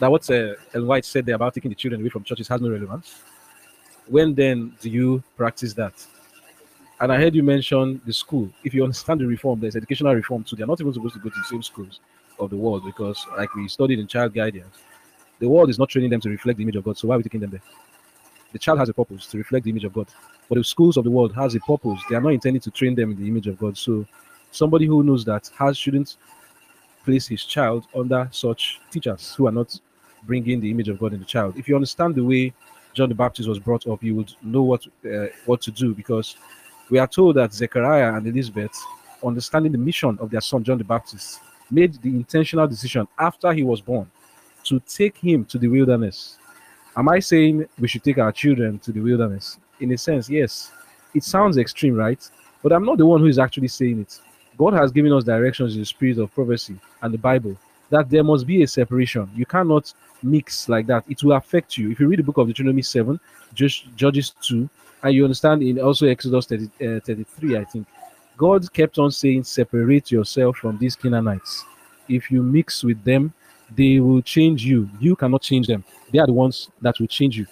that 0.00 0.10
what 0.10 0.28
uh, 0.30 0.54
Ellen 0.72 0.88
White 0.88 1.04
said 1.04 1.26
there 1.26 1.34
about 1.34 1.52
taking 1.52 1.68
the 1.68 1.74
children 1.74 2.00
away 2.00 2.08
from 2.08 2.24
churches 2.24 2.48
has 2.48 2.60
no 2.62 2.70
relevance? 2.70 3.22
When 4.06 4.34
then 4.34 4.74
do 4.80 4.88
you 4.88 5.22
practice 5.36 5.74
that? 5.74 5.92
And 7.00 7.12
I 7.12 7.18
heard 7.18 7.34
you 7.34 7.42
mention 7.42 8.00
the 8.06 8.14
school. 8.14 8.48
If 8.64 8.72
you 8.72 8.82
understand 8.82 9.20
the 9.20 9.26
reform, 9.26 9.60
there's 9.60 9.76
educational 9.76 10.14
reform 10.14 10.44
too. 10.44 10.56
They're 10.56 10.66
not 10.66 10.80
even 10.80 10.94
supposed 10.94 11.14
to 11.14 11.20
go 11.20 11.28
to 11.28 11.38
the 11.38 11.44
same 11.44 11.62
schools 11.62 12.00
of 12.38 12.48
the 12.48 12.56
world 12.56 12.84
because, 12.86 13.26
like 13.36 13.54
we 13.54 13.68
studied 13.68 13.98
in 13.98 14.06
child 14.06 14.32
guidance, 14.32 14.74
the 15.38 15.48
world 15.48 15.68
is 15.68 15.78
not 15.78 15.90
training 15.90 16.10
them 16.10 16.20
to 16.22 16.30
reflect 16.30 16.56
the 16.56 16.62
image 16.62 16.76
of 16.76 16.84
God. 16.84 16.96
So 16.96 17.08
why 17.08 17.16
are 17.16 17.18
we 17.18 17.24
taking 17.24 17.40
them 17.40 17.50
there? 17.50 17.62
The 18.52 18.58
child 18.58 18.78
has 18.78 18.88
a 18.88 18.94
purpose 18.94 19.26
to 19.28 19.38
reflect 19.38 19.64
the 19.64 19.70
image 19.70 19.84
of 19.84 19.92
God. 19.92 20.08
But 20.48 20.56
the 20.56 20.64
schools 20.64 20.96
of 20.96 21.04
the 21.04 21.10
world 21.10 21.34
has 21.34 21.54
a 21.54 21.60
purpose. 21.60 22.00
They 22.08 22.16
are 22.16 22.20
not 22.20 22.32
intended 22.32 22.62
to 22.64 22.70
train 22.70 22.94
them 22.94 23.10
in 23.12 23.20
the 23.20 23.28
image 23.28 23.46
of 23.46 23.58
God. 23.58 23.76
So 23.78 24.06
somebody 24.50 24.86
who 24.86 25.02
knows 25.02 25.24
that 25.24 25.50
has 25.58 25.78
shouldn't 25.78 26.16
place 27.04 27.26
his 27.26 27.44
child 27.44 27.86
under 27.94 28.28
such 28.30 28.80
teachers 28.90 29.34
who 29.34 29.46
are 29.46 29.52
not 29.52 29.78
bringing 30.24 30.60
the 30.60 30.70
image 30.70 30.88
of 30.88 30.98
God 30.98 31.12
in 31.12 31.20
the 31.20 31.24
child. 31.24 31.56
If 31.56 31.68
you 31.68 31.74
understand 31.74 32.14
the 32.14 32.24
way 32.24 32.52
John 32.94 33.08
the 33.08 33.14
Baptist 33.14 33.48
was 33.48 33.58
brought 33.58 33.86
up, 33.86 34.02
you 34.02 34.14
would 34.14 34.32
know 34.42 34.62
what 34.62 34.86
uh, 35.04 35.26
what 35.46 35.60
to 35.62 35.70
do 35.70 35.94
because 35.94 36.36
we 36.90 36.98
are 36.98 37.06
told 37.06 37.36
that 37.36 37.52
Zechariah 37.52 38.14
and 38.14 38.26
Elizabeth, 38.26 38.78
understanding 39.24 39.72
the 39.72 39.78
mission 39.78 40.18
of 40.20 40.30
their 40.30 40.40
son 40.40 40.62
John 40.62 40.78
the 40.78 40.84
Baptist, 40.84 41.40
made 41.70 41.94
the 42.02 42.10
intentional 42.10 42.68
decision 42.68 43.08
after 43.18 43.52
he 43.52 43.62
was 43.62 43.80
born 43.80 44.10
to 44.64 44.80
take 44.80 45.16
him 45.16 45.44
to 45.46 45.58
the 45.58 45.68
wilderness. 45.68 46.38
Am 46.96 47.08
I 47.08 47.20
saying 47.20 47.66
we 47.78 47.88
should 47.88 48.04
take 48.04 48.18
our 48.18 48.32
children 48.32 48.78
to 48.80 48.92
the 48.92 49.00
wilderness? 49.00 49.58
In 49.80 49.92
a 49.92 49.98
sense, 49.98 50.28
yes. 50.28 50.72
It 51.14 51.24
sounds 51.24 51.56
extreme, 51.56 51.94
right? 51.94 52.30
But 52.62 52.72
I'm 52.72 52.84
not 52.84 52.98
the 52.98 53.06
one 53.06 53.20
who 53.20 53.26
is 53.26 53.38
actually 53.38 53.68
saying 53.68 54.00
it. 54.00 54.20
God 54.58 54.74
has 54.74 54.92
given 54.92 55.12
us 55.12 55.24
directions 55.24 55.74
in 55.74 55.80
the 55.80 55.86
spirit 55.86 56.18
of 56.18 56.34
prophecy 56.34 56.76
and 57.00 57.12
the 57.12 57.18
Bible 57.18 57.56
that 57.88 58.08
there 58.08 58.24
must 58.24 58.46
be 58.46 58.62
a 58.62 58.66
separation. 58.66 59.30
You 59.34 59.46
cannot 59.46 59.92
mix 60.22 60.68
like 60.68 60.86
that. 60.86 61.04
It 61.08 61.22
will 61.22 61.32
affect 61.32 61.76
you. 61.76 61.90
If 61.90 62.00
you 62.00 62.08
read 62.08 62.18
the 62.18 62.22
book 62.24 62.38
of 62.38 62.46
Deuteronomy 62.46 62.82
7, 62.82 63.20
Judges 63.54 63.84
Judges 63.96 64.34
2, 64.42 64.68
and 65.02 65.14
you 65.14 65.24
understand 65.24 65.62
in 65.62 65.78
also 65.78 66.06
Exodus 66.06 66.46
30, 66.46 66.64
uh, 66.64 67.00
33, 67.00 67.56
I 67.58 67.64
think, 67.64 67.86
God 68.36 68.72
kept 68.72 68.98
on 68.98 69.10
saying, 69.10 69.44
Separate 69.44 70.10
yourself 70.10 70.56
from 70.56 70.78
these 70.78 70.96
Canaanites. 70.96 71.64
If 72.08 72.30
you 72.30 72.42
mix 72.42 72.82
with 72.82 73.02
them, 73.04 73.32
they 73.74 74.00
will 74.00 74.22
change 74.22 74.64
you. 74.64 74.88
You 75.00 75.16
cannot 75.16 75.42
change 75.42 75.66
them. 75.66 75.84
They 76.12 76.18
are 76.18 76.26
the 76.26 76.32
ones 76.32 76.70
that 76.80 76.98
will 77.00 77.06
change 77.06 77.38
you. 77.38 77.46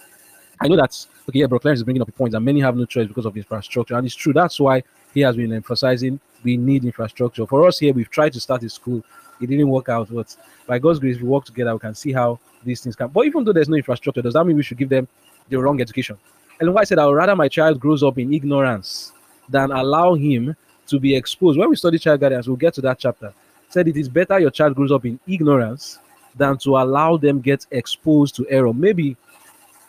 I 0.60 0.68
know 0.68 0.76
that 0.76 1.06
okay, 1.28 1.40
yeah, 1.40 1.46
Brock 1.46 1.64
is 1.66 1.82
bringing 1.82 2.02
up 2.02 2.08
a 2.08 2.12
point 2.12 2.32
that 2.32 2.40
many 2.40 2.60
have 2.60 2.76
no 2.76 2.84
choice 2.84 3.08
because 3.08 3.24
of 3.24 3.36
infrastructure, 3.36 3.94
and 3.96 4.06
it's 4.06 4.14
true. 4.14 4.32
That's 4.32 4.60
why 4.60 4.82
he 5.14 5.20
has 5.20 5.36
been 5.36 5.52
emphasizing 5.52 6.20
we 6.42 6.56
need 6.56 6.84
infrastructure. 6.84 7.46
For 7.46 7.66
us 7.66 7.78
here, 7.78 7.92
we've 7.92 8.10
tried 8.10 8.32
to 8.34 8.40
start 8.40 8.62
a 8.62 8.68
school. 8.68 9.02
It 9.40 9.46
didn't 9.46 9.68
work 9.68 9.88
out, 9.88 10.08
but 10.10 10.36
by 10.66 10.78
God's 10.78 10.98
grace, 10.98 11.18
we 11.18 11.24
work 11.24 11.44
together. 11.44 11.72
We 11.72 11.78
can 11.78 11.94
see 11.94 12.12
how 12.12 12.38
these 12.64 12.82
things 12.82 12.96
can. 12.96 13.08
But 13.08 13.26
even 13.26 13.44
though 13.44 13.52
there's 13.52 13.68
no 13.68 13.76
infrastructure, 13.76 14.22
does 14.22 14.34
that 14.34 14.44
mean 14.44 14.56
we 14.56 14.62
should 14.62 14.78
give 14.78 14.88
them 14.88 15.08
the 15.48 15.56
wrong 15.58 15.80
education? 15.80 16.16
And 16.60 16.72
why 16.74 16.82
I 16.82 16.84
said 16.84 16.98
I 16.98 17.06
would 17.06 17.14
rather 17.14 17.34
my 17.34 17.48
child 17.48 17.80
grows 17.80 18.02
up 18.02 18.18
in 18.18 18.34
ignorance 18.34 19.12
than 19.48 19.70
allow 19.70 20.14
him 20.14 20.54
to 20.88 21.00
be 21.00 21.16
exposed. 21.16 21.58
When 21.58 21.70
we 21.70 21.76
study 21.76 21.98
child 21.98 22.20
guidance, 22.20 22.46
we'll 22.46 22.56
get 22.56 22.74
to 22.74 22.80
that 22.82 22.98
chapter. 22.98 23.32
Said 23.70 23.88
it 23.88 23.96
is 23.96 24.08
better 24.08 24.38
your 24.38 24.50
child 24.50 24.74
grows 24.74 24.92
up 24.92 25.06
in 25.06 25.18
ignorance 25.26 25.98
than 26.40 26.56
to 26.56 26.78
allow 26.78 27.18
them 27.18 27.40
get 27.40 27.66
exposed 27.70 28.34
to 28.36 28.48
error. 28.48 28.72
Maybe 28.72 29.14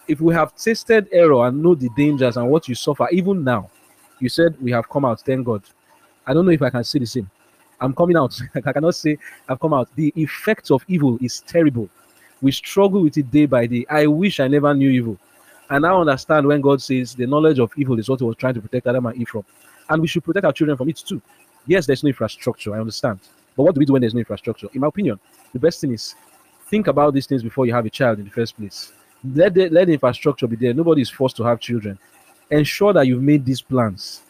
if 0.07 0.19
we 0.19 0.33
have 0.33 0.53
tasted 0.55 1.07
error 1.11 1.47
and 1.47 1.63
know 1.63 1.75
the 1.75 1.89
dangers 1.95 2.35
and 2.35 2.49
what 2.49 2.67
you 2.67 2.75
suffer, 2.75 3.07
even 3.09 3.43
now, 3.43 3.69
you 4.19 4.27
said 4.27 4.55
we 4.61 4.69
have 4.71 4.89
come 4.89 5.05
out, 5.05 5.21
thank 5.21 5.45
God. 5.45 5.63
I 6.27 6.33
don't 6.33 6.45
know 6.45 6.51
if 6.51 6.61
I 6.61 6.69
can 6.69 6.83
say 6.83 6.99
the 6.99 7.05
same. 7.05 7.29
I'm 7.79 7.95
coming 7.95 8.17
out. 8.17 8.37
I 8.65 8.73
cannot 8.73 8.95
say 8.95 9.17
I've 9.47 9.61
come 9.61 9.73
out. 9.73 9.87
The 9.95 10.11
effects 10.17 10.71
of 10.71 10.83
evil 10.89 11.17
is 11.21 11.39
terrible. 11.39 11.89
We 12.41 12.51
struggle 12.51 13.01
with 13.01 13.17
it 13.17 13.31
day 13.31 13.45
by 13.45 13.65
day. 13.65 13.85
I 13.89 14.05
wish 14.07 14.41
I 14.41 14.49
never 14.49 14.73
knew 14.73 14.89
evil. 14.89 15.17
And 15.69 15.85
I 15.85 15.95
understand 15.95 16.45
when 16.47 16.59
God 16.59 16.81
says 16.81 17.15
the 17.15 17.27
knowledge 17.27 17.59
of 17.59 17.71
evil 17.77 17.97
is 17.97 18.09
what 18.09 18.19
he 18.19 18.25
was 18.25 18.35
trying 18.35 18.55
to 18.55 18.61
protect 18.61 18.87
Adam 18.87 19.05
and 19.05 19.15
Eve 19.15 19.29
from. 19.29 19.45
And 19.89 20.01
we 20.01 20.07
should 20.07 20.25
protect 20.25 20.45
our 20.45 20.51
children 20.51 20.77
from 20.77 20.89
it 20.89 20.97
too. 20.97 21.21
Yes, 21.65 21.85
there's 21.85 22.03
no 22.03 22.09
infrastructure. 22.09 22.75
I 22.75 22.79
understand. 22.79 23.19
But 23.55 23.63
what 23.63 23.75
do 23.75 23.79
we 23.79 23.85
do 23.85 23.93
when 23.93 24.01
there's 24.01 24.13
no 24.13 24.19
infrastructure? 24.19 24.67
In 24.73 24.81
my 24.81 24.87
opinion, 24.87 25.17
the 25.53 25.59
best 25.59 25.79
thing 25.79 25.93
is 25.93 26.15
think 26.71 26.87
about 26.87 27.13
these 27.13 27.27
things 27.27 27.43
before 27.43 27.65
you 27.65 27.73
have 27.73 27.85
a 27.85 27.89
child 27.89 28.17
in 28.17 28.25
the 28.25 28.31
first 28.31 28.57
place. 28.57 28.93
Let 29.35 29.53
the, 29.53 29.69
let 29.69 29.85
the 29.87 29.93
infrastructure 29.93 30.47
be 30.47 30.55
there. 30.55 30.73
Nobody 30.73 31.01
is 31.01 31.09
forced 31.09 31.35
to 31.37 31.43
have 31.43 31.59
children. 31.59 31.99
Ensure 32.49 32.93
that 32.93 33.05
you've 33.05 33.21
made 33.21 33.45
these 33.45 33.61
plans 33.61 34.21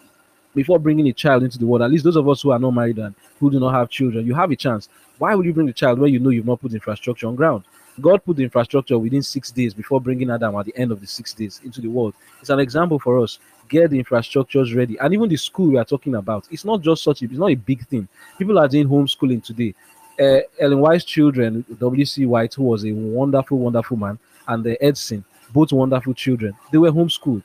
before 0.56 0.80
bringing 0.80 1.08
a 1.08 1.14
child 1.14 1.44
into 1.44 1.60
the 1.60 1.66
world. 1.66 1.84
At 1.84 1.92
least 1.92 2.04
those 2.04 2.18
of 2.18 2.28
us 2.28 2.42
who 2.42 2.52
are 2.52 2.60
not 2.60 2.72
married 2.72 2.98
and 2.98 3.14
who 3.40 3.52
do 3.52 3.60
not 3.60 3.74
have 3.74 3.90
children, 3.90 4.26
you 4.26 4.34
have 4.34 4.52
a 4.52 4.56
chance. 4.56 4.90
Why 5.20 5.36
would 5.36 5.46
you 5.46 5.54
bring 5.54 5.68
the 5.68 5.74
child 5.74 6.00
when 6.00 6.12
you 6.12 6.20
know 6.20 6.32
you've 6.32 6.48
not 6.48 6.60
put 6.60 6.74
infrastructure 6.74 7.28
on 7.28 7.36
ground? 7.36 7.64
God 8.02 8.26
put 8.26 8.38
the 8.38 8.44
infrastructure 8.44 8.98
within 8.98 9.22
six 9.22 9.52
days 9.52 9.74
before 9.76 10.02
bringing 10.02 10.32
Adam 10.32 10.56
at 10.56 10.66
the 10.66 10.76
end 10.76 10.92
of 10.92 11.00
the 11.00 11.08
six 11.08 11.34
days 11.34 11.62
into 11.64 11.80
the 11.80 11.90
world. 11.90 12.16
It's 12.40 12.50
an 12.50 12.60
example 12.60 12.98
for 12.98 13.20
us. 13.20 13.38
Get 13.70 13.92
the 13.92 14.04
infrastructures 14.04 14.76
ready. 14.76 14.98
And 14.98 15.14
even 15.14 15.30
the 15.30 15.38
school 15.38 15.68
we 15.68 15.78
are 15.78 15.86
talking 15.86 16.16
about, 16.16 16.48
it's 16.50 16.66
not 16.66 16.82
just 16.82 17.04
such 17.04 17.22
it's 17.22 17.34
not 17.34 17.52
a 17.52 17.56
big 17.56 17.86
thing. 17.88 18.08
People 18.38 18.58
are 18.58 18.68
doing 18.68 18.88
homeschooling 18.88 19.44
today. 19.44 19.76
Uh, 20.20 20.40
Ellen 20.60 20.80
White's 20.80 21.04
children, 21.04 21.66
W.C. 21.80 22.26
White, 22.26 22.54
who 22.54 22.64
was 22.64 22.86
a 22.86 22.92
wonderful, 22.92 23.58
wonderful 23.58 23.98
man, 23.98 24.20
and 24.48 24.64
the 24.64 24.82
Edson, 24.84 25.24
both 25.54 25.72
wonderful 25.72 26.14
children, 26.14 26.54
they 26.72 26.78
were 26.78 26.92
homeschooled. 26.92 27.44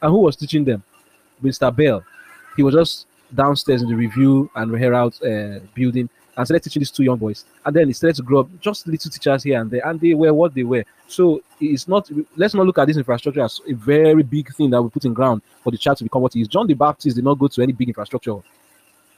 And 0.00 0.10
who 0.10 0.18
was 0.18 0.36
teaching 0.36 0.64
them? 0.64 0.82
Mr. 1.42 1.74
Bell. 1.74 2.04
He 2.56 2.62
was 2.62 2.74
just 2.74 3.06
downstairs 3.34 3.82
in 3.82 3.88
the 3.88 3.96
review 3.96 4.50
and 4.54 4.76
Herald 4.76 5.14
uh, 5.22 5.60
building 5.74 6.08
and 6.36 6.46
started 6.46 6.62
teaching 6.62 6.80
these 6.80 6.90
two 6.90 7.02
young 7.02 7.18
boys. 7.18 7.44
And 7.64 7.76
then 7.76 7.86
he 7.86 7.92
started 7.92 8.16
to 8.16 8.22
grow 8.22 8.40
up, 8.40 8.60
just 8.60 8.86
little 8.86 9.10
teachers 9.10 9.42
here 9.42 9.60
and 9.60 9.70
there, 9.70 9.86
and 9.86 10.00
they 10.00 10.14
were 10.14 10.32
what 10.32 10.54
they 10.54 10.64
were. 10.64 10.84
So 11.08 11.42
it's 11.60 11.88
not, 11.88 12.08
let's 12.36 12.54
not 12.54 12.66
look 12.66 12.78
at 12.78 12.86
this 12.88 12.96
infrastructure 12.96 13.42
as 13.42 13.60
a 13.68 13.74
very 13.74 14.22
big 14.22 14.52
thing 14.54 14.70
that 14.70 14.82
we 14.82 14.88
put 14.88 15.04
in 15.04 15.12
ground 15.12 15.42
for 15.62 15.70
the 15.70 15.78
child 15.78 15.98
to 15.98 16.04
become 16.04 16.22
what 16.22 16.32
he 16.32 16.40
is. 16.40 16.48
John 16.48 16.66
the 16.66 16.74
Baptist 16.74 17.16
did 17.16 17.24
not 17.24 17.38
go 17.38 17.48
to 17.48 17.62
any 17.62 17.72
big 17.72 17.88
infrastructure. 17.88 18.36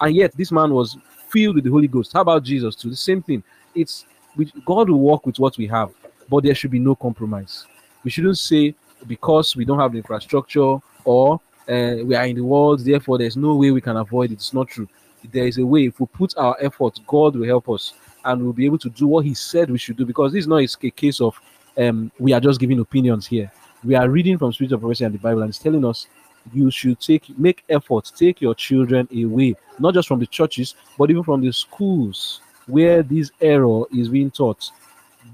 And 0.01 0.15
yet 0.15 0.37
this 0.37 0.51
man 0.51 0.73
was 0.73 0.97
filled 1.35 1.57
with 1.57 1.65
the 1.65 1.71
Holy 1.71 1.89
Ghost. 1.89 2.13
How 2.13 2.21
about 2.21 2.45
Jesus 2.45 2.77
too? 2.77 2.91
The 2.91 3.05
same 3.11 3.21
thing. 3.21 3.43
It's 3.75 4.07
we, 4.37 4.53
God 4.65 4.89
will 4.89 5.01
work 5.01 5.27
with 5.27 5.39
what 5.39 5.59
we 5.59 5.67
have, 5.67 5.91
but 6.31 6.45
there 6.45 6.55
should 6.55 6.71
be 6.71 6.79
no 6.79 6.95
compromise. 6.95 7.67
We 8.05 8.11
shouldn't 8.11 8.39
say 8.39 8.75
because 9.07 9.57
we 9.57 9.65
don't 9.65 9.81
have 9.81 9.93
the 9.93 9.99
infrastructure 9.99 10.79
or 11.05 11.41
uh, 11.69 11.97
we 12.09 12.15
are 12.15 12.27
in 12.27 12.37
the 12.37 12.45
world, 12.45 12.85
therefore 12.85 13.19
there's 13.19 13.37
no 13.37 13.57
way 13.57 13.71
we 13.71 13.81
can 13.81 13.97
avoid 13.97 14.31
it. 14.31 14.35
It's 14.35 14.55
not 14.55 14.69
true. 14.69 14.89
There 15.33 15.47
is 15.47 15.59
a 15.59 15.67
way. 15.67 15.87
If 15.87 15.99
we 15.99 16.07
put 16.07 16.37
our 16.37 16.57
effort, 16.61 17.01
God 17.07 17.35
will 17.37 17.47
help 17.47 17.69
us, 17.69 17.95
and 18.25 18.43
we'll 18.43 18.53
be 18.53 18.67
able 18.67 18.79
to 18.79 18.91
do 18.91 19.07
what 19.07 19.25
He 19.25 19.35
said 19.35 19.71
we 19.71 19.79
should 19.79 19.97
do. 19.97 20.05
Because 20.05 20.33
this 20.33 20.45
is 20.45 20.49
not 20.49 20.63
a 20.63 20.91
case 20.91 21.21
of 21.21 21.41
um, 21.79 22.13
we 22.19 22.33
are 22.33 22.41
just 22.41 22.61
giving 22.61 22.79
opinions 22.79 23.27
here. 23.27 23.51
We 23.83 23.95
are 23.95 24.09
reading 24.09 24.39
from 24.39 24.53
Spirit 24.53 24.73
of 24.73 24.81
Prophecy 24.81 25.05
and 25.05 25.15
the 25.15 25.19
Bible, 25.19 25.43
and 25.43 25.49
it's 25.49 25.59
telling 25.59 25.85
us 25.85 26.07
you 26.53 26.71
should 26.71 27.01
take 27.01 27.37
make 27.39 27.65
effort, 27.69 28.11
take 28.17 28.41
your 28.41 28.55
children 28.55 29.09
away, 29.17 29.55
not 29.79 29.95
just 29.95 30.09
from 30.09 30.21
the 30.21 30.27
churches, 30.27 30.75
but 30.99 31.11
even 31.11 31.23
from 31.23 31.41
the 31.41 31.53
schools 31.53 32.41
where 32.67 33.03
this 33.03 33.31
error 33.41 33.85
is 33.93 34.09
being 34.09 34.31
taught. 34.31 34.71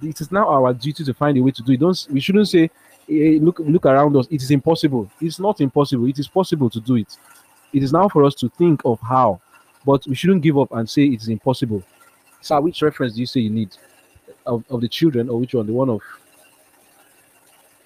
It 0.02 0.20
is 0.20 0.30
now 0.30 0.48
our 0.48 0.72
duty 0.72 1.04
to 1.04 1.14
find 1.14 1.36
a 1.36 1.42
way 1.42 1.50
to 1.50 1.62
do 1.62 1.72
it. 1.72 1.80
Don't 1.80 2.06
we 2.10 2.20
shouldn't 2.20 2.48
say 2.48 2.70
eh, 3.10 3.38
look 3.40 3.58
look 3.58 3.86
around 3.86 4.16
us. 4.16 4.26
It 4.30 4.42
is 4.42 4.50
impossible. 4.50 5.10
It's 5.20 5.40
not 5.40 5.60
impossible. 5.60 6.06
It 6.06 6.18
is 6.18 6.28
possible 6.28 6.70
to 6.70 6.80
do 6.80 6.96
it. 6.96 7.16
It 7.72 7.82
is 7.82 7.92
now 7.92 8.08
for 8.08 8.24
us 8.24 8.34
to 8.36 8.48
think 8.50 8.82
of 8.84 9.00
how 9.00 9.40
but 9.84 10.06
we 10.06 10.14
shouldn't 10.14 10.42
give 10.42 10.58
up 10.58 10.72
and 10.72 10.88
say 10.88 11.04
it 11.04 11.22
is 11.22 11.28
impossible. 11.28 11.82
Sir 12.40 12.60
which 12.60 12.82
reference 12.82 13.14
do 13.14 13.20
you 13.20 13.26
say 13.26 13.40
you 13.40 13.50
need? 13.50 13.76
Of, 14.46 14.64
of 14.70 14.80
the 14.80 14.88
children 14.88 15.28
or 15.28 15.38
which 15.38 15.54
one? 15.54 15.66
The 15.66 15.72
one 15.72 15.90
of 15.90 16.00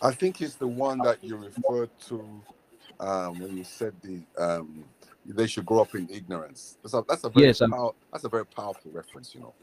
I 0.00 0.12
think 0.12 0.40
it's 0.40 0.54
the 0.54 0.66
one 0.66 0.98
that 0.98 1.22
you 1.22 1.36
referred 1.36 1.90
to 2.08 2.42
um, 3.00 3.38
when 3.40 3.56
you 3.56 3.64
said 3.64 3.94
the 4.02 4.20
um, 4.38 4.84
they 5.26 5.46
should 5.46 5.64
grow 5.64 5.80
up 5.80 5.94
in 5.94 6.08
ignorance. 6.10 6.76
That's 6.82 6.94
a, 6.94 7.04
that's 7.08 7.24
a 7.24 7.30
very 7.30 7.46
Yes, 7.46 7.58
pow- 7.60 7.94
that's 8.12 8.24
a 8.24 8.28
very 8.28 8.46
powerful 8.46 8.90
reference, 8.92 9.34
you 9.34 9.40
know. 9.40 9.54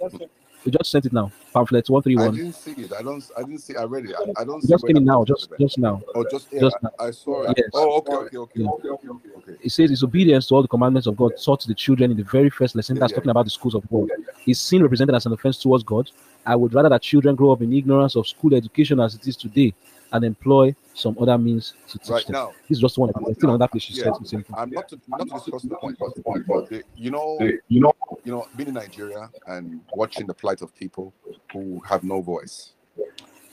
We 0.64 0.72
just 0.72 0.92
sent 0.92 1.06
it 1.06 1.14
now. 1.14 1.32
Pamphlet 1.54 1.90
one 1.90 2.04
three 2.04 2.16
I 2.18 2.30
didn't 2.30 2.54
see 2.54 2.72
it. 2.72 2.94
I 2.94 3.02
don't. 3.02 3.24
I 3.36 3.42
didn't 3.42 3.60
see. 3.60 3.76
I 3.76 3.84
read 3.84 4.06
it. 4.06 4.16
I, 4.16 4.42
I 4.42 4.44
don't. 4.44 4.62
Just 4.62 4.84
where 4.84 4.90
came 4.90 4.98
in 4.98 5.06
now. 5.06 5.24
Just 5.24 5.50
there. 5.50 5.58
just 5.58 5.80
now. 5.80 6.02
Oh, 6.14 6.24
just 6.30 6.50
yeah. 6.52 6.60
Just 6.62 6.78
now. 6.84 6.92
I 7.00 7.10
saw 7.10 7.44
it. 7.44 7.56
Yes. 7.58 7.70
Oh, 7.74 7.98
okay, 7.98 8.14
okay, 8.14 8.38
okay, 8.38 8.52
Yeah. 8.62 8.68
okay, 8.70 8.90
okay, 8.90 9.08
okay, 9.08 9.30
okay. 9.38 9.58
It 9.64 9.72
says 9.72 9.90
it's 9.90 10.04
obedience 10.04 10.48
to 10.48 10.56
all 10.56 10.62
the 10.62 10.68
commandments 10.68 11.08
of 11.08 11.18
God 11.18 11.32
taught 11.44 11.62
to 11.62 11.68
the 11.68 11.74
children 11.74 12.12
in 12.12 12.18
the 12.18 12.24
very 12.24 12.52
first 12.52 12.76
lesson. 12.76 13.00
That's 13.00 13.12
yeah, 13.12 13.16
talking 13.18 13.32
about 13.32 13.46
the 13.46 13.52
schools 13.52 13.74
of 13.74 13.90
God. 13.90 14.10
Is 14.46 14.60
sin 14.60 14.84
represented 14.84 15.16
as 15.16 15.26
an 15.26 15.34
offense 15.34 15.58
towards 15.58 15.84
God? 15.84 16.12
I 16.46 16.56
would 16.56 16.74
rather 16.76 16.90
that 16.90 17.02
children 17.02 17.36
grow 17.36 17.52
up 17.52 17.62
in 17.64 17.74
ignorance 17.74 18.16
of 18.16 18.28
school 18.28 18.54
education 18.54 19.00
as 19.00 19.16
it 19.16 19.28
is 19.28 19.36
today 19.36 19.74
and 20.12 20.26
employ 20.26 20.76
some 20.94 21.16
other 21.20 21.38
means 21.38 21.74
to 21.88 21.98
teach 21.98 22.10
Right 22.10 22.26
them. 22.26 22.34
now, 22.34 22.54
This 22.68 22.78
is 22.78 22.82
just 22.82 22.98
one. 22.98 23.10
I'm 23.16 23.24
There's 23.24 23.30
not, 23.30 23.38
still 23.38 23.50
another 23.52 23.68
place 23.68 23.84
she 23.84 23.94
yeah, 23.94 24.04
said 24.04 24.14
the 24.22 24.28
same 24.28 24.44
thing. 24.44 24.56
I'm 24.58 24.70
not 24.70 24.90
to 24.90 25.00
not 25.08 25.28
to 25.28 25.34
discuss 25.36 25.64
the 25.64 25.76
point, 25.76 25.98
but, 26.00 26.14
but 26.48 26.70
the, 26.70 26.84
you 26.96 27.12
know, 27.12 27.38
you 27.68 27.80
know, 27.80 27.94
you 28.24 28.32
know, 28.32 28.48
being 28.56 28.70
in 28.70 28.76
Nigeria 28.76 29.30
and 29.48 29.82
watching 29.94 30.28
the 30.28 30.34
plight 30.34 30.62
of 30.62 30.76
people 30.76 31.14
who 31.54 31.82
have 31.88 32.04
no 32.04 32.22
voice. 32.22 32.74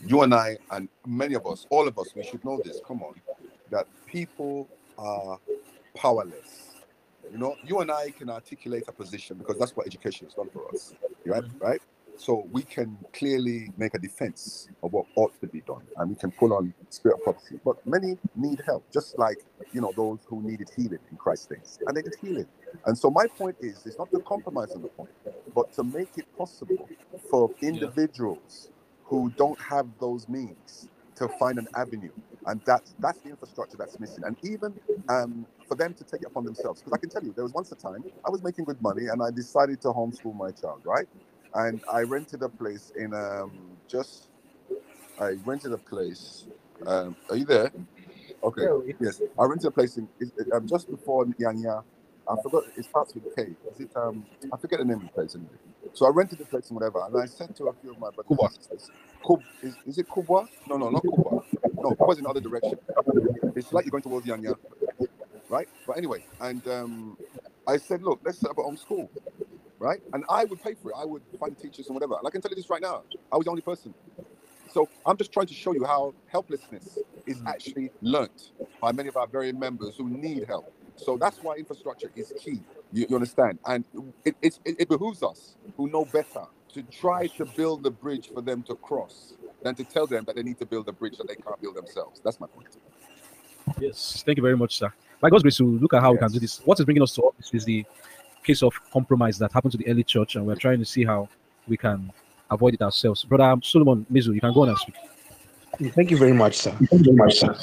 You 0.06 0.22
and 0.22 0.32
I, 0.32 0.56
and 0.70 0.88
many 1.06 1.34
of 1.34 1.46
us, 1.46 1.66
all 1.70 1.88
of 1.88 1.98
us, 1.98 2.08
we 2.14 2.22
should 2.22 2.44
know 2.44 2.60
this. 2.64 2.80
Come 2.86 3.02
on, 3.02 3.14
that 3.70 3.86
people 4.06 4.68
are 4.96 5.38
powerless. 5.94 6.74
You 7.32 7.38
know, 7.38 7.56
you 7.64 7.80
and 7.80 7.90
I 7.90 8.10
can 8.10 8.30
articulate 8.30 8.84
a 8.88 8.92
position 8.92 9.36
because 9.36 9.58
that's 9.58 9.76
what 9.76 9.86
education 9.86 10.26
has 10.26 10.34
done 10.34 10.48
for 10.52 10.66
us, 10.72 10.94
right? 11.26 11.42
Mm-hmm. 11.42 11.58
Right. 11.64 11.82
So 12.18 12.48
we 12.52 12.64
can 12.64 12.98
clearly 13.14 13.72
make 13.78 13.94
a 13.94 14.00
defense 14.00 14.70
of 14.82 14.92
what 14.94 15.06
ought 15.16 15.40
to 15.42 15.48
be 15.48 15.62
done, 15.62 15.82
and 15.98 16.10
we 16.10 16.16
can 16.16 16.32
pull 16.32 16.54
on 16.54 16.74
spirit 16.90 17.16
of 17.16 17.24
prophecy. 17.24 17.60
But 17.64 17.76
many 17.86 18.18
need 18.36 18.62
help, 18.66 18.86
just 18.92 19.18
like 19.18 19.38
you 19.72 19.82
know 19.82 19.92
those 19.96 20.20
who 20.28 20.42
needed 20.42 20.70
healing 20.76 21.00
in 21.10 21.18
Christ 21.18 21.50
days, 21.50 21.80
and 21.86 21.96
they 21.96 22.02
need 22.02 22.16
healing. 22.22 22.48
And 22.86 22.98
so 22.98 23.10
my 23.10 23.28
point 23.28 23.58
is, 23.60 23.86
it's 23.86 23.98
not 23.98 24.12
to 24.12 24.20
compromise 24.20 24.76
on 24.76 24.82
the 24.82 24.88
point, 24.88 25.12
but 25.54 25.72
to 25.74 25.84
make 25.84 26.10
it 26.18 26.26
possible 26.38 26.90
for 27.30 27.52
individuals 27.62 28.70
who 29.04 29.32
don't 29.38 29.60
have 29.60 29.88
those 30.00 30.28
means 30.28 30.88
to 31.16 31.28
find 31.28 31.58
an 31.58 31.68
avenue, 31.76 32.12
and 32.46 32.62
that's 32.66 32.96
that's 33.00 33.20
the 33.20 33.30
infrastructure 33.30 33.78
that's 33.78 34.00
missing. 34.00 34.24
And 34.26 34.38
even 34.44 34.76
um, 35.10 35.46
for 35.68 35.76
them 35.76 35.94
to 35.94 36.04
take 36.04 36.22
it 36.22 36.28
upon 36.28 36.46
themselves, 36.46 36.82
because 36.82 36.94
I 36.94 36.98
can 36.98 37.10
tell 37.10 37.24
you, 37.24 37.34
there 37.34 37.44
was 37.44 37.54
once 37.54 37.72
a 37.72 37.76
time 37.76 38.06
I 38.26 38.30
was 38.30 38.44
making 38.44 38.66
good 38.66 38.82
money, 38.82 39.08
and 39.12 39.22
I 39.22 39.30
decided 39.32 39.82
to 39.82 39.88
homeschool 39.90 40.36
my 40.36 40.52
child, 40.52 40.82
right? 40.86 41.06
And 41.54 41.82
I 41.92 42.00
rented 42.02 42.42
a 42.42 42.48
place 42.48 42.92
in 42.96 43.14
um, 43.14 43.52
just 43.88 44.28
I 45.20 45.36
rented 45.44 45.72
a 45.72 45.78
place. 45.78 46.46
Um, 46.86 47.16
are 47.30 47.36
you 47.36 47.44
there? 47.46 47.72
Okay. 48.42 48.62
Yes, 49.00 49.20
I 49.38 49.44
rented 49.44 49.68
a 49.68 49.70
place 49.72 49.98
in 49.98 50.08
um, 50.54 50.66
just 50.68 50.90
before 50.90 51.26
Nyanya. 51.26 51.84
I 52.28 52.36
forgot. 52.42 52.64
It 52.76 52.84
starts 52.86 53.14
with 53.14 53.24
K. 53.36 53.54
Is 53.72 53.80
it? 53.80 53.90
Um, 53.96 54.26
I 54.52 54.56
forget 54.58 54.80
the 54.80 54.86
name 54.86 54.98
of 54.98 55.02
the 55.04 55.08
place 55.10 55.34
anyway. 55.36 55.50
So 55.94 56.06
I 56.06 56.10
rented 56.10 56.38
the 56.38 56.46
place 56.46 56.68
and 56.70 56.76
whatever, 56.80 57.04
and 57.06 57.16
I 57.20 57.26
said 57.26 57.56
to 57.56 57.66
a 57.68 57.74
few 57.74 57.92
of 57.92 57.98
my 57.98 58.10
brothers 58.10 58.38
and 58.40 58.50
sisters, 58.52 58.90
Kub, 59.24 59.40
is, 59.62 59.76
is 59.86 59.98
it 59.98 60.08
Kubwa? 60.08 60.46
No, 60.68 60.76
no, 60.76 60.90
not 60.90 61.04
Kubwa. 61.04 61.44
No, 61.82 61.90
Kubwa's 61.92 62.18
in 62.18 62.24
the 62.24 62.30
other 62.30 62.40
direction. 62.40 62.78
It's 63.56 63.72
like 63.72 63.86
you're 63.86 63.90
going 63.92 64.04
towards 64.04 64.26
Nyanya, 64.26 64.56
right? 65.48 65.68
But 65.86 65.98
anyway, 65.98 66.24
and 66.40 66.66
um, 66.68 67.18
I 67.68 67.78
said, 67.78 68.02
look, 68.02 68.20
let's 68.24 68.38
set 68.40 68.50
up 68.50 68.58
our 68.58 68.66
own 68.66 68.76
school, 68.76 69.10
right? 69.78 70.00
And 70.12 70.24
I 70.28 70.44
would 70.44 70.62
pay 70.62 70.74
for 70.74 70.90
it. 70.90 70.96
I 70.96 71.04
would 71.04 71.22
find 71.38 71.56
teachers 71.58 71.86
and 71.86 71.94
whatever. 71.94 72.14
And 72.14 72.26
I 72.26 72.30
can 72.30 72.40
tell 72.40 72.50
you 72.50 72.56
this 72.56 72.70
right 72.70 72.82
now. 72.82 73.02
I 73.32 73.36
was 73.36 73.44
the 73.44 73.50
only 73.50 73.62
person. 73.62 73.94
So 74.70 74.88
I'm 75.06 75.16
just 75.16 75.32
trying 75.32 75.46
to 75.46 75.54
show 75.54 75.72
you 75.72 75.84
how 75.84 76.14
helplessness 76.26 76.98
is 77.26 77.38
mm. 77.38 77.46
actually 77.46 77.90
learnt 78.02 78.52
by 78.80 78.92
many 78.92 79.08
of 79.08 79.16
our 79.16 79.26
very 79.26 79.52
members 79.52 79.96
who 79.96 80.08
need 80.08 80.44
help. 80.46 80.72
So 80.96 81.16
that's 81.16 81.42
why 81.42 81.54
infrastructure 81.54 82.10
is 82.16 82.32
key. 82.38 82.60
You, 82.92 83.06
you 83.08 83.16
understand? 83.16 83.58
And 83.66 83.84
it, 84.24 84.36
it, 84.42 84.58
it, 84.64 84.88
behooves 84.88 85.22
us 85.22 85.54
who 85.76 85.88
know 85.88 86.04
better 86.04 86.44
to 86.74 86.82
try 86.82 87.28
to 87.28 87.44
build 87.44 87.82
the 87.82 87.90
bridge 87.90 88.30
for 88.32 88.40
them 88.42 88.62
to 88.64 88.74
cross 88.74 89.34
than 89.62 89.74
to 89.76 89.84
tell 89.84 90.06
them 90.06 90.24
that 90.24 90.36
they 90.36 90.42
need 90.42 90.58
to 90.58 90.66
build 90.66 90.88
a 90.88 90.92
bridge 90.92 91.16
that 91.18 91.28
they 91.28 91.36
can't 91.36 91.60
build 91.60 91.76
themselves. 91.76 92.20
That's 92.24 92.40
my 92.40 92.46
point. 92.46 92.68
Yes, 93.78 94.22
thank 94.24 94.38
you 94.38 94.42
very 94.42 94.56
much, 94.56 94.78
sir. 94.78 94.92
By 95.20 95.30
God's 95.30 95.42
grace, 95.42 95.60
we'll 95.60 95.70
look 95.70 95.94
at 95.94 96.00
how 96.00 96.12
we 96.12 96.18
can 96.18 96.30
do 96.30 96.38
this. 96.38 96.60
What 96.64 96.78
is 96.78 96.84
bringing 96.84 97.02
us 97.02 97.14
to 97.14 97.30
this 97.36 97.52
is 97.52 97.64
the 97.64 97.84
case 98.48 98.62
of 98.62 98.72
compromise 98.90 99.36
that 99.38 99.52
happened 99.52 99.72
to 99.72 99.78
the 99.78 99.88
early 99.90 100.02
church, 100.14 100.30
and 100.36 100.46
we're 100.46 100.62
trying 100.66 100.78
to 100.78 100.88
see 100.94 101.04
how 101.04 101.28
we 101.66 101.76
can 101.76 102.10
avoid 102.50 102.72
it 102.74 102.82
ourselves. 102.82 103.24
Brother 103.24 103.60
Solomon 103.62 104.06
Mizu, 104.10 104.34
you 104.34 104.40
can 104.40 104.52
go 104.54 104.62
on 104.62 104.70
and 104.70 104.78
speak. 104.78 104.96
Thank 105.96 106.10
you 106.10 106.16
very 106.16 106.32
much, 106.32 106.54
sir. 106.56 106.72
Thank 106.90 107.06
you 107.06 107.12
very 107.12 107.16
much, 107.24 107.34
sir. 107.40 107.54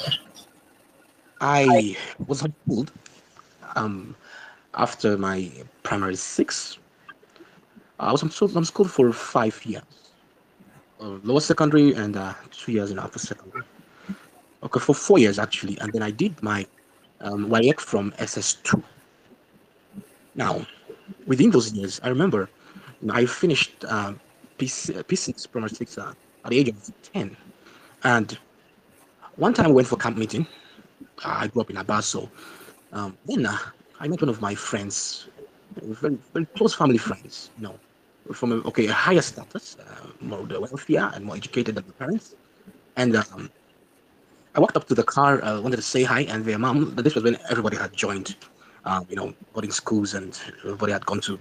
I 1.40 1.96
was 2.28 2.42
homeschooled 2.42 2.90
um, 3.74 4.14
after 4.74 5.18
my 5.18 5.50
primary 5.82 6.16
six. 6.16 6.78
I 7.98 8.12
was 8.12 8.22
homeschooled, 8.22 8.52
homeschooled 8.58 8.90
for 8.90 9.12
five 9.12 9.56
years, 9.66 9.82
uh, 11.00 11.18
lower 11.30 11.40
secondary 11.40 11.94
and 11.94 12.16
uh, 12.16 12.32
two 12.52 12.72
years 12.72 12.90
in 12.92 12.98
upper 12.98 13.18
secondary. 13.18 13.64
Okay, 14.62 14.80
for 14.80 14.94
four 14.94 15.18
years 15.18 15.38
actually, 15.38 15.76
and 15.80 15.92
then 15.92 16.02
I 16.02 16.12
did 16.12 16.40
my 16.42 16.64
um, 17.20 17.48
WAEC 17.48 17.80
from 17.80 18.12
SS2. 18.12 18.82
Now, 20.36 20.66
within 21.26 21.50
those 21.50 21.72
years, 21.72 22.00
I 22.02 22.08
remember 22.08 22.48
I 23.10 23.26
finished 23.26 23.84
um, 23.88 24.20
P6, 24.58 25.04
P6 25.04 25.50
primary 25.50 25.70
six 25.70 25.98
uh, 25.98 26.12
at 26.44 26.50
the 26.50 26.58
age 26.58 26.68
of 26.68 26.92
10. 27.12 27.36
And 28.04 28.38
one 29.36 29.52
time 29.54 29.66
I 29.66 29.70
went 29.70 29.88
for 29.88 29.96
camp 29.96 30.16
meeting. 30.16 30.46
I 31.24 31.48
grew 31.48 31.62
up 31.62 31.70
in 31.70 31.76
Abaso. 31.76 32.30
Um, 32.92 33.16
then 33.26 33.46
uh, 33.46 33.58
I 34.00 34.08
met 34.08 34.20
one 34.20 34.28
of 34.28 34.40
my 34.40 34.54
friends, 34.54 35.28
very, 35.82 36.18
very 36.32 36.46
close 36.46 36.74
family 36.74 36.98
friends, 36.98 37.50
you 37.58 37.64
know, 37.64 37.78
from 38.32 38.52
a, 38.52 38.56
okay, 38.68 38.86
a 38.86 38.92
higher 38.92 39.20
status, 39.22 39.76
uh, 39.80 40.06
more 40.20 40.42
wealthier 40.42 41.10
and 41.14 41.24
more 41.24 41.36
educated 41.36 41.74
than 41.74 41.86
the 41.86 41.92
parents. 41.92 42.34
And 42.96 43.16
um, 43.16 43.50
I 44.54 44.60
walked 44.60 44.76
up 44.76 44.86
to 44.88 44.94
the 44.94 45.02
car, 45.02 45.42
uh, 45.44 45.60
wanted 45.60 45.76
to 45.76 45.82
say 45.82 46.02
hi, 46.02 46.22
and 46.22 46.44
their 46.44 46.58
mom, 46.58 46.94
this 46.96 47.14
was 47.14 47.24
when 47.24 47.36
everybody 47.50 47.76
had 47.76 47.92
joined, 47.92 48.36
um, 48.86 49.06
you 49.10 49.16
know, 49.16 49.34
boarding 49.52 49.72
schools 49.72 50.14
and 50.14 50.40
everybody 50.64 50.92
had 50.92 51.04
gone 51.04 51.20
to 51.22 51.38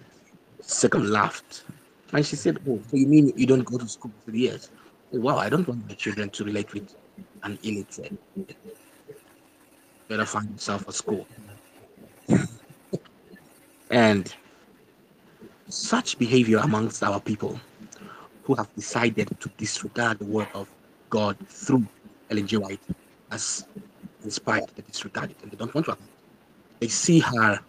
second 0.61 1.09
laughed. 1.09 1.63
And 2.11 2.25
she 2.25 2.35
said, 2.35 2.59
Oh, 2.67 2.79
so 2.89 2.97
you 2.97 3.07
mean 3.07 3.31
you 3.37 3.45
don't 3.45 3.63
go 3.63 3.77
to 3.77 3.87
school 3.87 4.11
for 4.25 4.31
the 4.31 4.39
years? 4.39 4.71
Said, 5.11 5.21
Wow, 5.21 5.37
I 5.37 5.49
don't 5.49 5.67
want 5.67 5.87
my 5.87 5.93
children 5.93 6.29
to 6.31 6.43
relate 6.43 6.73
with 6.73 6.95
an 7.43 7.57
illiterate. 7.63 8.17
Better 10.07 10.25
find 10.25 10.49
yourself 10.51 10.87
a 10.87 10.93
school. 10.93 11.27
and 13.91 14.33
such 15.69 16.17
behavior 16.17 16.57
amongst 16.59 17.03
our 17.03 17.19
people 17.19 17.59
who 18.43 18.55
have 18.55 18.73
decided 18.75 19.29
to 19.39 19.49
disregard 19.57 20.19
the 20.19 20.25
word 20.25 20.47
of 20.53 20.69
God 21.09 21.37
through 21.47 21.85
Ellen 22.29 22.47
G. 22.47 22.57
White 22.57 22.81
has 23.31 23.67
inspired 24.23 24.65
they 24.75 24.83
disregard 24.83 25.33
and 25.41 25.51
they 25.51 25.57
don't 25.57 25.73
want 25.73 25.87
to. 25.87 25.97
They 26.79 26.87
see 26.87 27.19
her 27.19 27.59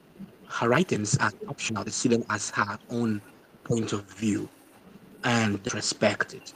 her 0.49 0.69
writings 0.69 1.17
as 1.19 1.35
optional. 1.49 1.85
They 1.85 1.91
see 1.91 2.09
them 2.09 2.25
as 2.31 2.51
her 2.51 2.79
own 2.91 3.21
point 3.65 3.93
of 3.93 4.05
view 4.05 4.49
and 5.25 5.61
respect 5.75 6.35
it. 6.35 6.55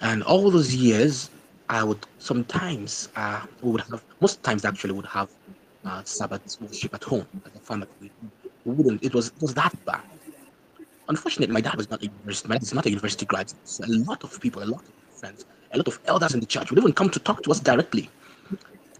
And 0.00 0.22
all 0.22 0.50
those 0.50 0.74
years, 0.74 1.30
I 1.68 1.82
would 1.84 2.04
sometimes, 2.18 3.08
uh, 3.16 3.42
we 3.62 3.70
would 3.72 3.82
have, 3.82 4.02
most 4.20 4.42
times 4.42 4.64
actually, 4.64 4.92
would 4.92 5.06
have 5.06 5.30
uh, 5.84 6.02
Sabbath 6.04 6.60
worship 6.60 6.94
at 6.94 7.04
home 7.04 7.26
as 7.46 7.54
a 7.54 7.60
family. 7.60 7.88
We 8.64 8.72
wouldn't, 8.74 9.04
it 9.04 9.14
was, 9.14 9.28
it 9.28 9.40
was 9.40 9.54
that 9.54 9.72
bad. 9.84 10.02
Unfortunately, 11.08 11.52
my 11.52 11.60
dad 11.60 11.76
was 11.76 11.90
not 11.90 12.02
a 12.02 12.06
university, 12.06 12.48
my 12.48 12.54
dad 12.56 12.62
is 12.62 12.74
not 12.74 12.86
a 12.86 12.90
university 12.90 13.26
grad. 13.26 13.52
So 13.64 13.84
a 13.84 13.88
lot 13.88 14.24
of 14.24 14.40
people, 14.40 14.62
a 14.62 14.64
lot 14.64 14.82
of 14.82 15.18
friends, 15.18 15.44
a 15.72 15.76
lot 15.76 15.88
of 15.88 15.98
elders 16.06 16.34
in 16.34 16.40
the 16.40 16.46
church 16.46 16.70
would 16.70 16.78
even 16.78 16.92
come 16.92 17.10
to 17.10 17.18
talk 17.18 17.42
to 17.44 17.50
us 17.50 17.60
directly, 17.60 18.08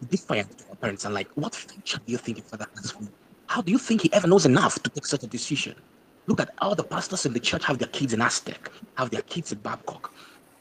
defiant 0.08 0.58
to 0.58 0.68
our 0.70 0.76
parents, 0.76 1.04
and 1.04 1.14
like, 1.14 1.28
what 1.34 1.54
future 1.54 1.98
do 2.04 2.12
you 2.12 2.18
think 2.18 2.38
your 2.38 2.46
father 2.46 2.66
has 2.76 2.90
for? 2.90 3.02
How 3.46 3.60
do 3.60 3.70
you 3.70 3.78
think 3.78 4.02
he 4.02 4.12
ever 4.12 4.26
knows 4.26 4.46
enough 4.46 4.82
to 4.82 4.90
take 4.90 5.06
such 5.06 5.22
a 5.22 5.26
decision? 5.26 5.74
Look 6.26 6.40
at 6.40 6.50
all 6.58 6.74
the 6.74 6.84
pastors 6.84 7.26
in 7.26 7.32
the 7.32 7.40
church 7.40 7.64
have 7.64 7.78
their 7.78 7.88
kids 7.88 8.12
in 8.12 8.22
Aztec, 8.22 8.70
have 8.96 9.10
their 9.10 9.22
kids 9.22 9.52
in 9.52 9.58
Babcock. 9.58 10.12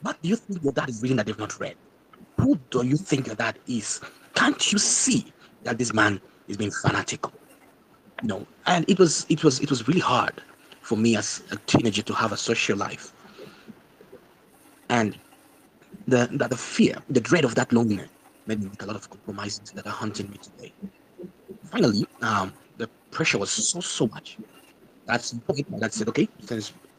What 0.02 0.20
do 0.22 0.28
you 0.28 0.36
think 0.36 0.62
your 0.62 0.72
dad 0.72 0.90
is 0.90 1.00
reading 1.00 1.16
that 1.16 1.26
they've 1.26 1.38
not 1.38 1.58
read? 1.58 1.76
Who 2.38 2.58
do 2.70 2.84
you 2.86 2.96
think 2.96 3.26
your 3.26 3.36
dad 3.36 3.58
is? 3.66 4.00
Can't 4.34 4.72
you 4.72 4.78
see 4.78 5.32
that 5.62 5.78
this 5.78 5.94
man 5.94 6.20
is 6.48 6.56
being 6.58 6.70
fanatical? 6.70 7.32
You 8.22 8.28
know, 8.28 8.46
and 8.66 8.88
it 8.88 8.98
was 8.98 9.24
it 9.28 9.42
was 9.42 9.60
it 9.60 9.70
was 9.70 9.88
really 9.88 10.00
hard 10.00 10.42
for 10.82 10.96
me 10.98 11.16
as 11.16 11.42
a 11.50 11.56
teenager 11.66 12.02
to 12.02 12.14
have 12.14 12.32
a 12.32 12.36
social 12.36 12.76
life. 12.76 13.12
And 14.90 15.16
the 16.06 16.28
the, 16.30 16.48
the 16.48 16.56
fear, 16.56 16.98
the 17.08 17.20
dread 17.20 17.44
of 17.44 17.54
that 17.54 17.72
loneliness 17.72 18.10
made 18.46 18.60
me 18.60 18.68
make 18.68 18.82
a 18.82 18.86
lot 18.86 18.96
of 18.96 19.08
compromises 19.08 19.70
that 19.72 19.86
are 19.86 19.92
haunting 19.92 20.30
me 20.30 20.38
today. 20.38 20.72
Finally, 21.64 22.06
um, 22.22 22.52
the 22.76 22.88
pressure 23.10 23.38
was 23.38 23.50
so 23.50 23.80
so 23.80 24.06
much 24.08 24.38
point. 25.06 25.70
My 25.70 25.78
dad 25.78 25.92
said, 25.92 26.08
okay, 26.08 26.28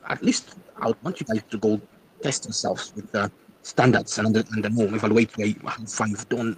at 0.07 0.23
least 0.23 0.55
I 0.77 0.87
would 0.87 1.03
want 1.03 1.19
you 1.19 1.25
guys 1.25 1.43
to 1.49 1.57
go 1.57 1.81
test 2.21 2.45
yourselves 2.45 2.93
with 2.95 3.11
the 3.11 3.31
standards 3.63 4.17
and 4.19 4.35
the, 4.35 4.45
and 4.51 4.63
the 4.63 4.69
norm, 4.69 4.93
evaluate 4.93 5.35
where 5.37 5.47
you, 5.47 5.55
how 5.65 5.83
far 5.85 6.07
you've 6.07 6.27
done 6.29 6.55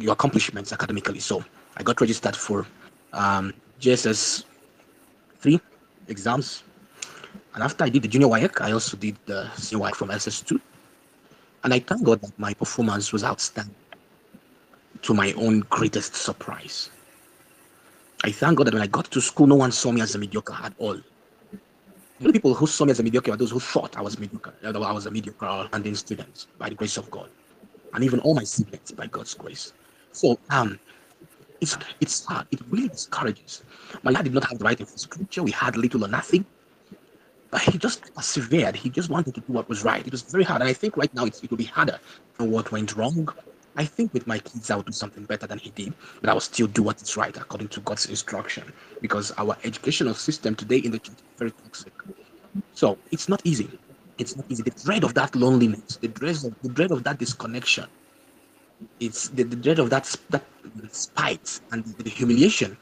your 0.00 0.12
accomplishments 0.12 0.72
academically. 0.72 1.20
So 1.20 1.44
I 1.76 1.82
got 1.82 2.00
registered 2.00 2.36
for 2.36 2.66
um, 3.12 3.52
JSS 3.80 4.44
three 5.38 5.60
exams. 6.08 6.64
And 7.54 7.62
after 7.62 7.84
I 7.84 7.90
did 7.90 8.02
the 8.02 8.08
junior 8.08 8.28
WAEC, 8.28 8.62
I 8.62 8.72
also 8.72 8.96
did 8.96 9.16
the 9.26 9.50
senior 9.56 9.84
WAEC 9.84 9.94
from 9.96 10.08
SS2. 10.08 10.58
And 11.64 11.74
I 11.74 11.78
thank 11.80 12.02
God 12.02 12.22
that 12.22 12.38
my 12.38 12.54
performance 12.54 13.12
was 13.12 13.22
outstanding 13.24 13.74
to 15.02 15.14
my 15.14 15.32
own 15.32 15.60
greatest 15.70 16.14
surprise. 16.14 16.90
I 18.24 18.30
thank 18.30 18.58
God 18.58 18.68
that 18.68 18.74
when 18.74 18.82
I 18.82 18.86
got 18.86 19.06
to 19.10 19.20
school, 19.20 19.46
no 19.46 19.56
one 19.56 19.72
saw 19.72 19.90
me 19.92 20.00
as 20.00 20.14
a 20.14 20.18
mediocre 20.18 20.56
at 20.62 20.72
all. 20.78 20.94
The 20.94 22.28
only 22.28 22.32
people 22.32 22.54
who 22.54 22.66
saw 22.68 22.84
me 22.84 22.92
as 22.92 23.00
a 23.00 23.02
mediocre 23.02 23.32
were 23.32 23.36
those 23.36 23.50
who 23.50 23.58
thought 23.58 23.96
I 23.96 24.00
was 24.00 24.18
mediocre, 24.18 24.54
I 24.62 24.92
was 24.92 25.06
a 25.06 25.10
mediocre 25.10 25.68
landing 25.72 25.96
student 25.96 26.46
by 26.56 26.68
the 26.68 26.76
grace 26.76 26.96
of 26.96 27.10
God. 27.10 27.28
And 27.94 28.04
even 28.04 28.20
all 28.20 28.34
my 28.34 28.44
siblings 28.44 28.92
by 28.92 29.06
God's 29.08 29.34
grace. 29.34 29.72
So 30.12 30.38
um 30.50 30.78
it's 31.60 31.76
it's 32.00 32.24
hard. 32.24 32.46
It 32.50 32.60
really 32.70 32.88
discourages. 32.88 33.62
My 34.02 34.12
dad 34.12 34.24
did 34.24 34.34
not 34.34 34.44
have 34.44 34.58
the 34.58 34.64
right 34.64 34.78
infrastructure. 34.78 35.42
We 35.42 35.50
had 35.50 35.76
little 35.76 36.04
or 36.04 36.08
nothing. 36.08 36.44
But 37.50 37.62
he 37.62 37.76
just 37.76 38.14
persevered. 38.14 38.76
He 38.76 38.88
just 38.88 39.10
wanted 39.10 39.34
to 39.34 39.40
do 39.40 39.52
what 39.52 39.68
was 39.68 39.84
right. 39.84 40.04
It 40.04 40.10
was 40.10 40.22
very 40.22 40.42
hard. 40.44 40.62
And 40.62 40.70
I 40.70 40.72
think 40.72 40.96
right 40.96 41.12
now 41.14 41.26
it 41.26 41.38
will 41.50 41.56
be 41.56 41.64
harder. 41.64 42.00
And 42.38 42.50
what 42.50 42.72
went 42.72 42.96
wrong? 42.96 43.28
I 43.76 43.84
think 43.84 44.12
with 44.12 44.26
my 44.26 44.38
kids, 44.38 44.70
I'll 44.70 44.82
do 44.82 44.92
something 44.92 45.24
better 45.24 45.46
than 45.46 45.58
he 45.58 45.70
did, 45.70 45.94
but 46.20 46.28
I 46.28 46.34
will 46.34 46.40
still 46.40 46.66
do 46.66 46.82
what 46.82 47.00
is 47.00 47.16
right 47.16 47.34
according 47.36 47.68
to 47.68 47.80
God's 47.80 48.06
instruction 48.06 48.70
because 49.00 49.32
our 49.38 49.56
educational 49.64 50.14
system 50.14 50.54
today 50.54 50.78
in 50.78 50.90
the 50.90 50.98
church 50.98 51.16
is 51.16 51.22
very 51.38 51.50
toxic. 51.52 51.92
So 52.74 52.98
it's 53.10 53.28
not 53.28 53.40
easy. 53.44 53.70
It's 54.18 54.36
not 54.36 54.44
easy. 54.50 54.62
The 54.62 54.70
dread 54.84 55.04
of 55.04 55.14
that 55.14 55.34
loneliness, 55.34 55.96
the 55.96 56.08
dread 56.08 56.36
of, 56.36 56.54
the 56.62 56.68
dread 56.68 56.90
of 56.92 57.02
that 57.04 57.18
disconnection, 57.18 57.86
it's 59.00 59.28
the, 59.28 59.44
the 59.44 59.56
dread 59.56 59.78
of 59.78 59.88
that, 59.90 60.14
that 60.30 60.44
spite 60.94 61.60
and 61.70 61.84
the, 61.84 62.04
the 62.04 62.10
humiliation 62.10 62.76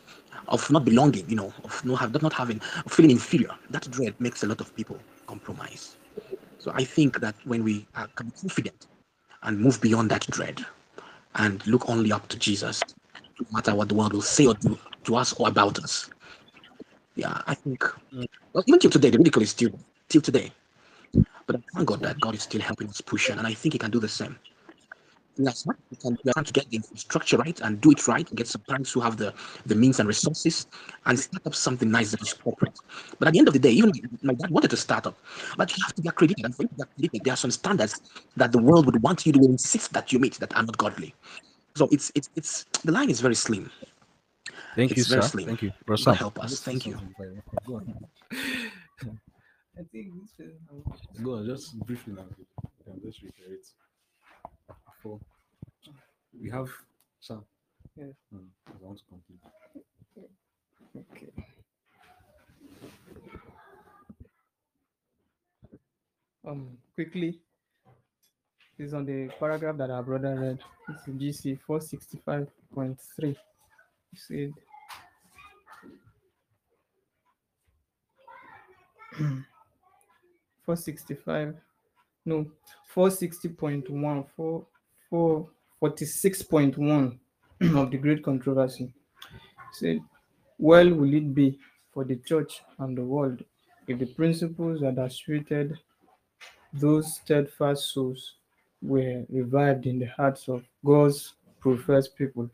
of 0.49 0.69
not 0.71 0.85
belonging, 0.85 1.29
you 1.31 1.37
know, 1.37 1.53
of 1.65 1.85
not, 1.85 2.01
have, 2.01 2.21
not 2.21 2.33
having, 2.33 2.59
feeling 2.89 3.13
inferior. 3.13 3.55
That 3.71 3.89
dread 3.91 4.15
makes 4.21 4.43
a 4.43 4.47
lot 4.47 4.61
of 4.61 4.75
people 4.75 4.99
compromise. 5.27 5.97
So 6.59 6.73
I 6.75 6.85
think 6.85 7.21
that 7.21 7.37
when 7.45 7.63
we 7.63 7.87
are 7.95 8.09
confident 8.17 8.89
and 9.45 9.59
move 9.59 9.81
beyond 9.81 10.11
that 10.11 10.27
dread 10.27 10.65
and 11.37 11.67
look 11.67 11.89
only 11.89 12.13
up 12.13 12.29
to 12.29 12.39
Jesus, 12.39 12.83
no 13.41 13.47
matter 13.53 13.75
what 13.75 13.89
the 13.89 13.95
world 13.95 14.13
will 14.13 14.23
say 14.23 14.47
or 14.47 14.55
do 14.55 14.79
to 15.05 15.17
us 15.17 15.33
or 15.35 15.49
about 15.49 15.79
us. 15.83 16.11
Yeah, 17.17 17.43
I 17.47 17.55
think, 17.55 17.85
well, 18.55 18.65
even 18.67 18.81
till 18.81 18.91
today, 18.91 19.11
the 19.11 19.19
ridicule 19.19 19.43
is 19.43 19.51
still, 19.51 19.71
till 20.09 20.23
today. 20.23 20.53
But 21.47 21.63
thank 21.75 21.89
God 21.89 22.03
that 22.03 22.21
God 22.21 22.35
is 22.35 22.43
still 22.43 22.61
helping 22.63 22.89
us 22.89 23.01
push, 23.01 23.31
and 23.31 23.41
I 23.41 23.55
think 23.55 23.75
He 23.75 23.79
can 23.79 23.91
do 23.91 24.01
the 24.01 24.09
same. 24.09 24.39
That's 25.45 25.67
right. 25.67 25.77
We 25.91 25.97
can, 25.97 26.19
we 26.25 26.31
are 26.31 26.35
trying 26.35 26.45
to 26.45 26.53
get 26.53 26.69
the 26.71 26.77
infrastructure 26.77 27.37
right 27.39 27.59
and 27.61 27.81
do 27.81 27.91
it 27.93 28.07
right, 28.07 28.29
and 28.29 28.37
get 28.37 28.47
some 28.47 28.63
parents 28.69 28.93
who 28.93 29.01
have 29.01 29.17
the, 29.17 29.33
the 29.67 29.75
means 29.75 29.99
and 29.99 30.07
resources 30.07 30.67
and 31.07 31.19
start 31.19 31.47
up 31.47 31.55
something 31.55 31.91
nice 31.91 32.11
that 32.11 32.21
is 32.23 32.33
corporate. 32.33 32.79
But 33.19 33.29
at 33.29 33.33
the 33.33 33.39
end 33.39 33.49
of 33.49 33.55
the 33.55 33.61
day, 33.61 33.71
even 33.71 33.93
my 34.23 34.35
dad 34.35 34.51
wanted 34.51 34.71
to 34.71 34.77
start 34.77 35.07
up, 35.07 35.19
but 35.57 35.77
you 35.77 35.83
have 35.85 35.95
to 35.95 36.03
be 36.03 36.09
accredited. 36.09 36.45
And 36.45 36.55
for 36.55 36.65
you 36.65 36.69
to 36.69 36.75
be 36.75 36.83
accredited, 36.83 37.25
there 37.25 37.35
are 37.35 37.37
some 37.37 37.51
standards 37.51 38.01
that 38.37 38.53
the 38.53 38.59
world 38.59 38.87
would 38.87 39.03
want 39.03 39.25
you 39.25 39.33
to 39.33 39.41
insist 39.41 39.93
that 39.93 40.13
you 40.13 40.19
meet 40.19 40.35
that 40.35 40.55
are 40.57 40.63
not 40.63 40.77
godly. 40.77 41.15
So 41.77 41.89
it's 41.91 42.13
it's 42.15 42.29
it's 42.37 42.65
the 42.85 42.93
line 42.93 43.11
is 43.11 43.21
very 43.21 43.35
slim. 43.35 43.71
Thank 44.77 44.91
you, 44.91 45.03
It's 45.03 45.09
very 45.09 45.23
sir. 45.23 45.29
slim. 45.29 45.47
Thank 45.47 45.63
you. 45.63 45.73
God 46.05 46.17
help 46.17 46.39
us. 46.43 46.61
Thank 46.61 46.87
you. 46.87 46.99
I 49.79 49.83
think 49.93 50.13
this 50.21 50.47
um, 50.47 50.83
Go 51.23 51.37
on, 51.37 51.47
just 51.47 51.79
briefly 51.87 52.13
now. 52.13 52.27
You 52.39 52.47
can 52.85 53.01
just 53.03 53.23
reiterate. 53.23 53.67
Before 55.03 55.19
we 56.39 56.51
have 56.51 56.69
Sam. 57.21 57.45
Yeah. 57.97 58.13
Hmm, 58.33 58.47
I 58.69 58.73
want 58.81 58.99
to 58.99 59.05
complete. 59.09 59.41
Okay. 60.97 61.33
Um, 66.47 66.79
quickly, 66.95 67.41
this 68.77 68.89
is 68.89 68.95
on 68.95 69.05
the 69.05 69.29
paragraph 69.39 69.77
that 69.77 69.91
our 69.91 70.03
brother 70.03 70.35
read. 70.39 70.59
It's 70.89 71.07
in 71.07 71.19
GC 71.19 71.59
465.3. 71.69 73.37
It 74.13 74.19
said, 74.19 74.53
Four 80.65 80.77
sixty-five, 80.77 81.57
no, 82.25 82.47
four 82.87 83.11
sixty 83.11 83.49
point 83.49 83.89
one, 83.91 84.25
four 84.37 84.67
four 85.09 85.49
forty-six 85.81 86.43
point 86.43 86.79
one 86.79 87.19
of 87.61 87.91
the 87.91 87.97
great 87.97 88.23
controversy. 88.23 88.93
Said, 89.73 90.01
well 90.59 90.91
will 90.93 91.15
it 91.15 91.35
be 91.35 91.59
for 91.93 92.05
the 92.05 92.17
church 92.17 92.61
and 92.79 92.97
the 92.97 93.03
world 93.03 93.43
if 93.89 93.99
the 93.99 94.07
principles 94.07 94.81
that 94.81 94.99
actuated 94.99 95.79
those 96.73 97.17
steadfast 97.17 97.93
souls 97.93 98.35
were 98.83 99.25
revived 99.29 99.87
in 99.87 99.99
the 99.99 100.07
hearts 100.07 100.49
of 100.49 100.65
God's 100.85 101.35
professed 101.61 102.17
people. 102.17 102.49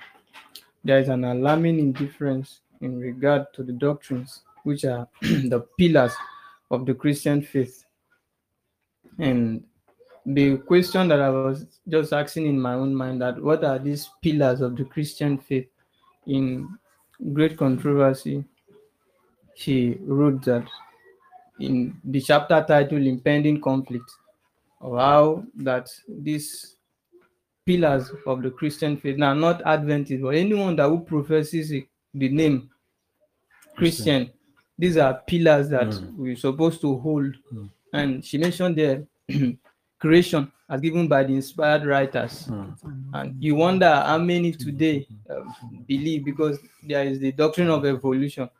There 0.84 0.98
is 0.98 1.08
an 1.08 1.24
alarming 1.24 1.78
indifference 1.78 2.60
in 2.80 2.98
regard 2.98 3.52
to 3.55 3.62
the 3.62 3.72
doctrines 3.72 4.42
which 4.64 4.84
are 4.84 5.08
the 5.22 5.66
pillars 5.78 6.12
of 6.70 6.86
the 6.86 6.94
Christian 6.94 7.42
faith. 7.42 7.84
And 9.18 9.64
the 10.26 10.56
question 10.58 11.08
that 11.08 11.20
I 11.20 11.30
was 11.30 11.66
just 11.88 12.12
asking 12.12 12.46
in 12.46 12.60
my 12.60 12.74
own 12.74 12.94
mind 12.94 13.22
that 13.22 13.40
what 13.40 13.64
are 13.64 13.78
these 13.78 14.10
pillars 14.22 14.60
of 14.60 14.76
the 14.76 14.84
Christian 14.84 15.38
faith? 15.38 15.68
In 16.26 16.76
Great 17.32 17.56
Controversy, 17.56 18.44
she 19.55 19.96
wrote 20.02 20.42
that 20.44 20.66
in 21.60 21.96
the 22.05 22.20
chapter 22.20 22.64
titled 22.66 23.02
Impending 23.02 23.60
Conflict, 23.60 24.10
of 24.80 24.98
how 24.98 25.44
that 25.55 25.88
these 26.08 26.76
pillars 27.64 28.10
of 28.26 28.42
the 28.42 28.50
Christian 28.50 28.96
faith, 28.96 29.16
now 29.16 29.32
not 29.32 29.62
Adventist, 29.64 30.22
but 30.22 30.34
anyone 30.34 30.76
that 30.76 30.88
who 30.88 31.00
professes 31.00 31.70
the 31.70 32.28
name 32.28 32.68
Christian, 33.76 34.30
these 34.78 34.96
are 34.96 35.22
pillars 35.26 35.68
that 35.68 35.88
Mm. 35.88 36.16
we're 36.16 36.36
supposed 36.36 36.80
to 36.80 36.98
hold. 36.98 37.34
Mm. 37.55 37.70
And 37.92 38.24
she 38.24 38.38
mentioned 38.38 38.76
there 38.76 39.06
creation 39.99 40.50
as 40.68 40.81
given 40.81 41.08
by 41.08 41.23
the 41.25 41.34
inspired 41.34 41.84
writers. 41.86 42.47
Mm. 42.49 42.76
And 43.15 43.42
you 43.42 43.55
wonder 43.55 43.89
how 43.89 44.18
many 44.18 44.52
today 44.52 45.07
um, 45.31 45.55
believe 45.86 46.25
because 46.25 46.58
there 46.83 47.05
is 47.05 47.18
the 47.20 47.33
doctrine 47.33 47.70
of 47.70 47.84
evolution 47.84 48.50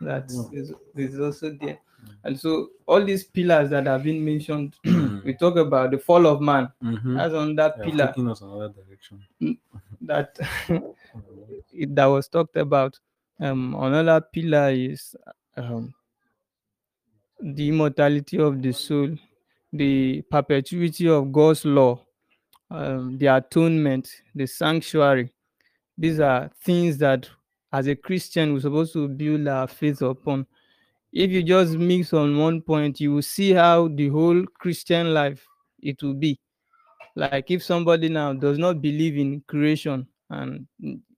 that 0.00 0.28
Mm. 0.28 0.54
is, 0.54 0.72
is 0.96 1.18
also 1.20 1.56
there. 1.60 1.78
And 2.24 2.38
so 2.38 2.70
all 2.86 3.04
these 3.04 3.24
pillars 3.24 3.70
that 3.70 3.86
have 3.86 4.02
been 4.04 4.24
mentioned, 4.24 4.76
Mm. 4.84 5.22
we 5.24 5.34
talk 5.34 5.56
about 5.56 5.90
the 5.92 5.98
fall 5.98 6.26
of 6.26 6.40
man. 6.40 6.68
Mhm. 6.82 7.16
That's 7.16 7.34
on 7.34 7.54
that 7.56 7.76
Yeah, 7.78 7.84
pillar 7.84 8.06
taking 8.08 8.28
us 8.28 8.40
another 8.42 8.68
direction. 8.70 9.22
that 10.02 10.36
it- 11.72 11.94
that 11.94 12.06
was 12.06 12.28
talked 12.28 12.56
about. 12.56 12.98
Um, 13.40 13.74
another 13.74 14.20
pillar 14.20 14.70
is 14.70 15.16
um, 15.56 15.94
the 17.40 17.68
immortality 17.68 18.38
of 18.38 18.62
the 18.62 18.72
soul, 18.72 19.16
the 19.72 20.22
perpetuity 20.30 21.08
of 21.08 21.32
God's 21.32 21.64
law, 21.64 22.04
um, 22.70 23.18
the 23.18 23.26
atonement, 23.26 24.08
the 24.34 24.46
sanctuary. 24.46 25.32
These 25.96 26.20
are 26.20 26.50
things 26.64 26.98
that, 26.98 27.28
as 27.72 27.86
a 27.86 27.96
Christian, 27.96 28.52
we're 28.52 28.60
supposed 28.60 28.92
to 28.94 29.08
build 29.08 29.46
our 29.48 29.66
faith 29.66 30.02
upon. 30.02 30.46
If 31.12 31.30
you 31.30 31.42
just 31.42 31.72
mix 31.74 32.12
on 32.12 32.38
one 32.38 32.62
point, 32.62 33.00
you 33.00 33.14
will 33.14 33.22
see 33.22 33.52
how 33.52 33.88
the 33.88 34.08
whole 34.08 34.44
Christian 34.58 35.12
life 35.12 35.46
it 35.82 36.02
will 36.02 36.14
be 36.14 36.38
like 37.14 37.50
if 37.50 37.62
somebody 37.62 38.08
now 38.08 38.32
does 38.32 38.58
not 38.58 38.80
believe 38.80 39.16
in 39.18 39.42
creation 39.46 40.06
and 40.30 40.66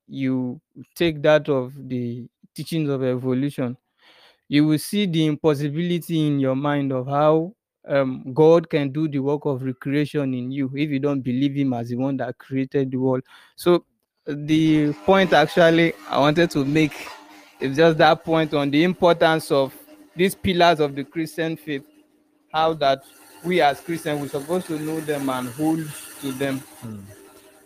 you 0.09 0.61
take 0.95 1.23
that 1.23 1.49
of 1.49 1.73
the 1.89 2.27
teachings 2.55 2.89
of 2.89 3.03
evolution 3.03 3.77
you 4.49 4.67
will 4.67 4.79
see 4.79 5.07
the 5.07 5.27
impossibility 5.27 6.27
in 6.27 6.39
your 6.39 6.57
mind 6.57 6.93
of 6.93 7.07
how 7.07 7.55
um, 7.87 8.33
god 8.33 8.69
can 8.69 8.91
do 8.91 9.09
the 9.09 9.19
work 9.19 9.45
of 9.45 9.63
recreation 9.63 10.35
in 10.35 10.51
you 10.51 10.71
if 10.75 10.91
you 10.91 10.99
don't 10.99 11.21
believe 11.21 11.55
him 11.55 11.73
as 11.73 11.89
the 11.89 11.97
one 11.97 12.17
that 12.17 12.37
created 12.39 12.91
the 12.91 12.97
world 12.97 13.23
so 13.57 13.85
the 14.27 14.93
point 15.05 15.33
actually 15.33 15.93
i 16.09 16.19
wanted 16.19 16.51
to 16.51 16.65
make 16.65 17.09
is 17.61 17.77
just 17.77 17.99
that 17.99 18.25
point 18.25 18.55
on 18.55 18.71
the 18.71 18.83
importance 18.83 19.51
of 19.51 19.75
these 20.17 20.35
pillars 20.35 20.81
of 20.81 20.95
the 20.95 21.05
christian 21.05 21.57
faith 21.57 21.85
how 22.53 22.73
that 22.73 23.05
we 23.45 23.61
as 23.61 23.81
Christians 23.81 24.21
we're 24.21 24.29
supposed 24.29 24.67
to 24.67 24.79
know 24.79 25.01
them 25.01 25.29
and 25.29 25.49
hold 25.51 25.87
to 26.21 26.33
them. 26.33 26.61
Mm. 26.83 27.03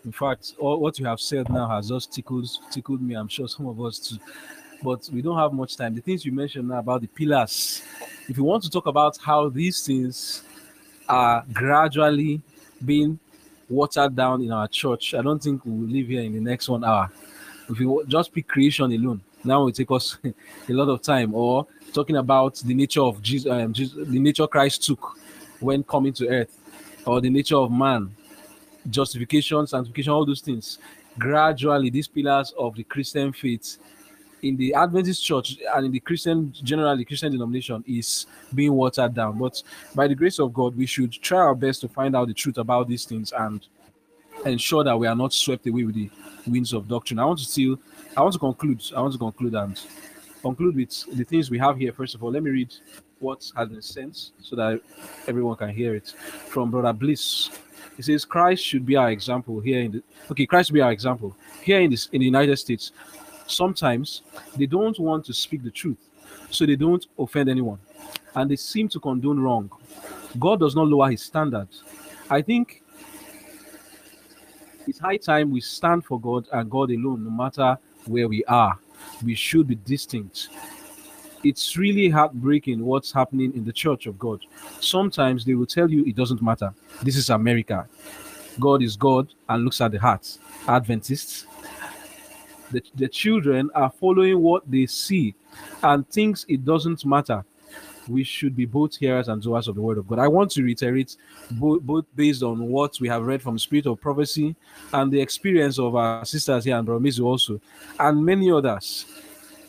In 0.05 0.13
fact, 0.13 0.55
all 0.59 0.81
what 0.81 0.99
you 0.99 1.07
have 1.07 1.21
said 1.21 1.49
now 1.51 1.69
has 1.69 1.89
just 1.89 2.13
tickled 2.13 2.49
tickled 2.71 3.01
me. 3.01 3.15
I'm 3.15 3.29
sure 3.29 3.49
some 3.49 3.67
of 3.67 3.81
us 3.81 3.99
too. 3.99 4.17
But 4.83 5.09
we 5.13 5.23
don't 5.23 5.37
have 5.37 5.53
much 5.53 5.77
time. 5.77 5.95
The 5.95 6.01
things 6.01 6.25
you 6.25 6.33
mentioned 6.33 6.73
about 6.73 7.01
the 7.01 7.09
pillars. 7.09 7.83
If 8.29 8.37
you 8.37 8.45
want 8.45 8.63
to 8.65 8.71
talk 8.71 8.87
about 8.87 9.19
how 9.19 9.49
these 9.49 9.85
things 9.85 10.43
are 11.09 11.45
gradually 11.53 12.43
being 12.85 13.19
watered 13.69 14.15
down 14.15 14.43
in 14.43 14.53
our 14.53 14.69
church, 14.69 15.15
I 15.15 15.23
don't 15.23 15.43
think 15.43 15.65
we 15.65 15.73
will 15.73 15.89
live 15.89 16.07
here 16.07 16.23
in 16.23 16.33
the 16.33 16.41
next 16.41 16.69
one 16.69 16.85
hour. 16.85 17.11
If 17.69 17.81
you 17.81 18.05
just 18.07 18.33
pick 18.33 18.47
creation 18.47 18.93
alone, 18.93 19.21
Now 19.45 19.67
it 19.69 19.75
take 19.75 19.91
us 19.91 20.19
a 20.25 20.73
lot 20.73 20.89
of 20.89 21.03
time, 21.03 21.35
or 21.35 21.67
talking 21.93 22.17
about 22.17 22.57
the 22.57 22.75
nature 22.75 23.03
of 23.03 23.23
Jesus, 23.23 23.51
um, 23.51 23.73
Jesus, 23.73 24.07
the 24.09 24.19
nature 24.19 24.47
Christ 24.47 24.85
took 24.85 25.17
when 25.61 25.83
coming 25.83 26.13
to 26.15 26.29
earth, 26.29 26.59
or 27.07 27.21
the 27.21 27.31
nature 27.31 27.57
of 27.57 27.71
man, 27.71 28.15
justification, 28.91 29.67
sanctification, 29.67 30.13
all 30.13 30.27
those 30.27 30.41
things. 30.41 30.79
Gradually, 31.19 31.91
these 31.91 32.09
pillars 32.09 32.53
of 32.59 32.75
the 32.75 32.85
Christian 32.85 33.33
faith 33.33 33.79
in 34.43 34.57
the 34.57 34.75
Adventist 34.75 35.25
church 35.25 35.59
and 35.75 35.87
in 35.87 35.93
the 35.93 36.01
Christian, 36.01 36.53
generally 36.63 37.05
Christian 37.05 37.33
denomination, 37.33 37.85
is 37.87 38.27
being 38.55 38.73
watered 38.73 39.15
down. 39.15 39.39
But 39.39 39.63
by 39.95 40.09
the 40.09 40.15
grace 40.15 40.39
of 40.39 40.53
God, 40.53 40.77
we 40.77 40.87
should 40.87 41.13
try 41.13 41.39
our 41.39 41.55
best 41.55 41.81
to 41.83 41.89
find 41.89 42.15
out 42.15 42.29
the 42.29 42.35
truth 42.35 42.59
about 42.59 42.89
these 42.89 43.05
things 43.05 43.33
and 43.33 43.67
ensure 44.45 44.85
that 44.85 44.97
we 44.97 45.07
are 45.07 45.17
not 45.17 45.33
swept 45.33 45.67
away 45.67 45.85
with 45.85 45.95
the 45.95 46.11
winds 46.47 46.73
of 46.73 46.89
doctrine. 46.89 47.19
I 47.19 47.25
want 47.25 47.41
to 47.41 47.45
still, 47.45 47.79
I 48.17 48.23
want 48.23 48.33
to 48.35 48.39
conclude. 48.39 48.83
I 48.97 49.01
want 49.01 49.13
to 49.13 49.19
conclude 49.19 49.55
and 49.55 49.81
conclude 50.43 50.77
with 50.77 51.17
the 51.17 51.25
things 51.25 51.51
we 51.51 51.59
have 51.59 51.77
here. 51.77 51.93
First 51.93 52.15
of 52.15 52.23
all, 52.23 52.31
let 52.31 52.43
me 52.43 52.51
read 52.51 52.75
what 53.19 53.51
has 53.57 53.69
been 53.69 53.83
sent 53.83 54.31
so 54.41 54.57
that 54.57 54.81
everyone 55.27 55.57
can 55.57 55.71
hear 55.71 55.95
it 55.95 56.09
from 56.49 56.71
Brother 56.71 56.93
Bliss. 56.93 57.51
He 57.97 58.03
says 58.03 58.25
Christ 58.25 58.65
should 58.65 58.87
be 58.87 58.95
our 58.95 59.11
example 59.11 59.59
here 59.61 59.81
in 59.81 59.91
the 59.91 60.03
okay, 60.31 60.47
Christ 60.47 60.69
should 60.69 60.75
be 60.75 60.81
our 60.81 60.93
example 60.93 61.37
here 61.63 61.81
in 61.81 61.91
this 61.91 62.09
in 62.13 62.21
the 62.21 62.27
United 62.27 62.57
States. 62.57 62.93
Sometimes 63.49 64.23
they 64.57 64.67
don't 64.67 64.99
want 64.99 65.25
to 65.25 65.33
speak 65.33 65.63
the 65.63 65.71
truth, 65.71 65.99
so 66.51 66.67
they 66.67 66.77
don't 66.77 67.07
offend 67.19 67.49
anyone, 67.49 67.79
and 68.35 68.51
they 68.51 68.57
seem 68.57 68.89
to 68.91 69.01
condone 69.01 69.41
wrong. 69.41 69.71
God 70.39 70.61
does 70.61 70.77
not 70.77 70.87
lower 70.87 71.11
his 71.11 71.23
standards. 71.23 71.83
I 72.31 72.43
think 72.43 72.83
it's 74.87 74.99
high 74.99 75.17
time 75.17 75.51
we 75.51 75.61
stand 75.61 76.05
for 76.05 76.21
God 76.21 76.47
and 76.53 76.71
God 76.71 76.91
alone, 76.91 77.25
no 77.25 77.31
matter 77.31 77.79
where 78.07 78.29
we 78.29 78.45
are. 78.45 78.79
We 79.25 79.35
should 79.35 79.67
be 79.67 79.77
distinct. 79.77 80.49
It's 81.43 81.77
really 81.77 82.11
heartbreaking 82.11 82.85
what's 82.85 83.13
happening 83.13 83.55
in 83.55 83.65
the 83.65 83.73
church 83.73 84.07
of 84.07 84.19
God. 84.19 84.41
Sometimes 84.81 85.45
they 85.45 85.55
will 85.55 85.67
tell 85.67 85.91
you 85.91 86.05
it 86.05 86.17
doesn't 86.17 86.43
matter. 86.43 86.75
This 87.03 87.17
is 87.17 87.31
America. 87.31 87.89
God 88.61 88.83
is 88.83 88.97
God 88.97 89.29
and 89.49 89.65
looks 89.65 89.81
at 89.81 89.93
the 89.93 89.99
heart. 89.99 90.37
Adventists, 90.67 91.47
the, 92.71 92.83
the 92.95 93.09
children 93.09 93.71
are 93.75 93.91
following 93.91 94.41
what 94.41 94.69
they 94.71 94.87
see 94.87 95.35
and 95.83 96.09
thinks 96.09 96.45
it 96.49 96.65
doesn't 96.65 97.05
matter 97.05 97.45
we 98.09 98.25
should 98.25 98.57
be 98.57 98.65
both 98.65 98.97
hearers 98.97 99.29
and 99.29 99.43
doers 99.43 99.69
of 99.69 99.75
the 99.75 99.81
word 99.81 99.99
of 99.99 100.09
God. 100.09 100.19
I 100.19 100.29
want 100.29 100.51
to 100.53 100.63
reiterate 100.63 101.17
both, 101.53 101.83
both 101.83 102.05
based 102.17 102.43
on 102.43 102.69
what 102.69 102.99
we 103.01 103.09
have 103.09 103.23
read 103.23 103.43
from 103.43 103.59
Spirit 103.59 103.87
of 103.87 104.01
Prophecy 104.01 104.57
and 104.93 105.13
the 105.13 105.21
experience 105.21 105.79
of 105.79 105.95
our 105.95 106.25
sisters 106.25 106.65
here 106.65 106.77
and 106.77 106.87
Brother 106.87 107.23
also, 107.23 107.61
and 107.99 108.25
many 108.25 108.51
others. 108.51 109.07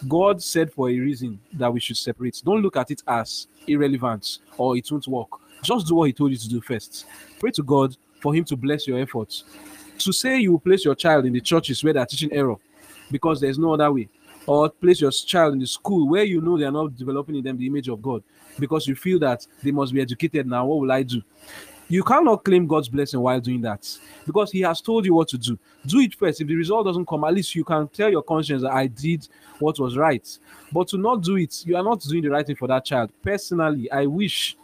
God 0.08 0.42
said 0.42 0.72
for 0.72 0.90
a 0.90 0.98
reason 0.98 1.40
that 1.54 1.72
we 1.72 1.80
should 1.82 1.98
separate. 1.98 2.42
Don't 2.46 2.62
look 2.62 2.78
at 2.78 2.90
it 2.90 3.04
as 3.06 3.48
irrelevant 3.68 4.40
or 4.58 4.78
it 4.78 4.90
won't 4.90 5.08
work. 5.08 5.30
Just 5.62 5.88
do 5.88 5.96
what 5.96 6.06
He 6.06 6.14
told 6.14 6.32
you 6.32 6.38
to 6.38 6.50
do 6.50 6.62
first. 6.62 7.06
Pray 7.38 7.52
to 7.52 7.64
God 7.64 7.98
for 8.22 8.34
Him 8.34 8.46
to 8.46 8.56
bless 8.56 8.88
your 8.88 9.00
efforts. 9.00 9.44
To 9.98 10.14
say 10.14 10.40
you 10.40 10.54
will 10.54 10.60
place 10.60 10.86
your 10.86 10.96
child 10.96 11.26
in 11.26 11.34
the 11.34 11.42
churches 11.42 11.84
where 11.84 11.92
they 11.92 12.00
are 12.00 12.06
teaching 12.06 12.32
error 12.32 12.56
because 13.12 13.40
there's 13.40 13.60
no 13.60 13.74
other 13.74 13.92
way 13.92 14.10
or 14.46 14.70
place 14.70 15.02
your 15.02 15.12
child 15.12 15.54
in 15.54 15.60
the 15.60 15.68
school 15.68 16.08
where 16.08 16.24
you 16.24 16.42
know 16.42 16.58
they 16.58 16.66
are 16.66 16.72
not 16.72 16.96
developing 16.96 17.36
in 17.36 17.44
them 17.44 17.58
the 17.58 17.68
image 17.68 17.88
of 17.88 18.02
God 18.02 18.24
because 18.58 18.88
you 18.88 18.96
feel 18.96 19.20
that 19.20 19.46
they 19.64 19.72
must 19.72 19.94
be 19.94 20.02
educated 20.02 20.48
now. 20.48 20.66
What 20.66 20.80
will 20.80 20.92
I 20.92 21.04
do? 21.04 21.22
You 21.88 22.04
cannot 22.04 22.44
claim 22.44 22.68
God's 22.68 22.88
blessing 22.88 23.20
while 23.20 23.40
doing 23.40 23.62
that 23.62 23.88
because 24.26 24.52
He 24.52 24.62
has 24.62 24.80
told 24.80 25.06
you 25.06 25.14
what 25.16 25.28
to 25.30 25.38
do. 25.38 25.58
Do 25.88 26.00
it 26.00 26.14
first. 26.14 26.40
If 26.40 26.48
the 26.48 26.56
result 26.56 26.86
doesn't 26.86 27.08
come, 27.08 27.24
at 27.24 27.34
least 27.34 27.56
you 27.56 27.64
can 27.64 27.88
tell 27.88 28.12
your 28.12 28.22
conscience 28.22 28.62
that 28.62 28.72
I 28.72 28.86
did 28.88 29.28
what 29.58 29.80
was 29.80 29.98
right. 29.98 30.28
But 30.72 30.88
to 30.90 30.98
not 30.98 31.24
do 31.24 31.38
it, 31.38 31.66
you 31.66 31.76
are 31.76 31.84
not 31.84 32.02
doing 32.02 32.22
the 32.22 32.30
right 32.30 32.46
thing 32.46 32.56
for 32.56 32.68
that 32.68 32.86
child. 32.86 33.12
Personally, 33.24 33.92
I 33.92 34.06
wish 34.06 34.56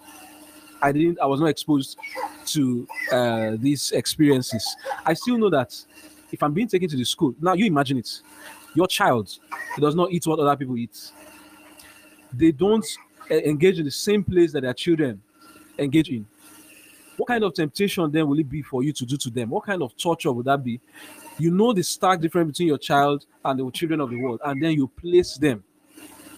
I 0.84 0.92
didn't, 0.92 1.20
I 1.20 1.26
was 1.26 1.40
not 1.40 1.48
exposed 1.48 1.98
to 2.46 2.88
uh, 3.12 3.52
these 3.58 3.92
experiences. 3.92 4.76
I 5.04 5.16
still 5.16 5.40
know 5.40 5.50
that 5.50 5.76
if 6.36 6.44
I'm 6.44 6.54
being 6.54 6.68
taken 6.68 6.88
to 6.90 6.96
the 6.96 7.06
school, 7.06 7.34
now 7.42 7.54
you 7.54 7.66
imagine 7.66 7.98
it 7.98 8.22
your 8.76 8.88
child 8.88 9.40
does 9.80 9.96
not 9.96 10.12
eat 10.12 10.28
what 10.28 10.38
other 10.38 10.56
people 10.56 10.78
eat. 10.78 11.12
They 12.34 12.52
don't 12.52 12.86
uh, 13.32 13.36
engage 13.36 13.80
in 13.80 13.86
the 13.86 13.92
same 13.92 14.24
place 14.24 14.52
that 14.52 14.62
their 14.62 14.74
children 14.74 15.22
engage 15.80 16.10
in. 16.10 16.28
What 17.18 17.28
kind 17.28 17.44
of 17.46 17.54
temptation 17.54 18.12
then 18.12 18.28
will 18.28 18.38
it 18.38 18.50
be 18.50 18.62
for 18.62 18.84
you 18.84 18.92
to 18.92 19.06
do 19.06 19.16
to 19.16 19.30
them? 19.30 19.50
What 19.50 19.66
kind 19.66 19.82
of 19.82 19.96
torture 19.96 20.32
would 20.34 20.46
that 20.46 20.62
be? 20.64 20.82
You 21.40 21.52
know 21.52 21.72
the 21.72 21.84
stark 21.84 22.20
difference 22.20 22.52
between 22.52 22.68
your 22.68 22.78
child 22.78 23.26
and 23.46 23.60
the 23.60 23.72
children 23.72 24.02
of 24.02 24.10
the 24.10 24.20
world, 24.20 24.42
and 24.44 24.62
then 24.62 24.74
you 24.74 24.88
place 24.88 25.38
them 25.38 25.64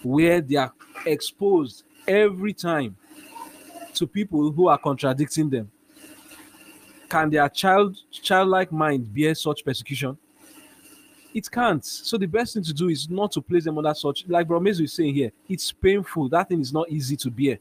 where 0.04 0.40
they 0.40 0.54
are 0.54 0.72
exposed 1.04 1.82
every 2.06 2.52
time 2.52 2.96
to 3.94 4.06
people 4.06 4.52
who 4.52 4.68
are 4.68 4.78
contradicting 4.78 5.50
them. 5.50 5.70
Can 7.08 7.30
their 7.30 7.48
child 7.48 7.96
childlike 8.10 8.70
mind 8.70 9.12
bear 9.14 9.34
such 9.34 9.64
persecution? 9.64 10.16
it 11.34 11.50
can't. 11.50 11.84
So 11.84 12.16
the 12.18 12.26
best 12.26 12.54
thing 12.54 12.62
to 12.64 12.74
do 12.74 12.88
is 12.88 13.08
not 13.08 13.32
to 13.32 13.40
place 13.40 13.64
them 13.64 13.78
under 13.78 13.94
such, 13.94 14.24
like 14.28 14.46
Bromezu 14.46 14.82
is 14.82 14.92
saying 14.92 15.14
here, 15.14 15.30
it's 15.48 15.72
painful. 15.72 16.28
That 16.28 16.48
thing 16.48 16.60
is 16.60 16.72
not 16.72 16.88
easy 16.90 17.16
to 17.16 17.30
bear. 17.30 17.58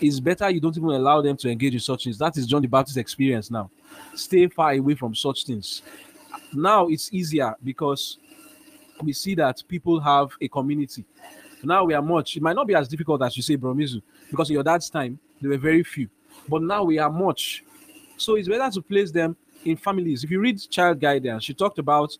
It's 0.00 0.20
better 0.20 0.50
you 0.50 0.60
don't 0.60 0.76
even 0.76 0.90
allow 0.90 1.22
them 1.22 1.36
to 1.38 1.50
engage 1.50 1.74
in 1.74 1.80
such 1.80 2.04
things. 2.04 2.18
That 2.18 2.36
is 2.36 2.46
John 2.46 2.62
the 2.62 2.68
Baptist's 2.68 2.98
experience 2.98 3.50
now. 3.50 3.70
Stay 4.14 4.46
far 4.48 4.72
away 4.72 4.94
from 4.94 5.14
such 5.14 5.44
things. 5.44 5.82
Now 6.52 6.88
it's 6.88 7.12
easier 7.12 7.54
because 7.62 8.18
we 9.02 9.12
see 9.12 9.34
that 9.36 9.62
people 9.66 10.00
have 10.00 10.30
a 10.40 10.48
community. 10.48 11.04
Now 11.62 11.84
we 11.84 11.94
are 11.94 12.02
much, 12.02 12.36
it 12.36 12.42
might 12.42 12.56
not 12.56 12.66
be 12.66 12.74
as 12.74 12.86
difficult 12.86 13.22
as 13.22 13.36
you 13.36 13.42
say, 13.42 13.56
Bromizu, 13.56 14.02
because 14.30 14.50
in 14.50 14.54
your 14.54 14.62
dad's 14.62 14.90
time, 14.90 15.18
there 15.40 15.50
were 15.50 15.58
very 15.58 15.82
few. 15.82 16.08
But 16.48 16.62
now 16.62 16.84
we 16.84 16.98
are 16.98 17.10
much. 17.10 17.64
So 18.16 18.36
it's 18.36 18.48
better 18.48 18.70
to 18.70 18.82
place 18.82 19.10
them 19.10 19.36
in 19.64 19.76
families. 19.76 20.24
If 20.24 20.30
you 20.30 20.40
read 20.40 20.60
child 20.70 21.00
guidance, 21.00 21.44
she 21.44 21.54
talked 21.54 21.78
about 21.78 22.16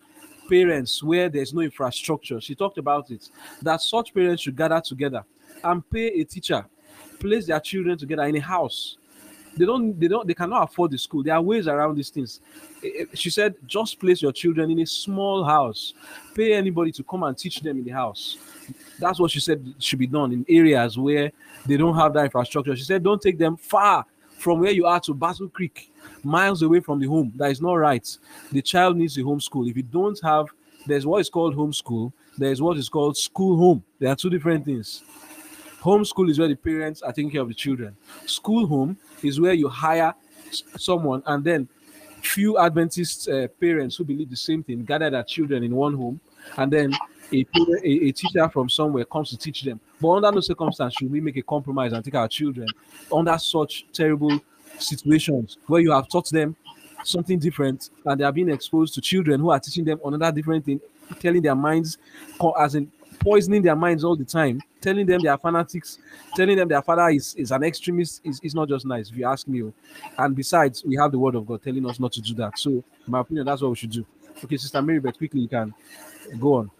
parents 0.48 1.02
where 1.02 1.28
there's 1.28 1.54
no 1.54 1.60
infrastructure. 1.60 2.40
She 2.40 2.54
talked 2.54 2.78
about 2.78 3.10
it 3.10 3.28
that 3.62 3.80
such 3.80 4.12
parents 4.12 4.42
should 4.42 4.56
gather 4.56 4.80
together 4.80 5.24
and 5.62 5.88
pay 5.90 6.08
a 6.08 6.24
teacher, 6.24 6.64
place 7.18 7.46
their 7.46 7.60
children 7.60 7.96
together 7.96 8.24
in 8.24 8.36
a 8.36 8.40
house. 8.40 8.96
They 9.56 9.64
don't, 9.64 9.98
they 9.98 10.08
don't, 10.08 10.26
they 10.26 10.34
cannot 10.34 10.68
afford 10.68 10.90
the 10.90 10.98
school. 10.98 11.22
There 11.22 11.34
are 11.34 11.40
ways 11.40 11.68
around 11.68 11.96
these 11.96 12.10
things. 12.10 12.40
Eh, 12.82 12.88
eh, 13.00 13.04
she 13.14 13.30
said, 13.30 13.54
just 13.66 14.00
place 14.00 14.20
your 14.20 14.32
children 14.32 14.68
in 14.70 14.80
a 14.80 14.86
small 14.86 15.44
house, 15.44 15.94
pay 16.34 16.54
anybody 16.54 16.90
to 16.90 17.04
come 17.04 17.22
and 17.22 17.38
teach 17.38 17.60
them 17.60 17.78
in 17.78 17.84
the 17.84 17.92
house. 17.92 18.36
That's 18.98 19.20
what 19.20 19.30
she 19.30 19.38
said 19.38 19.74
should 19.78 20.00
be 20.00 20.08
done 20.08 20.32
in 20.32 20.44
areas 20.48 20.98
where 20.98 21.30
they 21.66 21.76
don't 21.76 21.94
have 21.94 22.12
that 22.14 22.24
infrastructure. 22.24 22.74
She 22.74 22.82
said, 22.82 23.04
don't 23.04 23.22
take 23.22 23.38
them 23.38 23.56
far 23.56 24.04
from 24.44 24.60
where 24.60 24.72
you 24.72 24.84
are 24.84 25.00
to 25.00 25.14
Battle 25.14 25.48
Creek 25.48 25.90
miles 26.22 26.60
away 26.60 26.78
from 26.78 27.00
the 27.00 27.06
home. 27.06 27.32
That 27.36 27.50
is 27.50 27.62
not 27.62 27.76
right. 27.76 28.06
The 28.52 28.60
child 28.60 28.94
needs 28.94 29.16
a 29.16 29.22
home 29.22 29.40
school. 29.40 29.66
If 29.66 29.74
you 29.74 29.82
don't 29.82 30.20
have, 30.22 30.48
there's 30.86 31.06
what 31.06 31.22
is 31.22 31.30
called 31.30 31.54
home 31.54 31.72
school, 31.72 32.12
there's 32.36 32.60
what 32.60 32.76
is 32.76 32.90
called 32.90 33.16
school 33.16 33.56
home. 33.56 33.82
There 33.98 34.10
are 34.10 34.14
two 34.14 34.28
different 34.28 34.66
things. 34.66 35.02
Home 35.80 36.04
school 36.04 36.28
is 36.28 36.38
where 36.38 36.48
the 36.48 36.56
parents 36.56 37.00
are 37.00 37.10
taking 37.10 37.30
care 37.30 37.40
of 37.40 37.48
the 37.48 37.54
children. 37.54 37.96
School 38.26 38.66
home 38.66 38.98
is 39.22 39.40
where 39.40 39.54
you 39.54 39.66
hire 39.70 40.14
someone 40.76 41.22
and 41.24 41.42
then 41.42 41.66
few 42.20 42.58
Adventist 42.58 43.30
uh, 43.30 43.48
parents 43.48 43.96
who 43.96 44.04
believe 44.04 44.28
the 44.28 44.36
same 44.36 44.62
thing 44.62 44.84
gather 44.84 45.08
their 45.08 45.24
children 45.24 45.64
in 45.64 45.74
one 45.74 45.94
home 45.94 46.20
and 46.58 46.70
then 46.70 46.92
a, 47.40 47.46
a, 47.84 48.08
a, 48.08 48.12
teacher 48.12 48.48
from 48.48 48.68
somewhere 48.68 49.04
comes 49.04 49.30
to 49.30 49.36
teach 49.36 49.62
them. 49.62 49.80
But 50.00 50.10
under 50.10 50.32
no 50.32 50.40
circumstance 50.40 50.94
should 50.94 51.10
we 51.10 51.20
make 51.20 51.36
a 51.36 51.42
compromise 51.42 51.92
and 51.92 52.04
take 52.04 52.14
our 52.14 52.28
children 52.28 52.68
under 53.12 53.36
such 53.38 53.86
terrible 53.92 54.40
situations 54.78 55.58
where 55.66 55.80
you 55.80 55.92
have 55.92 56.08
taught 56.08 56.30
them 56.30 56.56
something 57.04 57.38
different 57.38 57.90
and 58.06 58.20
they 58.20 58.24
are 58.24 58.32
being 58.32 58.48
exposed 58.48 58.94
to 58.94 59.00
children 59.00 59.40
who 59.40 59.50
are 59.50 59.60
teaching 59.60 59.84
them 59.84 60.00
another 60.04 60.32
different 60.32 60.64
thing, 60.64 60.80
telling 61.20 61.42
their 61.42 61.54
minds, 61.54 61.98
as 62.58 62.74
in 62.74 62.90
poisoning 63.20 63.62
their 63.62 63.76
minds 63.76 64.04
all 64.04 64.16
the 64.16 64.24
time, 64.24 64.60
telling 64.80 65.06
them 65.06 65.20
they 65.22 65.28
are 65.28 65.38
fanatics, 65.38 65.98
telling 66.34 66.56
them 66.56 66.68
their 66.68 66.82
father 66.82 67.08
is, 67.08 67.34
is 67.36 67.50
an 67.50 67.62
extremist 67.62 68.20
is, 68.24 68.40
is 68.42 68.54
not 68.54 68.68
just 68.68 68.84
nice, 68.84 69.10
if 69.10 69.16
you 69.16 69.26
ask 69.26 69.46
me. 69.48 69.62
Oh. 69.62 69.72
And 70.18 70.34
besides, 70.34 70.84
we 70.84 70.96
have 70.96 71.12
the 71.12 71.18
word 71.18 71.34
of 71.34 71.46
God 71.46 71.62
telling 71.62 71.88
us 71.88 72.00
not 72.00 72.12
to 72.12 72.20
do 72.20 72.34
that. 72.34 72.58
So, 72.58 72.82
my 73.06 73.20
opinion, 73.20 73.46
that's 73.46 73.62
what 73.62 73.70
we 73.70 73.76
should 73.76 73.90
do. 73.90 74.04
Okay, 74.44 74.56
Sister 74.56 74.82
Mary, 74.82 75.00
but 75.00 75.16
quickly 75.16 75.40
you 75.40 75.48
can 75.48 75.72
go 76.38 76.54
on. 76.54 76.70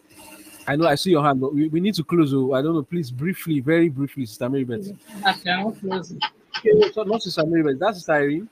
I 0.66 0.76
know 0.76 0.86
I 0.86 0.94
see 0.94 1.10
your 1.10 1.22
hand, 1.22 1.40
but 1.40 1.54
we, 1.54 1.68
we 1.68 1.80
need 1.80 1.94
to 1.94 2.04
close. 2.04 2.32
Oh, 2.32 2.52
I 2.54 2.62
don't 2.62 2.74
know, 2.74 2.82
please, 2.82 3.10
briefly, 3.10 3.60
very 3.60 3.88
briefly, 3.88 4.26
Sister 4.26 4.48
Mary. 4.48 4.64
Beth. 4.64 4.86
Okay, 5.26 6.92
so 6.92 7.02
not 7.02 7.22
Sister 7.22 7.44
Mary, 7.44 7.62
but 7.62 7.78
that's 7.78 7.98
Sister 7.98 8.12
Irene. 8.12 8.48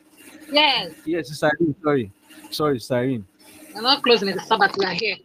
Yes. 0.50 0.92
Yes, 1.04 1.28
Sister 1.28 1.50
Irene. 1.60 1.74
Sorry, 1.82 2.12
sorry, 2.50 2.78
Sister 2.78 2.94
Irene. 2.94 3.26
I'm 3.74 3.82
not 3.82 4.02
closing 4.02 4.28
it. 4.28 4.40
Sabbath. 4.42 4.76
We 4.76 4.84
are 4.84 4.92
here. 4.92 5.16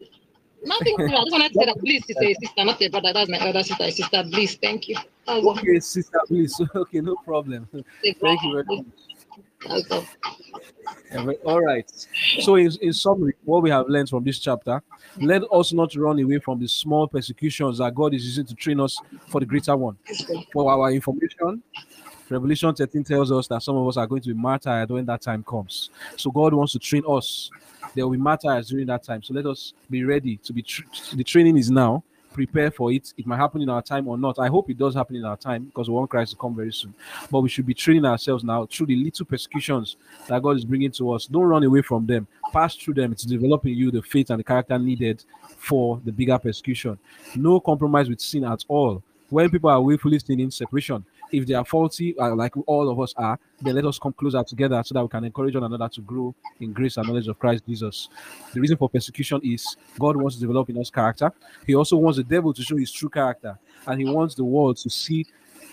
Nothing. 0.63 0.95
I 0.99 1.07
just 1.07 1.31
wanted 1.31 1.53
to 1.53 1.59
say 1.59 1.65
that 1.65 1.77
Bliss 1.79 2.03
is 2.09 2.17
a 2.17 2.33
sister, 2.33 2.65
not 2.65 2.81
a 2.81 2.89
brother. 2.89 3.13
That's 3.13 3.29
my 3.29 3.39
other 3.39 3.63
sister, 3.63 3.91
sister 3.91 4.23
Bliss. 4.23 4.57
Thank 4.61 4.87
you. 4.87 4.95
Okay, 5.27 5.79
Sister 5.79 6.19
Bliss. 6.29 6.59
Okay, 6.75 7.01
no 7.01 7.15
problem. 7.15 7.67
Thank 8.03 8.43
you 8.43 8.53
very 8.53 8.63
much. 8.65 8.85
Okay. 9.69 10.07
All 11.45 11.61
right. 11.61 11.89
So, 12.39 12.55
in, 12.55 12.71
in 12.81 12.93
summary, 12.93 13.33
what 13.43 13.61
we 13.61 13.69
have 13.69 13.87
learned 13.87 14.09
from 14.09 14.23
this 14.23 14.39
chapter, 14.39 14.81
Let 15.19 15.43
us 15.51 15.73
not 15.73 15.95
run 15.95 16.19
away 16.19 16.39
from 16.39 16.59
the 16.59 16.67
small 16.67 17.07
persecutions 17.07 17.79
that 17.79 17.93
God 17.93 18.13
is 18.13 18.25
using 18.25 18.45
to 18.45 18.55
train 18.55 18.79
us 18.79 18.99
for 19.27 19.39
the 19.39 19.45
greater 19.45 19.75
one. 19.75 19.97
For 20.53 20.71
our 20.71 20.91
information, 20.91 21.63
Revelation 22.29 22.73
13 22.73 23.03
tells 23.03 23.31
us 23.31 23.47
that 23.47 23.63
some 23.63 23.77
of 23.77 23.87
us 23.87 23.97
are 23.97 24.05
going 24.05 24.21
to 24.21 24.29
be 24.29 24.33
martyred 24.33 24.89
when 24.89 25.05
that 25.05 25.21
time 25.21 25.43
comes. 25.43 25.89
So 26.17 26.29
God 26.29 26.53
wants 26.53 26.73
to 26.73 26.79
train 26.79 27.03
us. 27.07 27.49
There 27.95 28.05
will 28.05 28.11
be 28.11 28.17
martyrs 28.17 28.69
during 28.69 28.87
that 28.87 29.03
time. 29.03 29.23
So 29.23 29.33
let 29.33 29.45
us 29.45 29.73
be 29.89 30.03
ready 30.03 30.37
to 30.37 30.53
be. 30.53 30.61
Tr- 30.61 30.83
the 31.15 31.23
training 31.23 31.57
is 31.57 31.71
now. 31.71 32.03
Prepare 32.33 32.71
for 32.71 32.91
it. 32.91 33.13
It 33.17 33.25
might 33.25 33.37
happen 33.37 33.61
in 33.61 33.69
our 33.69 33.81
time 33.81 34.07
or 34.07 34.17
not. 34.17 34.39
I 34.39 34.47
hope 34.47 34.69
it 34.69 34.77
does 34.77 34.95
happen 34.95 35.15
in 35.15 35.25
our 35.25 35.37
time 35.37 35.65
because 35.65 35.89
we 35.89 35.95
want 35.95 36.09
Christ 36.09 36.31
to 36.31 36.37
come 36.37 36.55
very 36.55 36.71
soon. 36.71 36.93
But 37.31 37.41
we 37.41 37.49
should 37.49 37.65
be 37.65 37.73
training 37.73 38.05
ourselves 38.05 38.43
now 38.43 38.65
through 38.65 38.87
the 38.87 38.95
little 38.95 39.25
persecutions 39.25 39.97
that 40.27 40.41
God 40.41 40.57
is 40.57 40.65
bringing 40.65 40.91
to 40.91 41.11
us. 41.11 41.25
Don't 41.25 41.43
run 41.43 41.63
away 41.63 41.81
from 41.81 42.05
them. 42.05 42.27
Pass 42.53 42.75
through 42.75 42.95
them. 42.95 43.11
It's 43.11 43.23
developing 43.23 43.73
you 43.73 43.91
the 43.91 44.01
faith 44.01 44.29
and 44.29 44.39
the 44.39 44.43
character 44.43 44.77
needed 44.77 45.23
for 45.57 45.99
the 46.05 46.11
bigger 46.11 46.37
persecution. 46.37 46.97
No 47.35 47.59
compromise 47.59 48.09
with 48.09 48.21
sin 48.21 48.43
at 48.43 48.63
all. 48.67 49.01
When 49.29 49.49
people 49.49 49.69
are 49.69 49.81
willfully 49.81 50.19
sinning, 50.19 50.51
separation 50.51 51.03
if 51.31 51.45
they 51.45 51.53
are 51.53 51.65
faulty, 51.65 52.17
uh, 52.17 52.33
like 52.35 52.53
all 52.65 52.89
of 52.89 52.99
us 52.99 53.13
are, 53.17 53.39
then 53.61 53.75
let 53.75 53.85
us 53.85 53.99
come 53.99 54.13
closer 54.13 54.43
together 54.43 54.81
so 54.85 54.93
that 54.93 55.03
we 55.03 55.09
can 55.09 55.23
encourage 55.23 55.55
one 55.55 55.63
another 55.63 55.89
to 55.89 56.01
grow 56.01 56.33
in 56.59 56.73
grace 56.73 56.97
and 56.97 57.07
knowledge 57.07 57.27
of 57.27 57.37
Christ 57.39 57.63
Jesus. 57.67 58.09
The 58.53 58.61
reason 58.61 58.77
for 58.77 58.89
persecution 58.89 59.41
is 59.43 59.75
God 59.99 60.15
wants 60.15 60.35
to 60.35 60.41
develop 60.41 60.69
in 60.69 60.77
us 60.77 60.89
character. 60.89 61.31
He 61.65 61.75
also 61.75 61.97
wants 61.97 62.17
the 62.17 62.23
devil 62.23 62.53
to 62.53 62.61
show 62.61 62.77
his 62.77 62.91
true 62.91 63.09
character, 63.09 63.57
and 63.85 63.99
he 63.99 64.09
wants 64.09 64.35
the 64.35 64.43
world 64.43 64.77
to 64.77 64.89
see 64.89 65.25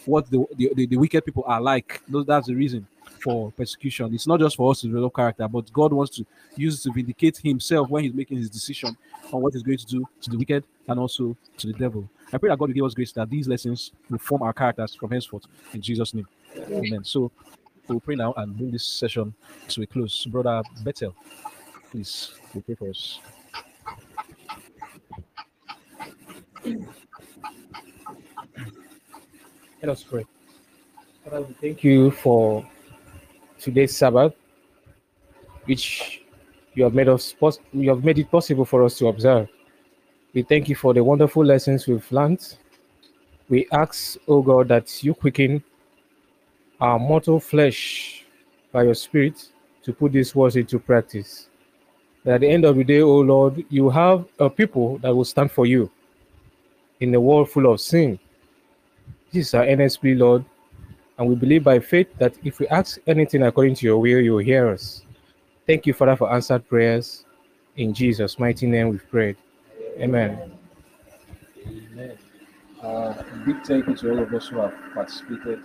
what 0.07 0.31
the, 0.31 0.45
the, 0.57 0.73
the, 0.75 0.87
the 0.87 0.97
wicked 0.97 1.25
people 1.25 1.45
are 1.47 1.61
like. 1.61 2.03
That's 2.09 2.47
the 2.47 2.55
reason 2.55 2.87
for 3.25 3.51
persecution. 3.53 4.13
It's 4.15 4.27
not 4.27 4.39
just 4.39 4.55
for 4.55 4.71
us 4.71 4.83
to 4.83 4.87
develop 4.87 5.15
character, 5.15 5.49
but 5.49 5.73
God 5.73 5.95
wants 5.95 6.15
to 6.17 6.27
use 6.57 6.79
it 6.79 6.83
to 6.83 6.93
vindicate 6.93 7.39
himself 7.39 7.89
when 7.89 8.05
he's 8.05 8.13
making 8.13 8.37
his 8.37 8.51
decision 8.51 8.95
on 9.33 9.41
what 9.41 9.55
he's 9.55 9.63
going 9.63 9.79
to 9.79 9.87
do 9.87 10.07
to 10.21 10.31
the 10.31 10.37
wicked 10.37 10.63
and 10.87 11.01
also 11.01 11.35
to 11.57 11.67
the 11.67 11.73
devil. 11.73 12.07
I 12.31 12.37
pray 12.37 12.51
that 12.51 12.59
God 12.59 12.69
will 12.69 12.75
give 12.75 12.85
us 12.85 12.93
grace 12.93 13.13
that 13.13 13.31
these 13.31 13.49
lessons 13.49 13.93
will 14.11 14.19
form 14.19 14.43
our 14.43 14.53
characters 14.53 14.95
from 14.95 15.11
henceforth 15.11 15.45
in 15.73 15.81
Jesus' 15.81 16.13
name. 16.13 16.29
Amen. 16.71 17.03
So 17.03 17.33
we'll 17.89 18.01
pray 18.01 18.15
now 18.15 18.35
and 18.37 18.55
bring 18.55 18.71
this 18.71 18.85
session 18.85 19.33
to 19.69 19.83
a 19.83 19.87
close. 19.87 20.27
Brother 20.27 20.63
Bethel, 20.85 21.17
please, 21.91 22.35
will 22.53 22.61
pray 22.61 22.75
for 22.75 22.91
us. 22.91 23.21
Let 29.81 29.89
us 29.91 30.03
pray. 30.03 30.27
Father, 31.25 31.41
we 31.41 31.55
thank 31.55 31.83
you 31.83 32.11
for 32.11 32.67
today's 33.65 33.97
Sabbath, 33.97 34.35
which 35.65 36.23
you 36.75 36.85
have 36.85 36.95
made 36.95 37.09
us 37.09 37.35
you 37.73 37.89
have 37.89 38.05
made 38.05 38.19
it 38.19 38.31
possible 38.31 38.65
for 38.65 38.85
us 38.85 38.99
to 38.99 39.09
observe. 39.09 39.49
We 40.35 40.43
thank 40.43 40.69
you 40.69 40.77
for 40.77 40.93
the 40.93 41.03
wonderful 41.03 41.45
lessons 41.45 41.87
we've 41.87 42.11
learned. 42.13 42.57
We 43.49 43.67
ask, 43.73 44.19
oh 44.29 44.43
God, 44.43 44.69
that 44.69 45.03
you 45.03 45.15
quicken 45.15 45.63
our 46.81 46.99
mortal 46.99 47.41
flesh 47.41 48.25
by 48.73 48.83
your 48.83 48.95
Spirit 48.95 49.49
to 49.85 49.93
put 49.93 50.13
these 50.13 50.35
words 50.35 50.57
into 50.57 50.79
practice. 50.79 51.49
That 52.25 52.35
at 52.35 52.41
the 52.41 52.49
end 52.49 52.65
of 52.65 52.77
the 52.77 52.85
day, 52.85 53.01
oh 53.01 53.21
Lord, 53.21 53.65
you 53.69 53.89
have 53.91 54.27
a 54.39 54.51
people 54.51 54.99
that 54.99 55.15
will 55.15 55.25
stand 55.25 55.53
for 55.53 55.67
you 55.67 55.91
in 57.01 57.15
a 57.15 57.21
world 57.21 57.51
full 57.51 57.73
of 57.73 57.81
sin. 57.81 58.19
This 59.31 59.49
is 59.49 59.55
our 59.55 59.67
plea, 59.99 60.15
Lord, 60.15 60.45
and 61.19 61.29
we 61.29 61.35
believe 61.35 61.65
by 61.65 61.79
faith 61.79 62.09
that 62.19 62.35
if 62.45 62.59
we 62.59 62.69
ask 62.69 62.99
anything 63.07 63.43
according 63.43 63.75
to 63.77 63.87
your 63.87 63.99
will, 63.99 64.21
you 64.21 64.33
will 64.33 64.45
hear 64.45 64.69
us. 64.69 65.03
Thank 65.67 65.87
you, 65.87 65.93
Father, 65.93 66.17
for 66.17 66.33
answered 66.33 66.69
prayers. 66.69 67.25
In 67.77 67.95
Jesus' 67.95 68.39
mighty 68.39 68.67
name 68.67 68.89
we've 68.91 69.09
prayed. 69.11 69.37
Amen. 69.99 70.53
Amen. 71.67 72.19
Uh, 72.83 73.23
big 73.47 73.65
thank 73.65 73.87
you 73.87 73.97
to 73.97 74.11
all 74.11 74.19
of 74.19 74.35
us 74.35 74.49
who 74.49 74.59
have 74.59 74.75
participated 74.93 75.61